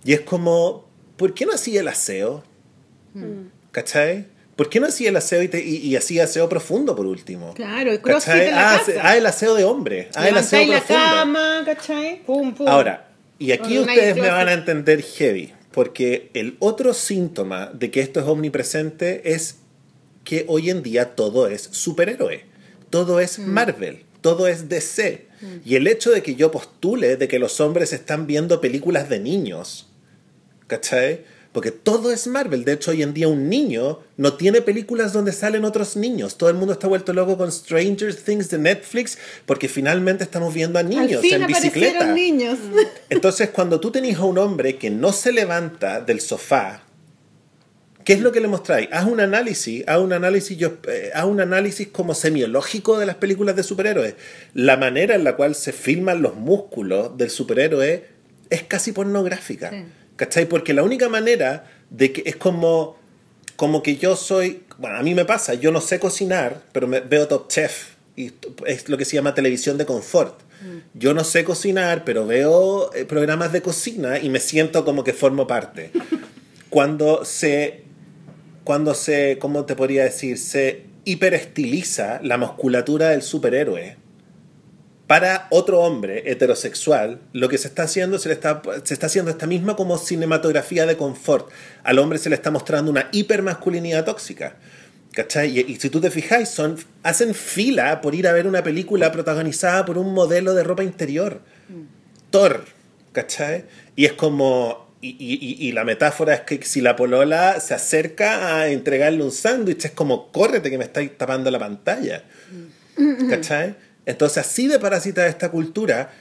Y 0.05 0.15
es 0.15 0.21
como, 0.21 0.89
¿por 1.17 1.33
qué 1.33 1.47
no 1.47 1.53
hacía 1.53 1.81
el 1.81 1.89
aseo? 1.89 2.43
¿Cachai? 3.71 4.27
¿Por 4.57 4.71
qué 4.71 4.81
no 4.81 4.87
hacía 4.87 5.11
el 5.11 5.17
aseo 5.17 5.43
y, 5.43 5.49
te- 5.49 5.65
y, 5.65 5.77
y 5.77 5.97
hacía 5.97 6.25
aseo 6.25 6.49
profundo 6.49 6.97
por 6.97 7.05
último? 7.07 7.53
Claro, 7.55 7.93
el 7.93 8.01
crossfit 8.01 8.35
en 8.35 8.51
la 8.53 8.75
ah, 8.75 8.79
casa. 8.79 8.93
ah, 9.03 9.17
el 9.17 9.27
aseo 9.27 9.55
de 9.55 9.65
hombre. 9.65 10.09
Ah, 10.15 10.29
el 10.29 10.37
aseo 10.37 10.61
la 10.67 10.79
profundo. 10.79 11.03
cama, 11.05 11.63
¿cachai? 11.67 12.23
Pum, 12.25 12.55
pum. 12.55 12.67
Ahora, 12.67 13.09
y 13.39 13.53
aquí 13.53 13.79
ustedes 13.79 14.17
me 14.17 14.29
van 14.31 14.49
a 14.49 14.55
entender 14.55 15.03
heavy, 15.03 15.53
porque 15.73 16.31
el 16.33 16.57
otro 16.59 16.95
síntoma 16.95 17.71
de 17.75 17.91
que 17.91 18.01
esto 18.01 18.21
es 18.21 18.27
omnipresente 18.27 19.33
es 19.35 19.57
que 20.25 20.47
hoy 20.49 20.71
en 20.71 20.83
día 20.83 21.15
todo 21.15 21.49
es 21.49 21.69
superhéroe, 21.73 22.45
todo 22.89 23.21
es 23.21 23.39
Mm. 23.39 23.43
Marvel, 23.53 24.05
todo 24.23 24.49
es 24.49 24.71
DC. 24.71 25.27
Y 25.67 25.77
el 25.77 25.87
hecho 25.87 26.11
de 26.13 26.23
que 26.23 26.35
yo 26.35 26.51
postule 26.51 27.17
de 27.19 27.29
que 27.29 27.39
los 27.39 27.61
hombres 27.61 27.93
están 27.93 28.27
viendo 28.27 28.63
películas 28.63 29.11
de 29.11 29.21
niños, 29.21 29.87
¿cachai? 30.67 31.25
Porque 31.57 31.71
todo 31.71 32.13
es 32.13 32.27
Marvel. 32.27 32.67
De 32.67 32.75
hecho, 32.75 32.91
hoy 32.91 33.03
en 33.03 33.15
día 33.15 33.29
un 33.29 33.49
niño 33.49 34.01
no 34.19 34.35
tiene 34.35 34.61
películas 34.61 35.15
donde 35.15 35.33
salen 35.33 35.65
otros 35.65 35.97
niños. 35.97 36.37
Todo 36.37 36.51
el 36.51 36.57
mundo 36.57 36.75
está 36.75 36.87
vuelto 36.87 37.15
loco 37.15 37.39
con 37.39 37.51
Stranger 37.51 38.15
Things 38.15 38.51
de 38.51 38.59
Netflix 38.59 39.17
porque 39.47 39.67
finalmente 39.67 40.23
estamos 40.23 40.53
viendo 40.53 40.79
a 40.79 40.83
Al 40.83 40.91
niños 40.91 41.23
fin 41.23 41.41
en 41.41 41.47
bicicleta. 41.47 42.13
niños. 42.13 42.59
Entonces, 43.09 43.49
cuando 43.49 43.81
tú 43.81 43.91
tenés 43.91 44.19
a 44.19 44.25
un 44.25 44.37
hombre 44.37 44.77
que 44.77 44.91
no 44.91 45.15
se 45.15 45.33
levanta 45.33 46.03
del 46.03 46.21
sofá, 46.21 46.83
¿qué 48.05 48.13
es 48.13 48.21
lo 48.21 48.33
que 48.33 48.43
le 48.43 48.49
mostráis? 48.49 48.91
Haz 48.93 49.07
un 49.07 49.21
análisis, 49.21 49.83
haz 49.89 50.01
un 50.01 50.13
análisis, 50.13 50.59
yo, 50.59 50.77
eh, 50.87 51.11
haz 51.15 51.25
un 51.25 51.41
análisis 51.41 51.89
como 51.89 52.13
semiológico 52.13 52.99
de 52.99 53.07
las 53.07 53.17
películas 53.17 53.57
de 53.57 53.63
superhéroes. 53.63 54.15
La 54.53 54.77
manera 54.77 55.15
en 55.15 55.25
la 55.25 55.37
cual 55.37 55.55
se 55.55 55.73
filman 55.73 56.21
los 56.21 56.35
músculos 56.35 57.17
del 57.17 57.31
superhéroe 57.31 58.05
es 58.51 58.63
casi 58.65 58.93
pornográfica. 58.93 59.71
Sí. 59.71 59.85
¿Cachai? 60.17 60.47
Porque 60.47 60.75
la 60.75 60.83
única 60.83 61.09
manera 61.09 61.71
de 61.91 62.13
que 62.13 62.23
es 62.27 62.37
como, 62.37 62.97
como 63.57 63.83
que 63.83 63.97
yo 63.97 64.17
soy, 64.17 64.65
bueno, 64.79 64.97
a 64.97 65.03
mí 65.03 65.15
me 65.15 65.25
pasa, 65.25 65.55
yo 65.55 65.71
no 65.71 65.81
sé 65.81 66.01
cocinar, 66.01 66.63
pero 66.73 66.89
me, 66.89 67.01
veo 67.01 67.29
Top 67.29 67.49
Chef 67.49 67.97
y 68.17 68.33
es 68.67 68.89
lo 68.89 68.97
que 68.97 69.05
se 69.05 69.17
llama 69.17 69.35
televisión 69.35 69.77
de 69.79 69.87
confort. 69.87 70.41
Yo 70.95 71.13
no 71.13 71.23
sé 71.23 71.45
cocinar, 71.45 72.05
pero 72.05 72.27
veo 72.27 72.93
eh, 72.95 73.05
programas 73.05 73.53
de 73.53 73.61
cocina 73.61 74.19
y 74.19 74.31
me 74.31 74.41
siento 74.41 74.85
como 74.87 75.05
que 75.05 75.13
formo 75.13 75.47
parte. 75.47 75.91
Cuando 76.71 77.27
se, 77.27 77.85
cuando 78.65 78.95
se, 78.95 79.37
¿cómo 79.39 79.67
te 79.67 79.77
podría 79.77 80.05
decir? 80.05 80.39
Se 80.39 80.87
hiperestiliza 81.05 82.21
la 82.23 82.39
musculatura 82.39 83.11
del 83.11 83.23
superhéroe. 83.23 83.97
Para 85.07 85.47
otro 85.51 85.81
hombre 85.81 86.31
heterosexual, 86.31 87.21
lo 87.33 87.49
que 87.49 87.59
se 87.59 87.69
está 87.69 87.85
haciendo, 87.85 88.19
se, 88.19 88.29
le 88.29 88.35
está, 88.35 88.61
se 88.83 88.93
está 88.93 89.07
haciendo 89.07 89.31
esta 89.31 89.47
misma 89.47 89.77
como 89.77 89.99
cinematografía 89.99 90.85
de 90.87 90.97
confort. 90.97 91.49
Al 91.85 91.99
hombre 92.01 92.19
se 92.19 92.29
le 92.29 92.35
está 92.35 92.51
mostrando 92.51 92.91
una 92.91 93.09
hipermasculinidad 93.13 94.05
tóxica. 94.05 94.57
¿Cachai? 95.13 95.59
Y, 95.59 95.73
y 95.73 95.77
si 95.77 95.89
tú 95.91 96.01
te 96.01 96.11
fijáis, 96.11 96.49
son, 96.49 96.77
hacen 97.03 97.35
fila 97.35 98.01
por 98.01 98.15
ir 98.15 98.27
a 98.29 98.33
ver 98.33 98.47
una 98.47 98.63
película 98.63 99.13
protagonizada 99.13 99.85
por 99.87 99.97
un 99.97 100.13
modelo 100.13 100.53
de 100.55 100.63
ropa 100.65 100.83
interior. 100.85 101.41
Thor, 102.31 102.65
¿cachai? 103.13 103.65
Y 103.95 104.05
es 104.07 104.13
como... 104.13 104.85
Y, 105.01 105.11
y- 105.21 105.69
y 105.69 105.73
la 105.73 105.85
metáfora 105.85 106.35
es 106.35 106.41
que 106.41 106.61
si 106.65 106.81
la 106.81 106.97
polola 106.97 107.61
se 107.61 107.75
acerca 107.75 108.57
a 108.59 108.69
entregarle 108.69 109.23
un 109.23 109.31
sándwich, 109.31 109.85
es 109.85 109.91
como, 109.93 110.33
córrete 110.33 110.69
que 110.69 110.79
me 110.79 110.85
estáis 110.85 111.17
tapando 111.17 111.49
la 111.51 111.61
pantalla. 111.61 112.25
¿Cachai? 113.31 113.77
Entonces 114.07 114.39
así 114.39 114.67
de 114.69 114.79
parasita 114.79 115.27
esta 115.27 115.51
cultura. 115.51 116.13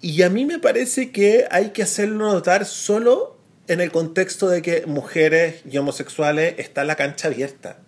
Y 0.00 0.22
a 0.22 0.28
mí 0.30 0.44
me 0.44 0.58
parece 0.58 1.12
que 1.12 1.46
hay 1.50 1.70
que 1.70 1.82
hacerlo 1.82 2.32
notar 2.32 2.64
solo 2.66 3.36
en 3.68 3.80
el 3.80 3.90
contexto 3.90 4.48
de 4.48 4.60
que 4.60 4.84
mujeres 4.86 5.62
y 5.70 5.78
homosexuales 5.78 6.54
está 6.58 6.84
la 6.84 6.96
cancha 6.96 7.28
abierta. 7.28 7.78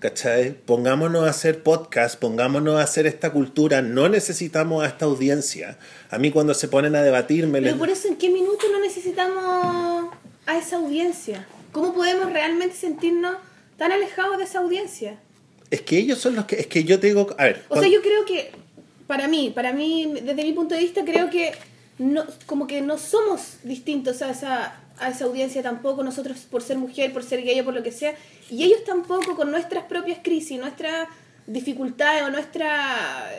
¿Cachai? 0.00 0.52
Pongámonos 0.52 1.26
a 1.26 1.30
hacer 1.30 1.62
podcast, 1.62 2.18
pongámonos 2.18 2.78
a 2.78 2.82
hacer 2.82 3.06
esta 3.06 3.30
cultura, 3.30 3.80
no 3.80 4.08
necesitamos 4.10 4.84
a 4.84 4.86
esta 4.88 5.06
audiencia. 5.06 5.78
A 6.10 6.18
mí 6.18 6.30
cuando 6.30 6.52
se 6.52 6.68
ponen 6.68 6.94
a 6.94 7.02
debatirme... 7.02 7.58
Pero 7.60 7.70
les- 7.70 7.78
por 7.78 7.88
eso, 7.88 8.08
¿en 8.08 8.16
qué 8.16 8.28
minuto 8.28 8.66
no 8.70 8.80
necesitamos 8.80 10.12
a 10.46 10.58
esa 10.58 10.76
audiencia? 10.76 11.46
¿Cómo 11.70 11.94
podemos 11.94 12.30
realmente 12.32 12.76
sentirnos 12.76 13.36
tan 13.78 13.92
alejados 13.92 14.36
de 14.36 14.44
esa 14.44 14.58
audiencia? 14.58 15.18
Es 15.70 15.80
que 15.80 15.96
ellos 15.96 16.18
son 16.18 16.34
los 16.36 16.44
que... 16.44 16.56
Es 16.60 16.66
que 16.66 16.84
yo 16.84 17.00
te 17.00 17.06
digo... 17.06 17.34
A 17.38 17.44
ver, 17.44 17.62
O 17.70 17.78
sea, 17.80 17.88
yo 17.88 18.02
creo 18.02 18.26
que, 18.26 18.52
para 19.12 19.28
mí, 19.28 19.52
para 19.54 19.74
mí, 19.74 20.10
desde 20.22 20.42
mi 20.42 20.54
punto 20.54 20.74
de 20.74 20.80
vista, 20.80 21.04
creo 21.04 21.28
que 21.28 21.52
no, 21.98 22.24
como 22.46 22.66
que 22.66 22.80
no 22.80 22.96
somos 22.96 23.58
distintos 23.62 24.22
a 24.22 24.30
esa, 24.30 24.74
a 24.98 25.10
esa 25.10 25.26
audiencia 25.26 25.62
tampoco, 25.62 26.02
nosotros 26.02 26.38
por 26.50 26.62
ser 26.62 26.78
mujer, 26.78 27.12
por 27.12 27.22
ser 27.22 27.42
gay 27.42 27.60
o 27.60 27.64
por 27.66 27.74
lo 27.74 27.82
que 27.82 27.92
sea, 27.92 28.14
y 28.48 28.64
ellos 28.64 28.84
tampoco 28.84 29.36
con 29.36 29.50
nuestras 29.50 29.84
propias 29.84 30.20
crisis, 30.22 30.58
nuestras 30.58 31.08
dificultades 31.46 32.22
o 32.22 32.30
nuestra 32.30 33.30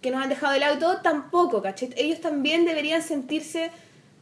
que 0.00 0.10
nos 0.10 0.22
han 0.22 0.30
dejado 0.30 0.54
de 0.54 0.60
lado 0.60 0.76
y 0.76 0.78
todo, 0.78 1.02
tampoco, 1.02 1.60
¿cachai? 1.60 1.90
Ellos 1.98 2.22
también 2.22 2.64
deberían 2.64 3.02
sentirse 3.02 3.70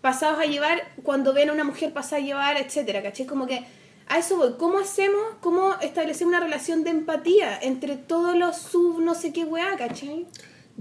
pasados 0.00 0.40
a 0.40 0.46
llevar 0.46 0.82
cuando 1.04 1.32
ven 1.32 1.50
a 1.50 1.52
una 1.52 1.62
mujer 1.62 1.92
pasada 1.92 2.20
a 2.20 2.24
llevar, 2.24 2.56
etcétera, 2.56 3.04
¿cachai? 3.04 3.26
Como 3.26 3.46
que 3.46 3.64
a 4.08 4.18
eso 4.18 4.36
voy. 4.36 4.54
¿Cómo 4.58 4.80
hacemos, 4.80 5.22
cómo 5.40 5.76
establecemos 5.80 6.34
una 6.34 6.40
relación 6.40 6.82
de 6.82 6.90
empatía 6.90 7.56
entre 7.62 7.96
todos 7.96 8.36
los 8.36 8.56
sub 8.56 9.00
no 9.00 9.14
sé 9.14 9.32
qué 9.32 9.44
weá, 9.44 9.76
¿cachai? 9.76 10.26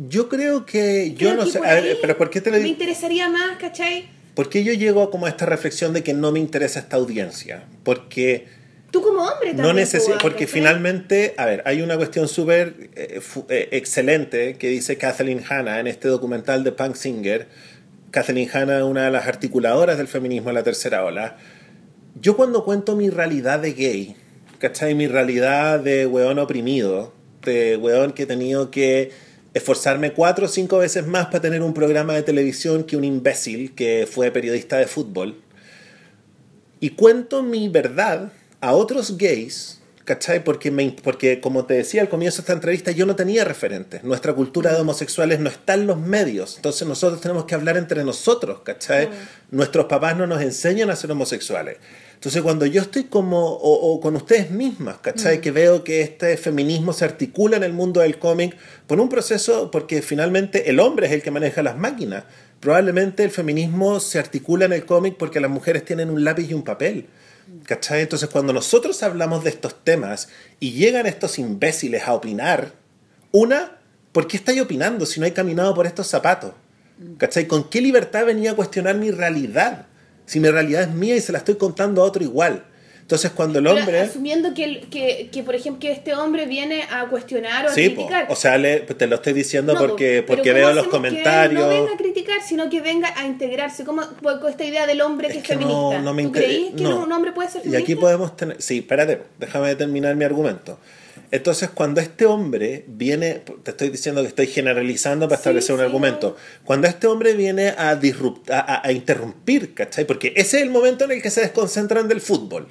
Yo 0.09 0.29
creo 0.29 0.65
que... 0.65 1.13
Yo 1.15 1.29
Creo 1.29 1.35
no 1.35 1.45
que 1.45 1.51
sé... 1.51 1.59
por 1.59 1.67
ahí 1.67 1.97
pero 2.01 2.17
¿por 2.17 2.29
qué 2.29 2.41
te 2.41 2.49
lo 2.49 2.57
Me 2.57 2.63
digo? 2.63 2.71
interesaría 2.73 3.29
más, 3.29 3.57
¿cachai? 3.59 4.09
¿Por 4.35 4.49
qué 4.49 4.63
yo 4.63 4.73
llego 4.73 5.09
como 5.11 5.25
a 5.25 5.29
esta 5.29 5.45
reflexión 5.45 5.93
de 5.93 6.03
que 6.03 6.13
no 6.13 6.31
me 6.31 6.39
interesa 6.39 6.79
esta 6.79 6.95
audiencia? 6.97 7.63
Porque 7.83 8.47
Tú 8.91 9.01
como 9.01 9.21
hombre 9.21 9.49
también. 9.49 9.67
no 9.67 9.73
necesito, 9.73 10.11
pues, 10.13 10.21
porque 10.23 10.45
¿cachai? 10.45 10.59
finalmente, 10.61 11.33
a 11.37 11.45
ver, 11.45 11.63
hay 11.65 11.81
una 11.81 11.97
cuestión 11.97 12.27
súper 12.27 12.89
eh, 12.95 13.21
eh, 13.49 13.69
excelente 13.71 14.55
que 14.57 14.67
dice 14.69 14.97
Kathleen 14.97 15.43
Hanna 15.49 15.79
en 15.79 15.87
este 15.87 16.07
documental 16.07 16.63
de 16.63 16.71
Punk 16.71 16.95
Singer. 16.95 17.47
Kathleen 18.11 18.49
Hanna, 18.53 18.83
una 18.85 19.05
de 19.05 19.11
las 19.11 19.27
articuladoras 19.27 19.97
del 19.97 20.07
feminismo 20.07 20.49
de 20.49 20.53
la 20.55 20.63
tercera 20.63 21.05
ola. 21.05 21.37
Yo 22.19 22.35
cuando 22.35 22.65
cuento 22.65 22.95
mi 22.97 23.09
realidad 23.09 23.59
de 23.59 23.71
gay, 23.73 24.15
¿cachai? 24.59 24.93
Mi 24.95 25.07
realidad 25.07 25.79
de 25.79 26.05
weón 26.07 26.39
oprimido, 26.39 27.13
de 27.45 27.77
weón 27.77 28.11
que 28.11 28.23
he 28.23 28.25
tenido 28.25 28.69
que 28.71 29.11
esforzarme 29.53 30.13
cuatro 30.13 30.45
o 30.45 30.49
cinco 30.49 30.77
veces 30.77 31.05
más 31.05 31.27
para 31.27 31.41
tener 31.41 31.61
un 31.61 31.73
programa 31.73 32.13
de 32.13 32.23
televisión 32.23 32.83
que 32.83 32.95
un 32.97 33.03
imbécil 33.03 33.75
que 33.75 34.07
fue 34.09 34.31
periodista 34.31 34.77
de 34.77 34.87
fútbol. 34.87 35.41
Y 36.79 36.91
cuento 36.91 37.43
mi 37.43 37.69
verdad 37.69 38.31
a 38.61 38.73
otros 38.73 39.17
gays, 39.17 39.81
¿cachai? 40.05 40.43
Porque, 40.43 40.71
me, 40.71 40.95
porque 41.03 41.41
como 41.41 41.65
te 41.65 41.75
decía 41.75 42.01
al 42.01 42.09
comienzo 42.09 42.37
de 42.37 42.41
esta 42.41 42.53
entrevista, 42.53 42.91
yo 42.91 43.05
no 43.05 43.15
tenía 43.15 43.43
referentes. 43.43 44.03
Nuestra 44.03 44.33
cultura 44.33 44.73
de 44.73 44.81
homosexuales 44.81 45.39
no 45.39 45.49
está 45.49 45.73
en 45.73 45.85
los 45.85 45.99
medios. 45.99 46.55
Entonces 46.55 46.87
nosotros 46.87 47.21
tenemos 47.21 47.45
que 47.45 47.55
hablar 47.55 47.77
entre 47.77 48.03
nosotros, 48.03 48.61
¿cachai? 48.63 49.09
Nuestros 49.51 49.85
papás 49.85 50.17
no 50.17 50.27
nos 50.27 50.41
enseñan 50.41 50.89
a 50.89 50.95
ser 50.95 51.11
homosexuales. 51.11 51.77
Entonces 52.21 52.43
cuando 52.43 52.67
yo 52.67 52.83
estoy 52.83 53.05
como, 53.05 53.47
o, 53.47 53.93
o 53.95 53.99
con 53.99 54.15
ustedes 54.15 54.51
mismas, 54.51 54.99
¿cachai? 54.99 55.41
Que 55.41 55.49
veo 55.49 55.83
que 55.83 56.01
este 56.01 56.37
feminismo 56.37 56.93
se 56.93 57.03
articula 57.03 57.57
en 57.57 57.63
el 57.63 57.73
mundo 57.73 58.01
del 58.01 58.19
cómic 58.19 58.55
por 58.85 58.99
un 58.99 59.09
proceso, 59.09 59.71
porque 59.71 60.03
finalmente 60.03 60.69
el 60.69 60.79
hombre 60.79 61.07
es 61.07 61.13
el 61.13 61.23
que 61.23 61.31
maneja 61.31 61.63
las 61.63 61.79
máquinas. 61.79 62.25
Probablemente 62.59 63.23
el 63.23 63.31
feminismo 63.31 63.99
se 63.99 64.19
articula 64.19 64.65
en 64.65 64.73
el 64.73 64.85
cómic 64.85 65.15
porque 65.17 65.39
las 65.39 65.49
mujeres 65.49 65.83
tienen 65.83 66.11
un 66.11 66.23
lápiz 66.23 66.47
y 66.47 66.53
un 66.53 66.61
papel. 66.61 67.07
¿Cachai? 67.65 68.01
Entonces 68.01 68.29
cuando 68.29 68.53
nosotros 68.53 69.01
hablamos 69.01 69.43
de 69.43 69.49
estos 69.49 69.83
temas 69.83 70.29
y 70.59 70.73
llegan 70.73 71.07
estos 71.07 71.39
imbéciles 71.39 72.03
a 72.03 72.13
opinar, 72.13 72.71
una, 73.31 73.79
¿por 74.11 74.27
qué 74.27 74.37
estáis 74.37 74.61
opinando 74.61 75.07
si 75.07 75.19
no 75.19 75.25
he 75.25 75.33
caminado 75.33 75.73
por 75.73 75.87
estos 75.87 76.05
zapatos? 76.05 76.53
¿Cachai? 77.17 77.47
¿Con 77.47 77.67
qué 77.67 77.81
libertad 77.81 78.27
venía 78.27 78.51
a 78.51 78.55
cuestionar 78.55 78.95
mi 78.95 79.09
realidad? 79.09 79.87
Si 80.25 80.39
mi 80.39 80.49
realidad 80.49 80.83
es 80.83 80.89
mía 80.91 81.15
y 81.15 81.21
se 81.21 81.31
la 81.31 81.39
estoy 81.39 81.55
contando 81.55 82.01
a 82.01 82.05
otro 82.05 82.23
igual. 82.23 82.63
Entonces 83.01 83.31
cuando 83.31 83.59
el 83.59 83.65
Pero 83.65 83.77
hombre... 83.77 83.99
Asumiendo 83.99 84.53
que, 84.53 84.63
el- 84.63 84.89
que, 84.89 85.29
que, 85.33 85.43
por 85.43 85.53
ejemplo, 85.53 85.81
que 85.81 85.91
este 85.91 86.15
hombre 86.15 86.45
viene 86.45 86.83
a 86.89 87.07
cuestionar 87.09 87.65
o 87.65 87.69
a 87.69 87.73
Sí, 87.73 87.89
po. 87.89 87.95
criticar. 88.07 88.27
o 88.29 88.35
sea, 88.37 88.57
le- 88.57 88.79
te 88.81 89.05
lo 89.07 89.15
estoy 89.17 89.33
diciendo 89.33 89.73
No, 89.73 89.79
po, 89.81 89.87
porque, 89.87 90.23
pero 90.25 90.37
porque 90.37 90.51
¿cómo 90.51 90.53
veo 90.59 90.69
los 90.69 90.77
hacemos 90.77 90.85
que 90.85 90.97
comentarios. 91.09 91.61
no 91.61 91.67
venga 91.67 91.93
a 91.93 91.97
criticar, 91.97 92.41
sino 92.41 92.69
que 92.69 92.79
venga 92.79 93.13
a 93.17 93.25
integrarse. 93.25 93.83
¿Cómo, 93.83 94.01
con 94.21 94.49
esta 94.49 94.63
idea 94.63 94.87
del 94.87 95.01
hombre 95.01 95.27
que 95.27 95.39
es, 95.39 95.43
que 95.43 95.49
feminista? 95.49 95.75
no, 95.97 96.01
no 96.01 96.13
me 96.13 96.23
¿Tú 96.23 96.31
creís 96.31 96.73
que 96.73 96.85
un 96.87 97.11
hombre 97.11 97.33
puede 97.33 97.49
ser 97.49 97.59
Y 97.61 97.63
feminista? 97.65 97.83
aquí 97.83 97.95
podemos 97.99 98.37
tener... 98.37 98.61
Sí, 98.61 98.77
espérate, 98.77 99.21
déjame 99.39 99.75
terminar 99.75 100.15
mi 100.15 100.23
argumento. 100.23 100.79
Entonces, 101.31 101.69
cuando 101.69 102.01
este 102.01 102.25
hombre 102.25 102.83
viene, 102.87 103.41
te 103.63 103.71
estoy 103.71 103.89
diciendo 103.89 104.21
que 104.21 104.27
estoy 104.27 104.47
generalizando 104.47 105.27
para 105.27 105.37
Sí, 105.37 105.41
establecer 105.41 105.73
un 105.75 105.79
sí, 105.79 105.85
argumento, 105.85 106.35
cuando 106.65 106.87
este 106.87 107.07
hombre 107.07 107.33
viene 107.33 107.73
a, 107.77 107.95
disrupt, 107.95 108.49
a, 108.51 108.59
a- 108.59 108.81
a 108.87 108.91
interrumpir, 108.91 109.73
¿cachai? 109.73 110.05
Porque 110.05 110.33
ese 110.35 110.57
es 110.57 110.63
el 110.63 110.69
momento 110.69 111.05
en 111.05 111.11
el 111.11 111.21
que 111.21 111.29
se 111.29 111.41
desconcentran 111.41 112.07
del 112.09 112.19
fútbol, 112.21 112.67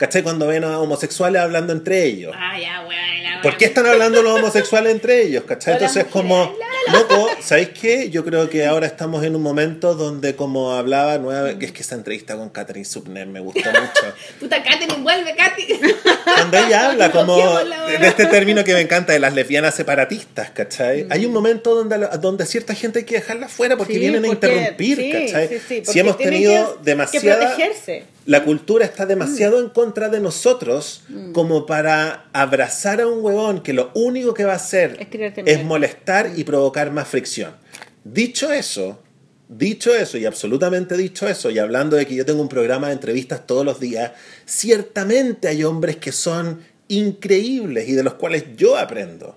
¿cachai? 0.00 0.22
Cuando 0.22 0.46
ven 0.46 0.64
a 0.64 0.80
homosexuales 0.80 1.40
hablando 1.42 1.72
entre 1.74 2.04
ellos. 2.04 2.34
Ah, 2.36 2.58
ya, 2.58 2.84
¿Por 3.42 3.56
qué 3.56 3.66
están 3.66 3.86
hablando 3.86 4.22
los 4.22 4.38
homosexuales 4.38 4.92
entre 4.92 5.22
ellos? 5.22 5.44
¿Cachai? 5.44 5.74
Entonces, 5.74 6.04
como, 6.06 6.44
mujeres, 6.46 6.58
loco, 6.92 7.28
¿sabéis 7.42 7.70
qué? 7.70 8.10
Yo 8.10 8.22
creo 8.24 8.50
que 8.50 8.66
ahora 8.66 8.86
estamos 8.86 9.24
en 9.24 9.34
un 9.34 9.42
momento 9.42 9.94
donde, 9.94 10.36
como 10.36 10.72
hablaba 10.72 11.16
nueva, 11.18 11.58
que 11.58 11.64
es 11.66 11.72
que 11.72 11.80
esa 11.82 11.94
entrevista 11.94 12.36
con 12.36 12.50
Catherine 12.50 12.84
Subner 12.84 13.26
me 13.26 13.40
gustó 13.40 13.70
mucho. 13.70 14.14
Puta, 14.40 14.62
Katherine, 14.62 15.02
vuelve, 15.02 15.34
Katy. 15.34 15.66
Cuando 16.24 16.58
ella 16.58 16.90
habla 16.90 17.10
como 17.12 17.36
de 17.58 18.06
este 18.06 18.26
término 18.26 18.62
que 18.64 18.74
me 18.74 18.80
encanta, 18.80 19.12
de 19.14 19.20
las 19.20 19.32
lesbianas 19.32 19.74
separatistas, 19.74 20.50
¿cachai? 20.50 21.06
Hay 21.08 21.24
un 21.24 21.32
momento 21.32 21.74
donde, 21.74 21.96
donde 22.20 22.44
cierta 22.44 22.74
gente 22.74 22.98
hay 23.00 23.04
que 23.06 23.14
dejarla 23.16 23.48
fuera 23.48 23.76
porque 23.78 23.94
Sí, 23.94 23.98
vienen 24.00 24.24
a 24.24 24.28
porque- 24.28 24.46
interrumpir, 24.48 24.96
sí, 24.98 25.10
¿cachai? 25.12 25.48
sí, 25.48 25.54
sí, 25.58 25.74
si 25.76 25.80
porque 25.82 26.00
hemos 26.00 26.18
tenido 26.18 26.72
que- 26.74 26.78
que 26.78 26.84
demasiada... 26.90 27.46
protegerse. 27.54 28.04
La 28.30 28.44
cultura 28.44 28.84
está 28.84 29.06
demasiado 29.06 29.58
en 29.58 29.70
contra 29.70 30.08
de 30.08 30.20
nosotros 30.20 31.02
como 31.32 31.66
para 31.66 32.28
abrazar 32.32 33.00
a 33.00 33.08
un 33.08 33.24
huevón 33.24 33.60
que 33.60 33.72
lo 33.72 33.90
único 33.94 34.34
que 34.34 34.44
va 34.44 34.52
a 34.52 34.56
hacer 34.56 34.96
Es 35.00 35.08
es 35.58 35.64
molestar 35.64 36.30
y 36.36 36.44
provocar 36.44 36.92
más 36.92 37.08
fricción. 37.08 37.50
Dicho 38.04 38.52
eso, 38.52 39.02
dicho 39.48 39.92
eso 39.92 40.16
y 40.16 40.26
absolutamente 40.26 40.96
dicho 40.96 41.26
eso, 41.26 41.50
y 41.50 41.58
hablando 41.58 41.96
de 41.96 42.06
que 42.06 42.14
yo 42.14 42.24
tengo 42.24 42.40
un 42.40 42.48
programa 42.48 42.86
de 42.86 42.92
entrevistas 42.92 43.48
todos 43.48 43.64
los 43.64 43.80
días, 43.80 44.12
ciertamente 44.44 45.48
hay 45.48 45.64
hombres 45.64 45.96
que 45.96 46.12
son 46.12 46.60
increíbles 46.86 47.88
y 47.88 47.94
de 47.94 48.04
los 48.04 48.14
cuales 48.14 48.44
yo 48.56 48.78
aprendo. 48.78 49.36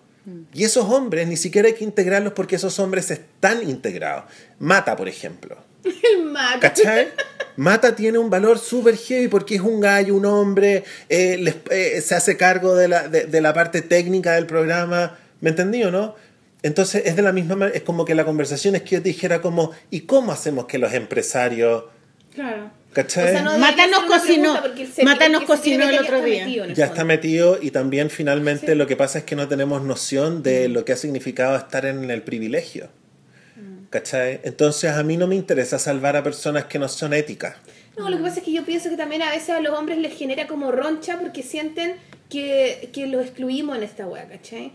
Y 0.54 0.66
esos 0.66 0.86
hombres 0.86 1.28
ni 1.28 1.38
siquiera 1.38 1.68
hay 1.68 1.74
que 1.74 1.84
integrarlos 1.84 2.34
porque 2.34 2.58
esos 2.58 2.78
hombres 2.78 3.10
están 3.10 3.68
integrados. 3.68 4.26
Mata, 4.60 4.96
por 4.96 5.10
ejemplo. 5.10 5.73
El 6.18 6.24
mato. 6.26 6.60
¿Cachai? 6.62 7.10
Mata 7.56 7.96
tiene 7.96 8.18
un 8.18 8.30
valor 8.30 8.58
súper 8.58 8.98
heavy 8.98 9.28
porque 9.28 9.56
es 9.56 9.62
un 9.62 9.80
gallo, 9.80 10.16
un 10.16 10.26
hombre, 10.26 10.84
eh, 11.10 11.38
les- 11.40 11.56
eh, 11.70 12.02
se 12.02 12.16
hace 12.16 12.36
cargo 12.38 12.76
de 12.76 12.88
la, 12.88 13.08
de, 13.08 13.26
de 13.26 13.42
la 13.42 13.54
parte 13.54 13.82
técnica 13.82 14.34
del 14.34 14.46
programa. 14.48 15.18
¿Me 15.42 15.50
entendí 15.52 15.84
o 15.84 15.92
no? 15.92 16.16
Entonces 16.64 17.04
es 17.06 17.16
de 17.16 17.22
la 17.22 17.34
misma 17.34 17.56
manera, 17.58 17.78
es 17.78 17.84
como 17.84 18.06
que 18.06 18.16
la 18.16 18.24
conversación 18.26 18.76
es 18.76 18.84
que 18.84 18.92
yo 18.96 19.02
te 19.04 19.10
dijera 19.10 19.42
como, 19.42 19.72
¿y 19.92 20.02
cómo 20.02 20.32
hacemos 20.32 20.66
que 20.66 20.78
los 20.78 20.94
empresarios, 20.94 21.84
Claro. 22.34 22.72
¿cachai? 22.94 23.26
O 23.26 23.28
sea, 23.28 23.42
no 23.44 23.58
Mata 23.60 23.86
nos 23.88 24.06
cocinó. 24.06 24.58
Mata 25.04 25.28
nos 25.30 25.44
cocinó 25.44 25.90
el 25.90 26.00
otro 26.00 26.22
día. 26.24 26.46
metido 26.46 26.64
en 26.64 26.70
el 26.72 26.76
ya 26.78 26.86
fondo. 26.86 26.94
está 26.96 27.06
metido 27.06 27.60
y 27.62 27.72
también 27.72 28.10
finalmente 28.10 28.68
Sí. 28.68 28.76
lo 28.76 28.88
que 28.88 28.96
pasa 28.96 29.20
es 29.20 29.26
que 29.26 29.36
no 29.36 29.48
tenemos 29.50 29.84
noción 29.84 30.42
de 30.42 30.70
lo 30.70 30.86
que 30.86 30.94
ha 30.94 30.96
significado 30.96 31.56
estar 31.58 31.86
en 31.86 32.10
el 32.10 32.22
privilegio. 32.24 32.88
¿Cachai? 33.98 34.40
Entonces 34.42 34.90
a 34.90 35.04
mí 35.04 35.18
no 35.18 35.28
me 35.28 35.36
interesa 35.36 35.78
salvar 35.78 36.16
a 36.16 36.24
personas 36.24 36.66
que 36.66 36.80
no 36.80 36.90
son 36.90 37.14
éticas. 37.14 37.58
No, 37.96 38.10
lo 38.10 38.18
que 38.18 38.24
pasa 38.24 38.40
es 38.40 38.44
que 38.44 38.52
yo 38.52 38.66
pienso 38.66 38.90
que 38.90 38.98
también 38.98 39.22
a 39.22 39.30
veces 39.30 39.52
a 39.52 39.60
los 39.62 39.78
hombres 39.78 40.00
les 40.00 40.18
genera 40.18 40.48
como 40.48 40.72
roncha 40.72 41.20
porque 41.20 41.44
sienten 41.44 41.98
que, 42.28 42.90
que 42.92 43.06
los 43.06 43.22
excluimos 43.24 43.78
en 43.78 43.84
esta 43.84 44.08
wea, 44.08 44.28
¿cachai? 44.28 44.72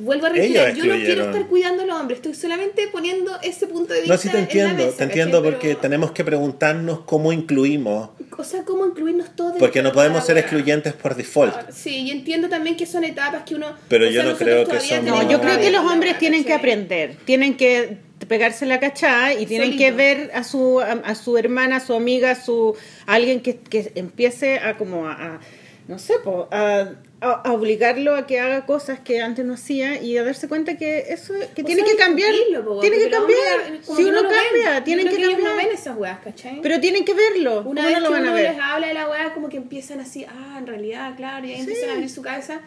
Vuelvo 0.00 0.26
a 0.26 0.30
reiterar, 0.30 0.74
yo 0.74 0.86
no 0.86 0.96
quiero 0.96 1.26
estar 1.26 1.46
cuidando 1.46 1.82
a 1.82 1.86
los 1.86 2.00
hombres, 2.00 2.16
estoy 2.18 2.34
solamente 2.34 2.88
poniendo 2.90 3.30
ese 3.42 3.68
punto 3.68 3.92
de 3.92 4.00
vista. 4.00 4.14
No, 4.14 4.18
sí 4.20 4.28
te 4.28 4.38
en 4.38 4.42
la 4.44 4.48
entiendo, 4.48 4.84
mesa, 4.86 4.96
te 4.96 5.04
entiendo 5.04 5.38
¿cachai? 5.38 5.52
porque 5.52 5.68
Pero, 5.68 5.80
tenemos 5.80 6.10
que 6.10 6.24
preguntarnos 6.24 7.00
cómo 7.02 7.32
incluimos, 7.32 8.08
O 8.36 8.42
sea, 8.42 8.64
cómo 8.64 8.86
incluirnos 8.86 9.36
todos. 9.36 9.58
porque 9.60 9.82
no 9.82 9.90
de 9.90 9.94
podemos 9.94 10.24
ser 10.26 10.36
excluyentes 10.38 10.94
por 10.94 11.14
default. 11.14 11.70
Sí, 11.70 11.90
y 11.98 12.10
entiendo 12.10 12.48
también 12.48 12.76
que 12.76 12.86
son 12.86 13.04
etapas 13.04 13.42
que 13.44 13.54
uno. 13.54 13.76
Pero 13.88 14.06
yo 14.06 14.22
sea, 14.22 14.32
no 14.32 14.36
creo 14.36 14.66
que 14.66 14.80
son- 14.80 15.04
No, 15.04 15.30
yo 15.30 15.40
creo 15.40 15.60
que 15.60 15.70
los 15.70 15.84
hombres 15.84 16.18
tienen 16.18 16.42
que 16.42 16.48
¿cachai? 16.48 16.58
aprender, 16.58 17.16
tienen 17.26 17.56
que 17.58 17.98
pegarse 18.26 18.66
la 18.66 18.80
cachada 18.80 19.34
y 19.34 19.46
tienen 19.46 19.68
Solito. 19.72 19.84
que 19.84 19.92
ver 19.92 20.30
a 20.34 20.44
su 20.44 20.80
a, 20.80 20.92
a 20.92 21.14
su 21.14 21.36
hermana, 21.38 21.76
a 21.76 21.80
su 21.80 21.94
amiga, 21.94 22.30
a 22.32 22.34
su 22.34 22.76
a 23.06 23.14
alguien 23.14 23.40
que, 23.40 23.58
que 23.58 23.92
empiece 23.94 24.58
a 24.58 24.76
como 24.78 25.06
a, 25.08 25.12
a- 25.12 25.40
no 25.88 25.98
sé, 25.98 26.14
po, 26.22 26.48
a, 26.52 26.92
a- 27.20 27.32
a 27.44 27.52
obligarlo 27.52 28.14
a 28.14 28.24
que 28.26 28.38
haga 28.38 28.64
cosas 28.66 29.00
que 29.00 29.20
antes 29.20 29.44
no 29.44 29.54
hacía 29.54 30.00
y 30.00 30.16
a 30.16 30.22
darse 30.22 30.46
cuenta 30.48 30.78
que 30.78 31.06
eso 31.08 31.34
que 31.56 31.62
O 31.62 31.64
tiene 31.64 31.82
sea, 31.82 31.90
que 31.90 31.96
cambiar, 31.96 32.32
po, 32.64 32.78
tiene 32.80 32.98
que 32.98 33.10
cambiar. 33.10 33.80
Si 33.82 33.96
que 33.96 34.02
uno 34.04 34.12
no 34.12 34.22
lo 34.22 34.28
ven. 34.28 34.38
cambia, 34.38 34.84
tienen 34.84 35.08
que 35.08 35.16
ellos 35.16 35.30
cambiar. 35.32 35.50
no 35.50 35.56
ven 35.56 35.68
esas 35.74 35.96
weas, 35.98 36.20
¿cachai? 36.20 36.60
Pero 36.62 36.78
tienen 36.80 37.04
que 37.04 37.14
verlo. 37.14 37.62
Una 37.66 37.82
¿Cómo 37.82 37.86
vez 37.88 37.92
no 37.94 38.00
lo 38.00 38.06
que 38.06 38.12
van 38.12 38.22
uno 38.22 38.30
a 38.30 38.34
ver? 38.34 38.50
les 38.52 38.60
habla 38.62 38.86
de 38.86 38.94
la 38.94 39.08
weá, 39.10 39.34
como 39.34 39.48
que 39.48 39.56
empiezan 39.56 39.98
así, 39.98 40.24
ah, 40.28 40.56
en 40.58 40.66
realidad, 40.68 41.16
claro, 41.16 41.44
y 41.46 41.52
ahí 41.52 41.60
empiezan 41.60 41.90
a 41.90 41.92
abrir 41.94 42.08
su 42.10 42.22
cabeza. 42.22 42.60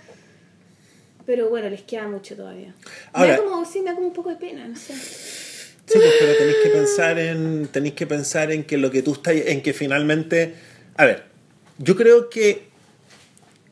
Pero 1.25 1.49
bueno, 1.49 1.69
les 1.69 1.81
queda 1.81 2.07
mucho 2.07 2.35
todavía. 2.35 2.75
Ahora- 3.13 3.31
me 3.31 3.37
da 3.37 3.43
como, 3.43 3.65
sí, 3.65 3.79
me 3.79 3.85
da 3.91 3.95
como 3.95 4.07
un 4.07 4.13
poco 4.13 4.29
de 4.29 4.35
pena, 4.35 4.67
no 4.67 4.75
sé. 4.75 4.93
Sí, 5.87 5.99
pues, 5.99 6.13
pero 6.19 6.37
tenéis 6.37 6.57
que 6.63 6.69
pensar 6.69 7.19
en 7.19 7.67
tenéis 7.67 7.93
que 7.93 8.07
pensar 8.07 8.51
en 8.51 8.63
que 8.63 8.77
lo 8.77 8.89
que 8.91 9.01
tú 9.03 9.13
estás 9.13 9.35
en 9.35 9.61
que 9.61 9.73
finalmente, 9.73 10.55
a 10.97 11.05
ver, 11.05 11.23
yo 11.77 11.95
creo 11.95 12.29
que 12.29 12.63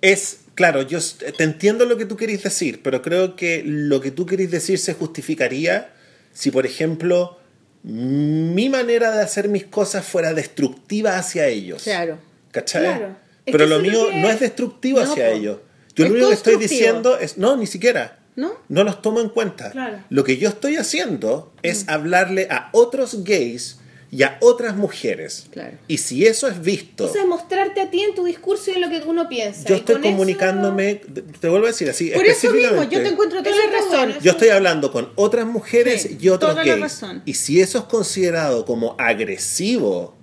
es 0.02 0.40
claro, 0.56 0.82
yo 0.84 1.00
te 1.38 1.44
entiendo 1.44 1.86
lo 1.86 1.98
que 1.98 2.06
tú 2.06 2.16
querés 2.18 2.44
decir, 2.44 2.82
pero 2.84 3.02
creo 3.02 3.36
que 3.36 3.64
lo 3.66 4.00
que 4.02 4.12
tú 4.12 4.26
querés 4.26 4.52
decir 4.52 4.78
se 4.78 4.94
justificaría 4.94 5.92
si, 6.34 6.52
por 6.52 6.66
ejemplo, 6.66 7.40
mi 7.84 8.70
manera 8.70 9.16
de 9.16 9.22
hacer 9.24 9.50
mis 9.50 9.66
cosas 9.66 10.06
fuera 10.06 10.34
destructiva 10.34 11.18
hacia 11.18 11.48
ellos. 11.48 11.84
Claro. 11.84 12.20
¿Cachai? 12.52 12.84
Claro. 12.84 13.16
Pero 13.46 13.66
lo 13.66 13.80
mío 13.80 14.08
que- 14.10 14.22
no 14.22 14.30
es 14.30 14.40
destructivo 14.40 15.00
No, 15.04 15.12
hacia 15.12 15.30
po. 15.30 15.36
ellos. 15.36 15.58
Yo 15.96 16.06
Es 16.06 16.10
lo 16.12 16.16
único 16.16 16.30
que 16.30 16.36
estoy 16.36 16.56
diciendo 16.58 17.18
es, 17.20 17.38
no, 17.38 17.58
ni 17.58 17.68
siquiera. 17.68 18.20
¿No? 18.36 18.54
No 18.70 18.84
los 18.84 19.02
tomo 19.02 19.22
en 19.22 19.30
cuenta. 19.30 19.72
Claro. 19.72 20.00
Lo 20.10 20.24
que 20.24 20.38
yo 20.38 20.50
estoy 20.50 20.76
haciendo 20.78 21.52
Mm. 21.56 21.60
es 21.64 21.88
hablarle 21.88 22.48
a 22.50 22.70
otros 22.74 23.24
gays 23.24 23.78
y 24.10 24.22
a 24.24 24.38
otras 24.42 24.76
mujeres. 24.76 25.48
Claro. 25.52 25.78
Y 25.88 25.98
si 25.98 26.26
eso 26.28 26.48
es 26.48 26.62
visto, 26.62 27.06
O 27.06 27.08
sea, 27.12 27.26
mostrarte 27.26 27.82
a 27.82 27.90
ti 27.90 28.02
en 28.02 28.14
tu 28.14 28.26
discurso 28.26 28.70
y 28.70 28.76
en 28.76 28.82
lo 28.82 28.90
que 28.90 29.02
uno 29.08 29.28
piensa. 29.28 29.68
yo 29.68 29.76
estoy 29.76 29.96
con 29.96 30.04
eso- 30.06 30.12
comunicándome, 30.12 31.02
te 31.40 31.50
vuelvo 31.50 31.66
a 31.66 31.70
decir 31.70 31.90
así, 31.90 32.12
Por 32.12 32.26
eso 32.26 32.52
mismo, 32.52 32.84
yo 32.84 33.02
te 33.02 33.08
encuentro 33.10 33.42
toda 33.42 33.56
la 33.56 33.72
razón. 33.72 33.90
bueno. 34.10 34.16
Yo 34.22 34.32
estoy 34.32 34.50
hablando 34.50 34.92
con 34.92 35.10
otras 35.16 35.46
mujeres 35.48 36.04
Sí, 36.04 36.18
y 36.20 36.30
otros 36.30 36.52
toda 36.52 36.64
la 36.64 36.72
gays. 36.72 36.82
razón. 36.82 37.22
Y 37.26 37.34
si 37.36 37.60
eso 37.62 37.80
es 37.80 37.84
considerado 37.86 38.66
como 38.66 38.96
agresivo, 39.00 40.16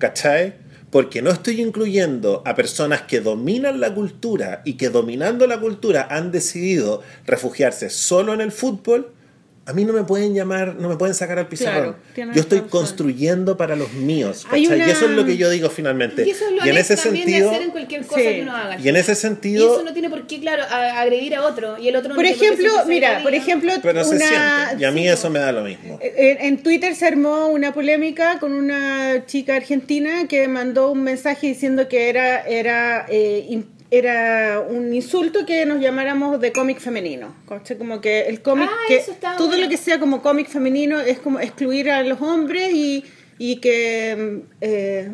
¿cachai? 0.00 0.54
Porque 0.90 1.20
no 1.20 1.30
estoy 1.30 1.60
incluyendo 1.60 2.42
a 2.46 2.54
personas 2.54 3.02
que 3.02 3.20
dominan 3.20 3.80
la 3.80 3.94
cultura 3.94 4.62
y 4.64 4.74
que 4.74 4.88
dominando 4.88 5.46
la 5.46 5.60
cultura 5.60 6.08
han 6.10 6.32
decidido 6.32 7.02
refugiarse 7.26 7.90
solo 7.90 8.32
en 8.32 8.40
el 8.40 8.52
fútbol. 8.52 9.12
A 9.68 9.74
mí 9.74 9.84
no 9.84 9.92
me 9.92 10.02
pueden 10.02 10.32
llamar, 10.34 10.76
no 10.76 10.88
me 10.88 10.96
pueden 10.96 11.14
sacar 11.14 11.38
al 11.38 11.46
pizarrón. 11.46 11.96
Claro, 12.14 12.32
yo 12.32 12.40
estoy 12.40 12.60
razón. 12.60 12.70
construyendo 12.70 13.58
para 13.58 13.76
los 13.76 13.92
míos. 13.92 14.46
Y 14.56 14.64
eso 14.64 15.04
es 15.04 15.10
lo 15.10 15.26
que 15.26 15.36
yo 15.36 15.50
digo 15.50 15.68
finalmente. 15.68 16.26
Y 16.26 16.30
eso 16.30 16.46
es 16.46 16.52
lo 16.52 16.64
y 16.66 16.70
en 16.70 16.76
ese 16.78 16.96
también 16.96 17.26
sentido, 17.28 17.52
en 17.52 17.70
cualquier 17.70 18.06
cosa 18.06 18.18
Sí. 18.20 18.26
que 18.26 18.42
uno 18.42 18.56
haga. 18.56 18.80
y 18.80 18.88
en 18.88 18.96
ese 18.96 19.14
sentido, 19.14 19.68
Y 19.68 19.72
eso 19.74 19.84
no 19.84 19.92
tiene 19.92 20.08
por 20.08 20.26
qué, 20.26 20.40
claro, 20.40 20.62
agredir 20.70 21.34
a 21.34 21.44
otro. 21.44 21.76
Y 21.78 21.88
el 21.88 21.96
otro 21.96 22.08
no 22.08 22.14
Por 22.14 22.24
ejemplo, 22.24 22.70
mira, 22.86 23.22
por 23.22 23.34
ejemplo, 23.34 23.72
pero 23.82 24.02
se 24.04 24.16
una 24.16 24.26
siente. 24.66 24.82
Y 24.82 24.84
a 24.86 24.90
mí 24.90 25.02
sí, 25.02 25.08
eso 25.08 25.28
me 25.28 25.38
da 25.38 25.52
lo 25.52 25.62
mismo. 25.62 25.98
En, 26.00 26.40
en 26.46 26.62
Twitter 26.62 26.96
se 26.96 27.06
armó 27.06 27.48
una 27.48 27.74
polémica 27.74 28.38
con 28.38 28.54
una 28.54 29.26
chica 29.26 29.56
argentina 29.56 30.26
que 30.28 30.48
mandó 30.48 30.92
un 30.92 31.02
mensaje 31.02 31.46
diciendo 31.48 31.88
que 31.88 32.08
era 32.08 32.40
era 32.40 33.04
eh, 33.10 33.60
era 33.90 34.60
un 34.60 34.92
insulto 34.92 35.46
que 35.46 35.64
nos 35.64 35.80
llamáramos 35.80 36.40
de 36.40 36.52
cómic 36.52 36.78
femenino. 36.80 37.34
¿cachai? 37.48 37.78
Como 37.78 38.00
que 38.00 38.22
el 38.22 38.42
cómic, 38.42 38.68
Ah, 38.70 38.76
que 38.88 39.02
todo 39.36 39.48
bueno. 39.48 39.62
lo 39.64 39.68
que 39.68 39.76
sea 39.76 39.98
como 39.98 40.20
cómic 40.22 40.48
femenino 40.48 41.00
es 41.00 41.18
como 41.18 41.40
excluir 41.40 41.90
a 41.90 42.02
los 42.02 42.20
hombres 42.20 42.70
y, 42.72 43.04
y 43.38 43.56
que 43.56 44.42
eh, 44.60 45.08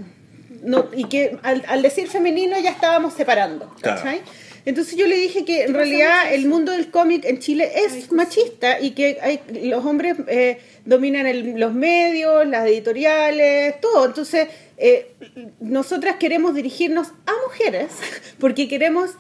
no, 0.63 0.89
y 0.95 1.05
que 1.05 1.39
al, 1.43 1.63
al 1.69 1.83
decir 1.83 2.09
femenino 2.09 2.59
ya 2.59 2.71
estábamos 2.71 3.15
separando. 3.15 3.73
Claro. 3.81 4.03
¿cachai? 4.03 4.23
Entonces 4.67 4.97
yo 4.97 5.07
le 5.07 5.17
dije 5.17 5.45
que 5.45 5.65
en 5.65 5.75
realidad 5.75 6.33
el 6.33 6.47
mundo 6.47 6.73
del 6.73 6.91
cómic 6.91 7.27
en 7.27 7.39
Chile 7.39 7.71
es 7.77 8.11
machista 8.13 8.81
y 8.81 8.93
que 8.93 9.19
hay, 9.21 9.41
los 9.69 9.85
hombres 9.85 10.17
eh, 10.27 10.59
dominan 10.85 11.27
el- 11.27 11.59
los 11.59 11.73
medios, 11.75 12.47
las 12.47 12.67
editoriales, 12.67 13.81
todo. 13.81 14.07
Entonces, 14.07 14.49
eh, 14.77 15.13
nosotras 15.61 16.17
queremos 16.17 16.55
dirigirnos 16.55 17.09
a 17.27 17.33
mujeres 17.47 17.91
porque 18.39 18.69
queremos 18.69 19.11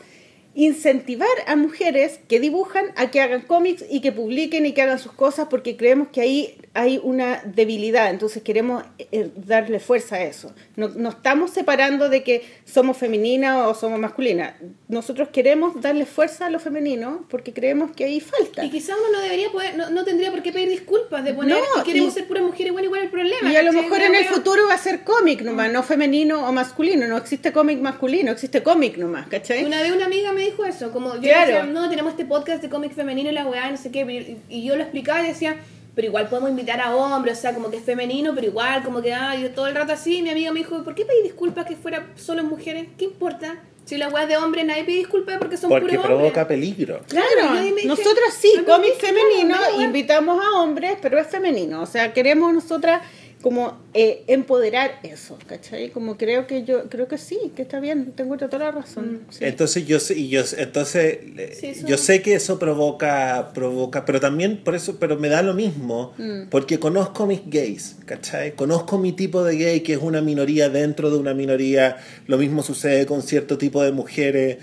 incentivar 0.54 1.28
a 1.46 1.56
mujeres 1.56 2.20
que 2.28 2.38
dibujan 2.40 2.86
a 2.96 3.10
que 3.10 3.20
hagan 3.20 3.42
cómics 3.42 3.84
y 3.90 4.00
que 4.00 4.12
publiquen 4.12 4.66
y 4.66 4.72
que 4.72 4.82
hagan 4.82 4.98
sus 4.98 5.12
cosas 5.12 5.48
porque 5.50 5.76
creemos 5.76 6.08
que 6.08 6.20
ahí 6.20 6.58
hay 6.74 7.00
una 7.02 7.40
debilidad, 7.44 8.10
entonces 8.10 8.42
queremos 8.42 8.82
eh, 8.98 9.30
darle 9.36 9.78
fuerza 9.80 10.16
a 10.16 10.24
eso. 10.24 10.52
No, 10.76 10.88
no 10.88 11.10
estamos 11.10 11.50
separando 11.50 12.08
de 12.08 12.22
que 12.24 12.42
somos 12.64 12.96
femeninas 12.96 13.66
o 13.66 13.74
somos 13.74 13.98
masculinas. 14.00 14.54
Nosotros 14.88 15.28
queremos 15.28 15.80
darle 15.80 16.04
fuerza 16.06 16.46
a 16.46 16.50
lo 16.50 16.58
femenino 16.58 17.26
porque 17.30 17.52
creemos 17.52 17.92
que 17.92 18.04
ahí 18.04 18.20
falta. 18.20 18.64
Y 18.64 18.70
quizá 18.70 18.94
uno 18.96 19.12
no 19.12 19.20
debería 19.20 19.50
poder, 19.50 19.76
no, 19.76 19.90
no 19.90 20.04
tendría 20.04 20.30
por 20.32 20.42
qué 20.42 20.52
pedir 20.52 20.68
disculpas 20.68 21.24
de 21.24 21.34
poner 21.34 21.56
No, 21.58 21.82
que 21.84 21.92
queremos 21.92 22.10
y- 22.10 22.14
ser 22.14 22.26
puras 22.26 22.42
mujeres, 22.42 22.72
bueno, 22.72 22.86
igual 22.86 23.02
el 23.02 23.10
problema. 23.10 23.52
Y 23.52 23.56
a 23.56 23.62
lo 23.62 23.72
mejor 23.72 24.00
en 24.00 24.14
el 24.14 24.24
futuro 24.26 24.62
va 24.68 24.74
a 24.74 24.78
ser 24.78 25.04
cómic 25.04 25.42
nomás, 25.42 25.70
no 25.72 25.82
femenino 25.82 26.48
o 26.48 26.52
masculino. 26.52 27.06
No 27.06 27.16
existe 27.16 27.52
cómic 27.52 27.80
masculino, 27.80 28.32
existe 28.32 28.62
cómic 28.62 28.96
nomás, 28.96 29.28
¿cachai? 29.28 29.64
Una 29.64 29.80
vez 29.82 29.92
una 29.92 30.06
amiga 30.06 30.32
me 30.32 30.43
dijo 30.44 30.64
eso, 30.64 30.90
como 30.92 31.14
yo 31.16 31.20
Claro. 31.22 31.46
decía, 31.46 31.62
no, 31.64 31.88
tenemos 31.88 32.12
este 32.12 32.24
podcast 32.24 32.62
de 32.62 32.68
cómic 32.68 32.92
femenino 32.94 33.30
y 33.30 33.32
la 33.32 33.46
weá, 33.46 33.70
no 33.70 33.76
sé 33.76 33.90
qué, 33.90 34.00
y, 34.48 34.56
y 34.56 34.64
yo 34.64 34.76
lo 34.76 34.82
explicaba 34.82 35.22
y 35.22 35.28
decía, 35.28 35.56
pero 35.94 36.08
igual 36.08 36.28
podemos 36.28 36.50
invitar 36.50 36.80
a 36.80 36.94
hombres, 36.94 37.38
o 37.38 37.40
sea, 37.40 37.54
como 37.54 37.70
que 37.70 37.76
es 37.78 37.84
femenino, 37.84 38.32
pero 38.34 38.46
igual, 38.48 38.82
como 38.82 39.00
que, 39.02 39.12
ah, 39.14 39.34
yo 39.36 39.50
todo 39.50 39.66
el 39.68 39.74
rato 39.74 39.92
así, 39.92 40.16
y 40.18 40.22
mi 40.22 40.30
amiga 40.30 40.50
me 40.52 40.60
dijo, 40.60 40.82
¿por 40.82 40.94
qué 40.94 41.04
pedí 41.04 41.22
disculpas 41.22 41.66
que 41.66 41.76
fuera 41.76 42.06
solo 42.16 42.42
mujeres? 42.44 42.88
¿Qué 42.98 43.04
importa? 43.04 43.56
Si 43.84 43.98
la 43.98 44.08
weá 44.08 44.22
es 44.22 44.30
de 44.30 44.36
hombre, 44.38 44.64
nadie 44.64 44.84
pide 44.84 44.96
disculpas 44.96 45.36
porque 45.38 45.58
son 45.58 45.68
Porque 45.68 45.88
puros 45.90 46.06
provoca 46.06 46.40
hombres. 46.42 46.46
peligro. 46.46 47.00
Claro, 47.06 47.26
Claro, 47.38 47.60
dije, 47.60 47.86
nosotros 47.86 48.32
sí, 48.38 48.50
cómic 48.66 48.94
femenino, 48.96 49.56
claro, 49.58 49.82
invitamos 49.82 50.42
a 50.42 50.58
hombres, 50.58 50.96
pero 51.02 51.18
es 51.18 51.26
femenino. 51.26 51.82
O 51.82 51.86
sea, 51.86 52.12
queremos 52.14 52.54
nosotras 52.54 53.02
como 53.44 53.76
eh, 53.92 54.24
empoderar 54.26 55.00
eso, 55.02 55.38
¿cachai? 55.46 55.90
Como 55.90 56.16
creo 56.16 56.46
que 56.46 56.64
yo, 56.64 56.88
creo 56.88 57.08
que 57.08 57.18
sí, 57.18 57.38
que 57.54 57.60
está 57.60 57.78
bien, 57.78 58.12
te 58.12 58.22
encuentro 58.22 58.48
toda 58.48 58.64
la 58.64 58.70
razón. 58.70 59.20
sí. 59.28 59.44
Entonces 59.44 59.86
yo 59.86 60.00
sé, 60.00 60.14
y 60.18 60.30
yo 60.30 60.40
entonces 60.56 61.18
Sí, 61.60 61.66
eso- 61.66 61.86
yo 61.86 61.98
sé 61.98 62.22
que 62.22 62.32
eso 62.34 62.58
provoca, 62.58 63.50
provoca, 63.52 64.06
pero 64.06 64.18
también 64.18 64.64
por 64.64 64.74
eso, 64.74 64.96
pero 64.98 65.18
me 65.18 65.28
da 65.28 65.42
lo 65.42 65.52
mismo, 65.52 66.14
Mm. 66.16 66.48
porque 66.48 66.78
conozco 66.78 67.26
mis 67.26 67.42
gays, 67.44 67.96
¿cachai? 68.06 68.54
Conozco 68.54 68.96
mi 68.96 69.12
tipo 69.12 69.44
de 69.44 69.56
gay 69.58 69.80
que 69.82 69.92
es 69.92 69.98
una 70.00 70.22
minoría 70.22 70.70
dentro 70.70 71.10
de 71.10 71.18
una 71.18 71.34
minoría. 71.34 71.98
Lo 72.26 72.38
mismo 72.38 72.62
sucede 72.62 73.04
con 73.04 73.20
cierto 73.22 73.58
tipo 73.58 73.82
de 73.82 73.92
mujeres. 73.92 74.56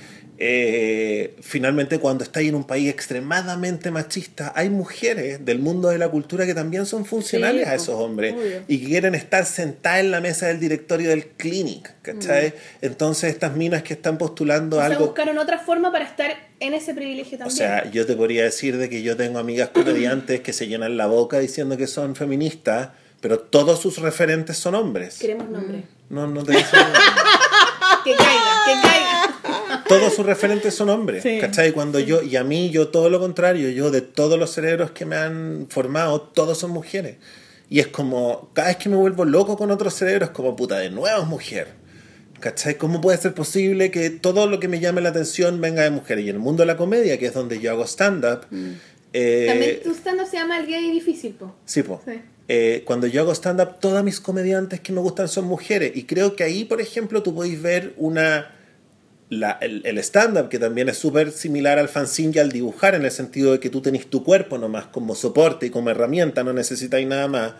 Eh, 0.43 1.35
finalmente, 1.41 1.99
cuando 1.99 2.23
estáis 2.23 2.49
en 2.49 2.55
un 2.55 2.63
país 2.63 2.89
extremadamente 2.89 3.91
machista, 3.91 4.51
hay 4.55 4.71
mujeres 4.71 5.45
del 5.45 5.59
mundo 5.59 5.89
de 5.89 5.99
la 5.99 6.09
cultura 6.09 6.47
que 6.47 6.55
también 6.55 6.87
son 6.87 7.05
funcionales 7.05 7.65
Sí, 7.65 7.69
a 7.69 7.75
esos 7.75 7.89
hombres 7.95 8.33
obvio. 8.33 8.63
y 8.67 8.79
que 8.79 8.85
quieren 8.87 9.13
estar 9.13 9.45
sentadas 9.45 9.99
en 9.99 10.09
la 10.09 10.19
mesa 10.19 10.47
del 10.47 10.59
directorio 10.59 11.09
del 11.11 11.27
clinic, 11.27 11.93
¿cachai? 12.01 12.55
Entonces, 12.81 13.29
estas 13.31 13.55
minas 13.55 13.83
que 13.83 13.93
están 13.93 14.17
postulando 14.17 14.77
O 14.77 14.79
sea, 14.79 14.87
algo 14.87 15.05
buscaron 15.05 15.37
otra 15.37 15.59
forma 15.59 15.91
para 15.91 16.05
estar 16.05 16.35
en 16.59 16.73
ese 16.73 16.95
privilegio 16.95 17.35
o 17.35 17.39
también. 17.39 17.57
sea, 17.57 17.91
yo 17.91 18.07
te 18.07 18.15
podría 18.15 18.43
decir 18.43 18.77
de 18.77 18.89
que 18.89 19.03
yo 19.03 19.15
tengo 19.15 19.37
amigas 19.37 19.69
comediantes 19.69 20.41
que 20.41 20.53
se 20.53 20.65
llenan 20.65 20.97
la 20.97 21.05
boca 21.05 21.37
diciendo 21.37 21.77
que 21.77 21.85
son 21.85 22.15
feministas, 22.15 22.89
pero 23.19 23.37
todos 23.37 23.79
sus 23.79 23.99
referentes 23.99 24.57
son 24.57 24.73
hombres. 24.73 25.19
Queremos 25.19 25.47
nombre. 25.51 25.83
No, 26.09 26.25
no 26.25 26.43
te 26.43 26.53
nada. 26.53 26.93
Que 28.03 28.15
caiga, 28.15 28.53
que 28.65 28.87
caiga. 28.87 29.30
Todos 29.99 30.13
sus 30.13 30.25
referentes 30.25 30.73
son 30.73 30.89
hombres, 30.89 31.23
Sí. 31.23 31.37
¿cachai? 31.39 31.71
Cuando 31.71 31.99
yo, 31.99 32.21
y 32.21 32.35
a 32.35 32.43
mí, 32.43 32.69
yo 32.69 32.87
todo 32.89 33.09
lo 33.09 33.19
contrario, 33.19 33.69
yo 33.69 33.91
de 33.91 34.01
todos 34.01 34.37
los 34.39 34.51
cerebros 34.51 34.91
que 34.91 35.05
me 35.05 35.15
han 35.15 35.67
formado, 35.69 36.21
todos 36.21 36.57
son 36.57 36.71
mujeres. 36.71 37.17
Y 37.69 37.79
es 37.79 37.87
como, 37.87 38.49
cada 38.53 38.67
vez 38.69 38.77
que 38.77 38.89
me 38.89 38.95
vuelvo 38.97 39.23
loco 39.25 39.57
con 39.57 39.71
otros 39.71 39.93
cerebros, 39.93 40.31
como 40.31 40.55
puta, 40.55 40.77
de 40.79 40.89
nuevo 40.89 41.21
es 41.21 41.27
mujer. 41.27 41.67
¿Cachai? 42.39 42.75
¿Cómo 42.75 43.01
puede 43.01 43.17
ser 43.19 43.33
posible 43.33 43.91
que 43.91 44.09
todo 44.09 44.47
lo 44.47 44.59
que 44.59 44.67
me 44.67 44.79
llame 44.79 44.99
la 45.01 45.09
atención 45.09 45.61
venga 45.61 45.83
de 45.83 45.91
mujeres? 45.91 46.25
Y 46.25 46.29
en 46.29 46.35
el 46.37 46.41
mundo 46.41 46.63
de 46.63 46.67
la 46.67 46.75
comedia, 46.75 47.19
que 47.19 47.27
es 47.27 47.33
donde 47.33 47.59
yo 47.59 47.71
hago 47.71 47.85
stand-up, 47.85 48.47
eh, 49.13 49.45
También 49.47 49.79
tu 49.83 49.91
stand 49.91 50.25
se 50.25 50.37
llama 50.37 50.57
El 50.59 50.67
Gay 50.67 50.89
Difícil, 50.91 51.33
po. 51.33 51.53
Sí, 51.65 51.83
po. 51.83 52.01
Sí. 52.05 52.19
Eh, 52.47 52.83
cuando 52.85 53.07
yo 53.07 53.21
hago 53.21 53.33
stand-up, 53.33 53.79
todas 53.79 54.03
mis 54.03 54.19
comediantes 54.19 54.79
que 54.79 54.91
me 54.91 54.99
gustan 55.01 55.27
son 55.27 55.45
mujeres. 55.45 55.91
Y 55.95 56.03
creo 56.03 56.35
que 56.35 56.43
ahí, 56.43 56.65
por 56.65 56.81
ejemplo, 56.81 57.21
tú 57.21 57.35
podéis 57.35 57.61
ver 57.61 57.93
una, 57.97 58.51
la- 59.31 59.57
el, 59.61 59.81
el 59.85 59.97
stand-up, 59.97 60.49
que 60.49 60.59
también 60.59 60.89
es 60.89 60.97
súper 60.97 61.31
similar 61.31 61.79
al 61.79 61.87
fanzine 61.89 62.33
y 62.35 62.39
al 62.39 62.51
dibujar, 62.51 62.93
en 62.95 63.05
el 63.05 63.11
sentido 63.11 63.53
de 63.53 63.59
que 63.59 63.69
tú 63.71 63.81
tenés 63.81 64.07
tu 64.07 64.23
cuerpo 64.23 64.57
nomás 64.59 64.85
como 64.87 65.15
soporte 65.15 65.65
y 65.65 65.69
como 65.71 65.89
herramienta, 65.89 66.43
no 66.43 66.53
necesitáis 66.53 67.07
nada 67.07 67.27
más. 67.27 67.53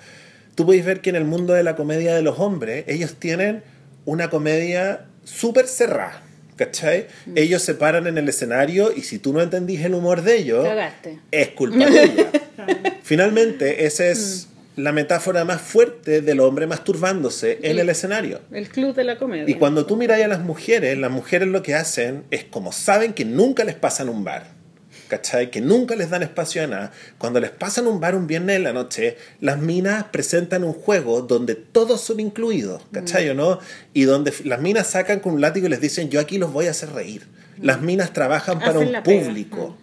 Tú 0.54 0.66
podéis 0.66 0.86
ver 0.86 1.00
que 1.02 1.10
en 1.10 1.16
el 1.16 1.24
mundo 1.26 1.54
de 1.54 1.64
la 1.64 1.76
comedia 1.78 2.14
de 2.14 2.22
los 2.22 2.38
hombres, 2.40 2.84
ellos 2.88 3.16
tienen 3.18 3.64
una 4.06 4.30
comedia 4.30 5.06
súper 5.24 5.66
cerrada. 5.68 6.22
¿Cachai? 6.58 7.08
Ellos 7.34 7.64
se 7.64 7.74
paran 7.74 8.06
en 8.06 8.20
el 8.20 8.30
escenario 8.30 8.92
y 8.96 9.02
si 9.02 9.18
tú 9.18 9.34
no 9.34 9.42
entendís 9.42 9.82
el 9.84 9.96
humor 9.96 10.22
de 10.22 10.38
ellos, 10.38 10.64
Cagaste. 10.64 11.18
es 11.32 11.48
culpa 11.50 11.88
tuya. 11.88 12.30
Finalmente, 13.02 13.86
esa 13.86 14.06
es 14.08 14.48
la 14.76 14.92
metáfora 14.92 15.44
más 15.46 15.62
fuerte 15.62 16.22
del 16.22 16.40
hombre 16.40 16.68
masturbándose 16.68 17.60
en 17.62 17.80
el 17.80 17.90
escenario. 17.90 18.42
El 18.52 18.70
club 18.70 18.96
de 18.96 19.04
la 19.04 19.18
comedia. 19.18 19.50
Y 19.50 19.56
cuando 19.56 19.86
tú 19.86 19.98
miras 19.98 20.22
a 20.22 20.28
las 20.28 20.42
mujeres, 20.42 20.98
las 20.98 21.12
mujeres 21.12 21.48
lo 21.48 21.62
que 21.62 21.76
hacen 21.76 22.24
es 22.32 22.44
como 22.46 22.72
saben 22.72 23.14
que 23.14 23.26
nunca 23.26 23.64
les 23.64 23.76
pasan 23.76 24.10
un 24.10 24.24
bar. 24.24 24.62
¿Cachai? 25.08 25.52
Que 25.52 25.60
nunca 25.60 25.98
les 25.98 26.10
dan 26.10 26.24
espacio 26.24 26.64
a 26.64 26.68
nada. 26.68 26.92
Cuando 27.18 27.42
les 27.42 27.50
pasan 27.50 27.86
un 27.86 28.00
bar 28.00 28.16
un 28.16 28.28
viernes 28.28 28.56
en 28.56 28.64
la 28.64 28.72
noche, 28.72 29.18
las 29.42 29.60
minas 29.60 30.06
presentan 30.06 30.64
un 30.64 30.72
juego 30.72 31.22
donde 31.22 31.56
todos 31.56 32.00
son 32.00 32.22
incluidos. 32.22 32.82
¿Cachai 32.94 33.28
o 33.30 33.34
no? 33.34 33.60
Y 33.94 34.04
donde 34.04 34.34
las 34.46 34.62
minas 34.62 34.88
sacan 34.88 35.20
con 35.20 35.34
un 35.34 35.42
látigo 35.42 35.68
y 35.68 35.70
les 35.70 35.82
dicen, 35.82 36.10
yo 36.10 36.22
aquí 36.22 36.38
los 36.38 36.54
voy 36.54 36.68
a 36.68 36.72
hacer 36.72 36.94
reír. 36.94 37.28
Las 37.62 37.82
minas 37.82 38.14
trabajan 38.14 38.60
para 38.60 38.80
un 38.80 38.92
la 38.94 39.04
pega. 39.04 39.26
público. 39.26 39.78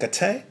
¿Cachai? 0.00 0.44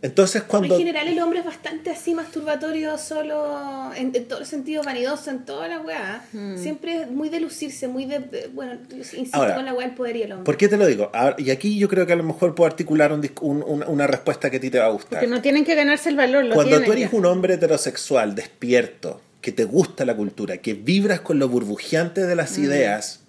Entonces 0.00 0.44
En 0.52 0.70
general 0.70 1.08
el 1.08 1.18
hombre 1.18 1.40
es 1.40 1.44
bastante 1.44 1.90
así 1.90 2.14
masturbatorio 2.14 2.96
solo 2.98 3.90
en, 3.96 4.14
en 4.14 4.24
todos 4.26 4.40
los 4.40 4.48
sentidos 4.48 4.86
vanidoso, 4.86 5.30
en 5.30 5.44
toda 5.44 5.66
la 5.66 5.80
weá. 5.80 6.24
Siempre 6.56 7.02
es 7.02 7.10
muy 7.10 7.28
de 7.28 7.40
lucirse, 7.40 7.88
muy 7.88 8.04
de... 8.06 8.20
de- 8.20 8.48
bueno, 8.54 8.74
insisto 8.94 9.36
Ahora, 9.36 9.56
con 9.56 9.64
la 9.64 9.74
weá 9.74 9.86
del 9.88 9.96
poder 9.96 10.16
y 10.16 10.22
el 10.22 10.30
hombre. 10.32 10.44
¿Por 10.44 10.56
qué 10.56 10.68
te 10.68 10.76
lo 10.76 10.86
digo? 10.86 11.10
Ahora- 11.12 11.34
y 11.38 11.50
aquí 11.50 11.78
yo 11.78 11.88
creo 11.88 12.06
que 12.06 12.12
a 12.12 12.16
lo 12.16 12.22
mejor 12.22 12.54
puedo 12.54 12.68
articular 12.70 13.12
un 13.12 13.28
una, 13.40 13.86
una 13.88 14.06
respuesta 14.06 14.50
que 14.50 14.58
a 14.58 14.60
ti 14.60 14.70
te 14.70 14.78
va 14.78 14.86
a 14.86 14.90
gustar. 14.90 15.18
Que 15.18 15.26
no 15.26 15.42
tienen 15.42 15.64
que 15.64 15.74
ganarse 15.74 16.08
el 16.10 16.16
valor, 16.16 16.44
lo 16.44 16.54
Cuando 16.54 16.70
tienen 16.76 16.86
tú 16.86 16.92
eres 16.92 17.10
ya. 17.10 17.16
un 17.16 17.26
hombre 17.26 17.54
heterosexual, 17.54 18.36
despierto, 18.36 19.20
que 19.40 19.50
te 19.50 19.64
gusta 19.64 20.04
la 20.04 20.14
cultura, 20.14 20.58
que 20.58 20.74
vibras 20.74 21.20
con 21.22 21.40
lo 21.40 21.48
burbujeante 21.48 22.24
de 22.24 22.34
Mm. 22.34 22.38
las 22.38 22.56
ideas, 22.58 23.20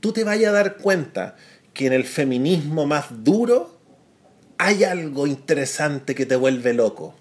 tú 0.00 0.12
te 0.14 0.24
vayas 0.24 0.48
a 0.50 0.52
dar 0.52 0.76
cuenta 0.78 1.36
que 1.74 1.86
en 1.86 1.92
el 1.92 2.04
feminismo 2.04 2.86
más 2.86 3.06
duro 3.22 3.75
hay 4.58 4.84
algo 4.84 5.26
interesante 5.26 6.14
que 6.14 6.26
te 6.26 6.36
vuelve 6.36 6.72
loco. 6.74 7.14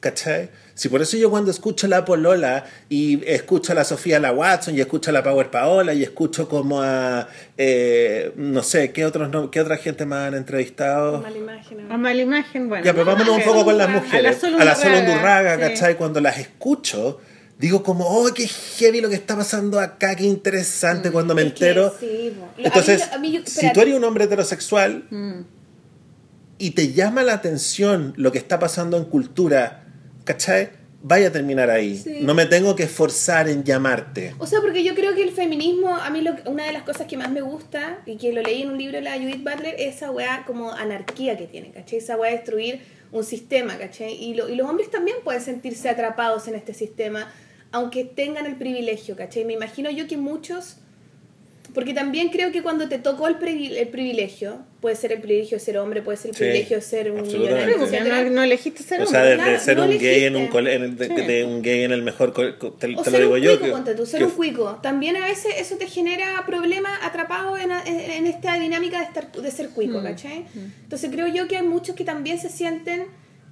¿Cachai? 0.00 0.48
Si 0.74 0.88
por 0.88 1.02
eso 1.02 1.16
yo 1.16 1.28
cuando 1.28 1.50
escucho 1.50 1.86
a 1.86 1.90
la 1.90 2.04
Polola 2.04 2.64
y 2.88 3.20
escucho 3.28 3.72
a 3.72 3.74
la 3.74 3.82
Sofía 3.84 4.20
la 4.20 4.30
Watson 4.32 4.76
y 4.76 4.80
escucho 4.80 5.10
a 5.10 5.12
la 5.12 5.24
Power 5.24 5.50
Paola 5.50 5.92
y 5.92 6.04
escucho 6.04 6.48
como 6.48 6.80
a 6.80 7.28
eh, 7.58 8.32
no 8.36 8.62
sé, 8.62 8.92
¿qué 8.92 9.04
otros 9.04 9.28
no- 9.28 9.50
qué 9.50 9.60
otra 9.60 9.76
gente 9.76 10.06
más 10.06 10.28
han 10.28 10.34
entrevistado? 10.34 11.20
Mala 11.20 11.36
imagen. 11.36 11.90
A 11.92 11.98
mala 11.98 12.22
imagen, 12.22 12.68
bueno. 12.68 12.84
Ya, 12.84 12.92
pero 12.92 13.06
vámonos 13.06 13.36
un 13.38 13.42
poco 13.42 13.64
con 13.64 13.76
las 13.76 13.88
a 13.88 13.92
la 13.92 13.98
mujeres. 14.00 14.38
Sol 14.38 14.54
A 14.60 14.64
la 14.64 14.74
Sol 14.76 14.92
Undurraga, 14.94 15.56
sí. 15.56 15.60
¿cachai? 15.62 15.96
Cuando 15.96 16.20
las 16.20 16.38
escucho, 16.38 17.20
digo 17.58 17.82
como, 17.82 18.06
oh, 18.06 18.32
qué 18.32 18.46
heavy 18.46 19.00
lo 19.00 19.08
que 19.08 19.16
está 19.16 19.36
pasando 19.36 19.80
acá, 19.80 20.14
qué 20.14 20.24
interesante 20.24 21.10
cuando 21.10 21.34
me 21.34 21.42
Es 21.42 21.52
que 21.54 21.70
entero. 21.70 21.92
sí, 21.98 22.32
a 22.56 22.66
Entonces, 22.68 23.00
mí- 23.00 23.14
a 23.14 23.18
mí 23.18 23.32
yo- 23.32 23.40
si 23.44 23.72
tú 23.72 23.80
eres 23.80 23.94
un 23.94 24.04
hombre 24.04 24.24
heterosexual 24.24 25.04
Mm. 25.10 25.40
Y 26.58 26.72
te 26.72 26.92
llama 26.92 27.22
la 27.22 27.34
atención 27.34 28.12
lo 28.16 28.32
que 28.32 28.38
está 28.38 28.58
pasando 28.58 28.96
en 28.96 29.04
cultura, 29.04 29.84
¿cachai? 30.24 30.70
Vaya 31.00 31.28
a 31.28 31.32
terminar 31.32 31.70
ahí. 31.70 31.96
Sí. 31.96 32.18
No 32.22 32.34
me 32.34 32.46
tengo 32.46 32.74
que 32.74 32.82
esforzar 32.82 33.48
en 33.48 33.62
llamarte. 33.62 34.34
O 34.38 34.46
sea, 34.46 34.60
porque 34.60 34.82
yo 34.82 34.96
creo 34.96 35.14
que 35.14 35.22
el 35.22 35.30
feminismo, 35.30 35.94
a 35.94 36.10
mí 36.10 36.20
lo- 36.22 36.34
una 36.46 36.64
de 36.66 36.72
las 36.72 36.82
cosas 36.82 37.06
que 37.06 37.16
más 37.16 37.30
me 37.30 37.40
gusta, 37.40 38.00
y 38.04 38.16
que 38.16 38.32
lo 38.32 38.42
leí 38.42 38.62
en 38.62 38.70
un 38.70 38.78
libro 38.78 38.96
de 38.96 39.02
la 39.02 39.12
Judith 39.16 39.44
Butler, 39.44 39.76
es 39.78 39.96
esa 39.96 40.10
weá 40.10 40.42
como 40.44 40.72
anarquía 40.72 41.38
que 41.38 41.46
tiene, 41.46 41.70
¿cachai? 41.70 41.98
Esa 41.98 42.16
weá 42.16 42.32
de 42.32 42.38
destruir 42.38 42.80
un 43.12 43.22
sistema, 43.22 43.78
¿cachai? 43.78 44.12
Y, 44.12 44.34
lo- 44.34 44.48
y 44.48 44.56
los 44.56 44.68
hombres 44.68 44.90
también 44.90 45.18
pueden 45.22 45.40
sentirse 45.40 45.88
atrapados 45.88 46.48
en 46.48 46.56
este 46.56 46.74
sistema, 46.74 47.30
aunque 47.70 48.04
tengan 48.04 48.46
el 48.46 48.56
privilegio, 48.56 49.14
¿cachai? 49.14 49.44
Me 49.44 49.52
imagino 49.52 49.90
yo 49.90 50.08
que 50.08 50.16
muchos, 50.16 50.78
porque 51.74 51.92
también 51.94 52.28
creo 52.30 52.50
que 52.50 52.62
cuando 52.62 52.88
te 52.88 52.98
tocó 52.98 53.28
el, 53.28 53.38
privi- 53.38 53.76
el 53.76 53.88
privilegio, 53.88 54.58
puede 54.80 54.96
ser 54.96 55.12
el 55.12 55.20
privilegio 55.20 55.58
de 55.58 55.64
ser 55.64 55.78
hombre, 55.78 56.02
puede 56.02 56.16
ser 56.16 56.30
el 56.30 56.34
Sí, 56.36 56.40
privilegio 56.44 56.76
de 56.78 56.82
ser 56.82 57.10
un 57.12 57.22
millonario, 57.22 57.76
no, 58.24 58.30
no 58.30 58.42
elegiste 58.42 58.82
ser 58.82 59.02
O 59.02 59.06
sea, 59.06 59.20
hombre. 59.20 59.30
de, 59.30 59.36
claro, 59.36 59.52
de 59.52 59.58
ser 59.60 59.76
no 59.76 59.84
un 59.84 59.98
gay 59.98 60.24
en 60.24 60.36
un 60.36 60.46
cole- 60.48 60.74
en 60.74 60.82
el- 60.82 60.96
de, 60.96 61.06
Sí. 61.08 61.14
de 61.14 61.44
un 61.44 61.62
gay 61.62 61.82
en 61.84 61.92
el 61.92 62.02
mejor 62.02 62.32
co- 62.32 62.72
te, 62.72 62.94
O 62.96 63.02
te 63.02 63.10
ser 63.10 63.12
lo 63.12 63.18
digo 63.18 63.32
un 63.34 63.40
yo 63.40 63.60
cuico, 63.60 63.84
que- 63.84 63.94
tú, 63.94 64.06
ser 64.06 64.18
que- 64.20 64.24
un 64.26 64.30
cuico. 64.32 64.78
También 64.82 65.16
a 65.16 65.26
veces 65.26 65.52
eso 65.58 65.76
te 65.76 65.86
genera 65.86 66.42
problemas 66.46 66.98
atrapados 67.02 67.58
en, 67.60 67.70
en- 67.70 68.10
en 68.12 68.26
esta 68.26 68.58
dinámica 68.58 68.98
de, 68.98 69.04
estar, 69.04 69.30
de 69.30 69.50
ser 69.50 69.68
Mm. 69.68 69.72
cuico, 69.74 70.02
¿cachai? 70.02 70.44
Entonces 70.84 71.10
creo 71.12 71.26
yo 71.28 71.46
que 71.48 71.56
hay 71.58 71.66
muchos 71.66 71.94
que 71.94 72.04
también 72.04 72.38
se 72.38 72.48
sienten 72.48 73.04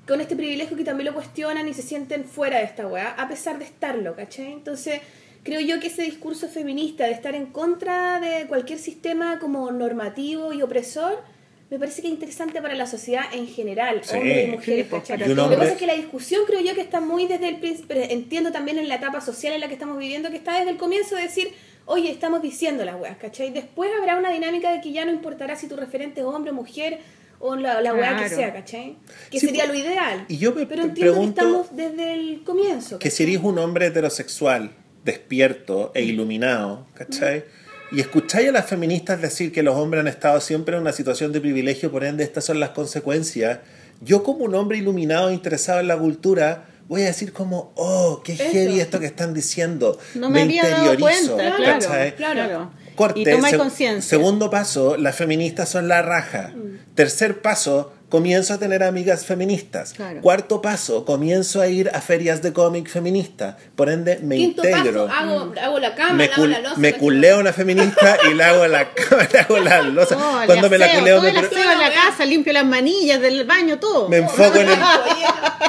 con 0.09 0.21
este 0.21 0.37
privilegio 0.37 0.77
que 0.77 0.85
también 0.85 1.07
lo 1.09 1.15
cuestionan 1.15 1.69
y 1.69 1.75
se 1.75 1.83
sienten 1.83 2.25
fuera 2.25 2.59
de 2.59 2.65
esta 2.65 2.87
weá, 2.87 3.11
a 3.11 3.29
pesar 3.29 3.59
de 3.59 3.65
estarlo, 3.65 4.15
¿cachai? 4.15 4.53
Entonces 4.53 5.01
creo 5.47 5.61
yo 5.61 5.81
que 5.81 5.87
ese 5.87 6.03
discurso 6.03 6.49
feminista 6.49 7.05
de 7.05 7.13
estar 7.13 7.35
en 7.35 7.47
contra 7.47 8.21
de 8.21 8.47
cualquier 8.47 8.79
sistema 8.79 9.39
como 9.39 9.71
normativo 9.71 10.53
y 10.53 10.61
opresor, 10.63 11.23
me 11.71 11.79
parece 11.81 12.01
que 12.03 12.09
es 12.09 12.15
interesante 12.15 12.61
para 12.63 12.75
la 12.75 12.87
sociedad 12.87 13.25
en 13.33 13.49
general, 13.49 14.01
Sí. 14.05 14.17
hombres 14.17 14.49
y 14.49 14.51
mujeres, 14.51 14.87
Sí, 15.05 15.13
Lo 15.35 15.49
que 15.51 15.57
pasa 15.57 15.73
es 15.73 15.79
que 15.79 15.87
la 15.87 15.95
discusión 15.95 16.43
creo 16.47 16.61
yo 16.61 16.75
que 16.75 16.81
está 16.81 17.01
muy 17.01 17.27
desde 17.27 17.49
el 17.49 17.57
principio, 17.57 17.97
entiendo 18.03 18.53
también 18.53 18.79
en 18.79 18.89
la 18.89 18.97
etapa 18.97 19.21
social 19.21 19.53
en 19.55 19.61
la 19.61 19.69
que 19.69 19.75
estamos 19.75 19.99
viviendo, 19.99 20.31
que 20.31 20.37
está 20.37 20.59
desde 20.59 20.71
el 20.71 20.77
comienzo 20.77 21.17
de 21.17 21.23
decir, 21.23 21.53
oye, 21.87 22.11
estamos 22.11 22.41
diciendo 22.43 22.85
las 22.85 23.01
weas, 23.01 23.17
¿cachai? 23.17 23.51
Después 23.53 23.91
habrá 23.99 24.17
una 24.17 24.31
dinámica 24.31 24.71
de 24.73 24.81
que 24.81 24.93
ya 24.93 25.05
no 25.05 25.11
importará 25.13 25.57
si 25.57 25.67
tu 25.69 25.77
referente 25.77 26.21
es 26.21 26.27
hombre 26.27 26.51
o 26.53 26.55
mujer 26.55 26.99
o 27.41 27.55
la, 27.57 27.81
la 27.83 27.93
wea 27.95 28.17
que 28.17 28.29
sea, 28.29 28.53
¿cachai? 28.53 28.97
Que 29.31 29.39
Sí, 29.41 29.47
sería 29.47 29.65
pues, 29.67 29.79
lo 29.79 29.85
ideal. 29.85 30.25
y 30.29 30.39
yo 30.39 30.53
me 30.55 30.67
Pero 30.67 30.85
entiendo 30.85 31.13
pregunto 31.15 31.41
que 31.41 31.47
estamos 31.47 31.77
desde 31.77 32.13
el 32.15 32.43
comienzo. 32.45 32.99
que 32.99 33.09
¿cachai? 33.09 33.27
si 33.27 33.35
eres 33.35 33.45
un 33.45 33.59
hombre 33.59 33.87
heterosexual, 33.87 34.71
despierto 35.07 35.93
e 35.95 36.03
iluminado, 36.03 36.87
¿cachai? 36.95 37.45
Y 37.93 38.01
escucháis 38.01 38.49
a 38.49 38.53
las 38.53 38.67
feministas 38.67 39.23
decir 39.23 39.53
que 39.53 39.63
los 39.63 39.77
hombres 39.77 40.01
han 40.01 40.09
estado 40.09 40.41
siempre 40.41 40.75
en 40.77 40.83
una 40.83 40.93
situación 40.93 41.33
de 41.33 41.41
privilegio, 41.41 41.91
por 41.91 42.05
ende 42.05 42.25
estas 42.25 42.45
son 42.45 42.61
las 42.61 42.71
consecuencias. 42.71 43.61
Yo 44.03 44.23
como 44.23 44.45
un 44.45 44.55
hombre 44.55 44.77
iluminado 44.79 45.31
e 45.31 45.35
interesado 45.35 45.81
en 45.81 45.87
la 45.89 45.97
cultura, 45.97 46.67
voy 46.89 47.03
a 47.03 47.07
decir 47.07 47.33
como, 47.33 47.73
oh, 47.77 48.21
qué 48.25 48.33
Eso. 48.35 48.45
heavy 48.51 48.81
esto 48.81 48.99
que 49.01 49.07
están 49.07 49.33
diciendo. 49.33 49.99
No 50.17 50.29
me 50.31 50.43
había 50.43 50.69
dado 50.69 50.93
interiorizo, 50.93 51.37
cuenta, 51.37 51.57
Claro, 51.57 51.81
¿cachai? 51.81 52.17
claro. 52.17 52.35
claro. 52.45 52.71
Corte, 52.97 53.21
y 53.21 53.25
toma 53.25 53.51
se- 53.51 53.59
conciencia. 53.59 54.09
Segundo 54.19 54.51
paso, 54.51 54.97
las 54.97 55.15
feministas 55.15 55.69
son 55.69 55.87
la 55.87 56.03
raja. 56.03 56.53
Tercer 56.95 57.41
paso, 57.43 57.93
comienzo 58.09 58.55
a 58.55 58.59
tener 58.59 58.83
amigas 58.83 59.27
feministas. 59.27 59.93
Claro. 59.95 60.21
Cuarto 60.21 60.63
paso, 60.63 61.05
comienzo 61.05 61.61
a 61.61 61.67
ir 61.69 61.91
a 61.93 62.01
ferias 62.01 62.41
de 62.43 62.53
cómic 62.53 62.89
feminista. 62.89 63.57
Por 63.75 63.89
ende, 63.91 64.19
me 64.23 64.37
Quinto 64.37 64.67
integro. 64.67 65.07
paso, 65.07 65.19
hago, 65.19 65.53
hago 65.61 65.79
la 65.81 65.95
cama, 65.95 66.13
me, 66.15 66.29
lavo 66.29 66.43
cul- 66.45 66.51
la 66.51 66.61
loza. 66.61 66.75
me 66.79 66.93
culeo 66.95 67.41
una 67.41 67.53
feminista 67.53 68.19
y 68.31 68.35
le 68.35 68.45
hago 68.45 68.67
la 68.69 68.89
cama, 68.95 69.29
le 69.33 69.39
hago 69.41 69.59
la 69.59 69.83
losa. 69.83 70.17
Oh, 70.17 70.47
Cuando 70.47 70.71
me 70.71 70.79
la 70.79 70.87
aseo, 70.87 71.01
culeo 71.01 71.17
todo 71.21 71.33
me, 71.33 71.39
pre- 71.39 71.47
aseo 71.59 71.73
en 71.73 71.79
la 71.81 71.93
casa, 71.93 72.25
limpio 72.25 72.53
las 72.53 72.65
manillas 72.65 73.21
del 73.21 73.45
baño, 73.45 73.79
todo. 73.79 74.09
me 74.09 74.19
enfoco 74.19 74.59
en 74.59 74.69
el... 74.71 74.79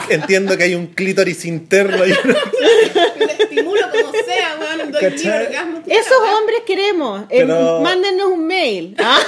Entiendo 0.10 0.56
que 0.56 0.64
hay 0.64 0.76
un 0.76 0.88
clítoris 0.88 1.44
interno 1.46 2.06
y 2.06 2.12
estimulo 3.40 3.82
como 3.92 4.12
sea, 4.12 4.58
weón, 4.60 4.92
doy 4.92 5.06
Esos 5.06 6.12
la 6.24 6.38
hombres 6.38 6.62
queremos. 6.66 7.24
Eh, 7.24 7.40
Pero- 7.42 7.82
mándenos 7.82 8.28
un 8.28 8.46
mail. 8.48 8.96
¿ah? 9.00 9.20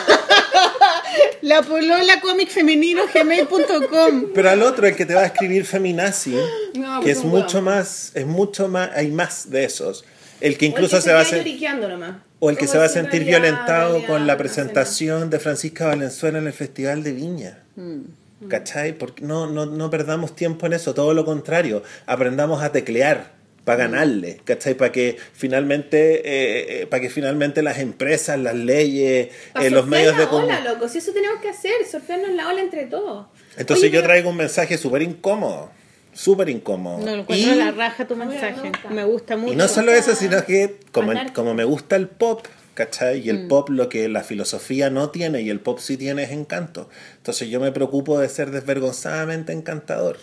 la 1.42 1.62
polola 1.62 2.20
comic 2.22 2.50
femenino 2.50 2.99
gmail.com. 3.14 4.26
Pero 4.34 4.50
al 4.50 4.62
otro, 4.62 4.88
el 4.88 4.96
que 4.96 5.06
te 5.06 5.14
va 5.16 5.22
a 5.22 5.26
escribir 5.26 5.66
feminazi, 5.66 6.36
No, 6.76 7.02
que 7.02 7.12
es 7.12 7.24
mucho 7.24 7.62
más, 7.62 8.12
es 8.16 8.26
mucho 8.26 8.68
más, 8.68 8.92
hay 8.96 9.12
más 9.12 9.50
de 9.50 9.66
esos. 9.66 10.06
El 10.42 10.58
que 10.58 10.66
O 10.66 10.68
el 10.68 10.74
incluso 10.74 10.98
que 10.98 11.02
se 11.02 11.14
va 11.14 11.22
a 11.22 11.88
nomás. 11.90 12.16
O 12.40 12.50
el 12.50 12.58
que 12.58 12.68
se 12.68 12.78
va 12.78 12.86
a 12.86 12.90
sentir 12.90 13.22
en 13.22 13.28
realidad, 13.28 13.42
violentado 13.42 13.88
en 13.88 13.92
realidad, 13.92 14.08
con 14.08 14.28
la 14.28 14.38
presentación 14.38 15.30
de 15.30 15.40
Francisca 15.40 15.88
Valenzuela 15.88 16.40
en 16.40 16.48
el 16.48 16.54
Festival 16.54 17.04
de 17.04 17.12
Viña. 17.12 17.64
Mm. 17.76 18.48
¿Cachai? 18.48 18.98
Porque 18.98 19.24
no, 19.26 19.48
no, 19.48 19.66
no 19.66 19.90
perdamos 19.90 20.34
tiempo 20.34 20.66
en 20.66 20.74
eso, 20.74 20.94
todo 20.94 21.14
lo 21.14 21.26
contrario. 21.26 21.84
Aprendamos 22.06 22.64
a 22.64 22.72
teclear 22.72 23.39
para 23.70 23.88
Mm. 23.88 23.92
ganarle, 23.92 24.42
¿cachai? 24.46 24.74
Para 24.74 24.92
que 24.92 25.16
finalmente, 25.34 26.22
eh, 26.26 26.82
eh, 26.82 26.88
para 26.88 27.02
que 27.02 27.10
finalmente 27.12 27.62
las 27.62 27.78
empresas, 27.78 28.40
las 28.40 28.56
leyes, 28.56 29.30
eh, 29.62 29.70
los 29.70 29.86
medios 29.86 30.18
de 30.18 30.24
la 30.24 30.30
comunicación. 30.30 30.66
ola, 30.68 30.74
loco, 30.74 30.90
si 30.90 30.98
eso 30.98 31.12
tenemos 31.14 31.40
que 31.40 31.50
hacer, 31.50 31.74
surfearnos 31.90 32.32
la 32.32 32.48
ola 32.48 32.62
entre 32.62 32.88
todos. 32.88 33.28
Entonces 33.58 33.84
Oye, 33.84 33.92
yo 33.92 34.00
pero- 34.00 34.08
traigo 34.08 34.30
un 34.32 34.38
mensaje 34.38 34.76
súper 34.80 35.04
incómodo, 35.04 35.70
súper 36.14 36.50
incómodo. 36.50 36.98
No 37.06 37.06
lo 37.06 37.18
y, 37.18 37.20
encuentro 37.20 37.52
a 37.52 37.56
la 37.58 37.72
raja 37.72 38.08
tu 38.08 38.16
mensaje. 38.16 38.60
gusta. 38.70 38.90
Me 38.90 39.04
gusta 39.04 39.38
mucho. 39.38 39.54
y 39.54 39.56
no 39.56 39.68
solo 39.68 39.92
eso, 39.92 40.16
sino 40.16 40.44
que 40.46 40.78
como, 40.92 41.12
como 41.36 41.54
me 41.54 41.64
gusta 41.64 41.96
el 41.96 42.08
pop, 42.08 42.48
¿cachai? 42.74 43.20
Mm. 43.20 43.24
Y 43.26 43.30
el 43.30 43.48
pop 43.48 43.70
lo 43.70 43.88
que 43.88 44.10
la 44.10 44.24
filosofía 44.24 44.90
no 44.90 45.12
tiene 45.12 45.42
y 45.42 45.52
el 45.52 45.60
pop 45.60 45.78
sí 45.80 45.96
tiene 45.96 46.24
es 46.24 46.32
encanto. 46.32 46.90
Entonces 47.18 47.50
yo 47.50 47.60
me 47.60 47.72
preocupo 47.72 48.18
de 48.18 48.30
ser 48.30 48.50
desvergonzadamente 48.50 49.54
encantador. 49.54 50.18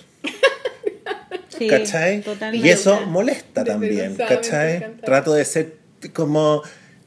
Sí, 1.58 1.68
¿cachai? 1.68 2.20
totalmente. 2.20 2.66
Y 2.66 2.70
eso 2.70 3.00
molesta 3.06 3.64
también, 3.64 4.16
¿cachai? 4.16 4.96
Trato 5.02 5.32
de 5.34 5.44
ser 5.44 5.74
como 6.12 6.62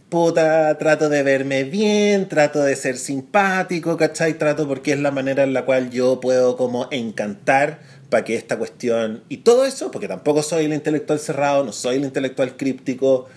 puta, 0.09 0.75
trato 0.77 1.07
de 1.07 1.23
verme 1.23 1.63
bien, 1.63 2.27
trato 2.27 2.63
de 2.63 2.75
ser 2.75 2.97
simpático, 2.97 3.95
¿cachai? 3.95 4.33
Trato 4.33 4.67
porque 4.67 4.93
es 4.93 4.99
la 4.99 5.11
manera 5.11 5.43
en 5.43 5.53
la 5.53 5.65
cual 5.65 5.91
yo 5.91 6.19
puedo 6.19 6.57
como 6.57 6.87
encantar 6.91 7.79
para 8.09 8.23
que 8.23 8.35
esta 8.35 8.57
cuestión... 8.57 9.23
Y 9.29 9.37
todo 9.37 9.65
eso, 9.65 9.91
porque 9.91 10.07
tampoco 10.07 10.41
soy 10.41 10.65
el 10.65 10.73
intelectual 10.73 11.19
cerrado, 11.19 11.63
no 11.63 11.71
soy 11.71 11.97
el 11.97 12.05
intelectual 12.05 12.57
críptico, 12.57 13.27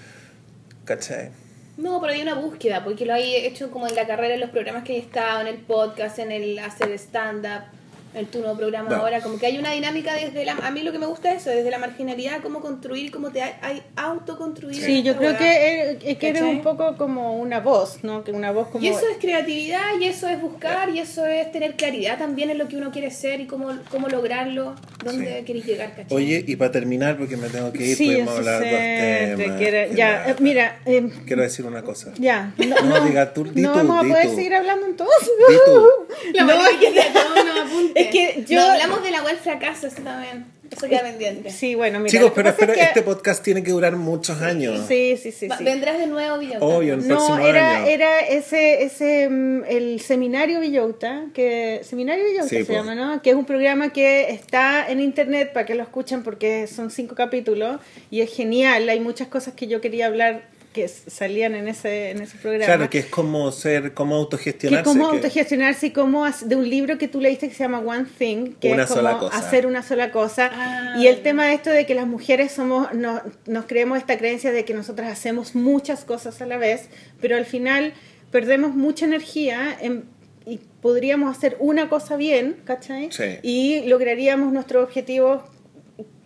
¿cachai? 0.86 1.30
No, 1.76 2.00
pero 2.00 2.14
hay 2.14 2.22
una 2.22 2.34
búsqueda, 2.34 2.82
porque 2.84 3.04
lo 3.04 3.12
hay 3.12 3.34
hecho 3.34 3.70
como 3.70 3.86
en 3.86 3.94
la 3.94 4.06
carrera, 4.06 4.34
en 4.34 4.40
los 4.40 4.50
programas 4.50 4.84
que 4.84 4.96
he 4.96 4.98
estado, 4.98 5.42
en 5.42 5.48
el 5.48 5.58
podcast, 5.58 6.18
en 6.18 6.32
el 6.32 6.58
hacer 6.58 6.90
stand-up, 6.92 7.64
en 8.14 8.26
tu 8.26 8.40
nuevo 8.40 8.56
programa 8.56 8.90
No. 8.90 8.96
ahora, 8.96 9.20
como 9.20 9.38
que 9.38 9.46
hay 9.46 9.58
una 9.58 9.72
dinámica 9.72 10.14
desde 10.14 10.44
la... 10.44 10.52
A 10.52 10.70
mí 10.70 10.82
lo 10.82 10.92
que 10.92 10.98
me 10.98 11.06
gusta 11.06 11.32
es 11.32 11.42
eso, 11.42 11.50
desde 11.50 11.70
la 11.70 11.78
marginalidad, 11.78 12.40
cómo 12.42 12.60
construir, 12.60 13.10
cómo 13.10 13.30
te 13.30 13.42
hay, 13.42 13.52
hay 13.62 13.82
autoconstruir. 13.96 14.74
Sí, 14.76 15.02
yo 15.02 15.16
creo 15.16 15.36
que, 15.36 15.98
es 16.04 16.18
que 16.18 16.28
eres 16.28 16.42
un 16.42 16.62
poco 16.62 16.96
como 16.96 17.36
una 17.38 17.60
voz, 17.60 17.98
¿no? 18.02 18.22
Que 18.24 18.32
una 18.32 18.50
voz 18.52 18.68
como... 18.68 18.84
Y 18.84 18.88
eso 18.88 19.06
es 19.10 19.16
creatividad, 19.18 19.98
y 20.00 20.04
eso 20.04 20.28
es 20.28 20.40
buscar, 20.40 20.90
y 20.90 20.98
eso 20.98 21.24
es 21.26 21.50
tener 21.52 21.74
claridad 21.76 22.18
también 22.18 22.50
en 22.50 22.58
lo 22.58 22.68
que 22.68 22.76
uno 22.76 22.90
quiere 22.90 23.10
ser 23.10 23.40
y 23.40 23.46
cómo, 23.46 23.70
cómo 23.90 24.08
lograrlo, 24.08 24.74
dónde 25.04 25.38
Sí. 25.38 25.44
queréis 25.44 25.64
llegar, 25.66 25.90
¿cachai? 25.96 26.16
Oye, 26.16 26.44
y 26.46 26.56
para 26.56 26.70
terminar, 26.72 27.16
porque 27.16 27.36
me 27.36 27.48
tengo 27.48 27.72
que 27.72 27.86
ir, 27.86 27.96
Sí, 27.96 28.06
podemos 28.06 28.36
hablar 28.38 28.60
de 28.60 28.70
sé, 28.70 29.26
dos 29.30 29.36
te 29.38 29.42
temas. 29.44 29.58
quiero- 29.58 29.94
ya, 29.94 30.26
eh, 30.30 30.34
mira, 30.40 30.80
eh, 30.86 31.08
Quiero 31.26 31.42
decir 31.42 31.64
una 31.64 31.82
cosa. 31.82 32.12
ya. 32.18 32.52
No, 32.58 32.76
No, 32.82 32.98
no, 33.00 33.06
diga 33.06 33.32
tú, 33.32 33.44
di 33.44 33.62
no 33.62 33.72
tú, 33.72 33.78
vamos 33.78 34.04
di 34.04 34.10
a 34.10 34.14
poder 34.14 34.28
tú. 34.28 34.34
seguir 34.36 34.54
hablando 34.54 34.86
entonces. 34.86 35.30
Di 35.48 35.54
tú. 35.66 35.86
La 36.34 36.44
No, 36.44 36.52
es 36.66 36.76
que- 36.78 36.88
unos 36.88 37.56
apuntes. 37.66 38.01
Es 38.02 38.08
que 38.10 38.44
yo- 38.46 38.60
No, 38.60 38.70
hablamos 38.72 39.02
de 39.02 39.10
la 39.10 39.22
web 39.22 39.38
fracaso, 39.38 39.86
eso 39.86 40.02
también. 40.02 40.46
Eso 40.74 40.88
queda 40.88 41.02
pendiente. 41.02 41.50
Sí, 41.50 41.74
bueno, 41.74 41.98
mira. 42.00 42.10
Chicos, 42.10 42.32
pero 42.34 42.48
es 42.48 42.54
que- 42.56 42.80
este 42.80 43.02
podcast 43.02 43.44
tiene 43.44 43.62
que 43.62 43.72
durar 43.72 43.94
muchos 43.96 44.40
años. 44.40 44.86
Sí, 44.88 45.18
sí, 45.22 45.30
sí. 45.30 45.46
Vendrás 45.60 45.98
de 45.98 46.06
nuevo, 46.06 46.38
Villota. 46.38 46.64
Obvio, 46.64 46.94
el 46.94 47.06
No, 47.06 47.16
próximo 47.16 47.46
era, 47.46 47.76
año. 47.76 47.86
era 47.88 48.20
ese, 48.20 48.82
ese, 48.82 49.28
mm, 49.28 49.64
el 49.68 50.00
seminario 50.00 50.60
Villota, 50.60 51.24
que, 51.34 51.82
seminario 51.84 52.24
Villota 52.24 52.48
Sí, 52.48 52.56
se 52.56 52.64
pues. 52.64 52.78
llama, 52.78 52.94
¿no? 52.94 53.20
Que 53.20 53.30
es 53.30 53.36
un 53.36 53.44
programa 53.44 53.92
que 53.92 54.30
está 54.30 54.90
en 54.90 55.00
internet 55.02 55.52
para 55.52 55.66
que 55.66 55.74
lo 55.74 55.82
escuchen 55.82 56.22
porque 56.22 56.66
son 56.68 56.90
cinco 56.90 57.14
capítulos 57.14 57.78
y 58.10 58.22
es 58.22 58.34
genial. 58.34 58.88
Hay 58.88 59.00
muchas 59.00 59.28
cosas 59.28 59.52
que 59.52 59.66
yo 59.66 59.82
quería 59.82 60.06
hablar 60.06 60.44
que 60.72 60.88
salían 60.88 61.54
en 61.54 61.68
ese, 61.68 62.10
en 62.10 62.22
ese 62.22 62.36
programa. 62.38 62.64
Claro, 62.64 62.90
que 62.90 62.98
es 63.00 63.06
como 63.06 63.52
ser, 63.52 63.92
como 63.94 64.14
que 64.14 64.20
autogestionarse. 64.20 64.84
cómo 64.84 65.10
que- 65.10 65.16
autogestionarse 65.16 65.86
y 65.86 65.90
cómo 65.90 66.24
de 66.28 66.56
un 66.56 66.68
libro 66.68 66.98
que 66.98 67.08
tú 67.08 67.20
leíste 67.20 67.48
que 67.48 67.54
se 67.54 67.62
llama 67.64 67.80
One 67.80 68.06
Thing, 68.18 68.54
que 68.60 68.72
Una 68.72 68.84
es 68.84 68.90
como 68.90 69.18
cosa. 69.18 69.36
hacer 69.36 69.66
una 69.66 69.82
sola 69.82 70.10
cosa. 70.10 70.50
Ah, 70.52 70.94
y 70.98 71.06
el 71.06 71.16
ya. 71.16 71.22
tema 71.22 71.46
de 71.46 71.54
esto 71.54 71.70
de 71.70 71.86
que 71.86 71.94
las 71.94 72.06
mujeres 72.06 72.52
somos, 72.52 72.92
no- 72.94 73.20
nos 73.46 73.66
creemos 73.66 73.98
esta 73.98 74.16
creencia 74.18 74.50
de 74.50 74.64
que 74.64 74.74
nosotras 74.74 75.12
hacemos 75.12 75.54
muchas 75.54 76.04
cosas 76.04 76.40
a 76.42 76.46
la 76.46 76.56
vez, 76.56 76.88
pero 77.20 77.36
al 77.36 77.44
final 77.44 77.92
perdemos 78.30 78.74
mucha 78.74 79.04
energía 79.04 79.76
en- 79.80 80.04
y 80.46 80.58
podríamos 80.80 81.36
hacer 81.36 81.56
una 81.60 81.88
cosa 81.88 82.16
bien, 82.16 82.56
¿cachai? 82.64 83.12
Sí. 83.12 83.38
Y 83.42 83.82
lograríamos 83.86 84.52
nuestros 84.52 84.82
objetivos 84.82 85.42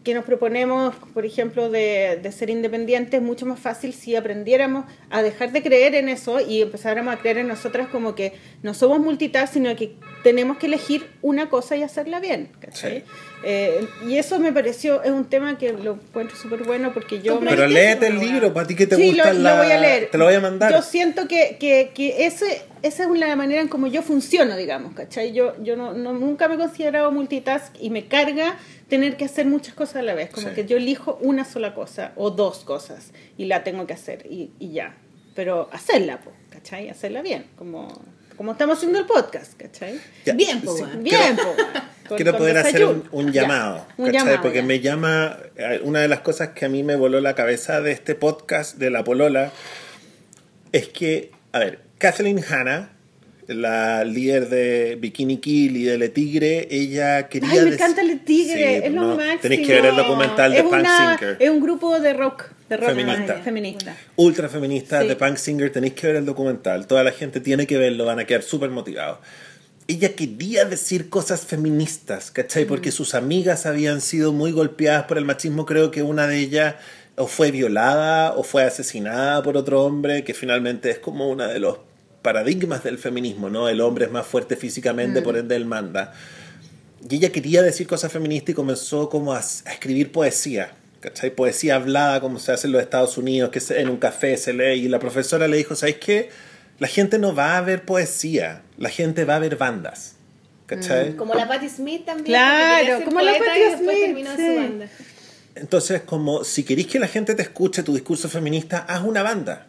que 0.06 0.14
nos 0.14 0.24
proponemos, 0.24 0.94
por 1.12 1.26
ejemplo, 1.26 1.68
de, 1.68 2.20
de 2.22 2.30
ser 2.30 2.48
independientes, 2.48 3.20
mucho 3.20 3.44
más 3.44 3.58
fácil 3.58 3.92
si 3.92 4.14
aprendiéramos 4.14 4.84
a 5.10 5.20
dejar 5.20 5.50
de 5.50 5.64
creer 5.64 5.96
en 5.96 6.08
eso 6.08 6.38
y 6.38 6.62
empezáramos 6.62 7.12
a 7.12 7.18
creer 7.18 7.38
en 7.38 7.48
nosotras 7.48 7.88
como 7.88 8.14
que 8.14 8.32
no 8.62 8.72
somos 8.72 9.00
multitask, 9.00 9.54
sino 9.54 9.74
que 9.74 9.96
tenemos 10.22 10.58
que 10.58 10.66
elegir 10.66 11.08
una 11.22 11.48
cosa 11.48 11.74
y 11.76 11.82
hacerla 11.82 12.20
bien. 12.20 12.50
¿cachai? 12.60 13.00
Sí. 13.00 13.04
Eh, 13.42 13.84
y 14.08 14.16
eso 14.16 14.38
me 14.38 14.52
pareció, 14.52 15.02
es 15.02 15.10
un 15.10 15.24
tema 15.24 15.58
que 15.58 15.72
lo 15.72 15.94
encuentro 15.94 16.36
súper 16.36 16.62
bueno 16.62 16.92
porque 16.94 17.20
yo... 17.20 17.40
me- 17.40 17.50
Pero 17.50 17.66
léete 17.66 18.06
el 18.06 18.20
libro, 18.20 18.54
para 18.54 18.68
ti 18.68 18.76
que 18.76 18.86
te 18.86 18.94
Sí, 18.94 19.08
gusta 19.08 19.32
lo, 19.32 19.40
la... 19.40 19.56
lo 19.56 19.62
voy 19.64 19.72
a 19.72 19.80
leer. 19.80 20.08
Te 20.10 20.18
lo 20.18 20.24
voy 20.26 20.34
a 20.34 20.40
mandar. 20.40 20.72
Yo 20.72 20.82
siento 20.82 21.26
que, 21.26 21.56
que, 21.58 21.90
que 21.92 22.26
ese, 22.26 22.62
esa 22.82 23.02
es 23.02 23.10
la 23.10 23.34
manera 23.34 23.60
en 23.60 23.66
como 23.68 23.88
yo 23.88 24.02
funciono, 24.02 24.56
digamos, 24.56 24.94
¿cachai? 24.94 25.32
Yo, 25.32 25.54
yo 25.64 25.74
no, 25.76 25.92
no- 25.94 26.12
nunca 26.12 26.46
me 26.46 26.54
he 26.54 26.58
considerado 26.58 27.10
multitask 27.10 27.74
y 27.80 27.90
me 27.90 28.06
carga 28.06 28.56
tener 28.88 29.16
que 29.16 29.24
hacer 29.24 29.46
muchas 29.46 29.74
cosas 29.74 29.96
a 29.96 30.02
la 30.02 30.14
vez. 30.14 30.30
Como 30.30 30.48
Sí. 30.48 30.54
que 30.54 30.64
yo 30.66 30.76
elijo 30.76 31.18
una 31.20 31.44
sola 31.44 31.74
cosa 31.74 32.12
o 32.16 32.30
dos 32.30 32.60
cosas 32.64 33.10
y 33.36 33.46
la 33.46 33.64
tengo 33.64 33.86
que 33.86 33.94
hacer 33.94 34.26
y, 34.30 34.50
y 34.58 34.72
ya. 34.72 34.94
Pero 35.34 35.68
hacerla, 35.72 36.20
po, 36.20 36.32
¿cachai? 36.50 36.88
Hacerla 36.88 37.20
bien, 37.22 37.46
como, 37.56 37.88
como 38.36 38.52
estamos 38.52 38.78
haciendo 38.78 38.98
el 38.98 39.06
podcast, 39.06 39.54
¿cachai? 39.60 40.00
Ya, 40.24 40.32
Bien, 40.34 40.60
po, 40.62 40.76
sí. 40.76 40.84
Bien, 40.98 41.36
po, 41.36 41.42
weón. 41.42 41.56
Con- 42.06 42.16
Quiero 42.18 42.30
con 42.32 42.38
poder 42.38 42.58
hacer 42.58 42.84
un, 43.10 43.32
Ya, 43.32 43.42
llamado, 43.42 43.84
un 43.96 44.06
¿cachai? 44.06 44.20
llamado, 44.20 44.42
Porque 44.42 44.58
ya. 44.58 44.64
me 44.64 44.78
llama, 44.78 45.38
eh, 45.56 45.80
una 45.82 46.00
de 46.00 46.06
las 46.06 46.20
cosas 46.20 46.50
que 46.50 46.64
a 46.64 46.68
mí 46.68 46.84
me 46.84 46.94
voló 46.94 47.20
la 47.20 47.34
cabeza 47.34 47.80
de 47.80 47.90
este 47.90 48.14
podcast 48.14 48.76
de 48.78 48.90
La 48.90 49.02
Polola 49.02 49.50
es 50.70 50.88
que, 50.88 51.32
a 51.52 51.58
ver, 51.58 51.80
Kathleen 51.98 52.42
Hanna, 52.48 52.95
la 53.48 54.04
líder 54.04 54.48
de 54.48 54.96
Bikini 55.00 55.38
Kill 55.38 55.76
y 55.76 55.84
de 55.84 55.98
Le 55.98 56.08
Tigre, 56.08 56.66
ella 56.70 57.28
quería... 57.28 57.50
Ay, 57.52 57.60
me 57.60 57.74
encanta 57.74 58.00
el 58.00 58.18
tigre, 58.24 58.80
Sí, 58.80 58.84
es 58.86 58.92
lo 58.92 59.02
no, 59.02 59.16
máximo. 59.16 59.40
Tenéis 59.42 59.66
que 59.66 59.74
ver 59.74 59.86
el 59.86 59.96
documental 59.96 60.52
de 60.52 60.62
Punk 60.62 60.72
una- 60.74 61.16
Singer. 61.18 61.36
Es 61.38 61.50
un 61.50 61.60
grupo 61.60 62.00
de 62.00 62.12
rock, 62.12 62.44
de 62.68 62.76
rock 62.76 62.88
Feminista. 62.88 63.34
feminista. 63.42 63.96
ultra 64.16 64.48
feminista 64.48 65.02
Sí. 65.02 65.08
de 65.08 65.16
Punk 65.16 65.36
Singer, 65.36 65.70
tenéis 65.70 65.94
que 65.94 66.06
ver 66.08 66.16
el 66.16 66.24
documental. 66.26 66.86
Toda 66.88 67.04
la 67.04 67.12
gente 67.12 67.38
tiene 67.40 67.66
que 67.66 67.78
verlo, 67.78 68.04
van 68.04 68.18
a 68.18 68.24
quedar 68.24 68.42
súper 68.42 68.70
motivados. 68.70 69.18
Ella 69.88 70.14
quería 70.16 70.64
decir 70.64 71.08
cosas 71.08 71.42
feministas, 71.46 72.32
¿cachai? 72.32 72.64
Mm. 72.64 72.68
Porque 72.68 72.90
sus 72.90 73.14
amigas 73.14 73.66
habían 73.66 74.00
sido 74.00 74.32
muy 74.32 74.50
golpeadas 74.50 75.04
por 75.04 75.18
el 75.18 75.24
machismo. 75.24 75.64
Creo 75.66 75.92
que 75.92 76.02
una 76.02 76.26
de 76.26 76.38
ellas 76.40 76.74
o 77.14 77.28
fue 77.28 77.52
violada 77.52 78.32
o 78.32 78.42
fue 78.42 78.64
asesinada 78.64 79.40
por 79.44 79.56
otro 79.56 79.84
hombre, 79.84 80.24
que 80.24 80.34
finalmente 80.34 80.90
es 80.90 80.98
como 80.98 81.30
uno 81.30 81.46
de 81.46 81.60
los 81.60 81.78
paradigmas 82.26 82.82
del 82.82 82.98
feminismo, 82.98 83.48
¿no? 83.48 83.68
El 83.68 83.80
hombre 83.80 84.06
es 84.06 84.10
más 84.10 84.26
fuerte 84.26 84.56
físicamente, 84.56 85.22
por 85.22 85.36
ende 85.36 85.54
él 85.54 85.64
manda. 85.64 86.12
Y 87.08 87.14
ella 87.16 87.30
quería 87.30 87.62
decir 87.62 87.86
cosas 87.86 88.10
feministas 88.10 88.50
y 88.50 88.54
comenzó 88.54 89.08
como 89.08 89.32
a, 89.32 89.38
a 89.38 89.72
escribir 89.72 90.10
poesía. 90.10 90.72
¿cachai? 91.00 91.30
Poesía 91.30 91.76
hablada 91.76 92.20
como 92.20 92.40
se 92.40 92.50
hace 92.50 92.66
en 92.66 92.72
los 92.72 92.82
Estados 92.82 93.16
Unidos, 93.16 93.50
que 93.50 93.60
se- 93.60 93.80
en 93.80 93.88
un 93.88 93.96
café 93.98 94.36
se 94.36 94.52
lee. 94.52 94.80
Y 94.84 94.88
la 94.88 94.98
profesora 94.98 95.46
le 95.46 95.56
dijo, 95.56 95.76
¿sabes 95.76 95.98
qué? 96.06 96.30
La 96.80 96.88
gente 96.88 97.18
no 97.20 97.32
va 97.32 97.56
a 97.58 97.60
ver 97.60 97.84
poesía, 97.84 98.62
la 98.76 98.88
gente 98.88 99.24
va 99.24 99.36
a 99.36 99.38
ver 99.38 99.54
bandas. 99.56 100.16
¿Cachai? 100.66 101.14
Como 101.14 101.32
la 101.34 101.46
Patti 101.46 101.68
Smith 101.68 102.04
también. 102.04 102.26
Claro, 102.26 103.04
como 103.04 103.20
la 103.20 103.32
Patti 103.38 103.76
Smith, 103.78 104.26
sí. 104.36 104.46
su 104.46 104.56
banda. 104.62 104.86
Entonces, 105.54 106.02
como 106.02 106.42
si 106.42 106.64
queréis 106.64 106.88
que 106.88 106.98
la 106.98 107.06
gente 107.06 107.36
te 107.36 107.42
escuche 107.42 107.84
tu 107.84 107.94
discurso 107.94 108.28
feminista, 108.28 108.78
haz 108.88 109.02
una 109.04 109.22
banda. 109.22 109.68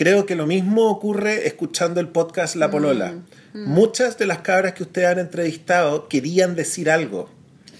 Creo 0.00 0.24
que 0.24 0.34
lo 0.34 0.46
mismo 0.46 0.88
ocurre 0.88 1.46
escuchando 1.46 2.00
el 2.00 2.08
podcast 2.08 2.56
La 2.56 2.70
Polola. 2.70 3.16
Muchas 3.52 4.16
de 4.16 4.24
las 4.24 4.38
cabras 4.38 4.72
que 4.72 4.82
ustedes 4.82 5.08
han 5.08 5.18
entrevistado 5.18 6.08
querían 6.08 6.56
decir 6.56 6.88
algo 6.88 7.28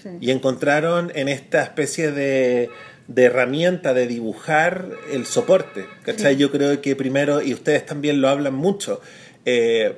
Sí. 0.03 0.09
y 0.21 0.29
encontraron 0.29 1.11
en 1.15 1.27
esta 1.29 1.63
especie 1.63 2.11
de, 2.11 2.69
de 3.07 3.23
herramienta 3.23 3.95
de 3.95 4.05
dibujar 4.05 4.89
el 5.11 5.25
soporte. 5.25 5.85
¿cachai? 6.03 6.37
Yo 6.37 6.51
creo 6.51 6.79
que 6.79 6.95
primero, 6.95 7.41
y 7.41 7.55
ustedes 7.55 7.87
también 7.87 8.21
lo 8.21 8.29
hablan 8.29 8.53
mucho, 8.53 9.01
eh, 9.45 9.95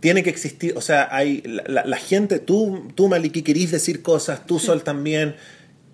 tiene 0.00 0.24
que 0.24 0.30
existir, 0.30 0.74
o 0.76 0.80
sea, 0.80 1.08
hay 1.14 1.42
la, 1.42 1.62
la- 1.68 1.84
la 1.84 1.96
gente, 1.96 2.40
tú, 2.40 2.90
tú 2.96 3.06
Maliki, 3.06 3.42
querís 3.42 3.70
decir 3.70 4.02
cosas, 4.02 4.46
tú 4.46 4.58
Sol 4.58 4.82
también, 4.82 5.36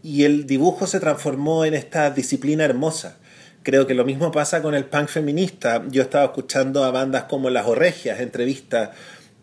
y 0.02 0.24
el 0.24 0.47
dibujo 0.47 0.86
se 0.86 0.98
transformó 0.98 1.66
en 1.66 1.74
esta 1.74 2.10
disciplina 2.10 2.65
hermosa. 2.65 3.18
Creo 3.67 3.89
que 3.89 3.95
lo 3.95 4.05
mismo 4.05 4.31
pasa 4.31 4.62
con 4.62 4.77
el 4.77 4.85
punk 4.85 5.09
feminista. 5.09 5.83
Yo 5.89 6.03
estaba 6.03 6.27
escuchando 6.27 6.85
a 6.85 6.93
bandas 6.93 7.25
como 7.25 7.51
Las 7.51 7.67
Orregias, 7.67 8.20
entrevistas, 8.20 8.91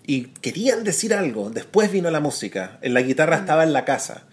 y 0.07 0.27
querían 0.39 0.85
decir 0.85 1.13
algo. 1.13 1.49
Después 1.49 1.91
vino 1.91 2.09
la 2.09 2.21
música. 2.21 2.77
En 2.81 2.93
la 2.93 3.01
guitarra 3.01 3.35
estaba 3.35 3.65
en 3.65 3.73
la 3.73 3.83
casa. 3.83 4.23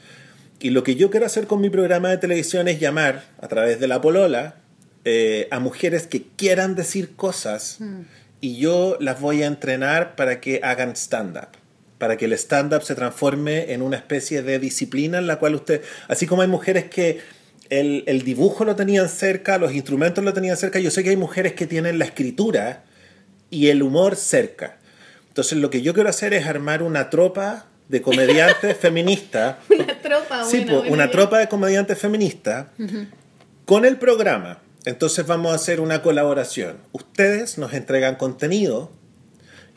Y 0.60 0.70
lo 0.70 0.84
que 0.84 0.94
yo 0.94 1.10
quiero 1.10 1.26
hacer 1.26 1.48
con 1.48 1.60
mi 1.60 1.70
programa 1.70 2.08
de 2.08 2.18
televisión 2.18 2.68
es 2.68 2.78
llamar, 2.78 3.24
a 3.40 3.48
través 3.48 3.80
de 3.80 3.88
la 3.88 4.00
polola, 4.00 4.58
eh, 5.04 5.48
a 5.50 5.58
mujeres 5.58 6.06
que 6.06 6.22
quieran 6.36 6.76
decir 6.76 7.16
cosas 7.16 7.78
y 8.40 8.58
yo 8.58 8.96
las 9.00 9.20
voy 9.20 9.42
a 9.42 9.48
entrenar 9.48 10.14
para 10.14 10.40
que 10.40 10.60
hagan 10.62 10.94
stand-up. 10.94 11.48
Para 11.98 12.16
que 12.16 12.26
el 12.26 12.32
stand-up 12.34 12.84
se 12.84 12.94
transforme 12.94 13.72
en 13.72 13.82
una 13.82 13.96
especie 13.96 14.42
de 14.42 14.60
disciplina 14.60 15.18
en 15.18 15.26
la 15.26 15.40
cual 15.40 15.56
usted, 15.56 15.82
así 16.06 16.28
como 16.28 16.42
hay 16.42 16.48
mujeres 16.48 16.84
que 16.84 17.39
el, 17.70 18.04
el 18.06 18.22
dibujo 18.22 18.64
lo 18.64 18.76
tenían 18.76 19.08
cerca, 19.08 19.58
los 19.58 19.72
instrumentos 19.72 20.22
lo 20.22 20.32
tenían 20.32 20.56
cerca, 20.56 20.78
yo 20.80 20.90
sé 20.90 21.02
que 21.02 21.10
hay 21.10 21.16
mujeres 21.16 21.54
que 21.54 21.66
tienen 21.66 21.98
la 21.98 22.04
escritura 22.04 22.84
y 23.50 23.68
el 23.68 23.82
humor 23.82 24.16
cerca. 24.16 24.76
Entonces 25.28 25.58
lo 25.58 25.70
que 25.70 25.80
yo 25.82 25.94
quiero 25.94 26.10
hacer 26.10 26.34
es 26.34 26.46
armar 26.46 26.82
una 26.82 27.08
tropa 27.10 27.66
de 27.88 28.02
comediantes 28.02 28.76
feministas 28.80 29.56
Una 29.68 29.98
tropa, 30.00 30.44
Sí, 30.44 30.58
buena, 30.58 30.72
po, 30.72 30.78
buena 30.80 30.92
una 30.94 31.04
idea. 31.04 31.12
tropa 31.12 31.38
de 31.38 31.48
comediantes 31.48 31.98
feministas 31.98 32.66
con 33.64 33.84
el 33.84 33.96
programa. 33.96 34.58
Entonces 34.84 35.26
vamos 35.26 35.52
a 35.52 35.56
hacer 35.56 35.80
una 35.80 36.02
colaboración. 36.02 36.78
Ustedes 36.92 37.58
nos 37.58 37.72
entregan 37.74 38.16
contenido 38.16 38.90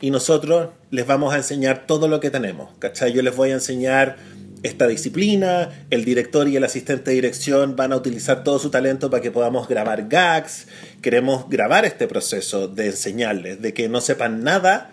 y 0.01 0.11
nosotros 0.11 0.69
les 0.91 1.05
vamos 1.05 1.33
a 1.33 1.37
enseñar 1.37 1.85
todo 1.87 2.07
lo 2.07 2.19
que 2.19 2.29
tenemos. 2.29 2.69
¿Cachai? 2.79 3.13
Yo 3.13 3.21
les 3.21 3.35
voy 3.35 3.51
a 3.51 3.53
enseñar 3.53 4.17
esta 4.63 4.87
disciplina, 4.87 5.69
el 5.89 6.05
director 6.05 6.47
y 6.47 6.55
el 6.55 6.63
asistente 6.63 7.11
de 7.11 7.15
dirección 7.15 7.75
van 7.75 7.91
a 7.91 7.97
utilizar 7.97 8.43
todo 8.43 8.59
su 8.59 8.69
talento 8.69 9.09
para 9.09 9.21
que 9.21 9.29
podamos 9.29 9.67
grabar 9.67 10.07
gags, 10.07 10.67
queremos 11.01 11.49
grabar 11.49 11.85
este 11.85 12.07
proceso 12.07 12.69
de 12.69 12.87
enseñarles, 12.87 13.61
de 13.61 13.73
que 13.73 13.89
no 13.89 13.99
sepan 13.99 14.43
nada, 14.43 14.91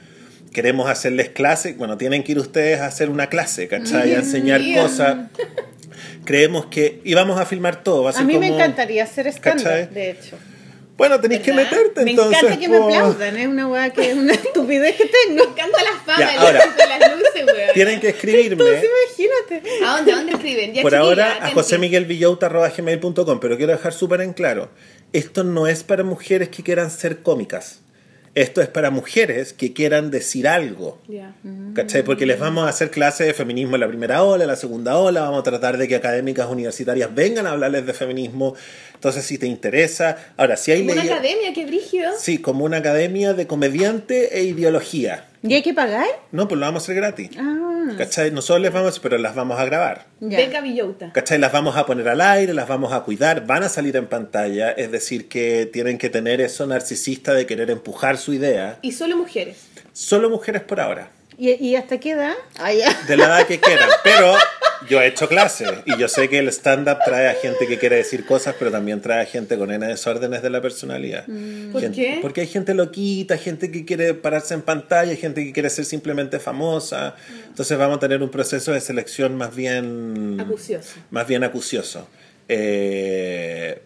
queremos 0.53 0.91
hacerles 0.91 1.29
clase, 1.29 1.75
bueno, 1.75 1.97
tienen 1.97 2.25
que 2.25 2.33
ir 2.33 2.39
ustedes 2.39 2.81
a 2.81 2.87
hacer 2.87 3.11
una 3.11 3.29
clase, 3.29 3.69
¿cachai? 3.69 4.15
A 4.15 4.19
enseñar 4.19 4.61
cosas. 4.75 5.29
Creemos 6.25 6.67
que, 6.67 7.01
y 7.05 7.15
vamos 7.15 7.41
a 7.41 7.47
filmar 7.47 7.83
todo, 7.83 8.03
va 8.03 8.11
a 8.11 8.13
ser 8.13 8.23
A 8.23 8.25
mí 8.25 8.39
me 8.39 8.49
encantaría 8.49 9.05
hacer 9.05 9.27
de 9.95 10.11
hecho. 10.11 10.37
Bueno, 11.01 11.19
tenéis 11.19 11.41
que 11.41 11.55
meterte 11.55 12.05
Me 12.05 12.11
entonces. 12.11 12.43
encanta 12.43 12.61
que 12.61 12.69
me 12.69 12.77
po. 12.79 12.85
aplaudan, 12.85 13.37
es 13.39 13.47
una 13.49 13.69
weá 13.69 13.89
que 13.89 14.11
es 14.11 14.15
una 14.19 14.35
estupidez 14.45 14.97
que 14.97 15.07
tengo. 15.07 15.45
Me 15.47 15.51
encanta 15.51 15.79
la 15.83 15.99
fama, 16.05 16.19
Ya, 16.21 16.41
ahora. 16.43 16.59
éxito, 16.59 16.83
las 16.89 17.17
luces, 17.19 17.45
weón. 17.47 17.71
Tienen 17.73 18.01
que 18.01 18.09
escribirme. 18.11 18.63
Entonces 18.65 18.85
imagínate. 19.09 19.85
¿A 19.87 19.97
dónde, 19.97 20.13
a 20.13 20.17
dónde 20.17 20.33
escriben? 20.33 20.75
Ya, 20.75 20.83
por 20.83 20.91
chiquilla, 20.91 21.01
ahora 21.09 21.33
a 21.33 21.37
atenti. 21.37 21.55
josemiguelvillota.gmail.com, 21.55 23.41
pero 23.41 23.57
quiero 23.57 23.73
dejar 23.73 23.95
súper 23.95 24.21
en 24.21 24.35
claro, 24.35 24.69
esto 25.15 25.43
no 25.43 25.67
es 25.67 25.85
para 25.85 26.05
mujeres 26.05 26.51
que 26.51 26.63
quieran 26.63 26.91
ser 26.91 27.23
cómicas. 27.23 27.81
Esto 28.37 28.61
es 28.63 28.69
para 28.69 28.91
mujeres 28.91 29.53
que 29.53 29.73
quieran 29.73 30.13
decir 30.13 30.47
algo. 30.47 31.01
Ya. 31.09 31.35
¿Cachai? 31.75 32.05
Porque 32.05 32.27
les 32.27 32.39
vamos 32.39 32.65
a 32.65 32.69
hacer 32.69 32.91
clases 32.93 33.27
de 33.27 33.35
feminismo 33.35 33.75
en 33.75 33.81
la 33.81 33.89
primera 33.89 34.23
ola, 34.23 34.45
en 34.45 34.49
la 34.49 34.55
segunda 34.55 34.97
ola, 34.99 35.23
vamos 35.23 35.41
a 35.41 35.43
tratar 35.43 35.79
de 35.79 35.89
que 35.89 35.97
académicas 35.97 36.47
universitarias 36.49 37.13
vengan 37.13 37.49
a 37.49 37.51
hablarles 37.51 37.87
de 37.87 37.93
feminismo. 37.93 38.55
Entonces, 39.01 39.25
si 39.25 39.39
te 39.39 39.47
interesa, 39.47 40.19
ahora, 40.37 40.59
si 40.59 40.73
hay 40.73 40.81
Como 40.81 40.93
una 40.93 41.01
academia, 41.01 41.55
qué 41.55 41.65
brígido. 41.65 42.11
Sí, 42.19 42.37
como 42.37 42.67
una 42.67 42.77
academia 42.77 43.33
de 43.33 43.47
comediante 43.47 44.39
e 44.39 44.43
ideología. 44.43 45.27
¿Y 45.43 45.55
hay 45.55 45.63
que 45.63 45.73
pagar? 45.73 46.05
No, 46.33 46.49
pues 46.49 46.61
lo 46.61 46.67
vamos 46.67 46.83
a 46.83 46.85
hacer 46.85 46.97
gratis. 46.97 47.31
Ah, 47.39 47.95
¿Cachai? 47.97 48.31
Nosotros 48.31 48.61
les 48.61 48.71
vamos, 48.71 49.01
pero 49.01 49.17
las 49.17 49.35
vamos 49.35 49.59
a 49.59 49.65
grabar. 49.65 50.05
Beca 50.21 50.61
Villota. 50.61 51.13
¿Cachai? 51.15 51.39
Las 51.39 51.51
vamos 51.51 51.79
a 51.79 51.87
poner 51.87 52.11
al 52.11 52.21
aire, 52.21 52.53
las 52.53 52.69
vamos 52.69 52.93
a 52.93 53.01
cuidar, 53.01 53.47
van 53.47 53.63
a 53.63 53.71
salir 53.71 53.97
en 53.97 54.07
pantalla, 54.07 54.71
es 54.71 54.93
decir, 54.93 55.29
que 55.29 55.65
tienen 55.65 55.97
que 55.97 56.11
tener 56.11 56.43
eso 56.43 56.67
narcisista 56.67 57.33
de 57.33 57.47
querer 57.47 57.71
empujar 57.71 58.19
su 58.19 58.35
idea. 58.35 58.81
Y 58.83 58.93
solo 58.93 59.17
mujeres. 59.17 59.57
Solo 59.95 60.29
mujeres 60.29 60.61
por 60.61 60.79
ahora, 60.79 61.09
¿Y, 61.43 61.53
y 61.69 61.75
hasta 61.77 61.99
qué 61.99 62.11
edad? 62.11 62.35
Ah, 62.59 62.71
de 63.09 63.17
la 63.17 63.25
edad 63.25 63.47
que 63.47 63.59
quieran. 63.59 63.89
Pero 64.05 64.35
yo 64.91 65.01
he 65.01 65.07
hecho 65.07 65.27
clases 65.27 65.71
y 65.87 65.97
yo 65.99 66.07
sé 66.07 66.29
que 66.29 66.39
el 66.39 66.49
stand-up 66.49 66.99
trae 67.03 67.29
a 67.29 67.35
gente 67.35 67.67
que 67.67 67.79
quiere 67.79 67.97
decir 67.97 68.27
cosas, 68.27 68.55
pero 68.59 68.71
también 68.71 69.01
trae 69.01 69.23
a 69.23 69.25
gente 69.25 69.57
con 69.57 69.71
N 69.73 69.87
desórdenes 69.87 70.43
de 70.43 70.51
la 70.51 70.61
personalidad. 70.61 71.25
¿Por 71.73 71.81
Gente- 71.81 71.97
qué? 71.97 72.19
Porque 72.21 72.43
hay 72.43 72.47
gente 72.47 72.75
loquita, 72.75 73.39
gente 73.39 73.71
que 73.73 73.87
quiere 73.87 74.13
pararse 74.13 74.53
en 74.53 74.61
pantalla, 74.61 75.17
gente 75.17 75.43
que 75.43 75.53
quiere 75.55 75.71
ser 75.71 75.87
simplemente 75.87 76.39
famosa. 76.41 77.17
Entonces 77.49 77.79
vamos 77.79 77.97
a 77.97 78.01
tener 78.01 78.23
un 78.23 78.31
proceso 78.31 78.73
de 78.73 78.81
selección 78.83 79.35
más 79.37 79.57
bien... 79.57 80.39
Acucioso. 80.41 80.93
Más 81.11 81.27
bien 81.27 81.43
acucioso. 81.43 82.07
Eh, 82.49 83.81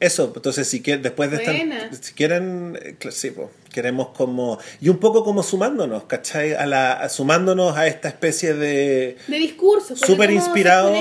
eso, 0.00 0.32
entonces 0.34 0.68
si 0.68 0.80
quieren, 0.80 1.02
después 1.02 1.30
de 1.30 1.38
estar, 1.38 1.54
si 2.00 2.12
quieren, 2.14 2.78
eh, 2.80 2.96
sí, 3.10 3.30
po, 3.32 3.50
queremos 3.72 4.08
como, 4.10 4.58
y 4.80 4.88
un 4.90 4.98
poco 4.98 5.24
como 5.24 5.42
sumándonos, 5.42 6.04
¿cachai? 6.04 6.54
A 6.54 6.66
la, 6.66 6.92
a- 6.92 7.08
sumándonos 7.08 7.76
a 7.76 7.86
esta 7.88 8.08
especie 8.08 8.54
de, 8.54 9.16
De 9.26 9.38
discursos. 9.38 9.98
porque 9.98 10.12
Súper 10.12 10.28
¿cómo 10.30 10.38
inspirado. 10.40 10.92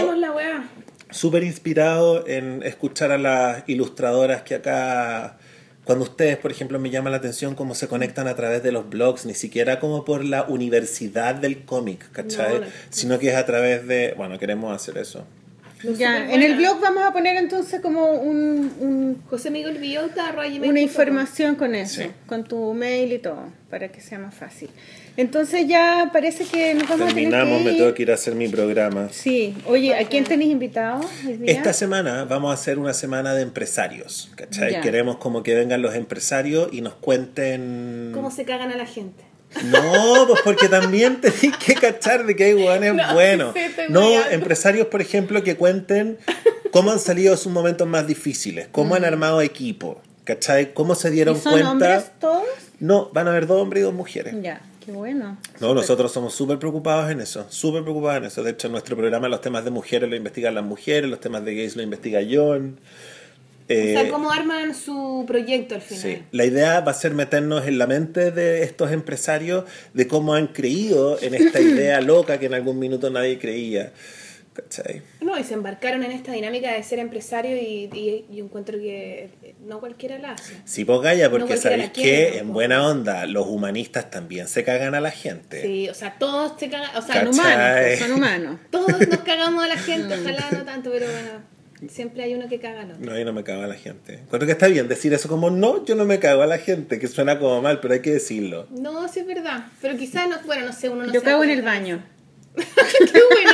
súper 1.12 1.44
inspirado 1.44 2.28
en 2.28 2.64
escuchar 2.64 3.12
a 3.12 3.18
las 3.18 3.64
ilustradoras 3.68 4.42
que 4.42 4.56
acá, 4.56 5.38
cuando 5.86 6.04
ustedes, 6.04 6.38
por 6.38 6.52
ejemplo, 6.52 6.80
me 6.80 6.90
llama 6.90 7.10
la 7.10 7.18
atención 7.18 7.56
cómo 7.56 7.76
se 7.76 7.88
conectan 7.88 8.28
a 8.28 8.36
través 8.36 8.62
de 8.64 8.72
los 8.72 8.90
blogs, 8.90 9.26
ni 9.26 9.34
siquiera 9.34 9.80
como 9.80 10.04
por 10.06 10.26
la 10.26 10.44
universidad 10.44 11.36
del 11.36 11.64
cómic, 11.66 12.12
¿cachai? 12.12 12.56
No, 12.56 12.60
no. 12.62 12.66
Sino 12.90 13.20
que 13.20 13.30
es 13.30 13.36
a 13.36 13.46
través 13.46 13.88
de, 13.88 14.14
bueno, 14.18 14.38
queremos 14.38 14.76
hacer 14.76 14.98
eso. 14.98 15.26
Ya, 15.98 16.32
en 16.34 16.42
el 16.42 16.56
blog 16.56 16.80
vamos 16.82 17.04
a 17.04 17.14
poner 17.14 17.36
entonces 17.38 17.82
como 17.82 18.12
un, 18.14 18.72
un- 18.80 19.22
José 19.30 19.52
Miguel 19.52 19.78
Villota, 19.78 20.34
una 20.64 20.80
información 20.80 21.56
con 21.56 21.76
eso, 21.76 22.02
Sí. 22.02 22.08
con 22.26 22.44
tu 22.44 22.74
mail 22.74 23.14
y 23.14 23.20
todo, 23.20 23.44
para 23.70 23.90
que 23.90 24.02
sea 24.02 24.18
más 24.20 24.34
fácil. 24.34 24.70
Entonces 25.18 25.68
ya 25.68 26.10
parece 26.14 26.46
que 26.46 26.74
nos 26.76 26.88
vamos 26.88 27.08
Terminamos, 27.08 27.40
a 27.42 27.46
tener 27.46 27.58
que 27.60 27.64
me 27.66 27.72
ir. 27.72 27.78
tengo 27.80 27.94
que 27.96 28.02
ir 28.04 28.12
a 28.12 28.14
hacer 28.14 28.36
mi 28.36 28.48
programa. 28.48 29.10
Sí, 29.12 29.56
oye, 29.66 29.96
¿a 29.96 30.08
quién 30.08 30.24
tenéis 30.24 30.52
invitado? 30.52 31.02
Esta 31.46 31.74
semana 31.74 32.24
vamos 32.26 32.52
a 32.52 32.54
hacer 32.54 32.78
una 32.80 32.94
semana 32.94 33.34
de 33.34 33.42
empresarios, 33.42 34.32
¿cachai? 34.36 34.74
Ya. 34.74 34.82
Queremos 34.82 35.18
como 35.18 35.42
que 35.44 35.56
vengan 35.56 35.82
los 35.82 35.96
empresarios 35.96 36.70
y 36.72 36.82
nos 36.82 36.94
cuenten... 36.96 38.12
¿Cómo 38.14 38.30
se 38.32 38.46
cagan 38.46 38.72
a 38.72 38.78
la 38.78 38.86
gente? 38.86 39.24
No, 39.64 40.26
pues 40.28 40.42
porque 40.44 40.68
también 40.70 41.22
tenéis 41.22 41.56
que 41.58 41.74
cachar 41.76 42.26
de 42.26 42.36
que 42.36 42.44
hay 42.46 42.54
hueones 42.54 42.94
No, 42.94 43.14
buenos. 43.14 43.56
no, 43.90 44.26
empresarios, 44.30 44.88
por 44.88 45.02
ejemplo, 45.02 45.44
que 45.44 45.56
cuenten 45.56 46.18
cómo 46.72 46.92
han 46.92 47.00
salido 47.00 47.36
sus 47.38 47.52
momentos 47.52 47.88
más 47.88 48.06
difíciles, 48.08 48.68
cómo 48.72 48.96
han 48.96 49.06
armado 49.06 49.42
equipo, 49.42 50.02
¿cachai? 50.26 50.74
Cómo 50.74 50.96
se 50.96 51.10
Mm. 51.10 51.12
¿Y 51.12 51.16
dieron 51.16 51.40
son 51.42 51.52
cuenta... 51.54 51.72
hombres 51.72 52.12
todos? 52.20 52.44
No, 52.80 53.10
van 53.14 53.28
a 53.28 53.32
haber 53.32 53.48
dos 53.48 53.62
hombres 53.62 53.82
y 53.82 53.84
dos 53.86 53.94
mujeres. 53.94 54.36
Ya, 54.42 54.62
qué 54.86 54.92
bueno. 54.92 55.38
No, 55.60 55.74
nosotros 55.74 56.12
somos 56.12 56.36
súper 56.36 56.60
preocupados 56.60 57.10
en 57.10 57.22
eso, 57.22 57.48
súper 57.50 57.82
preocupados 57.82 58.18
en 58.20 58.26
eso. 58.26 58.44
De 58.44 58.52
hecho, 58.52 58.68
en 58.68 58.74
nuestro 58.74 58.96
programa 58.96 59.28
los 59.30 59.42
temas 59.42 59.64
de 59.64 59.72
mujeres 59.72 60.08
lo 60.10 60.16
investigan 60.16 60.54
las 60.54 60.64
mujeres, 60.64 61.10
los 61.10 61.20
temas 61.20 61.44
de 61.44 61.56
gays 61.56 61.76
lo 61.76 61.82
investiga 61.82 62.20
John. 62.30 62.80
O 63.70 63.74
sea, 63.74 64.02
Eh, 64.04 64.10
¿cómo 64.10 64.32
arman 64.32 64.74
su 64.74 65.26
proyecto 65.28 65.76
al 65.76 65.82
final? 65.82 66.02
Sí, 66.04 66.24
la 66.32 66.46
idea 66.46 66.80
va 66.82 66.92
a 66.92 66.96
ser 66.96 67.14
meternos 67.14 67.68
en 67.68 67.78
la 67.78 67.88
mente 67.88 68.32
de 68.32 68.64
estos 68.64 68.92
empresarios 68.92 69.66
de 69.94 70.08
cómo 70.08 70.34
han 70.34 70.48
creído 70.48 71.22
en 71.22 71.34
esta 71.36 71.60
idea 71.60 72.00
loca 72.14 72.40
que 72.40 72.46
en 72.46 72.54
algún 72.54 72.80
minuto 72.80 73.10
nadie 73.10 73.38
creía. 73.40 73.92
¿Cachai? 74.54 75.04
No, 75.22 75.38
y 75.38 75.44
se 75.44 75.54
embarcaron 75.54 76.04
en 76.04 76.12
esta 76.12 76.32
dinámica 76.32 76.74
de 76.74 76.82
ser 76.82 76.98
empresario 76.98 77.56
y, 77.58 77.90
y, 77.94 78.26
y 78.32 78.40
encuentro 78.40 78.80
que 78.80 79.30
no 79.64 79.80
cualquiera 79.80 80.18
la 80.18 80.32
hace. 80.32 80.54
Sí, 80.66 80.84
pues 80.84 81.00
Gaya, 81.02 81.26
No 81.26 81.32
porque 81.32 81.46
cualquiera 81.46 81.62
sabéis 81.62 81.84
la 81.84 81.92
quiere, 81.94 82.32
que 82.32 82.38
en 82.40 82.54
buena 82.54 82.88
onda 82.88 83.28
los 83.28 83.46
humanistas 83.46 84.10
también 84.10 84.48
se 84.48 84.64
cagan 84.64 84.96
a 84.96 85.00
la 85.00 85.12
gente. 85.12 85.62
Sí, 85.62 85.90
o 85.90 85.94
sea, 85.94 86.16
todos 86.18 86.54
se 86.60 86.70
cagan, 86.72 86.90
o 86.96 87.02
sea. 87.04 87.16
Son 87.24 87.28
humanos, 87.28 87.78
pues, 87.82 88.00
son 88.00 88.12
humanos. 88.14 88.60
todos 88.72 89.08
nos 89.08 89.20
cagamos 89.20 89.64
a 89.64 89.68
la 89.68 89.78
gente, 89.78 90.16
ojalá 90.20 90.48
no 90.52 90.64
tanto, 90.66 90.90
pero 90.92 91.06
bueno, 91.06 91.57
siempre 91.90 92.24
hay 92.24 92.34
uno 92.34 92.48
que 92.48 92.60
caga 92.60 92.82
al 92.82 92.92
otro. 92.92 93.06
No, 93.06 93.18
yo 93.18 93.26
no 93.26 93.34
me 93.34 93.44
cago 93.44 93.64
a 93.64 93.68
la 93.68 93.76
gente. 93.76 94.16
Encuentro 94.16 94.46
que 94.46 94.52
está 94.52 94.68
bien 94.68 94.88
decir 94.88 95.14
eso 95.14 95.30
como 95.30 95.50
no, 95.50 95.86
yo 95.86 95.96
no 95.96 96.06
me 96.06 96.20
cago 96.20 96.42
a 96.42 96.48
la 96.48 96.58
gente, 96.58 97.00
que 97.00 97.08
suena 97.08 97.40
como 97.40 97.62
mal, 97.62 97.80
pero 97.80 97.94
hay 97.94 98.02
que 98.02 98.12
decirlo. 98.12 98.68
No, 98.72 99.08
sí 99.08 99.20
es 99.20 99.28
verdad, 99.28 99.66
pero 99.82 99.98
quizás, 99.98 100.28
no, 100.30 100.38
bueno, 100.46 100.66
no 100.66 100.74
sé, 100.74 100.90
uno 100.90 101.06
no 101.06 101.14
Yo 101.14 101.22
cago 101.24 101.44
en 101.44 101.52
el 101.52 101.62
baño. 101.62 102.04
Qué 102.56 103.22
bueno. 103.32 103.52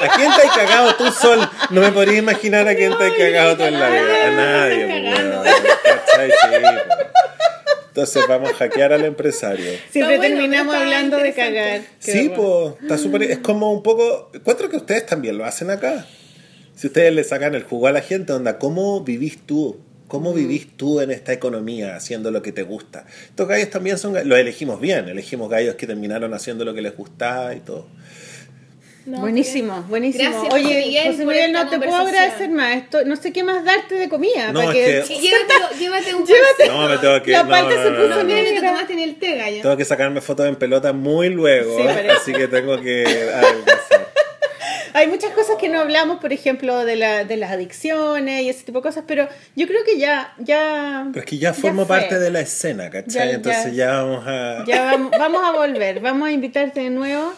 ¿A 0.00 0.16
quién 0.16 0.30
te 0.32 0.46
has 0.46 0.56
cagado 0.56 0.94
tú, 0.94 1.10
Sol? 1.10 1.40
No 1.70 1.80
me 1.80 1.90
podría 1.90 2.18
imaginar 2.18 2.68
a 2.68 2.76
quién 2.76 2.96
te 2.96 3.04
has 3.04 3.12
cagado 3.14 3.56
tú 3.56 3.64
en 3.64 3.80
la 3.80 3.88
vida. 3.88 4.26
A 4.26 4.30
nadie. 4.30 5.06
Entonces 7.88 8.26
vamos 8.28 8.50
a 8.50 8.54
hackear 8.54 8.92
al 8.92 9.06
empresario. 9.06 9.72
Siempre 9.90 10.18
bueno, 10.18 10.36
terminamos 10.36 10.74
hablando 10.74 11.16
de 11.16 11.32
cagar. 11.32 11.80
Sí, 11.98 12.30
pues, 12.34 12.74
está 12.82 12.98
súper. 12.98 13.22
Es 13.22 13.38
como 13.38 13.72
un 13.72 13.82
poco. 13.82 14.30
Encuentro 14.34 14.68
que 14.68 14.76
ustedes 14.76 15.06
también 15.06 15.38
lo 15.38 15.46
hacen 15.46 15.70
acá. 15.70 16.06
Si 16.76 16.86
ustedes 16.88 17.12
le 17.12 17.24
sacan 17.24 17.54
el 17.54 17.62
jugo 17.64 17.86
a 17.88 17.92
la 17.92 18.02
gente, 18.02 18.32
onda, 18.32 18.58
¿cómo 18.58 19.00
vivís 19.02 19.38
tú? 19.46 19.80
¿Cómo 20.08 20.32
vivís 20.32 20.76
tú 20.76 21.00
en 21.00 21.10
esta 21.10 21.32
economía 21.32 21.96
haciendo 21.96 22.30
lo 22.30 22.40
que 22.42 22.52
te 22.52 22.62
gusta? 22.62 23.06
Estos 23.24 23.48
gallos 23.48 23.70
también 23.70 23.98
son. 23.98 24.14
Los 24.28 24.38
elegimos 24.38 24.80
bien, 24.80 25.08
elegimos 25.08 25.50
gallos 25.50 25.74
que 25.74 25.86
terminaron 25.86 26.32
haciendo 26.32 26.64
lo 26.64 26.74
que 26.74 26.82
les 26.82 26.96
gustaba 26.96 27.54
y 27.54 27.60
todo. 27.60 27.88
No, 29.06 29.20
buenísimo, 29.20 29.84
buenísimo. 29.88 30.30
Gracias, 30.30 30.52
Oye, 30.52 30.64
José 30.64 30.86
Miguel, 30.86 31.06
José 31.12 31.26
Miguel, 31.26 31.52
no 31.52 31.68
te 31.70 31.78
puedo 31.78 31.94
agradecer 31.94 32.50
más. 32.50 32.76
Esto, 32.76 33.04
no 33.04 33.14
sé 33.16 33.32
qué 33.32 33.44
más 33.44 33.64
darte 33.64 33.94
de 33.94 34.08
comida. 34.08 34.52
No, 34.52 34.64
para 34.64 34.76
es 34.76 35.08
que... 35.08 35.14
que- 35.14 35.20
Llévate, 35.20 35.54
llévate 35.78 36.14
un 36.14 36.26
Llévate. 36.26 36.66
No, 36.68 36.88
me 36.88 36.98
tengo 36.98 37.22
que. 37.22 37.30
La 37.30 37.42
no, 37.44 37.70
se 37.70 37.90
puso 37.90 38.22
no, 38.22 38.28
que 38.28 38.60
tomaste 38.60 38.92
en 38.92 38.98
el 38.98 39.14
té, 39.16 39.36
gallo. 39.36 39.62
Tengo 39.62 39.76
que 39.76 39.84
sacarme 39.84 40.20
fotos 40.20 40.46
en 40.46 40.56
pelota 40.56 40.92
muy 40.92 41.30
luego, 41.30 41.78
Sí, 41.78 41.86
así 41.88 42.32
que 42.32 42.48
tengo 42.48 42.80
que. 42.80 43.04
Hay 44.96 45.08
muchas 45.08 45.32
cosas 45.32 45.56
que 45.60 45.68
no 45.68 45.80
hablamos, 45.80 46.18
por 46.20 46.32
ejemplo, 46.32 46.84
de, 46.84 46.96
la, 46.96 47.24
de 47.24 47.36
las 47.36 47.50
adicciones 47.52 48.42
y 48.42 48.48
ese 48.48 48.64
tipo 48.64 48.78
de 48.78 48.82
cosas, 48.82 49.04
pero 49.06 49.28
yo 49.54 49.66
creo 49.66 49.84
que 49.84 49.98
ya... 49.98 50.32
ya 50.38 51.06
Pero 51.12 51.20
es 51.24 51.30
que 51.30 51.38
ya 51.38 51.52
formo 51.52 51.84
fue. 51.84 51.98
parte 51.98 52.18
de 52.18 52.30
la 52.30 52.40
escena, 52.40 52.88
¿cachai? 52.88 53.28
Ya- 53.28 53.34
Entonces 53.34 53.74
ya 53.76 54.02
vamos 54.02 54.24
a... 54.26 54.64
Ya 54.66 54.84
vamos, 54.86 55.10
vamos 55.18 55.42
a 55.44 55.52
volver, 55.52 56.00
vamos 56.00 56.28
a 56.28 56.32
invitarte 56.32 56.80
de 56.80 56.90
nuevo 56.90 57.32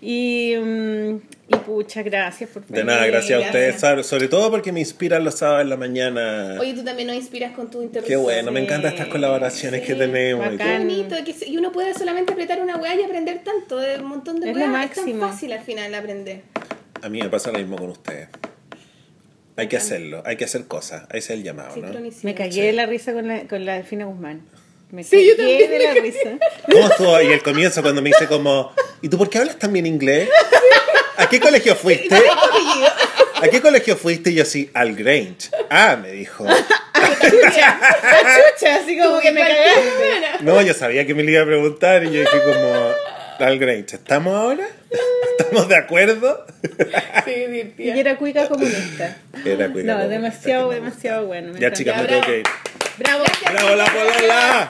y, 0.00 0.54
mm, 0.56 1.16
y 1.48 1.56
pucha, 1.66 2.02
gracias 2.02 2.48
por 2.50 2.64
De 2.66 2.84
nada, 2.84 3.04
gracias 3.06 3.42
a 3.42 3.46
ustedes, 3.46 3.80
sobre- 3.80 4.02
sobre 4.04 4.28
todo 4.28 4.50
porque 4.50 4.70
me 4.72 4.80
inspiran 4.80 5.24
los 5.24 5.34
sábados 5.34 5.62
en 5.62 5.68
la 5.70 5.76
mañana. 5.76 6.56
Oye, 6.60 6.74
tú 6.74 6.84
también 6.84 7.08
nos 7.08 7.16
inspiras 7.16 7.52
con 7.52 7.70
tu 7.70 7.82
interrupción. 7.82 8.20
Qué 8.20 8.22
bueno, 8.22 8.50
me 8.52 8.60
encantan 8.60 8.92
estas 8.92 9.08
colaboraciones 9.08 9.82
que 9.82 9.94
tenemos. 9.94 10.46
y 10.46 10.50
Bacán. 10.56 10.58
todo. 10.58 10.78
bonito, 10.78 11.16
que 11.24 11.34
y 11.50 11.56
uno 11.58 11.70
puede 11.72 11.92
solamente 11.92 12.32
apretar 12.32 12.60
una 12.62 12.76
weá 12.76 12.94
y 12.94 13.02
aprender 13.02 13.40
tanto, 13.44 13.78
de 13.78 13.98
un 13.98 14.04
montón 14.06 14.38
de 14.40 14.50
Es. 14.52 14.56
Es 14.56 15.04
tan 15.04 15.20
fácil 15.20 15.52
al 15.52 15.60
final 15.60 15.94
aprender. 15.94 16.42
A 17.02 17.08
mí 17.08 17.20
me 17.22 17.28
pasa 17.28 17.50
lo 17.50 17.58
mismo 17.58 17.76
con 17.76 17.90
ustedes. 17.90 18.28
Hay 19.56 19.68
que 19.68 19.76
hacerlo, 19.76 20.22
hay 20.24 20.36
que 20.36 20.44
hacer 20.44 20.66
cosas. 20.66 21.04
Ahí 21.10 21.18
es 21.18 21.30
el 21.30 21.42
llamado, 21.42 21.76
¿no? 21.76 21.88
Me 22.22 22.34
cagué 22.34 22.62
de 22.62 22.72
la 22.72 22.86
risa 22.86 23.12
con 23.12 23.28
la, 23.28 23.46
con 23.46 23.64
la 23.64 23.74
Delfina 23.74 24.04
Guzmán. 24.06 24.42
Me 24.90 25.04
Sí, 25.04 25.26
yo 25.26 25.36
cagué 25.36 25.60
también 25.60 25.70
de 25.70 25.78
la 25.86 25.94
risa. 25.94 26.38
¿Cómo 26.70 26.88
estuvo? 26.88 27.20
Y 27.22 27.32
el 27.32 27.42
comienzo 27.42 27.82
cuando 27.82 28.02
me 28.02 28.10
dice 28.10 28.26
como, 28.26 28.72
¿y 29.02 29.08
tú 29.08 29.18
por 29.18 29.28
qué 29.28 29.38
hablas 29.38 29.58
tan 29.58 29.72
bien 29.72 29.86
inglés? 29.86 30.28
¿A 31.16 31.28
qué 31.28 31.38
colegio 31.40 31.76
fuiste? 31.76 32.16
¿A 33.42 33.48
qué 33.48 33.60
colegio 33.60 33.96
fuiste? 33.96 34.30
Y 34.30 34.34
yo 34.36 34.42
así, 34.42 34.70
al 34.74 34.94
Grange. 34.94 35.50
Ah, 35.68 35.98
me 36.00 36.12
dijo. 36.12 36.46
Chucha, 37.20 38.76
así 38.76 38.98
como 38.98 39.20
que 39.20 39.30
me 39.30 39.40
cagaste. 39.40 40.42
No, 40.42 40.60
yo 40.62 40.74
sabía 40.74 41.06
que 41.06 41.14
me 41.14 41.22
lo 41.22 41.30
iba 41.30 41.42
a 41.42 41.46
preguntar 41.46 42.02
y 42.04 42.12
yo 42.12 42.20
dije 42.20 42.38
como, 42.42 42.92
al 43.46 43.58
Grange, 43.58 43.96
¿estamos 43.96 44.34
ahora? 44.34 44.66
¿Estamos 45.38 45.68
de 45.68 45.76
acuerdo? 45.76 46.46
Sí, 47.24 47.30
divertida. 47.34 47.96
Y 47.96 48.00
era 48.00 48.16
cuica 48.16 48.48
comunista. 48.48 49.16
Era 49.44 49.70
cuica 49.72 49.94
No, 49.94 50.08
demasiado, 50.08 50.70
demasiado 50.70 51.26
bueno. 51.26 51.52
me 51.52 51.60
Ya 51.60 51.72
chicas, 51.72 52.00
me 52.02 52.08
tengo 52.08 52.22
que 52.22 52.38
ir. 52.40 52.44
Bravo. 52.98 53.24
¡Bravo 53.52 53.74
la 53.76 53.84
polola! 53.86 54.68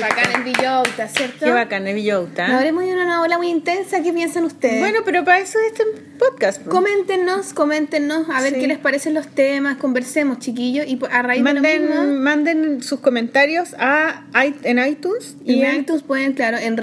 Bacán 0.00 0.32
en 0.34 0.44
Villota, 0.44 1.08
¿cierto? 1.08 1.44
Qué 1.44 1.50
bacán, 1.50 1.86
es 1.86 1.94
Villota. 1.94 2.56
Habremos 2.56 2.84
a 2.84 2.86
una 2.86 3.22
ola 3.22 3.38
muy 3.38 3.48
intensa. 3.48 4.02
¿Qué 4.02 4.12
piensan 4.12 4.44
ustedes? 4.44 4.80
Bueno, 4.80 5.00
pero 5.04 5.24
para 5.24 5.40
eso 5.40 5.58
es 5.58 5.72
este 5.72 5.84
podcast. 6.18 6.62
po. 6.62 6.70
Coméntenos, 6.70 7.52
coméntenos, 7.54 8.28
a 8.30 8.40
ver 8.42 8.54
Sí. 8.54 8.60
qué 8.60 8.66
les 8.68 8.78
parecen 8.78 9.14
los 9.14 9.26
temas, 9.28 9.76
conversemos, 9.78 10.38
chiquillos, 10.38 10.86
y 10.86 10.98
a 11.10 11.22
raíz 11.22 11.42
de 11.44 11.54
lo 11.54 11.60
Manden, 11.62 11.86
mismo, 11.88 12.02
manden 12.20 12.82
sus 12.82 13.00
comentarios 13.00 13.74
a 13.78 14.24
en 14.62 14.78
iTunes 14.86 15.36
y 15.44 15.62
en 15.62 15.80
iTunes 15.80 16.02
pueden, 16.02 16.32
claro, 16.34 16.58
en 16.58 16.76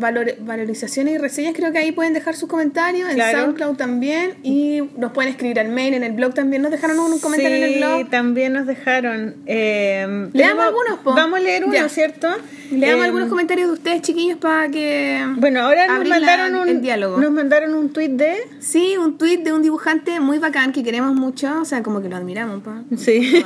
valor- 0.00 0.36
valorizaciones 0.40 1.14
y 1.14 1.18
reseñas, 1.18 1.54
creo 1.56 1.72
que 1.72 1.78
ahí 1.78 1.92
pueden 1.92 2.12
dejar 2.12 2.36
sus 2.36 2.48
comentarios, 2.48 3.08
en 3.10 3.16
Claro. 3.16 3.38
SoundCloud 3.40 3.76
también, 3.76 4.34
y 4.44 4.82
nos 4.96 5.12
pueden 5.12 5.30
escribir 5.30 5.58
al 5.60 5.68
mail, 5.68 5.94
en 5.94 6.04
el 6.04 6.12
blog 6.12 6.34
también, 6.34 6.62
nos 6.62 6.70
dejaron 6.70 6.98
un 6.98 7.18
comentario 7.18 7.56
en 7.56 7.62
el 7.64 7.72
Sí, 7.74 7.78
blog. 7.80 8.10
también 8.10 8.52
nos 8.52 8.66
dejaron. 8.66 9.36
eh, 9.46 10.28
Leamos 10.32 10.64
algunos, 10.64 10.98
po. 11.00 11.14
Vamos 11.14 11.38
a 11.40 11.42
leer 11.42 11.64
uno, 11.64 11.74
Ya. 11.74 11.88
¿cierto? 11.88 12.28
Leamos 12.70 13.02
Eh, 13.04 13.06
algunos 13.06 13.28
comentarios 13.28 13.68
de 13.68 13.74
ustedes, 13.74 14.02
chiquillos, 14.02 14.38
para 14.38 14.68
que... 14.70 15.24
Bueno, 15.36 15.60
ahora 15.60 15.86
nos 15.86 16.06
la- 16.08 16.16
mandaron, 16.18 16.54
un, 16.56 16.68
el 16.68 16.80
diálogo. 16.80 17.18
nos 17.18 17.30
mandaron 17.30 17.74
un 17.74 17.92
tweet 17.92 18.08
de. 18.10 18.34
Sí, 18.60 18.96
un 18.96 19.18
tweet 19.18 19.38
de 19.38 19.52
un 19.52 19.62
dibujante 19.62 20.18
muy 20.20 20.38
bacán 20.38 20.72
que 20.72 20.82
queremos 20.82 21.14
mucho, 21.14 21.60
o 21.60 21.64
sea, 21.64 21.82
como 21.82 22.02
que 22.02 22.08
lo 22.08 22.16
admiramos. 22.16 22.62
pa. 22.62 22.82
Sí. 22.96 23.44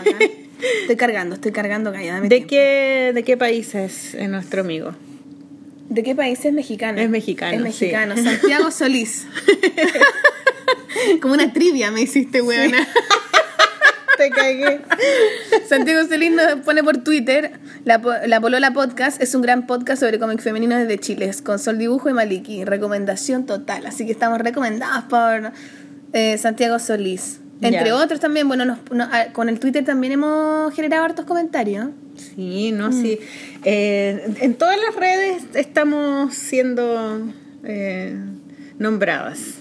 Estoy 0.83 0.97
cargando, 0.97 1.35
estoy 1.37 1.53
cargando 1.53 1.93
calladamente. 1.93 2.35
¿De 2.35 2.47
qué, 2.47 3.13
¿De 3.15 3.23
qué 3.23 3.37
país 3.37 3.75
es 3.75 4.15
nuestro 4.29 4.61
amigo? 4.63 4.95
¿De 5.89 6.03
qué 6.03 6.15
país 6.15 6.45
es 6.45 6.53
mexicano? 6.53 7.01
Es 7.01 7.11
mexicano, 7.11 7.57
Es 7.57 7.63
mexicano. 7.63 8.15
Santiago 8.23 8.71
Solís. 8.71 9.27
Como 11.21 11.35
una 11.35 11.53
trivia 11.53 11.91
me 11.91 12.03
hiciste, 12.03 12.43
weona. 12.43 12.87
Te 14.21 14.31
cagué. 14.31 14.81
Santiago 15.69 16.07
Solís 16.07 16.31
nos 16.33 16.57
pone 16.65 16.85
por 16.85 16.99
Twitter, 16.99 17.53
la, 17.87 17.99
la 18.27 18.39
Polola 18.41 18.71
Podcast 18.73 19.23
es 19.23 19.35
un 19.35 19.41
gran 19.41 19.67
podcast 19.67 20.01
sobre 20.03 20.19
cómic 20.19 20.41
femenino 20.41 20.77
desde 20.77 20.99
Chile, 20.99 21.31
con 21.43 21.59
Sol 21.59 21.79
Dibujo 21.79 22.11
y 22.11 22.13
Maliki. 22.13 22.67
Recomendación 22.67 23.47
total. 23.47 23.87
Así 23.87 24.05
que 24.05 24.13
estamos 24.13 24.39
recomendados 24.41 25.05
por 25.05 25.53
eh, 26.13 26.37
Santiago 26.37 26.79
Solís. 26.79 27.41
Entre 27.63 27.93
otros 27.93 28.21
también, 28.21 28.47
bueno, 28.47 28.67
nos- 28.67 28.79
no- 28.91 29.09
ah, 29.11 29.29
con 29.33 29.49
el 29.49 29.59
Twitter 29.59 29.85
también 29.87 30.13
hemos 30.15 30.75
generado 30.75 31.05
hartos 31.05 31.25
comentarios. 31.25 31.89
Sí, 32.17 32.73
no, 32.73 32.93
sí. 32.93 33.19
Eh, 33.65 34.35
en 34.41 34.55
todas 34.55 34.77
las 34.87 34.97
redes 34.97 35.43
estamos 35.55 36.35
siendo 36.35 37.23
eh, 37.65 38.17
nombradas. 38.79 39.60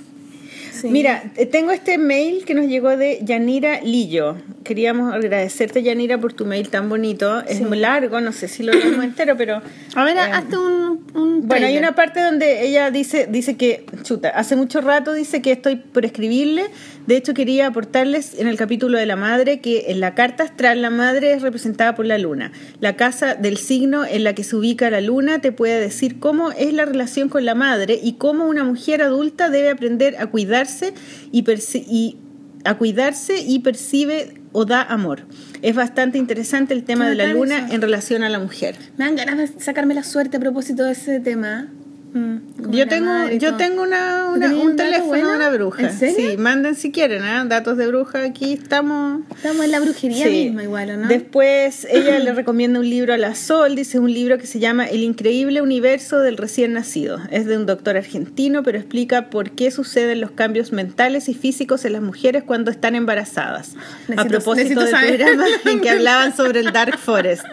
Mira, 0.83 1.23
eh, 1.35 1.45
tengo 1.45 1.71
este 1.71 1.97
mail 1.97 2.45
que 2.45 2.53
nos 2.53 2.67
llegó 2.67 2.95
de 2.95 3.19
Yanira 3.23 3.81
Lillo. 3.81 4.35
Queríamos 4.69 5.11
agradecerte, 5.15 5.81
Yanira, 5.81 6.19
por 6.19 6.33
tu 6.33 6.45
mail 6.45 6.69
tan 6.69 6.89
bonito. 6.89 7.39
Es 7.47 7.59
muy 7.59 7.79
largo, 7.79 8.21
no 8.21 8.31
sé 8.31 8.47
si 8.47 8.61
lo 8.61 8.71
leemos 8.71 9.03
entero, 9.03 9.35
pero... 9.35 9.63
A 9.95 10.03
ver, 10.03 10.15
eh, 10.15 10.19
hazte 10.19 10.57
un, 10.59 11.07
un 11.15 11.47
Bueno, 11.47 11.65
hay 11.65 11.75
una 11.75 11.95
parte 11.95 12.21
donde 12.21 12.67
ella 12.67 12.91
dice, 12.91 13.25
dice 13.27 13.57
que, 13.57 13.87
chuta, 14.03 14.29
hace 14.29 14.55
mucho 14.55 14.79
rato 14.81 15.13
dice 15.13 15.41
que 15.41 15.51
estoy 15.53 15.77
por 15.77 16.05
escribirle. 16.05 16.65
De 17.07 17.17
hecho, 17.17 17.33
quería 17.33 17.65
aportarles 17.65 18.37
en 18.37 18.45
el 18.47 18.57
capítulo 18.57 18.99
de 18.99 19.07
la 19.07 19.15
madre 19.15 19.59
que 19.59 19.85
en 19.87 20.01
la 20.01 20.13
carta 20.13 20.43
astral 20.43 20.83
la 20.83 20.91
madre 20.91 21.33
es 21.33 21.41
representada 21.41 21.95
por 21.95 22.05
la 22.05 22.19
luna. 22.19 22.51
La 22.79 22.95
casa 22.95 23.33
del 23.33 23.57
signo 23.57 24.05
en 24.05 24.23
la 24.23 24.35
que 24.35 24.43
se 24.43 24.55
ubica 24.55 24.91
la 24.91 25.01
luna 25.01 25.41
te 25.41 25.51
puede 25.51 25.79
decir 25.79 26.19
cómo 26.19 26.51
es 26.51 26.71
la 26.75 26.85
relación 26.85 27.27
con 27.29 27.43
la 27.43 27.55
madre 27.55 27.99
y 28.03 28.13
cómo 28.19 28.45
una 28.45 28.63
mujer 28.63 29.01
adulta 29.01 29.49
debe 29.49 29.71
aprender 29.71 30.17
a 30.19 30.27
cuidarse 30.27 30.93
y, 31.31 31.43
perci- 31.43 31.85
y 31.89 32.17
a 32.65 32.77
cuidarse 32.77 33.41
y 33.41 33.59
percibe 33.59 34.33
o 34.51 34.65
da 34.65 34.81
amor. 34.81 35.21
Es 35.61 35.75
bastante 35.75 36.17
interesante 36.17 36.73
el 36.73 36.83
tema 36.83 37.09
de 37.09 37.15
la 37.15 37.27
luna 37.27 37.65
eso. 37.65 37.73
en 37.75 37.81
relación 37.81 38.23
a 38.23 38.29
la 38.29 38.39
mujer. 38.39 38.75
Me 38.97 39.05
dan 39.05 39.15
ganas 39.15 39.55
de 39.55 39.61
sacarme 39.61 39.93
la 39.93 40.03
suerte 40.03 40.37
a 40.37 40.39
propósito 40.39 40.83
de 40.83 40.93
ese 40.93 41.19
tema. 41.19 41.67
Mm, 42.11 42.71
Yo 42.71 42.87
tengo, 42.87 43.29
yo 43.37 43.55
tengo 43.55 43.83
una, 43.83 44.23
¿Tú 44.25 44.37
una- 44.37 44.47
tenías 44.47 44.65
un 44.65 44.75
teléfono 44.75 45.29
de 45.29 45.35
una 45.35 45.49
bruja. 45.51 45.83
¿En 45.83 45.93
serio? 45.97 46.31
Sí, 46.31 46.37
manden 46.37 46.75
si 46.75 46.91
quieren, 46.91 47.21
¿ah? 47.21 47.45
datos 47.47 47.77
de 47.77 47.85
bruja. 47.85 48.23
Aquí 48.23 48.53
estamos. 48.53 49.21
Estamos 49.35 49.63
en 49.65 49.71
la 49.71 49.79
brujería 49.79 50.25
Sí. 50.25 50.45
misma 50.45 50.63
igual, 50.63 50.89
¿o 50.89 50.97
¿no? 50.97 51.07
Después 51.07 51.85
ella 51.91 52.17
le 52.17 52.33
recomienda 52.33 52.79
un 52.79 52.89
libro 52.89 53.13
a 53.13 53.17
la 53.17 53.35
Sol, 53.35 53.75
dice 53.75 53.99
un 53.99 54.11
libro 54.11 54.39
que 54.39 54.47
se 54.47 54.59
llama 54.59 54.87
El 54.87 55.03
increíble 55.03 55.61
universo 55.61 56.17
del 56.19 56.37
recién 56.37 56.73
nacido. 56.73 57.19
Es 57.29 57.45
de 57.45 57.57
un 57.57 57.67
doctor 57.67 57.95
argentino, 57.95 58.63
pero 58.63 58.79
explica 58.79 59.29
por 59.29 59.51
qué 59.51 59.69
suceden 59.69 60.19
los 60.19 60.31
cambios 60.31 60.71
mentales 60.71 61.29
y 61.29 61.35
físicos 61.35 61.85
en 61.85 61.93
las 61.93 62.01
mujeres 62.01 62.41
cuando 62.43 62.71
están 62.71 62.95
embarazadas. 62.95 63.75
a 64.17 64.25
propósito 64.25 64.79
del 64.81 64.89
saber. 64.89 65.17
programa 65.17 65.45
en 65.65 65.79
que 65.81 65.89
hablaban 65.91 66.35
sobre 66.35 66.61
el 66.61 66.71
Dark 66.73 66.97
Forest. 66.97 67.43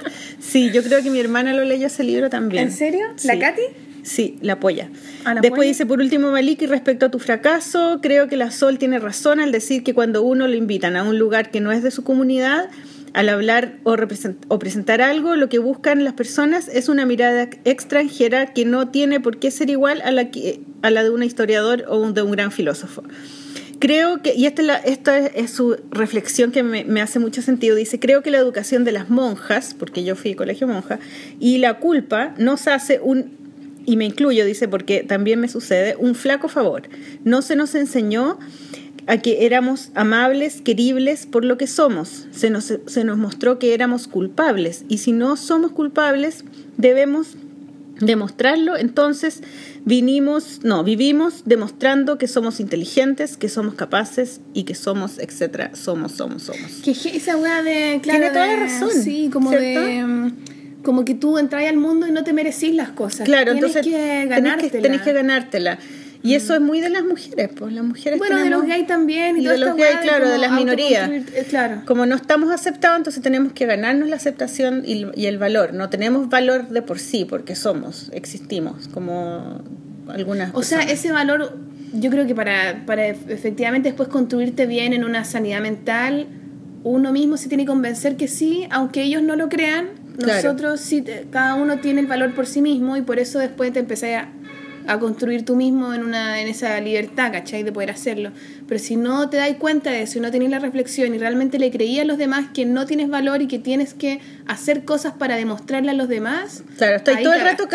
Sí, 0.40 0.70
yo 0.72 0.82
creo 0.82 1.02
que 1.02 1.10
mi 1.10 1.20
hermana 1.20 1.52
lo 1.52 1.64
leyó 1.64 1.88
ese 1.88 2.04
libro 2.04 2.30
también. 2.30 2.64
¿En 2.64 2.72
serio? 2.72 3.04
¿La 3.24 3.34
Sí. 3.34 3.38
Katy? 3.38 3.62
Sí, 4.06 4.38
la 4.40 4.52
apoya. 4.54 4.88
¿la 5.24 5.40
Después 5.40 5.66
dice, 5.66 5.84
por 5.84 5.98
último, 5.98 6.30
Maliki, 6.30 6.66
respecto 6.66 7.06
a 7.06 7.10
tu 7.10 7.18
fracaso, 7.18 7.98
creo 8.00 8.28
que 8.28 8.36
la 8.36 8.52
Sol 8.52 8.78
tiene 8.78 9.00
razón 9.00 9.40
al 9.40 9.50
decir 9.50 9.82
que 9.82 9.94
cuando 9.94 10.22
uno 10.22 10.46
lo 10.46 10.54
invitan 10.54 10.94
a 10.94 11.02
un 11.02 11.18
lugar 11.18 11.50
que 11.50 11.60
no 11.60 11.72
es 11.72 11.82
de 11.82 11.90
su 11.90 12.04
comunidad, 12.04 12.70
al 13.14 13.28
hablar 13.30 13.78
o, 13.82 13.96
o 14.48 14.58
presentar 14.60 15.00
algo, 15.00 15.34
lo 15.34 15.48
que 15.48 15.58
buscan 15.58 16.04
las 16.04 16.12
personas 16.12 16.68
es 16.68 16.88
una 16.88 17.04
mirada 17.04 17.48
extranjera 17.64 18.52
que 18.52 18.64
no 18.64 18.90
tiene 18.90 19.18
por 19.18 19.38
qué 19.38 19.50
ser 19.50 19.70
igual 19.70 20.00
a 20.04 20.12
la, 20.12 20.30
que, 20.30 20.60
a 20.82 20.90
la 20.90 21.02
de 21.02 21.10
un 21.10 21.24
historiador 21.24 21.84
o 21.88 21.98
un- 21.98 22.14
de 22.14 22.22
un 22.22 22.30
gran 22.30 22.52
filósofo. 22.52 23.02
Creo 23.80 24.22
que, 24.22 24.34
y 24.34 24.46
esta 24.46 24.62
es, 24.62 24.66
la- 24.68 24.76
esta 24.78 25.18
es- 25.18 25.32
es 25.34 25.50
su 25.50 25.76
reflexión 25.90 26.52
que 26.52 26.62
me, 26.62 26.84
me 26.84 27.00
hace 27.02 27.18
mucho 27.18 27.42
sentido, 27.42 27.74
dice, 27.74 27.98
creo 27.98 28.22
que 28.22 28.30
la 28.30 28.38
educación 28.38 28.84
de 28.84 28.92
las 28.92 29.10
monjas, 29.10 29.74
porque 29.76 30.04
yo 30.04 30.14
fui 30.14 30.34
colegio 30.34 30.68
monja, 30.68 30.98
y 31.40 31.58
la 31.58 31.78
culpa 31.80 32.34
nos 32.38 32.68
hace 32.68 33.00
un, 33.02 33.45
y 33.86 33.96
me 33.96 34.04
incluyo, 34.04 34.44
dice, 34.44 34.68
porque 34.68 35.02
también 35.04 35.40
me 35.40 35.48
sucede, 35.48 35.96
un 35.98 36.14
flaco 36.14 36.48
favor. 36.48 36.82
No 37.24 37.40
se 37.40 37.56
nos 37.56 37.74
enseñó 37.74 38.38
a 39.06 39.18
que 39.18 39.46
éramos 39.46 39.90
amables, 39.94 40.60
queribles 40.60 41.26
por 41.26 41.44
lo 41.44 41.56
que 41.56 41.68
somos. 41.68 42.26
Se 42.32 42.50
nos, 42.50 42.72
se 42.86 43.04
nos 43.04 43.16
mostró 43.18 43.58
que 43.60 43.72
éramos 43.72 44.08
culpables, 44.08 44.84
y 44.88 44.98
si 44.98 45.12
no 45.12 45.36
somos 45.36 45.70
culpables, 45.70 46.44
debemos 46.76 47.36
demostrarlo, 48.00 48.76
entonces 48.76 49.42
vinimos, 49.86 50.60
no, 50.64 50.84
vivimos 50.84 51.42
demostrando 51.46 52.18
que 52.18 52.28
somos 52.28 52.60
inteligentes, 52.60 53.36
que 53.38 53.48
somos 53.48 53.74
capaces 53.74 54.40
y 54.52 54.64
que 54.64 54.74
somos, 54.74 55.18
etcétera, 55.18 55.70
somos, 55.74 56.12
somos, 56.12 56.42
somos. 56.42 56.72
Que 56.84 56.90
esa 56.90 57.36
weá 57.38 57.62
de. 57.62 58.00
Claro, 58.02 58.18
Tiene 58.18 58.28
toda 58.34 58.46
de- 58.48 58.52
la 58.56 58.60
razón, 58.64 58.90
Sí, 59.02 59.30
como 59.32 59.48
¿cierto? 59.50 59.80
de. 59.80 60.32
Como 60.86 61.04
que 61.04 61.14
tú 61.16 61.36
entras 61.36 61.64
al 61.64 61.78
mundo 61.78 62.06
y 62.06 62.12
no 62.12 62.22
te 62.22 62.32
merecís 62.32 62.72
las 62.72 62.90
cosas. 62.90 63.26
Claro, 63.26 63.54
Tienes 63.54 63.74
entonces 63.74 63.92
que 63.92 63.98
tenés 63.98 64.28
ganártela. 64.28 64.70
que, 64.70 64.78
tenés 64.80 65.00
que 65.02 65.12
ganártela. 65.12 65.78
Y 66.22 66.34
eso 66.36 66.54
es 66.54 66.60
muy 66.60 66.80
de 66.80 66.90
las 66.90 67.02
mujeres, 67.04 67.50
pues 67.56 67.72
las 67.72 67.84
mujeres 67.84 68.20
Bueno, 68.20 68.36
de 68.38 68.50
los 68.50 68.64
gays 68.64 68.86
también. 68.86 69.36
Y, 69.36 69.44
de 69.44 69.58
los 69.58 69.74
gays, 69.76 69.96
claro, 70.02 70.28
de 70.28 70.38
las 70.38 70.52
minorías. 70.52 71.10
eh, 71.10 71.44
Claro. 71.48 71.82
Como 71.86 72.06
no 72.06 72.14
estamos 72.14 72.52
aceptados, 72.52 72.98
entonces 72.98 73.20
tenemos 73.20 73.52
que 73.52 73.66
ganarnos 73.66 74.08
la 74.08 74.14
aceptación 74.14 74.84
y, 74.86 75.06
y 75.16 75.26
el 75.26 75.38
valor. 75.38 75.74
No 75.74 75.88
tenemos 75.88 76.28
valor 76.28 76.68
de 76.68 76.82
por 76.82 77.00
sí, 77.00 77.24
porque 77.24 77.56
somos, 77.56 78.08
existimos, 78.14 78.86
como 78.86 79.64
algunas 80.06 80.54
O 80.54 80.62
sea, 80.62 80.82
ese 80.82 81.10
valor, 81.10 81.56
yo 81.94 82.10
creo 82.12 82.28
que 82.28 82.34
para, 82.36 82.84
para 82.86 83.08
efectivamente 83.08 83.88
después 83.88 84.08
construirte 84.08 84.66
bien 84.66 84.92
en 84.92 85.02
una 85.02 85.24
sanidad 85.24 85.60
mental, 85.60 86.28
uno 86.84 87.10
mismo 87.12 87.36
se 87.36 87.48
tiene 87.48 87.64
que 87.64 87.68
convencer 87.68 88.16
que 88.16 88.28
sí, 88.28 88.68
aunque 88.70 89.02
ellos 89.02 89.20
no 89.22 89.34
lo 89.34 89.48
crean, 89.48 89.88
Claro. 90.18 90.42
nosotros 90.42 90.80
sí, 90.80 91.02
te- 91.02 91.26
cada 91.30 91.54
uno 91.54 91.78
tiene 91.78 92.00
el 92.00 92.06
valor 92.06 92.34
por 92.34 92.46
sí 92.46 92.60
mismo 92.62 92.96
y 92.96 93.02
por 93.02 93.18
eso 93.18 93.38
después 93.38 93.72
te 93.72 93.78
empecé 93.80 94.16
a, 94.16 94.28
a 94.88 94.98
construir 95.00 95.44
tú 95.44 95.56
mismo 95.56 95.92
en, 95.94 96.04
una, 96.04 96.40
en 96.40 96.46
esa 96.48 96.80
libertad, 96.80 97.32
¿cachai? 97.32 97.62
De 97.64 97.72
poder 97.72 97.90
hacerlo. 97.90 98.30
Pero 98.68 98.78
si 98.78 98.94
no 98.96 99.28
te 99.30 99.36
das 99.36 99.50
cuenta 99.58 99.90
de 99.90 100.02
eso 100.02 100.18
y 100.18 100.20
no 100.20 100.30
tienes 100.30 100.50
la 100.50 100.58
reflexión 100.60 101.14
y 101.14 101.18
realmente 101.18 101.58
le 101.58 101.70
creías 101.70 102.02
a 102.02 102.06
los 102.06 102.18
demás 102.18 102.46
que 102.54 102.64
no 102.66 102.86
tienes 102.86 103.08
valor 103.08 103.42
y 103.42 103.48
que 103.48 103.58
tienes 103.58 103.94
que 103.94 104.20
hacer 104.46 104.84
cosas 104.84 105.12
para 105.14 105.36
demostrarle 105.36 105.90
a 105.90 105.94
los 105.94 106.08
demás, 106.08 106.62
Claro, 106.78 106.96
estoy 106.96 107.22
todo 107.22 107.32
el 107.34 107.40
rato 107.40 107.68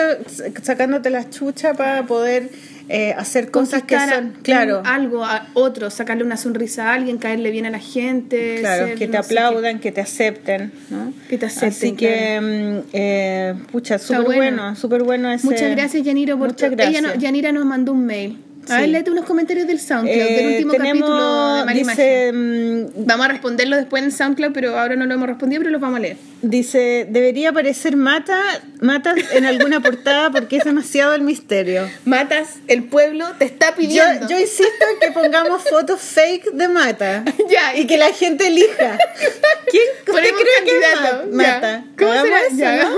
sacándote 0.62 1.10
la 1.10 1.30
chucha 1.30 1.74
para 1.74 2.06
poder 2.06 2.50
eh, 2.94 3.14
hacer 3.18 3.52
cosas 3.52 3.84
que 3.84 3.98
son, 3.98 4.34
claro, 4.44 4.82
algo 4.86 5.24
a 5.24 5.48
otro, 5.54 5.90
sacarle 5.90 6.24
una 6.26 6.36
sonrisa 6.36 6.90
a 6.90 6.94
alguien, 6.94 7.18
caerle 7.18 7.50
bien 7.50 7.66
a 7.66 7.70
la 7.70 7.80
gente. 7.80 8.58
claro, 8.60 8.88
ser 8.88 8.98
que 8.98 9.08
te 9.08 9.14
no 9.14 9.20
aplaudan, 9.20 9.80
que 9.80 9.92
te 9.94 10.02
acepten, 10.02 10.74
¿no? 10.90 11.14
Que 11.30 11.38
te 11.38 11.46
acepten, 11.46 11.70
Así 11.70 11.92
que, 11.94 12.42
mm, 12.84 12.90
eh, 12.92 13.54
pucha, 13.72 13.98
súper 13.98 14.24
bueno. 14.24 14.36
bueno, 14.36 14.76
súper 14.76 15.04
bueno 15.04 15.32
ese... 15.32 15.48
Muchas 15.48 15.72
gracias, 15.72 16.04
Yaniro, 16.04 16.38
por 16.38 16.50
Muchas 16.50 16.72
gracias. 16.72 17.00
Ella 17.02 17.14
no- 17.16 17.20
Yanira 17.20 17.52
nos 17.54 17.66
mandó 17.66 17.94
un 17.94 18.06
mail. 18.06 18.38
A 18.70 18.78
ver, 18.80 18.90
léete 18.90 19.12
unos 19.12 19.26
comentarios 19.26 19.68
del 19.68 19.80
SoundCloud, 19.80 20.16
del 20.18 20.40
Eh, 20.40 20.48
último 20.54 20.72
tenemos, 20.74 21.10
capítulo 21.10 21.56
de 21.56 21.66
Mala 21.66 21.74
dice, 21.74 22.28
Imagen. 22.30 22.84
mm, 22.84 23.06
Vamos 23.06 23.26
a 23.26 23.30
responderlo 23.30 23.76
después 23.76 24.04
en 24.04 24.12
SoundCloud, 24.12 24.52
pero 24.54 24.78
ahora 24.80 24.96
no 24.96 25.06
lo 25.06 25.14
hemos 25.16 25.28
respondido, 25.28 25.60
pero 25.62 25.72
los 25.72 25.82
vamos 25.82 25.98
a 25.98 26.02
leer. 26.02 26.18
Dice, 26.44 27.06
debería 27.10 27.50
aparecer 27.50 27.98
Mata, 27.98 28.40
Mata 28.80 29.14
en 29.34 29.46
alguna 29.46 29.80
portada 29.82 30.32
porque 30.32 30.58
es 30.58 30.64
demasiado 30.64 31.14
el 31.16 31.22
misterio. 31.22 31.90
Matas, 32.06 32.60
el 32.68 32.84
pueblo 32.86 33.28
te 33.38 33.46
está 33.46 33.72
Yo, 33.72 33.76
pidiendo. 33.78 34.28
yo 34.30 34.40
insisto 34.40 34.86
en 34.94 35.00
que 35.00 35.12
pongamos 35.12 35.64
fotos 35.70 36.00
fake 36.02 36.52
de 36.54 36.68
Mata. 36.68 37.24
Ya, 37.50 37.76
Y 37.76 37.88
que 37.88 37.98
la 37.98 38.12
gente 38.14 38.48
elija. 38.48 38.98
¿Quién 39.70 39.84
usted 40.08 40.14
cree 40.14 40.66
que 40.66 40.78
es 40.78 40.82
ya. 40.82 41.24
Mata? 41.32 41.84
¿Cómo 41.98 42.14
será? 42.14 42.40
eso, 42.48 42.56
Ya, 42.56 42.84
¿no? 42.84 42.96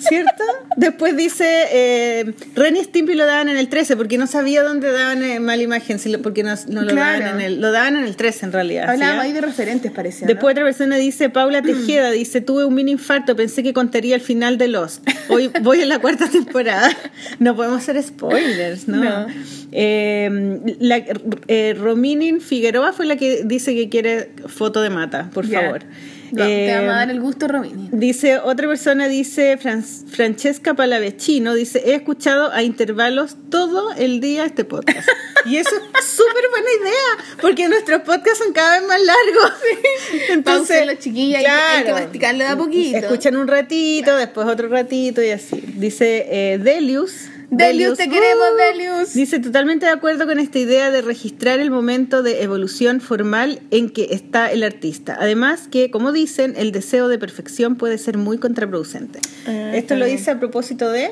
¿Cierto? 0.00 0.44
Después 0.76 1.16
dice, 1.16 1.44
eh, 1.72 2.34
Ren 2.54 2.76
y 2.76 2.84
Stimpy 2.84 3.14
lo 3.14 3.26
daban 3.26 3.48
en 3.48 3.56
el 3.56 3.68
13 3.68 3.96
porque 3.96 4.18
no 4.18 4.26
sabía 4.26 4.62
dónde 4.62 4.90
daban 4.92 5.22
eh, 5.22 5.40
mala 5.40 5.62
imagen, 5.62 5.98
porque 6.22 6.42
no, 6.42 6.54
no 6.68 6.82
lo 6.82 6.92
Claro. 6.92 7.24
daban 7.24 7.40
en 7.40 7.46
el, 7.46 7.60
lo 7.60 7.70
daban 7.72 7.96
en 7.96 8.04
el 8.04 8.16
13 8.16 8.46
en 8.46 8.52
realidad. 8.52 8.90
Hablábamos 8.90 9.22
¿sí? 9.22 9.28
ahí 9.28 9.32
de 9.34 9.40
referentes, 9.40 9.92
parece. 9.92 10.26
Después 10.26 10.52
otra 10.52 10.64
persona 10.64 10.96
dice, 10.96 11.30
Paula 11.30 11.62
Tejeda 11.62 12.10
dice, 12.10 12.40
tuve 12.40 12.64
un 12.64 12.74
mini 12.74 12.92
infarto, 12.92 13.36
pensé 13.36 13.62
que 13.62 13.72
contaría 13.72 14.14
el 14.14 14.20
final 14.20 14.58
de 14.58 14.68
Lost. 14.68 15.06
Hoy 15.28 15.50
voy 15.62 15.80
en 15.80 15.88
la 15.88 15.98
cuarta 15.98 16.28
temporada. 16.28 16.90
No 17.38 17.56
podemos 17.56 17.78
hacer 17.82 18.00
spoilers, 18.02 18.86
¿no? 18.86 19.02
No. 19.02 19.26
Eh, 19.72 20.60
la, 20.78 21.02
eh, 21.48 21.74
Rominin 21.78 22.40
Figueroa 22.40 22.92
fue 22.92 23.06
la 23.06 23.16
que 23.16 23.42
dice 23.44 23.74
que 23.74 23.88
quiere 23.88 24.30
foto 24.46 24.80
de 24.82 24.90
mata, 24.90 25.30
por 25.32 25.46
favor. 25.46 25.82
No, 26.34 26.44
te 26.44 26.66
Eh, 26.70 26.74
vamos 26.74 26.90
a 26.90 26.96
dar 26.98 27.10
el 27.10 27.20
gusto, 27.20 27.48
Romini. 27.48 27.88
Dice, 27.92 28.38
otra 28.38 28.68
persona 28.68 29.08
dice, 29.08 29.56
Fran- 29.58 29.82
Francesca 29.84 30.74
Palavecino, 30.74 31.54
dice, 31.54 31.82
he 31.86 31.94
escuchado 31.94 32.52
a 32.52 32.62
intervalos 32.62 33.36
todo 33.50 33.92
el 33.94 34.20
día 34.20 34.44
este 34.44 34.64
podcast. 34.64 35.08
Y 35.46 35.58
eso 35.58 35.68
es 35.98 36.04
súper 36.06 36.42
buena 36.50 36.68
idea, 36.80 37.36
porque 37.42 37.68
nuestros 37.68 38.00
podcasts 38.00 38.38
son 38.42 38.54
cada 38.54 38.78
vez 38.80 38.88
más 38.88 38.98
largos. 38.98 39.52
Entonces, 40.30 40.86
los 40.86 40.98
chiquillos, 40.98 41.40
que- 41.42 41.46
hay 41.46 41.84
que 41.84 41.92
masticarlo 41.92 42.44
de 42.44 42.50
a 42.50 42.56
poquito. 42.56 42.96
Escuchan 42.96 43.36
un 43.36 43.46
ratito, 43.46 44.16
después 44.16 44.46
otro 44.46 44.68
ratito 44.68 45.22
y 45.22 45.28
así. 45.30 45.62
Dice 45.76 46.26
eh, 46.30 46.58
Delius. 46.58 47.28
Delius, 47.56 47.98
te 47.98 48.08
queremos, 48.08 48.46
Delius. 48.56 49.14
Dice, 49.14 49.38
totalmente 49.40 49.86
de 49.86 49.92
acuerdo 49.92 50.26
con 50.26 50.38
esta 50.38 50.58
idea 50.58 50.90
de 50.90 51.02
registrar 51.02 51.60
el 51.60 51.70
momento 51.70 52.22
de 52.22 52.42
evolución 52.42 53.00
formal 53.00 53.60
en 53.70 53.90
que 53.90 54.08
está 54.10 54.50
el 54.50 54.62
artista. 54.62 55.16
Además 55.18 55.68
que, 55.68 55.90
como 55.90 56.12
dicen, 56.12 56.54
el 56.56 56.72
deseo 56.72 57.08
de 57.08 57.18
perfección 57.18 57.76
puede 57.76 57.98
ser 57.98 58.18
muy 58.18 58.38
contraproducente. 58.38 59.20
Ah, 59.46 59.72
Esto 59.74 59.96
lo 59.96 60.06
dice 60.06 60.30
a 60.30 60.38
propósito 60.38 60.90
de... 60.90 61.10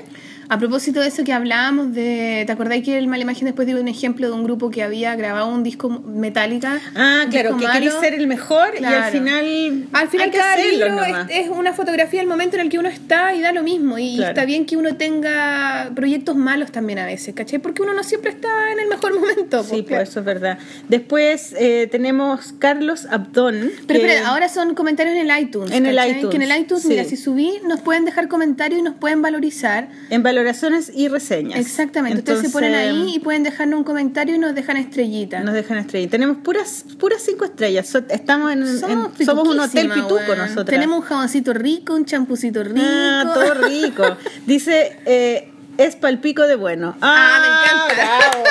A 0.48 0.58
propósito 0.58 1.00
de 1.00 1.08
eso 1.08 1.24
que 1.24 1.32
hablábamos 1.32 1.94
de, 1.94 2.42
¿te 2.46 2.52
acordáis 2.52 2.84
que 2.84 2.98
el 2.98 3.06
Mala 3.08 3.22
Imagen 3.22 3.46
después 3.46 3.66
dio 3.66 3.80
un 3.80 3.88
ejemplo 3.88 4.26
de 4.28 4.34
un 4.34 4.44
grupo 4.44 4.70
que 4.70 4.82
había 4.82 5.14
grabado 5.16 5.48
un 5.48 5.62
disco 5.62 5.88
Metallica? 5.88 6.80
Ah, 6.94 7.24
claro, 7.30 7.56
que 7.56 7.64
malo? 7.66 7.80
querés 7.80 7.94
ser 8.00 8.14
el 8.14 8.26
mejor 8.26 8.68
y 8.74 8.84
al 8.84 8.92
Claro. 8.92 9.12
final... 9.12 9.86
Al 9.92 10.08
final 10.08 10.24
hay 10.26 10.30
que 10.30 10.38
cada 10.38 10.56
libro 10.56 10.88
nomás. 10.90 11.30
es, 11.30 11.46
es 11.46 11.48
una 11.48 11.72
fotografía 11.72 12.20
del 12.20 12.28
momento 12.28 12.56
en 12.56 12.62
el 12.62 12.68
que 12.68 12.78
uno 12.78 12.88
está 12.88 13.34
y 13.34 13.40
da 13.40 13.52
lo 13.52 13.62
mismo. 13.62 13.98
Y 13.98 14.16
Claro. 14.16 14.30
está 14.32 14.44
bien 14.44 14.66
que 14.66 14.76
uno 14.76 14.96
tenga 14.96 15.90
proyectos 15.94 16.36
malos 16.36 16.70
también 16.72 16.98
a 16.98 17.06
veces, 17.06 17.34
¿cachai? 17.34 17.58
Porque 17.60 17.82
uno 17.82 17.94
no 17.94 18.02
siempre 18.02 18.30
está 18.30 18.48
en 18.72 18.80
el 18.80 18.88
mejor 18.88 19.14
momento. 19.18 19.62
Sí, 19.62 19.82
pues, 19.82 19.84
pues 19.88 20.08
eso 20.10 20.20
es 20.20 20.26
verdad. 20.26 20.58
Después 20.88 21.54
eh, 21.58 21.88
tenemos 21.90 22.52
Carlos 22.58 23.06
Abdón. 23.10 23.70
Pero 23.86 24.00
que- 24.00 24.06
espera, 24.06 24.28
ahora 24.28 24.48
son 24.48 24.74
comentarios 24.74 25.16
en 25.16 25.30
el 25.30 25.40
iTunes. 25.42 25.70
En 25.72 25.86
el 25.86 25.94
iTunes, 25.94 26.26
Que 26.30 26.36
en 26.36 26.42
el 26.50 26.60
iTunes, 26.60 26.82
sí. 26.82 26.88
mira, 26.88 27.04
si 27.04 27.16
subí, 27.16 27.52
nos 27.66 27.80
pueden 27.80 28.04
dejar 28.04 28.28
comentarios 28.28 28.80
y 28.80 28.82
nos 28.82 28.94
pueden 28.94 29.22
valorizar. 29.22 29.88
En 30.10 30.22
valoraciones 30.42 30.90
y 30.94 31.08
reseñas. 31.08 31.58
Exactamente. 31.60 32.18
Ustedes 32.18 32.40
se 32.42 32.50
ponen 32.50 32.74
Entonces, 32.74 33.06
ahí 33.08 33.16
y 33.16 33.18
pueden 33.20 33.42
dejarnos 33.42 33.78
un 33.78 33.84
comentario 33.84 34.34
y 34.34 34.38
nos 34.38 34.54
dejan 34.54 34.76
estrellitas. 34.76 35.44
Nos 35.44 35.54
dejan 35.54 35.78
estrellas. 35.78 36.10
Tenemos 36.10 36.38
puras 36.38 36.84
puras 36.98 37.22
cinco 37.22 37.44
estrellas. 37.44 37.86
So- 37.88 38.02
estamos 38.08 38.52
en, 38.52 38.62
en- 38.62 38.78
Somos, 38.80 39.10
somos 39.24 39.48
un 39.48 39.60
hotel 39.60 39.88
pituco 39.90 40.14
weón. 40.16 40.38
nosotros. 40.38 40.66
Tenemos 40.66 40.98
un 41.00 41.04
jaboncito 41.04 41.52
rico, 41.52 41.94
un 41.94 42.04
champucito 42.04 42.62
rico. 42.64 42.80
Ah, 42.82 43.30
todo 43.34 43.54
rico. 43.68 44.04
Dice, 44.46 44.98
eh, 45.06 45.50
es 45.78 45.96
palpico 45.96 46.42
de 46.46 46.56
bueno. 46.56 46.96
Ah, 47.00 47.38
me 47.40 47.96
encanta. 47.96 48.18
bravo. 48.30 48.44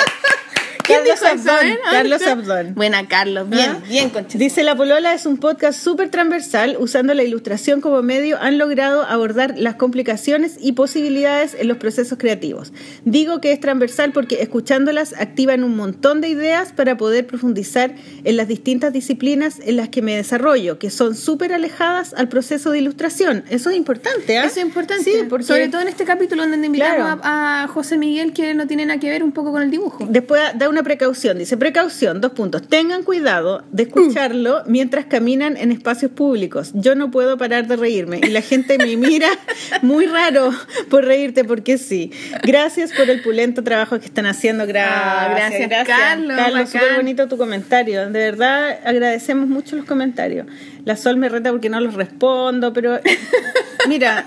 ¿Quién 0.82 1.00
Carlos 1.00 1.22
Abdón. 1.22 1.66
eh? 1.66 1.78
Carlos 1.90 2.22
Abdón. 2.26 2.74
Buena, 2.74 3.06
Carlos. 3.08 3.48
Bien, 3.48 3.70
¿Ah? 3.72 3.82
bien, 3.88 4.10
concha. 4.10 4.38
Dice 4.38 4.62
La 4.62 4.76
Polola 4.76 5.14
es 5.14 5.26
un 5.26 5.36
podcast 5.38 5.80
súper 5.82 6.10
transversal, 6.10 6.76
usando 6.78 7.14
la 7.14 7.22
ilustración 7.22 7.80
como 7.80 8.02
medio, 8.02 8.38
han 8.40 8.58
logrado 8.58 9.02
abordar 9.02 9.54
las 9.56 9.76
complicaciones 9.76 10.56
y 10.60 10.72
posibilidades 10.72 11.54
en 11.58 11.68
los 11.68 11.76
procesos 11.78 12.18
creativos. 12.18 12.72
Digo 13.04 13.40
que 13.40 13.52
es 13.52 13.60
transversal 13.60 14.12
porque 14.12 14.42
escuchándolas 14.42 15.14
activan 15.18 15.64
un 15.64 15.76
montón 15.76 16.20
de 16.20 16.28
ideas 16.28 16.72
para 16.72 16.96
poder 16.96 17.26
profundizar 17.26 17.94
en 18.24 18.36
las 18.36 18.48
distintas 18.48 18.92
disciplinas 18.92 19.58
en 19.64 19.76
las 19.76 19.88
que 19.88 20.02
me 20.02 20.16
desarrollo, 20.16 20.78
que 20.78 20.90
son 20.90 21.14
súper 21.14 21.52
alejadas 21.52 22.14
al 22.14 22.28
proceso 22.28 22.70
de 22.70 22.78
ilustración. 22.78 23.44
Eso 23.50 23.70
es 23.70 23.76
importante, 23.76 24.38
¿ah? 24.38 24.44
Eso 24.46 24.58
es 24.60 24.64
importante. 24.66 25.04
Sí, 25.04 25.16
porque 25.28 25.44
Sobre 25.44 25.68
todo 25.68 25.80
en 25.82 25.88
este 25.88 26.04
capítulo 26.04 26.42
donde 26.46 26.66
invitamos 26.66 26.82
Claro. 26.96 27.20
a, 27.22 27.62
a 27.64 27.68
José 27.68 27.96
Miguel, 27.96 28.32
que 28.32 28.54
no 28.54 28.66
tiene 28.66 28.86
nada 28.86 28.98
que 28.98 29.08
ver 29.08 29.22
un 29.22 29.32
poco 29.32 29.52
con 29.52 29.62
el 29.62 29.70
dibujo. 29.70 30.06
Después 30.08 30.40
da 30.56 30.68
una 30.72 30.82
precaución, 30.82 31.38
dice 31.38 31.56
precaución, 31.56 32.20
dos 32.20 32.32
puntos. 32.32 32.66
Tengan 32.66 33.02
cuidado 33.04 33.62
de 33.70 33.84
escucharlo 33.84 34.62
mientras 34.66 35.04
caminan 35.06 35.56
en 35.56 35.70
espacios 35.70 36.10
públicos. 36.10 36.70
Yo 36.74 36.94
no 36.94 37.10
puedo 37.10 37.36
parar 37.38 37.66
de 37.68 37.76
reírme 37.76 38.20
y 38.22 38.28
la 38.30 38.40
gente 38.40 38.78
me 38.78 38.96
mira 38.96 39.28
muy 39.82 40.06
raro 40.06 40.50
por 40.90 41.04
reírte 41.04 41.44
porque 41.44 41.78
sí. 41.78 42.10
Gracias 42.42 42.92
por 42.92 43.08
el 43.10 43.22
pulento 43.22 43.62
trabajo 43.62 43.98
que 44.00 44.06
están 44.06 44.26
haciendo. 44.26 44.66
Gracias, 44.66 44.92
Ah, 44.94 45.28
gracias, 45.30 45.86
Carlos, 45.86 46.36
bacán. 46.36 46.66
súper 46.66 46.96
bonito 46.96 47.28
tu 47.28 47.36
comentario. 47.36 48.06
De 48.10 48.18
verdad 48.18 48.78
agradecemos 48.84 49.46
mucho 49.48 49.76
los 49.76 49.84
comentarios. 49.84 50.46
La 50.84 50.96
Sol 50.96 51.16
me 51.16 51.28
reta 51.28 51.50
porque 51.50 51.68
no 51.68 51.80
los 51.80 51.94
respondo, 51.94 52.72
pero 52.72 52.98
mira, 53.88 54.26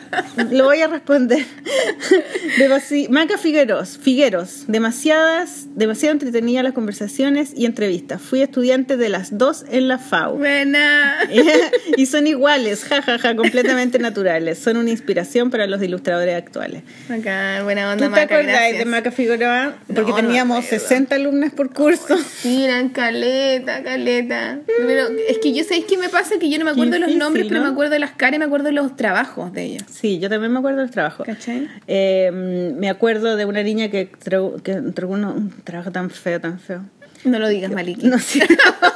lo 0.51 0.65
voy 0.65 0.79
a 0.81 0.87
responder. 0.87 1.43
Demasi- 2.57 3.09
Maca 3.09 3.37
Figueros, 3.37 3.97
Figueros, 4.01 4.63
demasiadas, 4.67 5.65
demasiado 5.75 6.13
entretenidas 6.13 6.63
las 6.63 6.73
conversaciones 6.73 7.51
y 7.55 7.65
entrevistas. 7.65 8.21
Fui 8.21 8.41
estudiante 8.41 8.97
de 8.97 9.09
las 9.09 9.37
dos 9.37 9.65
en 9.69 9.87
la 9.87 9.97
FAU. 9.97 10.37
Buena. 10.37 11.17
y 11.97 12.05
son 12.05 12.27
iguales, 12.27 12.83
jajaja, 12.85 13.35
completamente 13.35 13.99
naturales. 13.99 14.57
Son 14.59 14.77
una 14.77 14.89
inspiración 14.91 15.49
para 15.49 15.67
los 15.67 15.81
ilustradores 15.81 16.35
actuales. 16.35 16.83
Acá, 17.09 17.61
buena 17.63 17.91
onda, 17.91 18.07
¿Tú 18.07 18.13
te 18.13 18.21
Maca, 18.21 18.35
acordáis 18.35 18.47
gracias. 18.47 18.77
de 18.79 18.85
Maca 18.85 19.11
Figueroa? 19.11 19.75
Porque 19.87 20.11
No, 20.11 20.17
no 20.21 20.27
teníamos 20.27 20.65
acuerdo. 20.65 20.85
60 20.87 21.15
alumnas 21.15 21.53
por 21.53 21.73
curso. 21.73 22.17
Sí, 22.17 22.63
eran 22.63 22.89
caleta, 22.89 23.83
caleta. 23.83 24.59
Pero 24.87 25.07
es 25.27 25.37
que 25.39 25.53
yo 25.53 25.63
sabéis 25.63 25.85
qué 25.85 25.97
me 25.97 26.09
pasa 26.09 26.37
que 26.39 26.44
yo 26.49 26.57
no 26.59 26.65
me 26.65 26.71
acuerdo 26.71 26.93
de 26.93 26.99
los 26.99 27.07
difícil, 27.07 27.19
nombres, 27.19 27.45
pero 27.47 27.59
¿no? 27.59 27.65
me 27.67 27.71
acuerdo 27.71 27.91
de 27.93 27.99
las 27.99 28.11
caras 28.11 28.35
y 28.35 28.39
me 28.39 28.45
acuerdo 28.45 28.65
de 28.67 28.71
los 28.73 28.95
trabajos 28.95 29.51
de 29.53 29.63
ellas. 29.63 29.83
Sí, 29.91 30.19
yo 30.19 30.29
también 30.29 30.51
me 30.51 30.59
acuerdo 30.59 30.79
del 30.81 30.91
trabajo. 30.91 31.23
¿Cachai? 31.23 31.67
Eh, 31.87 32.31
me 32.77 32.89
acuerdo 32.89 33.35
de 33.35 33.45
una 33.45 33.63
niña 33.63 33.89
que, 33.89 34.09
entregó- 34.11 34.61
que 34.61 34.71
uno- 35.05 35.33
un 35.33 35.51
trabajo 35.63 35.91
tan 35.91 36.09
feo, 36.09 36.39
tan 36.41 36.59
feo. 36.59 36.81
No 37.23 37.39
lo 37.39 37.47
digas, 37.47 37.71
Maliki. 37.71 38.05
No 38.07 38.19
sé. 38.19 38.45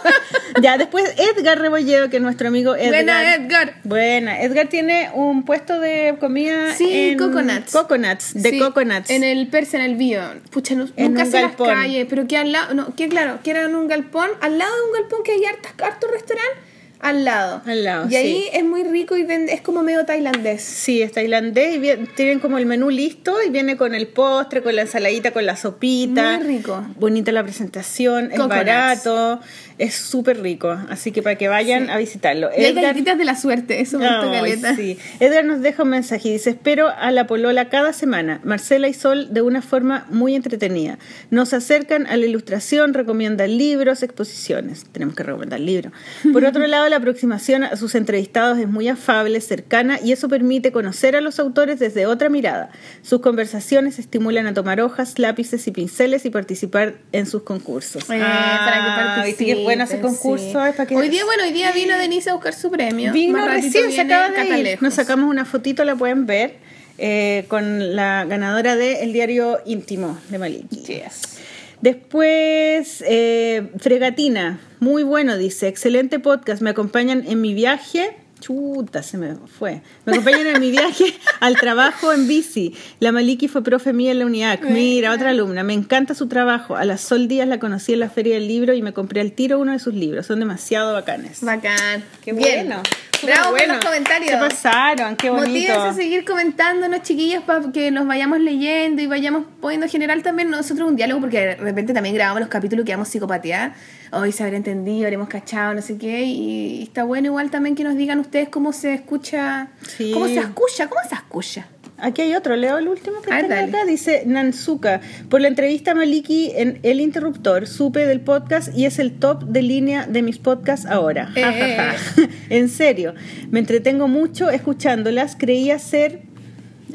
ya, 0.62 0.78
después 0.78 1.04
Edgar 1.18 1.60
Rebolledo, 1.60 2.10
que 2.12 2.18
es 2.18 2.22
nuestro 2.22 2.48
amigo 2.50 2.76
Edgar. 2.76 2.90
Buena, 2.92 3.34
Edgar. 3.36 3.74
Buena. 3.84 4.42
Edgar 4.44 4.68
tiene 4.68 5.10
un 5.16 5.44
puesto 5.46 5.80
de 5.80 6.16
comida 6.20 6.74
Sí, 6.76 6.88
en 6.92 7.18
coconuts. 7.18 7.72
Coconuts, 7.72 8.34
de 8.36 8.50
Sí, 8.52 8.60
coconuts. 8.60 9.10
En 9.10 9.24
el 9.24 9.48
Persa, 9.48 9.78
en 9.78 9.84
el 9.84 9.96
Bio. 9.96 10.22
Pucha, 10.52 10.76
no- 10.76 10.88
En 10.96 11.14
nunca 11.16 11.26
galpón. 11.26 11.68
las 11.70 11.78
calles, 11.78 12.06
pero 12.10 12.28
que 12.28 12.38
al 12.38 12.52
lado, 12.52 12.74
no, 12.76 12.96
que 12.96 13.10
claro, 13.10 13.40
que 13.44 13.50
era 13.52 13.64
en 13.66 13.74
un 13.76 13.88
galpón, 13.88 14.30
al 14.42 14.58
lado 14.60 14.72
de 14.76 14.84
un 14.88 14.94
galpón 14.94 15.24
que 15.24 15.32
hay 15.32 15.46
hartas, 15.46 15.74
hartos 15.82 16.12
restaurantes, 16.12 16.60
al 17.00 17.24
lado. 17.26 17.62
Al 17.66 17.84
lado, 17.84 18.08
Y 18.10 18.16
ahí 18.16 18.44
es 18.52 18.64
muy 18.66 18.84
rico 18.84 19.16
y 19.16 19.24
vende- 19.24 19.54
es 19.54 19.62
como 19.62 19.84
medio 19.84 20.06
tailandés. 20.06 20.62
Sí, 20.64 21.02
es 21.02 21.12
tailandés 21.14 21.78
y 21.78 22.06
tienen 22.16 22.40
como 22.40 22.58
el 22.58 22.66
menú 22.66 22.90
listo 22.90 23.36
y 23.46 23.50
viene 23.50 23.78
con 23.78 23.96
el 23.96 24.08
postre, 24.08 24.62
con 24.62 24.76
la 24.76 24.82
ensaladita, 24.82 25.32
con 25.32 25.46
la 25.46 25.56
sopita. 25.56 26.38
Muy 26.40 26.58
rico. 26.58 26.86
Bonita 26.98 27.32
la 27.32 27.44
presentación, 27.44 28.32
es 28.32 28.38
barato, 28.48 29.40
es 29.80 29.96
súper 29.96 30.42
rico. 30.42 30.70
Así 30.90 31.12
que 31.12 31.24
para 31.24 31.36
que 31.38 31.48
vayan 31.48 31.90
a 31.90 31.98
visitarlo. 31.98 32.50
Y 32.56 32.62
Edgar- 32.64 32.84
galletitas 32.84 33.18
de 33.18 33.26
la 33.26 33.36
suerte, 33.36 33.82
eso 33.82 33.98
me 33.98 34.06
Ay, 34.08 34.30
caleta. 34.32 34.76
sí. 34.76 34.98
Edgar 35.20 35.46
nos 35.46 35.62
deja 35.62 35.84
un 35.84 35.90
mensaje 35.90 36.30
y 36.30 36.34
dice, 36.34 36.52
espero 36.52 36.90
a 36.90 37.10
la 37.12 37.26
polola 37.28 37.70
cada 37.70 37.94
semana. 37.94 38.40
Marcela 38.44 38.88
y 38.88 38.94
Sol 38.94 39.34
de 39.34 39.42
una 39.42 39.62
forma 39.62 40.06
muy 40.10 40.36
entretenida. 40.36 41.00
Nos 41.32 41.54
acercan 41.54 42.06
a 42.08 42.18
la 42.18 42.26
ilustración, 42.26 42.94
recomiendan 42.94 43.58
libros, 43.58 44.04
exposiciones. 44.04 44.86
Tenemos 44.92 45.16
que 45.16 45.24
recomendar 45.24 45.60
libros. 45.60 45.94
Por 46.34 46.46
otro 46.46 46.68
lado, 46.68 46.88
la 46.90 46.98
aproximación 46.98 47.64
a 47.64 47.76
sus 47.78 47.96
entrevistados 47.96 48.58
es 48.60 48.68
muy 48.68 48.88
afable, 48.90 49.40
cercana 49.42 50.00
y 50.04 50.12
eso 50.12 50.28
permite 50.30 50.72
conocer 50.72 51.16
a 51.16 51.22
los 51.22 51.40
autores 51.40 51.80
desde 51.80 52.06
otra 52.06 52.30
mirada. 52.30 52.70
Sus 53.02 53.22
conversaciones 53.22 53.98
estimulan 54.00 54.46
a 54.48 54.54
tomar 54.54 54.82
hojas, 54.82 55.18
lápices 55.20 55.66
y 55.68 55.72
pinceles 55.72 56.26
y 56.26 56.30
participar 56.30 56.96
en 57.14 57.26
sus 57.26 57.44
concursos. 57.44 58.04
Eh, 58.04 58.08
para 58.08 58.20
que 58.20 58.90
Ah, 58.90 59.24
¿viste 59.26 59.46
qué 59.46 59.69
bueno 59.70 59.84
ese 59.86 60.00
concurso? 60.02 60.46
sí. 60.64 60.70
Es 60.70 60.76
para 60.76 60.86
que- 60.88 60.96
Hoy 60.96 61.10
día, 61.10 61.26
bueno, 61.26 61.44
hoy 61.44 61.52
día 61.52 61.72
vino 61.72 61.98
Denise 61.98 62.30
a 62.30 62.34
buscar 62.34 62.54
su 62.54 62.70
premio. 62.72 63.12
Vino 63.14 63.38
Más 63.38 63.52
recién, 63.52 63.92
se 63.92 64.02
acaba 64.02 64.30
de 64.30 64.60
ir. 64.60 64.78
Nos 64.82 64.94
sacamos 64.96 65.30
una 65.30 65.46
fotito, 65.46 65.84
la 65.86 65.96
pueden 65.96 66.26
ver, 66.26 66.56
eh, 66.98 67.46
con 67.48 67.96
la 67.96 68.26
ganadora 68.26 68.76
de 68.76 69.04
El 69.04 69.14
Diario 69.14 69.60
Íntimo 69.66 70.18
de 70.30 70.38
Maliki. 70.38 70.78
Yes. 70.86 71.38
Después, 71.82 73.04
eh, 73.08 73.70
Fregatina, 73.78 74.60
muy 74.80 75.04
bueno, 75.04 75.38
dice, 75.38 75.68
excelente 75.68 76.20
podcast, 76.20 76.62
me 76.62 76.70
acompañan 76.72 77.24
en 77.28 77.40
mi 77.42 77.54
viaje. 77.54 78.16
Chuta, 78.40 79.04
se 79.04 79.18
me 79.18 79.36
fue. 79.36 79.82
Me 80.06 80.14
acompañan 80.14 80.48
en 80.48 80.62
mi 80.62 80.72
viaje 80.72 81.06
al 81.40 81.56
trabajo 81.56 82.14
en 82.14 82.28
bici. 82.28 82.76
La 83.00 83.12
Maliki 83.12 83.48
fue 83.48 83.64
profe 83.64 83.94
mía 83.94 84.12
en 84.12 84.20
la 84.20 84.26
UNIAC. 84.26 84.64
Mira, 84.70 85.12
otra 85.14 85.30
alumna. 85.32 85.64
Me 85.64 85.74
encanta 85.74 86.16
su 86.16 86.28
trabajo. 86.28 86.76
A 86.76 86.86
las 86.86 87.02
Sol 87.02 87.28
Díaz 87.28 87.48
la 87.48 87.60
conocí 87.60 87.94
en 87.94 88.00
la 88.00 88.10
Feria 88.10 88.36
del 88.36 88.48
Libro 88.48 88.74
y 88.74 88.82
me 88.82 88.94
compré 88.94 89.22
al 89.22 89.34
tiro 89.34 89.60
uno 89.60 89.72
de 89.74 89.80
sus 89.80 89.94
libros. 89.94 90.26
Son 90.26 90.40
demasiado 90.40 90.94
bacanes. 90.94 91.42
Bacán. 91.42 92.04
Qué 92.24 92.34
Bien. 92.34 92.68
bueno. 92.68 92.84
Bravo 93.24 93.58
por 93.58 93.68
los 93.68 93.86
comentarios. 93.86 94.32
Se 94.32 94.38
pasaron, 94.38 95.16
qué 95.16 95.30
bonito. 95.30 95.50
Motívense 95.50 95.88
a 95.88 95.94
seguir 95.94 96.26
comentándonos, 96.26 97.02
chiquillos, 97.02 97.44
para 97.44 97.72
que 97.72 97.92
nos 97.92 98.08
vayamos 98.08 98.40
leyendo 98.40 99.02
y 99.02 99.08
vayamos 99.08 99.46
poniendo 99.62 99.86
en 99.86 99.92
general 99.92 100.24
también 100.24 100.50
nosotros 100.50 100.88
un 100.88 100.96
diálogo, 100.96 101.22
porque 101.22 101.40
de 101.40 101.56
repente 101.56 101.94
también 101.94 102.16
grabamos 102.16 102.42
los 102.42 102.50
capítulos 102.50 102.86
que 102.86 102.92
vamos 102.92 103.08
psicopatear. 103.10 103.74
Hoy 104.12 104.32
se 104.32 104.44
habrá 104.44 104.58
entendido, 104.58 105.06
habremos 105.06 105.30
cachado, 105.30 105.74
no 105.74 105.82
sé 105.82 105.98
qué. 105.98 106.24
Y 106.24 106.84
está 106.84 107.04
bueno 107.04 107.28
igual 107.28 107.52
también 107.52 107.76
que 107.76 107.84
nos 107.84 107.96
digan 107.96 108.20
ustedes 108.20 108.50
cómo 108.50 108.74
se 108.74 108.94
escucha. 108.94 109.68
Sí. 109.98 110.12
¿Cómo 110.14 110.28
se 110.28 110.40
escucha? 110.40 110.88
¿Cómo 110.88 111.02
se 111.08 111.16
escucha? 111.16 111.68
Aquí 112.02 112.22
hay 112.22 112.34
otro, 112.36 112.56
leo 112.56 112.78
el 112.78 112.88
último 112.88 113.22
que 113.22 113.32
Ah, 113.32 113.42
dale. 113.44 113.56
acá. 113.78 113.86
Dice 113.86 114.24
Nanzuka. 114.26 115.02
Por 115.30 115.42
la 115.42 115.48
entrevista 115.48 115.92
a 115.92 115.96
Maliki 115.96 116.52
en 116.56 116.80
El 116.84 117.02
Interruptor, 117.02 117.68
supe 117.68 118.06
del 118.06 118.22
podcast 118.22 118.76
y 118.78 118.86
es 118.86 119.00
el 119.00 119.14
top 119.20 119.44
de 119.44 119.62
línea 119.62 120.06
de 120.08 120.22
mis 120.22 120.38
podcasts 120.38 120.86
ahora. 120.86 121.28
Ja, 121.36 121.52
ja, 121.54 121.68
ja. 121.76 121.96
en 122.50 122.70
serio, 122.70 123.14
me 123.52 123.60
entretengo 123.60 124.08
mucho 124.08 124.50
escuchándolas. 124.50 125.36
Creía 125.36 125.78
ser. 125.80 126.22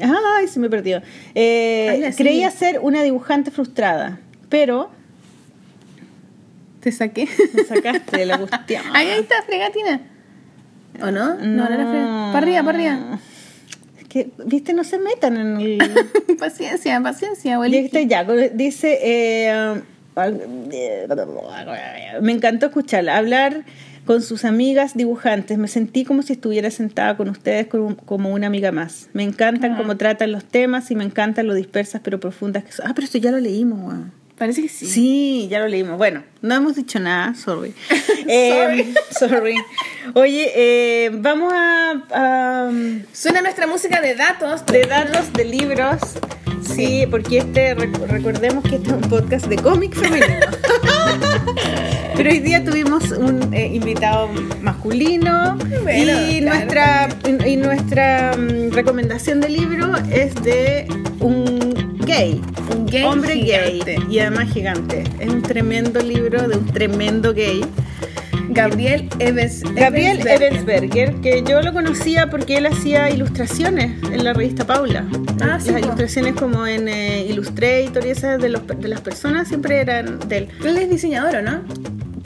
Ay, 0.01 0.47
se 0.47 0.59
me 0.59 0.69
perdió. 0.69 1.01
Eh, 1.35 2.01
Ay, 2.07 2.13
creía 2.13 2.51
ser 2.51 2.79
una 2.81 3.01
dibujante 3.03 3.51
frustrada, 3.51 4.19
pero 4.49 4.89
Te 6.81 6.91
saqué. 6.91 7.27
me 7.53 7.63
sacaste 7.63 8.17
de 8.17 8.25
la 8.25 8.37
cuestión. 8.47 8.83
ahí, 8.93 9.07
ahí 9.07 9.19
está, 9.21 9.35
fregatina. 9.45 10.01
¿O 11.01 11.11
no? 11.11 11.35
No, 11.35 11.45
no, 11.45 11.65
era 11.65 11.75
fregatina. 11.77 12.29
Para 12.33 12.37
arriba, 12.45 12.63
para 12.63 12.77
arriba. 12.77 13.19
Que, 14.15 14.29
viste, 14.45 14.73
no 14.73 14.85
se 14.85 14.97
metan 14.97 15.35
en 15.35 15.59
el. 15.59 15.77
paciencia, 16.39 17.01
paciencia, 17.01 17.55
abuelita. 17.55 17.99
ya, 17.99 18.23
dice, 18.23 18.97
eh, 19.03 19.81
me 22.21 22.31
encantó 22.31 22.67
escucharla, 22.67 23.17
hablar 23.17 23.65
con 24.05 24.21
sus 24.21 24.45
amigas 24.45 24.95
dibujantes, 24.95 25.57
me 25.57 25.67
sentí 25.67 26.05
como 26.05 26.21
si 26.21 26.31
estuviera 26.31 26.71
sentada 26.71 27.17
con 27.17 27.27
ustedes 27.27 27.67
como, 27.67 27.97
como 27.97 28.29
una 28.29 28.47
amiga 28.47 28.71
más. 28.71 29.09
Me 29.11 29.23
encantan 29.23 29.75
cómo 29.75 29.97
tratan 29.97 30.31
los 30.31 30.45
temas 30.45 30.89
y 30.91 30.95
me 30.95 31.03
encantan 31.03 31.45
lo 31.45 31.53
dispersas 31.53 31.99
pero 32.01 32.17
profundas 32.17 32.63
que 32.63 32.71
son. 32.71 32.87
Ah, 32.87 32.93
pero 32.95 33.03
esto 33.03 33.17
ya 33.17 33.31
lo 33.31 33.39
leímos, 33.41 33.79
weón. 33.79 34.24
Parece 34.37 34.61
que 34.63 34.69
sí. 34.69 34.85
Sí, 34.85 35.47
ya 35.49 35.59
lo 35.59 35.67
leímos. 35.69 35.97
Bueno, 35.97 36.23
no 36.41 36.55
hemos 36.55 36.75
dicho 36.75 36.99
nada, 36.99 37.33
sorry. 37.35 37.73
Eh, 38.27 38.91
sorry. 39.17 39.55
Oye, 40.15 40.51
eh, 40.55 41.11
vamos 41.13 41.53
a, 41.53 41.93
a- 42.11 42.71
Suena 43.13 43.41
nuestra 43.41 43.67
música 43.67 44.01
de 44.01 44.15
datos. 44.15 44.65
de 44.65 44.81
datos 44.85 45.31
de 45.33 45.45
libros. 45.45 45.99
Sí, 46.73 47.05
porque 47.09 47.37
este 47.37 47.75
rec- 47.77 48.07
recordemos 48.07 48.63
que 48.63 48.75
este 48.77 48.87
es 48.89 48.93
un 48.93 49.01
podcast 49.01 49.45
de 49.45 49.57
cómic 49.57 49.93
femenino. 49.93 50.47
Pero 52.17 52.29
hoy 52.29 52.39
día 52.39 52.63
tuvimos 52.63 53.11
un 53.11 53.53
eh, 53.53 53.67
invitado 53.73 54.29
masculino 54.61 55.57
Bueno, 55.83 56.11
y 56.31 56.39
claro, 56.39 56.55
nuestra 56.65 57.09
y 57.45 57.57
nuestra 57.57 58.35
mm, 58.37 58.71
recomendación 58.71 59.41
de 59.41 59.49
libro 59.49 59.93
es 60.11 60.33
de 60.43 60.87
un 61.19 61.84
gay, 62.05 62.41
Un 62.75 62.85
gay 62.85 63.03
hombre 63.03 63.33
gigante. 63.35 63.95
gay 63.95 64.07
y 64.09 64.19
además 64.19 64.51
gigante. 64.53 65.03
Es 65.19 65.29
un 65.29 65.41
tremendo 65.41 66.01
libro 66.01 66.47
de 66.47 66.57
un 66.57 66.65
tremendo 66.67 67.33
gay. 67.33 67.61
Gabriel 68.49 69.09
Evans. 69.19 69.63
Gabriel. 69.73 70.25
Ebensberger, 70.25 71.15
que 71.15 71.43
yo 71.43 71.61
lo 71.61 71.73
conocía 71.73 72.29
porque 72.29 72.57
él 72.57 72.67
hacía 72.67 73.09
ilustraciones 73.09 74.01
en 74.11 74.23
la 74.23 74.33
revista 74.33 74.65
Paula. 74.65 75.05
Ah, 75.41 75.59
sí, 75.59 75.71
Las 75.71 75.81
ilustraciones 75.81 76.35
como 76.35 76.65
en 76.67 76.87
eh, 76.87 77.25
Illustrator 77.27 78.05
y 78.05 78.09
esas 78.09 78.41
de, 78.41 78.49
los, 78.49 78.65
de 78.67 78.87
las 78.87 79.01
personas 79.01 79.47
siempre 79.47 79.79
eran 79.81 80.19
de 80.29 80.37
él. 80.37 80.47
Él 80.63 80.77
es 80.77 80.89
diseñador, 80.89 81.35
¿o 81.37 81.41
no? 81.41 81.61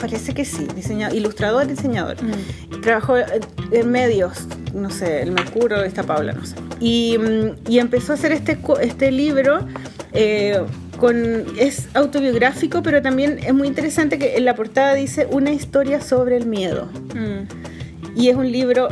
Parece 0.00 0.32
que 0.32 0.44
sí, 0.44 0.66
diseñador, 0.74 1.16
ilustrador, 1.16 1.66
diseñador. 1.66 2.16
Mm. 2.22 2.80
Trabajó 2.80 3.18
eh, 3.18 3.26
en 3.70 3.90
medios, 3.90 4.46
no 4.74 4.90
sé, 4.90 5.22
el 5.22 5.32
Mercurio, 5.32 5.82
esta 5.84 6.02
Paula, 6.02 6.32
no 6.32 6.44
sé. 6.44 6.56
Y, 6.80 7.18
mm, 7.18 7.70
y 7.70 7.78
empezó 7.78 8.12
a 8.12 8.14
hacer 8.14 8.32
este, 8.32 8.58
este 8.80 9.10
libro. 9.10 9.66
eh, 10.12 10.60
con, 11.00 11.46
es 11.58 11.88
autobiográfico, 11.94 12.82
pero 12.82 13.00
también 13.00 13.38
es 13.38 13.54
muy 13.54 13.66
interesante 13.66 14.18
que 14.18 14.36
en 14.36 14.44
la 14.44 14.54
portada 14.54 14.94
dice 14.94 15.26
una 15.30 15.50
historia 15.50 16.00
sobre 16.00 16.36
el 16.36 16.46
miedo. 16.46 16.90
Mm. 17.14 18.18
Y 18.20 18.28
es 18.28 18.36
un 18.36 18.52
libro 18.52 18.88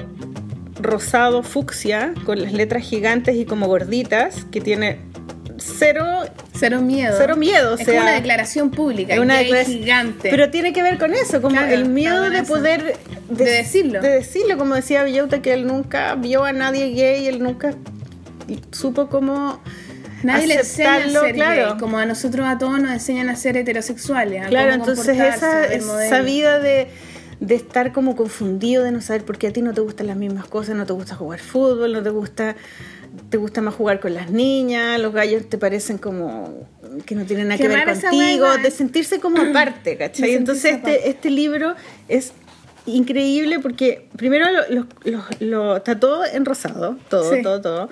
rosado 0.80 1.42
fucsia, 1.42 2.14
con 2.24 2.40
las 2.40 2.52
letras 2.52 2.82
gigantes 2.82 3.36
y 3.36 3.44
como 3.44 3.66
gorditas, 3.66 4.46
que 4.50 4.60
tiene 4.60 5.00
cero, 5.58 6.24
Cero 6.54 6.80
miedo. 6.80 7.14
cero 7.18 7.36
miedo. 7.36 7.72
O 7.72 7.74
es 7.76 7.86
como 7.86 7.98
una 8.00 8.12
declaración 8.12 8.70
pública. 8.70 9.14
es 9.14 9.20
una 9.20 9.38
declaración- 9.38 9.78
gigante. 9.80 10.30
Pero 10.30 10.50
tiene 10.50 10.72
que 10.72 10.82
ver 10.82 10.98
con 10.98 11.12
eso, 11.14 11.40
como 11.42 11.54
Claro, 11.56 11.72
el 11.72 11.88
miedo 11.88 12.30
de 12.30 12.42
poder... 12.42 12.96
De 13.28 13.44
decirlo. 13.44 14.00
De 14.00 14.08
decirlo, 14.10 14.56
como 14.56 14.74
decía 14.74 15.02
Villauta, 15.04 15.42
que 15.42 15.52
él 15.52 15.66
nunca 15.66 16.14
vio 16.14 16.44
a 16.44 16.52
nadie 16.52 16.90
gay, 16.94 17.26
él 17.26 17.42
nunca 17.42 17.74
supo 18.72 19.08
cómo... 19.08 19.60
Nadie 20.22 20.48
le 20.48 20.54
enseña 20.54 20.96
a 20.96 21.08
ser 21.10 21.34
claro. 21.34 21.68
gay, 21.70 21.78
como 21.78 21.98
a 21.98 22.04
nosotros 22.06 22.44
a 22.46 22.58
todos 22.58 22.80
nos 22.80 22.90
enseñan 22.90 23.28
a 23.28 23.36
ser 23.36 23.56
heterosexuales. 23.56 24.42
a 24.44 24.48
Claro, 24.48 24.72
entonces 24.72 25.16
esa, 25.16 25.64
esa 25.66 26.22
vida 26.22 26.58
de, 26.58 26.88
de 27.38 27.54
estar 27.54 27.92
como 27.92 28.16
confundido, 28.16 28.82
de 28.82 28.90
no 28.90 29.00
saber 29.00 29.24
por 29.24 29.38
qué 29.38 29.46
a 29.46 29.52
ti 29.52 29.62
no 29.62 29.72
te 29.74 29.80
gustan 29.80 30.08
las 30.08 30.16
mismas 30.16 30.46
cosas, 30.46 30.74
no 30.74 30.86
te 30.86 30.92
gusta 30.92 31.14
jugar 31.14 31.38
fútbol, 31.38 31.92
no 31.92 32.02
te 32.02 32.10
gusta, 32.10 32.56
te 33.30 33.36
gusta 33.36 33.60
más 33.60 33.74
jugar 33.74 34.00
con 34.00 34.14
las 34.14 34.30
niñas, 34.30 35.00
los 35.00 35.12
gallos 35.12 35.48
te 35.48 35.58
parecen 35.58 35.98
como 35.98 36.66
que 37.06 37.14
no 37.14 37.24
tienen 37.24 37.48
nada 37.48 37.58
Qué 37.58 37.64
que 37.64 37.68
ver 37.68 37.84
contigo, 38.00 38.46
de 38.62 38.70
sentirse 38.70 39.20
como 39.20 39.40
aparte, 39.50 39.96
¿cachai? 39.96 40.34
Entonces 40.34 40.64
este, 40.76 40.76
aparte. 40.92 41.08
este 41.10 41.30
libro 41.30 41.74
es 42.08 42.32
increíble 42.86 43.58
porque 43.60 44.08
primero 44.16 44.46
lo, 44.50 44.62
lo- 44.70 44.86
lo- 45.04 45.24
lo- 45.40 45.76
está 45.76 45.98
todo 46.00 46.24
en 46.24 46.44
rosado, 46.44 46.96
todo, 47.10 47.34
Sí. 47.34 47.42
todo, 47.42 47.60
todo. 47.60 47.88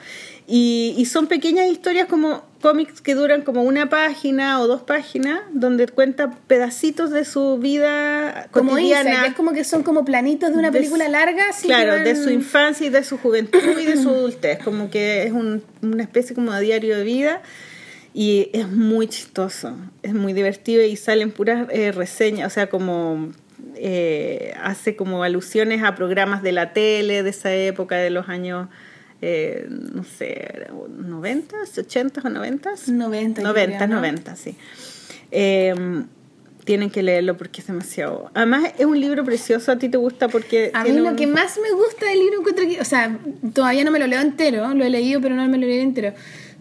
Y, 0.46 0.94
y 0.96 1.04
son 1.06 1.26
pequeñas 1.26 1.66
historias 1.66 2.06
como 2.08 2.44
cómics 2.66 3.00
que 3.00 3.14
duran 3.14 3.42
como 3.42 3.62
una 3.62 3.88
página 3.88 4.60
o 4.60 4.66
dos 4.66 4.82
páginas, 4.82 5.40
donde 5.52 5.86
cuenta 5.86 6.30
pedacitos 6.48 7.10
de 7.10 7.24
su 7.24 7.58
vida 7.58 8.48
Como 8.50 8.72
cotidiana. 8.72 9.26
Es 9.26 9.34
como 9.34 9.52
que 9.52 9.62
son 9.64 9.82
como 9.84 10.04
planitos 10.04 10.50
de 10.52 10.58
una 10.58 10.70
de 10.70 10.78
película 10.78 11.06
su- 11.06 11.12
larga. 11.12 11.48
así 11.50 11.66
claro, 11.68 11.92
van- 11.92 12.04
de 12.04 12.16
su 12.16 12.30
infancia 12.30 12.86
y 12.86 12.90
de 12.90 13.04
su 13.04 13.18
juventud 13.18 13.60
y 13.80 13.84
de 13.86 13.96
su 13.96 14.08
adultez. 14.10 14.58
Como 14.64 14.90
que 14.90 15.24
es 15.24 15.32
un- 15.32 15.62
una 15.82 16.02
especie 16.02 16.34
como 16.34 16.52
de 16.52 16.60
diario 16.62 16.96
de 16.98 17.04
vida. 17.04 17.40
Y 18.12 18.48
es 18.54 18.66
muy 18.68 19.06
chistoso, 19.08 19.76
es 20.02 20.14
muy 20.14 20.32
divertido 20.32 20.82
y 20.82 20.96
salen 20.96 21.30
puras 21.30 21.68
eh, 21.70 21.92
reseñas, 21.92 22.46
o 22.46 22.50
sea, 22.54 22.68
como 22.68 23.30
eh, 23.76 24.54
hace 24.62 24.96
como 24.96 25.22
alusiones 25.22 25.82
a 25.82 25.94
programas 25.94 26.42
de 26.42 26.52
la 26.52 26.72
tele 26.72 27.22
de 27.22 27.28
esa 27.30 27.52
época, 27.54 27.96
de 27.96 28.08
los 28.10 28.28
años, 28.30 28.68
eh, 29.22 29.66
no 29.68 30.04
sé, 30.04 30.66
90, 30.98 31.56
80 31.78 32.20
o 32.24 32.28
90. 32.30 32.70
90, 32.88 33.42
yo 33.42 33.48
90, 33.48 33.76
creo, 33.76 33.88
¿no? 33.88 33.94
90, 33.96 34.36
sí. 34.36 34.56
Eh, 35.30 35.74
tienen 36.64 36.90
que 36.90 37.00
leerlo 37.02 37.36
porque 37.36 37.60
es 37.60 37.66
demasiado. 37.68 38.28
Además, 38.34 38.72
es 38.76 38.84
un 38.86 38.98
libro 39.00 39.24
precioso. 39.24 39.70
A 39.70 39.78
ti 39.78 39.88
te 39.88 39.98
gusta 39.98 40.26
porque. 40.28 40.70
A 40.74 40.82
mí 40.82 40.90
lo 40.92 41.10
un- 41.10 41.16
que 41.16 41.26
más 41.28 41.58
me 41.62 41.70
gusta 41.70 42.06
del 42.06 42.18
libro 42.18 42.40
encuentro 42.40 42.66
que, 42.66 42.80
o 42.80 42.84
sea, 42.84 43.16
todavía 43.54 43.84
no 43.84 43.92
me 43.92 44.00
lo 44.00 44.06
leo 44.08 44.20
entero, 44.20 44.74
lo 44.74 44.84
he 44.84 44.90
leído 44.90 45.20
pero 45.20 45.36
no 45.36 45.46
me 45.48 45.58
lo 45.58 45.66
leo 45.66 45.80
entero. 45.82 46.12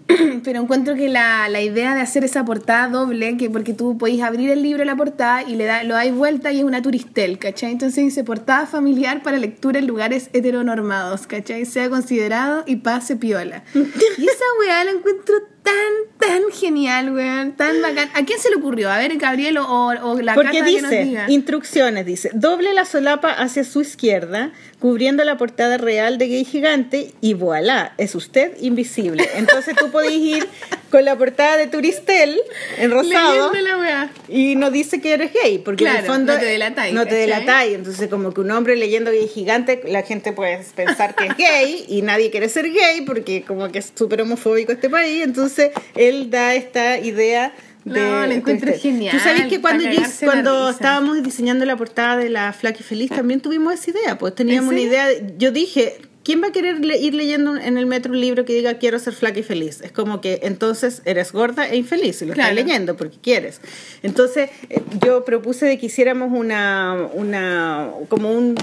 pero 0.43 0.61
encuentro 0.61 0.95
que 0.95 1.09
la, 1.09 1.49
la 1.49 1.61
idea 1.61 1.95
de 1.95 2.01
hacer 2.01 2.23
esa 2.23 2.45
portada 2.45 2.87
doble, 2.89 3.37
que 3.37 3.49
porque 3.49 3.73
tú 3.73 3.97
podéis 3.97 4.21
abrir 4.21 4.49
el 4.51 4.61
libro 4.61 4.85
la 4.85 4.95
portada 4.95 5.43
y 5.43 5.55
le 5.55 5.65
da, 5.65 5.83
lo 5.83 5.95
dais 5.95 6.13
vuelta 6.13 6.51
y 6.51 6.59
es 6.59 6.63
una 6.63 6.81
turistel, 6.81 7.39
¿cachai? 7.39 7.71
Entonces 7.71 8.03
dice 8.03 8.23
portada 8.23 8.67
familiar 8.67 9.23
para 9.23 9.37
lectura 9.37 9.79
en 9.79 9.87
lugares 9.87 10.29
heteronormados, 10.33 11.25
¿cachai? 11.27 11.65
Sea 11.65 11.89
considerado 11.89 12.63
y 12.67 12.77
pase 12.77 13.15
piola. 13.15 13.63
y 13.73 14.25
esa 14.25 14.45
weá 14.59 14.83
la 14.83 14.91
encuentro 14.91 15.35
tan, 15.65 15.73
tan 16.19 16.43
genial, 16.51 17.11
weón, 17.11 17.53
tan 17.53 17.81
bacán. 17.81 18.09
¿A 18.13 18.23
quién 18.23 18.39
se 18.39 18.49
le 18.49 18.57
ocurrió? 18.57 18.91
A 18.91 18.97
ver, 18.99 19.17
Gabriel 19.17 19.57
o, 19.57 19.65
o 19.65 20.21
la 20.21 20.35
Porque 20.35 20.59
Cata 20.59 20.65
que 20.65 20.81
nos 20.81 20.91
dice, 20.91 21.03
diga. 21.03 21.25
instrucciones, 21.27 22.05
dice, 22.05 22.29
doble 22.33 22.73
la 22.73 22.85
solapa 22.85 23.31
hacia 23.31 23.63
su 23.63 23.81
izquierda, 23.81 24.51
cubriendo 24.85 25.23
la 25.23 25.35
portada 25.35 25.79
real 25.79 26.19
de 26.19 26.27
Gay 26.27 26.45
Gigante 26.45 27.09
y 27.19 27.33
voilà, 27.33 27.95
es 27.97 28.13
usted 28.13 28.55
invisible. 28.61 29.27
Entonces 29.35 29.75
tú 29.75 29.89
podés 29.89 30.11
ir 30.11 30.47
con 30.91 31.03
la 31.03 31.17
portada 31.17 31.57
de 31.57 31.65
Turistel 31.65 32.39
en 32.77 32.91
rosado 32.91 33.51
la 33.51 34.11
y 34.29 34.55
no 34.55 34.69
dice 34.69 35.01
que 35.01 35.13
eres 35.13 35.31
gay, 35.33 35.57
porque 35.57 35.85
en 35.85 35.95
el 35.95 36.05
fondo 36.05 36.33
no 36.33 36.39
te 36.39 36.45
delatáis, 36.45 36.93
no 36.93 37.07
te 37.07 37.15
delatáis. 37.15 37.73
Entonces 37.73 38.07
como 38.09 38.31
que 38.31 38.41
un 38.41 38.51
hombre 38.51 38.75
leyendo 38.75 39.09
Gay 39.09 39.27
Gigante, 39.27 39.81
la 39.87 40.03
gente 40.03 40.33
puede 40.33 40.63
pensar 40.75 41.15
que 41.15 41.25
es 41.25 41.35
gay 41.35 41.85
y 41.87 42.03
nadie 42.03 42.29
quiere 42.29 42.47
ser 42.47 42.71
gay 42.71 43.01
porque 43.07 43.41
como 43.41 43.71
que 43.71 43.79
es 43.79 43.91
súper 43.95 44.21
homofóbico 44.21 44.71
este 44.71 44.91
país. 44.91 45.23
Entonces 45.23 45.71
él 45.95 46.29
da 46.29 46.53
esta 46.53 46.99
idea 46.99 47.55
de 47.85 47.99
No, 48.01 48.25
lo 48.27 48.31
encuentro 48.33 48.73
genial, 48.77 49.15
Tú 49.15 49.23
sabes 49.23 49.45
que 49.47 49.61
cuando, 49.61 49.83
yo- 49.85 50.01
la 50.01 50.09
cuando 50.23 50.69
estábamos 50.69 51.21
diseñando 51.23 51.65
la 51.65 51.77
portada 51.77 52.17
de 52.17 52.29
la 52.29 52.51
Flaky 52.51 52.83
Feliz 52.83 53.09
también 53.09 53.39
tuvimos 53.41 53.73
esa 53.75 53.91
idea, 53.91 54.17
pues 54.17 54.35
teníamos 54.35 54.71
¿En 54.73 54.79
una 54.79 54.87
idea, 54.87 55.07
de- 55.07 55.35
yo 55.37 55.51
dije, 55.51 55.97
¿quién 56.23 56.41
va 56.41 56.47
a 56.47 56.51
querer 56.51 56.83
le- 56.83 56.97
ir 56.97 57.13
leyendo 57.13 57.55
en 57.55 57.77
el 57.77 57.85
metro 57.85 58.11
un 58.11 58.19
libro 58.19 58.43
que 58.43 58.53
diga 58.53 58.73
quiero 58.79 58.97
ser 58.97 59.13
flaca 59.13 59.39
y 59.39 59.43
feliz? 59.43 59.81
Es 59.81 59.91
como 59.91 60.19
que 60.19 60.39
entonces 60.41 61.03
eres 61.05 61.31
gorda 61.31 61.69
e 61.69 61.77
infeliz 61.77 62.21
y 62.23 62.25
lo 62.25 62.33
Claro. 62.33 62.49
estás 62.49 62.65
leyendo 62.65 62.97
porque 62.97 63.17
quieres. 63.21 63.61
Entonces 64.01 64.49
eh, 64.71 64.81
yo 65.05 65.23
propuse 65.23 65.67
de 65.67 65.77
que 65.77 65.85
hiciéramos 65.85 66.31
una, 66.31 67.07
una 67.13 67.91
como 68.09 68.31
un 68.31 68.55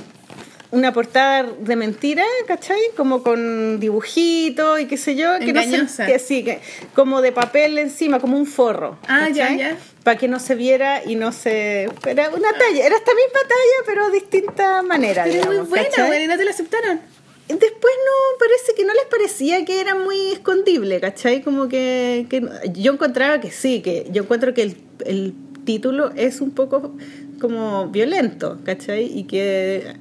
una 0.73 0.93
portada 0.93 1.45
de 1.61 1.77
mentira, 1.77 2.25
¿cachai? 2.49 2.81
Como 2.97 3.23
con 3.23 3.79
dibujitos 3.79 4.81
y 4.81 4.87
qué 4.87 4.97
sé 4.97 5.15
yo, 5.15 5.39
que 5.39 5.53
no 5.53 5.61
Engañosa. 5.61 6.07
sé, 6.07 6.13
que 6.13 6.19
sí, 6.19 6.43
que, 6.43 6.61
como 6.95 7.21
de 7.23 7.31
papel 7.31 7.79
encima, 7.79 8.19
como 8.21 8.37
un 8.37 8.47
forro. 8.47 8.99
Ah, 9.07 9.29
ya, 9.29 9.55
ya. 9.55 9.77
Para 10.03 10.19
que 10.19 10.29
no 10.29 10.41
se 10.41 10.55
viera 10.55 11.03
y 11.05 11.15
no 11.15 11.31
se... 11.31 11.85
Era 12.07 12.31
una 12.31 12.53
talla, 12.53 12.85
era 12.87 12.97
esta 12.97 13.13
misma 13.15 13.41
talla, 13.43 13.85
pero 13.87 14.11
distinta 14.11 14.83
manera, 14.83 15.25
Pero 15.25 15.45
muy 15.47 15.57
buena, 15.69 15.85
¿cachai? 15.89 16.25
y 16.25 16.27
no 16.27 16.37
te 16.37 16.45
la 16.45 16.51
aceptaron. 16.51 17.01
Después 17.49 17.71
no, 18.07 18.39
parece 18.39 18.75
que 18.75 18.85
no 18.85 18.95
les 18.95 19.05
parecía 19.11 19.65
que 19.67 19.81
era 19.81 19.95
muy 19.95 20.33
escondible, 20.33 21.01
¿cachai? 21.01 21.43
Como 21.43 21.69
que, 21.69 22.27
que 22.31 22.41
no- 22.41 22.51
yo 22.73 22.93
encontraba 22.95 23.41
que 23.41 23.51
sí, 23.51 23.83
que 23.83 24.07
yo 24.11 24.23
encuentro 24.23 24.55
que 24.55 24.63
el, 24.63 24.77
el 25.05 25.35
título 25.67 26.13
es 26.17 26.41
un 26.41 26.53
poco 26.53 26.95
como 27.41 27.89
violento, 27.89 28.59
¿cachai? 28.65 29.05
Y 29.19 29.25
que... 29.25 29.97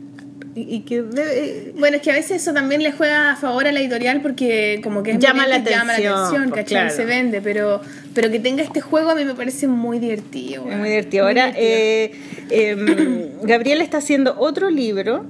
Y, 0.53 0.75
y 0.75 0.79
que 0.81 1.01
debe- 1.01 1.71
Bueno, 1.79 1.95
es 1.97 2.01
que 2.03 2.11
a 2.11 2.15
veces 2.15 2.41
eso 2.41 2.53
también 2.53 2.83
le 2.83 2.91
juega 2.91 3.31
a 3.31 3.35
favor 3.37 3.67
a 3.67 3.71
la 3.71 3.79
editorial 3.79 4.21
porque 4.21 4.81
como 4.83 5.01
que 5.01 5.11
es 5.11 5.19
Llama 5.19 5.47
la 5.47 5.59
y 5.59 5.63
llama 5.63 5.85
la 5.85 5.93
atención, 5.93 6.13
atención, 6.17 6.49
pues, 6.49 6.65
claro. 6.65 6.89
Se 6.93 7.05
vende, 7.05 7.41
pero, 7.41 7.79
pero 8.13 8.29
que 8.29 8.39
tenga 8.39 8.61
este 8.61 8.81
juego 8.81 9.11
a 9.11 9.15
mí 9.15 9.23
me 9.23 9.33
parece 9.33 9.67
muy 9.67 9.99
divertido. 9.99 10.69
Es 10.69 10.77
muy 10.77 10.89
divertido. 10.89 11.25
Ahora, 11.27 11.51
divertido. 11.51 11.67
eh, 11.69 12.11
em, 12.49 13.29
Gabriel 13.43 13.79
está 13.81 13.99
haciendo 13.99 14.35
otro 14.39 14.69
libro, 14.69 15.25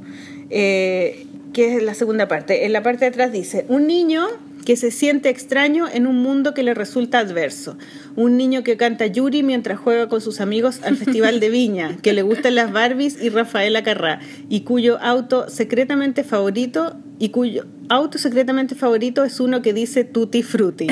eh, 0.50 1.26
que 1.54 1.76
es 1.76 1.84
la 1.84 1.94
segunda 1.94 2.28
parte. 2.28 2.66
En 2.66 2.74
la 2.74 2.82
parte 2.82 3.06
de 3.06 3.10
atrás 3.10 3.32
dice, 3.32 3.66
un 3.68 3.86
niño 3.88 4.26
que 4.66 4.78
se 4.78 4.92
siente 4.92 5.30
extraño 5.30 5.88
en 5.92 6.08
un 6.08 6.18
mundo 6.22 6.54
que 6.54 6.64
le 6.64 6.74
resulta 6.74 7.20
adverso. 7.20 7.78
Un 8.16 8.38
niño 8.38 8.64
que 8.64 8.78
canta 8.78 9.08
Yuri 9.08 9.44
mientras 9.44 9.80
juega 9.80 10.08
con 10.08 10.22
sus 10.22 10.42
amigos 10.42 10.82
al 10.84 10.98
Festival 10.98 11.40
de 11.40 11.50
Viña, 11.50 11.98
que 12.02 12.14
le 12.14 12.22
gustan 12.22 12.56
las 12.56 12.72
Barbies 12.72 13.22
y 13.22 13.30
Rafaela 13.30 13.84
Carrá, 13.84 14.20
y 14.50 14.62
cuyo 14.62 15.00
auto 15.02 15.50
secretamente 15.50 16.24
favorito 16.24 16.98
y 17.20 17.30
cuyo 17.30 17.66
auto 17.90 18.18
secretamente 18.18 18.76
favorito 18.76 19.24
es 19.24 19.40
uno 19.40 19.62
que 19.62 19.74
dice 19.74 20.04
Tutti 20.04 20.44
Frutti. 20.44 20.88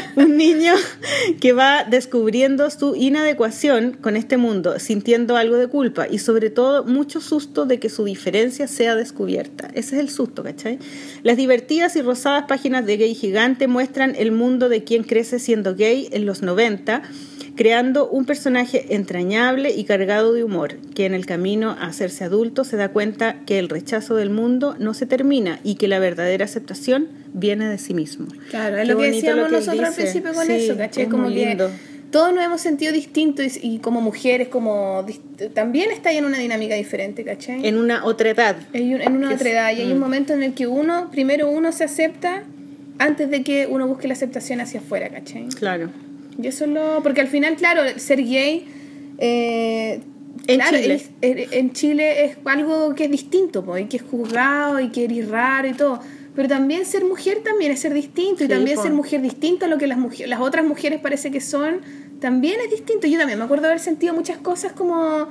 Un 0.16 0.36
niño 0.36 0.74
que 1.40 1.52
va 1.52 1.84
descubriendo 1.84 2.70
su 2.70 2.94
inadecuación 2.96 3.92
con 3.92 4.16
este 4.16 4.36
mundo, 4.36 4.78
sintiendo 4.78 5.36
algo 5.36 5.56
de 5.56 5.68
culpa 5.68 6.06
y 6.08 6.18
sobre 6.18 6.50
todo 6.50 6.84
mucho 6.84 7.20
susto 7.20 7.66
de 7.66 7.78
que 7.78 7.88
su 7.88 8.04
diferencia 8.04 8.68
sea 8.68 8.94
descubierta. 8.94 9.68
Ese 9.74 9.96
es 9.96 10.02
el 10.02 10.10
susto, 10.10 10.42
¿cachai? 10.42 10.78
Las 11.22 11.36
divertidas 11.36 11.96
y 11.96 12.02
rosadas 12.02 12.44
páginas 12.46 12.86
de 12.86 12.96
Gay 12.96 13.14
Gigante 13.14 13.68
muestran 13.68 14.14
el 14.16 14.32
mundo 14.32 14.68
de 14.68 14.84
quien 14.84 15.04
crece 15.04 15.38
siendo 15.38 15.74
gay 15.74 16.08
en 16.12 16.26
los 16.26 16.42
90, 16.42 17.02
creando 17.56 18.08
un 18.08 18.26
personaje 18.26 18.94
entrañable 18.94 19.70
y 19.74 19.84
cargado 19.84 20.32
de 20.34 20.44
humor, 20.44 20.76
que 20.94 21.06
en 21.06 21.14
el 21.14 21.24
camino 21.26 21.70
a 21.70 21.86
hacerse 21.86 22.22
adulto 22.24 22.64
se 22.64 22.76
da 22.76 22.90
cuenta 22.90 23.40
que 23.46 23.58
el 23.58 23.68
rechazo 23.68 24.14
del 24.14 24.30
mundo 24.30 24.76
no 24.78 24.92
se 24.94 25.06
termina 25.06 25.58
y 25.64 25.76
que 25.76 25.88
la 25.88 25.98
verdadera 25.98 26.44
aceptación 26.44 27.08
viene 27.32 27.68
de 27.68 27.78
sí 27.78 27.94
mismo. 27.94 28.26
Claro, 28.50 28.76
es 28.76 28.86
lo 28.86 28.98
que 28.98 29.10
decíamos 29.10 29.44
lo 29.44 29.48
que 29.48 29.54
él 29.56 29.60
nosotros 29.66 29.88
al 29.88 29.94
principio 29.94 30.32
con 30.34 30.46
Sí, 30.46 30.52
eso, 30.52 30.76
¿cachai? 30.76 31.04
es 31.04 31.08
Como 31.08 31.24
muy 31.24 31.34
que 31.34 31.46
lindo. 31.46 31.70
todos 32.10 32.34
nos 32.34 32.44
hemos 32.44 32.60
sentido 32.60 32.92
distintos 32.92 33.56
y, 33.62 33.74
y 33.76 33.78
como 33.78 34.00
mujeres, 34.02 34.48
como 34.48 35.06
también 35.54 35.90
está 35.90 36.10
ahí 36.10 36.18
en 36.18 36.26
una 36.26 36.38
dinámica 36.38 36.74
diferente, 36.74 37.24
¿cachai? 37.24 37.66
En 37.66 37.78
una 37.78 38.04
otra 38.04 38.30
edad. 38.30 38.56
En 38.74 39.14
una 39.16 39.32
otra 39.32 39.48
es- 39.48 39.54
edad 39.54 39.72
y 39.72 39.80
hay 39.80 39.92
un 39.92 39.96
mm. 39.98 40.00
momento 40.00 40.34
en 40.34 40.42
el 40.42 40.52
que 40.54 40.66
uno, 40.66 41.10
primero 41.10 41.48
uno 41.48 41.72
se 41.72 41.84
acepta 41.84 42.42
antes 42.98 43.30
de 43.30 43.42
que 43.42 43.66
uno 43.66 43.86
busque 43.86 44.08
la 44.08 44.14
aceptación 44.14 44.60
hacia 44.60 44.80
afuera, 44.80 45.08
¿cachai? 45.08 45.48
Claro. 45.48 45.90
Y 46.40 46.46
eso 46.46 46.64
es 46.64 46.70
lo... 46.70 47.02
Porque 47.02 47.20
al 47.20 47.28
final, 47.28 47.56
claro, 47.56 47.82
ser 47.98 48.22
gay... 48.24 48.66
eh, 49.18 50.00
En 50.46 50.56
claro, 50.60 50.76
Chile. 50.78 50.94
es- 50.94 51.52
en 51.52 51.72
Chile 51.72 52.24
es 52.26 52.36
algo 52.44 52.94
que 52.94 53.04
es 53.04 53.10
distinto, 53.10 53.64
po, 53.64 53.76
y 53.78 53.86
que 53.86 53.96
es 53.98 54.02
juzgado 54.02 54.80
y 54.80 54.88
que 54.90 55.04
eres 55.04 55.28
raro 55.28 55.68
y 55.68 55.72
todo. 55.72 56.00
Pero 56.34 56.48
también 56.48 56.84
ser 56.84 57.04
mujer 57.04 57.38
también 57.42 57.72
es 57.72 57.80
ser 57.80 57.94
distinto 57.94 58.44
y 58.44 58.48
también 58.48 58.76
po. 58.76 58.82
ser 58.82 58.92
mujer 58.92 59.22
distinto 59.22 59.64
a 59.64 59.68
lo 59.68 59.78
que 59.78 59.86
las, 59.86 59.96
mujeres, 59.98 60.28
las 60.28 60.40
otras 60.40 60.64
mujeres 60.66 61.00
parece 61.00 61.30
que 61.30 61.40
son, 61.40 61.80
también 62.20 62.56
es 62.62 62.70
distinto. 62.70 63.06
Yo 63.06 63.18
también 63.18 63.38
me 63.38 63.44
acuerdo 63.46 63.66
haber 63.66 63.80
sentido 63.80 64.12
muchas 64.12 64.36
cosas 64.38 64.72
como 64.72 65.28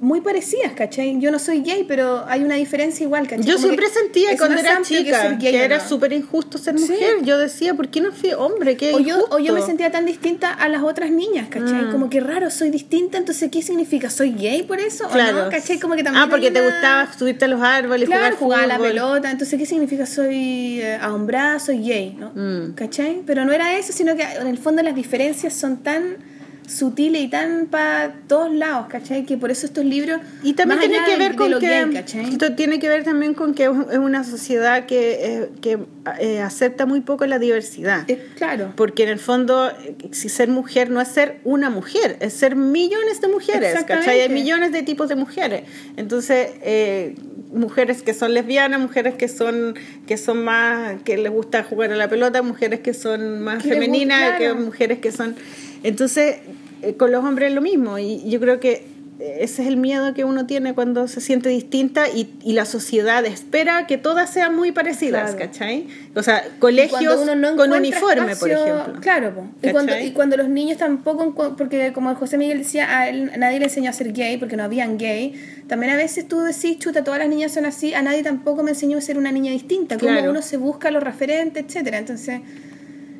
muy 0.00 0.22
parecidas, 0.22 0.72
¿cachai? 0.72 1.20
Yo 1.20 1.30
no 1.30 1.38
soy 1.38 1.60
gay, 1.60 1.84
pero 1.86 2.24
hay 2.26 2.42
una 2.42 2.54
diferencia 2.54 3.04
igual, 3.04 3.28
¿cachai? 3.28 3.44
Yo 3.44 3.56
Como 3.56 3.66
siempre 3.66 3.86
sentía 3.90 4.34
cuando 4.38 4.58
era 4.58 4.78
que 4.78 4.82
chica 4.84 5.38
que, 5.38 5.44
gay 5.50 5.60
o 5.60 5.64
era 5.64 5.76
no. 5.78 5.88
súper 5.88 6.14
injusto 6.14 6.56
ser 6.56 6.78
Sí. 6.78 6.90
mujer. 6.92 7.22
Yo 7.22 7.36
decía, 7.38 7.74
¿por 7.74 7.88
qué 7.88 8.00
no 8.00 8.10
fui 8.10 8.32
hombre? 8.32 8.78
Qué 8.78 8.94
O 8.94 8.98
yo, 9.00 9.26
o 9.30 9.38
yo 9.38 9.52
me 9.52 9.60
sentía 9.60 9.90
tan 9.90 10.06
distinta 10.06 10.52
a 10.54 10.68
las 10.70 10.82
otras 10.82 11.10
niñas, 11.10 11.48
¿cachai? 11.50 11.84
Mm. 11.84 11.92
Como 11.92 12.08
que 12.08 12.20
raro, 12.20 12.50
soy 12.50 12.70
distinta, 12.70 13.18
entonces 13.18 13.50
¿qué 13.52 13.60
significa? 13.60 14.08
¿Soy 14.08 14.32
gay 14.32 14.62
por 14.62 14.80
eso? 14.80 15.04
¿O 15.06 15.10
Claro. 15.10 15.44
no? 15.44 15.50
¿Cachai? 15.50 15.78
Como 15.78 15.94
que 15.96 16.02
también 16.02 16.24
ah, 16.24 16.28
porque 16.30 16.50
te 16.50 16.62
gustaba 16.62 17.12
subirte 17.12 17.44
a 17.44 17.48
los 17.48 17.60
árboles, 17.60 18.08
Claro, 18.08 18.36
jugar 18.36 18.38
jugaba 18.38 18.62
a 18.62 18.66
la 18.66 18.78
pelota, 18.78 19.30
entonces 19.30 19.58
¿qué 19.58 19.66
significa? 19.66 20.06
Soy 20.06 20.80
eh, 20.80 20.96
ahombrada, 21.00 21.58
soy 21.58 21.82
gay, 21.82 22.16
¿no? 22.18 22.32
Mm. 22.34 22.72
¿Cachai? 22.74 23.22
Pero 23.26 23.44
no 23.44 23.52
era 23.52 23.76
eso, 23.78 23.92
sino 23.92 24.16
que 24.16 24.22
en 24.22 24.46
el 24.46 24.56
fondo 24.56 24.82
las 24.82 24.94
diferencias 24.94 25.52
son 25.52 25.82
tan 25.82 26.29
sutiles 26.70 27.22
y 27.22 27.28
tan 27.28 27.66
para 27.66 28.12
todos 28.28 28.54
lados, 28.54 28.86
¿cachai? 28.88 29.24
Que 29.24 29.36
por 29.36 29.50
eso 29.50 29.66
estos 29.66 29.84
libros... 29.84 30.20
Y 30.42 30.52
también 30.52 30.78
tiene 30.80 30.98
que 31.04 31.16
ver 31.16 31.32
de 31.32 31.36
con 31.36 31.58
que 31.58 32.04
esto 32.30 32.54
tiene 32.54 32.78
que 32.78 32.88
ver 32.88 33.02
también 33.02 33.34
con 33.34 33.54
que 33.54 33.64
es 33.64 33.98
una 33.98 34.22
sociedad 34.22 34.86
que, 34.86 35.18
eh, 35.20 35.48
que 35.60 35.78
eh, 36.20 36.40
acepta 36.40 36.86
muy 36.86 37.00
poco 37.00 37.26
la 37.26 37.38
diversidad. 37.38 38.08
Eh, 38.08 38.24
claro. 38.36 38.72
Porque 38.76 39.02
en 39.02 39.08
el 39.08 39.18
fondo, 39.18 39.70
si 40.12 40.28
ser 40.28 40.48
mujer 40.48 40.90
no 40.90 41.00
es 41.00 41.08
ser 41.08 41.40
una 41.44 41.70
mujer, 41.70 42.16
es 42.20 42.34
ser 42.34 42.54
millones 42.54 43.20
de 43.20 43.28
mujeres. 43.28 43.84
¿cachai? 43.84 44.20
Hay 44.20 44.28
millones 44.28 44.70
de 44.70 44.82
tipos 44.82 45.08
de 45.08 45.16
mujeres. 45.16 45.64
Entonces, 45.96 46.50
eh, 46.62 47.16
mujeres 47.52 48.02
que 48.02 48.14
son 48.14 48.32
lesbianas, 48.32 48.80
mujeres 48.80 49.14
que 49.14 49.26
son 49.26 49.74
que 50.06 50.16
son 50.16 50.44
más, 50.44 51.02
que 51.02 51.16
les 51.16 51.32
gusta 51.32 51.64
jugar 51.64 51.92
a 51.92 51.96
la 51.96 52.08
pelota, 52.08 52.42
mujeres 52.42 52.80
que 52.80 52.94
son 52.94 53.40
más 53.40 53.62
femeninas, 53.62 54.38
que 54.38 54.54
mujeres 54.54 55.00
que 55.00 55.10
son... 55.10 55.34
Entonces, 55.82 56.36
eh, 56.82 56.94
con 56.94 57.12
los 57.12 57.24
hombres 57.24 57.48
es 57.50 57.54
lo 57.54 57.60
mismo. 57.62 57.98
Y 57.98 58.28
yo 58.28 58.40
creo 58.40 58.60
que 58.60 58.84
ese 59.20 59.60
es 59.60 59.68
el 59.68 59.76
miedo 59.76 60.14
que 60.14 60.24
uno 60.24 60.46
tiene 60.46 60.72
cuando 60.72 61.06
se 61.06 61.20
siente 61.20 61.50
distinta 61.50 62.08
y, 62.08 62.30
y 62.42 62.54
la 62.54 62.64
sociedad 62.64 63.22
espera 63.26 63.86
que 63.86 63.98
todas 63.98 64.32
sean 64.32 64.56
muy 64.56 64.72
parecidas, 64.72 65.34
Claro. 65.34 65.50
¿cachai? 65.52 65.88
O 66.14 66.22
sea, 66.22 66.42
colegios 66.58 67.20
uno 67.22 67.34
no 67.34 67.54
con 67.54 67.70
uniforme, 67.70 68.34
por 68.34 68.50
ejemplo. 68.50 68.94
Claro, 69.02 69.34
po. 69.34 69.44
y, 69.62 69.72
cuando, 69.72 69.98
y 69.98 70.12
cuando 70.12 70.38
los 70.38 70.48
niños 70.48 70.78
tampoco, 70.78 71.34
porque 71.58 71.92
como 71.92 72.14
José 72.14 72.38
Miguel 72.38 72.58
decía, 72.60 72.98
a 72.98 73.10
él 73.10 73.30
nadie 73.36 73.58
le 73.58 73.66
enseñó 73.66 73.90
a 73.90 73.92
ser 73.92 74.10
gay 74.14 74.38
porque 74.38 74.56
no 74.56 74.62
habían 74.62 74.96
gay. 74.96 75.34
También 75.68 75.92
a 75.92 75.96
veces 75.96 76.26
tú 76.26 76.40
decís, 76.40 76.78
chuta, 76.78 77.04
todas 77.04 77.20
las 77.20 77.28
niñas 77.28 77.52
son 77.52 77.66
así, 77.66 77.92
a 77.92 78.00
nadie 78.00 78.22
tampoco 78.22 78.62
me 78.62 78.70
enseñó 78.70 78.96
a 78.96 79.00
ser 79.02 79.18
una 79.18 79.32
niña 79.32 79.52
distinta. 79.52 79.98
Como 79.98 80.12
Claro. 80.12 80.30
uno 80.30 80.40
se 80.40 80.56
busca 80.56 80.90
los 80.90 81.02
referentes, 81.02 81.62
etcétera 81.66 81.98
Entonces, 81.98 82.40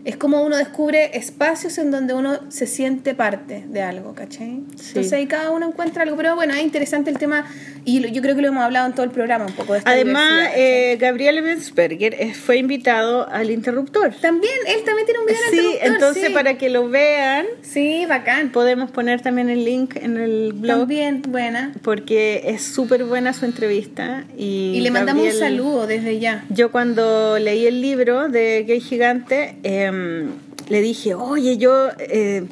es 0.05 0.17
como 0.17 0.43
uno 0.43 0.57
descubre 0.57 1.17
espacios 1.17 1.79
en 1.79 1.91
donde 1.91 2.15
uno 2.15 2.39
se 2.49 2.67
siente 2.67 3.15
parte 3.15 3.65
de 3.69 3.83
algo, 3.83 4.15
¿cachai? 4.15 4.62
Entonces 4.70 5.12
ahí 5.12 5.27
cada 5.27 5.51
uno 5.51 5.69
encuentra 5.69 6.03
algo. 6.03 6.17
Pero 6.17 6.35
bueno, 6.35 6.55
es 6.55 6.62
interesante 6.62 7.11
el 7.11 7.19
tema 7.19 7.47
y 7.85 8.11
yo 8.12 8.23
creo 8.23 8.35
que 8.35 8.43
lo 8.43 8.49
hemos 8.49 8.62
hablado 8.62 8.87
en 8.87 8.93
todo 8.95 9.05
el 9.05 9.11
programa 9.11 9.47
un 9.47 9.53
poco 9.53 9.73
de 9.75 9.81
esta 9.81 9.91
Además, 9.91 10.51
eh, 10.55 10.97
Gabriel 11.01 11.43
Bensberger 11.43 12.15
eh, 12.19 12.35
fue 12.35 12.57
invitado 12.59 13.29
al 13.29 13.51
interruptor. 13.51 14.15
También, 14.20 14.53
él 14.67 14.83
también 14.85 15.07
tiene 15.07 15.20
un 15.20 15.27
video 15.27 15.41
en 15.45 15.51
Sí, 15.51 15.57
interruptor, 15.57 15.93
entonces 15.93 16.27
sí. 16.29 16.33
para 16.35 16.59
que 16.59 16.70
lo 16.70 16.89
vean, 16.89 17.47
Sí, 17.62 18.07
bacán. 18.09 18.53
podemos 18.53 18.91
poner 18.91 19.20
también 19.20 19.51
el 19.51 19.65
link 19.65 19.97
en 19.97 20.17
el 20.17 20.53
blog. 20.55 20.79
También 20.81 21.23
buena. 21.29 21.73
Porque 21.83 22.43
es 22.47 22.62
súper 22.62 23.05
buena 23.05 23.33
su 23.33 23.45
entrevista. 23.45 24.25
Y, 24.37 24.73
Y 24.77 24.81
le 24.81 24.91
mandamos 24.91 25.25
un 25.25 25.33
saludo 25.33 25.87
desde 25.87 26.19
ya. 26.19 26.45
Yo 26.49 26.70
cuando 26.70 27.39
leí 27.39 27.67
el 27.67 27.81
libro 27.81 28.29
de 28.29 28.65
Gay 28.67 28.81
Gigante, 28.81 29.57
eh, 29.62 29.90
le 29.93 30.81
dije, 30.81 31.15
oye, 31.15 31.57
yo... 31.59 31.89
Eh, 31.99 32.44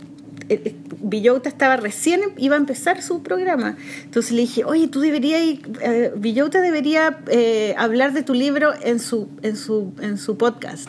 eh, 0.49 0.75
Villota 1.01 1.49
estaba 1.49 1.77
recién, 1.77 2.21
iba 2.39 2.57
a 2.57 2.59
empezar 2.59 3.03
su 3.03 3.23
programa. 3.23 3.77
Entonces 4.05 4.33
le 4.33 4.41
dije, 4.43 4.65
oye, 4.65 4.89
tú 4.89 5.01
deberías, 5.01 5.59
eh, 5.81 6.13
Villota 6.17 6.61
debería 6.61 7.21
eh, 7.29 7.75
hablar 7.79 8.13
de 8.13 8.23
tu 8.23 8.35
libro 8.35 8.73
en 8.83 8.99
su, 8.99 9.29
en, 9.43 9.57
su, 9.57 9.93
en 10.01 10.19
su 10.19 10.37
podcast. 10.37 10.89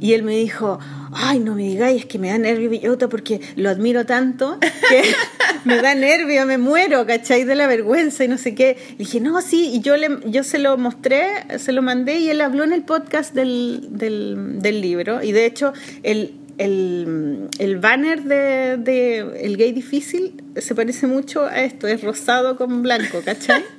Y 0.00 0.14
él 0.14 0.22
me 0.22 0.36
dijo, 0.36 0.78
ay, 1.12 1.38
no 1.40 1.54
me 1.54 1.62
digáis, 1.62 2.00
es 2.02 2.06
que 2.06 2.18
me 2.18 2.28
da 2.28 2.38
nervio 2.38 2.70
Villota 2.70 3.08
porque 3.08 3.40
lo 3.56 3.70
admiro 3.70 4.06
tanto 4.06 4.58
que 4.60 5.02
me 5.64 5.80
da 5.82 5.94
nervio, 5.94 6.46
me 6.46 6.58
muero, 6.58 7.06
¿cachai? 7.06 7.44
De 7.44 7.54
la 7.54 7.66
vergüenza 7.66 8.24
y 8.24 8.28
no 8.28 8.38
sé 8.38 8.54
qué. 8.54 8.76
Le 8.92 8.96
dije, 8.98 9.20
no, 9.20 9.40
sí, 9.42 9.70
y 9.72 9.80
yo, 9.80 9.96
le, 9.96 10.08
yo 10.26 10.44
se 10.44 10.58
lo 10.58 10.76
mostré, 10.76 11.26
se 11.58 11.72
lo 11.72 11.82
mandé 11.82 12.18
y 12.18 12.30
él 12.30 12.40
habló 12.40 12.64
en 12.64 12.72
el 12.72 12.82
podcast 12.82 13.34
del, 13.34 13.88
del, 13.90 14.60
del 14.60 14.80
libro. 14.80 15.22
Y 15.22 15.32
de 15.32 15.46
hecho, 15.46 15.72
el, 16.02 16.34
el, 16.58 17.48
el 17.58 17.78
banner 17.78 18.22
de, 18.24 18.76
de, 18.78 19.18
El 19.44 19.56
Gay 19.56 19.72
Difícil 19.72 20.42
se 20.56 20.74
parece 20.74 21.06
mucho 21.06 21.44
a 21.44 21.60
esto, 21.62 21.86
es 21.86 22.02
rosado 22.02 22.56
con 22.56 22.82
blanco, 22.82 23.20
¿cachai? 23.24 23.62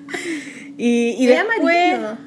Y, 0.81 1.09
y 1.19 1.27
Es 1.29 1.37
después 1.45 1.93
amarillo. 1.93 2.17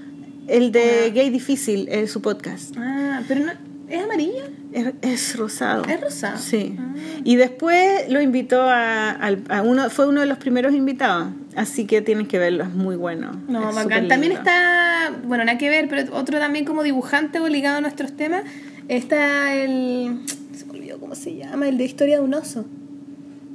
el 0.46 0.72
de 0.72 1.10
Gay 1.14 1.30
Difícil, 1.30 1.88
es 1.90 2.10
su 2.12 2.20
podcast. 2.20 2.74
Ah, 2.76 3.22
pero 3.26 3.46
no. 3.46 3.71
¿Es 3.92 4.02
amarillo? 4.02 4.44
Es, 4.72 4.86
es 5.02 5.36
rosado. 5.36 5.84
Es 5.84 6.00
rosado. 6.00 6.38
Sí. 6.38 6.74
Ah. 6.78 6.94
Y 7.24 7.36
después 7.36 8.08
lo 8.08 8.22
invitó 8.22 8.62
a, 8.62 9.30
uno, 9.64 9.90
fue 9.90 10.06
uno 10.06 10.22
de 10.22 10.26
los 10.26 10.38
primeros 10.38 10.72
invitados. 10.72 11.28
Así 11.56 11.86
que 11.86 12.00
tienes 12.00 12.26
que 12.26 12.38
verlo, 12.38 12.64
es 12.64 12.70
muy 12.70 12.96
bueno. 12.96 13.38
No, 13.48 13.68
Es 13.68 13.76
bacán. 13.76 14.08
También 14.08 14.32
está, 14.32 15.12
bueno, 15.24 15.44
nada 15.44 15.58
que 15.58 15.68
ver, 15.68 15.88
pero 15.90 16.16
otro 16.16 16.38
también 16.38 16.64
como 16.64 16.82
dibujante 16.82 17.38
o 17.38 17.48
ligado 17.48 17.76
a 17.76 17.80
nuestros 17.82 18.16
temas, 18.16 18.44
está 18.88 19.54
el, 19.54 20.20
se 20.56 20.64
me 20.64 20.72
olvidó 20.72 20.98
cómo 20.98 21.14
se 21.14 21.36
llama, 21.36 21.68
el 21.68 21.76
de 21.76 21.84
Historia 21.84 22.16
de 22.16 22.24
un 22.24 22.32
oso. 22.32 22.64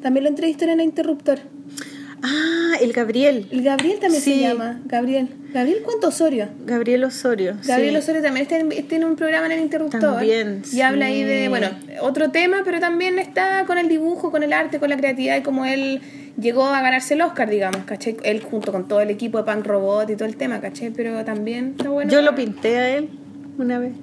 También 0.04 0.24
lo 0.24 0.30
entrevistó 0.30 0.66
en 0.66 0.72
el 0.72 0.82
Interruptor. 0.82 1.40
Ah, 2.24 2.74
el 2.82 2.94
Gabriel. 2.94 3.48
El 3.52 3.64
Gabriel 3.64 4.00
también 4.00 4.22
Sí. 4.22 4.34
se 4.36 4.40
llama, 4.42 4.82
Gabriel. 4.86 5.30
Gabriel 5.54 5.82
Cuánto 5.84 6.08
Osorio. 6.08 6.50
Gabriel 6.66 7.04
Osorio. 7.04 7.56
Gabriel 7.66 7.94
sí. 7.94 7.98
Osorio 8.00 8.22
también 8.22 8.44
está 8.44 8.58
en, 8.58 8.72
está 8.72 8.96
en 8.96 9.04
un 9.06 9.16
programa 9.16 9.46
en 9.48 9.52
el 9.54 9.60
Interruptor. 9.62 10.00
También, 10.02 10.62
Y 10.72 10.82
habla 10.82 11.06
ahí 11.06 11.24
de, 11.24 11.50
bueno, 11.50 11.70
otro 12.02 12.32
tema, 12.32 12.62
pero 12.66 12.80
también 12.80 13.20
está 13.20 13.66
con 13.66 13.78
el 13.78 13.88
dibujo, 13.88 14.32
con 14.32 14.44
el 14.44 14.54
arte, 14.54 14.80
con 14.80 14.90
la 14.90 14.98
creatividad 14.98 15.38
y 15.38 15.42
como 15.42 15.66
él 15.66 16.02
llegó 16.40 16.66
a 16.66 16.82
ganarse 16.82 17.14
el 17.16 17.22
Oscar, 17.22 17.50
digamos, 17.50 17.84
¿cachai? 17.86 18.18
Él 18.24 18.42
junto 18.42 18.72
con 18.72 18.88
todo 18.88 19.02
el 19.02 19.10
equipo 19.10 19.38
de 19.38 19.44
Punk 19.44 19.66
Robot 19.66 20.10
y 20.10 20.16
todo 20.16 20.28
el 20.28 20.36
tema, 20.38 20.60
¿cachai? 20.60 20.92
Pero 20.92 21.24
también 21.26 21.76
está 21.78 21.90
bueno. 21.90 22.12
Yo 22.12 22.22
lo 22.22 22.36
pinté 22.36 22.78
a 22.78 22.96
él 22.98 23.10
una 23.58 23.80
vez, 23.80 23.94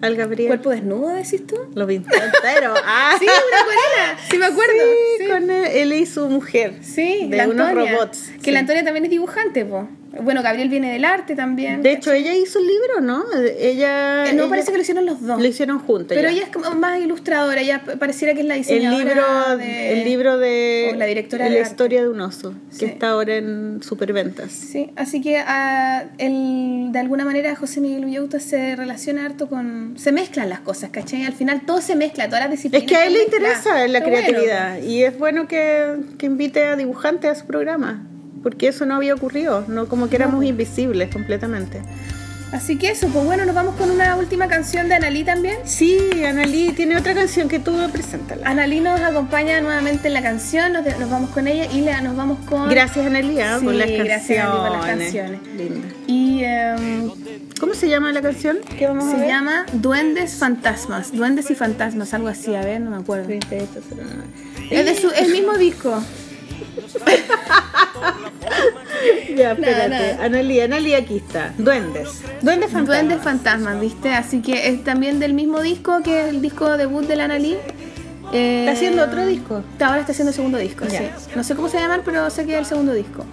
al 0.00 0.16
Gabriel. 0.16 0.48
¿Cuerpo 0.48 0.70
desnudo, 0.70 1.08
decís 1.14 1.46
tú? 1.46 1.56
Lo 1.74 1.86
pinté 1.86 2.16
entero. 2.16 2.74
Ah, 2.84 3.16
Sí, 3.18 3.24
una 3.26 3.60
acuarela. 3.60 4.18
Sí, 4.30 4.38
me 4.38 4.46
acuerdo. 4.46 4.72
Sí, 5.18 5.24
Sí, 5.24 5.28
con 5.30 5.50
él, 5.50 5.64
él 5.66 5.92
y 5.92 6.06
su 6.06 6.28
mujer. 6.28 6.74
Sí, 6.82 7.26
de 7.28 7.36
la 7.36 7.48
unos 7.48 7.68
Antonia. 7.68 7.92
robots. 7.92 8.30
Que 8.38 8.44
sí. 8.44 8.50
la 8.52 8.60
Antonia 8.60 8.84
también 8.84 9.04
es 9.04 9.10
dibujante, 9.10 9.64
po. 9.64 9.88
Bueno, 10.22 10.42
Gabriel 10.42 10.68
viene 10.68 10.92
del 10.92 11.04
arte 11.04 11.36
también. 11.36 11.82
De 11.82 11.92
hecho, 11.92 12.12
ella 12.12 12.34
hizo 12.34 12.58
el 12.58 12.66
libro, 12.66 13.00
¿no? 13.02 13.24
Ella. 13.58 14.26
Eh, 14.26 14.32
no, 14.32 14.42
ella- 14.44 14.50
parece 14.50 14.70
que 14.72 14.78
lo 14.78 14.82
hicieron 14.82 15.06
los 15.06 15.20
dos. 15.24 15.40
Lo 15.40 15.46
hicieron 15.46 15.78
juntos. 15.78 16.08
Pero 16.08 16.22
ya. 16.22 16.30
ella 16.30 16.42
es 16.44 16.48
como 16.50 16.70
más 16.72 17.00
ilustradora, 17.00 17.60
ella 17.60 17.82
pareciera 17.98 18.34
que 18.34 18.40
es 18.40 18.46
la 18.46 18.54
el 18.54 18.60
diseñadora 18.62 19.04
libro, 19.04 19.56
de... 19.58 19.92
el 19.92 20.04
libro 20.04 20.38
de 20.38 20.90
o 20.92 20.96
la 20.96 21.04
directora 21.06 21.44
la 21.44 21.50
de 21.50 21.58
arte. 21.60 21.70
historia 21.70 22.02
de 22.02 22.08
un 22.08 22.20
oso, 22.20 22.54
Sí. 22.70 22.80
que 22.80 22.86
está 22.86 23.10
ahora 23.10 23.36
en 23.36 23.80
Superventas. 23.82 24.50
Sí, 24.50 24.90
así 24.96 25.20
que 25.20 25.38
ah, 25.38 26.04
el- 26.18 26.88
de 26.90 26.98
alguna 26.98 27.24
manera 27.24 27.54
José 27.54 27.80
Miguel 27.80 28.04
Villauta 28.06 28.40
se 28.40 28.76
relaciona 28.76 29.26
harto 29.26 29.48
con... 29.48 29.94
Se 29.98 30.10
mezclan 30.12 30.48
las 30.48 30.60
cosas, 30.60 30.90
¿cachai? 30.90 31.24
Al 31.26 31.34
final 31.34 31.62
todo 31.66 31.80
se 31.82 31.94
mezcla, 31.96 32.26
todas 32.28 32.40
las 32.44 32.52
Es 32.54 32.62
disciplinas. 32.62 32.86
que 32.88 32.96
a 32.96 33.06
él 33.06 33.12
le 33.12 33.22
interesa 33.24 33.86
la 33.86 34.00
bueno. 34.00 34.06
creatividad 34.16 34.82
y 34.82 35.02
es 35.04 35.18
bueno 35.18 35.46
que, 35.46 35.96
que 36.18 36.26
invite 36.26 36.64
a 36.64 36.76
dibujantes 36.76 37.30
a 37.30 37.34
su 37.34 37.46
programa, 37.46 38.06
porque 38.42 38.68
eso 38.68 38.86
no 38.86 38.94
había 38.96 39.14
ocurrido, 39.14 39.64
no 39.68 39.86
como 39.88 40.08
que 40.08 40.16
éramos 40.16 40.44
invisibles 40.44 41.10
completamente. 41.12 41.80
Así 42.50 42.76
que 42.78 42.88
eso, 42.88 43.08
pues 43.08 43.26
bueno, 43.26 43.44
nos 43.44 43.54
vamos 43.54 43.74
con 43.76 43.90
una 43.90 44.16
última 44.16 44.48
canción 44.48 44.88
de 44.88 44.94
Analí 44.94 45.22
también. 45.22 45.58
Sí, 45.64 45.98
Analí 46.26 46.72
tiene 46.72 46.96
otra 46.96 47.12
canción 47.14 47.46
que 47.46 47.58
tú 47.58 47.76
preséntala. 47.92 48.48
Analí 48.48 48.80
nos 48.80 48.98
acompaña 49.02 49.60
nuevamente 49.60 50.08
en 50.08 50.14
la 50.14 50.22
canción, 50.22 50.72
nos, 50.72 50.82
nos 50.98 51.10
vamos 51.10 51.28
con 51.28 51.46
ella 51.46 51.66
y 51.70 51.82
le- 51.82 52.00
nos 52.00 52.16
vamos 52.16 52.38
con... 52.46 52.70
Gracias 52.70 53.04
Analí 53.04 53.38
ah, 53.40 53.58
Sí, 53.58 53.66
por 53.66 53.74
las 53.74 53.86
canciones. 53.86 54.06
gracias, 54.08 54.46
Analí, 54.46 54.60
por 54.60 54.70
las 54.78 54.86
canciones. 54.86 55.40
Linda. 55.58 55.88
Y 56.06 56.42
em, 56.44 57.10
¿Cómo 57.60 57.74
se 57.74 57.86
llama 57.90 58.12
la 58.12 58.22
canción? 58.22 58.56
que 58.78 58.86
vamos 58.86 59.04
a 59.08 59.10
se 59.10 59.16
ver? 59.18 59.28
llama 59.28 59.66
Duendes 59.74 60.32
Fantasmas, 60.36 61.12
Duendes 61.12 61.50
y 61.50 61.54
Fantasmas, 61.54 62.14
algo 62.14 62.28
así, 62.28 62.54
a 62.54 62.62
ver, 62.62 62.80
no 62.80 62.90
me 62.92 62.96
acuerdo. 62.96 63.26
3809. 63.26 64.22
Es 64.70 64.84
de 64.86 64.94
su 64.98 65.10
el 65.10 65.32
mismo 65.32 65.52
disco. 65.58 66.02
Ya, 69.36 69.52
espérate. 69.52 70.12
Analí, 70.20 70.60
Analí, 70.60 70.94
aquí 70.94 71.18
está. 71.18 71.54
Duendes. 71.58 72.22
Duendes 72.42 72.70
fantasmas. 72.70 72.86
Duendes 72.86 73.22
Fantasmas, 73.22 73.80
¿viste? 73.80 74.12
Así 74.12 74.42
que 74.42 74.68
es 74.68 74.82
también 74.84 75.20
del 75.20 75.34
mismo 75.34 75.60
disco 75.60 76.00
que 76.02 76.22
es 76.22 76.28
el 76.28 76.42
disco 76.42 76.76
debut 76.76 77.06
de 77.06 77.16
la 77.16 77.24
Analí. 77.24 77.56
Eh, 78.32 78.60
¿Está 78.60 78.72
haciendo 78.72 79.04
otro 79.04 79.24
disco? 79.26 79.62
Ahora 79.80 80.00
está 80.00 80.12
haciendo 80.12 80.30
el 80.30 80.34
segundo 80.34 80.58
disco, 80.58 80.84
sí. 80.88 80.98
No 81.34 81.44
sé 81.44 81.54
cómo 81.54 81.68
se 81.68 81.78
llaman, 81.78 82.02
pero 82.04 82.28
sé 82.30 82.44
que 82.44 82.52
es 82.52 82.58
el 82.58 82.66
segundo 82.66 82.92
disco. 82.92 83.24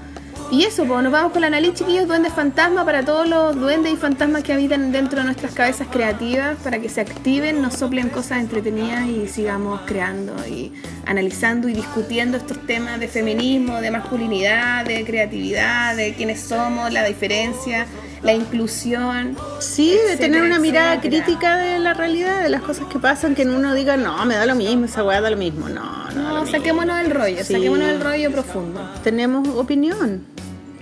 Y 0.51 0.63
eso, 0.63 0.85
pues 0.85 1.03
nos 1.03 1.11
vamos 1.11 1.31
con 1.33 1.41
la 1.41 1.47
Analí, 1.47 1.73
chiquillos, 1.73 2.07
Duendes 2.07 2.31
Fantasma 2.31 2.85
para 2.85 3.03
todos 3.03 3.27
los 3.27 3.55
duendes 3.59 3.93
y 3.93 3.97
fantasmas 3.97 4.43
que 4.43 4.53
habitan 4.53 4.91
dentro 4.91 5.19
de 5.19 5.25
nuestras 5.25 5.53
cabezas 5.53 5.87
creativas, 5.91 6.55
para 6.63 6.79
que 6.79 6.87
se 6.87 7.01
activen, 7.01 7.61
nos 7.61 7.73
soplen 7.73 8.09
cosas 8.09 8.39
entretenidas 8.39 9.05
y 9.07 9.27
sigamos 9.27 9.81
creando 9.85 10.33
y 10.47 10.71
analizando 11.07 11.67
y 11.67 11.73
discutiendo 11.73 12.37
estos 12.37 12.59
temas 12.67 12.99
de 12.99 13.07
feminismo, 13.07 13.81
de 13.81 13.91
masculinidad, 13.91 14.85
de 14.85 15.03
creatividad, 15.03 15.95
de 15.97 16.13
quiénes 16.13 16.41
somos, 16.41 16.93
la 16.93 17.03
diferencia, 17.03 17.85
la 18.21 18.33
inclusión. 18.33 19.35
Sí, 19.59 19.97
de 20.07 20.15
tener 20.15 20.43
una 20.43 20.59
mirada 20.59 20.93
etcétera. 20.95 21.23
crítica 21.25 21.57
de 21.57 21.79
la 21.79 21.93
realidad, 21.95 22.43
de 22.43 22.49
las 22.49 22.61
cosas 22.61 22.85
que 22.87 22.99
pasan, 22.99 23.35
que 23.35 23.43
uno 23.45 23.73
diga, 23.73 23.97
no, 23.97 24.23
me 24.25 24.35
da 24.35 24.45
lo 24.45 24.55
mismo, 24.55 24.85
esa 24.85 25.03
weá 25.03 25.19
da 25.21 25.29
lo 25.31 25.37
mismo. 25.37 25.67
No, 25.69 26.09
no. 26.11 26.35
No, 26.35 26.47
saquémonos 26.47 26.97
del 26.97 27.11
rollo, 27.11 27.43
Sí. 27.43 27.53
saquémonos 27.53 27.87
del 27.87 27.99
rollo 28.01 28.31
profundo. 28.31 28.79
Tenemos 29.03 29.47
opinión. 29.49 30.23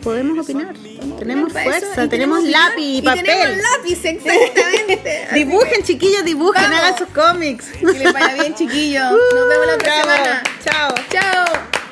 Podemos 0.04 0.38
opinar. 0.40 0.74
Tenemos 1.18 1.54
fuerza, 1.54 2.10
tenemos 2.10 2.44
lápiz 2.44 2.98
y 2.98 3.02
papel. 3.02 3.24
tenemos 3.24 3.58
lápiz, 3.58 4.06
exactamente. 4.06 5.28
Dibujen, 5.34 5.84
chiquillos, 5.84 6.26
dibujen, 6.26 6.64
hagan 6.66 6.98
sus 6.98 7.08
cómics. 7.10 7.68
que 7.80 7.86
les 7.86 8.12
vaya 8.14 8.34
bien, 8.34 8.54
chiquillos. 8.54 9.12
Nos 9.12 9.48
vemos 9.48 9.68
la 9.68 9.74
otra 9.76 10.04
Bravo. 10.04 10.12
semana. 10.12 10.44
Chao. 10.64 10.96
Chao. 11.10 11.83